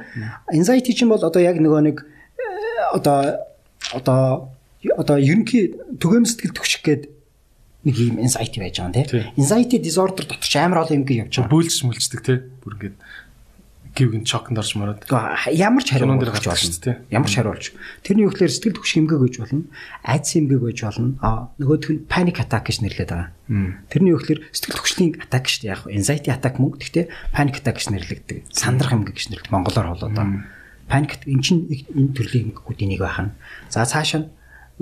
anxiety 0.48 0.92
чинь 0.96 1.10
бол 1.12 1.20
одоо 1.20 1.42
яг 1.42 1.60
нөгөө 1.60 1.82
нэг 1.84 1.96
э, 2.00 2.96
одоо 2.96 3.44
одоо 3.92 4.54
одоо 4.96 5.16
ерөнхий 5.20 5.76
түгэм 6.00 6.24
сэтгэл 6.24 6.56
түвших 6.56 6.82
гээд 6.84 7.02
нэг 7.84 7.96
юм 8.00 8.16
anxiety 8.24 8.58
байж 8.60 8.80
байгаа 8.80 8.88
юм 8.88 9.08
тий. 9.08 9.24
Anxiety 9.36 9.76
disorder 9.80 10.24
дотор 10.24 10.48
ч 10.48 10.56
амар 10.56 10.88
олон 10.88 11.04
эмгэг 11.04 11.28
явж 11.28 11.34
байгаа. 11.36 11.52
Бүйлж 11.52 11.76
мүлждэг 11.84 12.20
тий. 12.24 12.38
Бүр 12.64 12.72
ингээд 12.80 12.96
гівгэн 13.94 14.26
чокнд 14.26 14.58
орж 14.58 14.74
мараад. 14.74 15.06
Ямар 15.54 15.82
ч 15.86 15.94
хариу 15.94 16.18
болж 16.18 16.42
болно. 16.42 16.98
Ямар 17.14 17.30
ч 17.30 17.34
хариулж. 17.38 17.66
Тэрний 18.02 18.26
үгээр 18.26 18.50
сэтгэл 18.50 18.76
төвш 18.82 18.90
хэмгэг 18.98 19.20
гэж 19.22 19.34
болно. 19.38 19.70
Айдс 20.02 20.34
хэмгэг 20.34 20.60
гэж 20.66 20.78
болно. 20.82 21.14
Аа 21.22 21.54
нөгөөх 21.62 21.90
нь 21.94 22.02
panic 22.10 22.42
attack 22.42 22.66
гэж 22.66 22.82
нэрлэдэг 22.82 23.14
байгаа. 23.14 23.30
Тэрний 23.86 24.14
үгээр 24.18 24.40
сэтгэл 24.50 24.78
төвшний 24.82 25.08
attack 25.14 25.46
шүү 25.46 25.60
дээ. 25.62 25.70
Яг 25.70 25.80
anxiety 25.86 26.30
attack 26.34 26.58
мөн 26.58 26.74
гэхдээ 26.74 27.04
panic 27.30 27.56
attack 27.62 27.76
гэж 27.78 27.86
нэрлэгдэг. 27.94 28.38
Сандрах 28.50 28.90
хэмгэг 28.90 29.14
гэж 29.14 29.26
нэрлэдэг. 29.30 29.54
Монголоор 29.54 29.88
холоод 29.94 30.10
байгаа. 30.10 30.42
Panic 30.90 31.10
эн 31.30 31.40
чинь 31.40 31.70
энэ 31.70 32.12
төрлийн 32.18 32.50
хэмгэгүүдийн 32.50 32.90
нэг 32.98 33.00
байна. 33.00 33.38
За 33.70 33.86
цаашаа 33.86 34.26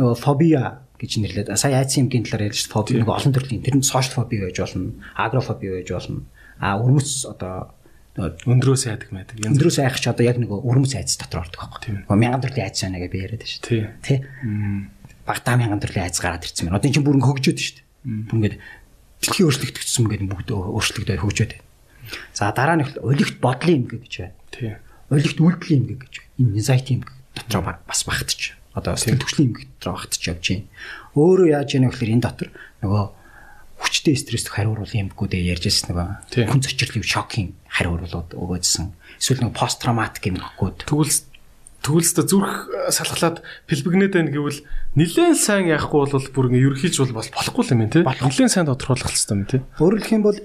нөгөө 0.01 0.17
phobia 0.17 0.89
гэж 0.97 1.21
нэрлэдэг. 1.21 1.61
Сая 1.61 1.85
айдс 1.85 2.01
хэмгийн 2.01 2.25
талаар 2.25 2.49
ярьж 2.49 2.71
фоби 2.71 2.97
нэг 2.97 3.11
олон 3.11 3.35
төрлийн. 3.35 3.61
Тэр 3.61 3.77
нь 3.77 3.85
social 3.85 4.17
phobia 4.17 4.49
байж 4.49 4.57
болно. 4.57 4.97
Agoraphobia 5.19 5.77
байж 5.77 5.91
болно. 5.93 6.25
А 6.63 6.79
өрмөц 6.79 7.27
одоо 7.27 7.75
өндрөөс 8.13 8.85
айдаг 8.93 9.09
байдаг. 9.09 9.41
Өндрөөс 9.41 9.79
айх 9.81 9.97
ч 9.97 10.13
одоо 10.13 10.25
яг 10.27 10.37
нэг 10.37 10.53
өрмөц 10.53 10.93
айц 11.01 11.17
дотор 11.17 11.49
ордог 11.49 11.65
байхгүй. 11.65 12.05
Мянган 12.13 12.45
төрлийн 12.45 12.69
айц 12.69 12.77
байна 12.85 13.01
гэж 13.01 13.09
би 13.09 13.23
яриад 13.25 13.45
шүү 13.49 13.61
дээ. 13.65 13.89
Тий. 14.05 14.19
Багтаа 15.25 15.57
мянган 15.57 15.81
төрлийн 15.81 16.05
айц 16.05 16.21
гараад 16.21 16.45
ирсэн 16.45 16.69
байна. 16.69 16.77
Одоо 16.77 16.93
энэ 16.93 16.97
чинь 17.01 17.07
бүр 17.09 17.17
хөгжөөд 17.25 17.57
шүү 17.57 17.77
дээ. 17.81 17.89
Бүр 18.29 18.37
ингээд 18.37 18.57
дэлхийн 19.25 19.47
өөрчлөгдсөн 19.49 20.05
гэдэг 20.13 20.29
бүгд 20.29 20.49
өөрчлөгдөд 20.53 21.23
хөгжөөд 21.25 21.53
байна. 21.57 21.65
За 22.37 22.53
дараа 22.53 22.77
нь 22.77 22.85
олигт 23.01 23.41
бодлын 23.41 23.81
юм 23.81 23.89
гэж 23.89 24.13
байна. 24.21 24.37
Тий. 24.53 24.77
Олигт 25.09 25.39
үйлдэлийн 25.41 25.89
юм 25.89 25.99
гэж. 26.05 26.15
Энэ 26.37 26.61
anxiety 26.61 27.01
юм 27.01 27.09
дотор 27.33 27.81
бас 27.89 28.05
багтчих. 28.05 28.61
Одоо 28.77 28.93
сэтгэл 28.93 29.25
хөдлөлийн 29.25 29.57
юм 29.57 29.73
дотор 29.81 29.97
багтчих 29.97 30.29
явж 30.29 30.45
байна. 30.53 30.69
Өөрөө 31.17 31.49
яаж 31.49 31.71
вэ 31.73 31.89
гэхээр 31.89 32.13
энэ 32.13 32.25
дотор 32.29 32.49
нөгөө 32.85 33.05
хүчтэй 33.83 34.15
стресстэх 34.15 34.55
хариуруулын 34.57 35.11
эмгэгүүдээ 35.11 35.53
ярьж 35.53 35.65
ирсэн 35.67 35.93
нөгөө 35.93 36.47
хүн 36.49 36.63
зочирлын 36.63 37.03
шокийн 37.03 37.49
хариуруулууд 37.67 38.39
өгөөжсөн. 38.39 38.87
Эсвэл 39.19 39.43
нөгөө 39.51 39.59
пост 39.59 39.83
травматик 39.83 40.25
эмгэгүүд. 40.31 40.87
Тэгвэл 40.87 41.19
төгөлстө 41.83 42.23
зүрх 42.31 42.71
салхалаад 42.95 43.43
пэлбэгнээд 43.67 44.15
байна 44.15 44.31
гэвэл 44.31 44.63
нилээн 44.95 45.35
сайн 45.35 45.67
яахгүй 45.67 46.07
бол 46.07 46.31
бүр 46.31 46.47
ингээ 46.55 46.67
ерөөхийж 46.71 46.95
бол 47.03 47.19
болохгүй 47.19 47.65
юм 47.75 47.91
тий. 47.91 48.07
Нилээн 48.07 48.55
сайн 48.55 48.71
тодорхойлох 48.71 49.11
хэрэгтэй 49.11 49.35
юм 49.35 49.47
тий. 49.51 49.61
Хэлэх 49.75 50.15
юм 50.15 50.23
бол 50.23 50.39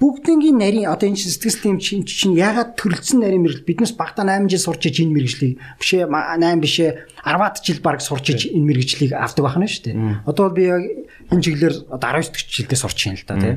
бүгднгийн 0.00 0.56
нарийн 0.56 0.88
одоо 0.88 1.12
энэ 1.12 1.20
сэтгэл 1.20 1.76
хөдлөлийн 1.76 1.80
чинь 1.84 2.08
чинь 2.08 2.32
ягаад 2.32 2.72
төрөлцсөн 2.80 3.20
нарийн 3.20 3.44
мэрэгэл 3.44 3.68
биднес 3.68 3.92
багтаа 3.92 4.24
8 4.24 4.48
жил 4.48 4.64
сурч 4.64 4.88
иж 4.88 4.96
энэ 5.04 5.12
мэрэгжлийг 5.12 5.60
бишээ 5.76 6.08
8 6.08 6.40
бишээ 6.64 6.90
10-аад 7.20 7.56
жил 7.60 7.80
баг 7.84 8.00
сурч 8.00 8.26
иж 8.32 8.40
энэ 8.48 8.64
мэрэгжлийг 8.64 9.12
авдаг 9.12 9.44
байна 9.44 9.68
шүү 9.68 9.84
дээ. 9.92 10.24
Одоо 10.24 10.48
би 10.48 10.62
яг 10.72 10.84
энэ 11.28 11.44
чиглэлээр 11.44 11.76
одоо 11.92 12.08
19 12.16 12.32
жилдээ 12.32 12.80
сурч 12.80 12.98
байна 13.04 13.20
л 13.20 13.28
да 13.28 13.36
тий. 13.36 13.54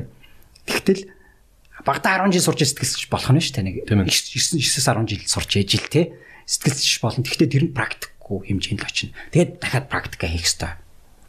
Тэгтэл 0.68 1.02
багада 1.88 2.28
10 2.28 2.36
жил 2.36 2.44
сурч 2.44 2.60
сэтгэлч 2.60 3.08
болох 3.08 3.32
нь 3.32 3.40
шүү 3.40 3.54
дээ. 3.56 3.64
Нэг 3.64 3.76
9-9-10 3.88 5.08
жил 5.08 5.24
сурч 5.24 5.50
ээж 5.56 5.70
ил 5.80 5.88
те. 5.88 6.12
Сэтгэлч 6.44 7.00
болно. 7.00 7.24
Тэгтээ 7.24 7.48
тэр 7.48 7.64
нь 7.68 7.76
практикгүй 7.76 8.52
хэмжээнд 8.52 8.84
л 8.84 8.88
очино. 8.88 9.16
Тэгээд 9.32 9.64
дахиад 9.64 9.88
практика 9.88 10.28
хийх 10.28 10.44
хэрэгтэй. 10.44 10.76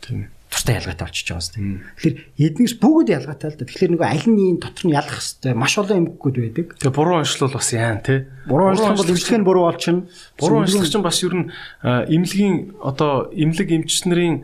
Тийм. 0.03 0.34
Тустай 0.56 0.80
ялгаатай 0.80 1.03
болчихж 1.03 1.27
байгаа 1.36 1.60
юм. 1.60 1.84
Тэгэхээр 1.99 2.15
эднээс 2.40 2.73
бүгд 2.80 3.07
ялгаатай 3.11 3.49
л 3.52 3.60
да. 3.60 3.68
Тэгэхээр 3.68 3.91
нөгөө 3.91 4.07
аль 4.07 4.27
нь 4.32 4.56
дотор 4.56 4.86
нь 4.88 4.95
ялах 4.95 5.19
хэрэгтэй. 5.19 5.52
Маш 5.52 5.76
олон 5.76 5.99
эмгэгүүд 5.99 6.38
байдаг. 6.40 6.68
Тэгээ 6.80 6.95
буруу 6.95 7.19
онцлол 7.19 7.52
бас 7.52 7.69
яан 7.76 7.99
те. 7.99 8.32
Буруу 8.48 8.72
онцлох 8.72 8.95
бол 8.95 9.11
эмчилгээ 9.11 9.40
нь 9.44 9.48
буруу 9.52 9.68
болчихно. 9.68 10.07
Буруу 10.40 10.64
онцлох 10.64 10.88
чинь 10.88 11.03
бас 11.03 11.19
ер 11.27 11.36
нь 11.36 11.52
эмнэлгийн 11.84 12.56
одоо 12.80 13.27
эмнэлэг 13.36 13.69
эмчснэрийн 13.84 14.36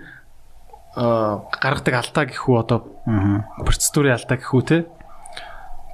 гаргадаг 0.99 1.95
алдаа 1.95 2.25
гэхүү 2.27 2.55
одоо 2.59 2.79
процедурын 3.63 4.19
алдаа 4.19 4.35
гэхүү 4.35 4.61
те. 4.67 4.77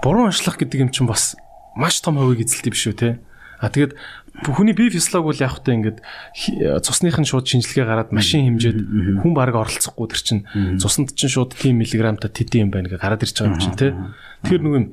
Буруу 0.01 0.33
онцлох 0.33 0.57
гэдэг 0.57 0.81
юм 0.81 0.89
чинь 0.89 1.05
бас 1.05 1.37
маш 1.77 2.01
том 2.01 2.17
хувийг 2.17 2.41
эзэлдэг 2.41 2.73
биш 2.73 2.89
үү 2.89 2.97
те. 2.97 3.09
А 3.61 3.69
тэгээд 3.69 3.93
хүний 4.45 4.75
бие 4.77 4.93
физиолог 4.93 5.33
бол 5.33 5.41
яг 5.41 5.51
хөтэ 5.57 5.73
ингээд 5.73 5.99
цусных 6.85 7.17
нь 7.17 7.25
шууд 7.25 7.49
шинжилгээ 7.49 7.85
гараад 7.89 8.09
машин 8.13 8.45
хэмжээд 8.45 8.79
хүн 9.25 9.33
бараг 9.33 9.57
оролцохгүй 9.65 10.07
тэр 10.13 10.21
чинь 10.21 10.43
цуснд 10.77 11.17
чинь 11.17 11.33
шууд 11.33 11.57
тийм 11.57 11.81
миллиграмтай 11.81 12.29
тэдэн 12.29 12.69
юм 12.69 12.71
байна 12.71 12.89
гэ 12.91 13.01
гараад 13.01 13.25
ирж 13.25 13.33
байгаа 13.33 13.53
юм 13.57 13.61
чинь 13.61 13.77
те. 13.77 13.97
Тэгэхээр 14.45 14.61
нөгөө 14.61 14.83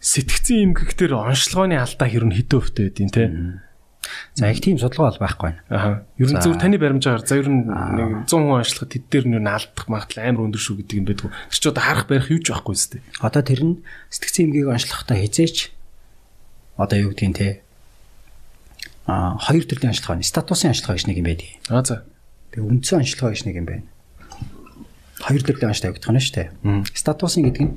сэтгцэн 0.00 0.72
эмгэг 0.72 0.96
төр 0.96 1.12
онцлогооны 1.20 1.76
алдаа 1.76 2.08
хэрн 2.08 2.32
хэдэн 2.32 2.56
өвтэй 2.56 2.84
байдیں۔ 2.88 3.12
те. 3.12 3.24
За 4.34 4.48
их 4.48 4.64
тийм 4.64 4.80
судалгаа 4.80 5.12
бол 5.12 5.20
байхгүй 5.20 5.44
байна. 5.52 5.60
Аа. 5.68 5.92
Ер 6.16 6.32
нь 6.32 6.40
зөв 6.40 6.56
таны 6.56 6.80
баримжаагаар 6.80 7.20
за 7.28 7.36
ер 7.36 7.52
нь 7.52 7.68
нэг 7.68 8.24
100 8.24 8.32
хүн 8.32 8.64
онцлоход 8.64 8.90
тэд 8.96 9.04
дээр 9.12 9.26
нь 9.28 9.44
алдах 9.44 9.86
магадлал 9.92 10.24
амар 10.24 10.48
өндөр 10.48 10.62
шүү 10.64 10.80
гэдэг 10.80 10.96
юм 10.96 11.04
байдгүй. 11.04 11.28
Тэр 11.28 11.60
чи 11.60 11.68
одоо 11.68 11.84
харах 11.84 12.08
барих 12.08 12.32
юу 12.32 12.40
ч 12.40 12.48
байхгүй 12.48 12.74
зү. 12.80 13.04
Одоо 13.20 13.42
тэр 13.44 13.60
нь 13.60 13.74
сэтгцэн 14.08 14.48
эмгийг 14.48 14.72
онцлохдоо 14.72 15.20
хизээч 15.20 15.68
одоо 16.80 16.96
юу 16.96 17.12
гэдгийг 17.12 17.36
те 17.36 17.48
хоёр 19.06 19.64
төрлийн 19.64 19.92
онцлог 19.92 20.18
байна. 20.18 20.26
Статусын 20.26 20.72
онцлог 20.72 20.96
гэж 20.96 21.06
нэг 21.08 21.18
юм 21.20 21.28
байдаг. 21.28 21.48
А 21.68 21.84
за. 21.84 22.04
Тэгээ 22.52 22.68
үндсэн 22.68 23.00
онцлог 23.00 23.30
гэж 23.32 23.42
нэг 23.46 23.56
юм 23.56 23.66
байна. 23.66 23.84
Хоёр 25.20 25.42
төрлийн 25.44 25.70
онцлог 25.72 25.92
гэдэг 25.96 26.10
нь 26.10 26.20
шүү 26.20 26.36
дээ. 26.36 26.48
Статусын 26.94 27.42
гэдэг 27.48 27.62
нь 27.64 27.72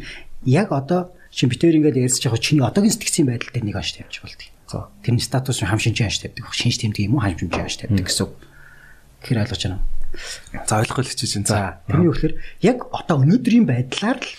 яг 0.45 0.69
одоо 0.71 1.15
чинь 1.31 1.49
битээр 1.49 1.79
ингээд 1.79 1.97
ярьж 2.03 2.21
байгаа 2.23 2.41
чиний 2.41 2.63
одоогийн 2.63 2.93
сэтгцийн 2.93 3.27
байдал 3.27 3.49
дээр 3.49 3.65
нэг 3.65 3.77
онцлог 3.79 4.05
тавьж 4.05 4.17
болдгийг. 4.21 4.51
За. 4.67 4.89
Тэр 5.01 5.13
нь 5.15 5.23
статус 5.23 5.59
хам 5.63 5.79
шинжийн 5.79 6.09
онцлог 6.11 6.33
тавьдаг. 6.33 6.53
Шинж 6.53 6.75
тэмдэг 6.77 7.05
юм 7.07 7.15
уу 7.17 7.23
хам 7.23 7.33
шинжийн 7.39 7.65
онцлог 7.65 7.81
тавьдаг 7.87 8.05
гэсэн. 8.05 8.27
Тэгэхээр 9.23 9.41
ойлгож 9.41 9.61
байна 9.63 9.77
уу? 9.79 9.93
За 10.67 10.73
ойлгох 10.77 10.97
хэлчихэж 11.01 11.33
байна. 11.33 11.47
За. 11.49 11.59
Тэрний 11.89 12.09
үгээр 12.11 12.33
яг 12.61 12.77
одоо 12.93 13.15
өнөөдрийн 13.23 13.65
байдлаар 13.65 14.19
л 14.21 14.29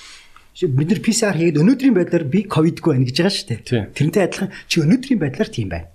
бид 0.71 0.89
нар 0.91 1.03
PCR 1.03 1.35
хийгээд 1.35 1.59
өнөөдрийн 1.59 1.97
байдлаар 1.99 2.25
би 2.31 2.47
ковидгүй 2.47 2.95
байна 2.95 3.07
гэж 3.11 3.17
байгаа 3.19 3.35
шүү 3.35 3.49
дээ. 3.51 3.91
Тэрнтэй 3.91 4.23
адилхан 4.23 4.51
чи 4.71 4.77
өнөөдрийн 4.87 5.19
байдлаар 5.19 5.51
тийм 5.51 5.69
байна. 5.75 5.91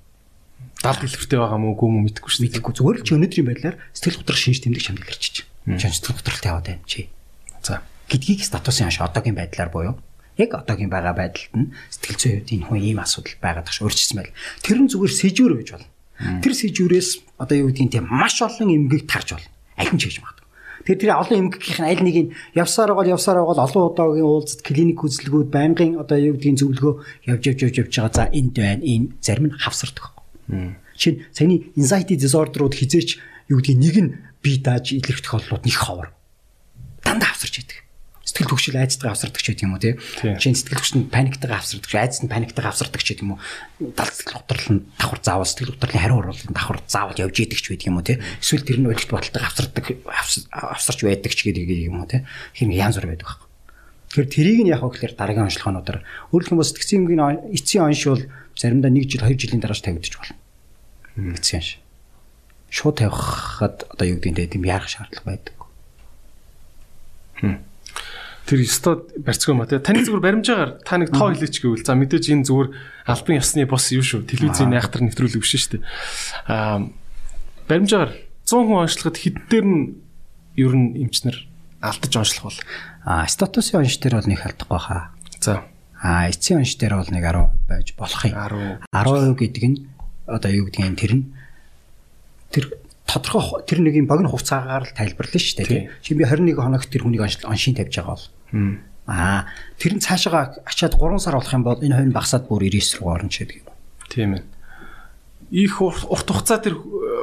70 0.80 1.12
дэлгэртэй 1.12 1.40
байгаа 1.40 1.60
мó 1.60 1.76
үгүй 1.76 1.90
мó 1.92 2.00
мэдэхгүй 2.08 2.32
шүү. 2.32 2.44
Мэдэхгүй 2.48 2.74
зүгээр 2.80 2.98
л 3.00 3.06
чи 3.06 3.14
өнөөдрийн 3.20 3.48
байдлаар 3.52 3.78
сэтгэл 3.92 4.20
готрох 4.24 4.40
шинж 4.40 4.60
тэмдэг 4.64 4.84
чамд 4.84 5.04
илэрчиж. 5.04 5.36
Чи 5.44 5.86
сэтгэл 5.92 6.16
готролтой 6.16 6.50
яваад 6.50 6.68
байна 6.72 6.88
чи. 6.88 7.12
За. 7.60 7.84
Гэдгийг 8.08 8.48
статусын 8.48 8.88
хаш 8.88 9.04
одоогийн 9.04 9.36
байдлаар 9.36 9.70
буюу 9.70 10.00
яг 10.40 10.56
одоогийн 10.56 10.90
байгаа 10.90 11.14
байдалд 11.14 11.52
нь 11.52 11.72
сэтгэл 11.92 12.16
зүйн 12.16 12.34
хувьд 12.40 12.52
энэ 12.56 12.66
хүн 12.72 12.80
ийм 12.80 13.00
асуудал 13.04 13.36
байгаад 13.44 13.68
тагш 13.68 13.84
өөрчлөсөн 13.84 14.18
байл. 14.24 14.36
Тэр 14.64 14.78
нь 14.80 14.88
зүгээр 14.88 15.14
сэжүүр 15.20 15.54
байж 15.60 15.70
болно. 15.76 15.90
Тэр 16.40 16.54
сэжүүрээс 16.56 17.10
одоо 17.44 17.56
юу 17.60 17.68
гэдгийг 17.76 17.92
тийм 17.92 18.08
маш 18.08 18.40
олон 18.40 18.72
эмгэг 18.72 19.04
тарж 19.04 19.36
болно. 19.36 19.52
Нь 19.84 20.00
ч 20.00 20.04
хийж 20.08 20.24
магадгүй. 20.24 20.48
Тэгэхээр 20.88 21.02
тэр 21.04 21.12
олон 21.20 21.40
эмгэгийнх 21.44 21.80
нь 21.84 21.90
аль 21.92 22.04
нэг 22.08 22.18
нь 22.24 22.32
явсаар 22.56 22.96
байгаа 22.96 23.16
явсаар 23.20 23.44
байгаа 23.44 23.68
олон 23.68 23.84
удаагийн 23.92 24.28
уулзалт 24.28 24.64
клиник 24.64 25.00
үзэлгүүд 25.04 25.50
байнгын 25.52 25.92
одоо 26.00 26.18
юу 26.20 26.40
гэдгийг 26.40 26.60
зөвлөгөө 26.64 26.94
явж 27.36 27.44
явж 27.52 27.60
явж 27.68 27.76
явж 27.84 27.94
байгаа. 28.00 28.16
За 28.16 28.24
энд 28.32 28.56
байна. 28.56 28.84
Ийм 28.84 29.04
зарим 29.20 29.52
нь 29.52 29.60
хавсардаг. 29.60 30.19
Жишээ 30.50 31.14
нь 31.14 31.20
саяны 31.32 31.56
anxiety 31.78 32.18
disorder-ууд 32.18 32.74
хизээч 32.74 33.22
юу 33.54 33.62
гэдгийг 33.62 33.80
нэг 33.80 33.96
нь 34.02 34.10
бие 34.42 34.60
дааж 34.60 34.92
илэрх 34.98 35.22
тохиолдлууд 35.22 35.64
нэг 35.64 35.78
ховор. 35.78 36.10
Дандаа 37.06 37.32
авсарч 37.32 37.62
идэг. 37.62 37.86
Сэтгэл 38.26 38.50
төвшил 38.54 38.78
айцтайгаа 38.78 39.18
авсардаг 39.18 39.42
ч 39.42 39.50
гэдэг 39.50 39.66
юм 39.66 39.74
уу 39.74 39.82
тий. 39.82 39.98
Жишээ 40.22 40.54
нь 40.54 40.60
сэтгэл 40.60 40.78
төвшин 40.78 41.10
паниктайгаа 41.10 41.60
авсардаг, 41.62 41.90
айцт 41.98 42.22
нь 42.22 42.30
паниктайгаа 42.30 42.70
авсардаг 42.70 43.02
ч 43.02 43.18
гэдэг 43.18 43.26
юм 43.26 43.32
уу. 43.34 43.42
Дал 43.98 44.12
сэтгэл 44.14 44.38
готрол 44.38 44.70
нь 44.70 44.82
давхар 45.02 45.20
заавал 45.26 45.50
сэтгэл 45.50 45.74
готрлын 45.74 46.02
хариу 46.06 46.20
уруулын 46.22 46.54
давхар 46.54 46.78
заавал 46.86 47.18
явж 47.18 47.36
идэг 47.42 47.58
ч 47.58 47.66
гэдэг 47.74 47.90
юм 47.90 47.98
уу 47.98 48.06
тий. 48.06 48.22
Эсвэл 48.38 48.66
тэр 48.70 48.78
нь 48.82 48.90
өлегт 48.90 49.10
баталтайгаа 49.10 49.50
авсардаг 49.50 49.86
авсарч 50.54 51.00
байдаг 51.02 51.34
ч 51.34 51.40
гэдэг 51.50 51.90
юм 51.90 52.06
уу 52.06 52.10
тий. 52.10 52.22
Хин 52.54 52.70
янз 52.70 53.02
бүр 53.02 53.18
байдаг 53.18 53.26
байхгүй. 53.26 53.50
Тэгэхээр 54.10 54.30
тэрийг 54.30 54.60
нь 54.66 54.72
яг 54.74 54.82
хөөхлөөр 54.82 55.14
дараагийн 55.14 55.46
онцлогоонуудаар 55.50 56.02
өөрөлдөн 56.34 56.58
бас 56.58 56.70
сэтгцийн 56.74 57.06
эмгийн 57.06 57.54
эцсийн 57.54 57.86
онш 57.86 58.02
бол 58.10 58.26
заримдаа 58.58 58.90
1 58.90 59.06
жил 59.06 59.22
2 59.22 59.38
жилийн 59.38 59.62
дарааж 59.62 59.86
тавигдчих 59.86 60.18
болно. 60.18 60.39
Эцсийн 61.36 61.60
онш. 61.62 61.80
Шууд 62.70 63.02
тавихад 63.02 63.88
одоо 63.90 64.06
юу 64.08 64.20
гэдэг 64.22 64.56
тийм 64.56 64.64
яарах 64.64 64.90
шаардлага 64.90 65.26
байдаг. 65.26 65.56
Тэр 68.50 68.66
өстой 68.66 69.06
барьцгүй 69.22 69.54
маа 69.54 69.70
таны 69.70 70.02
зүгээр 70.02 70.26
баримжаагаар 70.26 70.72
та 70.82 70.98
нэг 70.98 71.14
тоо 71.14 71.30
хэлээч 71.30 71.62
гэвэл 71.62 71.86
за 71.86 71.94
мэдээж 71.94 72.26
энэ 72.34 72.48
зүгээр 72.50 72.70
албан 73.06 73.38
ёсны 73.38 73.70
бос 73.70 73.94
юу 73.94 74.02
шүү 74.02 74.26
телевизийн 74.26 74.74
айхтар 74.74 75.06
нэвтрүүлэг 75.06 75.46
биш 75.46 75.54
шүү 75.54 75.78
дээ. 75.78 75.86
Аа 76.50 76.90
баримжаагаар 77.70 78.18
100 78.50 78.66
хүн 78.66 78.82
онцлоход 78.82 79.18
хэддээр 79.22 79.66
нь 79.70 79.82
ер 80.58 80.74
нь 80.74 80.98
эмчнэр 80.98 81.38
алдаж 81.78 82.14
онцлох 82.18 82.50
бол 82.50 82.60
а 83.06 83.30
статусын 83.30 83.86
онц 83.86 84.02
дээр 84.02 84.18
бол 84.18 84.30
нэг 84.34 84.42
халдахгүй 84.42 84.82
хаа. 84.82 85.14
За. 85.38 85.70
А 86.02 86.26
эцсийн 86.26 86.66
онц 86.66 86.74
дээр 86.74 86.98
бол 86.98 87.12
нэг 87.14 87.22
10% 87.22 87.70
байж 87.70 87.88
болох 87.94 88.26
юм. 88.26 88.34
10% 88.34 88.90
10% 88.90 89.38
гэдэг 89.38 89.64
нь 89.70 89.78
одоо 90.30 90.52
юу 90.54 90.70
гэдгийг 90.70 90.96
тэр 91.00 91.14
нь 91.18 91.26
тэр 92.54 92.66
тодорхой 93.10 93.66
тэр 93.66 93.82
нэг 93.82 93.98
юм 93.98 94.08
богино 94.08 94.30
хугацаагаар 94.30 94.86
л 94.86 94.96
тайлбарлана 94.96 95.42
шүү 95.42 95.58
дээ. 95.66 95.90
Чи 96.06 96.14
би 96.14 96.24
21 96.26 96.54
хоногт 96.54 96.90
тэр 96.90 97.04
хүнийг 97.04 97.26
оншин 97.26 97.74
тавьж 97.74 97.94
байгаа 97.98 98.14
бол. 98.14 98.26
Аа 99.10 99.50
тэр 99.82 99.98
нь 99.98 100.04
цаашаа 100.06 100.62
ачаад 100.66 100.94
3 100.94 101.18
сар 101.18 101.34
болох 101.34 101.54
юм 101.54 101.66
бол 101.66 101.82
энэ 101.82 101.96
хувийн 101.98 102.14
багсаад 102.14 102.46
бүр 102.46 102.70
99 102.70 103.02
руу 103.02 103.10
орно 103.10 103.30
ч 103.34 103.42
гэдэг 103.42 103.58
юм. 103.66 103.68
Тийм 104.10 104.30
ээ. 104.38 104.44
Их 105.50 105.82
урт 105.82 106.06
хугацаа 106.06 106.62
тэр 106.62 106.78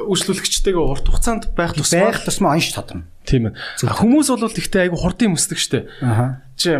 үйлчлүүлэгчтэйгээ 0.07 0.83
урт 0.83 1.05
хугацаанд 1.11 1.51
байх 1.53 1.75
тусмаа 1.75 2.11
байх 2.15 2.23
тусмаа 2.23 2.55
онш 2.55 2.71
тодорно. 2.71 3.05
Тийм 3.27 3.51
ээ. 3.51 3.59
Хүмүүс 3.83 4.27
бол 4.31 4.47
ихтэй 4.47 4.87
айгу 4.87 4.95
хурдын 4.95 5.35
мөсдөг 5.35 5.59
штэ. 5.59 5.91
Аа. 5.99 6.41
Чи 6.55 6.79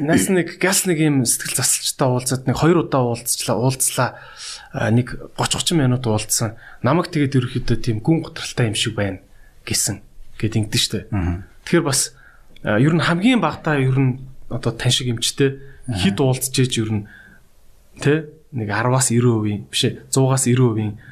нас 0.00 0.26
нэг 0.32 0.56
газ 0.56 0.88
нэг 0.88 0.98
юм 0.98 1.22
сэтгэл 1.28 1.60
засалчтай 1.60 2.08
уулзаад 2.08 2.48
нэг 2.48 2.56
хоёр 2.56 2.88
удаа 2.88 3.12
уулзчлаа 3.12 3.56
уулзлаа 3.60 4.10
нэг 4.88 5.20
30 5.36 5.76
30 5.76 5.76
минут 5.76 6.08
уулзсан. 6.08 6.56
Намайг 6.80 7.12
тэгээд 7.12 7.36
ерөөхдөө 7.36 7.76
тийм 7.76 8.00
гүн 8.00 8.24
готралтай 8.24 8.72
юм 8.72 8.76
шиг 8.76 8.96
байна 8.96 9.20
гэсэн 9.68 10.00
гэд 10.40 10.56
ингэдэж 10.58 10.82
штэ. 10.82 11.00
Тэгэхээр 11.68 11.84
бас 11.84 12.16
ер 12.64 12.92
нь 12.96 13.04
хамгийн 13.04 13.44
багтаа 13.44 13.76
ер 13.76 13.94
нь 14.00 14.24
одоо 14.48 14.72
тань 14.72 14.90
шиг 14.96 15.12
эмчтэй 15.12 15.60
хид 15.92 16.18
уулзж 16.18 16.56
ээж 16.56 16.72
ер 16.80 16.90
нь 16.90 17.04
тэ 18.00 18.32
нэг 18.52 18.68
10-аас 18.68 19.12
90% 19.12 19.68
биш 19.72 19.82
ээ 19.88 19.92
100-аас 20.12 20.44
90% 20.48 21.11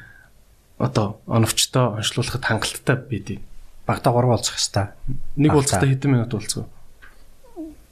одоо 0.81 1.21
оновчтой 1.29 2.01
онцлуулахад 2.01 2.43
хангалттай 2.45 2.97
байдیں۔ 2.97 3.39
Багтаа 3.85 4.13
3 4.13 4.25
уулзах 4.25 4.57
хэвээр. 4.57 4.89
Нэг 5.37 5.51
уулзалтаа 5.53 5.89
хэдэн 5.89 6.11
минут 6.11 6.33
уулзав? 6.33 6.65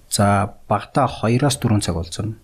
За 0.09 0.53
багтаа 0.67 1.05
2-аас 1.05 1.57
4 1.61 1.81
цаг 1.85 1.95
уулзна. 1.95 2.35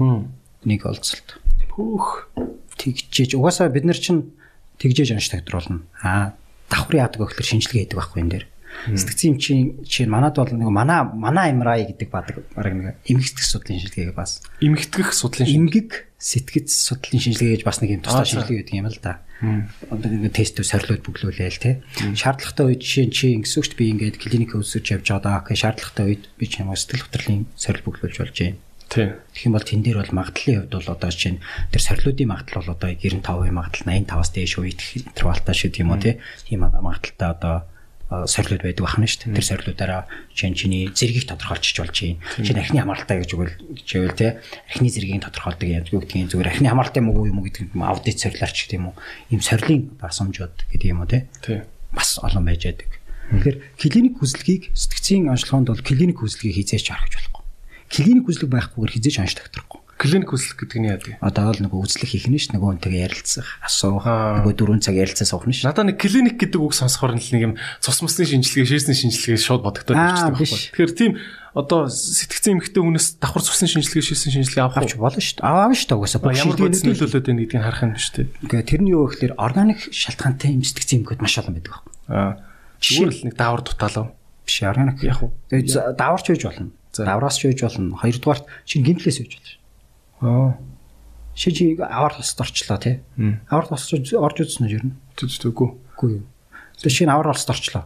Хм. 0.00 0.32
Нэг 0.64 0.80
уулзалт. 0.84 1.40
Хөөх. 1.76 2.32
Тэгжээж 2.76 3.36
угаасаа 3.36 3.68
бид 3.68 3.84
нар 3.84 3.96
чинь 3.96 4.32
тэгжээж 4.80 5.12
онц 5.12 5.28
тагтруулна. 5.28 5.84
Аа 6.00 6.32
давхар 6.68 7.08
яадаг 7.08 7.20
гэхэлэр 7.20 7.46
шинжилгээ 7.46 7.82
хийдэг 7.84 7.98
байхгүй 8.00 8.20
энэ 8.20 8.32
дээр. 8.32 8.46
Сэтгцэн 8.92 9.40
чинь 9.40 9.84
чинь 9.84 10.10
манад 10.12 10.36
бол 10.36 10.52
нэг 10.52 10.68
манай 10.68 11.00
манай 11.04 11.52
эмрай 11.52 11.88
гэдэг 11.88 12.08
бадаг 12.10 12.44
баг 12.52 12.72
нэг 12.72 12.96
эмгэгдэх 13.08 13.44
судлалын 13.44 13.80
шинжилгээ 13.80 14.12
бас. 14.12 14.44
Эмгэгдэх 14.60 15.12
судлалын 15.16 15.48
эмгэг 15.48 16.05
сэтгэц 16.16 16.72
судлалын 16.72 17.20
шинжилгээ 17.20 17.52
гэж 17.60 17.62
бас 17.68 17.78
нэг 17.84 17.90
юм 17.96 18.02
тусдаа 18.02 18.24
шинжилгээ 18.24 18.58
гэдэг 18.64 18.76
юм 18.80 18.88
л 18.88 19.00
да. 19.04 19.20
Одоо 19.92 20.08
нэг 20.08 20.32
тестөө 20.32 20.64
сорилууд 20.64 21.04
бүглүүлээл 21.04 21.60
те. 21.60 21.84
Шаардлагатай 22.16 22.64
үед 22.72 22.80
жишээ 22.80 23.06
нь 23.06 23.12
чи 23.12 23.26
ингэсүгт 23.36 23.76
би 23.76 23.92
ингээд 23.92 24.16
клиник 24.16 24.56
өсөж 24.56 24.96
явж 24.96 25.12
байгаа. 25.12 25.44
Окей 25.44 25.60
шаардлагатай 25.60 26.04
үед 26.08 26.24
би 26.40 26.44
ч 26.48 26.64
юм 26.64 26.72
уу 26.72 26.78
сэтгэл 26.80 27.04
хөдлөлийн 27.04 27.44
сорил 27.52 27.84
бүглүүлж 27.84 28.16
болж 28.16 28.32
байна. 28.32 28.56
Тийм. 28.88 29.18
Тэгэх 29.34 29.44
юм 29.44 29.54
бол 29.58 29.66
тэн 29.66 29.82
дээр 29.84 29.98
бол 30.00 30.16
магадлалын 30.24 30.56
хувьд 30.64 30.72
бол 30.72 30.94
одоо 30.94 31.10
чинь 31.12 31.42
тэр 31.68 31.82
сорилуудын 31.84 32.30
магадлал 32.32 32.64
бол 32.64 32.74
одоо 32.80 32.90
95% 32.96 33.52
магадлал 33.52 33.88
85-аас 33.92 34.30
дээш 34.32 34.52
үеих 34.56 35.04
интервалтай 35.04 35.54
шүү 35.58 35.70
тийм 35.74 35.90
үү 35.92 36.16
тийм 36.46 36.64
магадлалтай 36.64 37.28
одоо 37.28 37.66
сорилууд 38.06 38.62
байдаг 38.62 38.84
бахна 38.86 39.06
шүү 39.10 39.34
дээ. 39.34 39.38
Тэр 39.42 39.48
сорилуудаараа 39.50 40.02
чинь 40.30 40.54
чиний 40.54 40.86
зэргийг 40.94 41.26
тодорхойлчих 41.26 41.82
болж 41.82 41.90
чинь. 41.90 42.22
Чинь 42.38 42.60
архины 42.62 42.86
хамааралтай 42.86 43.18
гэж 43.18 43.30
үгэл 43.34 43.54
живэл 43.82 44.14
те 44.14 44.38
архины 44.70 44.90
зэргийг 44.94 45.26
тодорхойлдог 45.26 45.66
юм 45.66 45.82
гэдгийг 45.82 46.30
зүгээр 46.30 46.50
архины 46.54 46.70
хамааралтай 46.70 47.02
юм 47.02 47.10
уу 47.10 47.26
юм 47.26 47.42
гэдэг 47.42 47.74
юм 47.74 47.82
аудит 47.82 48.22
сорилаар 48.22 48.52
ч 48.54 48.70
гэдэг 48.70 48.78
юм 48.78 48.86
уу. 48.90 48.96
Ийм 49.34 49.42
сорилын 49.42 49.82
басамжууд 49.98 50.54
гэдэг 50.70 50.86
юм 50.86 51.02
уу 51.02 51.10
те. 51.10 51.26
Бас 51.90 52.22
олон 52.22 52.46
байж 52.46 52.62
байдаг. 52.62 52.90
Тэгэхээр 53.26 53.58
клиник 53.74 54.14
хүслэгийг 54.22 54.70
сэтгцийн 54.70 55.26
онцлогоонд 55.26 55.74
бол 55.74 55.82
клиник 55.82 56.22
хүслэгийг 56.22 56.62
хизээч 56.62 56.94
харах 56.94 57.10
болохгүй. 57.10 57.42
клиник 57.90 58.26
үзлэг 58.30 58.50
байхгүйгээр 58.50 58.94
хизээж 58.94 59.16
онш 59.18 59.34
докторхгүй. 59.34 59.82
Клиник 59.96 60.28
үзлэг 60.28 60.60
гэдэг 60.60 60.76
нь 60.76 60.88
яа 60.92 61.00
вэ? 61.00 61.16
Одоо 61.24 61.48
бол 61.48 61.62
нөгөө 61.64 61.80
үзлэг 61.88 62.12
хийх 62.12 62.28
нь 62.28 62.36
ш 62.36 62.52
нөгөө 62.52 62.84
үнтэйгээ 62.84 63.08
ярилцах, 63.08 63.48
асуух, 63.64 64.04
нөгөө 64.04 64.52
4 64.52 64.84
цаг 64.84 64.92
ярилцаа 64.92 65.24
суух 65.24 65.48
нь 65.48 65.56
ш. 65.56 65.64
Надаа 65.64 65.88
нэг 65.88 65.96
клиник 65.96 66.36
гэдэг 66.36 66.60
үг 66.60 66.76
сонсохоор 66.76 67.16
нь 67.16 67.24
нэг 67.32 67.42
юм 67.48 67.54
цус 67.80 68.04
мусны 68.04 68.28
шинжилгээ, 68.28 68.68
шээсний 68.68 68.92
шинжилгээ 68.92 69.40
шууд 69.40 69.64
бодогдоод 69.64 69.96
ирчихсэн 69.96 70.36
байхгүй. 70.36 70.60
Тэгэхээр 70.76 70.92
тийм 70.92 71.12
одоо 71.56 71.88
сэтгцэн 71.88 72.60
эмхтэй 72.60 72.84
хүнээс 72.84 73.16
давхар 73.24 73.40
цусны 73.40 73.72
шинжилгээ, 73.72 74.04
шээсний 74.04 74.32
шинжилгээ 74.36 74.64
авах 74.68 74.84
авч 74.84 75.00
болно 75.00 75.16
ш. 75.24 75.40
Аваа 75.40 75.72
ш 75.72 75.88
угаасаа 75.88 76.20
бүх 76.20 76.36
шилдэгнүүд 76.36 76.84
нөлөөлөд 76.92 77.24
байна 77.24 77.40
гэдгийг 77.40 77.64
харах 77.64 77.84
юм 77.88 77.96
үү? 77.96 78.28
Ингээ 78.44 78.68
тэрний 78.68 78.92
юу 78.92 79.08
гэхээр 79.08 79.40
органик 79.40 79.80
шалтгаантай 79.88 80.52
юм 80.52 80.60
сэтгцэн 80.60 81.00
эмгүүд 81.00 81.24
маш 81.24 81.40
олон 81.40 81.56
байдаг 81.56 81.72
байхгүй. 81.72 81.92
Аа. 82.12 82.32
Зүгээр 82.84 83.12
л 83.16 83.24
нэг 83.32 83.34
даавар 83.40 83.64
дутаалав. 83.64 84.12
Биш 84.44 84.60
органик 84.62 85.00
Яг 85.00 85.24
уу. 85.24 85.32
Даварч 85.48 86.28
үйж 86.28 86.44
болно. 86.44 86.70
Давраас 86.92 87.40
ч 87.40 87.48
үйж 87.48 87.64
болно. 87.64 87.96
Хоёрдугаарт 87.96 88.44
чинь 88.68 88.84
гинтлээс 88.84 89.24
үйж 89.24 89.32
болно. 89.40 89.56
Аа. 90.20 90.56
Ши 91.36 91.52
чи 91.52 91.76
аваар 91.76 92.14
тосд 92.16 92.40
орчлоо 92.40 92.78
тий. 92.78 93.00
Аваар 93.50 93.66
тосч 93.68 93.92
орж 93.92 94.38
үзсэн 94.40 94.64
үү 94.66 94.76
ер 94.76 94.84
нь? 94.88 94.96
Зүгтгөө. 95.16 95.70
Үгүй 95.96 96.10
юу. 96.20 96.24
Тэгээ 96.80 96.96
шинэ 97.08 97.12
аваар 97.12 97.32
олсод 97.32 97.56
орчлоо. 97.56 97.84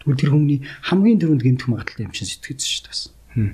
Тэгвэл 0.00 0.20
тэр 0.20 0.32
хүний 0.32 0.60
хамгийн 0.84 1.20
дөрөнд 1.20 1.44
гэмтэх 1.44 1.68
магадлалтай 1.68 2.08
юм 2.08 2.12
чинь 2.16 2.28
сэтгэж 2.28 2.60
шүү 2.64 2.82
дээ. 2.84 2.88
бас. 2.88 3.00
Хм. 3.36 3.52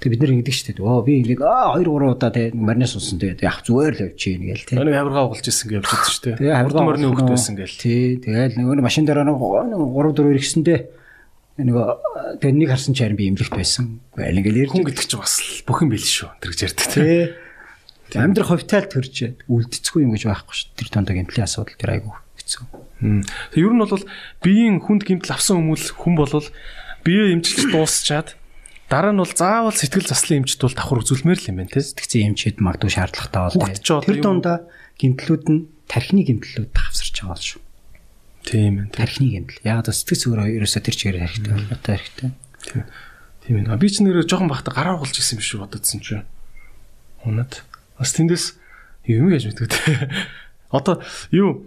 Тэгээ 0.00 0.12
бид 0.16 0.20
нэр 0.24 0.32
ингэдэг 0.40 0.56
шүү 0.56 0.66
дээ. 0.76 0.84
Оо 0.84 1.00
би 1.04 1.12
ингээд 1.20 1.44
аа 1.44 1.76
2 1.76 1.84
3 1.84 2.16
удаа 2.16 2.32
тэгээ 2.32 2.56
маринас 2.56 2.96
унсан 2.96 3.20
тэгээ 3.20 3.44
яг 3.44 3.60
зүгээр 3.64 3.94
л 3.96 4.04
явчих 4.08 4.32
юм 4.32 4.44
гээл 4.48 4.64
тий. 4.64 4.76
Нэг 4.80 4.96
хавиргаа 4.96 5.24
угалж 5.28 5.44
исэн 5.44 5.68
гэж 5.68 5.76
явж 5.76 5.88
байсан 5.92 6.12
шүү 6.12 6.24
дээ. 6.24 6.36
Тэгээ 6.40 6.56
Хурдан 6.56 6.84
морины 6.88 7.06
хөвгт 7.12 7.32
байсан 7.36 7.54
гээл. 7.56 7.76
Тий, 7.80 8.04
тэгээл 8.16 8.56
нөгөө 8.60 8.80
машин 8.80 9.04
дээр 9.04 9.24
нэг 9.28 9.36
3 9.36 10.16
4 10.16 10.32
ирэхсэндээ 10.36 10.78
нөгөө 11.56 12.40
тэгээ 12.44 12.56
нэг 12.60 12.68
харсан 12.68 12.92
ч 12.92 13.00
харин 13.00 13.16
би 13.16 13.32
имлэгт 13.32 13.56
байсан. 13.56 14.04
Гэхдээ 14.12 14.36
ингээл 14.44 14.62
ярьж 14.68 14.72
Хүн 14.76 14.84
гэдэг 14.84 15.06
чинь 15.08 15.22
бас 15.24 15.34
л 15.40 15.64
бүх 15.64 15.78
юм 15.80 15.90
бэл 15.92 16.04
шүү. 16.04 16.30
Тэр 16.36 16.50
гэж 16.52 16.60
ярьдаг 16.68 16.86
тий. 16.92 17.00
тий. 17.00 17.24
Тэгээ 18.12 18.24
амьдрах 18.28 18.50
ховтайл 18.52 18.88
төрчээд 18.92 19.36
үлдэцгүй 19.48 20.04
юм 20.04 20.12
гэж 20.12 20.22
байхгүй 20.28 20.52
шүү. 20.52 20.68
Тэр 20.76 20.88
дондоо 20.92 21.14
гэмтлийн 21.16 21.48
асуудал 21.48 21.80
тэр 21.80 21.90
айгүй 21.96 22.12
хэцүү. 22.12 22.64
Тэг 23.56 23.60
ер 23.64 23.72
нь 23.72 23.80
бол 23.80 24.04
биеийн 24.44 24.78
хүнд 24.84 25.02
гимтэл 25.08 25.34
авсан 25.34 25.64
хүмүүс 25.64 25.96
хүн 25.96 26.14
болвол 26.14 26.48
бие 27.02 27.34
эмчилж 27.34 27.72
дуусчаад 27.72 28.36
дараа 28.86 29.10
нь 29.10 29.20
бол 29.20 29.32
заавал 29.32 29.74
сэтгэл 29.74 30.06
заслын 30.06 30.46
эмчт 30.46 30.62
бол 30.62 30.76
давхар 30.76 31.02
үзүүлмээр 31.02 31.40
л 31.40 31.48
юм 31.50 31.56
байна 31.64 31.72
тий. 31.74 31.82
Сэтгцэн 31.82 32.36
эмчэд 32.36 32.62
магадгүй 32.62 32.92
шаардлагатай 32.94 33.40
бол 33.50 34.04
тэр 34.06 34.18
дундаа 34.22 34.56
гэмтлүүд 35.00 35.44
нь 35.50 35.66
тархины 35.90 36.22
гэмтлүүд 36.22 36.70
хавсарч 36.70 37.26
байгаа 37.26 37.34
бол 37.34 37.42
шүү. 37.42 37.65
Тийм 38.46 38.86
ээ. 38.86 38.86
тий. 38.88 38.94
Тархины 38.94 39.28
гэмтэл. 39.34 39.66
Яг 39.66 39.84
л 39.84 39.90
сэтгц 39.90 40.30
өөрөө 40.30 40.46
ерөөсө 40.54 40.78
тэр 40.78 40.94
чигээр 40.94 41.18
хэрэгтэй 41.26 41.50
байна. 41.50 41.76
хэрэгтэй. 41.82 42.30
Тийм 43.42 43.54
ээ. 43.66 43.74
Би 43.74 43.88
ч 43.90 44.06
нэрээ 44.06 44.30
жоохон 44.30 44.46
бахта 44.46 44.70
гараа 44.70 45.02
угалж 45.02 45.18
исэн 45.18 45.38
юм 45.38 45.42
шиг 45.42 45.60
бододсон 45.66 45.98
чинь. 45.98 46.26
Унаад. 47.26 47.66
Бас 47.98 48.14
тэндээс 48.14 48.54
юм 49.10 49.30
яаж 49.34 49.50
мэддэг 49.50 49.66
те. 49.66 50.10
Одоо 50.70 51.02
юу 51.34 51.66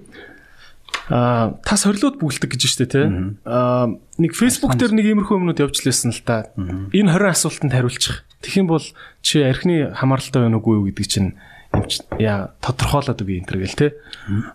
аа 1.12 1.60
та 1.66 1.76
сорилууд 1.76 2.20
бүгэлдэг 2.20 2.56
гэж 2.56 2.64
штэ 2.68 2.86
те. 2.88 3.02
Аа 3.44 4.00
нэг 4.16 4.32
Facebook 4.36 4.76
дээр 4.80 4.96
нэг 4.96 5.08
иймэрхүү 5.12 5.36
юмнууд 5.36 5.60
явж 5.60 5.84
лээсэн 5.84 6.16
л 6.16 6.24
та. 6.24 6.52
Энэ 6.56 7.12
20 7.12 7.28
асуултанд 7.28 7.74
хариулчих. 7.76 8.24
Тэгэх 8.40 8.60
юм 8.64 8.68
бол 8.72 8.86
чи 9.20 9.44
архины 9.44 9.92
хамааралтай 9.96 10.48
байна 10.48 10.60
уугүй 10.60 10.80
юу 10.80 10.88
гэдэг 10.88 11.08
чинь 11.12 11.36
эмч 11.74 12.02
яа 12.18 12.54
тодорхойлоод 12.64 13.22
үгүй 13.22 13.40
энэ 13.44 13.50
төр 13.50 13.60
гэл 13.64 13.78
те. 13.78 13.88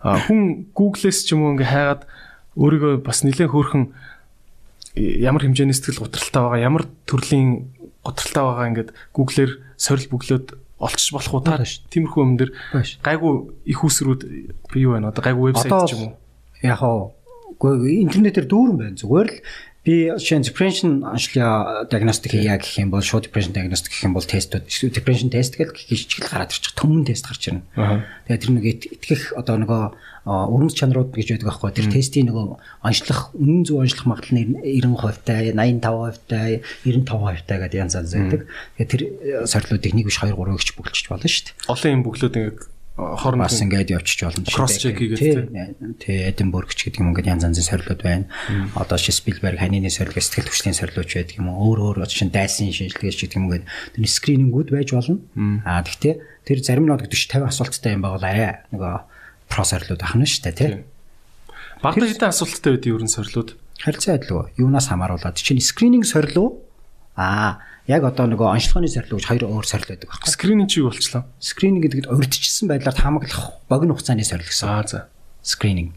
Хүн 0.03 0.71
Google-с 0.75 1.23
ч 1.25 1.33
юм 1.35 1.47
уу 1.47 1.55
ингээ 1.55 1.71
хайгаад 1.71 2.03
өөрийгөө 2.59 2.93
бас 3.07 3.23
нэлээд 3.23 3.51
хөөрхөн 3.51 3.85
ямар 4.99 5.43
хэмжээний 5.43 5.75
сэтгэл 5.75 6.07
готролтой 6.07 6.43
байгаа 6.43 6.61
ямар 6.63 6.85
төрлийн 7.07 7.71
готролтой 8.07 8.43
байгаа 8.47 8.69
ингээд 8.71 8.91
гуглээр 9.15 9.53
сорил 9.75 10.07
бүглөөд 10.11 10.47
олчих 10.79 11.13
болох 11.15 11.43
Байна 11.43 11.65
шүү. 11.67 11.83
тиймэрхүү 11.91 12.23
юм 12.23 12.35
дээр 12.39 12.51
гайгүй 13.03 13.33
их 13.67 13.81
усрүүд 13.83 14.21
юу 14.75 14.95
байна 14.95 15.11
одоо 15.11 15.23
гайгүй 15.25 15.51
вебсайт 15.55 15.73
ч 15.91 15.95
юм 15.99 16.03
уу? 16.11 16.15
яг 16.63 16.81
оо 16.83 17.15
интернетээр 17.63 18.47
дүүрэн 18.47 18.77
байна 18.79 18.99
зүгээр 18.99 19.29
л 19.31 19.39
би 19.85 20.09
шинэ 20.17 20.49
depression 20.49 21.05
аншлаа 21.05 21.85
диагностик 21.93 22.33
хийя 22.33 22.57
гэх 22.57 22.81
юм 22.81 22.89
бол 22.91 23.05
шууд 23.05 23.29
depression 23.29 23.53
diagnostic 23.53 23.93
гэх 23.93 24.09
юм 24.09 24.17
бол 24.17 24.25
тестүүд 24.25 24.65
depression 24.97 25.29
test 25.29 25.61
гэдэг 25.61 25.77
хичгэл 25.77 26.25
гараад 26.25 26.57
ирчих 26.57 26.73
төмөн 26.73 27.05
тест 27.05 27.29
гарч 27.29 27.53
ирнэ. 27.53 27.63
Тэгээ 28.25 28.41
тэр 28.41 28.51
нэг 28.57 28.65
ит- 28.65 28.89
итгэх 28.97 29.37
одоо 29.37 29.61
нөгөө 29.61 29.83
өрөмс 30.25 30.73
чанарууд 30.81 31.13
гэж 31.13 31.37
байдаг 31.37 31.49
байхгүй 31.53 31.71
тэр 31.77 31.87
тестийн 31.93 32.33
нөгөө 32.33 32.57
онцлох 32.81 33.37
үнэн 33.37 33.61
зөв 33.69 33.85
онцлох 33.85 34.09
магадлал 34.09 34.41
нь 34.41 34.57
90% 34.57 35.21
тай 35.29 35.53
85% 35.53 36.33
тай 36.33 36.65
95% 36.89 37.45
тай 37.45 37.59
гэдэг 37.61 37.77
янз 37.85 37.93
янз 38.01 38.13
байдаг. 38.17 38.49
Тэгээ 38.81 38.89
тэр 38.89 39.03
э, 39.05 39.45
сорилуудыг 39.45 39.93
нэг 39.93 40.09
биш 40.09 40.17
2 40.25 40.33
3 40.33 40.57
гихч 40.57 40.73
бүгэлчих 40.81 41.13
болно 41.13 41.29
шүү 41.29 41.45
дээ. 41.45 41.69
олон 41.69 41.93
юм 41.93 42.03
бүглөөд 42.09 42.37
ингээд 42.41 42.61
хооронд 42.95 43.43
бас 43.43 43.59
ингээд 43.59 43.91
явчих 43.91 44.23
болно. 44.23 44.47
Cross 44.47 44.79
check 44.79 44.95
хийгээд 44.95 45.19
тий. 45.19 45.35
тий. 45.35 45.95
Тий, 45.99 46.19
Эдинбург 46.31 46.71
ч 46.79 46.87
гэдэг 46.87 47.03
юм 47.03 47.11
ингээд 47.11 47.27
янз 47.27 47.43
янзын 47.43 47.67
сорилууд 47.67 48.03
байна. 48.03 48.31
Одоо 48.79 48.99
ши 49.03 49.11
Спилберг 49.11 49.59
ханины 49.59 49.91
сорил, 49.91 50.15
сэтгэл 50.15 50.47
хөдлөлийн 50.47 50.79
сорилууч 50.79 51.11
байдаг 51.19 51.35
юм 51.35 51.51
уу? 51.51 51.75
Өөр 51.75 51.79
өөр 51.91 51.97
одоо 52.07 52.15
шин 52.15 52.31
дайсын 52.31 52.71
шинжилгээч 52.71 53.19
гэдэг 53.19 53.35
юм 53.35 53.51
ингээд 53.51 53.67
тэр 53.67 54.07
скринингүүд 54.07 54.69
байж 54.71 54.89
болно. 54.95 55.19
Аа 55.67 55.83
тэгтээ 55.83 56.15
тэр 56.47 56.59
зарим 56.63 56.87
нь 56.87 56.95
одоо 56.95 57.11
40 57.11 57.43
50 57.43 57.51
асуулттай 57.51 57.99
юм 57.99 58.07
байгаад 58.07 58.23
арай 58.31 58.53
нөгөө 58.71 58.95
про 59.51 59.65
сорилууд 59.67 60.03
ахна 60.07 60.23
шүү 60.23 60.43
дээ 60.47 60.55
тий. 60.55 60.71
багада 61.83 62.07
хэдэн 62.07 62.31
асуулттай 62.31 62.71
байд 62.79 62.87
ерөн 62.87 63.11
сорилууд 63.11 63.59
Харилцаа 63.83 64.15
адил 64.17 64.55
үү? 64.55 64.65
Юунаас 64.65 64.87
хамааруулаад 64.89 65.35
чинь 65.35 65.59
скрининг 65.59 66.07
сорилуу 66.07 66.63
Аа 67.17 67.63
яг 67.87 68.03
одоо 68.05 68.27
нөгөө 68.27 68.57
онцлогооны 68.57 68.89
сорилуу 68.89 69.21
гэж 69.21 69.27
хоёр 69.29 69.45
өөр 69.45 69.67
сорил 69.69 69.89
байдаг 69.93 70.09
байхгүй. 70.09 70.33
скрининг 70.33 70.71
чиг 70.73 70.85
болчлоо 70.89 71.23
Скрининг 71.39 71.85
гэдэгт 71.85 72.09
урьдчилсан 72.09 72.69
байдлаар 72.69 72.97
хамаглах 72.97 73.61
богино 73.69 73.93
хугацааны 73.93 74.25
сорил 74.25 74.49
гэсэн. 74.49 74.69
аа 74.69 74.87
за 74.89 75.09
Скрининг. 75.45 75.93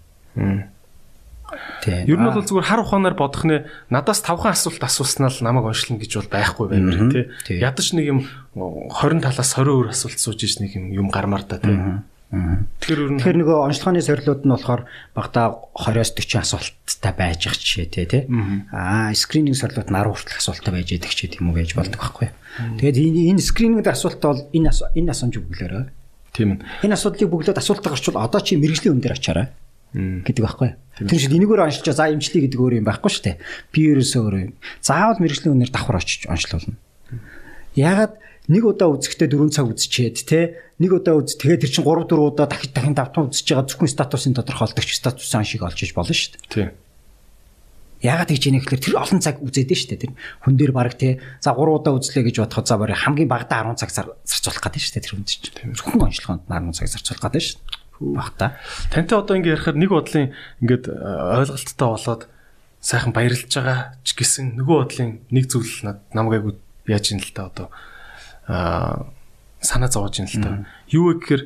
Тий. 1.82 2.04
Ер 2.04 2.20
нь 2.20 2.28
бол 2.28 2.44
зүгээр 2.44 2.68
хар 2.68 2.84
ухаанаар 2.84 3.16
бодох 3.16 3.48
нэ 3.48 3.72
надаас 3.88 4.20
5хан 4.20 4.52
асуулт 4.52 4.84
асууснаа 4.84 5.32
л 5.32 5.40
намайг 5.48 5.72
оншлно 5.72 5.96
гэж 5.96 6.12
бол 6.20 6.32
байхгүй 6.36 6.66
баймир 6.68 7.32
Тий. 7.48 7.64
Ядаж 7.64 7.96
нэг 7.96 8.06
юм 8.12 8.20
20 8.52 9.24
талаас 9.24 9.56
20 9.56 9.72
өөр 9.72 9.88
асуулт 9.96 10.20
сууж 10.20 10.44
иж 10.44 10.60
нэг 10.60 10.76
юм 10.76 10.92
юм 10.92 11.08
гармаар 11.08 11.48
та 11.48 11.56
тий. 11.64 12.04
Тэгэхээр 12.84 13.00
ер 13.00 13.12
нь 13.16 13.20
Тэгэхээр 13.24 13.40
нөгөө 13.40 13.58
онцлогооны 13.72 14.04
сорилууд 14.04 14.44
нь 14.44 14.52
болохоор 14.52 14.82
багада 15.16 15.56
20-оос 15.72 16.12
40 16.12 16.68
асуулттай 16.98 17.14
байж 17.14 17.48
ах 17.48 17.58
жишээ 17.58 17.86
тий 17.94 18.06
тий. 18.06 18.24
Аа 18.74 19.14
скрининг 19.14 19.56
сорилууд 19.56 19.90
нь 19.90 19.96
10 19.96 20.10
хүртэлх 20.10 20.42
асуулттай 20.42 20.74
байж 20.74 20.90
идэх 20.98 21.14
ч 21.14 21.30
гэдэг 21.30 21.42
юм 21.42 21.54
уу 21.54 21.58
байж 21.62 21.72
болдог 21.78 22.02
байхгүй. 22.02 22.30
Тэгээд 22.82 22.98
энэ 22.98 23.38
энэ 23.38 23.42
скрининг 23.42 23.86
асуултаа 23.86 24.34
бол 24.34 24.44
энэ 24.54 24.72
энэ 24.74 25.12
асуумж 25.14 25.36
бүглээрээ. 25.38 25.86
тийм 26.34 26.50
ээ. 26.58 26.90
Энэ 26.90 26.96
асуудлыг 26.98 27.30
бүглөөд 27.30 27.62
асуултаа 27.62 27.94
гарчвал 27.94 28.22
одоо 28.22 28.42
чи 28.42 28.58
мэрэгжлийн 28.58 28.98
өн 28.98 29.02
дээр 29.02 29.18
очаарай 29.18 29.48
гэдэг 29.94 30.44
байхгүй. 30.44 30.70
Тэр 31.06 31.22
шиг 31.22 31.34
энэгээр 31.34 31.66
онцлж 31.66 31.88
за 31.94 32.10
эмчлэе 32.10 32.46
гэдэг 32.46 32.60
өөр 32.62 32.78
юм 32.82 32.86
байхгүй 32.86 33.10
шүү 33.14 33.26
дээ. 33.26 33.38
Би 33.74 33.80
ерөөсөө 33.94 34.22
өөр 34.22 34.36
юм. 34.38 34.54
Заавал 34.82 35.22
мэрэгжлийн 35.22 35.54
өнөр 35.58 35.72
давхар 35.74 35.98
очиж 35.98 36.30
онцлуулна. 36.30 36.78
Ягаад 37.74 38.14
нэг 38.50 38.64
удаа 38.66 38.90
үзэхдээ 38.94 39.30
4 39.34 39.54
цаг 39.54 39.66
үзчихэд 39.70 40.18
те 40.26 40.40
нэг 40.78 40.92
удаа 40.94 41.22
үз 41.22 41.38
тэгээд 41.38 41.68
тэр 41.68 41.72
чинь 41.74 41.86
3 41.86 42.06
4 42.06 42.22
удаа 42.22 42.48
дахин 42.50 42.74
дахин 42.74 42.96
давтан 42.98 43.30
үзэж 43.30 43.46
байгаа 43.50 43.66
зөвхөн 43.70 43.92
статусын 43.92 44.34
тодорхойлогч 44.38 44.90
статусын 44.94 45.46
шиг 45.46 45.62
олж 45.66 45.80
иж 45.84 45.92
болно 45.94 46.14
шүү 46.14 46.32
дээ. 46.38 46.50
Тийм. 46.54 46.70
Ягаад 48.02 48.30
гэж 48.30 48.44
яах 48.54 48.66
гэхээр 48.70 48.84
тэр 48.86 48.96
олон 49.02 49.20
цаг 49.22 49.42
үзээд 49.42 49.74
нь 49.74 49.78
шүү 49.78 49.90
дээ. 49.98 50.02
Тэр 50.06 50.14
хүн 50.46 50.54
дээр 50.54 50.74
баг 50.76 50.94
те 50.98 51.18
за 51.42 51.58
3 51.58 51.66
удаа 51.66 51.98
үзлээ 51.98 52.30
гэж 52.30 52.36
бодоход 52.46 52.68
за 52.70 52.78
барыг 52.78 52.98
хамгийн 53.02 53.26
багадаа 53.30 53.74
10 53.74 53.82
цаг 53.82 53.90
зар- 53.90 54.16
зарцуулах 54.22 54.62
гэдэг 54.62 54.82
шүү 54.86 54.94
дээ 54.94 55.04
тэр 55.06 55.14
хүнд 55.18 55.28
чинь. 55.28 55.74
Зөвхөн 55.74 56.06
онцлогоонд 56.06 56.46
10 56.46 56.78
цаг 56.78 56.88
зарцуулах 56.94 57.24
гэдэг 57.26 57.42
шүү 57.42 57.58
дээ. 57.58 58.14
Багтаа. 58.14 58.50
Тантай 58.94 59.18
одоо 59.18 59.34
ингэ 59.42 59.50
ярихаар 59.58 59.78
нэг 59.82 59.90
бодлын 59.90 60.30
ингээд 60.62 60.86
э, 60.86 60.94
ойлголттой 61.42 61.90
болоод 61.90 62.22
сайхан 62.78 63.10
баярлж 63.18 63.50
байгаа 63.50 63.98
ч 64.06 64.10
гэсэн 64.14 64.54
нөгөө 64.62 64.78
бодлын 64.86 65.12
нэг 65.34 65.46
зүйл 65.50 65.74
над 65.82 66.06
намайг 66.14 66.46
айгу 66.46 66.54
яаж 66.86 67.06
юм 67.10 67.26
л 67.26 67.34
та 67.34 67.50
одоо 67.50 67.68
аа 68.46 69.10
санаа 69.66 69.90
зовоож 69.90 70.22
юм 70.22 70.30
л 70.30 70.38
та. 70.38 70.70
Юу 70.94 71.10
вэ 71.10 71.26
гэхээр 71.26 71.44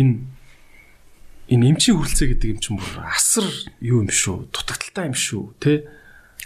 энэ 0.00 0.31
энэ 1.52 1.68
эмчийн 1.76 1.96
хүрэлцээ 2.00 2.28
гэдэг 2.32 2.48
юм 2.56 2.60
чинь 2.64 2.78
бүр 2.80 3.04
асар 3.04 3.46
юу 3.84 4.00
юм 4.00 4.08
шүү. 4.08 4.48
Дутагдaltaй 4.48 5.12
юм 5.12 5.16
шүү, 5.16 5.42
тэ? 5.60 5.84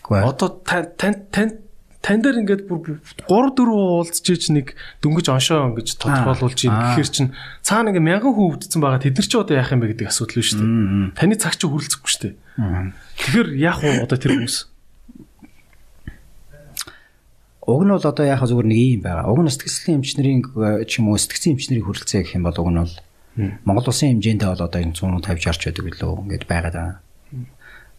Одоо 0.02 0.62
тань 0.66 0.90
тань 0.98 1.62
тань 2.06 2.22
дээр 2.22 2.42
ингээд 2.46 2.62
бүр 2.70 3.02
3 3.26 3.26
4 3.26 3.66
уулзж 3.66 4.26
иж 4.30 4.54
нэг 4.54 4.78
дөнгөж 5.02 5.26
оншоо 5.26 5.74
ингэж 5.74 5.98
тодорхойлуулж 5.98 6.60
ийн 6.62 6.70
Аа. 6.70 6.94
гэхэр 6.94 7.10
чин 7.10 7.26
цаана 7.66 7.90
ингээ 7.90 8.06
мянган 8.22 8.30
хүн 8.30 8.54
өвдсөн 8.54 8.78
байгаа 8.78 9.02
тэд 9.02 9.18
нар 9.18 9.26
ч 9.26 9.34
одоо 9.34 9.58
яах 9.58 9.74
юм 9.74 9.82
бэ 9.82 9.90
гэдэг 9.90 10.06
асуудал 10.14 10.38
биш 10.38 10.54
үү? 10.54 11.18
Таны 11.18 11.34
цаг 11.34 11.58
чи 11.58 11.66
хүрэлцэхгүй 11.66 12.06
шүү 12.06 12.22
дээ. 12.22 12.34
Тэгэхээр 13.18 13.48
яах 13.58 13.78
вэ 13.82 14.06
одоо 14.06 14.18
тэр 14.22 14.38
хүмүүс? 14.38 14.56
Уг 17.66 17.82
нь 17.82 17.90
бол 17.90 18.06
одоо 18.06 18.22
яхаа 18.22 18.46
зүгээр 18.46 18.70
нэг 18.70 18.78
юм 18.78 19.02
байгаа. 19.02 19.26
Уг 19.26 19.42
нь 19.42 19.50
сэтгэл 19.50 19.98
эмчнэрийн 19.98 20.40
э, 20.46 20.86
ч 20.86 21.02
юм 21.02 21.10
уу 21.10 21.18
сэтгцэн 21.18 21.58
эмчнэрийн 21.58 21.82
хүрэлцээ 21.82 22.22
гэх 22.22 22.38
юм 22.38 22.46
бол 22.46 22.54
уг 22.62 22.70
нь 22.70 22.78
бол 22.78 22.94
Монгол 23.36 23.88
улсын 23.92 24.16
хэмжээндээ 24.16 24.48
бол 24.48 24.66
одоо 24.66 24.80
энэ 24.80 24.96
150 24.96 25.44
60 25.44 25.68
байдаг 25.68 25.84
билүү 25.84 26.12
ингээд 26.24 26.44
байгаад 26.48 26.76
байгаа. 26.76 26.98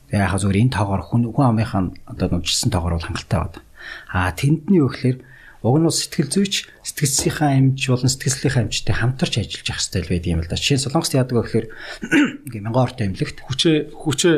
Тэгээ 0.09 0.26
яхаа 0.26 0.39
зүгээр 0.41 0.61
энэ 0.65 0.76
тоогоор 0.76 1.03
хүн 1.05 1.23
хүн 1.30 1.45
амынхаа 1.45 1.81
одоо 2.09 2.27
нууцсан 2.34 2.72
тоогоор 2.73 2.97
бол 2.97 3.07
хангалттай 3.07 3.39
байна. 3.39 3.61
А 4.09 4.34
тэндний 4.34 4.81
гэхээр 4.81 5.18
Уг 5.65 5.81
нь 5.81 5.89
сэтгэл 5.89 6.30
зүйч 6.30 6.69
сэтгэлсийнхаа 6.85 7.57
амж 7.57 7.81
болон 7.89 8.07
сэтгэлсийнхаа 8.14 8.69
амжтай 8.69 8.93
хамтарч 8.93 9.41
ажиллаж 9.41 9.65
явах 9.65 9.81
хэрэгтэй 9.81 10.05
байдаг 10.05 10.31
юм 10.31 10.41
л 10.45 10.47
да. 10.47 10.55
Жишээ 10.55 10.77
нь 10.77 10.85
Солонгост 10.85 11.18
яадаг 11.18 11.38
гэхээр 11.41 11.65
ингээ 12.45 12.61
мянган 12.61 12.85
ортой 12.85 13.05
эмнэлэгт 13.09 13.41
хүчээ 13.41 13.77
хүчээ 13.89 14.35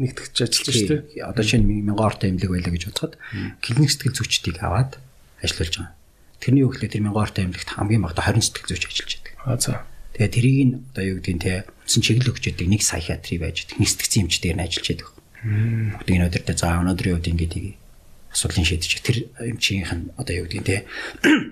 нэгтгэж 0.00 0.36
ажиллаж 0.48 0.72
шүү 0.72 0.88
дээ. 0.88 1.28
Одоо 1.28 1.42
жишээ 1.44 1.60
нь 1.60 1.68
мянган 1.86 2.08
ортой 2.08 2.28
эмнэлэг 2.32 2.50
байлаа 2.50 2.72
гэж 2.72 2.84
бодоход 2.88 3.14
клиник 3.60 3.90
сэтгэл 3.92 4.16
зүйчдийг 4.16 4.56
аваад 4.64 4.96
ажиллуулж 5.44 5.74
байгаа. 5.76 5.92
Тэрний 6.40 6.64
өглөө 6.64 6.88
тэр 6.88 7.04
мянган 7.04 7.20
ортой 7.20 7.42
эмнэлэгт 7.44 7.70
хамгийн 7.76 8.02
багадаа 8.08 8.32
20 8.32 8.48
сэтгэл 8.48 8.70
зүйч 8.72 8.84
ажиллаж 8.88 9.12
байдаг. 9.12 9.34
Аа 9.44 9.60
за. 9.60 9.72
Тэгээ 10.16 10.34
тэрийг 10.34 10.58
нь 10.68 10.74
одоо 10.92 11.04
юу 11.04 11.16
гэдгийг 11.20 11.40
те 11.40 11.54
үндсэн 11.88 12.02
чиглэл 12.04 12.32
өгч 12.32 12.44
яадаг 12.52 12.68
нэг 12.68 12.82
психиатри 12.84 13.36
байж. 13.40 13.56
Нэг 13.80 13.88
сэтгцэн 13.88 14.28
эмчдээр 14.28 14.56
нь 14.56 14.64
ажиллаж 14.64 14.86
байдаг. 14.92 15.08
Бүгдийг 15.42 16.18
нь 16.20 16.26
өдөртөө 16.28 16.56
за 16.56 16.78
өнөөдрийн 16.80 17.16
үед 17.16 17.30
ингэдэг 17.32 17.64
асуудлын 18.32 18.64
шийдэж 18.64 18.92
тэр 19.04 19.16
эмчийнх 19.44 19.92
нь 19.92 20.08
одоо 20.16 20.32
юу 20.32 20.48
гэдгийг 20.48 20.64
те 20.64 20.76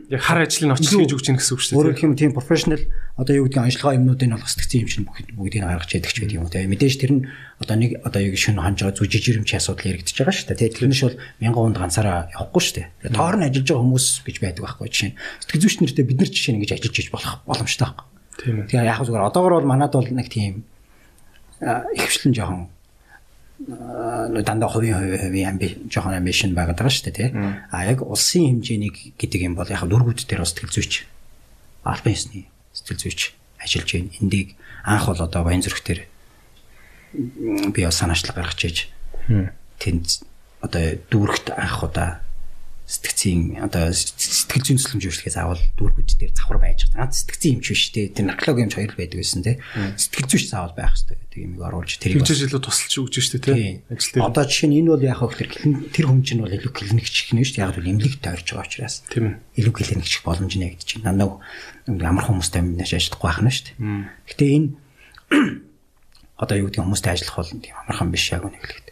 яг 0.09 0.23
хар 0.25 0.49
ажлын 0.49 0.73
очил 0.73 1.05
хийж 1.05 1.13
өгч 1.13 1.27
ийн 1.29 1.37
гэсэн 1.37 1.53
үг 1.53 1.61
шүү 1.61 1.73
дээ. 1.77 1.77
Өөрөөр 1.77 1.99
хэлбэл 2.01 2.21
тийм 2.25 2.33
профешнл 2.33 2.85
одоо 3.21 3.35
юу 3.37 3.45
гэдгийг 3.45 3.65
анхлагаа 3.69 3.99
юмнуудыг 4.01 4.33
болох 4.33 4.49
сэтгцэн 4.49 4.81
эмч 4.89 4.95
нь 4.97 5.09
бүгдийг 5.37 5.61
нь 5.61 5.69
гаргаж 5.69 5.93
яддаг 5.93 6.13
ч 6.17 6.17
байдаг 6.25 6.41
юм 6.41 6.49
те. 6.49 6.65
Мэдээж 6.65 6.97
тэр 6.97 7.13
нь 7.13 7.23
одоо 7.61 7.77
нэг 7.77 8.01
одоо 8.01 8.21
юу 8.25 8.33
шүн 8.33 8.57
ханж 8.65 8.81
байгаа 8.81 8.97
зүжиж 8.97 9.23
жирэмч 9.29 9.51
асуудал 9.61 9.93
яригдчихэж 9.93 10.19
байгаа 10.25 10.37
шүү 10.41 10.49
дээ. 10.49 10.57
Тэгээ 10.57 10.77
тэрнээс 10.81 11.03
бол 11.05 11.21
мянган 11.45 11.63
хонд 11.69 11.79
ганцаараа 11.85 12.19
явахгүй 12.33 12.63
шүү 12.65 12.77
дээ. 12.81 13.13
Тоор 13.13 13.37
нь 13.37 13.45
ажиллаж 13.45 13.69
байгаа 13.69 13.85
хүмүүс 13.85 14.07
гэж 14.25 14.37
байдаг 14.41 14.63
байхгүй 14.65 14.89
жишээ. 14.89 15.13
Сэтгэл 15.45 15.63
зүйч 15.69 15.77
нартэй 15.85 16.05
бид 16.09 16.17
нар 16.17 16.31
жишээ 16.33 16.53
нь 16.57 16.59
ингэж 16.65 16.73
ажиллаж 16.81 16.97
иж 16.97 17.09
болох 17.13 17.33
боломжтой 17.45 17.85
байхгүй. 17.93 18.10
Тийм 18.41 18.65
ээ. 18.65 18.69
Тэгээ 18.73 18.89
яг 18.89 19.05
зүгээр 19.05 19.29
одоогор 19.29 19.61
бол 19.61 19.69
манад 19.69 19.93
бол 19.93 20.09
нэг 20.09 20.29
тийм 20.33 20.65
ихвчлэн 21.61 22.33
жоохон 22.33 22.73
дандаа 23.61 24.69
хувийн 24.73 24.97
хувийн 24.97 25.49
амби 25.53 25.77
жоохон 25.93 26.17
амбишн 26.17 26.57
байгаад 26.57 26.81
байгаа 26.81 26.95
шүү 26.97 27.13
дээ 27.13 27.19
тий. 27.21 27.31
А 27.69 27.85
яг 27.85 28.01
улсын 28.01 28.65
хэмжээний 28.65 29.13
гэдэг 29.21 29.41
юм 29.45 29.55
бол 29.55 29.69
яг 29.69 29.85
дөрвүүд 29.85 30.25
дээр 30.25 30.41
бас 30.41 30.57
сэтгэл 30.57 30.73
зүйч 30.73 31.05
албан 31.85 32.17
ёсны 32.17 32.49
сэтгэл 32.73 33.03
зүйч 33.05 33.21
ажиллаж 33.61 33.91
байна. 33.93 34.17
Эндийг 34.17 34.57
анх 34.85 35.05
бол 35.13 35.21
одоо 35.21 35.45
баян 35.45 35.61
зүрх 35.61 35.85
дээр 35.85 36.09
би 37.13 37.81
бас 37.85 38.01
санаачлаг 38.01 38.37
гаргаж 38.37 38.65
иж 38.65 38.89
тэнд 39.77 40.25
одоо 40.65 40.97
дүүрэгт 41.13 41.53
анх 41.53 41.85
удаа 41.85 42.25
сэтгцийн 42.91 43.63
одоо 43.63 43.95
сэтгэл 43.95 44.67
зүйн 44.67 44.79
төсөлмж 44.83 45.05
үйлчлэхээс 45.07 45.39
авал 45.39 45.63
дүүргүүд 45.79 46.11
дээр 46.19 46.35
завхар 46.35 46.59
байж 46.59 46.91
байгаа. 46.91 47.07
Ганц 47.07 47.23
сэтгцийн 47.23 47.63
эмч 47.63 47.67
биш 47.71 47.85
те. 47.95 48.11
Тэр 48.11 48.27
наркологи 48.27 48.67
эмч 48.67 48.75
хоёр 48.75 48.95
байдаг 48.99 49.19
байсан 49.23 49.47
те. 49.47 49.63
Сэтгэл 49.95 50.27
зүйч 50.27 50.45
заавал 50.51 50.75
байх 50.75 50.99
хэрэгтэй 50.99 51.19
гэдэг 51.23 51.39
юм 51.47 51.53
оруулж 51.63 51.93
тэрийг 52.03 52.27
хэмжээж 52.27 52.43
илүү 52.51 52.63
тусалж 52.67 52.95
өгч 52.99 53.15
штэ 53.23 53.39
те. 53.39 53.55
Ажил 53.87 54.11
дээр. 54.19 54.27
Одоо 54.27 54.43
жишээ 54.43 54.69
нь 54.75 54.79
энэ 54.83 54.91
бол 54.91 55.07
яг 55.07 55.19
хөө 55.23 55.39
тэр 55.39 55.51
тэр 55.95 56.07
хүн 56.11 56.23
чинь 56.27 56.43
бол 56.43 56.51
илүү 56.51 56.73
клиникч 56.75 57.15
нь 57.31 57.47
шүү 57.47 57.55
дээ. 57.55 57.65
Яг 57.71 57.79
л 57.79 57.91
эмнэлэгт 57.95 58.21
тойрч 58.27 58.49
байгаа 58.51 58.67
учраас. 58.67 58.97
Тийм 59.07 59.25
ээ. 59.31 59.35
Илүү 59.63 59.75
клиникч 59.79 60.13
боломж 60.27 60.53
нэгдэж 60.59 60.89
байна. 60.99 61.15
Дандаа 61.15 61.39
ямар 61.95 62.27
хүмүүстэй 62.27 62.59
амьднаш 62.59 62.91
ажиллахгүй 62.91 63.29
байх 63.31 63.39
нь 63.39 63.55
шүү 63.55 63.67
дээ. 63.71 63.79
Гэтэ 64.35 64.45
энэ 64.51 64.69
одоо 66.43 66.57
юу 66.59 66.67
гэдэг 66.67 66.83
хүмүүстэй 66.83 67.13
ажиллах 67.15 67.37
бол 67.39 67.51
тийм 67.55 67.77
амархан 67.87 68.11
биш 68.11 68.27
яг 68.35 68.43
үнэхээр 68.43 68.90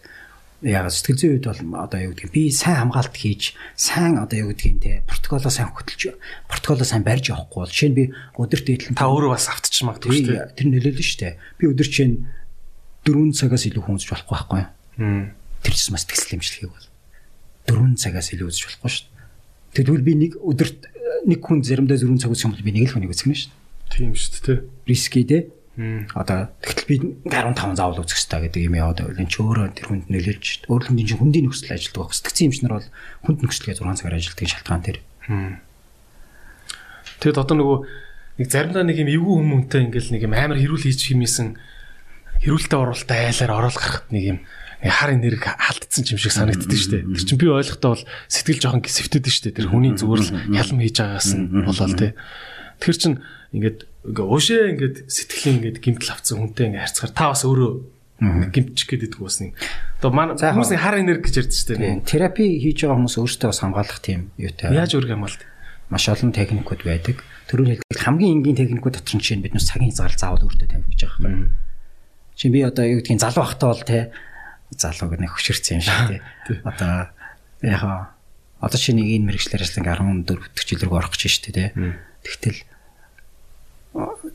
яг 0.62 0.90
сэтгэл 0.90 1.18
зүйн 1.18 1.32
үед 1.39 1.47
бол 1.47 1.86
одоо 1.86 2.01
юу 2.02 2.12
гэдгийг 2.18 2.35
би 2.35 2.43
сайн 2.51 2.90
хамгаалт 2.90 3.14
хийж 3.14 3.55
сайн 3.78 4.18
одоо 4.18 4.39
юу 4.43 4.51
гэдгийг 4.51 4.82
те 4.82 4.93
протоколоо 5.06 5.52
сайн 5.55 5.70
хөтөлж 5.70 6.18
протоколоо 6.51 6.82
сайн 6.82 7.06
барьж 7.06 7.30
явахгүй 7.30 7.62
бол 7.62 7.70
жишээ 7.70 7.90
нь 7.94 7.98
би 7.98 8.05
өдөрт 8.35 8.66
идэлэн 8.66 8.98
та 8.98 9.06
өөрөө 9.06 9.30
бас 9.39 9.47
автчих 9.47 9.86
магадгүй 9.86 10.10
шүү 10.18 10.26
дээ. 10.35 10.59
тэр 10.59 10.66
нөлөөлнө 10.66 11.05
шүү 11.06 11.20
дээ. 11.22 11.35
Би 11.62 11.64
өдөр 11.70 11.89
чинь 11.89 12.14
4 13.06 13.39
цагаас 13.39 13.64
илүү 13.70 13.82
хүнсэж 13.86 14.09
болохгүй 14.10 14.35
байхгүй 14.35 14.62
тэр 15.62 15.74
чинь 15.78 15.94
бас 15.94 16.02
сэтгэл 16.02 16.30
хэмжлэхийг 16.43 16.72
бол. 16.74 16.86
4 17.70 17.94
цагаас 18.02 18.28
илүү 18.35 18.47
үзэж 18.51 18.62
болохгүй 18.66 18.90
шүү 18.90 19.06
дээ. 19.06 19.85
Тэгвэл 19.86 20.02
би 20.02 20.14
нэг 20.18 20.32
өдөрт 20.43 20.78
нэг 21.22 21.39
хүн 21.39 21.62
заримдаа 21.62 22.02
4 22.02 22.18
цаг 22.18 22.35
үзэх 22.35 22.51
юм 22.51 22.55
бол 22.59 22.66
би 22.66 22.74
нэг 22.74 22.90
л 22.90 22.94
хүнийг 22.98 23.14
үзэх 23.14 23.30
нь 23.30 23.39
шүү 23.39 23.55
дээ. 23.55 23.94
Тийм 23.94 24.12
шүү 24.18 24.43
дээ 24.43 24.59
риски 24.89 25.22
те 25.24 25.39
Одоо 25.78 26.50
тэгтэл 26.59 26.90
би 26.90 26.96
15 27.30 27.78
заавал 27.78 28.02
үзэх 28.02 28.18
хэрэгтэй 28.18 28.50
гэдэг 28.50 28.62
юм 28.66 28.74
яваад 28.82 28.98
байвал 28.98 29.22
энэ 29.22 29.30
ч 29.30 29.38
өөрөө 29.38 29.66
тэр 29.78 29.86
хүнд 29.86 30.10
нөлөөлж 30.10 30.42
шүү 30.42 30.60
дээ. 30.66 30.70
Өөрөлдөн 30.74 31.06
чинь 31.06 31.20
хүндийн 31.22 31.44
нөхцөл 31.46 31.70
ажилладаг 31.70 32.02
байх. 32.02 32.18
Сэтгцэн 32.18 32.46
эмч 32.50 32.59
нар 32.66 32.74
бол 32.74 32.88
хүнд 33.22 33.38
нөхцөлгээ 33.46 33.78
6 33.78 33.98
цагаар 34.02 34.16
ажилладаг 34.18 34.48
шалтгаан 34.50 34.82
тэр. 34.82 34.98
Тэгэд 37.22 37.38
одоо 37.38 37.56
нөгөө 37.62 37.78
нэг 38.42 38.48
заримдаа 38.50 38.82
нэг 38.82 38.98
юм 38.98 39.10
эвгүй 39.14 39.34
хүмүүнтэй 39.38 39.82
ингээл 39.86 40.12
нэг 40.18 40.22
юм 40.26 40.34
амар 40.34 40.59
хэрүүл 40.59 40.82
хийж 40.82 41.00
химээсэн 41.14 41.48
хэрүүлтэй 42.42 42.78
оруулалтаа 42.78 43.18
айлаар 43.30 43.52
орол 43.55 43.78
гарахад 43.78 44.10
нэг 44.14 44.24
юм 44.34 44.38
нэг 44.82 44.92
хар 44.94 45.10
энерги 45.14 45.42
халдсан 45.42 46.06
юм 46.06 46.18
шиг 46.22 46.34
санагддаг 46.34 46.78
шүү 46.78 46.90
дээ. 46.94 47.06
Тэр 47.18 47.26
чинь 47.26 47.42
би 47.42 47.50
ойлгохдоо 47.50 47.90
бол 47.98 48.06
сэтгэл 48.30 48.62
жоохон 48.62 48.82
гисэвтэд 48.86 49.26
шүү 49.26 49.42
дээ. 49.50 49.56
Тэр 49.59 49.68
хүний 49.74 49.94
зүгээр 49.98 50.22
л 50.22 50.30
ялам 50.55 50.78
хийж 50.78 50.96
байгаас 51.02 51.30
нь 51.34 51.46
болол 51.66 51.94
тээ. 51.98 52.12
Тэр 52.78 52.94
чинь 52.94 53.16
ингээд 53.50 53.88
ингээ 54.07 54.27
уушээ 54.27 54.62
ингээд 54.77 54.97
сэтгэлийн 55.11 55.57
ингээд 55.59 55.79
гимтэл 55.83 56.12
авцсан 56.15 56.39
хүнтэй 56.39 56.70
ингээ 56.70 56.85
харьцахаар 56.87 57.12
та 57.16 57.33
бас 57.35 57.43
өөрөө 57.43 57.73
гимтчих 58.51 58.87
гээд 58.91 59.07
идэх 59.11 59.23
бас 59.23 59.39
нэг. 59.39 59.55
Одоо 60.03 60.11
манай 60.11 60.35
хүмүүсийн 60.35 60.83
хар 60.83 60.99
энерги 60.99 61.31
гэж 61.31 61.35
ярьдаг 61.39 61.55
шүү 61.55 61.79
дээ. 61.79 62.03
Терапи 62.03 62.47
хийж 62.59 62.83
байгаа 62.83 62.99
хүмүүс 62.99 63.16
өөрсдөө 63.23 63.49
бас 63.51 63.62
хамгаалах 63.62 64.01
тийм 64.03 64.31
юутай. 64.35 64.75
Яаж 64.75 64.99
үүрэг 64.99 65.15
хамгаалт? 65.15 65.43
Маш 65.87 66.05
олон 66.11 66.35
техникүүд 66.35 66.83
байдаг. 66.83 67.23
Төрөөр 67.47 67.79
хэлбэл 67.79 68.05
хамгийн 68.05 68.43
энгийн 68.43 68.59
техникүүд 68.59 68.95
дотор 68.99 69.15
нь 69.15 69.23
жишээ 69.23 69.39
нь 69.39 69.45
биднес 69.47 69.70
цагийн 69.70 69.95
хязгаарлалт 69.95 70.19
заавал 70.20 70.47
өөртөө 70.51 70.69
тавих 70.69 70.91
гэж 70.91 71.01
байгаа 71.07 71.31
юм. 71.31 71.47
Чи 72.35 72.47
би 72.51 72.61
одоо 72.66 72.85
юу 72.85 72.99
гэдгийг 73.01 73.23
залуу 73.23 73.45
хахтаа 73.47 73.70
бол 73.73 73.87
те 73.87 73.99
залууг 74.75 75.15
нэг 75.16 75.33
хөшөрцөн 75.33 75.79
юм 75.79 75.85
шиг 75.87 75.99
те. 76.11 76.19
Одоо 76.66 77.09
яг 77.65 77.83
одоо 78.61 78.79
чи 78.79 78.93
нэг 78.93 79.07
энэ 79.09 79.27
мэрэгчлэр 79.33 79.65
ажиллан 79.65 80.27
14 80.27 80.53
дэх 80.53 80.66
жил 80.66 80.83
рүү 80.85 80.99
орох 80.99 81.15
гэж 81.15 81.23
байна 81.25 81.35
шүү 81.39 81.45
дээ 81.49 81.57
те. 81.57 81.97
Тэгтэл 82.27 82.59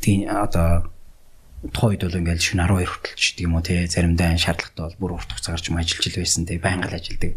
тийм 0.01 0.27
одоо 0.29 0.93
тойд 1.71 2.03
бол 2.03 2.19
ингээл 2.19 2.43
шин 2.43 2.59
12 2.59 2.83
хүртэл 2.83 3.15
ч 3.15 3.23
гэдэг 3.31 3.45
юм 3.47 3.55
уу 3.55 3.63
те 3.63 3.87
заримдаа 3.87 4.35
шаардлагатай 4.35 4.83
бол 4.83 4.99
бүр 4.99 5.11
урт 5.15 5.31
хугацаагаар 5.31 5.63
ч 5.63 5.67
юм 5.71 5.79
ажиллаж 5.79 6.05
ил 6.11 6.19
байсан 6.19 6.43
те 6.43 6.59
байнга 6.59 6.91
л 6.91 6.97
ажилдаг. 6.99 7.31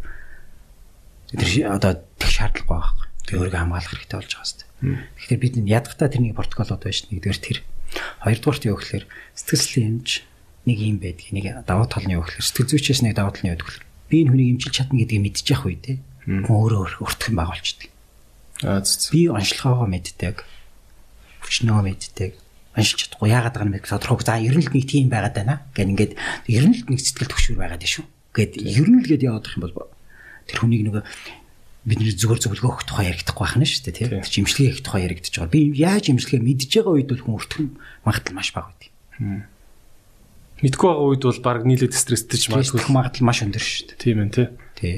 Тэр 1.31 1.51
одоо 1.71 1.93
тех 2.19 2.31
шаардлага 2.35 2.67
байгаа. 2.67 2.95
Тэг 3.23 3.35
өөрийгөө 3.39 3.63
хамгаалах 3.63 3.91
хэрэгтэй 3.95 4.19
болж 4.19 4.33
байгаа 4.35 4.51
хэвээр. 4.51 4.67
Тэгэхээр 5.15 5.43
бид 5.47 5.55
ядгатаа 5.63 6.09
тэрний 6.11 6.35
протоколод 6.35 6.83
байж 6.83 6.99
нэгдүгээр 7.07 7.39
тэр. 7.39 7.59
Хоёрдугаарт 8.27 8.65
юу 8.67 8.77
гэхээр 8.83 9.05
сэтгэл 9.39 9.83
эмч 9.87 10.09
нэг 10.67 10.79
юм 10.83 10.99
байдаг. 10.99 11.27
Нэг 11.31 11.45
даваа 11.63 11.87
талны 11.87 12.19
юу 12.19 12.27
гэхээр 12.27 12.43
сэтгэл 12.43 12.71
зүйчээс 12.75 13.01
нэг 13.07 13.15
даваа 13.15 13.31
талны 13.31 13.55
юу 13.55 13.63
гэхээр 13.63 13.87
би 14.11 14.17
энэ 14.27 14.31
хүнийг 14.35 14.51
эмчилж 14.59 14.75
чадна 14.75 14.99
гэдгийг 14.99 15.23
мэдчих 15.23 15.63
вэ 15.63 15.75
те. 15.79 15.95
Өөрөө 16.27 16.99
өртгөн 16.99 17.35
байгуулчихдээ. 17.39 17.91
Аа 18.67 18.83
би 18.83 19.21
онцлогоогоо 19.31 19.87
мэддэг 19.87 20.43
хүчнөө 21.47 21.81
мэддэг 21.87 22.33
уншиж 22.77 23.09
чадахгүй 23.09 23.33
яагаад 23.33 23.55
байгаа 23.57 23.69
юм 23.73 23.75
бэ 23.79 23.89
тодорхой. 23.89 24.27
За 24.27 24.37
ер 24.37 24.53
нь 24.53 24.61
л 24.61 24.69
нэг 24.69 24.85
тийм 24.85 25.09
байгаад 25.09 25.35
байна. 25.35 25.65
Гэн 25.73 25.97
ингээд 25.97 26.13
ер 26.53 26.65
нь 26.69 26.77
л 26.77 26.85
нэг 26.93 27.01
сэтгэл 27.01 27.33
төвшөр 27.33 27.57
байгаад 27.57 27.81
шүү. 27.81 28.05
Гэт 28.37 28.53
ер 28.61 28.85
нь 28.85 29.01
л 29.01 29.09
гээд 29.09 29.25
яваад 29.25 29.49
их 29.49 29.57
юм 29.57 29.65
бол 29.65 29.89
тэр 30.45 30.59
хүнийг 30.61 30.85
нөгөө 30.85 31.03
бидний 31.89 32.13
зүгээр 32.13 32.41
зөвлөгөө 32.43 32.69
өгөх 32.69 32.85
тухай 32.85 33.09
яригдахгүй 33.09 33.45
байх 33.47 33.57
нь 33.57 33.65
шүү 33.65 33.83
дээ 33.89 33.97
тийм. 33.97 34.11
Тэр 34.21 34.39
имчилгээ 34.45 34.69
хийх 34.77 34.85
тухай 34.85 35.03
яригдчих 35.09 35.41
байгаа. 35.41 35.55
Би 35.57 35.61
яаж 35.73 36.05
имчилгээ 36.13 36.43
мэдж 36.45 36.71
байгаа 36.77 36.93
үед 36.99 37.09
бол 37.15 37.23
хүн 37.25 37.37
өртгөн 37.41 37.69
магадлал 38.05 38.37
маш 38.37 38.49
бага 38.53 38.69
байдаг. 38.75 38.91
Мэдгүй 40.61 40.89
байгаа 40.91 41.07
үед 41.07 41.23
бол 41.25 41.41
баг 41.47 41.59
нийлээд 41.65 41.95
стресстэй 41.97 42.39
ч 42.43 42.45
магадгүй 42.53 42.91
магадлал 42.93 43.25
маш 43.25 43.41
өндөр 43.41 43.63
шүү 43.63 43.85
дээ. 43.95 44.03
Тийм 44.03 44.19
ээ 44.21 44.51
тий. 44.77 44.97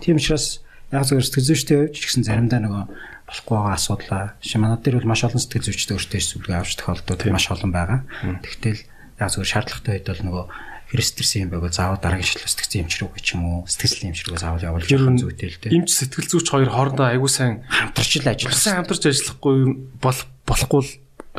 Тийм 0.00 0.16
учраас 0.16 0.62
яг 0.94 1.04
зөвхөн 1.04 1.26
сэтгэл 1.26 1.48
зүйчтэй 1.52 1.80
ч 1.92 2.06
гэсэн 2.06 2.24
заримдаа 2.24 2.60
нөгөө 2.62 2.84
болохгүй 3.28 3.54
байгаа 3.60 3.76
асуудлаа. 3.76 4.24
Жишээ 4.40 4.60
манад 4.64 4.82
дээр 4.82 4.98
бол 5.04 5.12
маш 5.12 5.22
олон 5.28 5.36
сэтгэл 5.36 5.68
зүйчтэй 5.68 5.94
өөртөө 6.00 6.20
сүлгээ 6.24 6.56
авч 6.56 6.72
тохиолдод 6.80 7.20
маш 7.28 7.46
олон 7.52 7.72
байгаа. 7.76 8.00
Тэгтэл 8.40 8.80
яг 9.20 9.28
зөвхөн 9.28 9.52
шаардлагатай 9.52 9.92
үед 10.00 10.08
бол 10.08 10.24
нөгөө 10.24 10.44
христэрсэн 10.88 11.44
юм 11.44 11.50
байгаад 11.52 11.76
заавал 11.76 12.00
дараагийн 12.00 12.24
шилжүүлэх 12.24 12.52
сэтгцэн 12.56 12.80
эмч 12.88 12.94
рүү 12.96 13.10
гэж 13.12 13.26
юм 13.36 13.42
уу 13.44 13.58
сэтгэл 13.68 14.08
эмч 14.08 14.20
рүү 14.24 14.40
заавал 14.40 14.64
явуулж 14.64 14.88
явах 14.88 15.20
зүйтэй 15.20 15.48
л 15.52 15.60
дээ. 15.60 15.76
Эмч 15.76 15.90
сэтгэл 15.92 16.32
зүйч 16.32 16.46
хоёр 16.48 16.70
хоорондоо 16.72 17.06
аягүй 17.12 17.28
сайн 17.28 17.60
хамтарч 17.68 18.12
л 18.24 18.32
ажиллах. 18.32 18.56
Сайн 18.56 18.76
хамтарч 18.80 19.04
ажиллахгүй 19.04 19.56
бол 20.00 20.18
болохгүй 20.48 20.80
л 20.80 20.92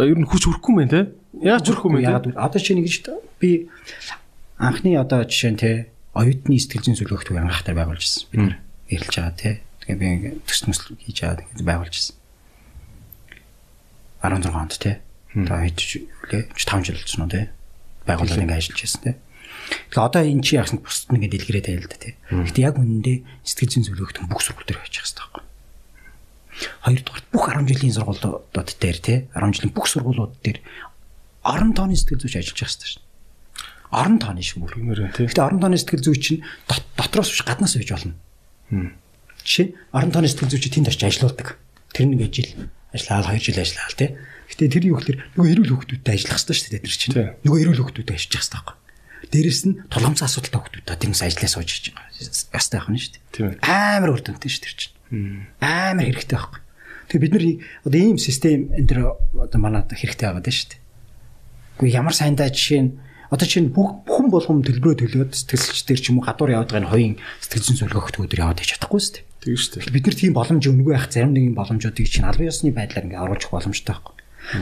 ер 0.06 0.18
нь 0.22 0.30
хүч 0.30 0.44
хөрөхгүй 0.46 0.74
юм 0.86 0.92
те. 0.94 1.02
Яаж 1.42 1.66
хөрөхгүй 1.66 1.90
юм 1.98 2.22
те. 2.30 2.38
Одоо 2.38 2.62
чи 2.62 2.78
нэг 2.78 2.86
гэж 2.86 3.10
би 3.42 3.50
анхны 4.62 4.94
одоо 5.02 5.26
жишээ 5.26 5.52
нь 5.58 5.58
те 5.58 5.72
оюутны 6.14 6.62
сэтгэл 6.62 6.94
зүйн 6.94 6.98
зөвлөгөөт 7.02 7.34
ангаахтар 7.34 7.74
байгуулж 7.74 8.06
ирсэн. 8.06 8.30
Бид 8.30 8.42
нэр 8.46 8.56
ирэлж 8.94 9.16
байгаа 9.18 9.34
те. 9.34 9.52
Тэгээ 9.90 9.98
би 9.98 10.38
төс 10.46 10.62
төсөл 10.62 11.02
хийж 11.02 11.26
аваад 11.26 11.42
ингэ 11.50 11.66
байгуулж 11.66 11.96
ирсэн. 11.98 12.16
16 14.22 14.54
онд 14.54 14.74
тий. 14.78 14.96
Одоо 15.34 15.58
хийж 15.66 16.06
үлээ 16.30 16.54
5 16.54 16.86
жил 16.86 17.02
болсон 17.02 17.26
уу 17.26 17.34
тий. 17.34 17.50
Байгууллага 18.06 18.46
ингэ 18.46 18.54
ажиллаж 18.54 18.82
байсан 18.86 19.02
тий. 19.02 19.16
Тэгээ 19.90 20.06
одоо 20.06 20.22
энэ 20.22 20.46
чи 20.46 20.62
ягсан 20.62 20.78
бусд 20.86 21.10
нэгэ 21.10 21.34
дэлгэрээд 21.34 21.68
байл 21.74 21.86
л 21.86 21.90
да 21.90 21.98
тий. 21.98 22.14
Гэтэ 22.30 22.62
яг 22.70 22.78
үнэндээ 22.78 23.18
сэтгэл 23.42 23.72
зүйн 23.74 23.86
зөвлөгөөт 23.90 24.30
бүх 24.30 24.46
сургууль 24.46 24.68
дээр 24.70 24.78
байж 24.78 24.94
хэрэгтэй 24.94 25.26
байхгүй. 25.26 25.44
Хоёрдугаар 26.86 27.24
бүх 27.34 27.46
10 27.50 27.66
жилийн 27.74 27.96
сургуулиудад 27.98 28.70
дээр 28.78 29.00
тий 29.02 29.18
10 29.34 29.58
жилийн 29.58 29.74
бүх 29.74 29.88
сургуулиуд 29.90 30.38
дээр 30.46 30.60
орон 31.42 31.74
тооны 31.74 31.98
сэтгэл 31.98 32.22
зүйч 32.22 32.36
ажиллаж 32.38 32.62
байгаа 32.62 32.70
хэрэгтэй 32.70 32.90
шин. 32.94 33.04
Орон 33.90 34.18
тооны 34.22 34.44
тий. 35.18 35.26
Гэтэ 35.26 35.42
орон 35.42 35.60
тооны 35.64 35.78
сэтгэл 35.82 36.06
зүйч 36.06 36.26
нь 36.38 36.44
дотроос 36.94 37.34
биш 37.34 37.42
гаднаас 37.42 37.74
байж 37.74 37.90
болно. 37.90 38.14
Жишээ 39.44 39.68
орон 39.96 40.12
тооны 40.12 40.28
сэтгэл 40.28 40.52
зүйч 40.52 40.66
тэнд 40.70 40.90
очиж 40.92 41.04
ажилладаг. 41.06 41.58
Тэр 41.94 42.06
нэг 42.12 42.30
ажил 42.30 42.50
ажиллаад 42.94 43.26
2 43.34 43.44
жил 43.44 43.60
ажиллаа 43.60 43.94
тий. 43.94 44.10
Гэтэ 44.50 44.66
тэр 44.74 44.86
юу 44.90 44.98
гэхээр 44.98 45.18
нөгөө 45.38 45.52
эрүүл 45.54 45.72
хүүхдүүдтэй 45.78 46.14
ажиллах 46.18 46.42
хэрэгтэй 46.42 46.58
шүү 46.58 46.72
дээ 46.74 46.84
тэр 46.84 46.96
чинь. 46.98 47.14
Нөгөө 47.46 47.60
эрүүл 47.64 47.82
хүүхдүүдтэй 47.86 48.16
ажиллаж 48.18 48.34
явах 48.34 48.46
хэрэгтэй 48.50 48.58
байхгүй. 48.60 48.78
Дээрэс 49.30 49.62
нь 49.70 49.76
тулгамцсан 49.94 50.26
асуудалтай 50.26 50.60
хүүхдүүдтэй 50.60 50.98
тэрнээс 50.98 51.24
ажиллаа 51.28 51.52
сууж 51.54 51.70
хийж 51.70 51.86
байгаа. 51.94 52.10
Ястай 52.58 52.78
байх 52.82 52.90
нь 52.90 52.98
шүү 52.98 53.14
дээ. 53.30 53.62
Амар 53.62 54.10
үр 54.16 54.22
дүнтэй 54.26 54.50
шүү 54.50 54.64
тэр 54.66 54.74
чинь. 54.74 54.96
Амар 55.62 56.06
хэрэгтэй 56.10 56.38
байхгүй. 56.40 56.62
Тэгээ 57.10 57.24
бид 57.26 57.34
нар 57.34 57.46
одоо 57.86 58.00
ийм 58.00 58.18
систем 58.18 58.70
энэ 58.74 58.90
төр 58.90 59.00
одоо 59.38 59.60
манад 59.62 59.94
хэрэгтэй 59.94 60.26
байгаа 60.30 60.42
даа 60.46 60.54
шүү 60.54 60.70
дээ. 60.74 60.82
Гэхдээ 61.78 61.98
ямар 61.98 62.16
сайндаа 62.18 62.50
жишээ 62.50 62.82
нь 62.86 62.92
одоо 63.30 63.46
чинь 63.46 63.70
бүх 63.70 64.02
бүхэн 64.10 64.30
болгом 64.34 64.66
төлбөрөө 64.66 65.06
төлөөд 65.06 65.32
сэтгэлч 65.38 65.86
дээр 65.86 66.02
ч 66.02 66.06
юм 66.10 66.22
уу 66.22 66.26
гадуур 66.26 66.50
байгаа 66.58 66.82
энэ 66.82 66.90
хоёрын 66.90 67.18
сэтгэл 67.46 67.66
зүйн 67.66 67.78
зөвлөгөөгт 67.86 68.18
өдөр 68.26 68.42
яваад 68.42 68.62
ич 68.66 68.74
чадахгүй 68.74 69.02
шүү 69.02 69.14
дээ. 69.22 69.29
Тийм 69.40 69.56
шүү 69.56 69.72
дээ. 69.88 69.96
Бид 69.96 70.06
нар 70.06 70.18
тийм 70.20 70.34
боломж 70.36 70.64
өнгөө 70.68 70.94
байх 70.96 71.08
зарим 71.08 71.32
нэгэн 71.32 71.56
боломжуудыг 71.56 72.08
чинь 72.12 72.28
албан 72.28 72.52
ёсны 72.52 72.76
байдлаар 72.76 73.08
ингээ 73.08 73.24
оруулах 73.24 73.52
боломжтой 73.52 73.96
байхгүй. 73.96 74.16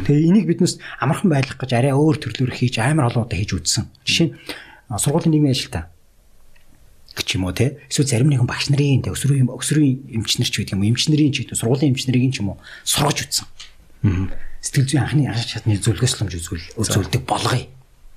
Тэгээ 0.06 0.28
энийг 0.30 0.46
биднээс 0.46 0.78
амархан 1.02 1.30
байлгах 1.34 1.58
гэж 1.58 1.72
арай 1.74 1.94
өөр 1.98 2.18
төрлөөр 2.22 2.54
хийж 2.54 2.78
амар 2.78 3.10
олон 3.10 3.26
удаа 3.26 3.38
хийж 3.42 3.58
үзсэн. 3.58 3.90
Жишээ 4.06 4.28
нь 4.30 4.38
сургуулийн 4.94 5.34
нийгмийн 5.34 5.58
ажилтаа 5.58 5.90
гэж 7.18 7.28
юм 7.42 7.50
уу 7.50 7.58
те 7.58 7.82
эсвэл 7.90 8.06
зарим 8.06 8.30
нэгэн 8.30 8.46
багш 8.46 8.70
нарын 8.70 9.02
те 9.02 9.10
өсвөрийн 9.10 9.50
өсвөрийн 9.50 10.14
эмчнэр 10.22 10.50
ч 10.50 10.62
гэдэг 10.62 10.78
юм 10.78 10.86
уу 10.86 10.90
эмчнэрийн 10.94 11.34
ч 11.34 11.38
гэдэг 11.42 11.58
сургуулийн 11.58 11.92
эмчнэрийн 11.98 12.32
ч 12.34 12.46
юм 12.46 12.54
уу 12.54 12.62
сургаж 12.86 13.18
үтсэн. 13.26 13.48
Сэтгэл 14.62 14.86
зүйн 14.86 15.02
анхны 15.02 15.24
анх 15.26 15.42
чадны 15.42 15.82
зөвлөгөөслөмж 15.82 16.34
үзүүл 16.38 16.66
үзүүлдэг 16.78 17.24
болгоё 17.26 17.66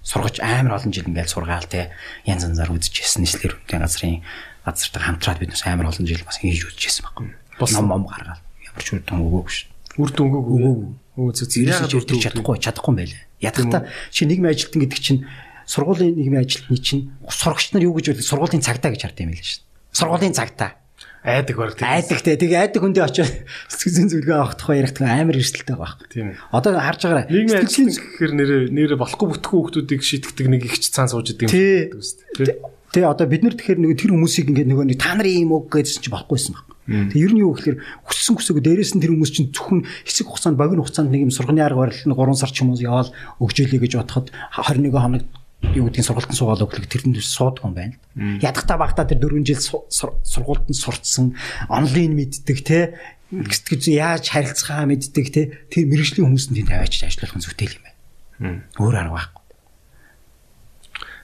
сургаж 0.05 0.41
амар 0.41 0.77
олон 0.77 0.93
жил 0.93 1.09
ингээд 1.09 1.33
сургаал 1.33 1.69
те 1.69 1.93
янз 2.25 2.45
янзаар 2.45 2.73
үзчихсэн 2.73 3.25
нийслэр 3.25 3.57
үнтэй 3.57 3.79
газрын 3.81 4.25
газартаа 4.65 5.03
хамтраад 5.03 5.39
бид 5.41 5.53
бас 5.55 5.65
амар 5.67 5.91
олон 5.91 6.07
жил 6.07 6.25
бас 6.25 6.39
хийж 6.41 6.65
үзчихсэн 6.69 7.05
байхгүй. 7.07 7.29
Ном 7.61 7.87
ном 7.89 8.05
гаргаад 8.09 8.41
ямар 8.41 8.83
ч 8.85 8.89
үр 8.95 9.03
дүн 9.05 9.21
өгөөгүй 9.25 9.53
ш. 9.53 9.69
Үр 9.97 10.11
дүн 10.13 10.29
өгөөгүй. 10.31 10.75
Өө 11.21 11.31
зөв 11.37 11.49
яагаад 11.65 11.97
үр 11.97 12.05
дүн 12.05 12.21
чадахгүй 12.21 12.57
чадахгүй 12.61 12.95
байлаа. 12.97 13.23
Ядахта 13.41 13.79
чи 14.13 14.25
нийгмийн 14.25 14.55
ажилтан 14.55 14.81
гэдэг 14.85 15.01
чинь 15.01 15.21
сургуулийн 15.67 16.15
нийгмийн 16.17 16.45
ажилтны 16.45 16.77
чинь 16.81 17.13
сурагч 17.29 17.73
нар 17.73 17.85
юу 17.85 17.97
гэж 17.97 18.17
хэлдэг 18.17 18.27
сургуулийн 18.27 18.65
цагтаа 18.65 18.91
гэж 18.93 19.03
хардсан 19.05 19.27
юм 19.29 19.33
байлаа 19.35 19.49
ш. 19.49 19.65
Сургуулийн 19.93 20.37
цагтаа 20.37 20.81
айдаг 21.25 21.57
баг 21.57 21.77
тийм. 21.77 21.89
Айдагтэй. 21.89 22.37
Тэгээ 22.41 22.61
айдаг 22.65 22.81
хүндээ 22.81 23.05
очиод 23.05 23.29
сэтгэл 23.69 23.93
зүйн 23.93 24.09
зөвлөгөө 24.09 24.37
авах 24.41 24.57
тухай 24.57 24.81
ярих 24.81 24.97
тухай 24.97 25.21
амар 25.21 25.37
эрсдэлтэй 25.37 25.77
баг. 25.77 26.01
Тийм. 26.09 26.33
Одоо 26.49 26.81
харж 26.81 27.01
байгаарай. 27.05 27.27
Нийгмийн 27.29 27.61
ажил 27.61 27.93
гэхээр 27.93 28.33
нэрээ 28.41 28.63
нэрээ 28.73 28.97
болохгүй 28.97 29.29
бүтггүй 29.37 29.61
хүмүүсийг 29.85 30.01
шийтгдэг 30.01 30.47
нэг 30.49 30.65
ихч 30.65 30.89
цаан 30.89 31.13
сууж 31.13 31.37
идэг 31.37 31.53
юм 31.53 32.01
шүү 32.01 32.80
Тэгээ 32.91 33.07
одоо 33.07 33.27
бид 33.31 33.43
нар 33.47 33.55
тэгэхээр 33.55 33.81
нэг 33.81 33.93
тэр 33.95 34.11
хүмүүсийг 34.15 34.51
ингээд 34.51 34.71
нөгөө 34.71 34.87
нэг 34.91 34.99
та 34.99 35.15
нарын 35.15 35.47
юм 35.47 35.55
уу 35.55 35.71
гэдсэн 35.71 36.03
чинь 36.03 36.15
болохгүйсэн 36.15 36.55
баг. 36.59 36.67
Тэгээ 36.91 37.23
ер 37.23 37.33
нь 37.39 37.43
юу 37.47 37.55
гэхээр 37.55 37.79
хүссэн 38.03 38.35
хүсээгүй 38.35 38.63
дээрээс 38.67 38.93
нь 38.99 39.03
тэр 39.03 39.15
хүмүүс 39.15 39.31
чинь 39.31 39.55
зөвхөн 39.55 39.87
хэсэг 39.87 40.27
хугацаанд 40.27 40.59
богино 40.59 40.83
хугацаанд 40.83 41.15
нэг 41.15 41.31
юм 41.31 41.31
сурганы 41.31 41.63
арга 41.63 41.87
барил 41.87 42.03
нь 42.03 42.19
3 42.19 42.35
сар 42.35 42.51
ч 42.51 42.67
юм 42.67 42.75
уу 42.75 42.83
яваал 42.83 43.15
өгжөөлэй 43.39 43.79
гэж 43.79 43.93
бодоход 43.95 44.35
21 44.59 44.91
хоног 44.91 45.23
юу 45.71 45.87
гэдгийг 45.87 46.07
сургуультанд 46.09 46.39
суугаад 46.41 46.65
өглөг 46.67 46.87
тэрнээс 46.91 47.31
суудаг 47.31 47.63
юм 47.63 47.75
байна. 47.79 47.95
Ядахта 48.43 48.75
багтаа 48.75 49.07
тэр 49.07 49.23
4 49.23 49.45
жил 49.47 49.63
сургуультанд 49.63 50.75
сурцсан, 50.75 51.39
онлайн 51.71 52.17
мэддэг 52.19 52.59
те 52.67 52.99
гэж 53.31 53.87
яаж 53.87 54.27
харилцахаа 54.35 54.91
мэддэг 54.91 55.27
те 55.31 55.43
тэр 55.71 55.87
мэрэгжлийн 55.87 56.27
хүмүүсэнд 56.27 56.67
тэнд 56.67 56.75
аваач 56.75 57.07
ажиллах 57.07 57.39
нь 57.39 57.45
зүтгэл 57.45 57.79
юм 57.79 57.85
байна. 57.87 58.67
Өөр 58.81 58.97
арга 58.99 59.15
байхгүй. 59.15 59.40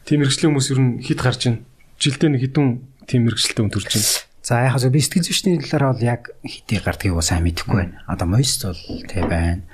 Тийм 0.07 0.23
мэрэгжлийн 0.23 0.55
хүмүүс 0.55 0.71
ер 0.71 0.81
нь 0.81 0.93
хэд 1.03 1.21
гарч 1.21 1.41
байна? 1.51 1.61
Жилдээ 1.99 2.31
нэг 2.31 2.43
хэдэн 2.47 2.67
тийм 3.11 3.21
мэрэгчлэлтэй 3.27 3.63
хүн 3.67 3.75
төрж 3.75 3.91
байна. 3.91 4.11
За 4.47 4.63
яг 4.63 4.79
хаа 4.79 4.91
би 4.95 5.03
сэтгэл 5.03 5.27
зүйчний 5.27 5.59
талаар 5.59 5.99
бол 5.99 6.07
яг 6.07 6.23
хэдий 6.47 6.79
гардгийг 6.79 7.19
сайн 7.27 7.43
мэдэхгүй 7.43 7.75
байна. 7.75 8.07
Одоо 8.07 8.31
мост 8.31 8.63
бол 8.63 8.83
тэ 9.11 9.27
байна. 9.27 9.67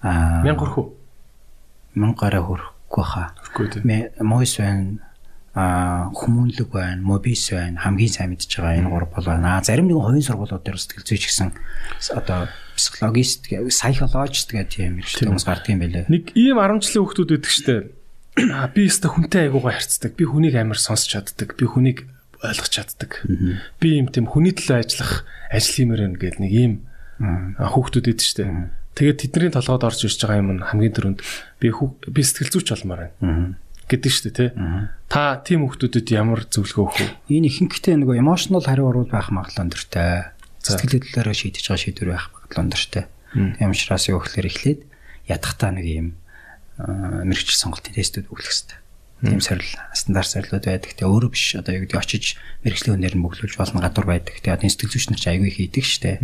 Аа 0.00 0.40
1000 0.40 0.56
хөрхөө. 0.56 0.86
1000 2.00 2.16
гараа 2.16 2.42
хөрх 2.48 2.74
өгөхгүй 2.94 3.04
хаа. 3.04 3.34
Мойс 4.22 4.56
байна, 4.58 4.98
а 5.54 6.10
хүмүүнлэг 6.14 6.68
байна, 6.70 7.02
мобис 7.02 7.50
байна, 7.50 7.78
хамгийн 7.78 8.10
сайн 8.10 8.30
мэдж 8.30 8.50
байгаа 8.58 8.78
энэ 8.78 8.90
гурав 8.90 9.10
бол 9.14 9.24
байна. 9.24 9.62
Зарим 9.62 9.86
нэгэн 9.86 10.02
хувийн 10.02 10.26
сургуулиуд 10.26 10.62
дээр 10.62 10.78
сэтгэл 10.78 11.06
зүйч 11.06 11.24
гэсэн 11.30 11.50
одоо 12.14 12.48
психологист, 12.74 13.46
психологист 13.50 14.50
гэх 14.50 14.68
тийм 14.70 14.98
хэрэгтэй 15.02 15.26
хүмүүс 15.30 15.46
гардаг 15.46 15.70
юм 15.70 15.80
байлээ. 15.82 16.06
Нэг 16.10 16.34
ийм 16.34 16.58
10 16.58 16.82
жилийн 16.82 17.02
хүүхдүүд 17.06 17.30
байдаг 17.34 17.52
штэ. 17.52 17.74
Би 18.34 18.90
өстө 18.90 19.14
хүнтэй 19.14 19.46
айгуугаа 19.46 19.78
харьцдаг. 19.78 20.18
Би 20.18 20.26
хүнийг 20.26 20.58
амар 20.58 20.78
сонсч 20.78 21.14
чаддаг. 21.14 21.54
Би 21.54 21.70
хүнийг 21.70 22.10
ойлгож 22.42 22.70
чаддаг. 22.70 23.22
Би 23.78 24.02
юм 24.02 24.10
тийм 24.10 24.26
хүний 24.26 24.50
төлөө 24.50 24.82
ажиллах 24.82 25.22
ажил 25.54 25.86
юмэр 25.86 26.10
байна 26.10 26.18
гэдэг 26.18 26.40
нэг 26.42 26.52
ийм 26.52 26.72
хүүхдүүд 27.62 28.06
байдаг 28.10 28.26
штэ. 28.26 28.44
Тэгээд 28.98 29.22
тэдний 29.30 29.50
толгойд 29.54 29.86
орж 29.86 30.00
ирж 30.02 30.18
байгаа 30.18 30.42
юм 30.42 30.50
нь 30.58 30.66
хамгийн 30.66 30.94
түрүүнд 30.98 31.20
би 31.62 31.68
би 31.70 32.20
сэтгэл 32.22 32.52
зүйч 32.58 32.68
болмоор 32.74 33.14
байна 33.18 33.54
гэдэг 33.86 34.10
шүү 34.10 34.24
дээ 34.30 34.38
тий. 34.38 34.50
Та 35.10 35.38
тийм 35.42 35.66
хүмүүстэд 35.66 36.08
ямар 36.14 36.42
зөвлөгөө 36.48 36.84
өгөх 36.90 36.98
вэ? 37.02 37.38
Энэ 37.38 37.48
ихэнхдээ 37.52 38.02
нөгөө 38.02 38.18
emotional 38.18 38.64
хариу 38.64 38.88
урвал 38.90 39.10
байх 39.12 39.28
магадлал 39.30 39.68
өндөртэй. 39.68 40.32
Сэтгэл 40.64 41.04
хөдлөлөөрөө 41.04 41.36
шийдэж 41.36 41.64
байгаа 41.68 41.82
шийдвэр 41.84 42.10
байх 42.16 42.26
магадлал 42.32 42.62
өндөртэй. 42.64 43.04
Юу 44.08 44.20
гэхээр 44.24 44.48
эхлээд 44.48 44.80
ядахтаа 45.28 45.70
нэг 45.74 45.86
юм 45.90 46.08
мэрэгчл 46.78 47.58
сонголтын 47.58 47.94
тестүүд 47.94 48.30
өглөх 48.30 48.50
хэрэгтэй 48.50 48.78
тийм 49.24 49.40
сорил 49.40 49.64
стандарт 49.94 50.28
сорилууд 50.28 50.64
байдаг. 50.64 50.92
Тэгээ 50.92 51.08
өөрөө 51.08 51.30
биш 51.32 51.56
одоо 51.56 51.72
юу 51.74 51.82
гэдэг 51.86 51.96
очиж 51.96 52.36
мэрэгжлийн 52.64 52.94
хүнээр 52.98 53.16
нь 53.16 53.24
бөглүүлж 53.24 53.56
болно 53.56 53.80
гадуур 53.80 54.06
байдаг. 54.06 54.36
Тэгээ 54.42 54.56
одоо 54.58 54.68
сэтгэл 54.68 54.92
зүйч 54.92 55.06
нар 55.08 55.20
ч 55.20 55.24
аягүй 55.32 55.50
хийдэг 55.54 55.84
штэ. 55.84 56.20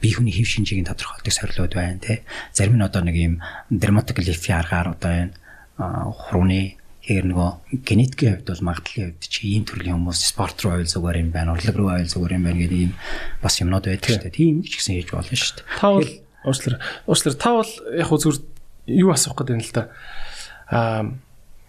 Би 0.00 0.08
хүний 0.12 0.34
хэв 0.34 0.48
шинжийг 0.48 0.84
тодорхойлдог 0.84 1.32
сорилууд 1.32 1.72
байна 1.72 2.00
те. 2.02 2.26
Зарим 2.52 2.76
нь 2.76 2.84
одоо 2.84 3.00
нэг 3.00 3.16
юм 3.16 3.34
дерматоглифи 3.72 4.52
аргаар 4.52 4.92
одоо 4.92 5.12
энэ 5.30 5.34
хурууны 5.78 6.76
Тэгэхээр 7.04 7.36
нөгөө 7.36 7.84
генетикийн 7.84 8.32
хувьд 8.40 8.48
бол 8.48 8.64
магадлалын 8.72 9.12
хувьд 9.12 9.28
чи 9.28 9.60
ийм 9.60 9.68
төрлийн 9.68 10.00
хүмүүс 10.00 10.24
спорт 10.24 10.56
руу 10.64 10.80
ойл 10.80 10.88
зүгээр 10.88 11.20
юм 11.20 11.36
байна, 11.36 11.52
урлаг 11.52 11.76
руу 11.76 11.92
ойл 11.92 12.08
зүгээр 12.08 12.40
юм 12.40 12.44
байна 12.48 12.64
гэдэг 12.64 12.80
ийм 12.80 12.92
бас 13.44 13.60
юмнууд 13.60 13.84
байдаг 13.84 14.08
шүү 14.08 14.24
дээ. 14.24 14.38
Тийм 14.40 14.64
ч 14.64 14.80
гэсэн 14.80 14.96
хийж 15.04 15.12
болно 15.12 15.36
шүү 15.36 15.52
дээ. 15.60 15.68
Та 15.84 15.88
бол 15.92 16.08
уучлаар 16.48 16.76
уучлаар 17.04 17.36
та 17.36 17.50
бол 17.60 17.72
яг 17.92 18.08
хөө 18.08 18.20
зүр 18.24 18.36
юу 18.86 19.10
асуух 19.12 19.36
гэдэг 19.38 19.54
юм 19.56 19.62
л 19.64 19.72
та. 19.72 19.82
Аа 20.68 21.14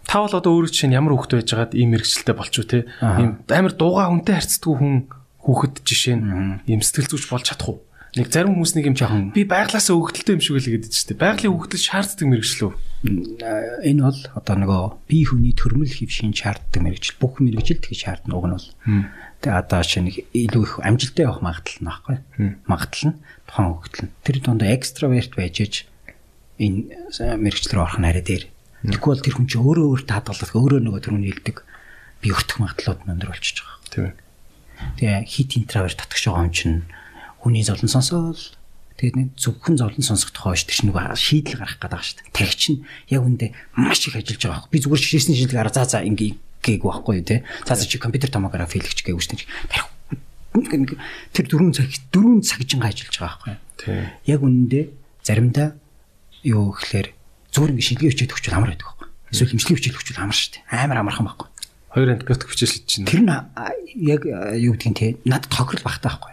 та 0.06 0.22
бол 0.22 0.34
одоо 0.38 0.52
өөрөө 0.54 0.70
чинь 0.70 0.94
ямар 0.94 1.18
хүүхэд 1.18 1.34
байж 1.42 1.50
байгаад 1.50 1.74
ийм 1.74 1.90
мэрэгчлэлтэй 1.92 2.36
болчих 2.38 2.62
уу 2.62 2.70
те 2.70 2.78
ийм 3.02 3.42
амар 3.50 3.74
дууга 3.74 4.06
хүнтэй 4.06 4.34
харьцдаг 4.38 4.72
хүн 4.78 4.94
хүүхэд 5.42 5.74
жишээ 5.82 6.16
нь 6.16 6.62
ийм 6.70 6.80
сэтгэл 6.80 7.10
зүйч 7.10 7.26
болж 7.26 7.44
чадах 7.50 7.68
уу? 7.74 7.78
Нэг 8.16 8.32
зарим 8.32 8.56
хүмүүс 8.56 8.72
нэг 8.78 8.86
юм 8.86 8.96
жоохон 8.96 9.34
би 9.34 9.44
байглаасаа 9.44 9.92
хөвгөлтэй 9.92 10.38
юм 10.38 10.40
шиг 10.40 10.56
л 10.56 10.72
гэдэг 10.78 10.88
чинь 10.88 11.20
байгалийн 11.20 11.52
хөвгөл 11.52 11.84
шаарддаг 11.84 12.26
мэрэгчлөө 12.32 12.72
энэ 13.84 14.02
бол 14.02 14.20
одоо 14.32 14.56
нөгөө 14.56 14.82
бие 15.04 15.26
хүний 15.28 15.52
төрмөл 15.52 15.90
хэв 15.90 16.08
шин 16.08 16.32
шаарддаг 16.32 16.80
мэрэгжил 16.80 17.20
бүх 17.20 17.44
мэрэгжил 17.44 17.82
тэгж 17.82 18.00
шаардна 18.08 18.40
уг 18.40 18.46
нь 18.48 18.56
бол. 18.56 18.68
Тэгээ 19.44 19.60
одоо 19.60 19.82
чинь 19.84 20.08
илүү 20.08 20.62
их 20.64 20.74
амжилттай 20.80 21.28
явах 21.28 21.44
магадлал 21.44 21.76
нь 21.76 21.88
байхгүй 21.92 22.16
магадлал 22.64 23.06
нь 23.12 23.18
тухайн 23.44 23.68
хөвгөл 23.68 24.02
нь. 24.08 24.14
Тэр 24.24 24.36
дундаа 24.40 24.70
экстраверт 24.72 25.32
байж 25.36 25.56
ич 25.60 25.74
энэ 26.58 27.36
мэрэгчлэр 27.40 27.82
орох 27.82 27.98
нь 28.00 28.08
арай 28.08 28.24
дээр 28.24 28.44
Тэгэхгүй 28.86 29.10
бол 29.10 29.24
тэр 29.24 29.34
хүн 29.34 29.48
чинь 29.50 29.64
өөрөө 29.66 29.86
өөртөө 30.04 30.14
хадгалах 30.14 30.52
өөрөө 30.54 30.80
нөгөө 30.84 31.00
тэрүүний 31.02 31.32
хэлдэг 31.34 31.56
би 32.22 32.28
өртөх 32.30 32.58
магадлалууд 32.62 33.02
нь 33.02 33.12
өндөр 33.18 33.30
болчихж 33.34 33.58
байгаа. 33.64 33.78
Тийм. 33.90 34.12
Тэгээ 35.00 35.26
хит 35.26 35.50
интроверт 35.58 35.98
татгах 35.98 36.22
байгаа 36.22 36.46
юм 36.46 36.54
чинь 36.54 36.76
хүний 37.42 37.64
зовлон 37.66 37.90
сонсоол 37.90 38.38
тэгээд 39.00 39.16
нэг 39.16 39.28
зөвхөн 39.40 39.80
зовлон 39.80 40.04
сонсох 40.06 40.30
тухай 40.30 40.54
шүү 40.54 40.68
дээ 40.70 40.86
нөгөө 40.92 41.04
шийдэл 41.16 41.58
гаргах 41.58 41.80
гэдэг 41.82 42.02
шүү 42.04 42.16
дээ. 42.20 42.36
Тарих 42.36 42.54
чинь 42.54 42.78
яг 43.10 43.22
үндэ 43.26 43.46
маш 43.74 44.00
их 44.06 44.14
ажиллаж 44.14 44.42
байгаа. 44.44 44.70
Би 44.70 44.78
зүгээр 44.78 45.02
шишээсний 45.02 45.36
шийдэл 45.40 45.58
гараа 45.58 45.74
за 45.74 45.84
за 45.88 46.04
ингээ 46.04 46.36
гээгүй 46.62 46.88
байхгүй 46.88 47.14
юу 47.20 47.26
те. 47.26 47.42
За 47.66 47.74
за 47.74 47.84
чи 47.88 47.98
компьютер 47.98 48.30
томографи 48.30 48.78
хийлгэж 48.78 49.02
гээгүй 49.02 49.22
шүү 49.24 49.36
дээ. 49.40 49.50
Тарих 49.72 49.90
тэр 51.34 51.44
дөрөв 51.48 51.76
цаг 51.76 51.90
дөрөв 52.12 52.40
цагжингаа 52.44 52.88
ажиллаж 52.88 53.16
байгаа 53.20 53.36
байхгүй. 53.36 53.54
Тийм. 53.82 54.04
Яг 54.24 54.40
үндэ 54.40 54.80
заримдаа 55.20 55.76
юу 56.46 56.70
гэхээр 56.78 57.08
зүгээр 57.50 57.72
ингэ 57.74 57.86
шилгээ 57.90 58.10
хичээд 58.14 58.34
өгчөл 58.38 58.56
амар 58.56 58.70
байдаг 58.72 58.86
байхгүй. 58.86 59.08
Эсвэл 59.34 59.50
хэмжлэг 59.50 59.76
хичээл 59.82 59.98
өгчөл 59.98 60.22
амар 60.22 60.36
шүү 60.38 60.50
дээ. 60.54 60.62
Амар 60.70 60.98
амархан 61.02 61.26
байхгүй. 61.26 61.48
Хоёр 61.90 62.08
антибиотик 62.14 62.50
хичээл 62.54 62.76
чинь. 62.86 63.06
Тэр 63.10 63.22
нь 63.26 63.34
яг 64.06 64.22
юу 64.54 64.72
гэдгийг 64.78 64.94
те 64.94 65.06
надад 65.26 65.50
тохирол 65.50 65.82
багтаа 65.82 66.10
байхгүй. 66.14 66.32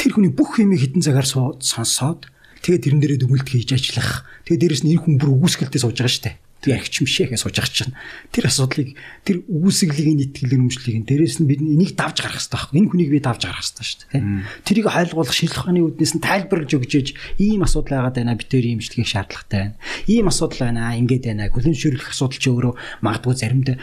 Тэр 0.00 0.10
хүний 0.16 0.32
бүх 0.32 0.56
юмыг 0.56 0.80
хитэн 0.80 1.04
цагаар 1.04 1.28
сонсоод 1.28 2.32
тэгээд 2.64 2.84
тэрэн 2.88 3.00
дээрээ 3.04 3.20
дүгнэлт 3.20 3.48
хийж 3.52 3.76
ажиллах. 3.76 4.24
Тэгээд 4.48 4.62
дээрэс 4.64 4.82
нь 4.88 4.96
энэ 4.96 5.02
хүн 5.04 5.14
бүр 5.20 5.36
үгүйсгэлтэй 5.36 5.80
сууж 5.84 6.00
байгаа 6.00 6.10
шүү 6.16 6.24
дээ 6.26 6.36
тэр 6.62 6.78
архич 6.78 7.02
мшээхээ 7.02 7.42
сууж 7.42 7.58
байгаа 7.58 7.74
чинь 7.74 7.94
тэр 8.30 8.44
асуудлыг 8.46 8.88
тэр 9.26 9.36
үгүйсгэлийг 9.50 10.16
нийтгэл 10.30 10.54
өрөмжлөгийг 10.54 11.04
дээрээс 11.10 11.36
нь 11.42 11.50
бид 11.50 11.58
энийг 11.58 11.98
давж 11.98 12.22
гаргах 12.22 12.38
хэрэгтэй 12.38 12.54
байхгүй. 12.54 12.78
Энэ 12.78 12.90
хүнийг 12.94 13.10
би 13.10 13.18
давж 13.18 13.42
гаргах 13.42 13.66
хэрэгтэй 13.66 13.86
шүү 13.90 13.98
дээ 14.14 14.22
тэрийг 14.62 14.86
хайлгуулах 14.86 15.34
шинжилх 15.34 15.58
ухааны 15.58 15.82
үүднээс 15.82 16.12
нь 16.16 16.22
тайлбарлаж 16.22 16.70
өгчээж 16.70 17.08
ийм 17.42 17.66
асуудал 17.66 17.98
байгаад 17.98 18.16
байна 18.22 18.38
битээр 18.38 18.66
ийм 18.70 18.78
имчилгээх 18.78 19.10
шаардлагатай 19.10 19.58
байна. 19.58 19.76
Ийм 20.06 20.26
асуудал 20.30 20.60
байна 20.70 20.94
ингээд 20.96 21.24
байна. 21.26 21.50
Зөвшөөрлөх 21.50 22.14
асуудал 22.14 22.38
чи 22.38 22.48
өөрөө 22.48 22.72
магадгүй 23.02 23.34
заримдаа 23.34 23.76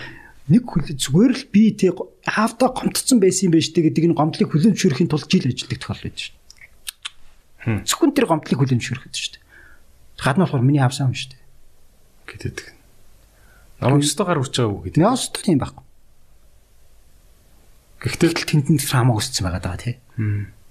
нэг 0.50 0.64
зүгээр 0.66 1.34
л 1.36 1.46
би 1.54 1.64
тий 1.78 1.92
хаавта 2.26 2.74
гомдсон 2.74 3.20
байсан 3.22 3.52
юм 3.52 3.54
байна 3.54 3.68
штэ 3.68 3.86
гэдэг 3.86 4.04
энэ 4.10 4.18
гомдлыг 4.18 4.50
хүлэмжшүүрэхийн 4.50 5.10
тулд 5.12 5.30
жил 5.30 5.46
ажилладаг 5.46 5.80
тохиол 5.84 6.04
байдаг 6.10 6.26
дээ. 6.26 7.86
Зөвхөн 7.86 8.12
тэр 8.18 8.26
гомдлыг 8.26 8.58
хүлэмжшүүрэх 8.58 9.04
гэдэг 9.06 9.22
шүү 9.22 9.34
дээ. 9.38 9.46
Гадна 10.26 10.44
болохоор 10.50 10.66
миний 10.66 10.82
авсан 10.82 11.12
юм 11.12 11.16
дээ. 11.16 11.39
Гэдэг. 12.36 12.58
Намайг 13.80 14.04
өстө 14.06 14.24
гар 14.28 14.42
урч 14.42 14.56
байгаа 14.60 14.74
үү 14.76 14.84
гэдэг. 14.92 15.02
Яас 15.02 15.30
ч 15.32 15.36
тийм 15.40 15.60
байхгүй. 15.64 15.86
Гэхдээ 18.00 18.20
Тэгэл 18.20 18.50
тэнд 18.50 18.68
нь 18.76 18.80
хамаа 18.80 19.20
өссөн 19.20 19.44
байгаа 19.48 19.64
даа 19.64 19.78
тий. 19.80 19.96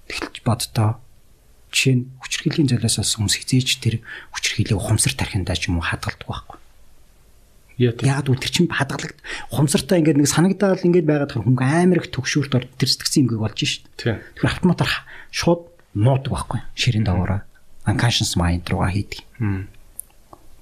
Тэгэл 0.08 0.44
боддоо 0.44 1.00
жишээ 1.72 1.94
нь 2.00 2.04
хүчрхийллийн 2.24 2.68
золиос 2.68 2.96
бас 3.00 3.12
хүмүүс 3.16 3.36
хизээж 3.44 3.68
тэр 3.84 3.94
хүчрхийлийг 4.32 4.80
ухамсар 4.80 5.12
тархиндаа 5.12 5.56
ч 5.56 5.68
юм 5.68 5.80
уу 5.80 5.84
хадгалдаг 5.84 6.24
байхгүй. 6.24 6.58
яа. 7.78 7.92
Яг 8.00 8.28
үл 8.32 8.40
тэр 8.40 8.52
чин 8.52 8.66
хадгалагд 8.72 9.20
ухамсартаа 9.52 10.00
ингээд 10.00 10.18
нэг 10.24 10.28
санагдаал 10.28 10.80
ингээд 10.80 11.04
байгаад 11.04 11.32
хүн 11.36 11.60
амар 11.60 12.00
их 12.00 12.08
төгшүүрт 12.10 12.56
ор 12.56 12.64
тэр 12.64 12.88
сэтгцэн 12.88 13.28
имгэг 13.28 13.40
болж 13.44 13.58
шít. 13.60 13.84
Тэгэхээр 14.00 14.48
автоматар 14.48 14.90
шууд 15.30 15.68
нуудаг 15.92 16.32
байхгүй. 16.32 16.60
Ширийн 16.72 17.04
дагавраа 17.04 17.44
unconscious 17.88 18.36
mind 18.36 18.68
руугаа 18.68 18.92
хийдэг. 18.92 19.24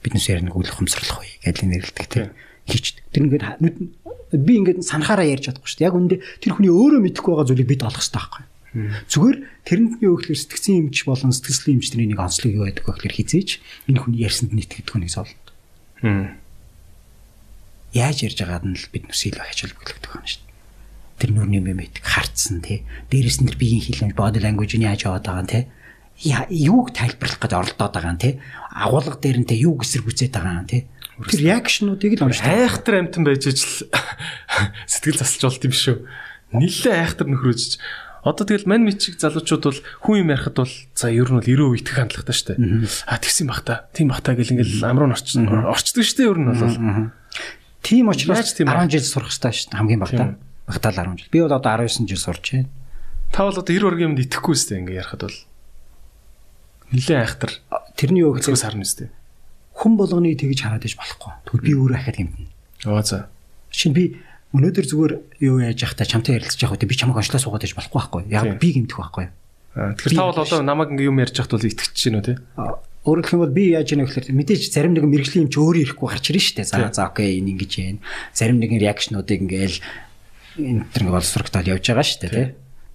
Биднээс 0.06 0.30
ярих 0.30 0.46
нэг 0.46 0.54
үл 0.54 0.70
ухамсарлах 0.70 1.18
үе 1.18 1.34
гэж 1.42 1.66
нэрлэдэг 1.66 2.06
Тийм. 2.06 2.30
Хийч. 2.70 2.94
Тэр 3.10 3.26
ингээд 3.26 3.74
би 4.38 4.52
ингээд 4.62 4.86
санахаараа 4.86 5.26
ярьж 5.26 5.50
чадахгүй 5.50 5.66
шүү 5.66 5.78
дээ. 5.82 5.88
Яг 5.90 5.98
үндэ 5.98 6.16
тэр 6.42 6.52
хүний 6.54 6.70
өөрөө 6.70 7.02
мэдэхгүй 7.02 7.32
байгаа 7.34 7.48
зүйлийг 7.50 7.70
бид 7.70 7.82
олох 7.82 7.98
хэрэгтэй 7.98 8.18
байхгүй. 8.22 8.44
Зүгээр 9.08 9.36
юу 10.04 10.14
гэхээр 10.20 10.36
сэтгцэн 10.36 10.74
имж 10.90 11.06
болон 11.06 11.32
сэтгэслийн 11.32 11.80
тэрний 11.80 12.10
нэг 12.12 12.20
онцлог 12.20 12.52
юу 12.52 12.66
байдаг 12.68 12.84
вэ 12.84 12.92
гэхээр 12.92 13.16
хизээч 13.22 13.50
энэ 13.88 14.00
хүний 14.02 14.20
ярьсанд 14.26 14.52
нь 14.52 14.60
итгэдэг 14.60 14.92
хүнийг 14.92 15.14
зовлон. 15.14 16.36
Яаж 17.96 18.18
ярьж 18.26 18.38
байгаад 18.42 18.66
нь 18.68 18.76
л 18.76 18.90
бид 18.92 19.08
нүсэл 19.08 19.40
хачаал 19.40 19.72
бүглэгдэх 19.78 20.12
байна 20.12 20.28
шүү 20.28 20.42
дээ. 20.44 20.54
Тэр 21.16 21.30
нүрний 21.32 21.62
мэмэд 21.64 22.04
харцсан 22.04 22.60
тий. 22.60 22.84
Дээрээс 23.08 23.40
нь 23.40 23.48
тэр 23.48 23.56
биеийн 23.56 23.80
хилэмж 23.80 24.12
body 24.12 24.44
language 24.44 24.76
нь 24.76 24.84
яаж 24.84 25.08
яваад 25.08 25.24
байгаа 25.24 25.44
нь 25.46 25.52
тий. 25.54 25.64
Я 26.24 26.46
юуг 26.48 26.96
тайлбарлах 26.96 27.40
гэж 27.40 27.52
оролдоод 27.52 27.92
байгаа 27.92 28.14
нь 28.16 28.22
тий. 28.22 28.34
Агуулга 28.72 29.20
дээр 29.20 29.44
нь 29.44 29.48
тий 29.48 29.64
юу 29.64 29.76
эсэргүүцээд 29.80 30.32
байгаа 30.32 30.64
нь 30.64 30.70
тий. 30.70 30.82
Тэр 31.16 31.40
реакшнуудыг 31.48 32.12
л 32.16 32.24
уншдаг. 32.28 32.48
Айхтар 32.48 32.94
амтан 33.04 33.24
байж 33.24 33.48
ижил 33.48 33.88
сэтгэл 34.88 35.20
засалж 35.20 35.44
болт 35.48 35.64
юм 35.64 35.74
шүү. 35.76 35.96
Нилээ 36.56 36.96
айхтар 37.04 37.28
нөхрөөж. 37.28 37.80
Одоо 38.26 38.42
тэгэл 38.42 38.66
мань 38.66 38.84
мичиг 38.84 39.22
залуучууд 39.22 39.64
бол 39.64 39.80
хүн 40.02 40.26
юм 40.26 40.32
ярихад 40.34 40.56
бол 40.58 40.74
за 40.98 41.14
ер 41.14 41.30
нь 41.30 41.38
бол 41.38 41.46
90% 41.46 41.78
итгэх 41.78 41.96
хандлагатай 42.00 42.34
шүү 42.34 42.48
дээ. 42.58 42.84
А 43.06 43.16
тэгсэн 43.22 43.46
бах 43.46 43.62
та. 43.62 43.86
Тийм 43.94 44.10
бах 44.10 44.20
та 44.20 44.34
гэл 44.34 44.50
ингээл 44.50 44.82
амруу 44.82 45.14
орчин 45.14 45.46
орчдөг 45.46 46.02
шүү 46.02 46.16
дээ 46.20 46.30
ер 46.34 46.38
нь 46.42 46.48
бол. 46.50 47.14
Тийм 47.86 48.10
учраас 48.10 48.42
Яаж 48.42 48.50
тийм 48.58 48.66
бэ? 48.66 48.90
10 48.90 48.98
жил 48.98 49.06
сурах 49.06 49.30
хэрэгтэй 49.30 49.54
шүү 49.54 49.68
дээ 49.70 49.78
хамгийн 49.78 50.02
багтаа. 50.02 50.28
Багтаал 50.66 50.98
10 51.06 51.22
жил. 51.22 51.30
Би 51.30 51.38
бол 51.38 51.54
одоо 51.54 51.70
19 51.70 52.10
жил 52.10 52.18
сурч 52.18 52.46
байна. 52.50 52.68
Та 53.30 53.46
бол 53.46 53.54
одоо 53.54 53.62
90 53.62 53.86
оргийн 53.86 54.10
юмд 54.10 54.20
итгэхгүй 54.26 54.54
шүү 54.58 54.68
дээ 54.74 54.80
ингээ 54.82 54.98
ярихад 55.06 55.22
бол. 55.22 55.38
Нилээ 56.92 57.18
айхтар 57.22 57.52
Тэрний 57.96 58.22
юу 58.22 58.36
гэхээр 58.36 58.60
харна 58.60 58.84
шүү 58.84 59.08
дээ. 59.08 59.10
хүн 59.76 59.92
болгоны 59.96 60.32
тэгж 60.36 60.60
хараад 60.64 60.84
иж 60.88 60.96
болохгүй. 60.96 61.32
Тэгвэл 61.44 61.64
би 61.64 61.72
өөрөө 61.76 61.96
ахад 62.00 62.16
хэмтэн. 62.16 62.46
Оо 62.88 63.00
за. 63.04 63.28
Нь 63.72 63.92
би 63.92 64.04
өнөөдөр 64.56 64.86
зүгээр 64.88 65.12
юу 65.44 65.60
яаж 65.60 65.84
явах 65.84 65.96
та 65.96 66.08
чамтай 66.08 66.40
ярилцаж 66.40 66.60
явах 66.64 66.80
үед 66.80 66.88
би 66.88 66.96
чамайг 66.96 67.20
онцлоо 67.20 67.40
суугаад 67.40 67.64
иж 67.68 67.76
болохгүй 67.76 67.96
байхгүй. 67.96 68.22
Яг 68.32 68.56
би 68.56 68.68
гэмтэх 68.72 69.00
байхгүй. 69.00 69.26
Тэгэхээр 69.76 70.16
та 70.16 70.28
бол 70.32 70.40
одоо 70.40 70.60
намайг 70.64 70.96
ингээ 70.96 71.08
юм 71.12 71.20
ярьж 71.20 71.36
хахад 71.36 71.60
бол 71.60 71.68
итгэж 71.68 71.92
чинь 71.92 72.16
үү 72.16 72.24
те? 72.24 72.34
Өөрөөр 73.04 73.28
хэлбэл 73.28 73.52
би 73.52 73.64
яаж 73.76 73.92
вэ 73.92 74.08
гэхээр 74.08 74.32
мэдээж 74.32 74.62
зарим 74.72 74.96
нэгэн 74.96 75.12
мэрэгжлийн 75.12 75.44
юм 75.46 75.52
ч 75.52 75.56
өөрөө 75.60 75.82
ирэхгүй 75.92 76.08
гарч 76.08 76.24
ирнэ 76.32 76.42
шүү 76.42 76.56
дээ. 76.56 76.68
За 76.72 76.90
за 76.90 77.04
окей 77.12 77.36
энэ 77.38 77.52
ингэж 77.54 77.72
юм. 77.84 78.00
Зарим 78.32 78.58
нэгэн 78.58 78.80
реакшнуудыг 78.80 79.40
ингээл 79.44 79.78
энэ 80.58 80.88
төр 80.90 81.02
ингээ 81.04 81.16
боловсрогтол 81.20 81.70
явж 81.70 81.84
байгаа 81.86 82.02
шүү 82.02 82.20
дээ 82.24 82.32
тий. 82.32 82.46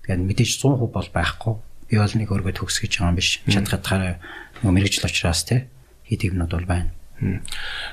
Тэгэхээр 0.03 0.21
мэдээж 0.25 0.51
100% 0.57 0.91
бол 0.91 1.09
байхгүй. 1.13 1.53
Би 1.91 1.99
бол 1.99 2.15
нэг 2.15 2.31
өөргөө 2.31 2.55
төгсгөж 2.55 3.03
байгаа 3.03 3.11
юм 3.11 3.19
биш. 3.19 3.43
Чадхад 3.51 3.83
хараа 3.83 4.15
нөгөө 4.63 4.75
мэрэгжил 4.79 5.11
учраас 5.11 5.43
тий. 5.43 5.67
Хит 6.07 6.23
юмнууд 6.23 6.55
бол 6.55 6.63
байна. 6.63 6.95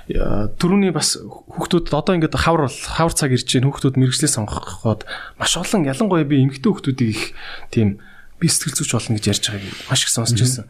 Яа, 0.08 0.48
Төрөний 0.56 0.94
бас 0.94 1.18
хүүхдүүд 1.20 1.92
одоо 1.92 2.16
ингээд 2.16 2.38
хавар 2.38 2.70
хавар 2.70 3.12
цаг 3.12 3.34
ирж 3.34 3.44
байна. 3.44 3.68
Хүүхдүүд 3.68 4.00
мэрэгчлээ 4.00 4.30
сонгоход 4.30 5.04
маш 5.36 5.52
олон 5.58 5.84
ялангуяа 5.84 6.24
би 6.24 6.40
эмэгтэй 6.46 6.70
хүүхдүүдийг 6.70 7.10
их 7.12 7.36
тийм 7.68 8.00
би 8.40 8.46
сэтгэл 8.48 8.80
зүйч 8.80 8.94
болно 8.94 9.18
гэж 9.18 9.26
ярьж 9.28 9.44
байгааг 9.52 9.76
маш 9.90 10.00
их 10.06 10.14
сонсч 10.14 10.38
байсан. 10.40 10.64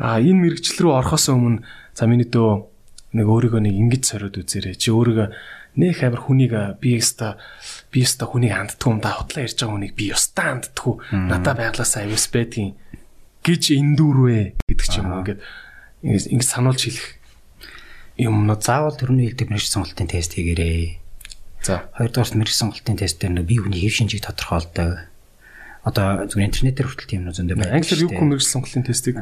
Аа 0.00 0.22
энэ 0.22 0.40
мэрэгжил 0.40 0.88
рүү 0.88 0.92
орохоос 1.02 1.28
өмнө 1.34 1.66
за 1.92 2.06
миний 2.08 2.24
дөө 2.24 2.64
нэг 3.18 3.26
өөрийгөө 3.28 3.60
нэг 3.60 3.74
ингэж 3.74 4.02
сориод 4.06 4.40
үзээрэй. 4.40 4.78
Чи 4.78 4.88
өөрийгөө 4.94 5.28
нэх 5.76 6.00
амир 6.00 6.20
хүнийг 6.24 6.52
а, 6.56 6.78
би 7.92 8.04
яста 8.04 8.28
хүнийг 8.28 8.52
ханддгүй 8.52 8.90
юм 8.92 9.00
да 9.00 9.16
худлаа 9.16 9.44
ярьж 9.44 9.56
байгаа 9.58 9.74
хүнийг 9.76 9.94
би 9.96 10.04
яста 10.12 10.42
ханддгүй 10.48 10.94
надаа 11.12 11.54
байглаасаа 11.56 12.04
авьяас 12.04 12.26
байдгийн 12.28 12.72
гэж 13.44 13.62
эндүүрвэ 13.76 14.38
гэдэг 14.68 14.86
ч 14.88 14.94
юм 15.00 15.08
уу 15.12 15.20
ингээд 15.24 15.40
ингэж 16.04 16.24
ингэж 16.32 16.48
сануулж 16.48 16.80
хэлэх 16.84 17.18
юмнууд 18.18 18.62
Заавал 18.62 18.98
төрөний 18.98 19.30
хэлдэг 19.30 19.48
мэрэгжил 19.48 19.78
сонголтын 19.78 20.10
тест 20.10 20.34
хийгээрэй. 20.34 20.98
За. 21.62 21.86
Хоёрдугаар 21.94 22.34
мэрэгжил 22.34 22.62
сонголтын 22.66 22.98
тест 22.98 23.22
дээр 23.22 23.32
нөө 23.38 23.46
бие 23.46 23.62
хүний 23.62 23.82
хэв 23.86 23.94
шинжийг 23.94 24.26
тодорхойлдог. 24.26 25.06
Одоо 25.86 26.26
зүгээр 26.26 26.50
интернетээр 26.50 26.88
хүртэл 26.90 27.10
тийм 27.14 27.22
нөө 27.24 27.34
зөндөө 27.38 27.56
байдаг. 27.62 27.78
Англиар 27.78 28.02
юу 28.02 28.10
дээ. 28.10 28.18
хэмэрхэл 28.18 28.52
сонголтын 28.52 28.84
тестийг 28.84 29.16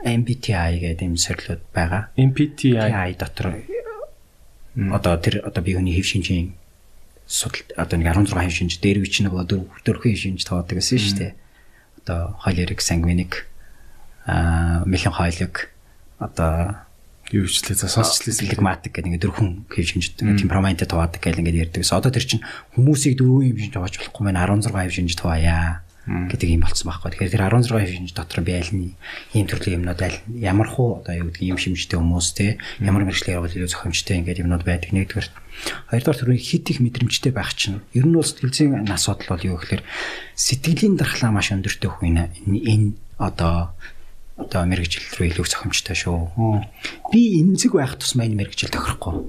MBTI 0.00 0.72
гэдэг 0.80 1.06
юм 1.06 1.20
сорилууд 1.20 1.62
байгаа. 1.76 2.02
MPTI 2.16 2.72
TI 2.88 3.12
дотор 3.20 3.46
одоо 4.72 5.14
тэр 5.20 5.44
одоо 5.44 5.60
бие 5.60 5.76
хүний 5.76 5.92
хэв 6.00 6.08
шинжийн 6.08 6.56
судалт 7.32 7.72
одоо 7.80 7.96
нэг 7.96 8.12
16 8.12 8.36
хэв 8.36 8.52
шинж 8.52 8.72
дээр 8.84 9.00
үуч 9.00 9.24
нэг 9.24 9.32
дөрв 9.48 9.72
дөрвөн 9.88 10.20
шинж 10.20 10.44
тоодог 10.44 10.76
гэсэн 10.76 11.00
шүү 11.00 11.16
дээ. 11.16 11.32
Одоо 12.04 12.36
холерик, 12.44 12.84
сангвиник, 12.84 13.48
аа 14.28 14.84
меланхолик 14.84 15.72
одоо 16.20 16.84
юу 17.32 17.48
хвчлээ 17.48 17.80
за 17.80 17.88
сонсчлээ. 17.88 18.36
флегматик 18.36 18.92
гэдэг 18.92 19.12
нэг 19.16 19.22
дөрвөн 19.24 19.64
хэв 19.72 19.86
шинж 19.88 20.12
темпераменттэй 20.20 20.84
туваадаг 20.84 21.24
гэл 21.24 21.40
ингээд 21.40 21.72
ярьдаг. 21.72 21.88
Одоо 21.88 22.12
тэр 22.12 22.28
чинь 22.28 22.44
хүмүүсийг 22.76 23.16
дөрвөн 23.16 23.48
хэв 23.48 23.58
шинж 23.64 23.72
тувааж 23.80 23.94
болохгүй 23.96 24.22
мэн 24.28 24.36
16 24.36 24.68
хэв 24.68 24.92
шинж 24.92 25.12
туваая 25.16 25.80
гэдэг 26.04 26.48
юм 26.52 26.62
болцсон 26.68 26.92
байхгүй. 26.92 27.10
Тэгэхээр 27.16 27.32
тэр 27.32 27.44
16 27.48 27.80
хэв 27.80 27.92
шинж 27.96 28.10
дотор 28.12 28.40
би 28.44 28.52
аль 28.60 28.72
нь 28.76 28.92
ийм 29.32 29.46
төрлийн 29.48 29.80
юмнууд 29.80 30.02
аль 30.04 30.18
ямар 30.36 30.68
хуу 30.68 31.00
одоо 31.00 31.14
юу 31.16 31.32
гэдэг 31.32 31.42
ийм 31.48 31.56
шимжтэй 31.56 31.96
хүмүүс 31.96 32.28
те 32.36 32.60
ямар 32.82 33.08
мэрэгчлэр 33.08 33.40
явал 33.40 33.54
илүү 33.54 33.70
зохимжтой 33.72 34.20
ингээд 34.20 34.42
юмнууд 34.44 34.66
байдаг 34.66 34.90
нэгдүгээр. 34.92 35.41
Хоёрдугаар 35.90 36.18
төрөний 36.18 36.42
хит 36.42 36.70
их 36.70 36.80
мэдрэмжтэй 36.80 37.32
байх 37.32 37.52
чинь 37.54 37.84
ер 37.92 38.06
нь 38.06 38.16
бол 38.16 38.24
сэтгэлзэн 38.24 38.88
асуудал 38.88 39.36
бол 39.36 39.46
юу 39.46 39.56
гэхээр 39.60 39.82
сэтгэлийн 40.34 40.96
дархлаа 40.96 41.30
маш 41.30 41.52
өндөртэй 41.52 41.90
хүн 41.90 42.32
энэ 42.42 42.96
одоо 43.18 43.74
одоо 44.36 44.64
мэрэгжил 44.66 45.04
рүү 45.18 45.26
илүү 45.32 45.46
зохимжтой 45.46 45.96
шүү. 45.96 46.64
Би 47.12 47.40
эмзэг 47.40 47.76
байх 47.76 47.94
тусмаа 48.00 48.26
энэ 48.26 48.40
мэрэгжил 48.42 48.72
тохирохгүй. 48.72 49.28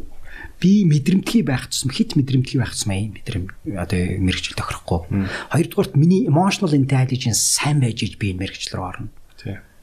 Би 0.63 0.87
мэдрэмтгий 0.87 1.43
байх 1.43 1.67
тусам 1.67 1.91
хит 1.91 2.15
мэдрэмтгий 2.15 2.57
байх 2.57 2.71
тусмаа 2.71 2.97
энэ 2.97 3.19
мэдрэм 3.19 3.43
одоо 3.75 3.99
мэрэгжил 4.23 4.55
тохирохгүй. 4.55 5.27
Хоёрдугаарт 5.51 5.93
миний 5.99 6.25
emotional 6.25 6.71
intelligence 6.71 7.43
сайн 7.43 7.83
байж 7.83 7.99
иж 8.01 8.15
би 8.15 8.31
энэ 8.31 8.47
мэрэгжил 8.47 8.79
рүү 8.79 8.87
орно. 8.87 9.09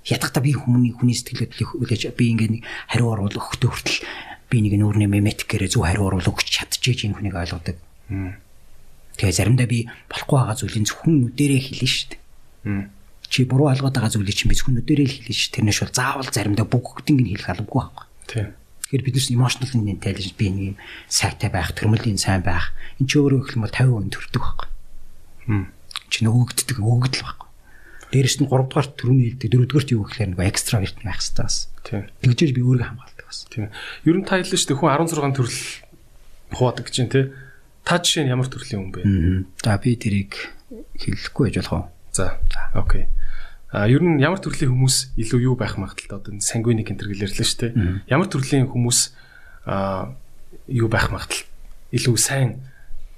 Ядахта 0.08 0.40
би 0.40 0.56
хүмүүний 0.56 0.96
хүний 0.96 1.12
сэтгэлөдлийг 1.12 1.76
хүлээж 1.76 2.16
би 2.16 2.32
ингээд 2.32 2.52
нэг 2.56 2.62
хариу 2.88 3.12
оруулах 3.12 3.52
өгтөө 3.52 3.68
хүртэл 3.68 4.00
би 4.50 4.58
нэг 4.66 4.74
нүүрний 4.76 5.06
меметикээрээ 5.06 5.70
зөв 5.70 5.86
хариу 5.86 6.10
оруулах 6.10 6.34
өгч 6.34 6.50
чадчихэж 6.50 7.06
энэ 7.06 7.16
хүнийг 7.16 7.38
ойлгодог. 7.38 7.78
Тэгээ 9.16 9.38
заримдаа 9.38 9.68
би 9.70 9.86
болохгүй 10.10 10.36
байгаа 10.36 10.58
зүйлийн 10.58 10.86
зөвхөн 10.90 11.14
нүдэрээ 11.30 11.60
хэлнэ 11.62 11.88
шүү 11.88 12.06
дээ 12.10 12.20
чи 13.30 13.46
буруу 13.46 13.70
алгаад 13.70 13.94
байгаа 13.94 14.10
зүйлийг 14.10 14.34
чинь 14.34 14.50
би 14.50 14.58
зөвхөн 14.58 14.82
нүдэрээ 14.82 15.06
л 15.06 15.16
хэлнэ 15.22 15.38
ш. 15.38 15.54
Тэрнээс 15.54 15.80
бол 15.86 15.94
заавал 15.94 16.28
заримдаа 16.34 16.66
бүгднийг 16.66 17.18
нь 17.22 17.30
хэлэх 17.38 17.50
албагүй 17.54 17.78
байхгүй. 17.78 18.06
Тий. 18.26 18.46
Тэгэхээр 18.90 19.06
бид 19.06 19.14
нар 19.14 19.30
emotional 19.30 19.86
intelligence 19.86 20.34
би 20.34 20.46
нэг 20.50 20.64
юм 20.74 20.76
сайтай 21.06 21.50
байх, 21.54 21.70
төрмөлийн 21.78 22.18
сайн 22.18 22.42
байх. 22.42 22.74
Энд 22.98 23.06
чи 23.06 23.22
өөрөө 23.22 23.40
их 23.46 23.54
юм 23.54 23.62
бол 23.62 23.70
50% 23.70 24.10
төрдөг 24.10 24.42
байхгүй. 24.42 24.68
Чи 26.10 26.18
нөгөөгддөг 26.26 26.78
өгөгдөл 26.82 27.22
байхгүй. 27.22 27.48
Дээрэс 28.10 28.36
нь 28.42 28.50
3 28.50 28.66
дугаар 28.66 28.88
төрөний 28.98 29.26
хэлдэг, 29.30 29.50
4 29.54 29.70
дугаарт 29.70 29.90
юу 29.94 30.02
гэхээр 30.10 30.30
нэг 30.34 30.42
экстраверт 30.50 30.98
байх 31.06 31.22
хэрэгтэй 31.22 31.46
бас. 31.46 31.56
Тий. 31.86 32.02
Тэгжээж 32.26 32.50
би 32.50 32.66
өөрийгөө 32.66 32.90
хамгаалдаг 32.90 33.19
бас. 33.30 33.46
Тий. 33.46 33.70
Ер 34.04 34.16
нь 34.18 34.26
та 34.26 34.42
хэллээ 34.42 34.58
шүү 34.58 34.74
дээ 34.74 34.80
хүн 34.82 34.90
16 35.06 35.38
төрөл 35.38 35.60
хуваадаг 36.50 36.84
гэж 36.90 36.96
байна 36.98 37.14
те. 37.14 37.22
Та 37.86 38.02
жишээ 38.02 38.24
нь 38.26 38.32
ямар 38.34 38.50
төрлийн 38.50 38.80
хүн 38.82 38.92
бэ? 38.92 39.02
За 39.62 39.78
би 39.78 39.94
тэрийг 39.94 40.34
хэлэхгүй 40.98 41.54
байж 41.54 41.56
болох 41.62 41.72
уу? 41.72 41.84
За. 42.10 42.36
Окей. 42.74 43.06
А 43.70 43.86
ер 43.86 44.02
нь 44.02 44.18
ямар 44.18 44.42
төрлийн 44.42 44.74
хүмүүс 44.74 45.14
илүү 45.14 45.40
юу 45.46 45.54
байх 45.54 45.78
магадaltaй 45.78 46.18
одоо 46.18 46.34
сангвиник 46.42 46.90
энэ 46.90 46.98
төр 46.98 47.14
гэлэрлээ 47.14 47.46
шүү 47.46 47.60
дээ. 47.70 48.10
Ямар 48.10 48.26
төрлийн 48.26 48.66
хүмүүс 48.66 49.14
а 49.70 50.10
юу 50.66 50.90
байх 50.90 51.14
магадaltaй 51.14 51.46
илүү 51.94 52.16
сайн 52.18 52.66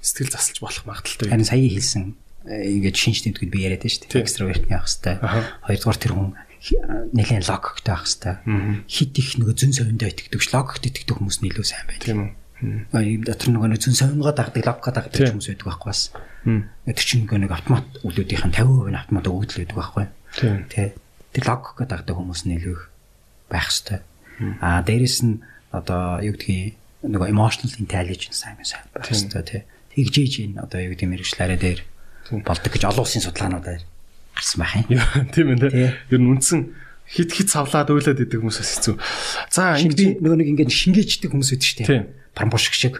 сэтгэл 0.01 0.29
засалж 0.29 0.61
болох 0.61 0.85
магадaltaй. 0.85 1.29
Харин 1.33 1.47
сая 1.47 1.57
хэлсэн 1.65 2.13
э, 2.45 2.69
ингээд 2.69 2.97
шинж 2.97 3.25
тэмдгүүд 3.25 3.49
би 3.49 3.65
яриад 3.65 3.81
Тий. 3.81 3.97
дээ. 4.09 4.21
Экстравертны 4.21 4.69
байх 4.69 4.85
хэрэгтэй. 4.85 5.15
Аха. 5.21 5.41
Хоёрдугаар 5.65 5.97
тэр 5.97 6.13
хүн 6.13 6.29
нэлээд 6.63 7.49
логиктэй 7.51 7.91
байх 7.91 8.07
хэрэгтэй. 8.07 8.35
Хит 8.87 9.13
их 9.19 9.29
нөгөө 9.35 9.55
зөн 9.59 9.73
совиндоо 9.75 10.07
итгэдэг 10.07 10.39
ш 10.39 10.47
логикт 10.55 10.87
итгэдэг 10.87 11.15
хүмүүс 11.19 11.37
нь 11.43 11.49
илүү 11.51 11.65
сайн 11.67 11.87
байдаг. 11.91 12.07
Тийм 12.07 12.19
үү. 12.23 13.03
ийм 13.03 13.21
дотор 13.27 13.51
нөгөө 13.51 13.69
нэг 13.75 13.81
зүн 13.83 13.95
сонгоо 13.99 14.31
дагдаг 14.31 14.63
лавка 14.63 14.95
дагдаг 14.95 15.19
хүмүүс 15.19 15.51
байдаг 15.51 15.67
байхгүй 15.67 15.89
бас. 15.91 16.01
Тэр 16.87 17.03
чинь 17.03 17.27
нөгөө 17.27 17.39
нэг 17.43 17.51
автомат 17.51 17.87
үлүүдийнх 18.07 18.47
нь 18.47 18.55
50% 18.55 18.95
нь 18.95 18.99
автомат 18.99 19.27
өгөгдөл 19.27 19.59
байдаг 19.59 19.77
байхгүй. 19.83 20.05
Тийм. 20.39 20.55
Тэ. 20.71 20.95
Тэр 21.35 21.43
логик 21.51 21.77
дагдаг 21.83 22.15
хүмүүс 22.15 22.41
нэлээх 22.47 22.81
байх 23.51 23.67
хэвээр. 23.67 24.03
Аа 24.63 24.79
дээрэс 24.87 25.19
нь 25.27 25.43
одоо 25.75 26.23
юу 26.23 26.39
гэдгийг 26.39 26.79
нөгөө 27.03 27.27
emotional 27.27 27.75
intelligence 27.75 28.39
аймаг 28.47 28.63
сайн 28.63 28.87
байх 28.95 29.11
хэвээр 29.11 29.43
тий. 29.43 29.61
Тэгжээж 29.99 30.33
энэ 30.47 30.63
одоо 30.63 30.79
юу 30.79 30.95
гэдэг 30.95 31.11
мэрэгчлаараа 31.11 31.59
дээр 31.59 31.79
болдог 32.47 32.71
гэж 32.71 32.83
олон 32.87 33.03
улсын 33.03 33.21
судалгаануудаар 33.27 33.83
гарсан 34.43 34.59
байх 34.59 34.75
юм. 34.91 34.99
Тийм 35.31 35.47
ээ. 35.55 35.71
Тий. 35.71 35.87
Ер 36.11 36.19
нь 36.19 36.31
үндсэн 36.35 36.75
хит 37.07 37.31
хит 37.31 37.49
савлаад 37.49 37.87
уйлаад 37.87 38.19
идэг 38.19 38.43
хүмүүсээс 38.43 38.71
хэцүү. 38.83 38.95
За 39.47 39.79
ингэж 39.79 40.19
нөгөө 40.19 40.37
нэг 40.43 40.49
ингээд 40.51 40.71
шингээчдэг 40.71 41.31
хүмүүс 41.31 41.49
байдаг 41.55 41.67
шүү 41.67 41.77
Тийм. 41.79 41.87
дээ. 41.87 42.03
Парамбушг 42.35 42.73
шиг 42.75 42.99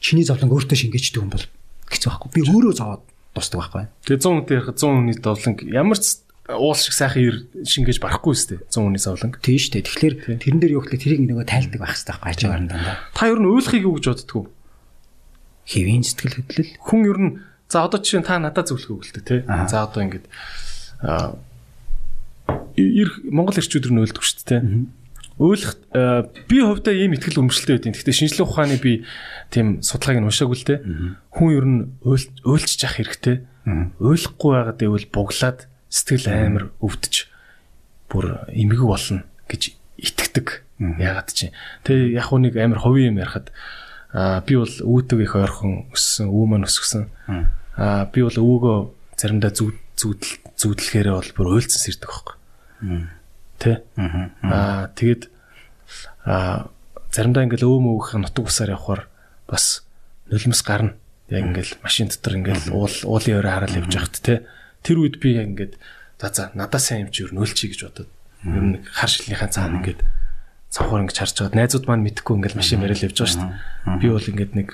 чиний 0.00 0.24
зовлон 0.24 0.52
өөртөө 0.54 0.76
шингээчдэг 0.76 1.20
хүн 1.20 1.32
бол 1.34 1.46
хэцүү 1.90 2.08
байхгүй. 2.08 2.30
Би 2.32 2.40
өөрөө 2.48 2.72
зовоод 2.78 3.02
тусдаг 3.34 3.58
байхгүй. 3.60 3.84
тэгээ 4.06 4.20
100 4.22 4.32
хүнтэй 4.32 4.56
ярих 4.56 4.70
100 4.72 4.86
хүний 4.86 5.16
довлон 5.18 5.54
ямар 5.68 5.98
ч 5.98 6.22
уул 6.50 6.74
шиг 6.74 6.94
сайхан 6.94 7.22
ир 7.22 7.36
шингээж 7.62 7.98
барахгүй 8.02 8.32
үстэй 8.34 8.58
100 8.70 8.86
хүний 8.86 9.02
зовлон. 9.02 9.34
Тийм 9.38 9.58
шүү 9.58 9.72
дээ. 9.78 9.86
Тэгэхээр 9.86 10.14
тэрэн 10.42 10.60
дээр 10.60 10.74
юу 10.78 10.82
гэхэлээ 10.82 11.02
тэрийг 11.04 11.22
нөгөө 11.30 11.46
тайлдаг 11.46 11.80
байх 11.80 11.94
хэрэгтэй 11.94 12.10
байхгүй 12.10 12.28
хажуугаар 12.30 12.62
нь 12.64 12.70
дандаа. 12.70 12.96
Та 13.14 13.22
ер 13.30 13.38
нь 13.38 13.50
уйлахыг 13.50 13.82
юу 13.86 13.94
гэж 13.98 14.06
боддгоо? 14.10 14.44
Хэвийн 15.70 16.02
сэтгэл 16.02 16.36
хөдлөл 16.42 16.70
Хүн 16.82 17.00
ер 17.06 17.18
нь 17.18 17.32
за 17.70 17.86
одоо 17.86 17.98
жишээ 18.02 18.20
нь 18.22 18.26
та 18.26 18.42
надад 18.42 18.66
дээ 18.66 19.22
тий. 19.22 19.40
Аа. 19.46 19.70
За 19.70 19.86
одоо 19.86 20.02
ингэж 20.02 20.26
Монгол 23.30 23.58
ирчүүд 23.60 23.90
нь 23.92 24.00
уйлдаг 24.00 24.24
шүү 24.24 24.44
дээ 24.46 24.60
аа, 25.96 26.28
би 26.48 26.60
хувьдаа 26.60 26.92
ийм 26.92 27.16
ихтгэл 27.16 27.40
өмчлөлтэй 27.40 27.80
байдیں۔ 27.80 27.92
Гэхдээ 27.96 28.12
шинжлэх 28.12 28.44
ухааны 28.44 28.76
би 28.76 29.08
тийм 29.48 29.80
судалгааг 29.80 30.20
нь 30.20 30.28
уншаагүй 30.28 30.56
л 30.60 30.66
дээ. 30.68 30.78
Хүн 31.32 31.48
ер 31.56 31.64
нь 31.64 31.80
уйл- 32.04 32.28
уйлчих 32.44 32.84
ах 32.84 33.00
хэрэгтэй. 33.00 33.48
Уйлахгүй 34.00 34.50
байгаад 34.52 34.76
байвал 34.80 35.06
буглаад 35.08 35.58
сэтгэл 35.88 36.28
амар 36.28 36.64
өвдөж 36.84 37.14
бүр 38.12 38.44
эмгэг 38.52 38.84
болно 38.84 39.24
гэж 39.48 39.62
итгэдэг. 39.96 40.48
Ягаад 41.00 41.28
чи. 41.32 41.52
Тэгээ 41.88 42.20
яг 42.20 42.24
хуу 42.28 42.40
нэг 42.40 42.56
амар 42.60 42.80
ховын 42.84 43.16
юм 43.16 43.20
ярахад 43.24 43.48
аа 44.12 44.44
би 44.44 44.60
бол 44.60 44.68
үүдэг 44.68 45.18
их 45.24 45.34
ойрхон 45.40 45.88
өссөн, 45.92 46.28
үү 46.28 46.44
маань 46.52 46.68
өсгсөн. 46.68 47.08
Аа 47.80 48.04
би 48.12 48.20
бол 48.24 48.36
өвөөгөө 48.36 48.78
заримдаа 49.16 49.52
зүүд 49.56 49.76
зүүдэл 50.00 50.32
зүүдлэхээрээ 50.56 51.14
бол 51.14 51.32
бүр 51.36 51.48
уйлцсан 51.60 51.80
сэрдэг 51.84 52.08
байхгүй. 52.08 52.36
Тэ? 53.60 53.84
Аа 54.40 54.88
тэгээд 54.96 55.22
аа 56.24 56.72
заримдаа 57.12 57.44
ингээл 57.44 57.68
өвөө 57.68 57.80
мөвгөх 57.84 58.16
нутаг 58.16 58.44
усаар 58.48 58.72
явхаар 58.74 59.02
бас 59.44 59.84
нулимс 60.32 60.62
гарна. 60.64 60.96
Яг 61.28 61.52
ингээл 61.52 61.76
машин 61.84 62.08
дотор 62.08 62.40
ингээл 62.40 62.72
уул 62.72 62.96
уулын 63.04 63.38
өрөө 63.38 63.52
хараад 63.52 63.76
явж 63.76 63.92
байхад 63.92 64.16
те. 64.24 64.46
Тэр 64.82 65.04
үед 65.04 65.20
би 65.20 65.36
яг 65.36 65.52
ингээд 65.52 65.74
за 66.20 66.28
за 66.32 66.44
надаа 66.56 66.80
сайн 66.80 67.06
юм 67.06 67.10
чи 67.12 67.28
юу 67.28 67.34
нөлчий 67.36 67.68
гэж 67.68 67.80
бодоод 67.84 68.10
ер 68.48 68.64
нь 68.64 68.80
хар 68.88 69.10
шилнийхаа 69.10 69.50
цаана 69.52 69.84
ингээд 69.84 70.00
цавхаар 70.70 71.04
ингэж 71.04 71.18
харж 71.18 71.34
байгаа. 71.36 71.58
Найзууд 71.58 71.84
маань 71.90 72.04
мэдхгүй 72.06 72.34
ингээл 72.38 72.60
машин 72.60 72.80
барил 72.80 73.04
явж 73.04 73.16
байгаа 73.18 73.34
шүү 73.34 73.42
дээ. 73.42 74.00
Би 74.00 74.08
бол 74.08 74.30
ингээд 74.30 74.52
нэг 74.54 74.68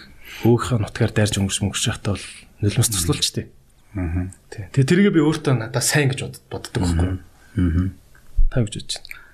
өөхөө 0.44 0.78
нутгаар 0.84 1.12
дайрж 1.16 1.34
өнгөрч 1.40 1.58
мөнгөрч 1.64 1.84
байхдаа 1.88 2.12
бол 2.14 2.26
нулимс 2.60 2.88
туслуулчтэй. 2.92 3.46
Аа. 3.96 4.28
Тэгээ 4.52 4.84
тэргээ 4.86 5.12
би 5.16 5.20
өөртөө 5.24 5.54
надаа 5.56 5.80
сайн 5.82 6.12
гэж 6.12 6.20
бод- 6.28 6.44
боддог 6.52 6.80
байхгүй. 6.84 7.08
Аа. 7.56 7.88
Та 8.52 8.60
юу 8.60 8.68
гэж 8.68 8.74
бодож 8.76 8.96
байна? 9.00 9.24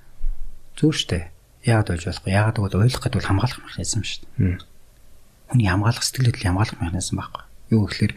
Шүү 0.79 1.07
дээ. 1.11 1.25
Яагаад 1.67 1.89
болж 1.91 2.05
болохгүй? 2.07 2.31
Яагаад 2.33 2.57
гэвэл 2.59 2.83
ойлгох 2.87 3.03
гэдэг 3.07 3.19
бол 3.19 3.29
хамгаалах 3.31 3.61
механизм 3.63 4.03
шүү 4.03 4.21
дээ. 4.39 4.59
Хүний 5.53 5.69
хамгаалах 5.71 6.03
сэтгэл 6.07 6.29
хөдлөлийн 6.31 6.53
хамгаалах 6.55 6.79
механизм 6.83 7.15
байхгүй. 7.19 7.43
Юу 7.73 7.83
гэхээр 7.87 8.13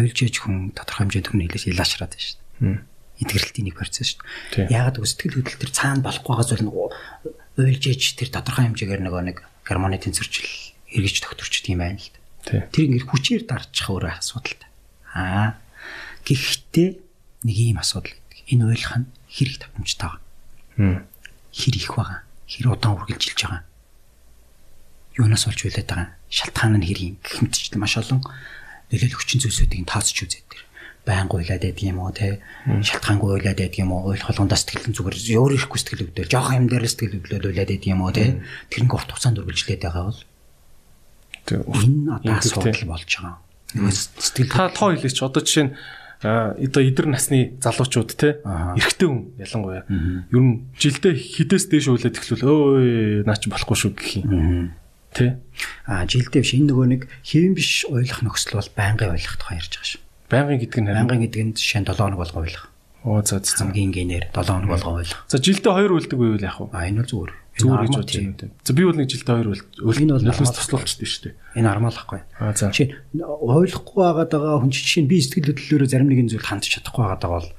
ойлж 0.00 0.16
ээж 0.20 0.34
хүн 0.40 0.56
тодорхой 0.76 1.02
хэмжээнд 1.08 1.28
хүн 1.32 1.40
хэлээс 1.48 1.66
илаашраад 1.70 2.12
байна 2.12 2.24
шүү 2.24 2.36
дээ. 2.40 2.60
Мм. 2.60 2.78
Интегралтийн 3.20 3.66
нэг 3.68 3.76
процесс 3.76 4.08
шүү 4.16 4.20
Тийм. 4.52 4.64
дээ. 4.68 4.74
Яагаад 4.80 4.96
гэвэл 5.00 5.12
сэтгэл 5.12 5.36
хөдлөл 5.40 5.60
төр 5.60 5.72
цаана 5.76 6.00
болохгүй 6.04 6.28
байгаа 6.32 6.46
зүйл 6.48 6.64
нөгөө 6.68 6.88
ойлж 7.60 7.82
ээж 7.88 8.02
тэр 8.20 8.28
тодорхой 8.32 8.64
хэмжээгээр 8.68 9.02
нөгөө 9.04 9.22
нэг 9.28 9.36
гормоны 9.68 9.96
тэнцвэрчил 10.00 10.48
эргэж 10.96 11.16
тогтворчд 11.24 11.66
юм 11.68 11.80
байна 11.84 12.00
л 12.00 12.08
дээ. 12.48 12.68
Тэр 12.72 12.84
ингээд 12.88 13.08
хүчээр 13.12 13.42
дарчих 13.44 13.86
өөрөө 13.92 14.12
асуудалтай. 14.20 14.68
Аа. 15.12 15.60
Гэхдээ 16.24 16.88
нэг 17.44 17.56
ийм 17.56 17.78
асуудал 17.78 18.12
байдаг. 18.12 18.38
Энэ 18.50 18.64
ойлгох 18.68 18.96
нь 19.00 19.08
хэрэг 19.30 19.56
тавтамжтай 19.62 20.08
байгаа. 20.08 21.04
Хэр 21.50 21.74
их 21.76 21.90
байгаа 21.94 22.30
хэр 22.50 22.66
удаан 22.74 22.98
үргэлжилж 22.98 23.40
байгаа. 23.46 23.62
Юунаас 25.14 25.46
болж 25.46 25.60
үйлээд 25.62 25.86
байгаа? 25.86 26.08
Шалтгаан 26.26 26.74
нь 26.82 26.86
хэр 26.86 27.00
юм 27.14 27.16
гэх 27.22 27.38
мэтчил 27.46 27.78
маш 27.78 27.94
олон 27.94 28.20
нөлөөлөх 28.90 29.22
хүчин 29.22 29.38
зүйлсүүдийг 29.38 29.86
тооцож 29.86 30.18
үзээд 30.18 30.46
тэр 30.50 30.62
байнга 31.06 31.38
уйлаад 31.38 31.62
байдаг 31.62 31.86
юм 31.86 32.02
уу 32.02 32.10
те? 32.10 32.42
Шалтгаангүй 32.66 33.30
уйлаад 33.38 33.58
байдаг 33.62 33.78
юм 33.78 33.94
уу? 33.94 34.10
Ойлгох 34.10 34.34
болгондоо 34.34 34.58
сэтгэлэн 34.58 34.94
зүгээр 34.98 35.16
өөр 35.38 35.52
ирэхгүй 35.54 35.78
сэтгэл 35.78 36.04
өвдөл 36.10 36.30
жоох 36.30 36.50
юм 36.58 36.66
дээр 36.66 36.84
сэтгэл 36.90 37.18
өвдлөөл 37.22 37.48
уйлаад 37.54 37.70
байдаг 37.70 37.86
юм 37.86 38.02
уу 38.02 38.12
те? 38.14 38.42
Тэр 38.66 38.82
нэг 38.82 38.94
урт 38.94 39.10
хугацаанд 39.14 39.38
үргэлжлээд 39.38 39.82
байгаа 39.86 40.04
бол 40.10 40.22
энэ 41.50 42.14
одоо 42.18 42.34
асуудал 42.34 42.82
болж 42.90 43.10
байгаа. 43.14 43.38
Сэтгэл 43.70 44.50
Та 44.50 44.70
тоо 44.74 44.90
хэлээч 44.94 45.18
одоо 45.22 45.42
жишээ 45.42 45.64
нь 45.70 45.74
одоо 46.20 46.82
эдэр 46.84 47.08
насны 47.08 47.56
залуучууд 47.64 48.12
те 48.12 48.44
эрэгтэй 48.44 49.08
хүн 49.08 49.32
ялангуяа. 49.40 49.88
Ер 49.88 50.40
нь 50.44 50.68
жилдээ 50.76 51.16
хідээс 51.16 51.72
дээш 51.72 51.88
уйлаад 51.88 52.16
эхлүүл 52.20 52.44
өө 52.44 53.24
наа 53.24 53.36
чи 53.40 53.48
болохгүй 53.48 53.76
шүү 53.80 53.92
гэх 53.96 54.12
юм. 54.20 54.76
Те 55.16 55.40
а 55.88 56.04
жилдээ 56.04 56.44
биш. 56.44 56.52
Энэ 56.52 56.68
нөгөө 56.76 56.86
нэг 56.92 57.02
хэвэн 57.24 57.56
биш 57.56 57.88
ойлгох 57.88 58.20
нөхцөл 58.20 58.60
бол 58.60 58.70
байнгын 58.76 59.16
ойлгох 59.16 59.36
тухай 59.40 59.56
ярьж 59.58 59.72
байгаа 59.72 59.88
шүү. 59.96 60.02
Байнгын 60.28 60.60
гэдэг 60.60 60.80
нь 60.84 60.92
байнгын 60.92 61.22
гэдэг 61.24 61.40
нь 61.40 61.54
жишээ 61.56 61.80
нь 61.82 61.88
7 61.88 61.96
хоног 61.96 62.20
болгоо 62.20 62.44
ойлгох. 62.44 62.66
Оо 63.02 63.24
за 63.24 63.40
за 63.40 63.56
хамгийн 63.56 63.90
гинээр 63.96 64.28
7 64.36 64.44
хоног 64.44 64.70
болгоо 64.76 65.00
ойлгох. 65.00 65.24
За 65.24 65.40
жилдээ 65.40 65.72
хоёр 65.72 65.96
үлдэг 65.96 66.20
байвал 66.20 66.44
яах 66.44 66.60
вэ? 66.60 66.68
А 66.76 66.84
энэ 66.84 67.00
бол 67.00 67.10
зүгээр. 67.10 67.32
Зүгээр 67.60 67.84
гэж 67.84 67.94
бодож 68.00 68.16
байна 68.16 68.38
тийм. 68.40 68.50
За 68.64 68.72
би 68.72 68.82
бол 68.88 68.98
нэг 68.98 69.08
жилдээ 69.12 69.34
хоёр 69.36 69.48
үл 69.52 69.62
Энэ 70.00 70.12
бол 70.16 70.24
нөлөөс 70.24 70.40
нормал. 70.40 70.58
туслуулчихдээ 70.60 71.08
шүү 71.10 71.22
дээ. 71.28 71.34
Энэ 71.60 71.68
армал 71.70 71.96
ахгүй. 71.96 72.20
Аа 72.40 72.52
за. 72.56 72.70
Чи 72.72 72.82
ойлгохгүй 73.20 74.00
байгаад 74.00 74.30
байгаа 74.32 74.58
хүн 74.64 74.72
чинь 74.72 75.08
би 75.10 75.16
сэтгэл 75.20 75.52
хөдлөлөөрөө 75.52 75.88
зарим 75.90 76.08
нэгэн 76.10 76.28
зүйл 76.32 76.46
хандж 76.48 76.66
чадахгүй 76.72 77.02
байгаад 77.04 77.22
байгаа 77.22 77.38
бол 77.40 77.50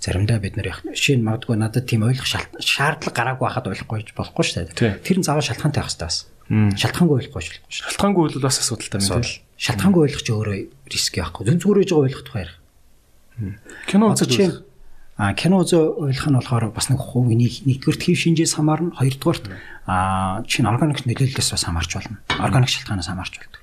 заримдаа 0.00 0.38
бид 0.40 0.54
нар 0.56 0.68
яг 0.72 0.80
нь 0.84 1.24
магадгүй 1.26 1.56
надад 1.60 1.84
тийм 1.84 2.02
ойлгох 2.08 2.28
шаардлага 2.56 3.12
гараагүй 3.12 3.44
байхад 3.44 3.68
ойлгохгүй 3.68 3.96
гэж 4.00 4.10
болохгүй 4.16 4.44
шүү 4.48 4.72
дээ. 4.80 5.04
Тэр 5.04 5.16
нь 5.20 5.26
заавал 5.28 5.44
шалтгаантай 5.44 5.84
байх 5.84 5.92
хэрэгтэй 5.92 6.08
бас. 6.08 6.18
Шалтгаангүй 6.50 7.16
ойлгохгүй 7.20 7.42
ч 7.44 7.48
шүү. 7.52 7.60
Шалтгаангүй 7.94 8.22
бол 8.32 8.40
бас 8.40 8.56
асуудалтай 8.64 9.00
Асуудал. 9.04 9.28
тийм. 9.28 9.44
Шалтгаангүй 9.60 10.02
ойлгох 10.08 10.24
чи 10.24 10.32
өөрөө 10.32 10.56
риск 10.88 11.12
яахгүй. 11.20 11.42
Зөв 11.46 11.56
зүгээр 11.60 11.80
гэж 11.84 11.90
ойлгох 11.92 12.24
тухай 12.24 12.42
ярих. 12.48 12.56
Кино 13.86 14.04
үзэж. 14.16 14.64
А 15.20 15.36
кино 15.36 15.60
зөө 15.68 16.00
ойлгох 16.08 16.28
нь 16.32 16.38
болохоор 16.40 16.64
бас 16.72 16.88
нэг 16.88 16.96
хувийн 16.96 17.44
нэгдүгээр 17.44 17.98
хэв 18.00 18.16
шинжээс 18.16 18.56
хамаарна, 18.56 18.96
хоёрдугаар 18.96 19.38
а 19.84 20.40
чинь 20.48 20.64
органик 20.64 21.04
нөлөөллөөс 21.04 21.52
бас 21.52 21.64
хамаарч 21.68 21.92
болно. 21.92 22.24
Органик 22.40 22.72
шалтгаанаас 22.72 23.12
хамаарч 23.12 23.36
болдог. 23.36 23.60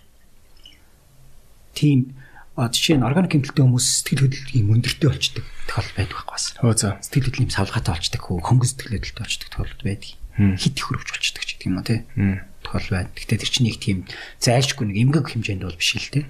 Тийм 1.74 2.14
жишээ 2.54 3.02
нь 3.02 3.08
органик 3.10 3.34
хэмтэлтэй 3.34 3.66
хүмүүс 3.66 3.86
сэтгэл 3.90 4.30
хөдлөлийн 4.30 4.70
өндөртэй 4.70 5.10
болчдөг 5.10 5.46
тохиолдол 5.66 5.98
байдаг 5.98 6.14
байхгүй 6.14 6.34
бас. 6.38 6.46
Оо 6.62 6.74
за. 6.78 7.02
Сэтгэл 7.02 7.26
хөдлөлийн 7.26 7.54
савлгаатай 7.54 7.94
болчдөг, 7.94 8.22
хөнгөн 8.22 8.70
сэтгэл 8.70 8.94
хөдлөлтөй 8.94 9.22
болчдөг 9.26 9.50
тохиолдол 9.50 9.86
байдаг. 9.86 10.10
Хит 10.62 10.78
их 10.78 10.86
хөрөвч 10.86 11.10
болчдөг 11.10 11.42
ч 11.42 11.50
гэдэг 11.58 11.66
юм 11.70 11.78
уу 11.78 11.86
тий. 11.86 12.00
Мм. 12.18 12.38
Тохиолдол 12.62 12.94
байна. 13.02 13.10
Гэхдээ 13.18 13.42
тэр 13.42 13.50
чинь 13.50 13.66
нэг 13.66 13.78
тийм 13.82 13.98
зайлшгүй 14.42 14.86
нэг 14.90 14.98
эмгэг 14.98 15.26
хэмжээнд 15.34 15.66
бол 15.66 15.78
биш 15.78 15.98
л 15.98 16.14
тий. 16.14 16.26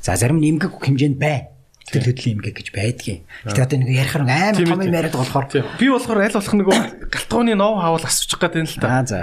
За 0.00 0.16
зарим 0.16 0.40
нь 0.40 0.48
эмгэг 0.48 0.72
хэмжээнд 0.76 1.20
байна. 1.20 1.55
Сэтгэл 1.86 2.10
хөдлөлийн 2.10 2.36
эмгэг 2.42 2.54
гэж 2.58 2.68
байдгийн. 2.74 3.22
Гэхдээ 3.46 3.62
одоо 3.62 3.78
нэг 3.78 3.90
ярихаар 3.94 4.24
амар 4.26 4.58
том 4.58 4.82
юм 4.82 4.90
яриад 4.90 5.14
болохоор. 5.14 5.46
Би 5.78 5.86
болохоор 5.86 6.18
аль 6.18 6.34
болох 6.34 6.54
нөгөө 6.58 6.78
галтгооны 7.14 7.54
нов 7.54 7.78
хаавал 7.78 8.02
асуучих 8.02 8.38
гээд 8.42 8.54
байна 8.58 8.66
л 8.66 8.82
та. 8.82 8.88
Аа 8.90 9.06
за. 9.06 9.20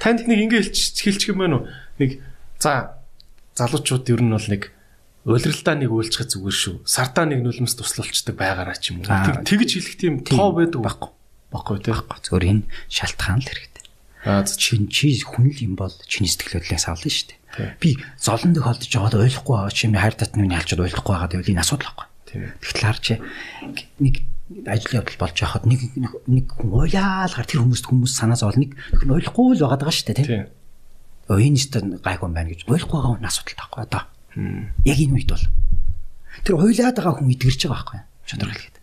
Танд 0.00 0.24
нэг 0.24 0.38
ингэ 0.48 0.64
хэлч 0.64 0.96
хэлчих 0.96 1.36
юм 1.36 1.44
байна 1.44 1.60
уу? 1.60 1.68
Нэг 2.00 2.24
за 2.56 2.96
залуучууд 3.52 4.08
ер 4.08 4.24
нь 4.24 4.32
бол 4.32 4.48
нэг 4.48 4.72
улиралдаа 5.28 5.76
нэг 5.76 5.90
үйлчлэх 5.92 6.32
зүгээр 6.32 6.56
шүү. 6.56 6.76
Сартаа 6.88 7.28
нэг 7.28 7.44
нулимс 7.44 7.76
туслуулцдаг 7.76 8.32
байгаараа 8.32 8.80
ч 8.80 8.96
юм 8.96 9.04
уу. 9.04 9.44
Тэгж 9.44 9.70
хэлэх 9.76 9.96
тийм 10.00 10.14
тоо 10.24 10.56
байдаг 10.56 10.80
Баггүй. 10.80 11.10
Баггүй 11.52 11.76
тийм. 11.84 12.00
Зөвөр 12.00 12.44
энэ 12.48 12.62
шалтгаан 12.88 13.42
л 13.42 13.48
хэрэгтэй. 13.48 13.75
Чин 14.58 14.90
чи 14.90 15.14
хүн 15.22 15.46
л 15.54 15.60
юм 15.62 15.74
бол 15.78 15.94
чиний 16.10 16.26
сэтгэл 16.26 16.58
хөдлөлөөс 16.58 16.86
авлаа 16.90 17.06
шүү 17.06 17.30
дээ. 17.30 17.78
Би 17.78 17.90
золон 18.18 18.52
тохиолдож 18.58 18.90
байгаад 18.90 19.16
ойлгохгүй 19.22 19.54
байгаа 19.54 19.72
чимээ 19.72 20.02
хайр 20.02 20.16
татны 20.18 20.44
ялчад 20.50 20.82
ойлгохгүй 20.82 21.12
байгаа 21.14 21.30
гэвэл 21.30 21.52
энэ 21.54 21.62
асуудал 21.62 21.94
байхгүй. 21.94 22.06
Тэгтэл 22.60 22.86
харж 22.90 23.06
нэг 24.02 24.14
ажил 24.66 24.98
явдал 24.98 25.18
болж 25.22 25.36
байхад 25.40 25.64
нэг 25.66 25.80
нэг- 26.26 26.52
хүн 26.58 26.70
уйлаалгаар 26.74 27.46
тэр 27.46 27.60
хүмүүст 27.62 27.86
хүмүүс 27.86 28.12
санаа 28.18 28.36
зовол 28.38 28.58
нэг 28.60 28.74
ойлгохгүй 29.06 29.56
л 29.56 29.62
байгаа 29.62 29.78
даа 29.78 29.94
шүү 29.94 30.06
дээ 30.10 30.18
тийм. 30.20 30.46
Өө 31.30 31.38
энэ 31.42 31.58
өстө 31.58 31.78
гайгүй 32.02 32.28
байна 32.30 32.50
гэж 32.50 32.60
ойлгохгүй 32.66 32.98
байгаа 32.98 33.12
хүн 33.18 33.26
асуудал 33.30 33.58
таахгүй 33.58 33.82
одоо. 33.86 34.02
Яг 34.86 34.98
энэ 35.00 35.14
үед 35.16 35.30
бол 35.30 35.44
тэр 36.44 36.54
уйлаад 36.60 36.96
байгаа 36.98 37.14
хүн 37.18 37.30
идгэрч 37.34 37.60
байгаа 37.66 37.78
байхгүй 37.78 38.00
шудраг 38.26 38.52
хэлгээд. 38.54 38.75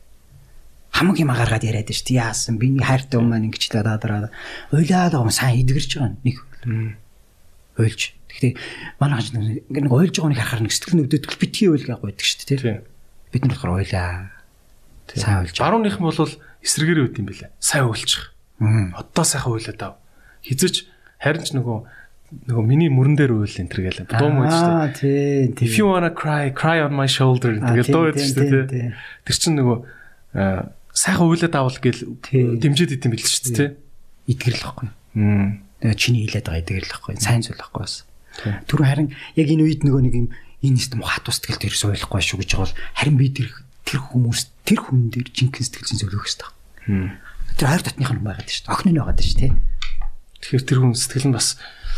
Хамаг 0.94 1.18
юм 1.18 1.34
гаргаад 1.34 1.66
яриад 1.66 1.90
шүү 1.90 2.06
дээ. 2.14 2.22
Яасан 2.22 2.62
би 2.62 2.70
хайртай 2.78 3.18
хүн 3.18 3.30
маань 3.30 3.50
ингэж 3.50 3.64
л 3.74 3.82
дадараа 3.82 4.30
уйлаад 4.70 5.12
байгаа 5.12 5.26
хүн 5.26 5.34
сайн 5.34 5.66
идгэрч 5.66 5.92
байгаа 5.98 6.14
нэг 6.22 6.38
уйлж. 7.82 8.02
Гэхдээ 8.30 8.54
манай 9.02 9.18
хаж 9.18 9.34
нэг 9.34 9.66
нэг 9.70 9.90
ойлж 9.90 10.16
байгааг 10.22 10.38
харахаар 10.38 10.64
нэг 10.66 10.74
сэтгэл 10.74 10.98
нүдэд 11.02 11.26
битгий 11.42 11.70
ойлгаа 11.74 11.98
байдаг 11.98 12.26
шүү 12.26 12.46
дээ 12.46 12.62
тий. 12.62 12.78
Бид 13.34 13.42
нар 13.46 13.58
болохоор 13.58 13.82
ойлаа. 13.82 14.30
Сайн 15.10 15.42
ойлж. 15.46 15.58
Барууных 15.58 15.98
нь 15.98 16.06
бол 16.06 16.18
эсрэгээр 16.62 17.00
үүд 17.10 17.18
юм 17.18 17.28
бэлээ. 17.30 17.50
Сайн 17.58 17.90
уйлчих. 17.90 18.34
Одоо 18.62 19.26
сайхан 19.26 19.54
уйлаад 19.54 19.82
ав. 19.82 19.98
Хизэж 20.46 20.86
харин 21.18 21.46
ч 21.46 21.58
нөгөө 21.58 21.78
нөгөө 22.50 22.66
миний 22.66 22.90
мөрөн 22.90 23.18
дээр 23.18 23.34
уйл 23.38 23.50
энэ 23.50 23.70
төр 23.70 23.82
гэлээ. 23.86 24.10
Дуу 24.10 24.30
мөн 24.34 24.50
шүү 24.50 24.66
дээ. 24.66 25.50
Аа 25.50 25.54
тий. 25.54 25.68
If 25.70 25.78
you 25.78 25.86
wanna 25.86 26.10
cry, 26.10 26.50
cry 26.50 26.82
on 26.82 26.94
my 26.94 27.06
shoulder 27.06 27.58
гэдэг 27.58 27.90
дуу 27.94 28.10
байдаг 28.10 28.26
шүү 28.26 28.66
дээ. 28.70 28.94
Тэр 29.26 29.36
чинь 29.38 29.58
нөгөө 29.62 29.78
сайхан 30.94 31.28
үйлээд 31.28 31.58
авал 31.58 31.78
гээл 31.82 32.02
дэмжиж 32.62 32.90
идэм 32.96 33.12
билээ 33.12 33.28
шүү 33.28 33.44
дээ 33.50 33.58
тий. 33.58 33.70
Итгэрл 34.30 34.64
واخгүй. 34.64 34.90
Тэгээ 35.82 35.98
чиний 35.98 36.24
хилээд 36.30 36.46
байгаа 36.48 36.64
итгэрл 36.64 36.94
واخгүй. 36.94 37.18
Сайн 37.18 37.42
зүйл 37.42 37.60
واخгүй 37.60 37.82
бас. 37.82 38.06
Тэр 38.70 38.82
харин 38.86 39.10
яг 39.34 39.48
энэ 39.50 39.66
үед 39.66 39.82
нөгөө 39.82 40.02
нэг 40.06 40.14
юм 40.14 40.28
энэ 40.64 40.76
нэст 40.78 40.94
муу 40.94 41.10
хат 41.10 41.28
ус 41.28 41.42
тэгэл 41.42 41.66
тэр 41.66 41.76
суулахгүй 41.76 42.22
шүү 42.22 42.40
гэж 42.46 42.52
бол 42.56 42.74
харин 42.96 43.18
би 43.18 43.28
тэр 43.34 43.50
тэр 43.84 44.00
хүмүүс 44.00 44.42
тэр 44.64 44.80
хүн 44.80 45.12
дээр 45.12 45.28
жинхэнэ 45.34 45.66
сэтгэл 45.66 45.88
зүйн 45.92 46.00
зөвлөх 46.02 46.24
хэрэгтэй. 46.24 46.50
Тэр 47.60 47.68
хоёр 47.68 47.84
татных 47.84 48.10
нь 48.14 48.24
байгаад 48.24 48.48
шүү 48.48 48.64
дээ. 48.64 48.74
Охин 48.74 48.90
нь 48.94 49.00
байгаад 49.02 49.20
шүү 49.22 49.40
дээ. 49.44 49.54
Тэгэхээр 50.40 50.64
тэр 50.66 50.80
хүн 50.80 50.94
сэтгэл 50.96 51.28
нь 51.30 51.36
бас 51.36 51.48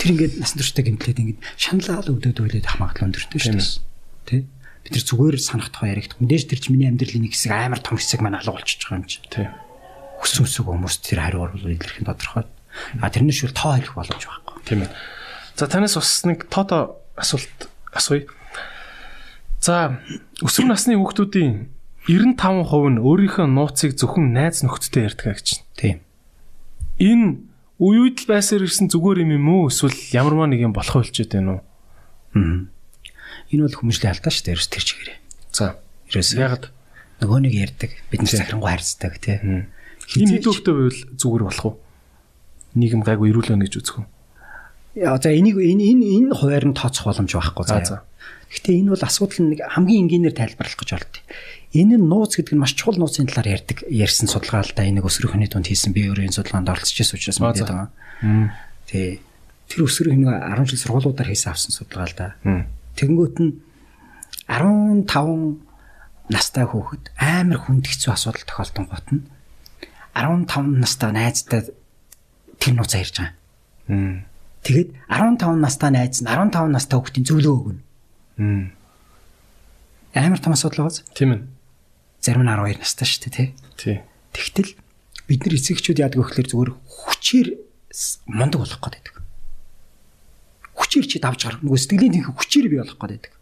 тэр 0.02 0.10
ингээд 0.12 0.34
насан 0.42 0.58
туршдаа 0.60 0.84
гэмтлээд 0.84 1.22
ингээд 1.22 1.40
шаналал 1.56 2.10
өдөөд 2.10 2.40
үйлээд 2.42 2.68
хамаагүй 2.68 3.04
өндөртэй 3.06 3.40
шүү 3.40 3.54
дээ. 3.54 3.80
Тэ? 4.26 4.38
Бид 4.86 4.94
тэр 4.94 5.02
зүгээр 5.02 5.42
санах 5.42 5.74
тухай 5.74 5.98
яригдах. 5.98 6.22
Мэдээж 6.22 6.46
тэр 6.46 6.60
чи 6.62 6.70
миний 6.70 6.86
амьдралын 6.86 7.26
нэг 7.26 7.34
хэсэг 7.34 7.50
амар 7.50 7.82
том 7.82 7.98
хэсэг 7.98 8.22
маань 8.22 8.38
алга 8.38 8.54
болчихж 8.54 8.86
байгаа 8.86 9.02
юм 9.02 9.10
чи. 9.10 9.18
тий. 9.26 9.50
Хүссэн 10.22 10.46
үсэг 10.46 10.66
хүмүүс 10.70 10.96
тэр 11.02 11.26
хариу 11.26 11.42
оруулах 11.50 11.74
илэрх 11.74 11.98
нь 11.98 12.06
тодорхой. 12.06 12.46
А 13.02 13.10
тэрнээс 13.10 13.50
шүүл 13.50 13.58
тоо 13.58 13.74
хэлэх 13.82 13.98
боломж 13.98 14.22
байхгүй. 14.22 14.56
Тийм 14.70 14.86
ээ. 14.86 14.94
За 15.58 15.66
танаас 15.66 15.98
бас 15.98 16.22
нэг 16.30 16.46
тоото 16.54 17.02
асуулт 17.18 17.58
асууя. 17.90 18.30
За 19.58 19.98
өсвөр 20.46 20.70
насны 20.70 20.94
хүүхдүүдийн 20.94 21.74
95% 22.06 22.94
нь 22.94 23.02
өөрийнхөө 23.02 23.48
нууцыг 23.50 23.98
зөвхөн 23.98 24.30
найз 24.30 24.62
нөхдөдтэй 24.62 25.10
ярьдаг 25.10 25.42
гэж 25.42 25.48
байна. 25.58 25.66
Тийм. 25.74 25.98
Энэ 27.02 27.28
үе 27.82 27.98
үед 28.06 28.22
л 28.22 28.30
байсаар 28.30 28.62
ирсэн 28.70 28.94
зүгээр 28.94 29.26
юм 29.26 29.32
юм 29.42 29.48
уу 29.50 29.74
эсвэл 29.74 29.98
ямарваа 30.14 30.46
нэг 30.46 30.62
юм 30.62 30.74
болох 30.76 31.02
болчиход 31.02 31.34
байна 31.34 31.50
уу? 31.58 31.62
Аа. 32.38 32.75
Энэ 33.56 33.64
бол 33.72 33.78
хүмүүжлийн 33.80 34.12
алдаа 34.12 34.32
шүү 34.36 34.44
дээ. 34.46 34.56
Ерөөс 34.60 34.70
тэр 34.76 34.84
чигээрээ. 34.84 35.18
За 35.56 35.66
Ерөөс 36.12 36.30
ягаад 36.36 36.66
нөгөө 37.24 37.40
нэг 37.48 37.54
ярьдаг. 37.56 37.92
Бид 38.12 38.20
нар 38.22 38.30
захирангуй 38.36 38.70
харьцдаг 38.76 39.14
тий. 39.24 39.38
Хизээч- 40.06 40.44
хэдүүхтэй 40.44 40.74
байвал 40.76 41.00
зүгээр 41.16 41.44
болох 41.48 41.66
уу? 41.66 41.76
Нийгэм 42.76 43.02
гайгүй 43.08 43.32
ирүүлэн 43.32 43.64
гэж 43.64 43.74
үзэх 43.80 43.96
үү? 44.04 44.06
Яа 45.00 45.18
за 45.18 45.32
энийг 45.32 45.56
энэ 45.60 45.84
энэ 45.96 46.06
энэ 46.28 46.36
хуваар 46.36 46.66
нь 46.70 46.76
тооцох 46.78 47.08
боломж 47.08 47.32
байхгүй 47.32 47.66
За, 47.66 47.80
заа. 47.80 47.84
за. 47.84 47.98
Гэхдээ 48.52 48.76
энэ 48.84 48.92
бол 48.94 49.04
асуудал 49.04 49.42
нэг 49.50 49.60
хамгийн 49.66 50.02
энгийнээр 50.08 50.36
тайлбарлах 50.36 50.78
гэж 50.80 50.90
болтой. 50.94 51.24
Энэ 51.76 51.96
нь 52.00 52.06
нууц 52.08 52.36
гэдэг 52.40 52.54
нь 52.56 52.62
маш 52.62 52.76
чухал 52.78 52.96
нууцын 53.00 53.28
талаар 53.28 53.60
ярьдаг 53.60 53.84
ярьсан 53.90 54.28
судалгаа 54.32 54.64
л 54.64 54.72
да 54.76 54.84
энийг 54.88 55.04
өсвөрийнхний 55.08 55.50
дунд 55.52 55.68
хийсэн 55.68 55.92
би 55.92 56.08
өөрөө 56.08 56.30
энэ 56.32 56.38
судалгаанд 56.40 56.70
оролцож 56.72 56.96
байсан 56.96 57.16
учраас 57.20 57.40
Аа, 57.42 57.44
мэдээд 57.52 57.68
байгаа. 57.68 57.90
Тий. 58.88 59.20
Тэр 59.68 59.82
өсвөрийн 59.90 60.24
10 60.24 60.64
жил 60.70 60.80
сургуулиудаар 60.80 61.28
хийсэн 61.34 61.52
авсан 61.52 61.72
судалгаа 61.76 62.08
л 62.08 62.16
да. 62.16 62.28
Мм. 62.96 63.00
Тэгэнгүүт 63.00 63.38
нь 63.44 63.52
15 64.48 65.60
настай 66.32 66.66
хүүхэд 66.66 67.12
амар 67.20 67.60
хүнд 67.60 67.86
хэцүү 67.86 68.12
асуудал 68.16 68.48
тохиолдсон 68.48 68.88
гот 68.88 69.08
нь 69.12 69.28
15 70.16 70.80
настай 70.80 71.12
найзтай 71.12 71.62
тэр 72.56 72.74
нууцаа 72.74 73.04
ярьж 73.04 73.16
байгаа. 73.20 73.36
Мм. 73.92 74.26
Тэгээд 74.64 74.90
15 75.12 75.60
настай 75.60 75.92
найз 75.92 76.24
нь 76.24 76.30
15 76.32 76.72
настай 76.72 76.96
хүүхдийн 76.98 77.28
зөвлөгөө 77.28 77.60
өгнө. 77.62 77.82
Амар 80.16 80.40
том 80.40 80.56
асуудал 80.56 80.88
байгаа. 80.88 81.04
Тийм 81.14 81.32
ээ. 81.36 81.42
Зарим 82.24 82.48
нь 82.48 82.50
12 82.50 82.80
настай 82.80 83.06
шүү 83.06 83.22
дээ, 83.28 83.36
тий. 83.36 83.48
Тий. 83.78 83.98
Тэгтэл 84.34 84.72
бид 85.28 85.42
нар 85.46 85.54
эцэгчүүд 85.60 86.02
яадаг 86.02 86.18
вэ 86.18 86.26
гэхээр 86.32 86.50
зүгээр 86.50 86.72
хүчээр 86.74 87.48
мундаг 88.32 88.60
болох 88.64 88.80
гээд 88.82 88.96
байдаг. 88.98 89.15
Хүчээр 90.86 91.06
чи 91.10 91.18
давж 91.18 91.42
гарах. 91.50 91.66
Нөгөө 91.66 91.82
сэтгэлийн 91.82 92.14
тэнхи 92.22 92.30
хүчээр 92.30 92.68
бий 92.70 92.80
болох 92.86 93.02
гээд 93.02 93.26
байдаг. 93.26 93.34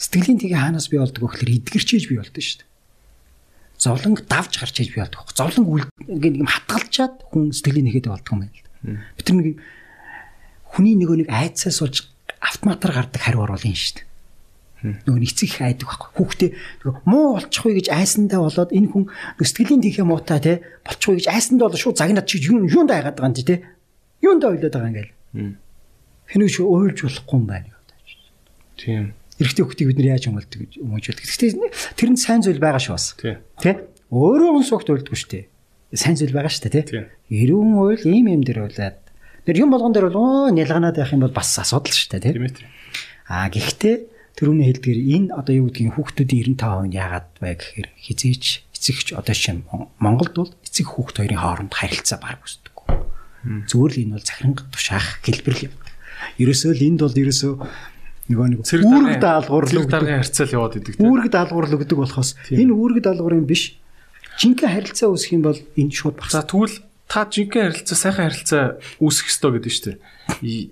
Сэтгэлийн 0.00 0.40
тэнхи 0.40 0.56
хаанаас 0.56 0.88
бий 0.88 0.98
болдог 0.98 1.20
вэ 1.20 1.28
гэхээр 1.36 1.54
эдгэрчээж 1.60 2.04
бий 2.08 2.16
болдог 2.16 2.40
шүү 2.40 2.64
дээ. 2.64 2.70
Зовлон 3.76 4.14
давж 4.16 4.52
гарч 4.56 4.76
иж 4.80 4.88
бий 4.94 5.02
болдог. 5.04 5.28
Зовлон 5.36 5.84
ингээд 6.08 6.40
юм 6.40 6.48
хатгалчаад 6.48 7.28
хүн 7.28 7.52
сэтгэлийн 7.52 7.92
нэгэд 7.92 8.08
болдог 8.08 8.32
юм 8.32 8.40
байна 8.46 8.56
л 8.56 8.62
да. 8.64 8.70
Бид 9.18 9.26
нар 9.28 9.36
нэг 9.36 9.48
юм 9.52 9.58
хүний 10.72 10.94
нөгөө 10.96 11.16
нэг 11.26 11.28
айцаас 11.28 11.82
болж 11.82 12.08
автоматар 12.40 12.92
гардаг 12.96 13.20
хариу 13.20 13.44
оруулын 13.44 13.76
шүү 13.76 14.00
дээ. 14.00 14.06
Нөгөө 15.06 15.20
нэг 15.20 15.30
эцэг 15.30 15.48
их 15.50 15.60
айдаг 15.62 15.86
байхгүй. 15.90 16.10
Хүүхдээ 16.16 16.50
нөгөө 16.82 17.02
муу 17.06 17.26
болчихгүй 17.38 17.72
гэж 17.78 17.86
айсандаа 17.92 18.40
болоод 18.42 18.70
энэ 18.70 18.88
хүн 18.90 19.04
сэтгэлийн 19.38 19.82
тэнхээ 19.82 20.06
муутай 20.06 20.40
те 20.42 20.52
болчихгүй 20.86 21.22
гэж 21.22 21.26
айсандаа 21.30 21.66
болоод 21.70 21.82
шууд 21.82 21.98
загнаад 21.98 22.26
чи 22.26 22.42
юу 22.42 22.66
юунд 22.66 22.90
айгаад 22.90 23.14
байгаа 23.18 23.30
юм 23.30 23.36
чи 23.38 23.44
те. 23.46 23.62
Юунд 24.22 24.42
ойлоод 24.42 24.74
байгаа 24.74 24.90
юм 24.90 24.96
гээл. 24.98 25.12
Хинүү 26.32 26.48
чи 26.48 26.60
уйлж 26.64 26.98
болохгүй 27.04 27.36
юм 27.36 27.46
байна 27.46 27.68
гэдэг. 27.68 27.98
Тийм. 28.80 29.04
Эрэгтэй 29.36 29.64
хүүхдийг 29.64 29.88
бид 29.92 29.98
нар 30.00 30.10
яаж 30.16 30.24
өмөлдөг 30.32 30.60
гэж 30.64 30.72
өмөжүүлдэг. 30.80 31.24
Гэхдээ 31.28 31.96
тэр 31.96 32.10
нь 32.12 32.20
сайн 32.20 32.40
зүйл 32.40 32.62
байгаа 32.62 32.80
шүү 32.80 32.94
бас. 32.96 33.06
Тий. 33.20 33.36
Тэ? 33.60 33.84
Өөрөө 34.08 34.50
хүн 34.56 34.66
согт 34.66 34.88
уйлдгүй 34.88 35.18
шүү 35.18 35.30
дээ. 35.32 35.44
Сайн 35.92 36.16
зүйл 36.16 36.32
байгаа 36.32 36.52
шүү 36.52 36.72
дээ, 36.72 36.88
Тийм. 36.88 37.04
тэ? 37.08 37.36
Эрүүн 37.36 37.72
уйл 37.76 38.04
ийм 38.08 38.26
юм 38.32 38.42
дээр 38.44 38.64
уйлаад. 38.64 38.96
Тэр 39.44 39.60
юм 39.60 39.74
болгон 39.74 39.92
дээр 39.92 40.08
бол 40.08 40.20
оо 40.20 40.54
нялганаад 40.54 40.96
байх 40.96 41.12
юм 41.12 41.24
бол 41.26 41.34
бас 41.36 41.52
асуудал 41.58 41.92
шүү 41.92 42.16
дээ, 42.16 42.22
тэ? 42.22 42.32
Тийм 42.32 42.46
ээ. 42.48 42.64
Аа 43.28 43.48
гэхдээ 43.50 43.96
тэрүүний 44.38 44.66
хэлдгээр 44.70 45.00
энэ 45.18 45.28
одоо 45.36 45.52
юу 45.52 45.66
гэдгийг 45.68 45.96
хүүхдүүдийн 45.98 46.56
95% 46.56 46.88
нь 46.88 46.96
яагаад 46.96 47.28
вэ 47.42 47.52
гэхээр 47.58 47.88
хизээч 47.98 48.44
эцэгч 48.72 49.06
одоо 49.14 49.34
шинэ 49.36 49.62
Монголд 50.00 50.34
бол 50.34 50.52
эцэг 50.64 50.86
хүүхд 50.88 51.22
хоёрын 51.22 51.42
хооронд 51.42 51.72
харилцаа 51.74 52.18
баг 52.18 52.40
үсдэггүй. 52.42 52.86
Зүгээр 53.70 53.92
л 53.94 54.02
энэ 54.02 54.14
бол 54.16 54.26
захирангад 54.26 54.68
тушаах 54.74 55.22
хэлбэр 55.22 55.56
юм. 55.70 55.74
Ерөөсөө 56.38 56.72
л 56.74 56.86
энд 56.86 57.00
бол 57.02 57.20
ерөөсөө 57.22 57.52
нөгөө 58.30 58.46
нэг 58.54 58.60
үүрэг 58.62 59.18
өгдөг. 59.82 59.90
даргын 59.90 60.20
харьцаал 60.22 60.54
яваад 60.54 60.74
идэг 60.78 60.94
тий. 60.96 61.02
Үүрэг 61.02 61.28
даалгавар 61.34 61.66
л 61.66 61.76
өгдөг 61.76 61.98
болохоос 61.98 62.30
энэ 62.54 62.72
үүрэг 62.72 62.98
даалгаврын 63.02 63.46
биш 63.46 63.82
жинхэнэ 64.38 64.72
харилцаа 64.72 65.08
үүсэх 65.10 65.34
юм 65.36 65.42
бол 65.42 65.58
энэ 65.58 65.92
шууд 65.92 66.16
багс. 66.22 66.32
За 66.32 66.46
тэгвэл 66.46 66.78
та 67.10 67.26
жинхэнэ 67.26 67.66
харилцаа 67.68 67.98
сайхан 67.98 68.26
харилцаа 68.30 68.64
үүсэх 69.02 69.26
ёстой 69.28 69.50
гэдэг 69.58 69.72
шүү 69.74 69.84
дээ. 69.90 69.98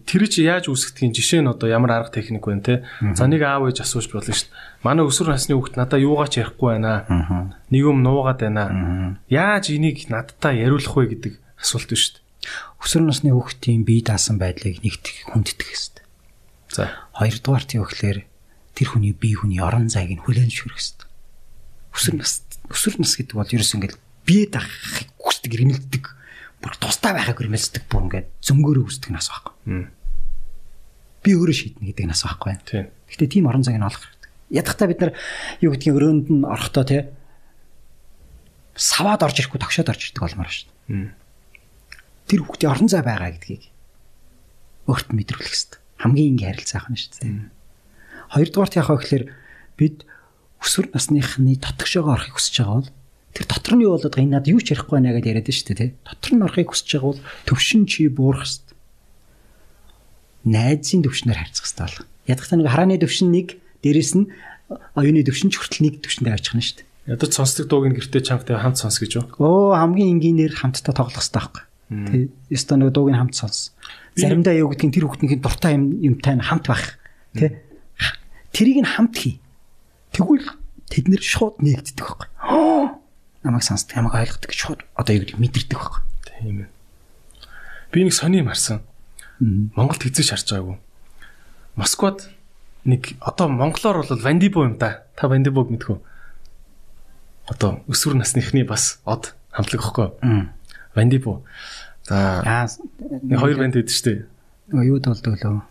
Тэр 0.06 0.22
чи 0.30 0.46
яаж 0.46 0.70
үүсгэдгийг 0.70 1.12
жишээ 1.12 1.42
нь 1.42 1.50
одоо 1.50 1.68
ямар 1.68 2.00
арга 2.00 2.14
техник 2.14 2.46
байна 2.46 2.64
те. 2.64 2.74
За 3.18 3.26
нэг 3.26 3.42
аав 3.44 3.68
ээж 3.68 3.82
асууж 3.84 4.08
болно 4.08 4.32
шүү 4.32 4.48
дээ. 4.48 4.56
Манай 4.86 5.04
өсвөр 5.04 5.34
насны 5.34 5.58
хүүхд 5.58 5.74
надаа 5.76 6.00
юугаач 6.00 6.38
ярихгүй 6.38 6.80
байна. 6.80 7.04
Нэг 7.68 7.82
юм 7.82 8.00
нуугаад 8.00 8.40
байна. 8.40 9.18
Яаж 9.28 9.74
энийг 9.74 10.08
надтай 10.08 10.64
яриулах 10.64 10.96
вэ 10.96 11.18
гэдэг 11.18 11.34
асуулт 11.60 11.92
шүү 11.92 12.14
дээ. 12.16 12.30
Өсвөр 12.81 13.05
насны 13.05 13.31
хүүхдийн 13.36 13.84
бие 13.84 14.00
даасан 14.00 14.41
байдлыг 14.41 14.81
нэгтгэх 14.81 15.36
хүндэтгэх 15.36 15.68
хэрэгтэй. 15.68 16.05
За. 16.73 16.89
Хоёрдугаар 17.12 17.65
нь 17.68 17.76
юу 17.76 17.84
гэхээр 17.84 18.18
тэр 18.73 18.89
хүний 18.89 19.12
бие 19.12 19.36
хүний 19.36 19.60
орон 19.60 19.92
зайг 19.92 20.17
нь 20.17 20.25
хүлээн 20.25 20.49
зөвшөөрөх 20.49 20.81
хэрэгтэй. 20.81 21.09
Өсвөр 21.92 22.17
нас 22.17 22.33
өсвөр 22.73 22.97
нас 23.05 23.12
гэдэг 23.20 23.36
бол 23.36 23.52
ерөөс 23.52 23.75
ингээд 23.76 23.97
бие 24.25 24.47
даахыг 24.49 25.10
хүсдэг, 25.20 25.52
ирмэлдэг, 25.59 26.05
бүр 26.62 26.75
тустай 26.81 27.12
байхыг 27.12 27.42
ирмэлдэг 27.42 27.84
бүр 27.91 28.02
ингээд 28.09 28.28
зөнгөөрөө 28.41 28.84
хүсдэг 28.89 29.10
нас 29.12 29.28
байхгүй. 29.28 29.55
Би 31.20 31.31
өөрөө 31.36 31.57
шийднэ 31.57 31.84
гэдэг 31.92 32.07
нас 32.09 32.23
байхгүй. 32.25 32.55
Тийм. 32.65 32.89
Гэхдээ 33.10 33.28
тийм 33.28 33.44
орон 33.50 33.67
зайг 33.67 33.76
нь 33.76 33.84
олох 33.84 34.00
хэрэгтэй. 34.00 34.31
Ядахтаа 34.57 34.89
бид 34.89 35.00
нар 35.02 35.12
юу 35.60 35.75
гэдгийг 35.75 35.97
өрөөнд 35.99 36.26
нь 36.31 36.47
орохдоо 36.49 36.84
те 36.86 37.12
саваад 38.78 39.20
орж 39.26 39.36
ирэхгүй 39.42 39.60
тогшоод 39.60 39.91
орж 39.91 40.00
ирдэг 40.09 40.23
болмоор 40.25 40.49
шүү 40.49 40.70
дээ. 40.89 41.19
Тэр 42.31 42.47
хүүхдийн 42.47 42.70
орон 42.70 42.86
зай 42.86 43.02
байгаа 43.02 43.34
гэдгийг 43.34 43.67
өөрт 44.86 45.10
нь 45.10 45.18
мэдрүүлэх 45.18 45.50
хэрэгтэй. 45.50 45.81
Хамгийн 45.99 46.31
энгийн 46.39 46.50
харилцаа 46.55 46.78
ахна 46.78 46.94
шүү 46.94 47.10
дээ. 47.18 47.50
Хоёрдугаарт 48.31 48.78
яхаа 48.78 48.97
гэхээр 49.02 49.25
бид 49.75 49.97
өсвөр 50.62 50.86
насныхны 50.94 51.59
дотгошоогоо 51.59 52.15
орохыг 52.15 52.39
хүсэж 52.39 52.55
байгаа 52.62 52.76
бол 52.78 52.91
тэр 53.34 53.47
дотор 53.50 53.75
нь 53.75 53.84
юу 53.84 53.92
болоод 53.99 54.15
байгаа 54.15 54.26
энэ 54.26 54.34
надад 54.39 54.52
юу 54.55 54.60
ч 54.62 54.68
ярихгүй 54.75 54.94
байна 54.94 55.15
гэдээ 55.18 55.33
яриад 55.34 55.50
шүү 55.50 55.75
дээ. 55.75 55.91
Дотор 56.07 56.33
нь 56.39 56.44
орохыг 56.47 56.68
хүсэж 56.70 56.89
байгаа 56.94 57.09
бол 57.10 57.23
төвшин 57.50 57.83
чи 57.91 58.00
буурах 58.07 58.47
хэрэгтэй. 58.47 58.76
Найзын 60.47 61.02
төвшнөр 61.02 61.39
харьцах 61.39 61.65
хэрэгтэй 61.67 61.86
бол. 61.86 61.99
Ядахтаа 62.31 62.57
нэг 62.60 62.68
харааны 62.70 62.97
төвшин 63.00 63.28
нэг 63.34 63.49
дээрэс 63.83 64.12
нь 64.15 64.31
оюуны 64.94 65.23
төвшин 65.26 65.50
ч 65.50 65.59
хүртэл 65.59 65.84
нэг 65.86 65.94
төвшөндөө 66.05 66.34
авчих 66.34 66.55
нь 66.55 66.65
шүү 66.65 66.76
дээ. 66.78 66.89
Ядаж 67.17 67.31
сонсдог 67.34 67.67
дууг 67.67 67.91
нь 67.91 67.97
гэртээ 67.97 68.23
чамтай 68.23 68.55
хамт 68.55 68.78
сонс 68.78 69.00
гэж 69.00 69.12
юу? 69.18 69.25
Оо 69.42 69.75
хамгийн 69.75 70.20
энгийнээр 70.20 70.55
хамтдаа 70.55 70.94
тоглох 70.94 71.18
хэрэгтэй 71.18 71.41
байхгүй. 71.41 71.62
Тий. 71.90 72.30
Ёстой 72.46 72.78
нэг 72.78 72.94
дууг 72.94 73.10
нь 73.10 73.18
хамт 73.18 73.34
сонс. 73.34 73.74
Заримдаа 74.14 74.54
юу 74.54 74.70
гэдгийг 74.70 74.94
тэр 74.94 75.10
хүүхдийн 75.10 75.42
дуртай 75.42 75.74
юм 75.74 75.90
юмтай 75.98 76.38
нь 76.38 76.46
хамт 76.46 76.70
байх. 76.70 77.02
Тий. 77.34 77.58
Тэрийг 78.54 78.86
нь 78.86 78.90
хамт 78.94 79.18
хий. 79.18 79.42
Тэгвэл 80.14 80.46
тэд 80.86 81.10
нэр 81.10 81.18
шууд 81.18 81.58
нэгддэг 81.58 81.98
байхгүй. 81.98 82.28
Намайг 83.42 83.64
сонсдог, 83.66 83.98
намайг 83.98 84.14
ойлгодог 84.22 84.50
гэж 84.50 84.58
шууд 84.58 84.80
одоо 84.94 85.12
юу 85.18 85.22
гэдгийг 85.26 85.42
мэдэрдэг 85.42 85.78
байхгүй. 85.78 86.02
Тийм 86.30 86.58
ээ. 86.62 86.70
Би 87.90 88.06
нэг 88.06 88.14
сони 88.14 88.42
марсан. 88.46 88.86
Монголд 89.42 90.02
хэзээ 90.06 90.30
шарч 90.30 90.46
байгаагүй. 90.54 90.78
Москвад 91.74 92.30
нэг 92.84 93.18
одоо 93.18 93.48
монголоор 93.48 94.06
бол 94.06 94.22
Вандибо 94.22 94.62
юм 94.62 94.78
да. 94.78 95.06
Та 95.16 95.26
Вандибог 95.26 95.70
мэдхүү? 95.74 95.98
Одоо 97.50 97.82
өсвөр 97.90 98.20
насныхны 98.20 98.62
бас 98.62 99.00
од 99.06 99.34
хамтлаг 99.50 99.82
ихгүй. 99.82 100.08
Вандибо. 100.94 101.42
За 102.10 102.42
Аа 102.42 102.66
нэг 102.66 103.39
хоёр 103.39 103.56
банд 103.62 103.78
байдаг 103.78 103.94
шүү 103.94 104.06
дээ. 104.10 104.18
юу 104.90 104.98
болдог 104.98 105.34
лөө. 105.39 105.62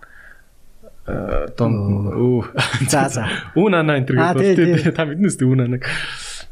Э, 1.09 1.47
Дон 1.57 1.73
өө. 2.15 2.43
За 2.87 3.09
за. 3.11 3.27
Үнана 3.59 3.99
энэ 3.99 4.15
Аа, 4.15 4.31
төр 4.37 4.55
тий, 4.55 4.55
гэдэг. 4.55 4.95
Та 4.95 5.03
мэднэ 5.03 5.27
үстэй 5.27 5.47
үнанаг. 5.49 5.83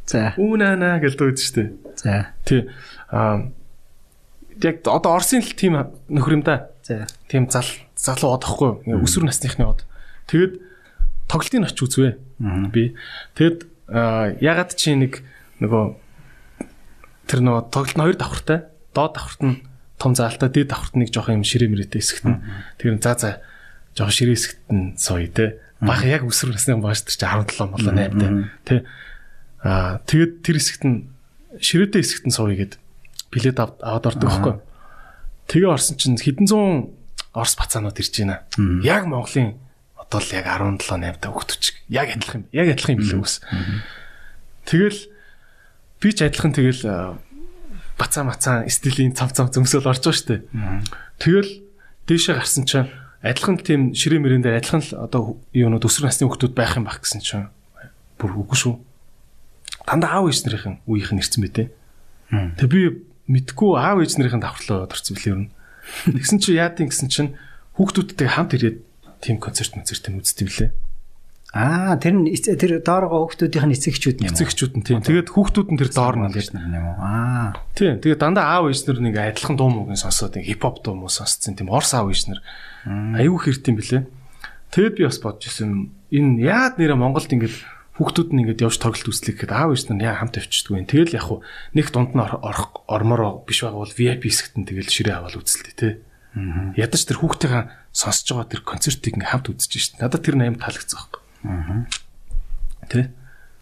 За. 0.03 0.33
Үнана 0.35 0.99
гэж 0.99 1.13
дуудаж 1.15 1.39
шүү 1.39 1.55
дээ. 1.55 1.69
За. 1.95 2.35
Тий. 2.43 2.67
Аа 3.07 3.47
яг 4.59 4.81
одоо 4.83 5.15
Орсын 5.15 5.45
л 5.45 5.53
тим 5.55 5.77
нөхөр 6.09 6.41
юм 6.41 6.43
да. 6.43 6.73
За. 6.83 7.05
тийм 7.29 7.47
зал 7.47 7.67
залуу 7.95 8.35
од 8.35 8.43
ахгүй 8.43 8.81
өсвөр 8.97 9.29
насныхны 9.29 9.67
од. 9.67 9.85
Тэгэд 10.27 10.57
тоглолтын 11.29 11.67
оч 11.67 11.77
үзвэ. 11.77 12.17
Би 12.73 12.97
тэгэд 13.37 13.67
аа, 13.93 14.33
ягаад 14.41 14.73
чи 14.73 14.97
нэг 14.97 15.21
нөгөө 15.61 15.83
тэр 17.29 17.39
нөгөө 17.45 17.69
тоглолт 17.69 17.95
нь 17.95 18.03
хоёр 18.03 18.17
давхартай. 18.17 18.59
Доод 18.95 19.13
давхарт 19.13 19.41
нь 19.45 19.61
том 19.97 20.13
заалтай, 20.15 20.49
дээд 20.49 20.69
давхарт 20.71 20.95
нэг 20.95 21.09
жоох 21.13 21.29
юм 21.33 21.41
ширээ 21.43 21.69
мөрөтэй 21.73 21.99
хэсэгт 22.01 22.25
нь. 22.29 22.37
Тэр 22.77 22.97
за 23.01 23.13
за 23.17 23.29
жоох 23.97 24.13
ширээ 24.13 24.37
хэсэгт 24.37 24.61
нь 24.69 24.93
сууя 24.97 25.27
те. 25.29 25.57
Бага 25.81 26.05
яг 26.05 26.23
өсвөр 26.25 26.53
насны 26.53 26.77
бааш 26.77 27.05
тэр 27.05 27.17
чи 27.17 27.25
17 27.25 27.57
болоо 27.73 27.93
8 27.93 28.13
те. 28.17 28.27
Тэ. 28.65 28.75
Аа 29.65 29.97
тэгэд 30.05 30.31
тэр 30.45 30.55
хэсэгт 30.61 30.83
нь 30.85 30.97
ширээтэй 31.61 32.01
хэсэгт 32.05 32.25
нь 32.29 32.35
сууя 32.37 32.55
гэд 32.57 32.77
билет 33.33 33.57
ав- 33.57 33.77
аваад 33.81 34.05
ордог 34.13 34.29
байхгүй. 34.29 34.55
Тэгээ 35.49 35.69
орсон 35.73 35.97
чинь 35.97 36.17
хэдэн 36.17 36.45
зуун 36.47 36.93
Орос 37.37 37.53
бацаанууд 37.53 37.97
ирж 38.01 38.13
байна. 38.17 38.41
Яг 38.81 39.05
Монголын 39.05 39.61
одоо 39.93 40.17
л 40.21 40.29
яг 40.33 40.45
17 40.49 40.81
8 40.81 41.21
та 41.21 41.29
хөгтөч. 41.29 41.85
Яг 41.89 42.09
адилхан. 42.17 42.49
Яг 42.49 42.73
адилхан 42.73 42.97
юм 42.97 43.01
билээ 43.05 43.21
үс. 43.21 43.41
Тэгэл 44.65 44.99
би 46.01 46.09
ч 46.13 46.25
адилхан 46.25 46.53
тэгэл 46.57 46.81
бацаа 47.97 48.23
мацаа 48.23 48.69
стилийн 48.69 49.17
цав 49.17 49.33
цав 49.33 49.49
зөмсөөл 49.51 49.89
орж 49.89 50.01
байгаа 50.05 50.15
штэ. 50.15 50.45
Тэгэл 51.17 51.51
дээшээ 52.05 52.35
гарсан 52.37 52.63
чинь 52.69 52.89
адилхан 53.25 53.57
тийм 53.59 53.81
ширээ 53.97 54.21
мөрөн 54.21 54.45
дээр 54.45 54.61
адилхан 54.61 54.81
л 54.85 54.91
одоо 55.01 55.21
юунууд 55.51 55.83
өсвөр 55.83 56.07
насны 56.07 56.29
хүмүүс 56.29 56.53
байх 56.53 56.77
юм 56.77 56.85
баг 56.85 57.01
гэсэн 57.01 57.21
чинь 57.25 57.49
бүр 58.21 58.37
үгүй 58.37 58.57
шүү. 58.57 58.75
Дандаа 59.89 60.21
аав 60.21 60.29
ээж 60.29 60.45
нарын 60.45 60.77
үеийнх 60.85 61.11
нь 61.17 61.21
ирсэн 61.25 61.41
бэтэ. 61.41 61.63
Тэг 62.29 62.67
би 62.69 62.81
мэдгүй 63.27 63.71
аав 63.75 63.99
ээж 64.05 64.21
нарын 64.21 64.41
давхарлаа 64.45 64.87
орсон 64.87 65.17
билээ 65.17 65.33
юу. 65.33 65.49
Тэгсэн 66.13 66.37
чи 66.39 66.53
яа 66.53 66.69
тийм 66.69 66.93
гэсэн 66.93 67.09
чинь 67.09 67.33
хүүхдүүдтэй 67.75 68.29
хамт 68.29 68.53
ирээд 68.53 68.77
тийм 69.23 69.41
концерт 69.41 69.73
концерт 69.73 70.05
нь 70.07 70.19
үзтив 70.21 70.53
лээ. 70.53 70.69
Аа 71.57 71.97
тэр 71.97 72.13
нь 72.21 72.29
тэр 72.37 72.85
дооргоо 72.85 73.25
хүүхдүүдийн 73.25 73.73
эцэгчүүд 73.73 74.17
юм 74.21 74.29
уу? 74.29 74.33
Эцэгчүүд 74.37 74.73
нь 74.77 74.83
тийм. 74.85 75.01
Тэгээд 75.01 75.29
хүүхдүүд 75.33 75.67
нь 75.73 75.79
тэр 75.81 75.89
доор 75.89 76.15
нь 76.21 76.29
гэж 76.29 76.47
нар 76.53 76.69
юм 76.69 76.85
уу? 76.93 76.97
Аа. 77.01 77.57
Тийм. 77.73 77.97
Тэгээд 77.97 78.21
дандаа 78.21 78.45
аав 78.61 78.69
ээж 78.69 78.85
нар 78.85 78.99
нэг 79.01 79.15
адилхан 79.17 79.57
дуу 79.57 79.69
муугийн 79.73 79.97
сонсоод 79.97 80.37
нэг 80.37 80.45
хипхоп 80.53 80.85
дуу 80.85 80.93
муу 80.93 81.09
сонсцсон 81.09 81.57
тийм 81.57 81.73
орс 81.73 81.97
аав 81.97 82.13
ээж 82.13 82.29
нар 82.29 82.39
аюу 83.17 83.41
хэрт 83.41 83.65
юм 83.73 83.81
блэ. 83.81 84.05
Тэгэд 84.69 84.93
би 85.01 85.03
бас 85.09 85.17
бодож 85.17 85.49
ирсэн 85.49 85.89
энэ 86.13 86.45
яад 86.45 86.77
нэрэ 86.77 86.93
Монголд 86.93 87.31
ингээд 87.33 87.55
хүүхдүүд 87.97 88.29
нь 88.35 88.39
ингээд 88.45 88.61
явж 88.67 88.77
тоглолт 88.77 89.09
үзлэх 89.09 89.41
гэхэд 89.41 89.55
аав 89.57 89.73
ээж 89.73 89.89
нар 89.89 90.13
яа 90.13 90.21
хамт 90.21 90.37
авчдгүй. 90.37 90.85
Тэгэл 90.85 91.17
яг 91.17 91.25
хуу 91.25 91.41
нэг 91.73 91.89
дунд 91.89 92.13
нь 92.13 92.21
ор- 92.21 92.37
орох 92.45 92.85
ормороо 92.85 93.41
биш 93.47 93.65
байгаа 93.65 93.81
бол 93.81 93.89
VIP 93.97 94.29
хэсэгт 94.29 94.61
нь 94.61 94.67
тэгэл 94.69 94.91
ширээ 94.91 95.17
аваад 95.17 95.41
үзэлтэй 95.41 95.73
тий. 95.73 95.93
Ядаж 96.77 97.01
тэр 97.09 97.17
хүүхдтэйгээ 97.23 97.63
сонсож 97.95 98.27
байгаа 98.37 98.47
тэр 98.53 98.61
концертыг 98.61 99.17
ингээд 99.17 99.31
хамт 99.33 99.49
үзэж 99.49 99.71
шít. 99.73 99.97
Надад 99.97 100.21
тэр 100.21 100.37
нэм 100.37 100.61
таалагдсан 100.61 100.99
байхгүй. 101.01 101.21
Аа. 101.43 101.85
Тэ? 102.89 103.11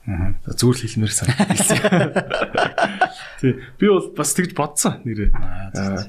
Аа. 0.05 0.37
Зүгээр 0.45 0.77
л 0.77 0.83
хэлмээр 0.85 1.13
санагдсан. 1.13 1.79
Тий. 3.41 3.53
Би 3.81 3.85
бол 3.89 4.07
бас 4.15 4.31
тэгж 4.37 4.53
бодсон 4.55 5.01
нэрээ. 5.03 5.33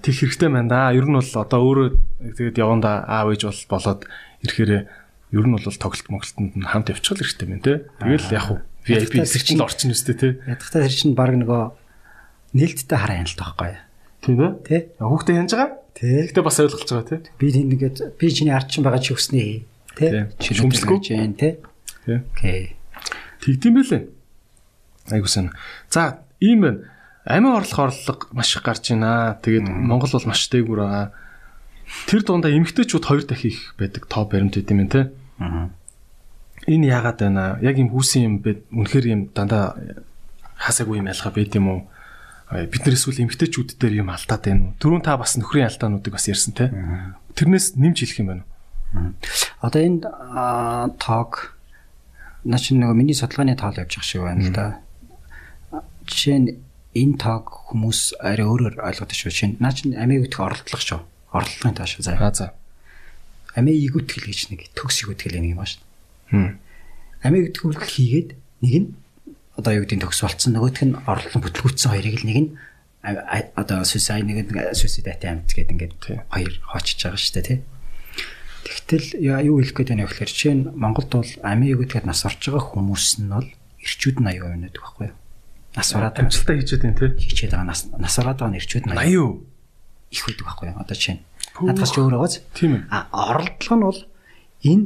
Тэг 0.05 0.15
хэрэгтэй 0.15 0.49
байна 0.53 0.69
да. 0.69 0.95
Ер 0.95 1.09
нь 1.09 1.17
бол 1.17 1.25
одоо 1.41 1.61
өөрөө 1.65 1.89
тэгээд 2.37 2.61
яванда 2.61 3.03
аав 3.09 3.33
ээж 3.35 3.43
бол 3.49 3.63
болоод 3.73 4.01
ирэхээр 4.47 4.71
ер 5.35 5.45
нь 5.49 5.55
бол 5.57 5.65
тоглолт 5.65 6.07
моглолтод 6.13 6.55
нь 6.55 6.69
хамт 6.69 6.93
явчихвал 6.93 7.21
хэрэгтэй 7.25 7.47
байна 7.49 7.65
те. 7.65 7.75
Тэгэл 7.99 8.31
яг 8.37 8.47
уу 8.53 8.59
VIP 8.87 9.25
чинь- 9.27 9.65
орчин 9.65 9.91
үстэй 9.91 10.15
те. 10.15 10.29
Ядахтаа 10.47 10.87
тэр 10.87 10.95
чинь 10.95 11.17
баг 11.19 11.35
нөгөө 11.35 11.63
нээлттэй 12.55 12.99
хараа 13.01 13.19
юм 13.25 13.27
л 13.27 13.35
таахгүй. 13.35 13.75
Тийм 14.23 14.39
ээ. 14.39 14.53
Тэ? 14.63 14.77
Хүүхдээ 15.03 15.37
янж 15.41 15.51
байгаа? 15.57 15.71
Тэ. 15.97 16.31
Гэхдээ 16.31 16.45
бас 16.47 16.59
ойлгож 16.63 16.87
байгаа 16.87 17.09
те. 17.11 17.17
Би 17.41 17.47
тийм 17.51 17.67
нэгэд 17.75 17.97
би 18.21 18.27
чиний 18.31 18.55
ард 18.55 18.71
чинь 18.71 18.87
байгаа 18.87 19.03
чи 19.03 19.13
өснө. 19.17 19.67
Шүмжлэхгүй. 19.97 21.01
Жин 21.01 21.35
тэ. 21.35 21.57
Тий. 22.05 22.21
Окей. 22.37 22.77
Тэгдэм 23.41 23.75
байлээ. 23.81 24.03
Айгуу 25.11 25.31
сан. 25.31 25.53
За, 25.89 26.21
ийм 26.41 26.61
байна. 26.61 26.81
Амин 27.25 27.57
орлох 27.57 27.91
орлого 27.91 28.29
маш 28.33 28.55
их 28.57 28.63
гарч 28.63 28.93
байна. 28.93 29.41
Тэгээд 29.43 29.67
Монгол 29.67 30.13
бол 30.13 30.29
маш 30.29 30.47
дээгүүр 30.53 30.81
байгаа. 30.85 31.11
Тэр 32.07 32.23
дундаа 32.23 32.53
эмгтээчүүд 32.53 33.05
хоёр 33.07 33.25
дахин 33.25 33.51
их 33.51 33.75
байдаг 33.79 34.07
топ 34.07 34.31
баримт 34.31 34.55
байт 34.55 34.71
юм 34.71 34.87
те. 34.87 35.11
Аа. 35.39 35.71
Энэ 36.67 36.91
яагаад 36.93 37.19
байна? 37.23 37.59
Яг 37.63 37.79
юм 37.79 37.91
хүүсэн 37.91 38.23
юм 38.27 38.35
бэ? 38.43 38.67
Үнэхээр 38.71 39.07
юм 39.11 39.21
дандаа 39.33 39.75
хасаагүй 40.59 40.99
юм 40.99 41.11
ялгаа 41.11 41.33
байд 41.33 41.55
юм 41.55 41.67
уу? 41.71 41.81
Бид 42.51 42.83
нар 42.87 42.95
эсвэл 42.95 43.23
эмгтээчүүд 43.27 43.79
дээр 43.79 44.07
юм 44.07 44.11
алдаад 44.11 44.43
байна 44.43 44.63
уу? 44.71 44.73
Түрүүн 44.79 45.03
та 45.03 45.19
бас 45.19 45.39
нөхрийн 45.39 45.67
алдаануудыг 45.71 46.15
бас 46.15 46.27
ярьсан 46.31 46.55
те. 46.55 46.71
Тэрнээс 47.35 47.75
нэмж 47.79 48.03
хэлэх 48.03 48.21
юм 48.23 48.31
байна 48.31 48.43
уу? 48.47 48.56
Одоо 49.61 50.93
тог 50.99 51.57
наа 52.47 52.61
чи 52.63 52.75
нөгөө 52.79 52.95
миний 52.95 53.17
судалгааны 53.17 53.57
тоол 53.59 53.75
явж 53.75 53.99
байгаа 53.99 54.07
шиг 54.07 54.23
байна 54.23 54.43
л 54.47 54.55
да. 54.55 54.67
Жишээ 56.07 56.39
нь 56.39 56.51
энэ 56.95 57.19
тог 57.19 57.51
хүмүүс 57.75 58.23
арай 58.23 58.47
өөрөөр 58.47 58.79
ойлгоод 58.79 59.11
шүү. 59.11 59.31
Жишээ 59.35 59.49
нь 59.51 59.59
наа 59.59 59.75
чи 59.75 59.91
амиг 59.91 60.31
үтх 60.31 60.39
оролдлого 60.39 60.79
шүү. 60.79 61.01
Оролдлогын 61.35 61.75
таа 61.75 61.89
шүү. 61.91 62.07
За. 62.07 62.15
Аа 62.15 62.31
за. 62.31 62.55
Амиг 63.59 63.75
игүтгэл 63.75 64.31
гэж 64.31 64.41
нэг 64.55 64.71
төгс 64.79 65.03
игүтгэл 65.03 65.43
нэг 65.43 65.59
юм 65.59 65.61
ба 65.61 65.67
шүү. 65.67 65.83
Хм. 66.31 66.51
Амиг 67.27 67.51
үтгэл 67.51 67.83
хийгээд 67.83 68.31
нэг 68.63 68.75
нь 68.79 68.89
одоо 69.59 69.73
юу 69.75 69.85
гэдэг 69.89 70.07
төгс 70.07 70.21
болцсон 70.23 70.55
нөгөөх 70.55 70.81
нь 70.87 70.95
орлон 71.09 71.41
бүтлгүүцсэн 71.43 71.91
хоёрыг 71.91 72.15
л 72.23 72.29
нэг 72.29 72.39
нь 72.39 72.51
а- 73.03 73.25
а- 73.27 73.51
одоо 73.59 73.83
суицид 73.83 74.23
нэг 74.23 74.39
нь 74.47 74.53
суицид 74.77 75.09
атемт 75.09 75.51
гэдэг 75.51 75.73
ингээд 75.75 75.95
хоёр 76.31 76.53
хоочж 76.63 77.01
байгаа 77.03 77.19
шүү 77.19 77.35
дээ 77.41 77.47
тий. 77.49 77.59
Тэгтэл 78.67 79.23
яа 79.23 79.41
юу 79.47 79.63
хэлэх 79.63 79.79
гээд 79.79 79.91
байна 79.95 80.05
вэ 80.05 80.11
гэхээр 80.11 80.33
жишээ 80.35 80.55
нь 80.59 80.65
Монголд 80.75 81.11
бол 81.15 81.33
амиг 81.47 81.79
үтгэхэд 81.79 82.11
нас 82.11 82.27
орж 82.27 82.51
байгаа 82.51 82.65
хүмүүс 82.75 83.23
нь 83.23 83.31
бол 83.31 83.47
ирчүүд 83.79 84.19
нь 84.19 84.31
аюу 84.35 84.51
юм 84.51 84.67
гэдэг 84.67 84.83
байхгүй 84.83 85.07
юу? 85.07 85.17
Нас 85.79 85.89
ороод 85.95 86.19
Амжилттай 86.19 86.57
хийчихэд 86.59 86.83
байна 86.83 86.99
те. 86.99 87.15
хийчээд 87.15 87.53
байгаа 87.55 87.71
нас 87.71 87.81
нас 87.95 88.15
ороод 88.19 88.39
байгаа 88.43 88.51
нь 88.51 88.59
ирчүүд 88.59 88.85
нь 88.91 88.95
80 88.99 89.15
юу? 89.15 89.31
их 90.11 90.23
байдаг 90.27 90.47
байхгүй 90.51 90.67
юу? 90.75 90.79
Одоо 90.83 90.95
жишээ 90.99 91.15
нь 91.15 91.23
Пүүх. 91.55 91.67
надаас 91.71 91.91
ч 91.95 91.97
өөр 92.03 92.15
байгааз. 92.19 92.35
Тийм 92.59 92.73
ээ. 92.75 92.83
А 92.91 92.99
оролдлого 93.31 93.77
нь 93.79 93.87
бол 93.87 94.01
энэ 94.67 94.85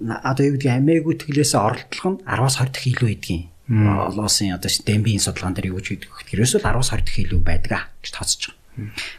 одоо 0.00 0.44
юу 0.48 0.54
гэдэг 0.56 0.72
амиг 0.72 1.04
ütгэлээс 1.04 1.52
оролдлого 1.60 2.10
нь 2.16 2.18
10-аас 2.24 2.56
20 2.56 2.72
дахин 2.72 2.92
илүү 2.96 3.08
байдгийн. 3.12 3.44
Олоосын 3.64 4.56
одоо 4.56 4.70
дембийн 4.72 5.20
судалгаан 5.20 5.54
дээр 5.56 5.72
юу 5.72 5.78
гэж 5.80 5.86
гэдэг 5.92 6.08
гэхээр 6.08 6.40
ерөөсөө 6.40 6.60
10-аас 6.64 6.90
20 6.92 7.04
дахин 7.04 7.24
илүү 7.24 7.40
байдаг 7.44 7.80
гэж 8.00 8.10
тооцож 8.12 8.42
байгаа. 8.48 8.63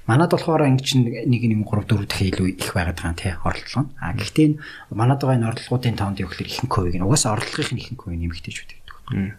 Манад 0.05 0.31
болохоор 0.35 0.67
ингэ 0.67 0.83
чинь 0.83 1.03
нэг 1.07 1.43
нэг 1.47 1.63
3 1.63 1.87
4 1.87 2.05
дахин 2.05 2.29
илүү 2.31 2.47
их 2.59 2.71
байгаад 2.75 2.99
байгаа 2.99 3.15
тий 3.15 3.33
оролдлого. 3.39 3.87
А 3.99 4.11
гэхдээ 4.11 4.45
энэ 4.51 4.57
манад 4.91 5.19
байгаа 5.23 5.37
энэ 5.39 5.47
оролдлогоудын 5.51 5.95
тоонд 5.95 6.19
юу 6.19 6.27
гэхээр 6.27 6.51
ихэнх 6.51 6.73
хувийг 6.75 6.95
нь 6.99 7.05
угаасаа 7.07 7.39
оролдлогын 7.39 7.79
ихэнх 7.79 8.01
хувийг 8.03 8.21
нэмэгтэйчүүд 8.25 8.71
гэдэг 8.75 8.95
байна. 9.07 9.35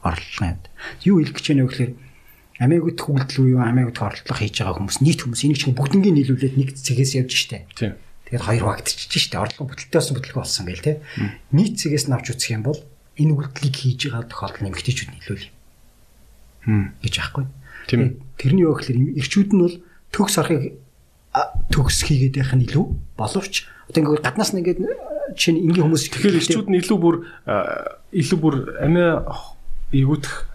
Оролдлогын 0.00 0.48
хувьд. 0.56 0.66
Юу 1.04 1.16
хэлэх 1.20 1.34
гэж 1.36 1.46
байна 1.52 1.64
вэ 1.64 1.70
гэхээр 1.70 1.92
амиг 2.60 2.82
үтх 2.88 3.04
үйлдэл 3.08 3.40
үү 3.40 3.60
амиг 3.60 3.86
үтх 3.92 4.02
оролдлого 4.04 4.38
хийж 4.40 4.56
байгаа 4.60 4.76
хүмүүс 4.80 4.98
нийт 5.04 5.20
хүмүүс 5.24 5.42
энийг 5.44 5.60
чинь 5.60 5.76
бүгднийг 5.76 6.12
нийлүүлээд 6.16 6.56
нэг 6.56 6.68
цэгээс 6.76 7.12
явж 7.20 7.32
штэ. 7.36 7.64
Тийм. 7.76 7.96
Тэгээд 8.28 8.44
хоёр 8.44 8.64
багтчихж 8.68 9.12
штэ. 9.16 9.40
Орлого 9.40 9.72
бүтэлтэй 9.72 9.96
болсон 9.96 10.14
бүтлгүй 10.16 10.40
болсон 10.40 10.64
гээл 10.68 10.84
те. 10.84 10.94
Нийт 11.52 11.80
цэгээс 11.80 12.08
нь 12.08 12.14
авч 12.16 12.36
үзэх 12.36 12.52
юм 12.56 12.64
бол 12.68 12.80
энэ 13.16 13.32
үйлдэлийг 13.32 13.76
хийж 13.76 14.00
байгаа 14.12 14.28
тохиолдол 14.28 14.64
нэмэгтэйчүүд 14.68 15.10
нийлүүл 15.12 15.46
Хм. 16.68 16.86
гэж 17.00 17.14
аахгүй. 17.20 17.44
Тийм. 17.88 18.20
Тэрний 18.40 18.64
юу 18.64 18.72
гэхээр 18.72 19.20
ирчүүд 19.20 19.52
нь 19.52 19.60
бол 19.60 19.76
төгс 20.16 20.40
орохыг 20.40 20.80
а, 21.36 21.52
төгс 21.68 22.08
хийгээд 22.08 22.40
байх 22.40 22.56
нь 22.56 22.64
илүү 22.64 22.84
боловч 23.20 23.68
одоо 23.92 24.00
ингээд 24.00 24.24
гаднаас 24.24 24.56
нь 24.56 24.64
ингээд 24.64 24.80
чинь 25.36 25.60
энгийн 25.60 25.92
хүмүүс 25.92 26.08
Тэгэхээр 26.08 26.40
ирчүүд 26.40 26.68
нь 26.72 26.80
илүү 26.80 26.98
бүр 26.98 27.16
илүү 28.16 28.38
бүр 28.40 28.54
амиа 28.80 29.28
эвгүтх 29.92 30.50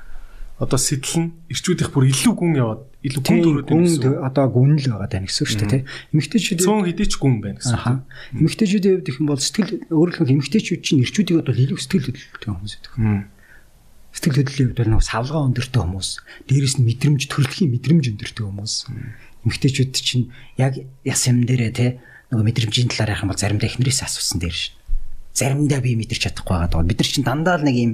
одоо 0.55 0.79
сэтэл 0.79 1.19
нь 1.19 1.29
ирчүүдийнх 1.51 1.91
бүр 1.91 2.07
илүү 2.07 2.33
гүн 2.33 2.53
яваад 2.55 2.81
илүү 3.03 3.21
гүн 3.27 3.39
төрөөд 3.43 3.71
юм 3.75 3.83
гэсэн. 3.83 4.23
одоо 4.23 4.45
гүн 4.47 4.79
л 4.79 4.87
байгаа 4.87 5.09
даа 5.11 5.23
гэсэн 5.27 5.43
үг 5.43 5.49
шүү 5.51 5.59
дээ 5.67 5.73
тий. 5.75 5.83
Эмэгтэйчүүд 6.15 6.59
Цөөн 6.63 6.85
хэдий 6.87 7.07
ч 7.11 7.13
гүн 7.19 7.35
байна 7.43 7.59
гэсэн. 7.59 7.99
Эмэгтэйчүүдийн 8.39 8.93
хувьд 8.95 9.09
их 9.11 9.19
юм 9.19 9.27
бол 9.27 9.43
сэтгэл 9.43 9.71
өөрөөр 9.91 10.15
хэлбэл 10.15 10.35
эмэгтэйчүүд 10.39 10.79
чинь 10.79 11.03
ирчүүдийн 11.03 11.35
хувьд 11.43 11.49
бол 11.51 11.63
илүү 11.67 11.79
сэтгэл 11.83 12.07
хөдлөлттэй 12.07 12.51
хүмүүс 12.55 12.73
байдаг. 12.79 12.93
Сэтгэл 14.25 14.41
хөдлөлийн 14.41 14.69
хувьд 14.73 14.81
бол 14.81 14.91
нэг 14.97 15.05
савлгаа 15.05 15.45
өндөртэй 15.45 15.81
хүмүүс, 15.85 16.09
дээрэс 16.49 16.75
нь 16.81 16.87
мэдрэмж 16.89 17.21
төрөлхийн 17.29 17.69
мэдрэмж 17.77 18.05
өндөртэй 18.09 18.41
хүмүүс. 18.41 18.73
Эмэгтэйчүүд 19.45 19.93
чинь 20.01 20.33
яг 20.57 20.81
яс 21.05 21.21
юм 21.29 21.45
дээрээ 21.45 21.71
те 21.77 22.01
нөгөө 22.33 22.45
мэдрэмжийн 22.49 22.89
талаар 22.89 23.13
яхах 23.13 23.29
юм 23.29 23.29
бол 23.29 23.37
заримдаа 23.37 23.69
эхнэрээс 23.69 24.01
асуусан 24.01 24.41
дээр 24.41 24.57
шин. 24.57 24.73
Заримдаа 25.37 25.77
би 25.85 25.93
мэдэрч 25.93 26.25
чадахгүй 26.25 26.57
байгаа 26.57 26.73
даа. 26.73 26.89
Бид 26.89 26.97
нар 26.97 27.05
чинь 27.13 27.27
дандаа 27.29 27.61
л 27.61 27.67
нэг 27.69 27.77
юм 27.77 27.91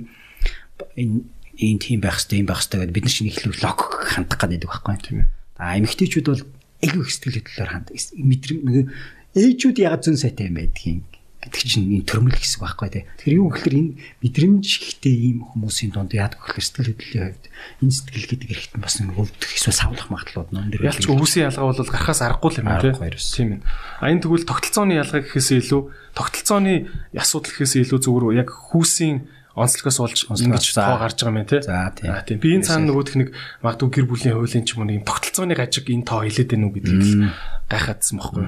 энэ 0.95 1.27
ийм 1.59 1.77
тийм 1.83 1.99
байх 1.99 2.23
хэрэгтэй, 2.23 2.39
ийм 2.39 2.47
байх 2.47 2.63
хэрэгтэй 2.63 2.79
гэдэг 2.79 2.95
бид 2.95 3.03
нар 3.03 3.15
чинь 3.19 3.31
ихлүү 3.35 3.53
лог 3.59 3.79
хандах 4.07 4.39
гэдэг 4.39 4.69
байхгүй 4.71 4.91
юм 4.95 5.03
тийм 5.03 5.17
ээ. 5.19 5.29
А 5.59 5.75
эмэгтэйчүүд 5.83 6.27
бол 6.31 6.43
илүү 6.79 7.01
их 7.03 7.11
сэтгэл 7.11 7.37
хөдлөлөөр 7.43 7.71
ханд. 7.75 7.87
Мэдрэм 7.91 8.59
нэг 8.63 8.87
ээжүүд 9.35 9.77
ягаад 9.83 10.03
зүүн 10.07 10.15
сайтай 10.23 10.47
юм 10.47 10.55
байдгийг 10.55 11.10
гэдэг 11.41 11.61
чинь 11.65 11.89
энэ 11.89 12.05
төрмөл 12.05 12.37
хэсэг 12.37 12.61
байхгүй 12.61 12.89
тий. 12.93 13.03
Тэгэхээр 13.17 13.39
юу 13.41 13.49
гэхээр 13.49 13.75
энэ 13.81 13.91
мэдрэмж 14.21 14.65
ихтэй 14.69 15.15
ийм 15.33 15.37
хүмүүсийн 15.49 15.89
донд 15.89 16.13
яадаг 16.13 16.37
гэхээр 16.37 16.65
сэтгэл 16.69 16.89
хөдлөлийн 16.93 17.25
хувьд 17.33 17.45
энэ 17.81 17.95
сэтгэл 17.97 18.29
гэдэг 18.29 18.49
хэрэгтэн 18.53 18.81
бас 18.85 18.95
нэг 19.01 19.17
өвдөх 19.17 19.51
эсвэл 19.57 19.73
савлах 19.81 20.07
магадлалууд 20.13 20.49
нон 20.53 20.69
дээр 20.69 20.87
ялч 20.93 21.09
өвсийн 21.09 21.49
ялгаа 21.49 21.73
бол 21.73 21.81
гарахаас 21.81 22.21
аргагүй 22.21 22.61
юм 22.61 22.69
тий. 22.77 22.93
Тийм 22.93 23.49
ээ. 23.57 23.61
А 23.97 24.05
энэ 24.13 24.21
тэгвэл 24.21 24.45
тогтолцооны 24.45 24.93
ялгаа 25.01 25.21
гэхээсээ 25.25 25.59
илүү 25.65 25.81
тогтолцооны 26.13 26.73
асуудал 27.17 27.51
гэхээсээ 27.57 27.81
илүү 27.89 27.99
зүгээр 28.05 28.37
яг 28.37 28.49
хүүсийн 28.53 29.17
онцлогоос 29.55 29.99
олж 29.99 30.19
ингэж 30.29 30.65
тоо 30.77 30.95
гарч 30.95 31.19
байгаа 31.25 31.41
юм 31.41 31.49
тий. 31.49 31.61
За 31.61 31.91
тийм. 31.91 32.39
Би 32.39 32.55
энэ 32.55 32.63
цаана 32.63 32.87
нөгөөх 32.87 33.17
нэг 33.19 33.29
магадгүй 33.59 33.89
гэр 33.91 34.07
бүлийн 34.07 34.35
хуулийн 34.39 34.63
ч 34.63 34.77
юм 34.77 34.85
уу 34.85 34.87
нэг 34.87 35.03
тогтолцооны 35.03 35.57
гажиг 35.59 35.91
энэ 35.91 36.07
тоо 36.07 36.23
хилээд 36.23 36.49
байна 36.55 36.65
уу 36.71 36.75
гэдгийг 36.77 37.33
гайхаадсан 37.67 38.15
бохгүй. 38.15 38.43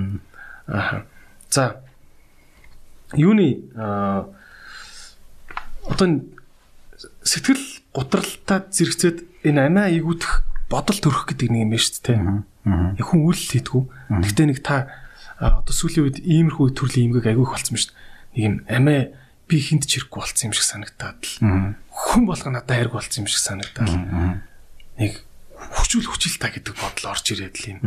Аа. 0.72 1.04
За 1.52 1.84
юуны 3.18 3.70
одоо 5.84 6.08
сэтгэл 7.24 7.64
гутралтай 7.94 8.60
зэрэгцээд 8.72 9.18
энэ 9.48 9.68
амиа 9.68 9.88
игүүдэх 10.00 10.44
бодол 10.72 11.00
төрөх 11.00 11.28
гэдэг 11.30 11.50
нэг 11.52 11.62
юм 11.68 11.72
байна 11.76 11.84
шүү 11.84 12.02
дээ. 12.04 12.20
Яг 12.98 13.08
хүн 13.08 13.22
үйл 13.28 13.44
хийдгүү. 13.44 13.84
Гэхдээ 14.24 14.48
нэг 14.50 14.60
та 14.64 14.88
одоо 15.38 15.74
сүүлийн 15.76 16.08
үед 16.08 16.18
иймэрхүү 16.24 16.74
төрлийн 16.74 17.12
имгэг 17.12 17.28
агиух 17.30 17.54
болсон 17.54 17.76
шүү 17.78 17.92
дээ. 17.92 18.00
Нэг 18.34 18.44
юм 18.44 18.56
амиа 18.72 19.02
би 19.48 19.60
хинт 19.60 19.86
чирэхгүй 19.86 20.20
болсон 20.24 20.50
юм 20.50 20.56
шиг 20.56 20.66
санагдаад 20.66 21.20
л 21.20 21.76
хүн 21.92 22.24
болго 22.26 22.50
надад 22.50 22.72
хайрг 22.74 22.96
болсон 22.96 23.28
юм 23.28 23.30
шиг 23.30 23.44
санагдаад 23.44 23.92
нэг 24.98 25.14
хүчүүл 25.60 26.08
хүчил 26.08 26.40
та 26.40 26.50
гэдэг 26.50 26.74
бодол 26.80 27.12
орж 27.12 27.26
ирээд 27.36 27.56
л 27.60 27.70
юм. 27.76 27.80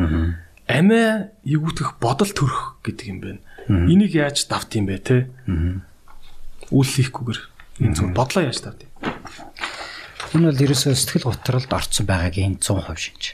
Амиа 0.69 1.33
игүүдэх 1.49 1.97
бодол 1.99 2.31
төрөх 2.31 2.79
гэдэг 2.85 3.07
юм 3.09 3.19
байна. 3.25 3.41
Энийг 3.67 4.15
яаж 4.15 4.47
давт 4.47 4.75
юм 4.78 4.86
бэ 4.86 4.99
те? 5.03 5.27
Үл 6.70 6.86
хийхгүйгээр 6.86 7.41
энэ 7.83 7.95
зөв 7.99 8.15
бодлоо 8.15 8.47
яаж 8.47 8.62
давт 8.62 8.86
юм? 8.86 8.93
Энэ 10.39 10.51
бол 10.55 10.65
ерөөсөө 10.70 10.95
сэтгэл 10.95 11.27
готролд 11.35 11.70
орцсон 11.70 12.07
байгаагийн 12.07 12.62
100% 12.62 12.95
шинж. 12.95 13.25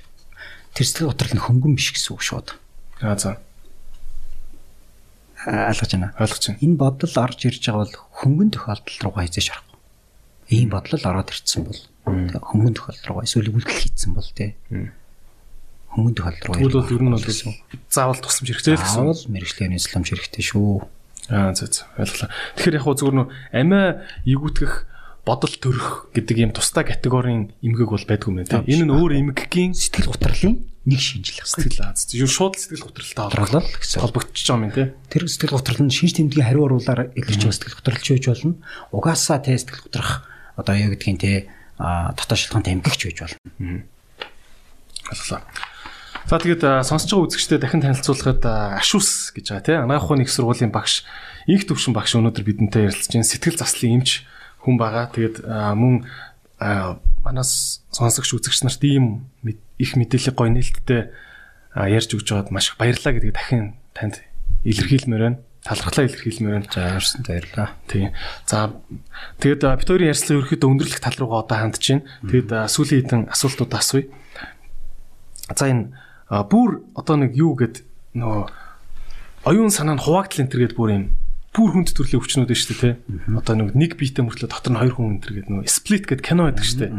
Тэр 0.73 0.86
сэтгэл 0.89 1.12
готрол 1.12 1.35
нь 1.36 1.44
хөнгөн 1.44 1.75
биш 1.77 1.93
гэсэн 1.93 2.17
үг 2.17 2.23
шууд. 2.25 2.49
Аа 3.05 3.17
за. 3.20 3.41
Ойлгож 5.44 5.91
байна. 5.93 6.17
Ойлгож 6.17 6.44
байна. 6.49 6.62
Энэ 6.65 6.77
бодол 6.81 7.15
орж 7.19 7.39
ирж 7.44 7.62
байгаа 7.69 7.83
бол 7.85 7.97
хөнгөн 8.23 8.51
тохиолдол 8.57 8.99
руугаа 9.05 9.25
хязгаарч 9.27 9.49
харахгүй. 9.52 9.78
Ийм 10.49 10.69
бодлол 10.73 11.05
ороод 11.05 11.28
ирсэн 11.28 11.62
бол 11.67 11.81
хөнгөн 12.41 12.75
тохиолдол 12.77 13.09
руугаа 13.09 13.27
эсвэл 13.27 13.52
үйлдэл 13.52 13.81
хийцэн 13.85 14.12
бол 14.17 14.31
те 14.33 14.57
хөнгөн 15.93 16.15
тохиолдол 16.17 16.47
руу. 16.49 16.57
Тэгвэл 16.57 16.79
бол 16.81 16.95
ер 16.97 17.03
нь 17.05 17.12
бол 17.12 17.27
заавал 17.93 18.21
тусламж 18.21 18.49
хэрэгтэй 18.49 18.75
л 18.75 18.81
гэсэн. 18.81 18.97
Заавал 18.97 19.25
мэрэгжлийн 19.29 19.77
тусламж 19.77 20.09
хэрэгтэй 20.09 20.45
шүү. 20.45 20.71
Аа 21.29 21.53
зөө 21.53 21.69
зөө 21.69 21.87
ойлголоо. 22.01 22.29
Тэгэхээр 22.57 22.77
яг 22.77 22.85
хөө 22.89 22.97
зүгээр 22.99 23.17
нөө 23.21 23.29
амиа 23.53 23.85
игүүтгэх 24.27 24.73
бодол 25.23 25.55
төрөх 25.55 26.11
гэдэг 26.17 26.37
юм 26.43 26.51
тусдаа 26.51 26.83
категорийн 26.83 27.55
эмгэг 27.62 27.89
бол 27.95 28.03
байдгүй 28.09 28.33
мэн 28.35 28.49
тийм. 28.51 28.67
Энэ 28.67 28.91
нь 28.91 28.95
өөр 28.97 29.12
эмгэгийн 29.23 29.71
сэтгэл 29.71 30.11
гутралын 30.11 30.67
нэг 30.83 30.99
шинжил 30.99 31.47
сэтгэл 31.47 31.87
аз. 31.87 32.11
Юу 32.11 32.27
шууд 32.27 32.59
сэтгэл 32.59 32.91
гутралтай 32.91 33.31
холбогдол 33.31 33.71
гэсэн 33.71 34.03
холбогдчихж 34.03 34.49
байгаа 34.51 34.67
юм 34.67 34.75
тийм. 34.75 34.91
Тэр 35.07 35.23
сэтгэл 35.31 35.55
гутрал 35.55 35.79
нь 35.87 35.95
шинж 35.95 36.19
тэмдгийн 36.19 36.43
хариу 36.43 36.67
оруулаар 36.67 37.15
илэрч 37.15 37.39
байгаа 37.39 37.55
сэтгэл 37.55 37.79
гутралч 37.79 38.07
байж 38.11 38.25
болно. 38.27 38.55
Угаасаа 38.91 39.39
тэ 39.39 39.55
сэтгэл 39.62 39.87
гутрах 39.87 40.27
одоо 40.59 40.75
юу 40.75 40.91
гэдгийг 40.91 41.19
те 41.23 41.47
дотоод 41.79 42.39
шалтгаантай 42.43 42.75
эмгэгч 42.75 43.01
байж 43.07 43.19
болно. 43.23 43.39
Ойлголоо. 45.07 45.41
За 46.31 46.39
тэгээд 46.39 46.86
сонсож 46.86 47.10
байгаа 47.10 47.26
үзэгчдэд 47.26 47.60
дахин 47.62 47.83
танилцуулахад 47.83 48.42
Ашус 48.78 49.34
гэж 49.34 49.47
байгаа 49.51 49.67
тийм 49.67 49.83
анагаах 49.86 50.07
ухааны 50.07 50.23
их 50.23 50.31
сургуулийн 50.31 50.70
багш 50.70 51.02
инх 51.51 51.67
төвшин 51.67 51.92
багш 51.92 52.15
өнөөдөр 52.15 52.44
бидэнтэй 52.47 52.86
ярилцж 52.86 53.10
байна. 53.10 53.26
Сэтгэл 53.26 53.59
заслын 53.59 54.01
эмч 54.01 54.23
хүн 54.62 54.78
байгаа. 54.78 55.10
Тэгээд 55.10 55.42
мөн 55.49 56.07
манаас 57.26 57.83
сонсогч 57.91 58.31
үзэгч 58.39 58.62
нарт 58.62 58.83
ийм 58.86 59.26
их 59.78 59.99
мэдээлэл 59.99 60.39
гоё 60.39 60.51
нээлттэй 60.55 61.10
ярьж 61.75 62.10
өгч 62.15 62.28
байгаад 62.31 62.55
маш 62.55 62.70
их 62.70 62.78
баярлалаа 62.78 63.12
гэдгийг 63.18 63.34
дахин 63.34 63.75
танд 63.94 64.23
илэрхийлмээр 64.62 65.23
байна. 65.23 65.39
Талархлаа 65.67 66.07
илэрхийлмээр 66.07 66.55
байна. 66.62 66.70
За 66.70 66.81
ярьсан 67.02 67.23
баярлалаа. 67.26 67.68
Тийм. 67.91 68.15
За 68.47 68.70
тэгээд 69.42 69.62
бит 69.78 69.89
хоёрын 69.91 70.10
ярилцлага 70.15 70.39
ерөөхдөө 70.39 70.70
өндөрлөх 70.70 71.01
тал 71.02 71.18
руугаа 71.18 71.42
одоо 71.42 71.59
хандж 71.59 71.83
байна. 71.83 72.07
Тэгээд 72.31 72.51
сүүлийн 72.70 73.01
хэдэн 73.02 73.23
асуултууд 73.34 73.73
асууя. 73.75 74.07
За 75.51 75.67
энэ 75.67 75.91
А 76.28 76.44
бүр 76.44 76.84
одоо 76.94 77.17
нэг 77.17 77.34
юу 77.34 77.57
гэд 77.57 77.83
нөгөө 78.15 78.44
оюун 79.49 79.73
санаа 79.75 79.97
нь 79.97 80.05
хуваагдал 80.05 80.47
энэ 80.47 80.52
төргээд 80.52 80.76
бүр 80.78 80.91
юм 80.92 81.05
бүр 81.52 81.70
хүнд 81.76 81.92
төрлийн 81.92 82.20
өвчнүүд 82.23 82.49
шүү 82.49 82.76
дээ 82.81 82.81
тий. 82.81 82.94
Одоо 83.36 83.55
нэг 83.60 83.76
нэг 83.76 83.92
биетэ 84.01 84.25
мөртлөө 84.25 84.49
дотор 84.49 84.73
нь 84.73 84.81
хоёр 84.81 84.94
хүн 84.97 85.09
энэ 85.20 85.25
төргээд 85.25 85.49
нөгөө 85.52 85.68
сплит 85.68 86.05
гэд 86.09 86.25
кино 86.25 86.49
байдаг 86.49 86.65
шүү 86.65 86.78
дээ. 86.81 86.92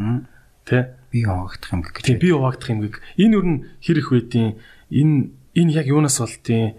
Тий. 0.69 0.84
Би 1.10 1.19
хуваагдах 1.26 1.74
юм 1.74 1.82
гэх. 1.82 2.02
Тий, 2.06 2.18
би 2.22 2.30
хуваагдах 2.30 2.69
юм 2.69 2.80
гэх. 2.85 3.02
Энэ 3.18 3.34
юу 3.34 3.43
н 3.43 3.53
хэр 3.82 3.98
их 3.98 4.10
байдیں۔ 4.14 4.58
Энэ 4.93 5.18
энэ 5.58 5.74
яг 5.74 5.88
юунаас 5.90 6.22
болдیں۔ 6.22 6.77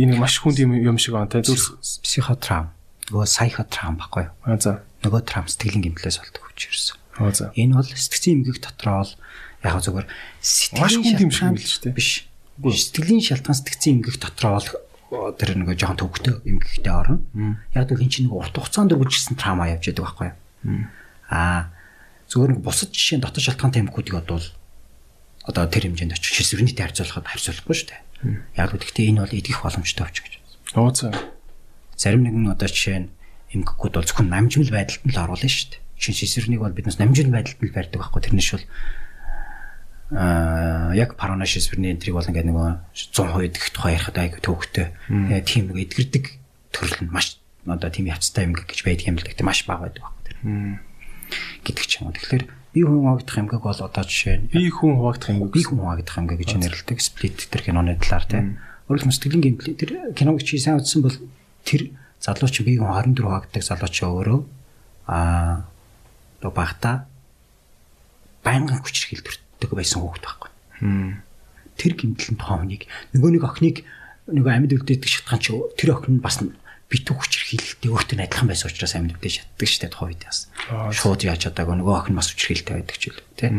Энэ 0.00 0.16
маш 0.16 0.40
хүнд 0.40 0.56
юм 0.56 0.72
юм 0.72 0.96
шиг 0.96 1.20
байна 1.20 1.28
тий. 1.28 1.44
Зүр 1.44 1.80
психотрам. 1.84 2.72
Нөгөө 3.12 3.28
сайхотрам 3.28 4.00
баггүй 4.00 4.28
юу? 4.28 4.34
Аа 4.48 4.56
за. 4.56 4.80
Нөгөө 5.04 5.20
трам 5.28 5.48
сэтгэлийн 5.52 5.84
гэмтлээс 5.92 6.20
болдог 6.20 6.42
хүч 6.48 6.60
ерсэн. 6.72 6.96
Аа 7.20 7.32
за. 7.36 7.52
Энэ 7.58 7.76
бол 7.76 7.84
сэтгцийн 7.84 8.40
эмгэг 8.40 8.60
дотроо 8.64 9.04
бол 9.04 9.12
яг 9.64 9.80
зүгээр 9.84 10.06
маш 10.80 10.92
хүн 10.96 11.20
юм 11.20 11.32
шиг 11.32 11.52
л 11.52 11.60
шүү 11.60 11.82
дээ. 11.90 11.96
Биш. 11.96 12.28
Сэтгэлийн 12.60 13.24
шалтгаан 13.24 13.56
сэтгцэн 13.56 14.00
эмгэх 14.00 14.20
дотроо 14.20 14.60
бол 14.60 14.68
тэр 15.36 15.58
нэг 15.58 15.74
жоохон 15.74 15.98
төвөгтэй 16.00 16.34
эмгэгтэй 16.46 16.92
орно. 16.92 17.20
Яг 17.74 17.90
л 17.90 18.00
хин 18.00 18.12
чинь 18.12 18.26
нэг 18.30 18.36
урт 18.36 18.54
хугацаанд 18.54 18.94
үргэлжилсэн 18.94 19.36
трама 19.36 19.68
явж 19.68 19.90
байдаг 19.90 20.04
байхгүй 20.06 20.26
юу? 20.30 20.86
Аа 21.28 21.72
нэг 22.30 22.60
бусад 22.62 22.94
жишээ 22.94 23.18
дотоод 23.18 23.42
шалтгаантай 23.42 23.82
эмгэгүүдийг 23.82 24.16
бодвол 24.22 24.46
одоо 25.44 25.66
тэр 25.66 25.90
хэмжээнд 25.90 26.14
очих 26.14 26.36
шисвэрнийтэй 26.38 26.84
харьцуулахад 26.84 27.26
харьцуулахгүй 27.26 27.74
шүү 27.74 27.88
дээ. 27.90 28.00
Яг 28.54 28.70
л 28.70 28.78
гэхдээ 28.78 29.08
энэ 29.10 29.22
бол 29.24 29.34
идэх 29.34 29.58
боломжтой 29.64 30.04
овч 30.06 30.16
гэж. 30.22 30.34
Оо 30.78 30.94
за. 30.94 31.10
Зарим 31.96 32.22
нэгэн 32.22 32.54
одоо 32.54 32.68
жишээ 32.70 32.98
нь 33.02 33.10
эмгэгүүд 33.56 33.94
бол 33.98 34.06
зөвхөн 34.06 34.30
намжмал 34.30 34.70
байдалд 34.70 35.02
нь 35.02 35.10
л 35.10 35.22
оруулна 35.26 35.50
шүү 35.50 35.74
дээ. 35.74 35.82
Жишээ 35.98 36.12
нь 36.14 36.20
шисвэрнийг 36.22 36.60
бол 36.62 36.76
биднес 36.76 37.02
намжмал 37.02 37.34
байдалд 37.34 37.58
нь 37.58 37.74
барьдаг 37.74 37.98
байхгүй 37.98 38.22
тэрнээс 38.30 38.50
бол 38.54 38.66
аа 40.10 40.90
яг 40.98 41.14
параношис 41.14 41.70
бүрний 41.70 41.94
энтриг 41.94 42.18
бол 42.18 42.26
ингээд 42.26 42.50
нөгөө 42.50 42.70
100% 43.14 43.46
идэх 43.46 43.70
тухай 43.70 43.94
ярихад 43.94 44.18
айгүй 44.18 44.40
төвхтэй. 44.42 44.86
Тийм 45.46 45.70
нэг 45.70 45.86
эдгэрдэг 45.86 46.24
төрөл 46.74 46.98
нь 47.06 47.12
маш 47.14 47.38
одоо 47.66 47.90
тийм 47.90 48.10
явцтай 48.10 48.50
юм 48.50 48.58
гэж 48.58 48.82
байдаг 48.82 49.06
юм 49.06 49.16
л 49.18 49.26
гэдэг 49.26 49.46
маш 49.46 49.62
бага 49.70 49.86
байдаг 49.86 50.02
баг 50.02 50.16
тэр. 50.26 50.36
гэдэг 51.62 51.84
ч 51.86 51.92
юм 52.02 52.10
уу. 52.10 52.16
Тэгэхээр 52.18 52.44
би 52.74 52.80
хүн 52.82 53.02
хуваагдах 53.06 53.38
эмгэг 53.38 53.62
бол 53.62 53.80
одоо 53.86 54.04
жишээ 54.06 54.36
нь 54.38 54.46
би 54.50 54.70
хүн 54.70 54.98
хуваагдах 54.98 55.30
эмгэг 55.30 55.50
би 55.54 55.62
хүн 55.62 55.78
хуваагдах 55.78 56.18
эмгэг 56.18 56.38
гэж 56.42 56.50
нэрлэдэг 56.58 56.98
сплит 56.98 57.38
тэр 57.50 57.62
киноны 57.62 57.94
талаар 57.98 58.24
тийм. 58.26 58.46
Өөрөлд 58.90 59.14
сэтгэлийн 59.14 59.44
гэмтэл 59.46 59.78
тэр 59.78 59.90
киног 60.14 60.42
чи 60.42 60.58
сайн 60.58 60.82
үзсэн 60.82 61.02
бол 61.02 61.16
тэр 61.62 61.94
залууч 62.18 62.54
би 62.66 62.78
хүн 62.78 62.90
24 62.90 63.26
хуваагддаг 63.26 63.62
залууч 63.62 63.96
өөрөө 64.02 64.40
аа 65.06 65.66
одоо 66.40 66.50
багта 66.54 67.06
байнгын 68.42 68.80
хүчрхийл 68.80 69.22
өгдөг 69.60 69.76
байсан 69.76 70.00
хүүхэд 70.00 70.24
байхгүй. 70.24 70.50
Тэр 71.76 71.92
гимтэл 72.00 72.40
тоомныг 72.40 72.88
нөгөө 73.12 73.30
нэг 73.36 73.44
охиныг 73.44 73.76
нөгөө 74.32 74.52
амьд 74.56 74.72
үлдээдэг 74.80 75.10
шатгаан 75.10 75.40
чи 75.44 75.52
тэр 75.76 76.00
охин 76.00 76.16
нь 76.16 76.24
бас 76.24 76.40
битүү 76.90 77.14
хүчрхийлэлтэй 77.20 77.90
өөртөө 77.92 78.18
адилхан 78.24 78.48
байсан 78.50 78.66
учраас 78.72 78.96
амьд 78.98 79.14
үлдээж 79.14 79.34
чаддаг 79.44 79.68
шүү 79.68 79.80
дээ 79.84 79.92
тухайн 79.94 80.10
үед 80.10 80.24
бас. 80.26 80.38
Шууд 80.90 81.22
яаж 81.22 81.40
чадаагүй 81.46 81.76
нөгөө 81.78 81.94
охин 82.02 82.18
бас 82.18 82.28
хүчрхийлэлтэй 82.34 82.74
байдаг 82.82 82.96
ч 82.98 83.04
үл 83.14 83.20
тий. 83.38 83.50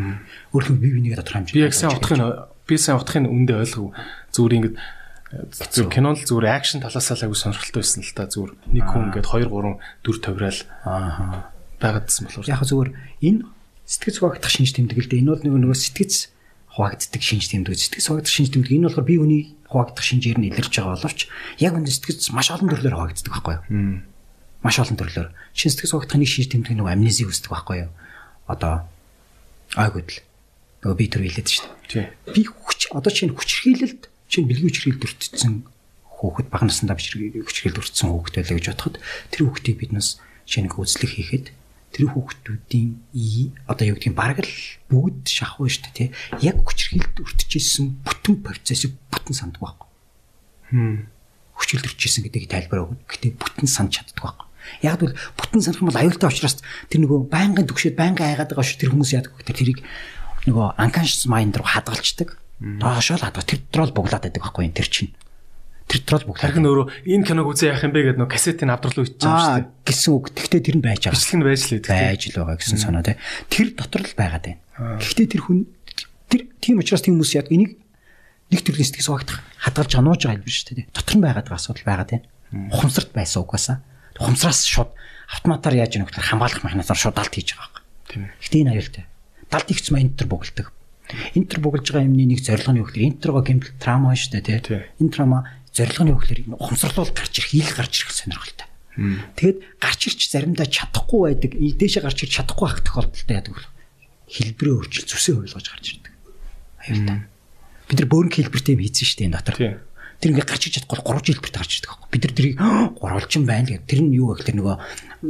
Өөрөлд 0.52 0.82
би 0.84 0.90
бинийг 0.92 1.16
тодорхой 1.16 1.48
хэмжээ. 1.48 1.56
Би 1.56 1.64
яг 1.64 1.76
сайн 1.78 1.96
утгахын 1.96 2.22
би 2.68 2.76
сайн 2.76 3.00
утгахын 3.00 3.32
үндэ 3.32 3.56
ойлгов. 3.56 3.96
Зүгээр 4.36 4.56
ингэж 4.60 4.74
зүр 5.32 5.88
кинон 5.88 6.20
л 6.20 6.28
зүгээр 6.28 6.52
акшн 6.52 6.84
талаасаа 6.84 7.16
л 7.16 7.24
айгу 7.24 7.40
сонирхолтой 7.40 7.80
байсан 7.80 8.04
л 8.04 8.12
та 8.12 8.28
зүгээр 8.28 8.52
нэг 8.68 8.86
хүн 8.92 9.16
ингээд 9.16 9.28
2 9.32 9.48
3 9.48 9.80
4 10.04 10.26
тавираал 10.28 10.60
аа 10.84 11.48
байгаадсан 11.80 12.28
болохоор 12.28 12.52
яг 12.52 12.62
зүгээр 12.68 12.90
энэ 13.32 13.40
сэтгэц 13.92 14.24
хуваагдах 14.24 14.48
шинж 14.48 14.72
тэмдэг 14.72 14.98
л 15.04 15.10
дээ. 15.12 15.20
Энэ 15.20 15.32
бол 15.36 15.44
нөгөө 15.44 15.62
нөгөө 15.68 15.80
сэтгэц 15.84 16.14
хуваагддаг 16.80 17.22
шинж 17.22 17.52
тэмдэг. 17.52 17.76
Сэтгэц 17.76 18.06
хуваагдах 18.08 18.32
шинж 18.32 18.50
тэмдэг. 18.56 18.72
Энэ 18.72 18.88
болохоор 18.88 19.08
бие 19.08 19.20
хүний 19.20 19.44
хуваагдах 19.68 20.06
шинжээр 20.08 20.40
нь 20.40 20.48
илэрч 20.48 20.72
байгаа 20.80 20.96
боловч 20.96 21.20
яг 21.60 21.74
энэ 21.76 21.92
сэтгэц 21.92 22.32
маш 22.32 22.48
олон 22.56 22.72
төрлөөр 22.72 22.96
хуваагддаг 22.96 23.32
байхгүй 23.36 23.56
юу? 23.60 24.00
Маш 24.64 24.76
олон 24.80 24.96
төрлөөр. 24.96 25.30
Шинж 25.52 25.72
сэтгэц 25.76 25.92
хуваагдах 25.92 26.20
нэг 26.24 26.32
шинж 26.32 26.48
тэмдэг 26.56 26.76
нөгөө 26.80 26.94
амнези 26.96 27.28
үүсдэг 27.28 27.52
байхгүй 27.52 27.78
юу? 27.84 27.92
Одоо 28.48 28.88
айгүйдл. 29.76 30.24
Нөгөө 30.88 30.96
би 30.96 31.06
төр 31.12 31.24
хэлээд 31.28 31.50
шүү 31.52 31.68
дээ. 31.92 32.08
Тий. 32.32 32.32
Би 32.32 32.42
хүч 32.48 32.96
одоо 32.96 33.12
чинь 33.12 33.36
хүчрхийлэлд 33.36 34.08
чинь 34.32 34.48
бэлгийн 34.48 34.72
хүчрхийлэлд 34.72 35.06
өртсөн 35.06 35.68
хүүхэд 36.22 36.48
бага 36.54 36.70
насндаа 36.70 36.98
хүчрэл 36.98 37.82
өртсөн 37.82 38.08
хүүхэд 38.14 38.36
байлаа 38.38 38.56
гэж 38.62 38.68
бодоход 38.72 38.96
тэр 39.34 39.42
хүүхдийг 39.42 39.78
биднээс 39.82 40.10
шинэ 40.46 40.70
үзлэг 40.70 41.12
хийхэд 41.18 41.46
тэр 41.92 42.08
хүүхдүүдийн 42.12 43.68
одоо 43.68 43.86
юу 43.86 43.96
гэдгийг 44.00 44.16
бараг 44.16 44.40
л 44.42 44.54
бүгд 44.88 45.28
шахав 45.28 45.68
шүү 45.68 45.92
дээ 45.92 45.96
тий. 45.96 46.10
Яг 46.40 46.64
хүчрхийлд 46.64 47.20
өртөжсэн 47.20 47.86
бүтэн 48.08 48.36
процессыг 48.40 48.96
бүтэн 49.12 49.36
санддаг 49.36 49.62
байхгүй. 49.62 49.88
Хм. 50.72 50.98
Хүчрхийлд 51.60 51.88
өртөжсэн 51.92 52.24
гэдгийг 52.24 52.48
тайлбар 52.48 52.88
өгнө. 52.88 53.04
Гэтэ 53.12 53.36
бүтэн 53.36 53.68
санд 53.68 53.92
чаддаг 53.92 54.24
байхгүй. 54.24 54.48
Яг 54.88 55.04
бол 55.04 55.14
бүтэн 55.36 55.62
санах 55.62 55.82
юм 55.84 55.90
бол 55.92 56.00
аюултай 56.00 56.30
учраас 56.32 56.64
тэр 56.88 57.04
нөгөө 57.04 57.28
байнгын 57.28 57.68
төгшөд 57.68 58.00
байнгын 58.00 58.34
айгаад 58.34 58.56
байгаа 58.56 58.66
шүү 58.66 58.80
тэр 58.80 58.92
хүмүүс 58.96 59.12
яадаг 59.12 59.34
вэ? 59.36 59.48
Тэр 59.52 59.58
тэрийг 59.58 59.80
нөгөө 60.48 60.68
unconscious 60.80 61.28
mind 61.28 61.60
руу 61.60 61.68
хадгалцдаг. 61.68 62.40
Доошоо 62.62 63.18
л 63.18 63.26
хадгал 63.26 63.50
тэр 63.50 63.60
дотроо 63.68 63.86
л 63.90 63.98
буглаад 63.98 64.24
байдаг 64.30 64.42
байхгүй 64.42 64.70
тэр 64.70 64.88
чинь 64.88 65.12
тэр 65.92 66.00
дотроо 66.08 66.32
бүглаа. 66.32 66.48
Харин 66.48 66.68
өөрөө 66.72 66.88
энэ 67.04 67.26
киног 67.28 67.52
үзээ 67.52 67.76
яах 67.76 67.84
юм 67.84 67.92
бэ 67.92 68.16
гэдэг 68.16 68.20
нөө 68.24 68.32
кассетын 68.32 68.72
авдрал 68.72 69.04
үйч 69.04 69.20
байгаа 69.20 69.44
шүү 69.44 69.60
дээ. 69.60 69.84
гэсэн 69.92 70.12
үг. 70.16 70.26
Тэгтээ 70.32 70.62
тэр 70.64 70.76
нь 70.80 70.86
байж 70.88 71.02
байгаа. 71.04 71.16
Бичлэг 71.20 71.36
нь 71.36 71.44
байж 71.44 71.62
л 71.68 71.74
байдаг. 71.76 71.92
Байж 71.92 72.22
л 72.32 72.38
байгаа 72.40 72.58
гэсэн 72.64 72.80
санаа 72.80 73.04
тий. 73.04 73.18
Тэр 73.52 73.68
дотор 73.76 74.02
л 74.08 74.16
байгаад 74.16 74.46
байна. 74.48 74.60
Гэхдээ 75.04 75.28
тэр 75.28 75.42
хүн 75.44 75.60
тэр 76.32 76.42
тийм 76.64 76.80
учраас 76.80 77.04
тийм 77.04 77.20
хүмүүс 77.20 77.36
яд 77.36 77.52
энийг 77.52 77.72
нэг 78.48 78.60
төрлийн 78.64 78.88
сэтгэл 78.88 79.08
сугагдах 79.12 79.40
хадгалж 79.60 79.92
анууж 80.00 80.22
байгаа 80.24 80.40
хэлбэр 80.40 80.56
шүү 80.56 80.76
дээ. 80.80 80.88
Дотор 80.96 81.16
нь 81.20 81.26
байгаад 81.28 81.48
байгаа 81.52 81.60
асуудал 81.60 81.88
байгаад 81.88 82.10
байна. 82.16 82.28
Ухамсарт 82.72 83.12
байсан 83.12 83.44
угаасаа. 83.44 83.78
Ухамсараас 84.16 84.64
шууд 84.64 84.92
автоматар 85.28 85.76
яаж 85.76 85.96
яах 86.00 86.12
вэ 86.12 86.24
хамгаалах 86.24 86.64
механизмаар 86.64 87.00
шууд 87.00 87.16
далд 87.16 87.32
хийж 87.36 87.56
байгаа 87.56 87.68
юм. 87.68 87.84
Тийм. 88.08 88.24
Гэхдээ 88.40 88.62
энэ 88.64 88.72
аюултай. 88.76 89.04
Далд 89.52 89.68
ихч 89.72 89.86
маа 89.92 90.04
энтер 90.04 90.28
бугалдаг. 90.28 90.68
Энтер 91.36 91.60
бугалж 91.64 91.88
байгаа 91.92 92.08
юмны 92.08 92.28
нэг 92.28 92.40
зорилго 92.44 92.72
нь 92.72 92.80
юу 92.84 92.88
гэхээр 92.88 93.08
энтерго 93.08 93.40
гэмтэл 93.44 93.80
трама 93.80 94.16
шүү 94.16 94.32
дээ 94.40 94.60
тий. 94.64 94.84
Энэ 95.00 95.12
трама 95.12 95.48
зорилго 95.72 96.04
нь 96.04 96.12
юу 96.12 96.20
гэхээр 96.20 96.42
ухамсарлуул 96.60 97.12
гарч 97.16 97.34
ирэх, 97.40 97.54
ил 97.56 97.72
гарч 97.72 97.94
ирэх 98.04 98.12
сонирхолтой. 98.12 98.68
Тэгэд 99.40 99.58
гарч 99.80 100.02
ирч 100.12 100.22
заримдаа 100.28 100.68
чадахгүй 100.68 101.32
байдаг, 101.32 101.52
дээшээ 101.56 102.04
гарч 102.04 102.20
ирч 102.28 102.34
чадахгүй 102.44 102.66
байх 102.68 102.84
тохиолдолтой 102.84 103.36
яадаг 103.40 103.54
бол 103.56 103.68
хэлбэрээ 104.28 104.76
өөрчил 104.76 105.08
зүсээ 105.08 105.36
ойлгож 105.40 105.68
гарч 105.72 105.86
ирдэг. 105.96 106.14
Аюултай. 106.84 107.18
Бид 107.88 107.98
нар 108.00 108.10
бөөрнг 108.12 108.34
хэлбэртэй 108.36 108.74
юм 108.76 108.84
хийсэн 108.84 109.08
шүү 109.08 109.18
дээ 109.20 109.28
энэ 109.32 109.38
дотор. 109.40 109.56
Тэр 110.22 110.32
ингээд 110.36 110.52
гарч 110.52 110.64
иж 110.70 110.74
чадахгүй 110.80 111.00
3 111.02 111.28
хэлбэрт 111.34 111.56
гарч 111.56 111.72
ирдэг 111.80 111.90
байхгүй. 111.92 112.10
Бид 112.12 112.24
нар 112.24 112.36
тэрийг 112.36 112.56
гурвалжин 113.00 113.44
байна 113.48 113.68
гэх. 113.74 113.88
Тэр 113.90 114.00
нь 114.06 114.16
юу 114.16 114.32
вэ 114.32 114.44
гэхээр 114.44 114.58
нөгөө 114.60 114.76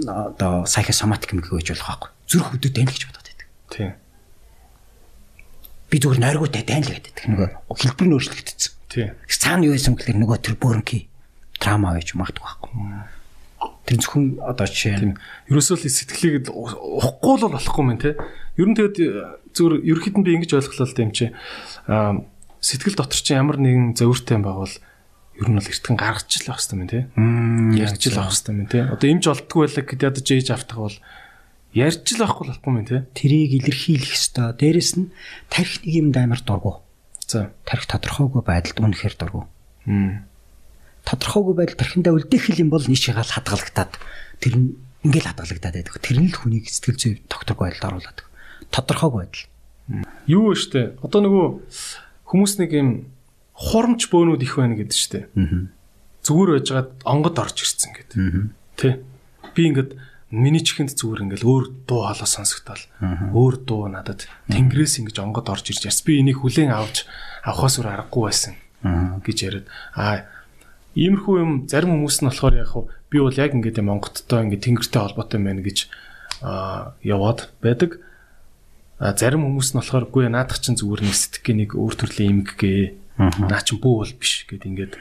одоо 0.10 0.54
psychosomatic 0.68 1.30
юм 1.32 1.40
гэж 1.42 1.74
болох 1.80 1.90
байхгүй. 1.90 2.10
Зүрх 2.28 2.48
хөдөө 2.52 2.72
тань 2.76 2.92
гэж 2.92 3.04
бодоод 3.08 3.28
байдаг. 3.30 3.48
Тийм. 3.72 3.92
Би 5.88 5.96
зүгээр 5.96 6.22
нойргоотой 6.22 6.64
тань 6.68 6.86
л 6.86 6.92
гэдэг. 6.92 7.16
Нөгөө 7.24 7.48
хэлбэр 7.72 8.08
нь 8.10 8.16
өөрчлөгдсөн. 8.20 8.74
Тийм. 8.92 9.16
Цаана 9.32 9.66
юу 9.66 9.74
байсан 9.74 9.96
гэхээр 9.96 10.20
нөгөө 10.20 10.40
тэр 10.44 10.56
бөөрнки 10.60 11.08
драма 11.64 11.96
байж 11.96 12.12
магадгүй 12.12 12.44
байхгүй. 12.44 12.72
Тэр 13.88 13.98
зөвхөн 14.04 14.26
одоо 14.44 14.68
жишээ 14.68 15.16
нь 15.16 15.18
ерөөсөө 15.48 15.76
л 15.80 15.88
сэтгэлийг 15.88 16.52
уухгүй 16.52 17.36
л 17.40 17.56
болохгүй 17.56 17.84
мэн 17.88 18.00
те. 18.04 18.20
Ер 18.60 18.68
нь 18.68 18.76
тэгэд 18.76 18.98
зүгээр 19.56 19.74
ерөөхдөө 19.88 20.24
би 20.28 20.36
ингэж 20.36 20.52
ойлголоо 20.60 20.88
л 20.92 21.02
юм 21.08 21.12
чи 21.16 21.32
аа 21.88 22.20
сэтгэл 22.60 23.00
дотор 23.00 23.20
чи 23.22 23.32
ямар 23.34 23.58
нэгэн 23.58 23.96
зөвөртэй 23.96 24.38
юм 24.38 24.46
байгавал 24.46 24.76
ер 25.40 25.48
нь 25.50 25.58
бол 25.58 25.72
эртгэн 25.72 25.98
гаргаж 25.98 26.30
л 26.44 26.50
авах 26.52 26.62
хэрэгтэй 26.62 26.78
мэн 26.78 26.92
те. 26.92 27.00
Ярьж 27.80 28.04
л 28.12 28.20
авах 28.20 28.36
хэрэгтэй 28.36 28.56
мэн 28.60 28.70
те. 28.70 28.80
Одоо 28.92 29.08
имж 29.08 29.24
олддгүй 29.32 29.60
байлаа 29.66 29.86
гэдээ 29.88 30.10
одоо 30.12 30.24
жээж 30.28 30.48
автах 30.54 30.78
бол 30.78 30.98
ярьж 31.74 32.06
л 32.12 32.22
авахгүй 32.22 32.46
болохгүй 32.52 32.72
мэн 32.76 32.88
те. 32.92 32.98
Тэрийг 33.18 33.52
илэрхийлэх 33.64 34.14
ёстой. 34.14 34.54
Дээрэс 34.60 34.92
нь 35.00 35.10
тарих 35.50 35.82
нэг 35.82 35.94
юм 35.96 36.08
даймар 36.14 36.42
дургу. 36.46 36.86
За. 37.32 37.56
Тарих 37.64 37.88
тодорхойгүй 37.88 38.44
байдалд 38.44 38.84
үнэхээр 38.84 39.16
дургу. 39.16 39.48
Мм. 39.88 40.28
Тодорхойгүй 41.08 41.56
байдал 41.56 41.80
тархиндаа 41.80 42.12
үлдээх 42.20 42.60
юм 42.60 42.68
бол 42.76 42.84
нийшээгаал 42.84 43.32
хадгалагдаад 43.40 43.96
тэр 44.44 44.54
нь 44.60 44.76
ингээл 45.08 45.32
хадгалагдаад 45.32 45.76
байдаг. 45.80 45.96
Тэр 46.04 46.20
нь 46.20 46.28
л 46.28 46.36
хүнийг 46.36 46.68
сэтгэл 46.68 47.00
зүй 47.00 47.14
тогтворгүй 47.32 47.72
байдалд 47.72 47.88
оруулаад. 48.04 48.20
Тодорхойгүй 48.68 49.20
байдал. 49.24 49.48
Юу 50.28 50.52
вэ 50.52 50.60
штэ? 50.60 51.00
Одоо 51.00 51.20
нөгөө 51.24 51.48
хүмүүс 52.28 52.54
нэг 52.60 52.72
юм 52.76 52.90
хурамч 53.56 54.12
бөөнүүд 54.12 54.44
их 54.44 54.56
байна 54.60 54.76
гэдэг 54.76 54.98
штэ. 55.00 55.32
Аа. 55.32 55.72
Зүгээр 56.28 56.52
байжгаад 56.60 56.90
онгод 57.08 57.36
орж 57.40 57.58
ирсэн 57.64 57.92
гэдэг. 57.96 58.18
Тэ. 58.76 59.00
Би 59.56 59.62
ингээд 59.72 59.96
миний 60.32 60.64
чихэнд 60.64 60.96
зүгээр 60.96 61.24
ингээл 61.28 61.48
өөр 61.48 61.66
дуу 61.86 62.08
хоолой 62.08 62.28
сонсогдол 62.28 62.84
өөр 63.36 63.56
дуу 63.68 63.92
надад 63.92 64.26
тэнгэрээс 64.48 65.04
ингэж 65.04 65.20
онгод 65.20 65.52
орж 65.52 65.76
ирж 65.76 65.86
яс 65.92 66.00
би 66.02 66.24
энийг 66.24 66.40
хүлээн 66.40 66.72
авч 66.72 67.04
авахаас 67.44 67.78
өөр 67.78 67.92
аргагүй 67.92 68.24
байсан 68.26 68.56
гэж 69.22 69.38
яриад 69.44 69.68
аа 69.94 70.26
иймэрхүү 70.96 71.36
юм 71.40 71.52
зарим 71.68 71.96
хүмүүс 71.96 72.24
нь 72.24 72.28
болохоор 72.32 72.56
яг 72.56 72.72
би 73.12 73.18
бол 73.20 73.36
яг 73.36 73.52
ингээд 73.56 73.80
юм 73.84 73.92
онгодтой 73.92 74.48
ингээд 74.48 74.66
тэнгэртэй 74.66 75.02
холбоотой 75.04 75.38
юм 75.40 75.46
байна 75.48 75.64
гэж 75.64 75.78
аа 76.42 76.96
яваад 77.04 77.52
байдаг. 77.62 78.00
А 79.00 79.16
зарим 79.16 79.48
хүмүүс 79.48 79.72
нь 79.72 79.80
болохоор 79.80 80.08
үгүй 80.08 80.28
наадах 80.28 80.60
чинь 80.60 80.76
зүгээр 80.80 81.02
нэг 81.08 81.16
сэтгэх 81.16 81.56
нэг 81.56 81.70
өөр 81.80 81.96
төрлийн 81.96 82.32
имэг 82.44 82.50
гээ 82.60 82.82
наа 83.20 83.62
чин 83.64 83.80
бүү 83.80 83.96
бол 84.04 84.14
биш 84.20 84.46
гэд 84.50 84.68
ингээд 84.68 84.94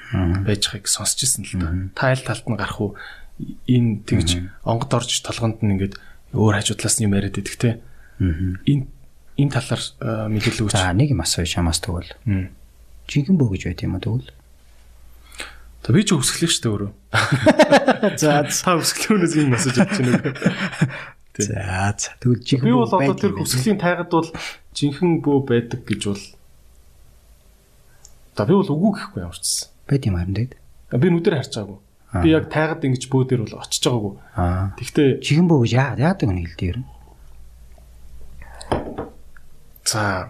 байж 0.47 0.62
байгааг 0.68 0.86
сонсч 0.89 1.25
ирсэн 1.25 1.44
л 1.47 1.55
да 1.59 1.68
та. 1.97 2.12
Аль 2.12 2.25
талд 2.25 2.47
нь 2.47 2.59
гарах 2.59 2.81
уу 2.81 2.91
энэ 3.66 4.04
тэгж 4.06 4.28
онгод 4.64 4.92
орж 4.94 5.10
толгонд 5.24 5.62
нь 5.64 5.72
ингээд 5.76 5.94
өөр 6.34 6.54
хажуудлаас 6.60 7.00
юм 7.00 7.14
яриад 7.16 7.38
идэх 7.38 7.56
те. 7.56 7.70
Энэ 8.20 8.86
энэ 9.40 9.52
талаар 9.54 9.82
мэдээлэл 10.30 10.68
өгч. 10.68 10.76
За 10.76 10.92
нэг 10.92 11.10
юм 11.14 11.24
асууя 11.24 11.48
шамаас 11.48 11.80
тэгвэл. 11.80 12.12
Жинхэнэ 13.08 13.38
бөө 13.40 13.50
гэж 13.56 13.62
байт 13.66 13.82
юм 13.82 13.96
уу 13.96 14.04
тэгвэл? 14.04 14.30
За 15.80 15.90
би 15.96 16.04
ч 16.04 16.12
өсгөлөх 16.12 16.52
дээ 16.60 16.70
өөрөө. 16.70 16.92
За 18.20 18.44
та 18.46 18.70
өсгөлөөнөөс 18.76 19.34
энэ 19.40 19.52
мессеж 19.56 19.76
авч 19.80 19.96
байна 20.04 20.20
уу? 20.20 20.36
За 21.40 21.96
за 21.96 22.12
тэгвэл 22.20 22.44
жинхэнэ 22.44 22.68
би 22.68 22.76
бол 22.76 22.92
одоо 22.92 23.16
тэр 23.16 23.32
өсгөлийн 23.40 23.80
тайгад 23.80 24.12
бол 24.12 24.28
жинхэнэ 24.76 25.24
бөө 25.24 25.38
байдаг 25.48 25.80
гэж 25.88 26.02
бол 26.12 26.22
За 28.36 28.44
би 28.44 28.54
бол 28.54 28.70
үгүй 28.70 28.92
гэхгүй 29.00 29.20
ямар 29.24 29.38
ч 29.40 29.42
гэсэн. 29.42 29.68
Байт 29.88 30.06
юм 30.06 30.16
харин 30.20 30.36
тэгээд. 30.36 30.54
Би 31.00 31.08
нүдээр 31.10 31.36
харж 31.40 31.52
байгаагүй. 31.56 31.78
Би 32.10 32.34
яг 32.34 32.50
тайгад 32.50 32.82
ингэж 32.82 33.06
бөө 33.06 33.22
дээр 33.30 33.42
бол 33.47 33.62
очиж 33.62 33.86
байгаагүй. 33.86 34.14
Аа. 34.34 34.74
Тэгтээ 34.74 35.22
Чихэн 35.22 35.47
бөө 35.47 35.62
гэж 35.62 35.72
яа 35.78 35.94
яадаг 35.94 36.26
нь 36.26 36.42
хэлдэг 36.42 36.68
юм. 36.74 36.82
За. 39.86 40.26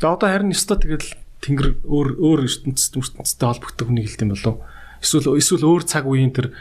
Одоо 0.00 0.28
харин 0.32 0.56
өстой 0.56 0.80
тэгэл 0.80 1.12
тэнгэр 1.44 1.84
өөр 1.84 2.08
өөр 2.24 2.40
ертөнцид 2.48 2.96
ертөнцтэй 2.96 3.46
холбогддог 3.52 3.86
хүний 3.92 4.04
хэлт 4.08 4.24
юм 4.24 4.32
болов. 4.32 4.56
Эсвэл 5.04 5.36
эсвэл 5.36 5.68
өөр 5.68 5.84
цаг 5.84 6.08
үеийн 6.08 6.32
тэр 6.32 6.56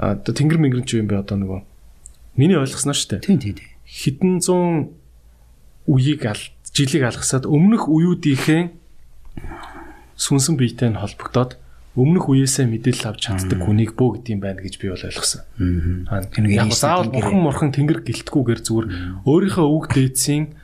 одоо 0.00 0.32
тэнгэр 0.32 0.60
мэнгэрэн 0.60 0.88
ч 0.88 0.96
юм 0.96 1.08
бэ 1.12 1.20
одоо 1.20 1.36
нөгөө 1.36 1.60
миний 2.40 2.56
ойлгосноо 2.56 2.96
шүү 2.96 3.20
дээ. 3.20 3.28
Тийм 3.28 3.40
тийм. 3.40 3.60
Хитэн 3.84 4.40
зуун 4.40 4.96
үеийг 5.84 6.24
ал 6.24 6.40
жилиг 6.72 7.04
алгасаад 7.04 7.44
өмнөх 7.44 7.84
үеүүдийнхээ 7.84 8.62
сүнсэн 10.16 10.56
биетэй 10.56 10.88
нь 10.92 11.00
холбогдоод 11.00 11.60
өмнөх 12.00 12.24
үеэсээ 12.32 12.64
мэдээлэл 12.64 13.12
авч 13.12 13.28
чаддаг 13.28 13.60
хүнийг 13.60 13.92
бөө 13.92 14.24
гэдэм 14.24 14.40
байна 14.40 14.64
гэж 14.64 14.80
би 14.80 14.88
бол 14.88 15.04
ойлгосон. 15.04 15.44
Аа. 16.08 16.24
Яг 16.48 16.72
заавал 16.72 17.12
бурхан 17.12 17.40
мурхан 17.44 17.70
тэнгэр 17.76 18.00
гэлтгүүгээр 18.08 18.60
зүгээр 18.64 18.86
өөрийнхөө 19.28 19.66
өвөг 19.68 19.86
дээдсийн 19.92 20.56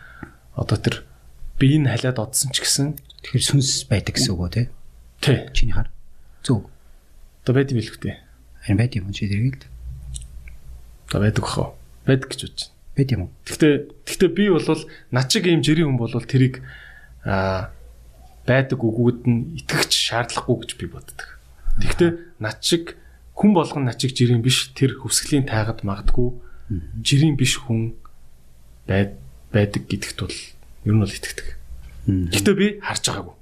одоо 0.56 0.78
тэр 0.80 1.04
бие 1.60 1.76
нь 1.76 1.90
халиад 1.92 2.16
одсон 2.16 2.56
ч 2.56 2.64
гэсэн 2.64 2.96
Тэгэхээр 3.26 3.42
сүнс 3.42 3.90
байдаг 3.90 4.14
гэсэн 4.14 4.38
үг 4.38 4.42
үү 4.46 4.54
те? 4.54 4.62
тий. 5.18 5.38
Чиний 5.50 5.74
хар. 5.74 5.90
Зөв. 6.46 6.70
Одоо 7.42 7.52
байд 7.58 7.74
юм 7.74 7.82
билүүхтэй. 7.82 8.22
Харин 8.62 8.78
байд 8.78 8.94
юм 8.94 9.10
чи 9.10 9.26
дэргэл. 9.26 9.66
Одоо 11.10 11.20
байдаг 11.26 11.42
бахаа. 11.42 11.74
Байдаг 12.06 12.30
гэж 12.30 12.40
бодож 12.46 12.62
байна. 12.70 12.94
Байд 12.94 13.10
юм 13.10 13.20
уу? 13.26 13.30
Гэхдээ 13.50 13.74
гэхдээ 14.06 14.30
би 14.30 14.44
бол 14.54 14.68
над 15.10 15.26
чиг 15.26 15.44
ийм 15.50 15.66
жирийн 15.66 15.90
хүн 15.90 15.98
бол 15.98 16.14
тэрийг 16.14 16.62
аа 17.26 17.74
байдаг 18.46 18.80
үгүүд 18.80 19.20
нь 19.26 19.58
итгэж 19.60 19.90
шаардлагагүй 19.92 20.56
гэж 20.62 20.70
би 20.78 20.86
боддог. 20.86 21.28
Тэгэхдээ 21.82 22.10
над 22.40 22.56
чиг 22.62 22.96
хүн 23.36 23.52
болгон 23.52 23.84
над 23.84 24.00
чиг 24.00 24.16
жирийн 24.16 24.40
биш 24.40 24.72
тэр 24.72 24.96
хөвсглийн 25.02 25.44
тайгад 25.44 25.84
магадгүй 25.84 26.40
жирийн 27.02 27.36
биш 27.36 27.60
хүн 27.60 27.98
байд 28.86 29.18
байдаг 29.52 29.82
гэдэгт 29.86 30.18
бол 30.22 30.38
ер 30.86 30.94
нь 30.94 31.02
бол 31.02 31.10
итгэдэг. 31.10 31.46
Гэхдээ 32.06 32.54
би 32.54 32.66
харж 32.80 33.04
байгаагүй. 33.10 33.34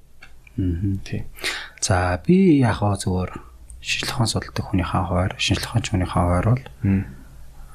Тийм. 1.04 1.24
За 1.80 2.20
би 2.24 2.60
яг 2.64 2.80
хаа 2.80 2.96
зүгээр 2.96 3.32
шинжлэх 3.84 4.16
ухаан 4.16 4.30
судалдаг 4.32 4.64
хүнийхээ 4.64 5.02
хуваар 5.04 5.32
ухаанч 5.36 5.86
хүнийхээ 5.92 6.14
хуваар 6.16 6.46
бол 6.48 6.64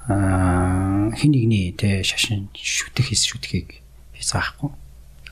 аа 0.10 1.14
хин 1.14 1.32
нэгний 1.34 1.78
тэ 1.78 2.02
шашин 2.02 2.50
шүтэх 2.58 3.14
хис 3.14 3.30
шүтгэхийг 3.30 3.86
хязгаахгүй. 4.18 4.70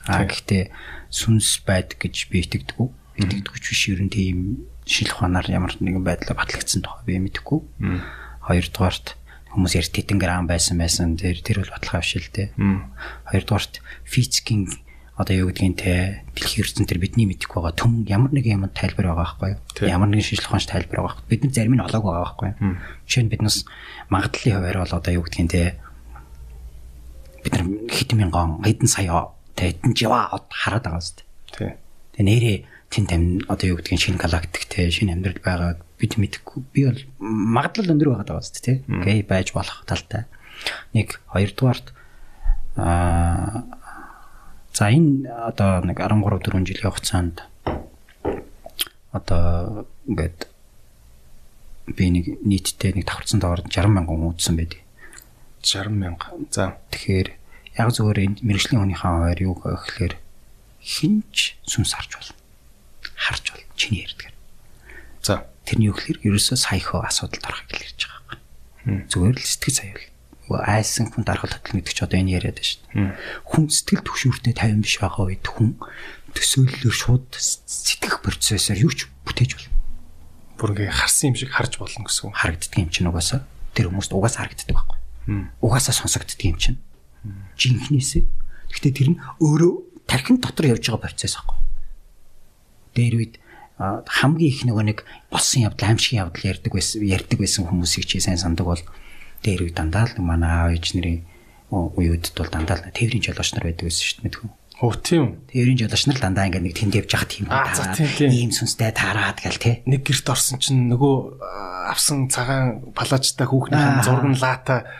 Аа 0.06 0.24
гэхдээ 0.30 0.64
сүнс 1.10 1.64
байдаг 1.64 1.98
гэж 2.00 2.28
би 2.28 2.44
итгэдэг. 2.44 2.78
Итгэдэг 3.18 3.54
ч 3.58 3.66
биш 3.72 3.82
ер 3.90 4.00
нь 4.04 4.12
тийм 4.12 4.68
шинжлэх 4.88 5.20
ухаанаар 5.20 5.48
ямар 5.48 5.72
нэгэн 5.80 6.04
байдлаар 6.04 6.38
батлагдсан 6.38 6.84
тухай 6.84 7.04
би 7.04 7.20
мэдэхгүй. 7.20 7.60
Хоёрдугаарт 8.44 9.16
хүмүүс 9.52 9.74
ярь 9.76 9.90
тэтэн 9.90 10.18
грам 10.20 10.46
байсан 10.48 10.78
байсан 10.78 11.16
тэр 11.16 11.40
тэр 11.40 11.64
бол 11.64 11.74
баталгаа 11.76 12.00
биш 12.04 12.14
л 12.16 12.32
дээ. 12.32 12.48
Хоёрдугаарт 13.28 13.80
физикийн 14.04 14.68
одоо 15.18 15.34
юу 15.34 15.50
гэдгийг 15.50 15.76
те 15.82 16.22
дэлхийн 16.38 16.62
ертөнцийн 16.62 16.86
тэр 16.86 17.02
бидний 17.02 17.26
мэдэх 17.26 17.50
байгаа 17.50 17.74
төм 17.74 18.06
ямар 18.06 18.30
нэг 18.30 18.46
юм 18.46 18.70
тайлбар 18.70 19.10
байгаа 19.10 19.34
байхгүй? 19.34 19.50
Ямар 19.90 20.08
нэгэн 20.14 20.22
шинжлэх 20.30 20.46
ухаанч 20.46 20.70
тайлбар 20.70 21.02
байгаа 21.02 21.10
байхгүй. 21.10 21.26
Бид 21.26 21.42
нар 21.42 21.54
зарим 21.58 21.74
нь 21.74 21.82
олоог 21.82 22.04
байгаа 22.06 22.22
байхгүй? 22.22 22.50
Жишээ 23.02 23.22
нь 23.26 23.32
биднес 23.34 23.56
магадлалын 24.14 24.56
хуваар 24.62 24.78
бол 24.78 24.94
одоо 24.94 25.12
юу 25.18 25.24
гэдгийг 25.26 25.50
те 25.50 25.62
бид 27.42 27.52
нар 27.58 27.66
хэдэн 27.90 28.18
мянган 28.22 28.62
хэдэн 28.62 28.86
сая 28.86 29.34
те 29.58 29.74
хэдэн 29.74 29.92
жива 29.98 30.30
хараад 30.30 30.86
байгаа 30.86 31.02
зү. 31.02 31.26
Тий. 31.50 31.74
Тэгээ 32.14 32.22
нэрээ 32.22 32.56
тэнд 32.94 33.10
амин 33.10 33.34
одоо 33.50 33.66
юу 33.74 33.78
гэдгийг 33.82 33.98
шинэ 33.98 34.22
галактик 34.22 34.64
те 34.70 34.86
шинэ 34.86 35.18
амьдрал 35.18 35.42
байгаа 35.42 35.70
бид 35.98 36.14
мэдэхгүй. 36.14 36.62
Би 36.70 36.80
бол 36.86 37.02
магадлал 37.18 37.90
өндөр 37.90 38.08
байгаа 38.14 38.38
даа 38.38 38.46
зү 38.46 38.62
те. 38.62 38.72
Окей 38.86 39.26
байж 39.26 39.50
болох 39.50 39.82
талтай. 39.82 40.30
Нэг 40.94 41.18
хоёрдугаарт 41.26 41.90
аа 42.78 43.66
За 44.78 44.94
энэ 44.94 45.26
одоо 45.26 45.82
нэг 45.82 45.98
13 45.98 46.22
4 46.22 46.62
жилийн 46.62 46.86
хугацаанд 46.86 47.42
одоо 49.10 49.90
ингээд 50.06 50.46
би 51.98 52.04
нэг 52.14 52.38
нийтдээ 52.46 52.94
нэг 52.94 53.10
давхарцсан 53.10 53.42
доорд 53.42 53.66
60 53.66 53.90
мянган 53.90 54.30
үзсэн 54.30 54.54
байдаг. 54.54 54.78
60 55.66 55.90
мянга. 55.98 56.30
За 56.54 56.78
Тэгэхээр 56.94 57.34
яг 57.78 57.88
энэ 57.94 58.42
мэрэгжлийн 58.42 58.82
хүнийхээ 58.82 59.08
хуваар 59.08 59.40
юу 59.40 59.54
гэхээр 59.54 60.14
хинч 60.82 61.56
сүнс 61.62 61.94
харж 61.94 62.10
болно. 62.18 62.34
Харж 63.14 63.44
болно. 63.54 63.70
Чиний 63.78 64.02
ярьдгаар. 64.02 64.34
за 65.22 65.46
Тэрний 65.62 65.88
юу 65.88 65.96
гэхээр 65.96 66.26
ерөөсөө 66.26 66.58
саяхоо 66.58 67.06
асуудалд 67.06 67.46
орохыг 67.46 67.70
хэлж 67.70 68.00
байгаа 68.10 68.36
юм. 68.86 69.06
Зүгээр 69.06 69.36
л 69.38 69.46
сэтгэл 69.46 69.78
заяа 69.78 70.08
айсан 70.56 71.12
хүн 71.12 71.28
дархал 71.28 71.52
татлал 71.52 71.76
гэдэг 71.76 71.92
чи 71.92 72.04
одоо 72.04 72.18
энэ 72.18 72.40
яриад 72.40 72.56
байна 72.56 72.64
шүү 72.64 72.80
дээ. 72.88 73.12
Хүн 73.52 73.64
сэтгэл 73.68 74.00
төвшүүртэй 74.00 74.54
50 74.56 74.80
биш 74.80 74.96
байгаа 74.96 75.24
үед 75.28 75.44
хүн 75.44 75.76
төсөөллөөр 76.32 76.96
шууд 76.96 77.28
сэтгэх 77.36 78.24
процессор 78.24 78.80
юу 78.80 78.88
ч 78.88 79.12
бүтээж 79.28 79.50
болно. 79.60 79.76
бүр 80.56 80.72
ингээ 80.72 80.90
харсан 80.90 81.30
юм 81.30 81.36
шиг 81.36 81.52
харж 81.52 81.76
болно 81.76 82.08
гэсэн 82.08 82.32
үг. 82.32 82.34
Харагддаг 82.34 82.80
юм 82.80 82.88
чинь 82.88 83.08
угаасаа 83.12 83.44
тэр 83.76 83.92
хүмүүст 83.92 84.10
угаасаа 84.16 84.48
харагддаг 84.48 84.72
байхгүй. 84.72 84.98
Угаасаа 85.60 85.94
сонсогддог 85.94 86.42
юм 86.48 86.56
чинь. 86.56 86.80
Жинхнээсээ. 87.58 88.24
Гэхдээ 88.72 88.92
тэр 88.92 89.08
нь 89.14 89.20
өөрөө 89.42 89.72
тархин 90.08 90.40
дотор 90.40 90.72
явж 90.72 90.88
байгаа 90.88 91.04
процесс 91.08 91.36
байхгүй. 91.36 91.58
Дээр 92.96 93.14
үед 93.18 93.34
хамгийн 93.78 94.50
их 94.50 94.62
нөгөө 94.66 94.84
нэг 94.90 94.98
болсон 95.30 95.70
явдал 95.70 95.94
аимшигын 95.94 96.26
явдал 96.26 96.50
ярьдаг 96.50 96.72
байсан 96.74 96.98
ярьдаг 97.06 97.38
байсан 97.38 97.62
хүмүүсийг 97.70 98.04
чи 98.10 98.18
сайн 98.18 98.40
сандаг 98.40 98.66
бол 98.66 98.82
дээр 99.46 99.70
үед 99.70 99.78
дандаа 99.78 100.10
л 100.10 100.18
манай 100.18 100.50
аав 100.50 100.74
ээж 100.74 100.98
нарын 100.98 101.22
уюудд 101.70 102.34
бол 102.34 102.50
дандаа 102.50 102.82
л 102.82 102.90
тээврийн 102.90 103.22
жолооч 103.22 103.54
нар 103.54 103.70
байдаг 103.70 103.86
байсан 103.86 104.02
шүү 104.02 104.16
дээ 104.18 104.26
мэдгүй. 104.26 104.48
Хөө 104.78 104.94
тийм. 105.02 105.24
Тээврийн 105.46 105.78
жолооч 105.78 106.04
нар 106.10 106.18
дандаа 106.18 106.46
ингээд 106.50 106.66
нэг 106.66 106.74
тэнд 106.74 106.98
явж 106.98 107.10
байгаа 107.14 107.30
тийм 107.30 107.46
тийм. 108.18 108.30
ийм 108.34 108.50
сүнстэй 108.50 108.90
таарад 108.90 109.38
гэл 109.38 109.62
те. 109.62 109.82
Нэг 109.86 110.02
герт 110.02 110.26
орсон 110.26 110.58
чинь 110.58 110.90
нөгөө 110.90 111.14
авсан 111.94 112.26
цагаан 112.30 112.94
палажтай 112.98 113.46
зураг 113.46 114.26
нь 114.26 114.38
лаата 114.42 114.90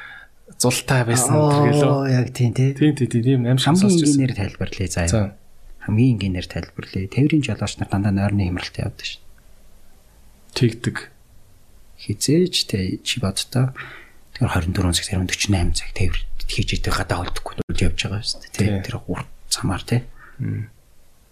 зултай 0.57 1.05
байсан 1.05 1.36
тэргэлөө. 1.36 2.09
яг 2.09 2.28
тийм 2.33 2.52
те. 2.57 2.73
Тийм 2.73 2.97
тийм 2.97 3.10
тийм 3.10 3.41
аим 3.44 3.59
Хамгийн 3.60 4.01
энгийнээр 4.01 4.35
тайлбарлая 4.35 4.89
заа. 4.89 5.09
За. 5.09 5.20
Хамгийн 5.85 6.17
энгийнээр 6.17 6.49
тайлбарлая. 6.49 7.07
Тээврийн 7.12 7.44
жолооч 7.44 7.77
нар 7.77 7.89
дандаа 7.93 8.12
нойрны 8.17 8.49
хямралтай 8.49 8.89
явдаг 8.89 9.07
шүү. 9.07 9.23
Тэгдэг. 10.57 10.97
Хизээж 12.01 12.55
те 12.65 12.99
чи 13.05 13.20
бодтоо 13.20 13.77
тэр 14.33 14.49
24 14.49 14.97
цаг 14.97 15.05
зарим 15.05 15.28
48 15.28 15.77
цаг 15.77 15.91
тээвэр 15.93 16.20
хийж 16.49 16.68
идэг 16.81 16.94
гадаа 16.97 17.27
холдохгүй 17.27 17.60
болж 17.60 17.81
явж 17.85 17.99
байгаа 18.09 18.23
шүү 18.25 18.41
дээ. 18.41 18.55
Тий. 18.57 18.68
Тэ 18.81 18.86
тэр 18.89 18.97
урт 19.05 19.28
цамаар. 19.52 19.83
Тэгээ 19.85 20.07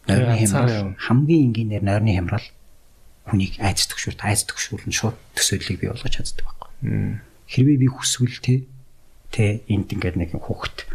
Нойрны 0.06 0.38
хямрал 0.38 0.94
хамгийн 1.02 1.42
энгийнээр 1.50 1.82
нойрны 1.82 2.12
хямрал 2.14 2.46
хүнийг 3.26 3.58
айц 3.58 3.90
төгшүүрт 3.90 4.22
айц 4.22 4.46
төгшүүр 4.46 4.86
нь 4.86 4.94
шууд 4.94 5.18
төсөөллийг 5.34 5.82
бий 5.82 5.90
болгож 5.90 6.14
чаддаг 6.14 6.46
байхгүй. 6.46 6.70
Хэрвээ 7.50 7.78
би 7.82 7.88
хүсвэл 7.90 8.38
те 8.38 8.54
те 9.30 9.62
энд 9.68 9.90
ингээд 9.92 10.16
нэг 10.16 10.30
хүүхэд 10.36 10.86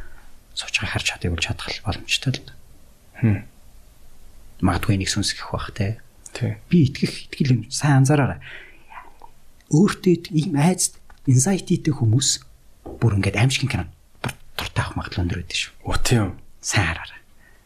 сууж 0.56 0.76
байгаа 0.80 0.92
харж 0.96 1.06
чадыг 1.12 1.32
бол 1.36 1.44
чадах 1.44 1.70
боломжтой 1.86 2.32
л. 2.38 2.44
Хм. 3.22 3.40
Магадгүй 4.62 4.98
нэг 5.00 5.10
сүнс 5.10 5.34
гэх 5.36 5.52
бах 5.52 5.72
те. 5.74 6.00
Тий. 6.34 6.58
Би 6.70 6.88
итгэх 6.90 7.28
итгэл 7.32 7.54
юм 7.56 7.62
сайн 7.72 8.04
анзаараарай. 8.06 8.40
Өөртөө 9.72 10.32
ийм 10.36 10.56
айц 10.60 10.96
anxiety-тэй 11.28 11.94
хүмүүс 11.96 12.44
бүр 13.00 13.18
ингээд 13.20 13.40
аимшигын 13.40 13.72
кино 13.72 13.86
дуртай 14.58 14.84
авах 14.84 14.96
магадлал 15.00 15.24
өндөр 15.26 15.40
байдаг 15.44 15.58
шүү. 15.58 15.72
Оо 15.88 15.98
тийм. 16.02 16.38
Сайн 16.62 16.88
хараарай. 16.92 17.20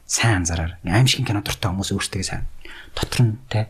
Сайн 0.06 0.35
анзаараарай. 0.45 0.77
Аимшигын 0.85 1.26
кино 1.27 1.42
дуртай 1.42 1.69
хүмүүс 1.72 1.92
өөртөө 1.94 2.24
сайн. 2.24 2.45
Дотор 2.94 3.22
нь 3.26 3.38
те 3.50 3.68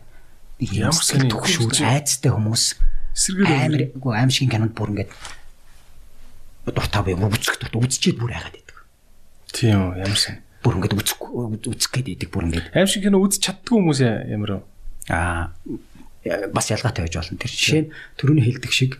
Ямар 0.56 0.96
сони 0.96 1.28
төгшүүр 1.28 1.68
чи- 1.76 1.84
айцтай 1.84 2.32
хүмүүс 2.32 2.80
Эсэргээр 3.12 3.60
амар 3.68 3.82
үгүй 3.92 4.12
аимшигын 4.16 4.52
кинонд 4.56 4.72
бүр 4.72 4.88
ингээд 4.92 5.12
дуртай 6.74 7.02
бай 7.02 7.14
үзэх 7.14 7.58
дуртай 7.62 7.80
үзчихэд 7.80 8.18
бүр 8.18 8.32
хайгаад 8.34 8.56
идэг. 8.58 8.76
Тийм 9.54 9.78
үү, 9.94 10.02
ямар 10.02 10.18
сайн. 10.18 10.42
Бүр 10.62 10.82
ингээд 10.82 10.98
үзэх 10.98 11.20
үзэх 11.22 11.90
гээд 11.94 12.08
идэг 12.18 12.30
бүр 12.34 12.50
ингээд 12.50 12.74
Аим 12.74 12.90
шиг 12.90 13.06
кино 13.06 13.22
үз 13.22 13.38
чаддгүй 13.38 13.78
хүмүүс 13.78 14.00
ямар 14.02 14.50
вэ? 14.58 14.62
аа 15.10 15.54
бас 16.50 16.70
ялгаатай 16.70 17.06
байж 17.06 17.14
болно. 17.14 17.38
Тэр 17.38 17.52
жишээ 17.54 17.82
нь 17.86 17.92
төрөний 18.18 18.44
хэлдэг 18.46 18.72
шиг 18.74 18.98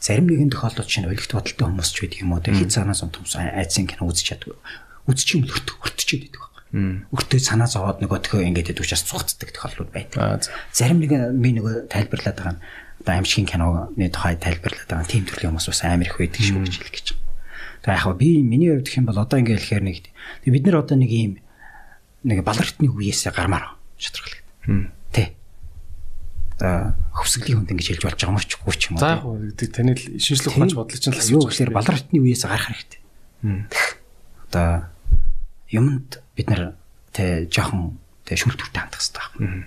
зарим 0.00 0.26
нэгэн 0.28 0.50
тохиолдолд 0.50 0.88
чинь 0.88 1.04
өлегт 1.04 1.32
бодолтой 1.36 1.66
хүмүүс 1.68 1.90
ч 1.92 1.96
байдаг 2.08 2.20
юм 2.24 2.32
уу 2.32 2.40
те 2.40 2.56
хит 2.56 2.72
санаа 2.72 2.96
зам 2.96 3.12
хүмүүс 3.12 3.36
айцын 3.36 3.86
кино 3.86 4.08
үзэж 4.08 4.24
чаддаг. 4.32 4.56
Үзчих 5.04 5.36
юм 5.36 5.44
л 5.44 5.52
өрт 5.52 5.68
өртчихэд 5.84 6.32
байдаг 6.32 6.40
байхгүй. 6.40 7.04
Өртөө 7.12 7.40
санаа 7.44 7.68
зовоод 7.68 8.00
нөгөө 8.00 8.18
төхөө 8.24 8.48
ингээд 8.48 8.72
идэх 8.72 8.88
учраас 8.88 9.04
цугцдаг 9.04 9.52
тохиолдлууд 9.52 9.92
байдаг. 9.92 10.48
Зарим 10.72 11.04
нэг 11.04 11.12
би 11.12 11.50
нөгөө 11.60 11.92
тайлбарлаад 11.92 12.38
байгаа 12.40 12.54
нь 12.56 12.62
одоо 13.02 13.18
аимшигын 13.18 13.50
киноны 13.50 14.06
тухай 14.14 14.38
тайлбарлаад 14.38 14.86
байгаа 14.86 15.10
тийм 15.10 15.26
төрлийн 15.26 15.50
хүмүүс 15.50 15.68
бас 15.74 15.82
амар 15.82 16.06
их 16.06 16.18
байдаг 16.22 16.38
шүү 16.38 16.62
гэж 16.62 16.74
хэлэх 16.78 16.94
гэж. 16.94 17.08
Тэгээ 17.82 17.98
яг 17.98 18.16
би 18.16 18.28
миний 18.46 18.70
хувьд 18.70 18.86
гэх 18.86 18.98
юм 19.02 19.06
бол 19.10 19.18
одоо 19.18 19.38
ингээд 19.42 19.58
хэлэхээр 19.58 19.82
нэг 19.82 19.96
тэгээ 20.46 20.54
бид 20.54 20.64
нар 20.70 20.78
одоо 20.86 20.96
нэг 20.96 21.10
ийм 21.10 21.32
нэг 22.22 22.38
балартны 22.46 22.86
үеэсээ 22.86 23.34
гармаар 23.34 23.74
шатрхал 23.98 24.38
гэдэг. 24.38 24.94
Тэ. 25.10 25.34
За 26.62 26.94
хөвсгөлийн 27.10 27.58
хүнд 27.66 27.74
ингэж 27.74 27.88
хэлж 27.90 28.02
болж 28.06 28.18
байгаа 28.22 28.38
юм 28.38 28.46
ч 28.46 28.54
үгүй 28.54 28.74
ч 28.78 28.82
юм 28.86 28.94
уу. 28.94 29.02
За 29.02 29.18
яг 29.18 29.26
тий, 29.58 29.66
таны 29.66 29.98
шинжлэх 29.98 30.54
ухаанч 30.54 30.74
бодлоо 30.78 30.98
чинь 31.02 31.10
л 31.10 31.18
асууж 31.18 31.50
гэхээр 31.50 31.74
балартны 31.74 32.18
үеэсээ 32.22 32.50
гарах 32.54 32.70
хэрэгтэй. 32.70 33.00
Одоо 34.46 34.86
юмд 35.74 36.22
бид 36.38 36.46
нар 36.46 36.78
тэ 37.10 37.50
жоохон 37.50 37.98
тэ 38.22 38.38
шүлтүртэй 38.38 38.78
хандах 38.78 39.02
хэрэгтэй 39.02 39.26
байна. 39.42 39.66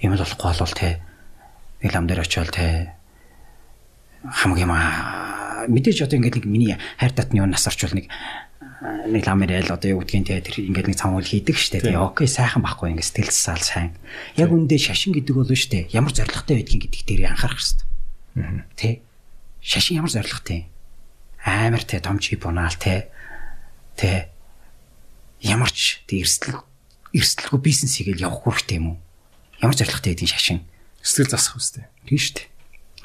Юм 0.00 0.12
л 0.16 0.24
болохгүй 0.24 0.48
болвол 0.48 0.72
тэ 0.72 1.11
нэг 1.82 1.90
лам 1.92 2.06
дээр 2.06 2.22
очиод 2.22 2.54
тэ 2.54 2.94
хамгийн 4.22 4.70
маа 4.70 5.66
мэдээж 5.66 6.06
одоо 6.06 6.18
ингээд 6.18 6.42
нэг 6.42 6.46
миний 6.46 6.78
хайр 6.98 7.12
татны 7.12 7.42
юу 7.42 7.46
нас 7.50 7.66
орчвол 7.66 7.94
нэг 7.94 8.06
аа, 8.82 9.06
нэг 9.06 9.26
лам 9.26 9.42
ирэл 9.42 9.74
одоо 9.74 9.98
юу 9.98 10.02
гэдгийг 10.02 10.26
тэ 10.26 10.42
тэр 10.46 10.56
ингээд 10.70 10.88
нэг 10.90 10.98
цамуул 10.98 11.26
хийдэг 11.26 11.58
штэ 11.58 11.82
тэ 11.82 11.98
окей 11.98 12.26
сайхан 12.30 12.62
байхгүй 12.62 12.94
ингээд 12.94 13.06
сэтгэл 13.06 13.34
засаал 13.34 13.62
сайн. 13.62 13.90
Яг 14.38 14.50
үндэ 14.50 14.78
шашин 14.78 15.14
гэдэг 15.14 15.34
бол 15.34 15.50
штэ. 15.50 15.90
Ямар 15.94 16.14
зоригтой 16.14 16.62
байдгийг 16.62 16.86
гэдэг 16.86 17.02
дээр 17.06 17.34
анхаарах 17.34 17.58
хэрэгтэй. 17.62 18.62
Тэ 18.78 18.90
шашин 19.62 20.02
ямар 20.02 20.10
зоригтой 20.10 20.66
амар 21.42 21.82
тэ 21.82 21.98
том 22.02 22.18
чи 22.18 22.38
бунаал 22.38 22.74
тэ 22.74 23.10
тэ 23.98 24.30
ямар 25.42 25.70
ч 25.70 26.02
тэ 26.06 26.22
эрсдэл 26.22 26.62
эрсдэлгүй 27.14 27.60
бизнес 27.62 27.98
хийгээл 27.98 28.26
явах 28.26 28.46
хэрэгтэй 28.46 28.78
юм 28.78 28.94
уу? 28.94 28.98
Ямар 29.62 29.74
зоригтой 29.74 30.14
байдгийг 30.14 30.30
шашин 30.30 30.62
Сэтгэл 31.02 31.34
засах 31.34 31.58
үстэй. 31.58 31.86
тийм 32.06 32.18
шүү 32.18 32.34
дээ. 32.38 32.48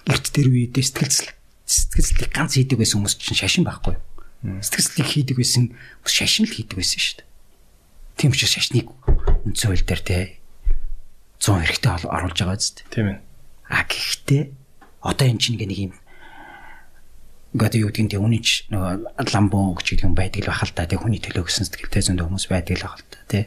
Эрт 0.07 0.25
тэр 0.31 0.47
үедээ 0.47 0.85
сэтгэл 0.85 1.11
зүйн 1.11 1.33
сэтгэл 1.65 2.07
зүйн 2.13 2.31
ганц 2.31 2.53
хийдэг 2.55 2.77
байсан 2.77 2.97
хүмүүс 3.01 3.15
чинь 3.17 3.41
шашин 3.41 3.65
байхгүй 3.67 3.97
юу? 3.97 4.61
Сэтгэл 4.61 4.87
зүйн 5.01 5.09
хийдэг 5.09 5.35
байсан 5.41 5.63
хүмүүс 5.73 6.13
шашин 6.13 6.45
л 6.47 6.55
хийдэг 6.55 6.77
байсан 6.77 6.99
шүү 7.01 7.15
дээ. 7.19 7.27
Тийм 8.17 8.31
учраас 8.31 8.53
шашныг 8.53 8.87
үндсэн 9.45 9.67
хууль 9.73 9.85
дээр 9.85 10.01
те 10.05 10.17
100 11.41 11.65
хэрэгтэй 11.65 11.91
оруулж 12.07 12.37
байгаа 12.37 12.57
зү. 12.57 12.81
Тийм 12.89 13.07
ээ. 13.13 13.19
А 13.69 13.83
гэхдээ 13.85 14.43
одоо 15.05 15.25
эн 15.27 15.37
чинь 15.37 15.57
нэг 15.57 15.73
юм 15.73 15.93
гэдэг 17.57 17.79
юу 17.81 17.91
гэдгийг 17.93 18.21
үнэн 18.21 18.43
ч 18.43 18.65
нөгөө 18.73 19.21
ламбон 19.33 19.77
гэж 19.77 20.03
юм 20.05 20.13
байдаг 20.17 20.45
л 20.45 20.51
бахал 20.51 20.73
та 20.73 20.89
тэг 20.89 21.01
хүний 21.01 21.21
төлөө 21.21 21.45
гэсэн 21.45 21.65
сэтгэлтэй 21.65 22.03
зөндөө 22.05 22.25
хүмүүс 22.29 22.47
байдаг 22.49 22.77
л 22.77 22.85
бахал 22.85 23.05
та 23.05 23.19
тий. 23.29 23.43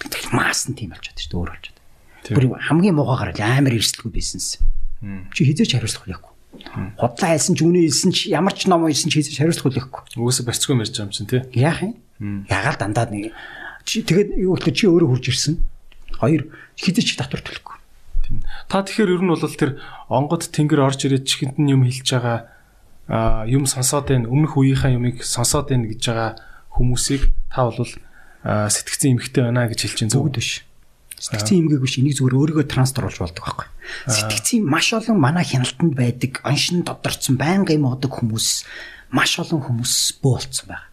Тэгэхээр 0.00 0.32
маас 0.36 0.68
нь 0.68 0.76
тийм 0.76 0.92
болчиход 0.92 1.18
шүү 1.18 1.28
дээ 1.32 1.40
өөр 1.40 1.50
болчиход. 1.50 1.79
Бүр 2.28 2.60
хамгийн 2.60 2.94
муухай 2.96 3.32
гараад 3.32 3.40
амар 3.40 3.74
эрсдэлгүй 3.78 4.12
бизнес. 4.12 4.60
Чи 5.32 5.44
хизээч 5.48 5.72
хариуцлах 5.72 6.04
хүлээхгүй. 6.04 6.32
Худлаа 7.00 7.30
хэлсэн 7.32 7.54
ч 7.56 7.60
үнэ 7.64 7.80
хэлсэн 7.88 8.10
ч 8.12 8.18
ямар 8.28 8.52
ч 8.52 8.68
ном 8.68 8.84
хэлсэн 8.84 9.08
ч 9.08 9.14
хизээч 9.16 9.38
хариуцлах 9.40 9.72
хүлээхгүй. 9.72 10.20
Угсаа 10.20 10.44
барьцгүй 10.44 10.76
мэрч 10.76 10.92
байгаа 10.92 11.08
юм 11.08 11.14
чинь 11.16 11.30
тий. 11.30 11.40
Яах 11.56 11.80
юм? 11.80 11.96
Ягаал 12.46 12.76
дандаа 12.76 13.08
нэг 13.08 13.32
чи 13.84 14.04
тэгээд 14.04 14.36
юу 14.36 14.54
гэхээр 14.54 14.76
чи 14.76 14.84
өөрөө 14.86 15.08
хурж 15.08 15.26
ирсэн. 15.32 15.54
Хоёр 16.20 16.52
хизээч 16.76 17.16
татвар 17.16 17.40
төлөхгүй. 17.40 17.76
Та 18.68 18.84
тэгэхээр 18.84 19.14
ер 19.18 19.22
нь 19.24 19.32
бол 19.32 19.40
тэр 19.40 19.80
онгод 20.06 20.46
тэнгэр 20.52 20.84
орж 20.84 21.00
ирээд 21.08 21.26
чихэнд 21.26 21.58
нь 21.58 21.72
юм 21.74 21.82
хэлж 21.82 22.06
байгаа 22.14 22.38
юм 23.50 23.66
сонсоод 23.66 24.06
байна 24.06 24.30
өмнөх 24.30 24.54
үеийнхаа 24.54 24.94
юмыг 24.94 25.26
сонсоод 25.26 25.74
байна 25.74 25.90
гэж 25.90 26.02
байгаа 26.06 26.30
хүмүүсийг 26.70 27.34
та 27.50 27.66
бол 27.66 27.90
сэтгцэн 28.46 29.18
эмхтэй 29.18 29.42
байна 29.50 29.66
гэж 29.66 29.80
хэлж 29.82 29.96
чинь 29.98 30.12
Бүгд 30.14 30.38
биш. 30.38 30.62
Сэтгцэн 31.20 31.60
эмгээг 31.60 31.84
биш 31.84 32.00
энийг 32.00 32.16
зүгээр 32.16 32.36
өөрийгөө 32.40 32.66
транслоруулж 32.72 33.20
болдог 33.20 33.44
байхгүй. 33.44 33.68
Сэтгцэн 34.08 34.64
маш 34.64 34.88
олон 34.96 35.20
манай 35.20 35.44
хяналтанд 35.44 35.92
байдаг 35.92 36.40
оншин 36.48 36.80
тодорцсон 36.80 37.36
байнга 37.36 37.76
юм 37.76 37.92
одог 37.92 38.24
хүмүүс 38.24 38.64
маш 39.12 39.36
олон 39.36 39.60
хүмүүс 39.60 40.16
бөө 40.24 40.32
болцсон 40.40 40.66
байна. 40.72 40.88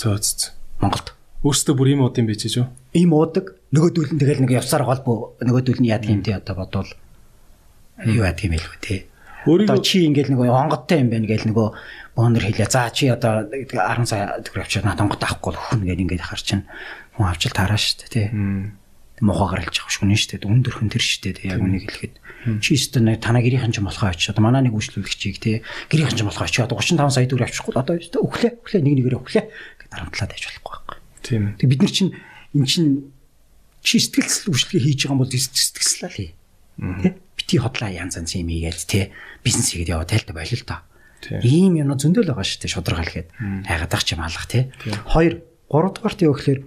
зөөц. 0.00 0.54
Монголд. 0.80 1.12
Өөртөө 1.44 1.74
бүр 1.76 1.92
юм 1.92 2.06
удын 2.06 2.24
байж 2.24 2.46
шүү. 2.48 2.66
Ийм 2.96 3.12
уудаг 3.12 3.52
нөгөөдөл 3.74 4.14
нь 4.14 4.20
тэгэл 4.22 4.42
нэг 4.46 4.52
явсаар 4.58 4.86
голбоо 4.88 5.36
нөгөөдөл 5.42 5.82
нь 5.82 5.90
яадаг 5.90 6.08
юм 6.08 6.22
тий 6.24 6.34
одоо 6.34 6.54
бодвол 6.56 6.90
юу 8.06 8.24
яадаг 8.24 8.48
юм 8.48 8.54
хэлвэ 8.56 8.78
тий. 8.80 9.00
Одоо 9.44 9.78
чи 9.82 10.06
ингээл 10.06 10.34
нөгөө 10.34 10.50
онгодтой 10.50 11.02
юм 11.02 11.10
байна 11.12 11.28
гээл 11.28 11.50
нөгөө 11.50 11.68
бонор 12.14 12.42
хэлээ. 12.42 12.70
За 12.70 12.90
чи 12.90 13.10
одоо 13.12 13.46
10 13.46 14.08
сая 14.08 14.40
төгрөг 14.42 14.66
авчаад 14.66 14.86
надад 14.86 15.02
онгод 15.06 15.22
авахгүй 15.22 15.52
л 15.54 15.60
өхөн 15.62 15.82
гээд 15.86 16.02
ингээд 16.06 16.26
хар 16.26 16.42
чин 16.42 16.60
хүн 17.18 17.26
авчил 17.30 17.54
таараа 17.54 17.78
шүү 17.78 17.96
дээ 18.02 18.10
тий. 18.10 18.26
Мохоо 19.20 19.48
гаралж 19.50 19.74
шүнэ 19.74 20.14
шүү 20.14 20.38
дээ. 20.38 20.50
Өндөрхөн 20.50 20.90
тэр 20.92 21.02
шүү 21.02 21.20
дээ 21.26 21.34
тий. 21.38 21.48
Яг 21.50 21.62
үнийг 21.62 21.84
хэлэхэд 21.90 22.14
чи 22.62 22.78
өстө 22.78 23.02
нэг 23.02 23.18
танаа 23.20 23.42
гэрийнхэн 23.42 23.74
ч 23.74 23.82
болохоо 23.82 24.14
очиж 24.14 24.30
одоо 24.30 24.42
манай 24.46 24.62
нэг 24.64 24.74
үйлчлүүлэгчийг 24.78 25.36
тий 25.42 25.56
гэрийнхэн 25.90 26.16
ч 26.16 26.22
болохоо 26.22 26.46
очиж 26.46 26.62
одоо 26.62 26.78
35 26.78 27.10
сая 27.10 27.26
төгрөг 27.26 27.50
авчихгүй 27.50 27.74
одоо 27.74 27.94
өстө 27.98 28.22
өглөө 28.22 28.50
өглөө 28.62 28.80
нэг 28.86 28.94
нэгээр 29.02 29.18
өглөө 29.18 29.44
гэдэг 29.44 29.90
дарамтлаад 29.90 30.30
байж 30.32 30.44
болохгүй 30.46 30.70
байхгүй. 30.70 30.96
Тийм. 31.26 31.42
Тэг 31.58 31.66
бид 31.68 31.80
нар 31.82 31.92
чинь 31.92 32.12
эн 32.54 32.64
чинь 32.64 32.90
чи 33.82 33.98
сэтгэл 33.98 34.54
хөдлөлтөе 34.54 34.80
хийж 34.80 35.00
байгаа 35.02 35.14
юм 35.18 35.20
бол 35.20 35.32
сэтгэлслээ 35.34 36.08
л 36.08 36.16
хий. 36.16 36.30
Тэ? 36.78 37.08
Бити 37.34 37.56
хотлаа 37.58 37.90
янз 37.90 38.14
янз 38.16 38.32
юм 38.38 38.48
ийгээд 38.48 38.86
тэ 38.86 39.10
бизнес 39.42 39.74
хийгээд 39.74 39.92
яваа 39.98 40.06
тайлта 40.06 40.32
болил 40.32 40.62
л 40.62 40.68
та. 40.68 40.86
Ийм 41.42 41.74
юм 41.74 41.90
зөндөл 41.98 42.30
байгаа 42.30 42.46
дээ 42.46 42.70
шударгаал 42.70 43.10
гээд. 43.10 43.28
Хайгаад 43.66 43.92
ах 43.92 44.04
чим 44.06 44.22
алах 44.22 44.46
тэ. 44.46 44.70
Хоёр, 45.10 45.42
гурав 45.66 45.98
дахь 45.98 46.22
юу 46.22 46.38
гэхээр 46.38 46.62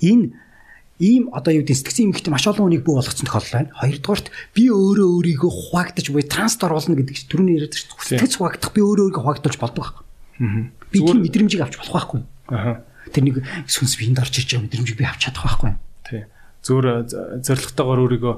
энэ 0.00 0.45
ийм 0.98 1.28
одоо 1.32 1.52
юу 1.52 1.62
гэдэг 1.64 1.76
сэтгцэн 1.76 2.08
эмэгтэй 2.08 2.32
маш 2.32 2.48
олон 2.48 2.72
хүнийг 2.72 2.84
бүү 2.84 2.96
болгоцсон 3.00 3.28
тохиолдол 3.28 3.52
байна. 3.52 3.74
Хоёрдугаарт 3.76 4.26
би 4.56 4.64
өөрөө 4.72 5.08
өөрийгөө 5.20 5.52
хуваагдаж 5.52 6.06
буй 6.08 6.24
транспор 6.24 6.72
болно 6.72 6.96
гэдэг 6.96 7.16
чинь 7.16 7.30
түрүүний 7.30 7.54
яриад 7.60 7.76
шүү 7.76 7.92
дээ. 7.92 8.20
Сэтгц 8.24 8.34
хуваагдах 8.40 8.72
би 8.72 8.80
өөрөө 8.80 9.04
өөрийгөө 9.12 9.22
хуваагдуулж 9.24 9.58
болдог 9.60 9.82
байхгүй. 9.84 10.04
Би 10.88 10.98
тийм 11.04 11.20
мэдрэмжийг 11.20 11.62
авч 11.64 11.74
болох 11.76 11.94
байхгүй. 12.00 12.20
Аха. 12.48 12.72
Тэр 13.12 13.22
нэг 13.28 13.36
сүнс 13.68 13.94
биенд 14.00 14.20
орж 14.24 14.34
ирж 14.40 14.48
байгаа 14.56 14.64
мэдрэмжийг 14.64 14.96
би 14.96 15.04
авч 15.04 15.20
чадах 15.28 15.44
байхгүй. 15.44 15.72
Тий. 16.08 16.22
Зүгээр 16.64 16.86
зоригтойгоор 17.44 18.00
өөрийгөө 18.00 18.34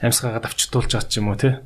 амьсгаагаад 0.00 0.48
авчтуулж 0.48 0.88
чад 0.88 1.12
ч 1.12 1.20
юм 1.20 1.28
уу 1.28 1.36
тий. 1.36 1.60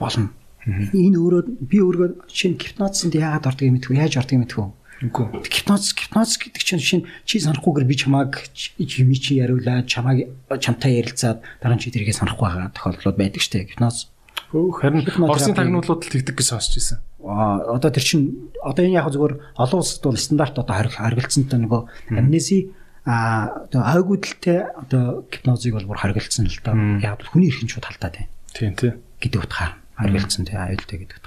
болно. 0.00 0.32
Энэ 0.66 1.16
өөрөө 1.16 1.42
би 1.60 1.78
өөрөө 1.80 2.08
шинэ 2.28 2.56
гипнозсанд 2.56 3.16
яагаад 3.16 3.48
ордог 3.48 3.64
юм 3.68 3.76
мэдгүй 3.76 3.96
яаж 3.96 4.16
ордог 4.20 4.34
юм 4.36 4.42
мэдгүй. 4.44 4.66
Үгүй. 5.00 5.48
Гипноз 5.48 5.96
гипноз 5.96 6.36
гэдэг 6.36 6.60
чинь 6.60 6.84
шинэ 6.84 7.08
чи 7.24 7.40
санахгүйгээр 7.40 7.88
би 7.88 7.96
чамааг 7.96 8.36
юм 8.76 9.10
чи 9.16 9.40
яриулаад 9.40 9.88
чамааг 9.88 10.28
чамтай 10.60 11.00
ярилцаад 11.00 11.40
дараа 11.64 11.76
нь 11.76 11.80
чи 11.80 11.88
тэргээ 11.88 12.20
санахгүй 12.20 12.44
байгаа 12.44 12.76
тохиолдлууд 12.76 13.16
байдаг 13.16 13.40
штэ 13.40 13.64
гипноз. 13.64 14.12
Хөөх 14.52 14.84
харин. 14.84 15.08
Оросын 15.24 15.56
тагнуулууд 15.56 16.04
л 16.04 16.12
тэгдэг 16.12 16.36
гэж 16.36 16.46
сонсч 16.52 16.76
ирсэн. 16.76 17.00
Аа 17.24 17.80
одоо 17.80 17.88
тэр 17.88 18.04
чин 18.04 18.52
одоо 18.60 18.84
энэ 18.84 19.00
яг 19.00 19.08
зүгээр 19.08 19.34
олон 19.56 19.80
улсад 19.80 20.04
бол 20.04 20.20
стандарт 20.20 20.60
одоо 20.60 20.74
харгалзсантай 20.76 21.58
нөгөө 21.64 21.80
амнеси 22.20 22.76
а 23.08 23.64
одоо 23.70 23.80
айгүйдэлтэй 23.80 24.58
одоо 24.84 25.24
гипнозыг 25.32 25.80
бол 25.80 25.88
бүр 25.96 26.02
харгалзсан 26.02 26.44
л 26.44 26.60
та. 26.60 26.76
Яг 27.00 27.24
бол 27.24 27.30
хүний 27.32 27.48
эрхэн 27.48 27.72
шууд 27.72 27.88
халтаад 27.88 28.20
байна. 28.20 28.32
Тийм 28.52 28.76
тий. 28.76 28.92
гэдэг 29.20 29.40
утгаар 29.48 29.80
харгалцсан 29.96 30.44
тий 30.44 30.56
аюултай 30.56 30.98
гэдэг. 31.08 31.19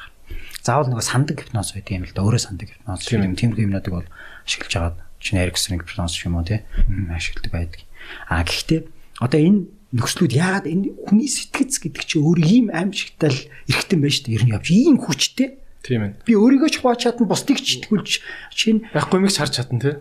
Заавал 0.63 0.87
нөгөө 0.87 1.03
сандаг 1.03 1.35
гипноз 1.43 1.75
байдаг 1.75 1.91
юм 1.91 2.07
л 2.07 2.15
да. 2.15 2.23
Өөрөө 2.23 2.39
сандаг 2.39 2.67
гипноз 2.71 3.03
Тийм. 3.03 3.27
юм. 3.27 3.35
Тиймэрхүү 3.35 3.67
юмнуудыг 3.67 3.93
бол 3.93 4.07
ашиглаж 4.47 4.73
байгаа. 4.79 4.95
Чин 5.19 5.43
эргэсрийн 5.43 5.83
гипноз 5.83 6.15
юм 6.23 6.39
уу 6.39 6.47
тий 6.47 6.63
ашигладаг 7.11 7.51
байдаг. 7.51 7.81
А 8.31 8.47
гэхдээ 8.47 8.79
одоо 9.19 9.39
энэ 9.43 9.67
нөхцлүүд 9.91 10.33
яагаад 10.33 10.65
энэ 10.71 10.87
хүний 11.03 11.27
сэтгэц 11.27 11.83
гэдэг 11.83 12.03
чинь 12.07 12.23
өөр 12.23 12.39
ийм 12.41 12.65
аимшигтай 12.71 13.29
л 13.29 13.41
эргэтэн 13.69 13.99
байна 13.99 14.15
шүү 14.15 14.25
дээ. 14.25 14.35
Ер 14.39 14.43
нь 14.47 14.53
явж 14.55 14.67
ийм 14.71 14.97
хүчтэй. 15.03 15.49
Тийм 15.83 16.01
ээ. 16.01 16.11
Би 16.23 16.33
өөрийгөө 16.33 16.69
ч 16.71 16.75
хувааж 16.79 16.99
чадна, 17.05 17.27
бусдыг 17.27 17.59
ч 17.59 17.83
итгүүлж 17.83 18.09
чинь 18.55 18.87
Яахгүй 18.95 19.19
мэгч 19.19 19.37
харж 19.37 19.53
чадна 19.59 19.79
тий. 19.83 19.95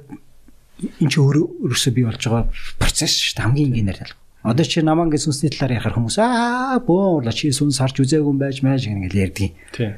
энэ 1.02 1.10
чинь 1.10 1.26
өөрөө 1.26 1.44
өөрөөсөө 1.66 1.92
бий 1.92 2.07
болж 2.07 2.23
байгаа 2.23 2.49
процесс 2.78 3.18
шүү 3.18 3.34
дээ. 3.36 3.44
Хамгийн 3.50 3.68
энгийнээр 3.68 3.99
тал. 3.99 4.15
Одоо 4.42 4.65
чи 4.66 4.82
намаа 4.82 5.07
ингэ 5.07 5.20
сүнсний 5.20 5.50
талаар 5.52 5.76
ярихаар 5.76 5.97
хүмүүс 5.99 6.16
аа 6.18 6.78
бөө 6.82 7.26
чи 7.34 7.52
сүнс 7.52 7.78
харж 7.78 8.02
үзээгүй 8.02 8.31
юм 8.32 8.39
байж 8.41 8.62
мэж 8.65 8.89
ингэ 8.91 9.15
ярьдгийг. 9.15 9.55
Тий. 9.74 9.94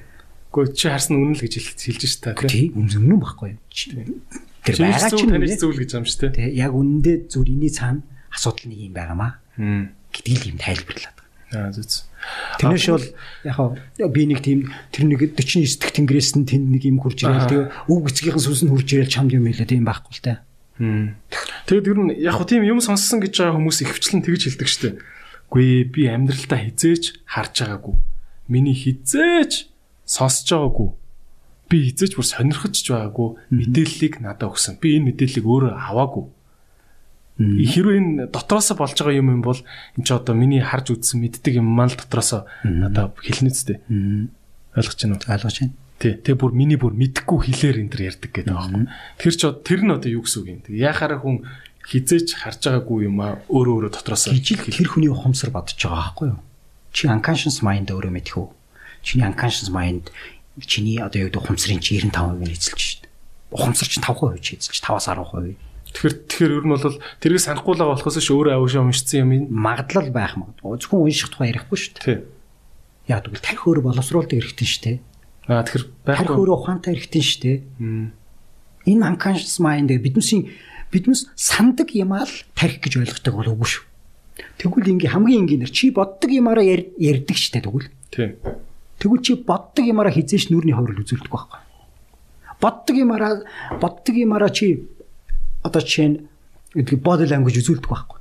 Гэхдээ 0.55 0.79
чи 0.79 0.87
харсан 0.87 1.19
үнэн 1.19 1.35
л 1.35 1.43
гэж 1.43 1.55
хэл- 1.59 1.83
хэлж 1.83 2.03
ш 2.07 2.15
та 2.23 2.31
тий. 2.39 2.47
Тий, 2.47 2.67
үнэн 2.79 3.19
байхгүй 3.19 3.59
юу? 3.59 3.61
Тэр 4.63 4.75
байгаа 4.79 5.11
таньж 5.11 5.27
үнэ. 5.27 5.59
зүйл 5.59 5.81
гэж 5.83 5.91
юм 5.99 6.07
ш 6.07 6.15
тий. 6.23 6.31
Тий, 6.31 6.49
яг 6.55 6.73
үнэндээ 6.73 7.17
зүгээр 7.35 7.51
иний 7.59 7.73
цаана 7.75 8.01
асуудал 8.31 8.71
нэг 8.71 8.79
юм 8.87 8.95
байгаамаа 8.95 9.33
гэдгийг 10.15 10.43
юм 10.55 10.59
тайлбарлаад 10.63 11.17
байгаа. 11.19 11.69
Аа 11.69 11.71
зүс. 11.75 12.07
Тэрнээс 12.59 12.87
бол 12.89 13.07
яг 13.45 14.11
би 14.15 14.23
нэг 14.31 14.41
тийм 14.41 14.71
тэр 14.95 15.05
нэг 15.11 15.21
49 15.37 15.77
дэх 15.83 15.91
тэнгэрээс 15.93 16.31
нь 16.41 16.47
тэнд 16.49 16.67
нэг 16.73 16.83
юм 16.89 16.99
хурж 17.03 17.21
ирэл 17.27 17.51
тэгээ 17.51 17.67
өв 17.91 18.01
гэцгийнхэн 18.09 18.43
сүнс 18.43 18.63
нь 18.65 18.73
хурж 18.73 18.89
ирэл 18.95 19.13
чамд 19.13 19.35
юм 19.37 19.45
хэлээ 19.51 19.69
тийм 19.69 19.85
байхгүй 19.85 20.15
л 20.17 20.23
та. 20.25 20.41
Хм. 20.81 21.15
Тэгэд 21.69 21.87
ер 21.93 21.99
нь 22.01 22.11
яг 22.25 22.41
тийм 22.49 22.65
юм 22.65 22.81
сонссон 22.81 23.21
гэж 23.21 23.35
байгаа 23.39 23.59
хүмүүс 23.61 23.79
ихвчлэн 23.85 24.25
тэгж 24.25 24.43
хэлдэг 24.55 24.69
штэ. 24.71 24.89
Гүй 25.53 25.85
би 25.87 26.09
амьдралдаа 26.09 26.59
хизээч 26.65 27.23
харж 27.29 27.55
байгаагүй. 27.61 27.95
Миний 28.49 28.75
хизээч 28.75 29.69
сонсож 30.05 30.49
байгаагүй. 30.53 30.89
Би 31.69 31.77
хизээч 31.91 32.13
бүр 32.17 32.27
сонирхож 32.29 32.77
ч 32.77 32.93
байгаагүй. 32.93 33.29
Мэдээллийг 33.51 34.21
надад 34.21 34.53
өгсөн. 34.53 34.79
Би 34.81 35.01
энэ 35.01 35.13
мэдээллийг 35.13 35.45
өөрөө 35.49 35.73
аваагүй. 35.75 36.25
Хэрвээ 37.35 37.99
энэ 37.99 38.27
дотроос 38.31 38.71
болж 38.79 38.95
байгаа 38.95 39.19
юм 39.19 39.35
юм 39.35 39.43
бол 39.43 39.59
энэ 39.59 40.07
ч 40.07 40.11
одоо 40.15 40.39
миний 40.39 40.63
харж 40.63 40.95
үзсэн 40.95 41.19
мэддэг 41.19 41.59
юм 41.59 41.67
маань 41.67 41.91
л 41.91 41.99
дотроос 41.99 42.47
надад 42.63 43.19
хэлнэ 43.19 43.51
үстэй. 43.51 43.83
Ойлгож 44.79 44.99
байна 45.03 45.19
уу? 45.19 45.27
Ойлгож 45.27 45.57
байна. 45.59 45.75
Тий, 45.99 46.15
тэг 46.15 46.39
бүр 46.39 46.55
миний 46.55 46.79
бүр 46.79 46.95
мэдхгүй 46.95 47.39
хэлээр 47.51 47.83
энэ 47.83 47.91
төр 47.91 48.03
ярьдаг 48.07 48.31
гэдэг 48.31 48.55
байхгүй. 48.55 48.87
Тэр 49.19 49.35
ч 49.35 49.43
тэр 49.67 49.81
нь 49.83 49.95
одоо 49.95 50.11
юу 50.15 50.23
гэсэн 50.23 50.39
үг 50.43 50.49
юм. 50.51 50.63
Тэг 50.63 50.75
яхаараа 50.79 51.19
хүн 51.19 51.43
хизээч 51.83 52.29
харж 52.39 52.61
байгаагүй 52.71 52.99
юм 53.11 53.19
а 53.19 53.43
өөрөө 53.51 53.75
өөрөө 53.83 53.93
дотроос 53.99 54.31
Жижиг 54.31 54.71
тэр 54.71 54.89
хүний 54.95 55.11
ухамсар 55.11 55.51
бодож 55.51 55.75
байгаа 55.75 56.15
байхгүй 56.15 56.27
юу? 56.35 56.41
Чи 56.95 57.11
unconscious 57.11 57.59
mind 57.67 57.91
өөрөө 57.91 58.13
мэдэх 58.15 58.39
үү? 58.39 58.49
Чиний 59.05 59.29
unconscious 59.29 59.69
mind 59.71 60.09
чиний 60.65 60.99
одоо 60.99 61.21
юу 61.21 61.29
гэдэг 61.29 61.41
ухамсарын 61.45 61.81
чи 61.85 62.01
95% 62.01 62.41
нь 62.41 62.51
эзэлж 62.57 62.81
шít. 62.81 63.03
Ухамсар 63.53 63.87
чинь 63.89 64.03
5% 64.03 64.41
чи 64.41 64.57
эзэлж 64.57 64.81
5-аас 64.81 65.07
10%. 65.13 65.55
тэгэхээр 65.95 66.15
тэгэхээр 66.27 66.53
ер 66.59 66.65
нь 66.67 66.73
бол 66.75 66.99
тэрийг 67.23 67.39
санахгүй 67.45 67.73
л 67.77 67.81
байгаа 67.85 67.95
болохоос 68.01 68.19
ш 68.19 68.31
өөрөө 68.35 68.55
авшаа 68.59 68.83
уншсан 68.83 69.31
юм. 69.31 69.31
Магадлал 69.53 70.11
байх 70.11 70.35
магадгүй. 70.35 70.81
Зөвхөн 70.83 71.05
унших 71.07 71.29
тухай 71.31 71.53
ярихгүй 71.55 71.77
шүү 71.79 71.93
дээ. 71.95 72.03
Тий. 72.03 72.19
Яг 73.07 73.23
тэгвэл 73.29 73.45
тарих 73.45 73.63
өөрөө 73.69 73.85
боловсруулдаг 73.95 74.35
хэрэгтэй 74.43 74.67
шүү 74.67 74.83
дээ. 74.89 74.97
Аа 75.53 75.63
тэгэхээр 75.63 75.85
Тарих 75.85 76.25
байхгүй. 76.25 76.35
өөрөө 76.41 76.57
ухаантай 76.59 76.93
хэрэгтэй 76.99 77.23
шүү 77.23 77.41
дээ. 77.47 77.59
Энэ 78.91 79.03
unconscious 79.07 79.59
mind 79.63 79.89
биднээсийн 79.93 80.43
биднээс 80.91 81.31
сандаг 81.39 81.89
юмаа 81.95 82.25
л 82.27 82.35
тарих 82.59 82.83
гэж 82.83 82.93
ойлгодог 82.99 83.35
бол 83.39 83.53
үгүй 83.55 83.69
шүү. 83.71 83.85
Тэгвэл 84.59 84.91
ингээ 84.99 85.15
хамгийн 85.15 85.47
энгийнээр 85.47 85.71
чи 85.71 85.95
боддог 85.95 86.31
юмараа 86.31 86.65
яр- 86.67 86.91
ярьдаг 86.99 87.37
шүү 87.39 87.53
дээ 87.55 87.65
тэгвэл. 87.71 87.89
Тий. 88.11 88.29
Тэгвэл 89.05 89.21
чи 89.21 89.37
боддог 89.37 89.85
юмараа 89.85 90.17
хизээш 90.17 90.49
нүрийн 90.49 90.81
ховрол 90.81 91.05
үзүүлдэг 91.05 91.29
байхгүй. 91.29 91.61
Боддог 92.57 92.97
юмараа 92.97 93.45
боддог 93.77 94.17
юмараа 94.17 94.49
чи 94.49 94.89
одоо 95.61 95.85
чинь 95.85 96.33
гэдэг 96.73 97.05
body 97.05 97.29
language 97.29 97.61
үзүүлдэг 97.61 97.85
байхгүй. 97.93 98.19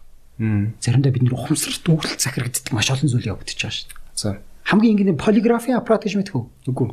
Заримдаа 0.83 1.15
бид 1.15 1.23
нэр 1.23 1.39
ухамсарт 1.39 1.87
үгэл 1.87 2.19
захирагддаг 2.19 2.75
маш 2.75 2.91
олон 2.91 3.07
зүйл 3.07 3.31
явагдаж 3.31 3.55
байгаа 3.55 3.71
шүү 3.71 3.87
дээ. 3.87 4.03
За. 4.11 4.43
Хамгийн 4.67 4.91
энгийнээр 4.99 5.23
полиграфийн 5.23 5.79
аппарат 5.79 6.03
гэж 6.03 6.19
мэдэх 6.19 6.35
үү? 6.35 6.45
Үгүй. 6.67 6.87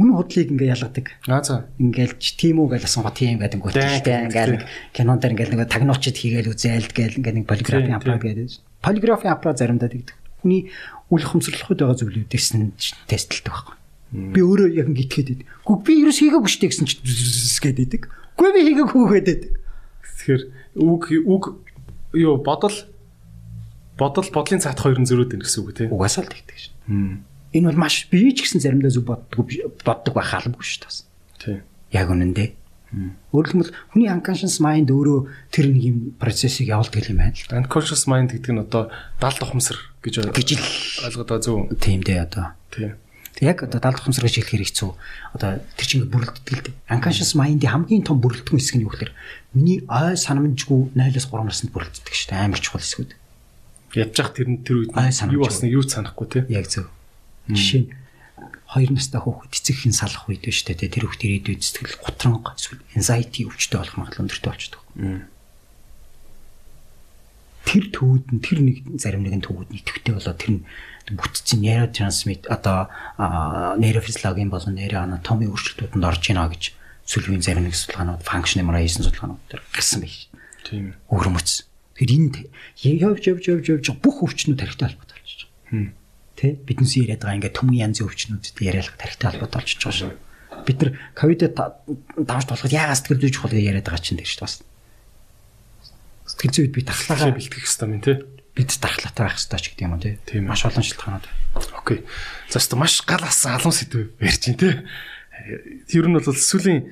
Үнэн 0.00 0.14
худлыг 0.16 0.48
ингээ 0.48 0.72
ялгадаг. 0.72 1.06
Аа 1.28 1.44
за. 1.44 1.68
Ингээл 1.76 2.16
тийм 2.16 2.64
үү 2.64 2.80
гэж 2.80 2.88
асуугаа 2.88 3.12
тийм 3.12 3.42
гэдэг 3.44 3.60
нь 3.60 3.64
Дайн, 3.66 3.76
гүйтгэлтэй 3.76 4.16
ингээл 4.30 4.54
нэг 4.56 4.64
кинонд 4.96 5.20
дэр 5.20 5.32
ингээл 5.36 5.52
нэг 5.52 5.68
тагнуучид 5.68 6.16
хийгээл 6.16 6.52
үзээлд 6.54 6.92
гээл 6.96 7.18
ингээл 7.18 7.38
нэг 7.42 7.46
полиграфийн 7.50 7.98
аппарат 7.98 8.22
гэдэг. 8.22 8.62
Полиграфийн 8.78 9.32
аппарат 9.34 9.58
заримдаа 9.58 9.90
тэгдэг. 9.90 10.16
Хүний 10.42 10.70
үл 11.10 11.24
ухамсарлахуд 11.24 11.78
байгаа 11.82 11.98
зүйлүүдээс 11.98 12.48
нь 12.54 12.72
тестэлдэг 13.08 13.52
байхгүй. 13.52 13.76
Би 14.08 14.40
өөрөө 14.40 14.68
яг 14.72 14.88
ингэ 14.88 15.04
итгээд 15.04 15.28
байдаг. 15.28 15.48
Гүг 15.68 15.80
би 15.84 15.92
ерөөс 16.00 16.18
хийгээгүй 16.24 16.48
штэ 16.48 16.68
гэсэн 16.72 16.86
чи 16.88 16.96
гэдэг. 17.60 18.02
Гүй 18.38 18.50
би 18.56 18.60
хийгээгүй 18.72 19.04
гэдэг. 19.20 19.40
Тэгэхээр 20.04 20.42
үг 20.80 21.02
үг 21.28 21.44
юу 22.16 22.40
бодол 22.40 22.76
бодол 23.98 24.28
бодлын 24.32 24.62
цаат 24.62 24.80
хоёр 24.80 25.02
нь 25.02 25.08
зөрөөд 25.08 25.34
байна 25.34 25.44
гэсэн 25.44 25.60
үг 25.60 25.70
тий. 25.76 25.88
Угаасаа 25.90 26.24
л 26.24 26.32
тэгдэг 26.32 26.56
шин. 26.56 27.26
Энэ 27.52 27.68
бол 27.68 27.82
маш 27.84 28.08
бие 28.08 28.32
ч 28.32 28.46
гэсэн 28.46 28.62
заримдаа 28.62 28.92
зүг 28.94 29.04
боддог 29.04 29.44
боддог 29.84 30.12
байх 30.14 30.30
халамгүй 30.32 30.64
шүү 30.64 30.80
дээ. 30.86 31.04
Тий. 31.42 31.56
Яг 31.92 32.08
үнэндээ. 32.08 32.48
Хэлбэл 33.32 33.72
хүний 33.92 34.08
unconscious 34.08 34.56
mind 34.64 34.88
өөрөө 34.88 35.52
тэр 35.52 35.68
нэг 35.68 35.84
юм 35.84 35.98
процессыг 36.16 36.72
явуулдаг 36.72 37.04
юм 37.04 37.20
байна 37.20 37.36
л. 37.36 37.60
Unconscious 37.60 38.08
mind 38.08 38.32
гэдэг 38.32 38.52
нь 38.56 38.62
одоо 38.64 38.88
далд 39.20 39.40
ухамсар 39.44 39.76
гэж 40.02 40.14
Гэж 40.34 40.48
ойлгоод 41.04 41.28
байгаа 41.28 41.44
зөв. 41.44 41.56
Тийм 41.78 42.00
дээ 42.02 42.24
одоо. 42.24 42.54
Тий. 42.70 42.94
Яг 43.38 43.62
одоо 43.62 43.78
даалгах 43.78 44.06
хөмсрэж 44.06 44.42
хэлэхээр 44.42 44.66
хэцүү. 44.66 44.90
Одоо 45.38 45.62
тэр 45.78 45.86
чинь 45.86 46.06
дээ. 46.70 46.78
Unconscious 46.90 47.38
mind-ийн 47.38 47.70
хамгийн 47.70 48.02
том 48.02 48.18
бүрэлдэхүүн 48.18 48.58
хэсэг 48.58 48.76
нь 48.78 48.84
юу 48.86 48.90
гэхээр 48.90 49.12
миний 49.54 49.86
ой 49.86 50.18
санамжгүй 50.18 50.90
0-оос 50.98 51.26
3 51.30 51.46
наснд 51.46 51.70
бүрэлддэг 51.70 52.14
шүү 52.14 52.30
дээ. 52.34 52.42
Амар 52.42 52.58
чухал 52.58 52.82
хэсгүүд. 52.82 53.10
Ядж 53.94 54.14
явах 54.18 54.34
тэр 54.34 54.48
нь 54.50 54.62
тэр 54.66 54.76
үед 54.82 54.90
юу 55.30 55.46
болсныг 55.46 55.70
юу 55.70 55.86
санахгүй 55.86 56.26
тий. 56.26 56.42
Яг 56.50 56.66
зөв. 56.66 56.90
Жишээ 57.46 57.82
нь 57.86 57.90
хоёр 58.68 58.90
настай 58.92 59.20
хүүхэд 59.22 59.54
эцэг 59.54 59.76
хин 59.80 59.94
салах 59.96 60.28
үед 60.28 60.44
биш 60.44 60.60
үү 60.66 60.76
те 60.76 60.92
тэр 60.92 61.08
хүүхд 61.08 61.24
ирээдүйд 61.24 61.62
сэтгэл 61.64 62.02
гутранг 62.04 62.52
эсвэл 62.52 62.84
anxiety 62.92 63.48
өвчтөй 63.48 63.78
болох 63.80 63.96
магадлал 63.96 64.22
өндөртэй 64.28 64.50
болчихдог. 64.52 64.82
Тэр 67.68 67.84
төвүүд 67.92 68.24
нь 68.32 68.40
тэр 68.40 68.58
нэг 68.64 68.76
зарим 68.96 69.28
нэгэн 69.28 69.44
төвүүд 69.44 69.68
нь 69.68 69.78
идэвхтэй 69.84 70.16
болоод 70.16 70.40
тэр 70.40 70.52
нь 70.56 70.64
бүтцийн 71.12 71.60
нейротрансмит 71.60 72.48
одоо 72.48 72.88
нейрофизиологийн 73.76 74.48
болон 74.48 74.80
нейроанатомийн 74.80 75.52
өөрчлөлтүүдэнд 75.52 76.08
орж 76.08 76.24
ийнэ 76.32 76.48
гэж 76.48 76.64
сүлжээний 77.08 77.44
зарим 77.44 77.64
нэг 77.68 77.76
судалгаанууд 77.76 78.24
function 78.24 78.64
MRI 78.64 78.84
хийсэн 78.84 79.04
судалгаанууд 79.08 79.40
дээр 79.48 79.62
гарсан 79.72 80.00
байх. 80.04 80.28
Тийм. 80.68 80.92
Өвөрмөц. 81.08 81.64
Тэр 81.96 82.10
энд 82.12 82.36
явж 82.84 83.22
явж 83.24 83.44
явж 83.48 83.64
явж 83.68 83.86
бүх 84.00 84.24
өвчнүүд 84.28 84.60
тарихтай 84.60 84.92
холбоотой 84.92 85.16
болчихж 85.16 85.48
байгаа. 85.48 85.92
Тэ 86.36 86.46
биднээс 86.68 86.94
яриад 87.00 87.24
байгаа 87.24 87.38
ингээд 87.40 87.56
төмөн 87.56 87.80
янзын 87.80 88.06
өвчнүүдэд 88.08 88.60
яриалах 88.60 88.96
тарихтай 89.00 89.28
холбоотой 89.32 89.58
болчихж 89.60 89.82
байгаа 89.88 90.00
шүү. 90.00 90.12
Бид 90.68 90.78
нар 90.84 90.90
ковидод 91.16 91.54
давж 91.56 92.44
болоход 92.44 92.76
яагаад 92.76 92.98
сэтгэл 93.00 93.22
зүйч 93.24 93.34
чухал 93.40 93.56
яриад 93.56 93.88
байгаа 93.88 94.04
чинь 94.04 94.20
шүү 94.20 94.44
бас. 94.44 94.60
Сэтгэл 96.38 96.54
зүйд 96.54 96.72
би 96.72 96.86
дархлаагаа 96.86 97.34
бэлтгэх 97.34 97.66
хэрэгтэй 97.66 97.90
юм 97.90 97.98
тий. 97.98 98.16
бид 98.58 98.74
дархлаатай 98.82 99.22
байх 99.26 99.38
хэрэгтэй 99.38 99.58
ч 99.58 99.66
гэдэг 99.74 99.86
юм 99.86 99.94
уу 99.94 100.02
тий. 100.02 100.38
Маш 100.42 100.66
олон 100.66 100.82
шалтгаанууд. 100.82 101.26
Окей. 101.78 102.02
За 102.50 102.58
өстө 102.58 102.74
маш 102.74 103.02
гал 103.06 103.22
асан 103.22 103.54
алуун 103.54 103.74
сэдв 103.74 104.10
ярьж 104.18 104.42
байна 104.50 104.58
те. 104.58 104.70
Тэр 105.86 106.10
нь 106.10 106.18
бол 106.18 106.26
сүүлийн 106.26 106.90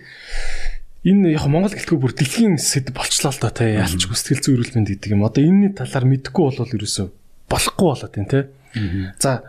энэ 1.02 1.34
яг 1.34 1.46
Монгол 1.50 1.74
гэлтгүй 1.74 1.98
бүр 1.98 2.14
дэлхийн 2.14 2.54
сэдв 2.58 2.94
болчлоо 2.94 3.34
л 3.34 3.42
доо 3.42 3.50
те. 3.50 3.82
Ялчгүй 3.82 4.14
сэтгэл 4.14 4.42
зүйн 4.46 4.54
эрүүл 4.62 4.74
мэнд 4.78 4.90
гэдэг 4.94 5.10
юм. 5.10 5.26
Одоо 5.26 5.42
энэний 5.42 5.74
талаар 5.74 6.06
мэдэхгүй 6.06 6.42
болвол 6.54 6.70
ерөөсөө 6.70 7.06
болохгүй 7.50 7.86
болоод 7.90 8.14
байна 8.14 8.30
те. 8.30 8.40
За 9.18 9.42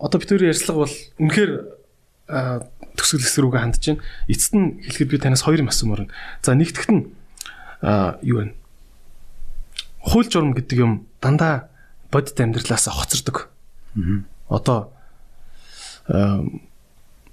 одоо 0.00 0.16
бид 0.16 0.32
хоёрын 0.32 0.48
ярьцлага 0.48 0.88
бол 0.88 0.96
үнэхээр 1.20 1.52
а, 2.28 2.64
төсөөлөс 2.96 3.36
рүүгээ 3.36 3.62
хандж 3.68 3.84
байна. 3.84 4.00
Эцэст 4.32 4.54
нь 4.56 4.80
хэлэхэд 4.80 5.12
би 5.12 5.20
танаас 5.20 5.44
хоёр 5.44 5.60
юм 5.60 5.68
асуумаар. 5.68 6.08
За 6.40 6.56
нэгтгэх 6.56 6.88
нь 6.88 7.12
юу 8.24 8.36
вэ? 8.40 8.63
Хууль 10.04 10.28
журам 10.28 10.52
гэдэг 10.52 10.78
юм 10.78 11.08
дандаа 11.24 11.72
бодит 12.12 12.38
амьдралаас 12.38 12.86
хоцордог. 12.92 13.48
Одоо 14.48 14.92
аа, 16.06 16.44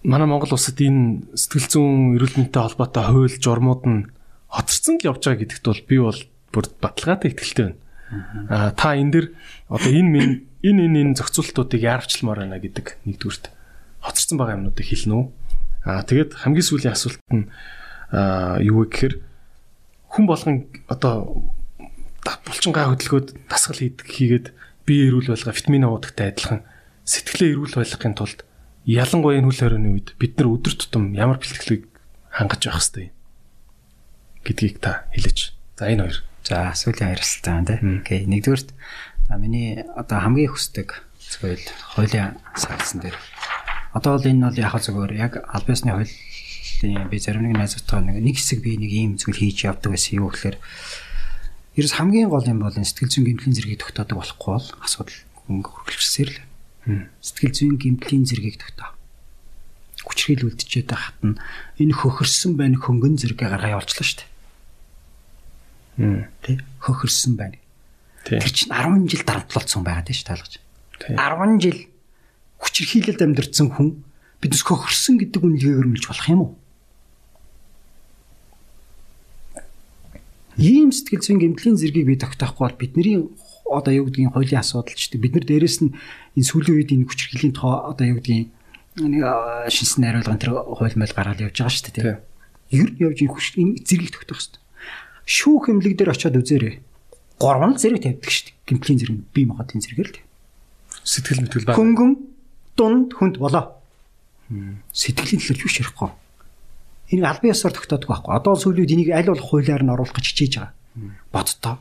манай 0.03 0.27
Монгол 0.27 0.56
улсад 0.56 0.80
энэ 0.80 1.35
сэтгэл 1.35 1.67
зүйн 1.67 2.16
эрүүл 2.16 2.40
мэндтэй 2.40 2.61
холбоотой 2.64 3.03
хууль 3.06 3.38
журмууд 3.38 3.83
нь 3.85 4.08
хоцорсон 4.48 4.98
л 4.98 5.08
явж 5.11 5.22
байгаа 5.27 5.41
гэдэгт 5.43 5.66
бол 5.67 5.83
би 5.85 5.98
бол 6.00 6.19
бүр 6.56 6.66
баталгаатай 6.82 7.30
ихтэлтэй 7.30 7.66
байна. 7.75 7.80
Аа 8.50 8.72
та 8.72 8.95
энэ 8.95 9.11
дэр 9.11 9.25
одоо 9.69 9.91
энэ 9.91 10.09
минь 10.09 10.35
энэ 10.64 10.82
энэ 10.88 11.00
энэ 11.11 11.17
зохицуултуудыг 11.19 11.82
яарвчламаар 11.83 12.48
байна 12.48 12.58
гэдэг 12.58 13.03
нэгдүгürt 13.06 13.51
хоцорсон 14.01 14.38
байгаа 14.40 14.58
юмнуудыг 14.58 14.88
хэлнэ 14.88 15.14
үү? 15.16 15.25
Аа 15.85 16.01
тэгээд 16.08 16.32
хамгийн 16.41 16.66
сүүлийн 16.66 16.95
асуулт 16.95 17.22
нь 17.30 17.45
юу 18.66 18.83
вэ 18.83 18.85
гэхээр 18.90 19.16
хүн 20.11 20.25
болгон 20.27 20.67
одоо 20.91 21.30
да- 22.25 22.40
булчингаа 22.45 22.93
хөдөлгөөд 22.93 23.27
дасгал 23.50 23.80
хийдэг 23.82 24.08
хийгээд 24.08 24.48
бие 24.85 25.09
эрүүл 25.09 25.32
байлгаа 25.33 25.53
витамин 25.53 25.85
уудагтай 25.88 26.33
адилхан 26.33 26.61
сэтгэлээ 27.06 27.50
эрүүл 27.53 27.75
байлгахын 27.77 28.16
тулд 28.17 28.40
ялангуяа 28.85 29.38
энэ 29.40 29.48
хөл 29.50 29.61
хорионы 29.61 29.90
үед 29.93 30.09
бид 30.17 30.33
нар 30.38 30.50
өдөр 30.53 30.74
тутам 30.77 31.14
ямар 31.14 31.38
бэлтгэлийг 31.41 31.85
хангаж 32.33 32.61
явах 32.66 32.82
хэрэгтэй 32.82 33.09
юм 33.09 33.16
гэдгийг 34.45 34.77
та 34.82 35.06
хэлээч. 35.14 35.53
За 35.77 35.85
энэ 35.90 36.03
хоёр. 36.09 36.17
За 36.45 36.74
сүүлийн 36.74 37.14
хоёр 37.14 37.22
асуулт 37.22 37.45
байна 37.45 37.66
тий. 37.66 37.77
Окей. 38.01 38.22
Нэгдүгürt 38.25 38.69
за 39.30 39.33
миний 39.38 39.85
одоо 39.93 40.17
хамгийн 40.17 40.50
хүсдэг 40.50 40.90
зүйл 41.22 41.61
хуулийн 41.93 42.41
сагдсан 42.58 43.06
дээр. 43.06 43.17
Одоо 43.93 44.17
бол 44.17 44.25
энэ 44.25 44.50
бол 44.50 44.58
яг 44.58 44.74
зөвөр 44.82 45.11
яг 45.14 45.38
аль 45.45 45.66
биесны 45.67 45.93
хуулийн 45.93 47.06
би 47.09 47.17
зарим 47.22 47.45
нэг 47.45 47.58
найзуудтайгаа 47.61 48.06
нэг 48.09 48.17
нэг 48.25 48.35
хэсэг 48.41 48.66
би 48.66 48.82
нэг 48.82 48.91
ийм 48.91 49.11
зүйл 49.22 49.38
хийж 49.38 49.69
явдаг 49.69 49.93
байсан 49.93 50.17
юу 50.17 50.33
гэхээр 50.33 50.58
ерөөс 51.75 51.95
хамгийн 51.95 52.27
гол 52.27 52.43
юм 52.43 52.59
бол 52.59 52.75
сэтгэл 52.75 53.08
зүйн 53.08 53.32
гэмтлийн 53.32 53.56
зэргийг 53.56 53.80
тогтоодог 53.80 54.19
болохгүй 54.19 54.59
бол 54.59 54.67
асуудал 54.83 55.19
хөнгө 55.48 55.72
хөргөлжсээр 55.72 56.32
л. 56.32 56.43
Сэтгэл 57.24 57.56
зүйн 57.56 57.75
гэмтлийн 57.80 58.27
зэргийг 58.27 58.59
тогтоо. 58.59 58.91
Хүчрхийл 60.03 60.51
үлдчихэд 60.51 60.91
байхад 60.91 61.16
нь 61.24 61.40
энэ 61.80 61.95
хөхөрсөн 61.95 62.59
байна 62.59 62.75
хөнгөн 62.75 63.16
зэрэгээ 63.22 63.50
гаргаа 63.56 63.80
явуулчихлаа 63.80 64.03
шүү 64.03 64.19
дээ. 64.19 66.27
Тэ 66.43 66.59
хөхөрсөн 66.83 67.40
байна. 67.40 67.56
Тэр 68.25 68.51
чинь 68.51 68.74
10 68.74 69.08
жил 69.08 69.24
дарамтлалцсан 69.24 69.85
байгаа 69.85 70.03
тийм 70.03 70.17
шүү 70.17 70.27
таалгаж. 70.27 70.59
Тий. 71.00 71.16
10 71.16 71.61
жил 71.61 71.80
хүчирхийлэлд 72.59 73.22
амьдэрсэн 73.22 73.69
хүн 73.74 74.03
биднес 74.41 74.66
хөхөрсөн 74.66 75.17
гэдэг 75.22 75.41
үнэлгээгээр 75.41 75.90
үнэлж 75.90 76.06
болох 76.09 76.30
юм 76.30 76.41
уу? 76.41 76.51
Ийм 80.62 80.94
сэтгэл 80.94 81.26
зүйн 81.26 81.40
гэмтлийн 81.42 81.78
зэргийг 81.82 82.06
би 82.06 82.16
тогтоохгүй 82.22 82.70
бол 82.70 82.78
бидний 82.78 83.18
одоо 83.66 83.92
юу 83.98 84.06
гэдгийг 84.06 84.30
хуулийн 84.30 84.62
асуудал 84.62 84.94
ч 84.94 85.10
бид 85.18 85.34
нар 85.34 85.46
дээрэс 85.50 85.82
нь 85.82 85.98
энэ 86.38 86.46
сүүлийн 86.46 86.78
үед 86.78 86.94
энэ 86.94 87.10
хүчирхийллийн 87.10 87.58
тоо 87.58 87.90
одоо 87.90 88.06
юу 88.06 88.22
гэдгийг 88.22 88.54
нэг 89.02 89.26
шинсэн 89.74 90.06
найруулгын 90.06 90.38
тэр 90.38 90.54
хууль 90.62 91.00
мэл 91.02 91.18
гаргаад 91.18 91.42
явж 91.42 91.58
байгаа 91.58 91.74
шүү 91.74 91.94
дээ. 91.98 92.22
Ер 92.78 92.90
нь 92.94 93.02
явж 93.02 93.18
энэ 93.26 93.34
хүч 93.34 93.46
энэ 93.58 93.82
зэргийг 93.82 94.14
тогтоох 94.14 94.38
хэрэгтэй. 94.38 94.62
Шүүх 95.26 95.64
хэмлэг 95.66 95.94
дээр 95.98 96.14
очиод 96.14 96.38
үзээрэй. 96.38 96.76
Гурван 97.42 97.74
зэрэг 97.82 98.06
тавьдаг 98.06 98.30
шүү 98.30 98.46
дээ. 98.52 98.58
Гэмтлийн 98.70 99.00
зэрэг 99.02 99.18
бие 99.34 99.46
махбодын 99.50 99.82
зэрэгээр 99.82 100.10
л. 100.14 100.22
Сэтгэл 101.02 101.42
мэтгэл 101.42 101.66
байна. 101.72 101.80
Хөнгөн 101.80 102.12
дунд 102.78 103.10
хүнд 103.18 103.36
болоо. 103.42 103.82
Сэтгэлийн 104.94 105.42
юу 105.42 105.70
ч 105.72 105.82
ярихгүй. 105.82 106.12
Энийг 107.12 107.28
аль 107.28 107.44
бие 107.44 107.52
ёсоор 107.52 107.76
тогтоодог 107.76 108.08
байхгүй. 108.08 108.32
Одоо 108.32 108.56
сүүлийн 108.56 108.88
үед 108.88 108.96
энийг 108.96 109.10
аль 109.12 109.28
болох 109.28 109.52
хуулиар 109.52 109.84
нь 109.84 109.92
оруулах 109.92 110.16
гэж 110.16 110.26
хичээж 110.32 110.54
байгаа. 110.64 110.74
Боддоо. 111.36 111.76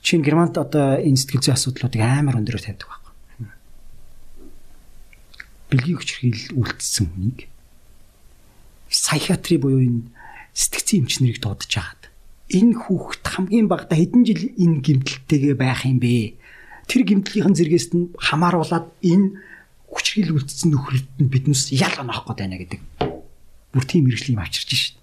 Чин 0.00 0.24
Германд 0.24 0.56
одоо 0.56 0.96
энэ 0.96 1.20
сэтгэл 1.20 1.44
зүйн 1.44 1.56
асуудлуудыг 1.60 2.00
амар 2.00 2.40
өндөрөөр 2.40 2.64
тавьдаг 2.64 2.88
байхгүй. 2.88 3.12
Бэлгийн 5.68 5.98
хүчрхийл 6.00 6.42
үлдсэн 6.56 7.06
хүнийг 7.12 7.52
психиатри 8.88 9.56
буюу 9.60 9.80
энэ 9.84 10.08
сэтгцийн 10.52 11.04
эмчнэрийг 11.04 11.40
дуудаж 11.40 11.72
хагаад 11.72 12.02
энэ 12.52 12.76
хүүхэд 12.76 13.24
хамгийн 13.24 13.68
багадаа 13.68 13.96
хэдэн 13.96 14.22
жил 14.28 14.44
энэ 14.52 14.84
гэмтэлтэйгээ 14.84 15.54
байх 15.56 15.88
юм 15.88 15.96
бэ? 16.00 16.36
Тэр 16.88 17.02
гэмтлийн 17.08 17.56
зэргээс 17.56 17.88
нь 17.96 18.12
хамааруулаад 18.20 18.92
энэ 19.00 19.40
хүчрхийл 19.88 20.36
үлдсэн 20.36 20.68
нөхрөлд 20.72 21.08
нь 21.20 21.32
биднээс 21.32 21.72
ял 21.72 21.96
оноох 22.00 22.28
гээд 22.28 22.40
байна 22.44 22.60
гэдэг. 22.60 22.80
Бүр 23.72 23.84
тийм 23.88 24.04
мэрэгжлийн 24.06 24.36
юм 24.36 24.44
авчирч 24.44 24.70
шít. 24.70 24.96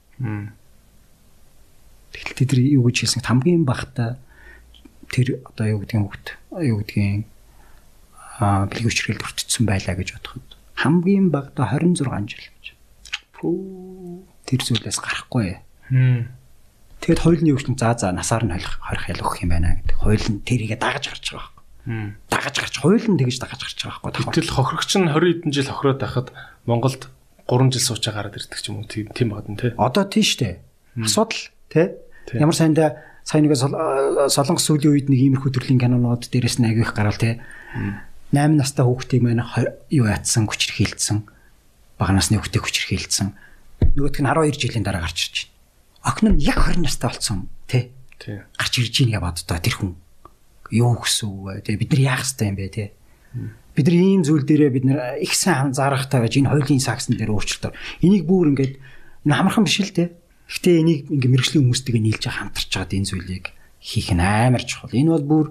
Тэгэл 2.14 2.38
тэд 2.38 2.50
нар 2.54 2.62
юу 2.62 2.86
гэж 2.90 2.98
хэлсэн 3.06 3.26
хамгийн 3.26 3.66
багадаа 3.66 4.18
тэр 5.10 5.42
одоо 5.46 5.66
юу 5.66 5.80
гэдгийг 5.82 6.06
хүүхэд 6.06 6.28
юу 6.70 6.78
гэдгийг 6.86 7.26
аа 8.40 8.66
бэлгийн 8.70 8.88
хүчрхийлд 8.90 9.26
өртсөн 9.26 9.66
байлаа 9.66 9.96
гэж 9.98 10.10
бодоход 10.16 10.48
хамгийн 10.80 11.28
багадаа 11.34 11.66
26 11.76 12.30
жил 12.30 12.46
гэж. 12.46 12.66
Пүү 13.36 14.24
тэр 14.48 14.62
зүйлээс 14.64 15.00
гарахгүй. 15.04 15.60
Тэгэд 17.00 17.20
хуулийн 17.20 17.56
өвчин 17.56 17.76
за 17.80 17.96
за 17.96 18.12
насаар 18.12 18.44
нь 18.44 18.54
холих 18.56 18.80
хорих 18.84 19.06
ял 19.08 19.24
өгөх 19.24 19.44
юм 19.44 19.52
байна 19.56 19.80
гэдэг. 19.80 19.98
Хууль 20.04 20.28
нь 20.30 20.44
тэрийгэ 20.44 20.80
дагаж 20.80 21.08
гарч 21.08 21.26
байгаа 21.32 21.52
байхгүй. 21.52 22.16
Дагаж 22.28 22.56
гарч 22.60 22.76
хууль 22.80 23.08
нь 23.08 23.20
тэгж 23.20 23.38
дагаж 23.40 23.62
гарч 23.64 23.80
байгаа 23.88 24.02
байхгүй. 24.04 24.24
Гэтэл 24.36 24.56
хохирогч 24.56 24.92
нь 25.00 25.08
20 25.08 25.48
хэдэн 25.48 25.52
жил 25.56 25.72
хохироод 25.72 26.00
байхад 26.04 26.28
Монголд 26.68 27.02
3 27.50 27.74
жил 27.74 27.82
суучаа 27.82 28.14
гараад 28.14 28.38
ирдэг 28.38 28.62
ч 28.62 28.70
юм 28.70 28.86
уу 28.86 28.86
тийм 28.86 29.10
тийм 29.10 29.34
багт 29.34 29.50
нь 29.50 29.58
тий. 29.58 29.74
Одоо 29.74 30.06
тийш 30.06 30.38
үү. 30.38 30.62
Асуудал 31.02 31.42
тий. 31.74 31.98
Тийм. 32.30 32.46
Ямар 32.46 32.54
сайндаа 32.54 32.90
сайн 33.26 33.50
нэг 33.50 33.58
аа, 33.58 34.30
солонгос 34.30 34.70
сүүлийн 34.70 34.94
үед 34.94 35.08
нэг 35.10 35.20
иймэрхүү 35.42 35.50
төрлийн 35.50 35.82
кинонууд 35.82 36.30
дээрээс 36.30 36.62
нь 36.62 36.70
агиих 36.70 36.94
гарал 36.94 37.18
тий. 37.18 37.42
8 38.30 38.54
настай 38.54 38.86
хүүхдийг 38.86 39.26
маань 39.26 39.42
юу 39.90 40.06
яатсан 40.06 40.46
хүчрхийлдсэн. 40.46 41.26
Бага 41.98 42.14
насны 42.14 42.38
хүүхдийг 42.38 42.62
хүчрхийлдсэн. 42.62 43.34
Нөгөөх 43.98 44.22
нь 44.22 44.30
12 44.30 44.62
жилийн 44.62 44.86
дараа 44.86 45.02
гарч 45.02 45.18
ирж 45.26 45.38
байна. 45.50 46.14
Охин 46.14 46.28
нь 46.38 46.46
яг 46.46 46.62
20 46.70 46.86
настай 46.86 47.10
болсон 47.10 47.50
тий. 47.66 47.90
Тий. 48.22 48.46
гарч 48.54 48.74
ирж 48.78 48.94
ийн 49.02 49.10
гэж 49.18 49.22
боддоо 49.26 49.58
тэр 49.58 49.76
хүн 49.82 49.98
юу 50.70 50.94
гэсэн 51.02 51.26
үг 51.26 51.42
вэ? 51.50 51.54
Тэгээ 51.66 51.82
бид 51.82 51.92
нар 51.98 52.04
яах 52.14 52.24
ёстой 52.28 52.48
юм 52.54 52.58
бэ 52.62 52.70
те? 52.70 52.86
Бид 53.80 53.88
нар 53.88 53.96
ийм 53.96 54.28
зүйл 54.28 54.44
дээрээ 54.44 54.76
бид 54.76 54.84
нар 54.84 55.16
их 55.24 55.32
сайн 55.32 55.72
анзаарахтай 55.72 56.20
байж 56.20 56.36
энэ 56.36 56.52
хоёулын 56.52 56.84
саксн 56.84 57.16
дээр 57.16 57.32
өөрчлөлтөөр 57.32 58.04
энийг 58.04 58.28
бүр 58.28 58.52
ингээд 58.52 58.76
энэ 59.24 59.36
хамархан 59.40 59.64
биш 59.64 59.80
л 59.80 59.96
те. 59.96 60.20
Гэхдээ 60.52 60.76
энийг 60.84 61.02
ингээ 61.08 61.32
мэрэгжлийн 61.32 61.64
хүмүүстэйгээ 61.64 62.04
нийлж 62.04 62.24
хамтарч 62.28 62.68
чад 62.68 62.92
энэ 62.92 63.08
зүйлийг 63.08 63.56
хийх 63.80 64.12
нь 64.12 64.20
амар 64.20 64.68
чухал. 64.68 64.92
Энэ 64.92 65.16
бол 65.16 65.24
бүр 65.24 65.46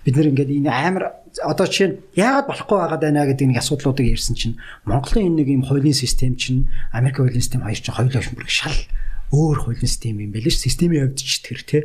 бид 0.00 0.16
нэр 0.16 0.32
ингээд 0.32 0.64
энэ 0.64 0.72
амар 0.72 1.04
одоо 1.44 1.68
чинь 1.68 2.00
яагаад 2.16 2.48
болохгүй 2.48 2.78
байгаад 2.80 3.04
байна 3.04 3.28
гэдэг 3.28 3.52
нэг 3.52 3.60
асуудлуудыг 3.60 4.08
ярьсан 4.08 4.32
чинь 4.32 4.56
Монголын 4.88 5.28
энэ 5.28 5.44
нэг 5.44 5.48
юм 5.52 5.68
хуулийн 5.68 5.92
систем 5.92 6.40
чинь 6.40 6.72
Америк 6.88 7.20
хуулийн 7.20 7.44
систем 7.44 7.68
хоёр 7.68 7.76
чинь 7.76 7.92
хоёулаа 8.00 8.24
бүр 8.32 8.48
шал 8.48 8.80
өөр 9.28 9.60
хуулийн 9.60 9.92
систем 9.92 10.24
юм 10.24 10.32
байл 10.32 10.48
ш 10.48 10.56
системийн 10.56 11.12
хувьд 11.12 11.20
ч 11.20 11.44
тэр 11.44 11.60
тий. 11.60 11.84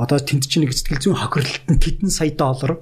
Одоо 0.00 0.16
тэнд 0.24 0.48
чинь 0.48 0.64
нэг 0.64 0.72
сэтгэл 0.72 1.04
зүйн 1.04 1.20
хохирлолт 1.20 1.68
нь 1.68 1.84
тэдэн 1.84 2.08
сая 2.08 2.32
доллар 2.32 2.80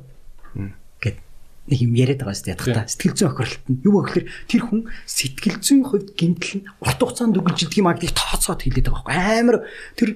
нэг 1.68 1.78
юм 1.80 1.92
яриад 1.96 2.20
байгаа 2.20 2.36
шүү 2.36 2.44
дээ 2.44 2.54
ятгахта 2.60 2.92
сэтгэл 2.92 3.16
зүйн 3.16 3.30
хохирлолт 3.32 3.66
нь 3.72 3.80
юу 3.88 3.96
гэхээр 4.04 4.26
тэр 4.48 4.62
хүн 4.68 4.80
сэтгэл 5.08 5.58
зүйн 5.64 5.82
хувьд 5.88 6.08
гинтл 6.12 6.52
нь 6.60 6.66
урт 6.84 7.00
хугацаанд 7.00 7.38
үргэлжилдэг 7.40 7.80
юм 7.80 7.88
аа 7.88 7.96
гэдгийг 7.96 8.12
тооцоод 8.12 8.60
хэлээд 8.60 8.88
байгаа 8.92 9.04
байхгүй 9.08 9.38
амар 9.40 9.56
тэр 9.96 10.10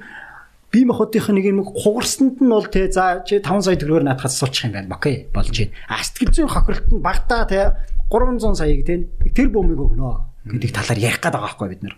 бие 0.68 0.85
махбодынх 0.85 1.28
нэг 1.33 1.44
юм 1.49 1.65
хугарсанд 1.65 2.36
нь 2.44 2.52
бол 2.52 2.68
те 2.68 2.93
за 2.93 3.25
чи 3.25 3.41
5 3.41 3.65
сая 3.65 3.81
төгрөгөөр 3.81 4.05
наадахад 4.05 4.33
суулчих 4.36 4.68
юм 4.68 4.77
байна. 4.77 4.93
Окей 4.93 5.33
болж 5.33 5.49
байна. 5.49 5.73
А 5.89 6.05
сэтгэл 6.05 6.36
зүйн 6.36 6.52
хохирлт 6.52 6.89
нь 6.93 7.01
багтаа 7.01 7.49
те 7.49 7.73
300 8.12 8.52
саяг 8.52 8.85
те 8.85 9.09
тэр 9.33 9.49
бомбыг 9.49 9.81
өгнө 9.81 10.52
гэдэг 10.52 10.70
талаар 10.77 11.01
ярих 11.01 11.25
гээд 11.25 11.33
байгаа 11.33 11.49
байхгүй 11.49 11.68
бид 11.73 11.83
нар. 11.89 11.97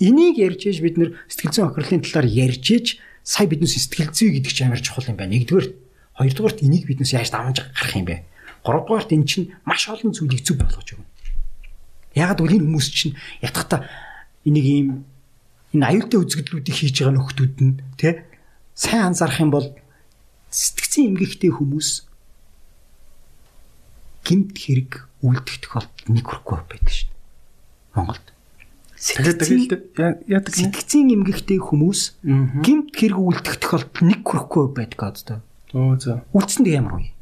Энийг 0.00 0.40
ярьж 0.40 0.64
ээж 0.64 0.78
бид 0.80 0.96
нар 0.96 1.10
сэтгэл 1.28 1.52
зүйн 1.52 1.68
хохирлын 1.68 2.00
талаар 2.00 2.28
ярьж 2.32 2.64
ээж 2.64 2.86
сая 3.20 3.44
биднээс 3.44 3.76
сэтгэл 3.76 4.12
зүй 4.16 4.40
гэдэг 4.40 4.52
чинь 4.52 4.68
амар 4.72 4.80
чухал 4.80 5.04
юм 5.04 5.20
байна. 5.20 5.36
Нэгдүгээр 5.36 5.68
хоёрдугаарт 6.16 6.64
энийг 6.64 6.88
биднээс 6.88 7.12
яаж 7.12 7.28
давж 7.32 7.68
гарах 7.68 7.96
юм 7.96 8.08
бэ? 8.08 8.24
Гуравдугаарт 8.64 9.12
эн 9.12 9.28
чинь 9.28 9.52
маш 9.68 9.88
олон 9.92 10.16
зүйлийг 10.16 10.40
зөв 10.40 10.56
болгож 10.58 10.96
өгнө. 10.96 11.08
Ягаад 12.16 12.40
гэвэл 12.40 12.58
энэ 12.58 12.66
хүмүүс 12.66 12.88
чинь 12.88 13.14
ятгахта 13.44 13.84
энийг 14.48 14.66
ийм 14.66 14.88
энэ 15.76 15.84
аюултай 15.84 16.18
үзэгдлүүдийг 16.20 16.76
хийж 16.76 16.96
байгаа 17.04 17.14
нөхдүүд 17.20 17.54
нь 17.60 17.74
тий 18.00 18.24
сайн 18.74 19.12
анзаарах 19.12 19.42
юм 19.42 19.50
бол 19.52 19.68
сэтгцэн 20.50 21.14
эмгэгтэй 21.14 21.50
хүмүүс 21.50 21.88
гимт 24.24 24.56
хэрэг 24.56 25.06
үлдэх 25.22 25.56
тохиолдолд 25.62 26.06
нэг 26.10 26.24
хүрэхгүй 26.24 26.58
байдаг 26.64 26.80
дээ. 26.88 27.10
Монголд. 27.94 28.26
Тэгээд 28.98 29.98
яадаг 30.26 30.54
сэтгцэн 30.54 31.12
эмгэгтэй 31.12 31.58
хүмүүс 31.60 32.00
гимт 32.62 32.94
хэрэг 32.94 33.18
үлдэх 33.18 33.56
тохиолдолд 33.60 34.02
нэг 34.02 34.20
хүрэхгүй 34.24 34.64
байдаг 34.72 35.00
одоо. 35.02 35.38
Оо 35.74 35.98
за. 35.98 36.24
Үлдсэнд 36.32 36.70
ямар 36.70 37.02
вэ? 37.02 37.13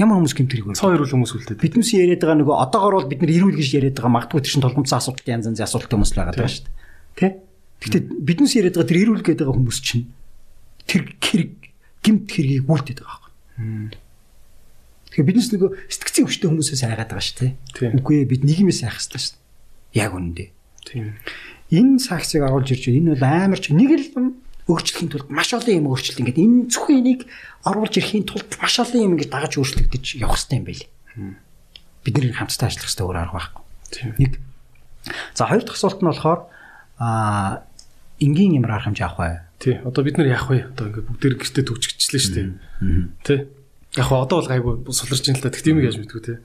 Ямар 0.00 0.16
хүмүүс 0.22 0.32
гимт 0.32 0.52
хэрэг 0.56 0.66
үлдэх? 0.72 0.80
Хоёр 0.80 1.04
хүмүүс 1.04 1.32
үлдээд. 1.36 1.60
Биднээс 1.60 1.90
яриад 1.92 2.24
байгаа 2.24 2.40
нөгөө 2.40 2.56
одоогор 2.64 2.94
бол 2.96 3.10
бид 3.12 3.20
нар 3.20 3.32
ирүүл 3.36 3.60
гэж 3.60 3.68
яриад 3.76 3.96
байгаа 4.00 4.16
магадгүй 4.16 4.40
тэр 4.40 4.52
чинь 4.56 4.64
толгомцсон 4.64 4.98
асуудал 5.04 5.28
янз 5.28 5.46
янзын 5.52 5.68
асуудалтай 5.68 5.96
хүмүүс 6.00 6.12
л 6.16 6.20
байгаа 6.22 6.36
даа 6.40 6.48
шүү 6.48 6.64
дээ. 6.64 6.72
Тэ? 7.12 7.28
Гэтэ 7.84 7.98
биднээс 8.24 8.54
яриад 8.56 8.76
байгаа 8.80 8.88
тэр 8.88 9.00
эрүүл 9.04 9.20
гээд 9.20 9.40
байгаа 9.44 9.56
хүмүүс 9.60 9.78
чинь 9.84 10.04
тэр 10.88 11.02
хэрэг 11.20 11.52
гимт 12.00 12.24
хэргийг 12.32 12.64
гүйлтээд 12.64 12.98
байгаа 13.04 13.20
байхгүй. 13.20 14.00
Тэгэхээр 15.12 15.28
биднээс 15.28 15.50
нөгөө 15.52 15.70
сэтгцийн 15.92 16.24
өвчтэй 16.24 16.48
хүмүүсээс 16.48 16.82
айгаад 16.88 17.10
байгаа 17.12 17.26
шүү 17.28 17.36
дээ. 17.44 17.92
Үгүй 18.00 18.16
ээ 18.24 18.30
бид 18.32 18.42
нийгмээс 18.48 18.80
айх 18.88 18.96
хэрэгтэй 18.96 19.20
шүү 19.20 19.36
дээ. 19.36 20.00
Яг 20.00 20.12
үнэндээ. 20.16 20.48
Тийм. 20.88 21.12
Энэ 21.68 22.00
саксыг 22.00 22.42
оруулж 22.48 22.72
ирж. 22.72 22.88
Энэ 22.88 23.12
бол 23.12 23.28
амар 23.28 23.60
ч 23.60 23.76
нэг 23.76 23.92
л 23.92 24.08
өөрчлөхийн 24.70 25.10
тулд 25.10 25.28
маш 25.30 25.50
олон 25.54 25.74
юм 25.74 25.90
өөрчлөлт 25.90 26.22
ингээд 26.22 26.38
энэ 26.38 26.70
зөвхөн 26.70 26.98
энийг 27.02 27.20
оруулж 27.66 27.94
ирэхийн 27.98 28.26
тулд 28.26 28.50
маш 28.62 28.78
олон 28.78 29.02
юм 29.02 29.12
ингээд 29.18 29.34
дагаж 29.34 29.58
өөрчлөгдөж 29.58 30.04
явах 30.22 30.38
хэрэгтэй 30.38 30.58
юм 30.62 30.66
байли. 30.66 30.86
Бид 32.06 32.14
нэр 32.14 32.38
хамтдаа 32.38 32.70
ажиллах 32.70 32.86
хэрэгтэй 32.86 33.06
өөр 33.06 33.18
арга 33.18 33.34
байхгүй. 33.38 33.62
Нэг. 34.22 34.32
За 35.34 35.50
хоёр 35.50 35.66
дахь 35.66 35.74
асуулт 35.74 35.98
нь 35.98 36.06
болохоор 36.06 36.40
аа 37.02 37.66
энгийн 38.22 38.54
ямар 38.54 38.78
арга 38.78 38.94
хэмжээ 38.94 39.06
авах 39.10 39.18
вэ? 39.18 39.40
Тий. 39.58 39.74
Одоо 39.82 40.02
бид 40.06 40.16
нар 40.18 40.30
яах 40.30 40.46
вэ? 40.46 40.70
Одоо 40.70 40.86
ингээд 40.90 41.08
бүгдээр 41.10 41.34
гэртээ 41.42 41.64
төгччихлээ 41.66 42.22
шүү 42.22 42.34
дээ. 42.34 42.48
Тий. 43.26 43.38
Яг 43.98 44.06
хоо 44.06 44.22
одоо 44.22 44.42
бол 44.42 44.50
гайгүй 44.50 44.74
суларч 44.94 45.26
ин 45.26 45.36
л 45.38 45.42
та. 45.42 45.50
Тэгт 45.50 45.70
юм 45.70 45.82
яаж 45.82 45.98
мэдгүй 45.98 46.22
тий. 46.22 46.38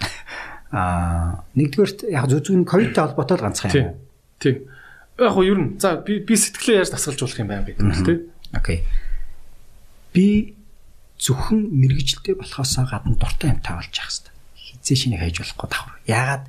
Аа 0.70 1.42
нэгдүгээрт 1.58 2.06
яг 2.14 2.30
зүг-зүг 2.30 2.62
ковидтэй 2.62 3.02
холбоотой 3.02 3.36
л 3.38 3.44
ганцхан 3.46 3.70
юм. 3.74 3.98
Тий. 4.38 4.66
Яг 5.20 5.36
хоо 5.36 5.44
ер 5.44 5.58
нь 5.60 5.76
за 5.76 6.00
би 6.00 6.24
би 6.24 6.34
сэтгэлээ 6.34 6.80
яаж 6.80 6.90
дасгалж 6.96 7.20
болох 7.20 7.38
юм 7.38 7.52
байна 7.52 7.68
гэдэг 7.68 7.84
нь 7.84 8.04
тий. 8.08 8.18
Окей. 8.56 8.78
Би 10.16 10.56
зөвхөн 11.20 11.60
мэрэгжилтэй 11.68 12.34
болохоос 12.40 12.80
гадна 12.88 13.14
дуртай 13.20 13.52
юм 13.52 13.60
тавалж 13.60 13.92
явах 13.92 14.08
хэрэгтэй. 14.08 14.32
Хизээ 14.80 14.96
шинийг 14.96 15.20
хайж 15.20 15.36
болохгүй 15.44 15.68
давхар. 15.68 16.00
Яагаад 16.08 16.44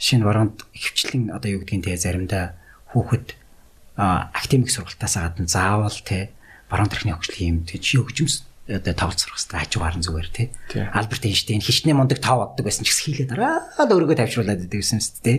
шинэ 0.00 0.24
воронд 0.24 0.64
хөвчлэн 0.72 1.28
одоо 1.36 1.50
юу 1.52 1.60
гэдгийг 1.60 1.84
те 1.84 2.00
заримдаа 2.00 2.56
хүүхэд 2.96 3.36
академик 4.00 4.72
сургалтаас 4.72 5.20
гадна 5.20 5.44
заавал 5.44 5.92
те 6.00 6.32
баруун 6.72 6.88
төрхний 6.88 7.12
хөгжлийн 7.12 7.60
юм 7.60 7.68
те 7.68 7.76
чи 7.76 8.00
хөгжимс 8.00 8.48
одоо 8.64 8.94
тавц 8.96 9.28
сурах 9.28 9.36
хэрэгтэй 9.36 9.60
хажуугаар 9.60 9.96
нь 10.00 10.06
зүгээр 10.08 10.28
те 10.32 10.44
Альберт 10.94 11.24
Эйнштейн 11.28 11.60
хичнээн 11.60 11.98
мундаг 12.00 12.24
тав 12.24 12.40
оддог 12.40 12.64
байсан 12.64 12.88
ч 12.88 12.96
гэсэн 12.96 13.04
хийлээ 13.04 13.28
дараад 13.28 13.90
өөрийгөө 13.92 14.18
тавьшруулад 14.24 14.64
байдаг 14.64 14.80
гэсэн 14.80 14.98
мэт 15.02 15.20
те 15.20 15.32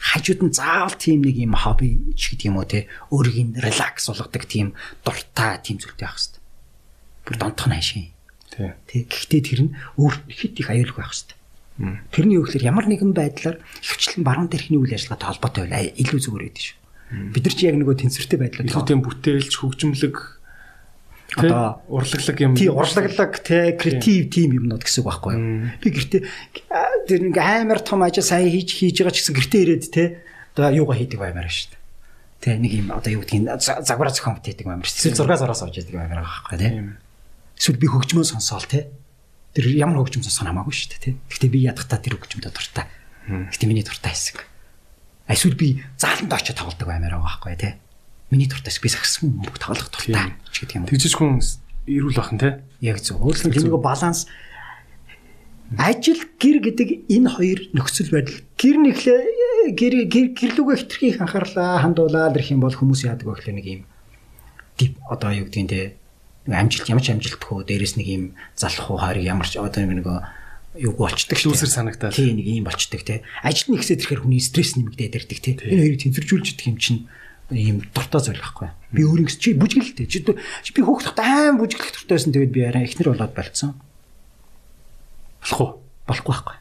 хажууд 0.00 0.40
нь 0.48 0.56
заавал 0.56 0.96
тийм 0.96 1.20
нэг 1.20 1.36
юм 1.36 1.52
хобби 1.52 2.00
ч 2.16 2.32
гэдэг 2.32 2.48
юм 2.48 2.56
уу 2.56 2.64
те? 2.64 2.88
Өөрийг 3.12 3.36
нь 3.52 3.56
релакс 3.60 4.08
болгодог 4.08 4.48
тийм 4.48 4.72
дуртай 5.04 5.60
тийм 5.60 5.76
зүйлтэй 5.76 6.08
байх 6.08 6.16
хэрэгтэй. 6.16 6.40
Бүр 7.28 7.36
донтох 7.36 7.68
нь 7.68 7.76
хайшин 7.76 8.08
тий 8.88 9.04
Гэхдээ 9.04 9.42
тэр 9.44 9.60
нь 9.68 9.74
өөр 10.00 10.14
хэд 10.26 10.56
их 10.58 10.68
аюулгүй 10.72 11.04
байх 11.04 11.12
хэрэгтэй. 11.12 11.38
Тэрний 12.12 12.36
юу 12.36 12.44
гэхээр 12.44 12.68
ямар 12.68 12.88
нэгэн 12.88 13.12
байдлаар 13.16 13.56
хөвчлэн 13.60 14.24
баруун 14.24 14.48
дээрхний 14.52 14.80
үйл 14.80 14.96
ажиллагаатай 14.96 15.28
холбоотой 15.32 15.64
байл. 15.68 15.96
Илүү 15.96 16.20
зүгээр 16.20 16.44
байдаг 16.48 16.64
шүү. 16.64 16.76
Бид 17.32 17.44
нар 17.44 17.56
чи 17.56 17.64
яг 17.64 17.76
нөгөө 17.80 17.96
тэнцвэртэй 18.04 18.38
байдлаар 18.40 18.66
илүү 18.68 18.84
тийм 18.84 19.00
бүтээлч 19.00 19.52
хөгжмөлөг 19.56 20.16
одоо 21.36 21.82
урлаглаг 21.86 22.38
юм 22.40 22.56
тий 22.56 22.68
урлаглаг 22.68 23.42
тий. 23.44 23.76
креатив 23.78 24.30
тим 24.30 24.50
юмнууд 24.56 24.82
гэсэн 24.82 25.02
үг 25.02 25.08
байхгүй 25.10 25.32
юу? 25.36 25.70
Би 25.78 25.88
гэртээ 25.94 26.22
тэр 27.06 27.20
нэг 27.30 27.36
амар 27.38 27.80
том 27.84 28.02
ажил 28.02 28.24
сайн 28.26 28.50
хийж 28.50 28.74
хийж 28.74 29.02
байгаа 29.02 29.14
ч 29.14 29.22
гэсэн 29.22 29.36
гэртээ 29.38 29.62
ирээд 29.62 29.84
тий 29.90 30.08
одоо 30.56 30.74
юугаа 30.74 30.98
хийдэг 30.98 31.20
баймаар 31.22 31.46
шүү 31.46 31.70
дээ. 31.70 31.80
Тий 32.42 32.54
нэг 32.58 32.72
юм 32.74 32.88
одоо 32.90 33.10
юу 33.14 33.22
гэдгийг 33.22 33.46
загвараа 33.62 34.14
зохион 34.14 34.42
бүтээдэг 34.42 34.66
баймаар 34.66 34.88
шүү 34.88 35.12
дээ. 35.12 35.18
6 35.18 35.38
сараас 35.38 35.62
авч 35.62 35.76
яадаг 35.78 35.94
баймаар 35.94 36.22
байхгүй 36.26 36.58
тий 36.58 36.72
эсвэл 37.60 37.78
би 37.78 37.86
хөгжмөө 37.86 38.26
сонсоол 38.26 38.66
тий 38.66 38.88
тэр 39.54 39.64
ямар 39.76 40.00
хөгжим 40.00 40.24
сонсох 40.24 40.48
хамаагүй 40.48 40.74
шүү 40.74 40.88
дээ 40.96 41.02
тий 41.04 41.14
гэхдээ 41.28 41.50
би 41.52 41.60
ядахтаа 41.68 41.98
тэр 42.00 42.16
хөгжмөд 42.16 42.48
дуртай. 42.50 42.86
Гэхдээ 43.28 43.68
миний 43.68 43.84
дуртай 43.84 44.14
хэсэг. 44.14 44.42
Эсвэл 45.28 45.54
би 45.54 45.84
зааланд 46.00 46.32
очиж 46.32 46.56
тоглодог 46.56 46.88
баймаар 46.88 47.20
байгаа 47.20 47.26
байхгүй 47.28 47.54
тий. 47.60 47.74
Миний 48.30 48.46
дуртай 48.46 48.72
би 48.82 48.88
сагсан 48.88 49.34
мөнгө 49.34 49.58
тоглох 49.58 49.90
дуртай 49.90 50.34
ч 50.54 50.62
гэдэг 50.62 50.76
юм. 50.78 50.86
Тэгжиж 50.86 51.14
хүн 51.18 51.42
эрүүл 51.90 52.14
бахан 52.14 52.38
тий. 52.38 52.52
Яг 52.80 53.02
зөв. 53.02 53.18
Өөрөлдөн 53.18 53.52
тэр 53.52 53.66
нэг 53.66 53.82
баланс 53.82 54.30
ажил 55.78 56.22
гэр 56.38 56.58
гэдэг 56.66 56.88
энэ 57.06 57.30
хоёр 57.30 57.60
нөхцөл 57.70 58.10
байдал 58.10 58.38
гэр 58.58 58.76
нэглээ 58.82 59.22
гэр 59.78 59.94
гэрлүүгээ 60.10 60.78
хитрхи 60.82 61.06
их 61.14 61.22
анхаарлаа 61.22 61.78
хандуулаад 61.86 62.34
ирэх 62.34 62.50
юм 62.50 62.66
бол 62.66 62.74
хүмүүс 62.74 63.06
яадаг 63.06 63.22
вэ 63.22 63.34
гэхлээр 63.38 63.58
нэг 63.58 63.66
юм 63.70 63.82
дип 64.74 64.98
одоо 65.06 65.30
юу 65.30 65.46
гэдгийг 65.46 65.70
те 65.70 65.94
амжилт 66.50 66.90
ямар 66.90 67.04
ч 67.06 67.14
амжилтгүй 67.14 67.62
дээрэс 67.70 67.94
нэг 68.02 68.08
юм 68.10 68.24
залах 68.58 68.90
уу 68.90 68.98
хайр 68.98 69.22
ямар 69.22 69.46
ч 69.46 69.62
одоо 69.62 69.86
нэг 69.86 70.02
нэг 70.02 70.08
юу 70.78 70.94
болчдөг 70.94 71.38
шүүсэр 71.38 71.70
санагдаад. 71.70 72.14
Тий 72.14 72.30
нэг 72.30 72.46
юм 72.46 72.66
болчдөг 72.66 73.02
тий. 73.02 73.22
Ажил 73.42 73.74
нь 73.74 73.78
ихсээд 73.78 74.06
ирэхээр 74.06 74.22
хүний 74.22 74.38
стресс 74.38 74.78
нэмэгдээд 74.78 75.18
ирдэг 75.18 75.38
тий. 75.42 75.54
Энэ 75.58 75.82
хоёрыг 75.82 76.02
тэнцвэржүүлж 76.06 76.46
идэх 76.54 76.66
юм 76.70 76.78
чинь 76.78 77.00
ийм 77.50 77.84
дуртай 77.94 78.20
зүйл 78.20 78.40
байхгүй. 78.40 78.68
Би 78.94 79.02
өөрөнгө 79.06 79.34
чи 79.34 79.54
бүжгэлтэй. 79.54 80.06
Чи 80.06 80.22
би 80.24 80.80
хөөхд 80.82 81.18
аим 81.18 81.58
бүжгэлэх 81.60 82.06
дуртайсэн 82.06 82.32
тэгээд 82.34 82.54
би 82.54 82.60
арай 82.64 82.86
ихнэр 82.86 83.14
болоод 83.14 83.34
болцсон. 83.34 83.74
Болох 85.42 85.60
уу? 85.60 85.70
Болохгүй 86.06 86.32
байхгүй. 86.34 86.56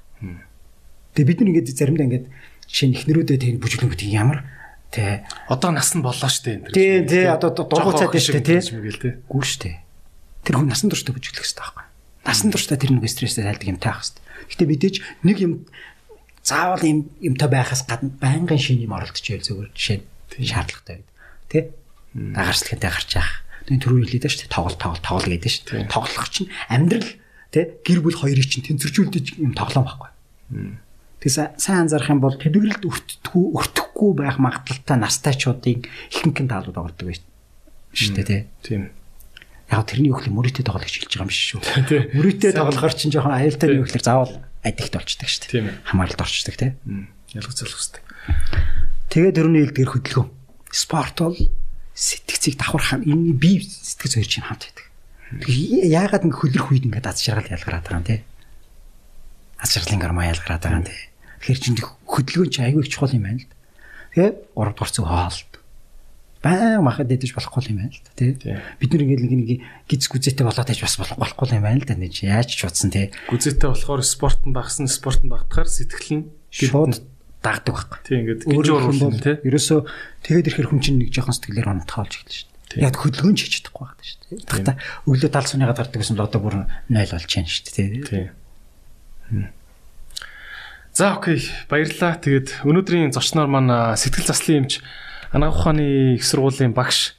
Тэгээ 1.18 1.30
бид 1.30 1.40
нар 1.42 1.50
ингээд 1.54 1.70
заримдаа 1.74 2.06
ингээд 2.10 2.26
жишээ 2.70 2.88
нь 2.90 2.96
ихнэрүүдээ 2.98 3.38
тэгээд 3.40 3.62
бүжгэлнүүд 3.64 4.02
ямар 4.10 4.46
тий 4.90 5.26
одоо 5.50 5.70
нас 5.74 5.94
нь 5.94 6.06
боллоо 6.06 6.30
штэ 6.30 6.62
энэ. 6.62 6.74
Тий 6.74 7.06
тий 7.06 7.26
одоо 7.30 7.54
дургуй 7.54 7.94
цайд 7.98 8.14
штэ 8.18 8.42
тий. 8.42 8.60
Гүү 9.26 9.44
штэ. 9.46 9.82
Тэр 10.46 10.62
хүн 10.62 10.70
насан 10.70 10.90
туршдаа 10.90 11.14
бүжгэлэх 11.18 11.44
хэрэгтэй 11.46 11.62
байхгүй 11.66 11.90
насан 12.30 12.52
туршдаа 12.52 12.78
тэр 12.78 12.94
нэг 12.94 13.10
стресстэй 13.10 13.48
тайлдаг 13.48 13.68
юм 13.68 13.80
таах 13.80 14.04
хэвээр. 14.06 14.54
Гэтэ 14.54 14.66
мэдээж 14.70 14.96
нэг 15.26 15.38
юм 15.42 15.54
заавал 16.44 16.84
юм 16.84 17.00
юмтай 17.24 17.50
байхаас 17.50 17.88
гадна 17.90 18.14
байнгын 18.22 18.60
шинэ 18.60 18.86
юм 18.86 18.94
оролдож 18.94 19.24
байл 19.24 19.46
зөвөр 19.46 19.70
жишээ 19.74 20.00
шаардлагатай 20.38 20.96
байд. 21.02 21.08
Тэ? 21.50 21.60
Дагарчлахтай 22.14 22.90
гарч 22.90 23.10
яах. 23.18 23.34
Тэгээ 23.66 23.82
түрүү 23.86 23.98
хэлээд 24.06 24.26
шүү 24.30 24.42
дээ. 24.46 24.54
Тоглол 24.54 24.78
тоглол 24.78 25.04
тоглол 25.06 25.34
гэдэг 25.34 25.52
шүү 25.52 25.66
дээ. 25.70 25.94
Тоглох 25.94 26.28
чинь 26.30 26.50
амьдрал 26.70 27.10
тэ 27.50 27.60
гэр 27.86 28.00
бүл 28.02 28.18
хоёрыг 28.18 28.48
чинь 28.50 28.66
тэнцвэржүүлдэг 28.66 29.42
юм 29.42 29.54
тоглоом 29.54 29.86
байхгүй. 29.86 30.10
Тэгээс 31.20 31.38
сайн 31.60 31.86
анзаарах 31.86 32.10
юм 32.14 32.22
бол 32.24 32.38
тэдгэрэлд 32.38 32.86
өртдөггүй 32.86 33.46
өртөхгүй 33.58 34.12
байх 34.18 34.38
магадaltaй 34.40 34.98
настайчуудын 34.98 35.84
ихэнх 35.84 36.40
нь 36.40 36.50
таалууд 36.50 36.80
ордог 36.80 37.06
байж 37.12 37.22
шүү 37.94 38.16
дээ 38.24 38.26
тэ. 38.26 38.48
Тийм 38.64 38.94
яг 39.70 39.86
тэрний 39.86 40.10
өөхлө 40.10 40.34
мөрөтэй 40.34 40.66
тоглох 40.66 40.90
гэж 40.90 41.06
хэлж 41.06 41.14
байгаа 41.14 41.30
юм 41.30 41.34
шүү. 41.34 41.62
Мөрөтэй 42.18 42.52
тоглохоор 42.58 42.94
чинь 42.98 43.14
жоохон 43.14 43.38
аюултай 43.38 43.70
юм 43.70 43.86
гэхэлэр 43.86 44.02
заавал 44.02 44.34
адикт 44.66 44.94
болчдаг 44.98 45.30
шүү 45.30 45.46
дээ. 45.46 45.78
Хамааралд 45.86 46.22
орчдөг 46.26 46.56
тийм. 46.58 46.74
Ялгац 47.38 47.62
залах 47.62 47.78
хэрэгтэй. 47.78 48.02
Тэгээд 49.10 49.36
дөрөвний 49.42 49.66
хэлдгэр 49.66 49.90
хөдөлгөөн. 49.90 50.30
Спорт 50.70 51.18
бол 51.18 51.38
сэтгцийг 51.98 52.62
давхар 52.62 52.82
хам 52.82 53.02
энэ 53.02 53.34
бие 53.34 53.66
сэтгэц 53.66 54.22
хоёр 54.22 54.30
чинь 54.30 54.46
хамт 54.46 54.70
байдаг. 54.70 54.86
Яагаад 55.50 56.30
ингэ 56.30 56.38
хөлрөх 56.38 56.70
үед 56.70 56.86
ингэ 56.86 57.02
аз 57.02 57.26
жаргал 57.26 57.50
ялгараад 57.50 57.86
байгаа 57.90 58.00
юм 58.00 58.06
те? 58.06 58.22
Аз 59.58 59.74
жаргалын 59.74 60.00
гарма 60.02 60.30
ялгараад 60.30 60.62
байгаа 60.62 60.80
юм 60.80 60.88
те. 60.88 60.94
Тэгэхээр 61.42 61.60
чинь 61.60 61.82
хөдөлгөөн 61.82 62.54
чи 62.54 62.62
аягүй 62.62 62.86
их 62.86 62.94
чухал 62.94 63.18
юм 63.18 63.26
байна 63.26 63.42
л. 63.42 63.50
Тэгээ 64.14 64.30
3 64.54 64.78
дугаар 64.78 64.92
зүг 64.94 65.06
хоолт. 65.10 65.54
Баян 66.46 66.86
махад 66.86 67.10
дэдэж 67.10 67.34
болохгүй 67.34 67.74
юм 67.74 67.82
байна 67.82 67.92
л 67.92 68.06
та 68.06 68.12
тий. 68.14 68.38
Бид 68.78 68.94
нэг 68.94 69.10
ингэ 69.10 69.26
нэг 69.26 69.50
гиз 69.90 70.06
гүзээтэй 70.06 70.46
болоод 70.46 70.70
байж 70.70 70.80
бас 70.86 70.96
болохгүй 71.02 71.58
юм 71.58 71.66
байна 71.66 71.82
л 71.82 71.90
да 71.90 71.98
нэг 71.98 72.14
яаж 72.14 72.54
ч 72.54 72.64
утсан 72.64 72.94
тий. 72.94 73.12
Гүзээтэй 73.28 73.74
болохоор 73.74 74.06
спорт 74.06 74.46
нь 74.46 74.56
багасна, 74.56 74.88
спорт 74.88 75.26
нь 75.26 75.34
багтахаар 75.34 75.68
сэтгэл 75.68 76.14
нь 76.14 76.26
шууд 76.54 77.02
дагдаг 77.44 77.74
байхгүй. 77.76 78.00
Тий 78.04 78.16
ингээд 78.20 78.42
гинж 78.48 78.70
уруулна 78.70 79.20
тий. 79.20 79.36
Ерөөсөө 79.48 79.80
тэгээд 80.28 80.48
ирэхээр 80.50 80.70
хүн 80.70 80.82
чинь 80.84 81.00
нэг 81.00 81.10
жоохон 81.16 81.36
сэтгэлээр 81.36 81.72
онтхоолж 81.72 82.14
эхэлнэ 82.20 82.36
шүү 82.36 82.48
дээ. 82.76 82.84
Яг 82.84 82.96
хөдөлгөөн 83.00 83.36
ч 83.36 83.40
хийж 83.48 83.54
чадахгүй 83.64 83.86
байна 83.88 84.04
шүү 84.04 84.18
дээ. 84.28 84.44
Тэгтаа 84.50 84.76
өглөө 85.08 85.30
70 85.32 85.50
сууныгаа 85.50 85.78
гардаг 85.80 86.00
гэсэн 86.04 86.16
бол 86.20 86.28
одоо 86.28 86.42
бүр 86.44 86.56
0 86.60 86.68
болж 86.92 87.32
байна 87.32 87.50
шүү 87.50 87.64
дээ 87.72 87.90
тий. 88.04 88.26
За 90.94 91.16
окей 91.16 91.40
баярлалаа. 91.72 92.20
Тэгээд 92.20 92.66
өнөөдрийн 92.68 93.16
зочноор 93.16 93.48
маань 93.48 93.96
сэтгэл 93.96 94.28
заслын 94.28 94.68
эмч 94.68 94.84
Анагаах 95.32 95.62
ухааны 95.62 96.18
их 96.18 96.26
сургуулийн 96.26 96.74
багш 96.74 97.14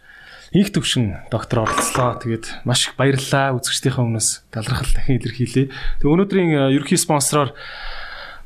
инх 0.51 0.75
төвшин 0.75 1.31
доктор 1.31 1.63
оролцлоо. 1.63 2.19
Тэгээд 2.19 2.67
маш 2.67 2.91
их 2.91 2.99
баярлалаа. 2.99 3.55
Үзэгчдийнхээ 3.55 4.03
өмнөөс 4.03 4.29
талархал 4.51 4.91
дахин 4.91 5.23
илэрхийлье. 5.23 5.71
Тэгээд 5.71 6.11
өнөөдрийн 6.11 6.51
ерөнхий 6.75 6.99
спонсороор 6.99 7.55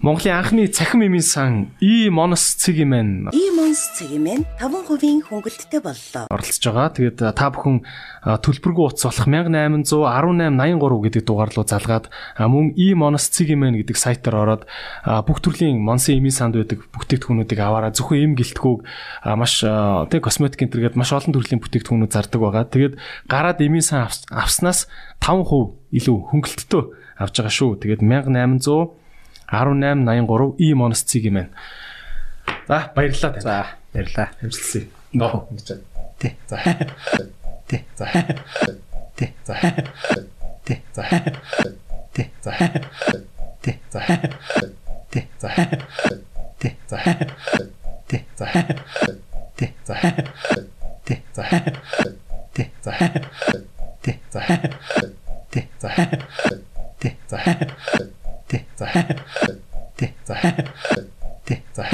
Монголын 0.05 0.37
анхны 0.37 0.67
цахим 0.69 1.01
эмийн 1.01 1.23
сан 1.25 1.73
И 1.81 2.11
Монос 2.11 2.61
цэг 2.61 2.77
имэн 2.77 3.33
И 3.33 3.49
Монс 3.57 3.97
цэг 3.97 4.13
имэн 4.13 4.45
5% 4.61 5.25
хөнгөлөлттэй 5.33 5.81
боллоо. 5.81 6.29
оролцож 6.29 6.61
байгаа. 6.61 6.93
Тэгээд 6.93 7.33
та 7.33 7.49
бүхэн 7.49 7.81
төлбөргүй 8.21 8.85
утас 8.85 9.09
болох 9.09 9.25
181883 9.33 11.09
гэдэг 11.09 11.25
дугаар 11.25 11.49
руу 11.57 11.65
залгаад 11.65 12.13
мөн 12.37 12.77
И 12.77 12.93
Монос 12.93 13.33
цэг 13.33 13.57
имэн 13.57 13.81
гэдэг 13.81 13.97
сайтаар 13.97 14.45
ороод 14.45 14.63
бүх 15.25 15.41
төрлийн 15.41 15.81
Монсын 15.81 16.21
эмийн 16.21 16.37
санд 16.37 16.61
байдаг 16.61 16.85
бүтээгдэхүүнүүдийг 16.85 17.61
аваараа 17.65 17.97
зөвхөн 17.97 18.21
эм 18.29 18.33
гэлтгүүг 18.37 18.85
маш 19.41 19.65
тэг 19.65 20.21
косметик 20.21 20.69
энэ 20.69 20.73
төргээд 20.93 21.01
маш 21.01 21.17
олон 21.17 21.33
төрлийн 21.33 21.65
бүтээгдэхүүнүүд 21.65 22.13
зардаг 22.13 22.45
байгаа. 22.45 22.69
Тэгээд 22.69 23.01
гараад 23.25 23.57
эмийн 23.65 23.81
сан 23.81 24.05
авснаас 24.29 24.85
5% 25.25 25.97
илүү 25.97 26.17
хөнгөлөлттэй 26.29 26.83
авч 27.25 27.35
байгаа 27.41 27.57
шүү. 27.57 27.81
Тэгээд 27.81 28.05
1800 28.05 29.01
1883 29.49 30.55
и 30.59 30.75
моносциг 30.75 31.25
юм 31.25 31.35
байна. 31.35 31.49
За 32.69 32.93
баярлалаа. 32.95 33.41
За 33.41 33.67
баярлалаа. 33.93 34.31
Амжилтсыг. 34.43 34.91
Ноо. 35.13 35.49
Тэ. 36.19 36.37
За. 36.47 36.59
Тэ. 37.69 37.85
За. 37.97 38.07
Тэ. 39.17 39.33
За. 39.45 39.61
Тэ. 40.65 40.81
За. 40.93 41.03
Тэ. 42.15 42.31
За. 42.43 42.53
Тэ. 43.63 43.81
За. 43.91 43.91
Тэ. 43.91 43.91
За. 43.91 44.01
Тэ. 45.11 45.27
За. 45.39 45.51
Тэ. 46.59 46.73
За. 46.87 48.59
Тэ. 50.99 51.23
За. 51.35 51.49
Тэ. 52.55 52.71
За. 52.73 52.97
Тэ. 54.03 54.19
За. 54.31 54.45
Тэ. 55.51 55.69
За. 55.81 55.95
Тэ. 57.01 57.17
За. 57.29 58.24
Тий. 58.55 58.65
За. 58.77 58.87
Тий. 59.97 60.15
За. 60.25 60.37
Тий. 61.45 61.63
За. 61.75 61.85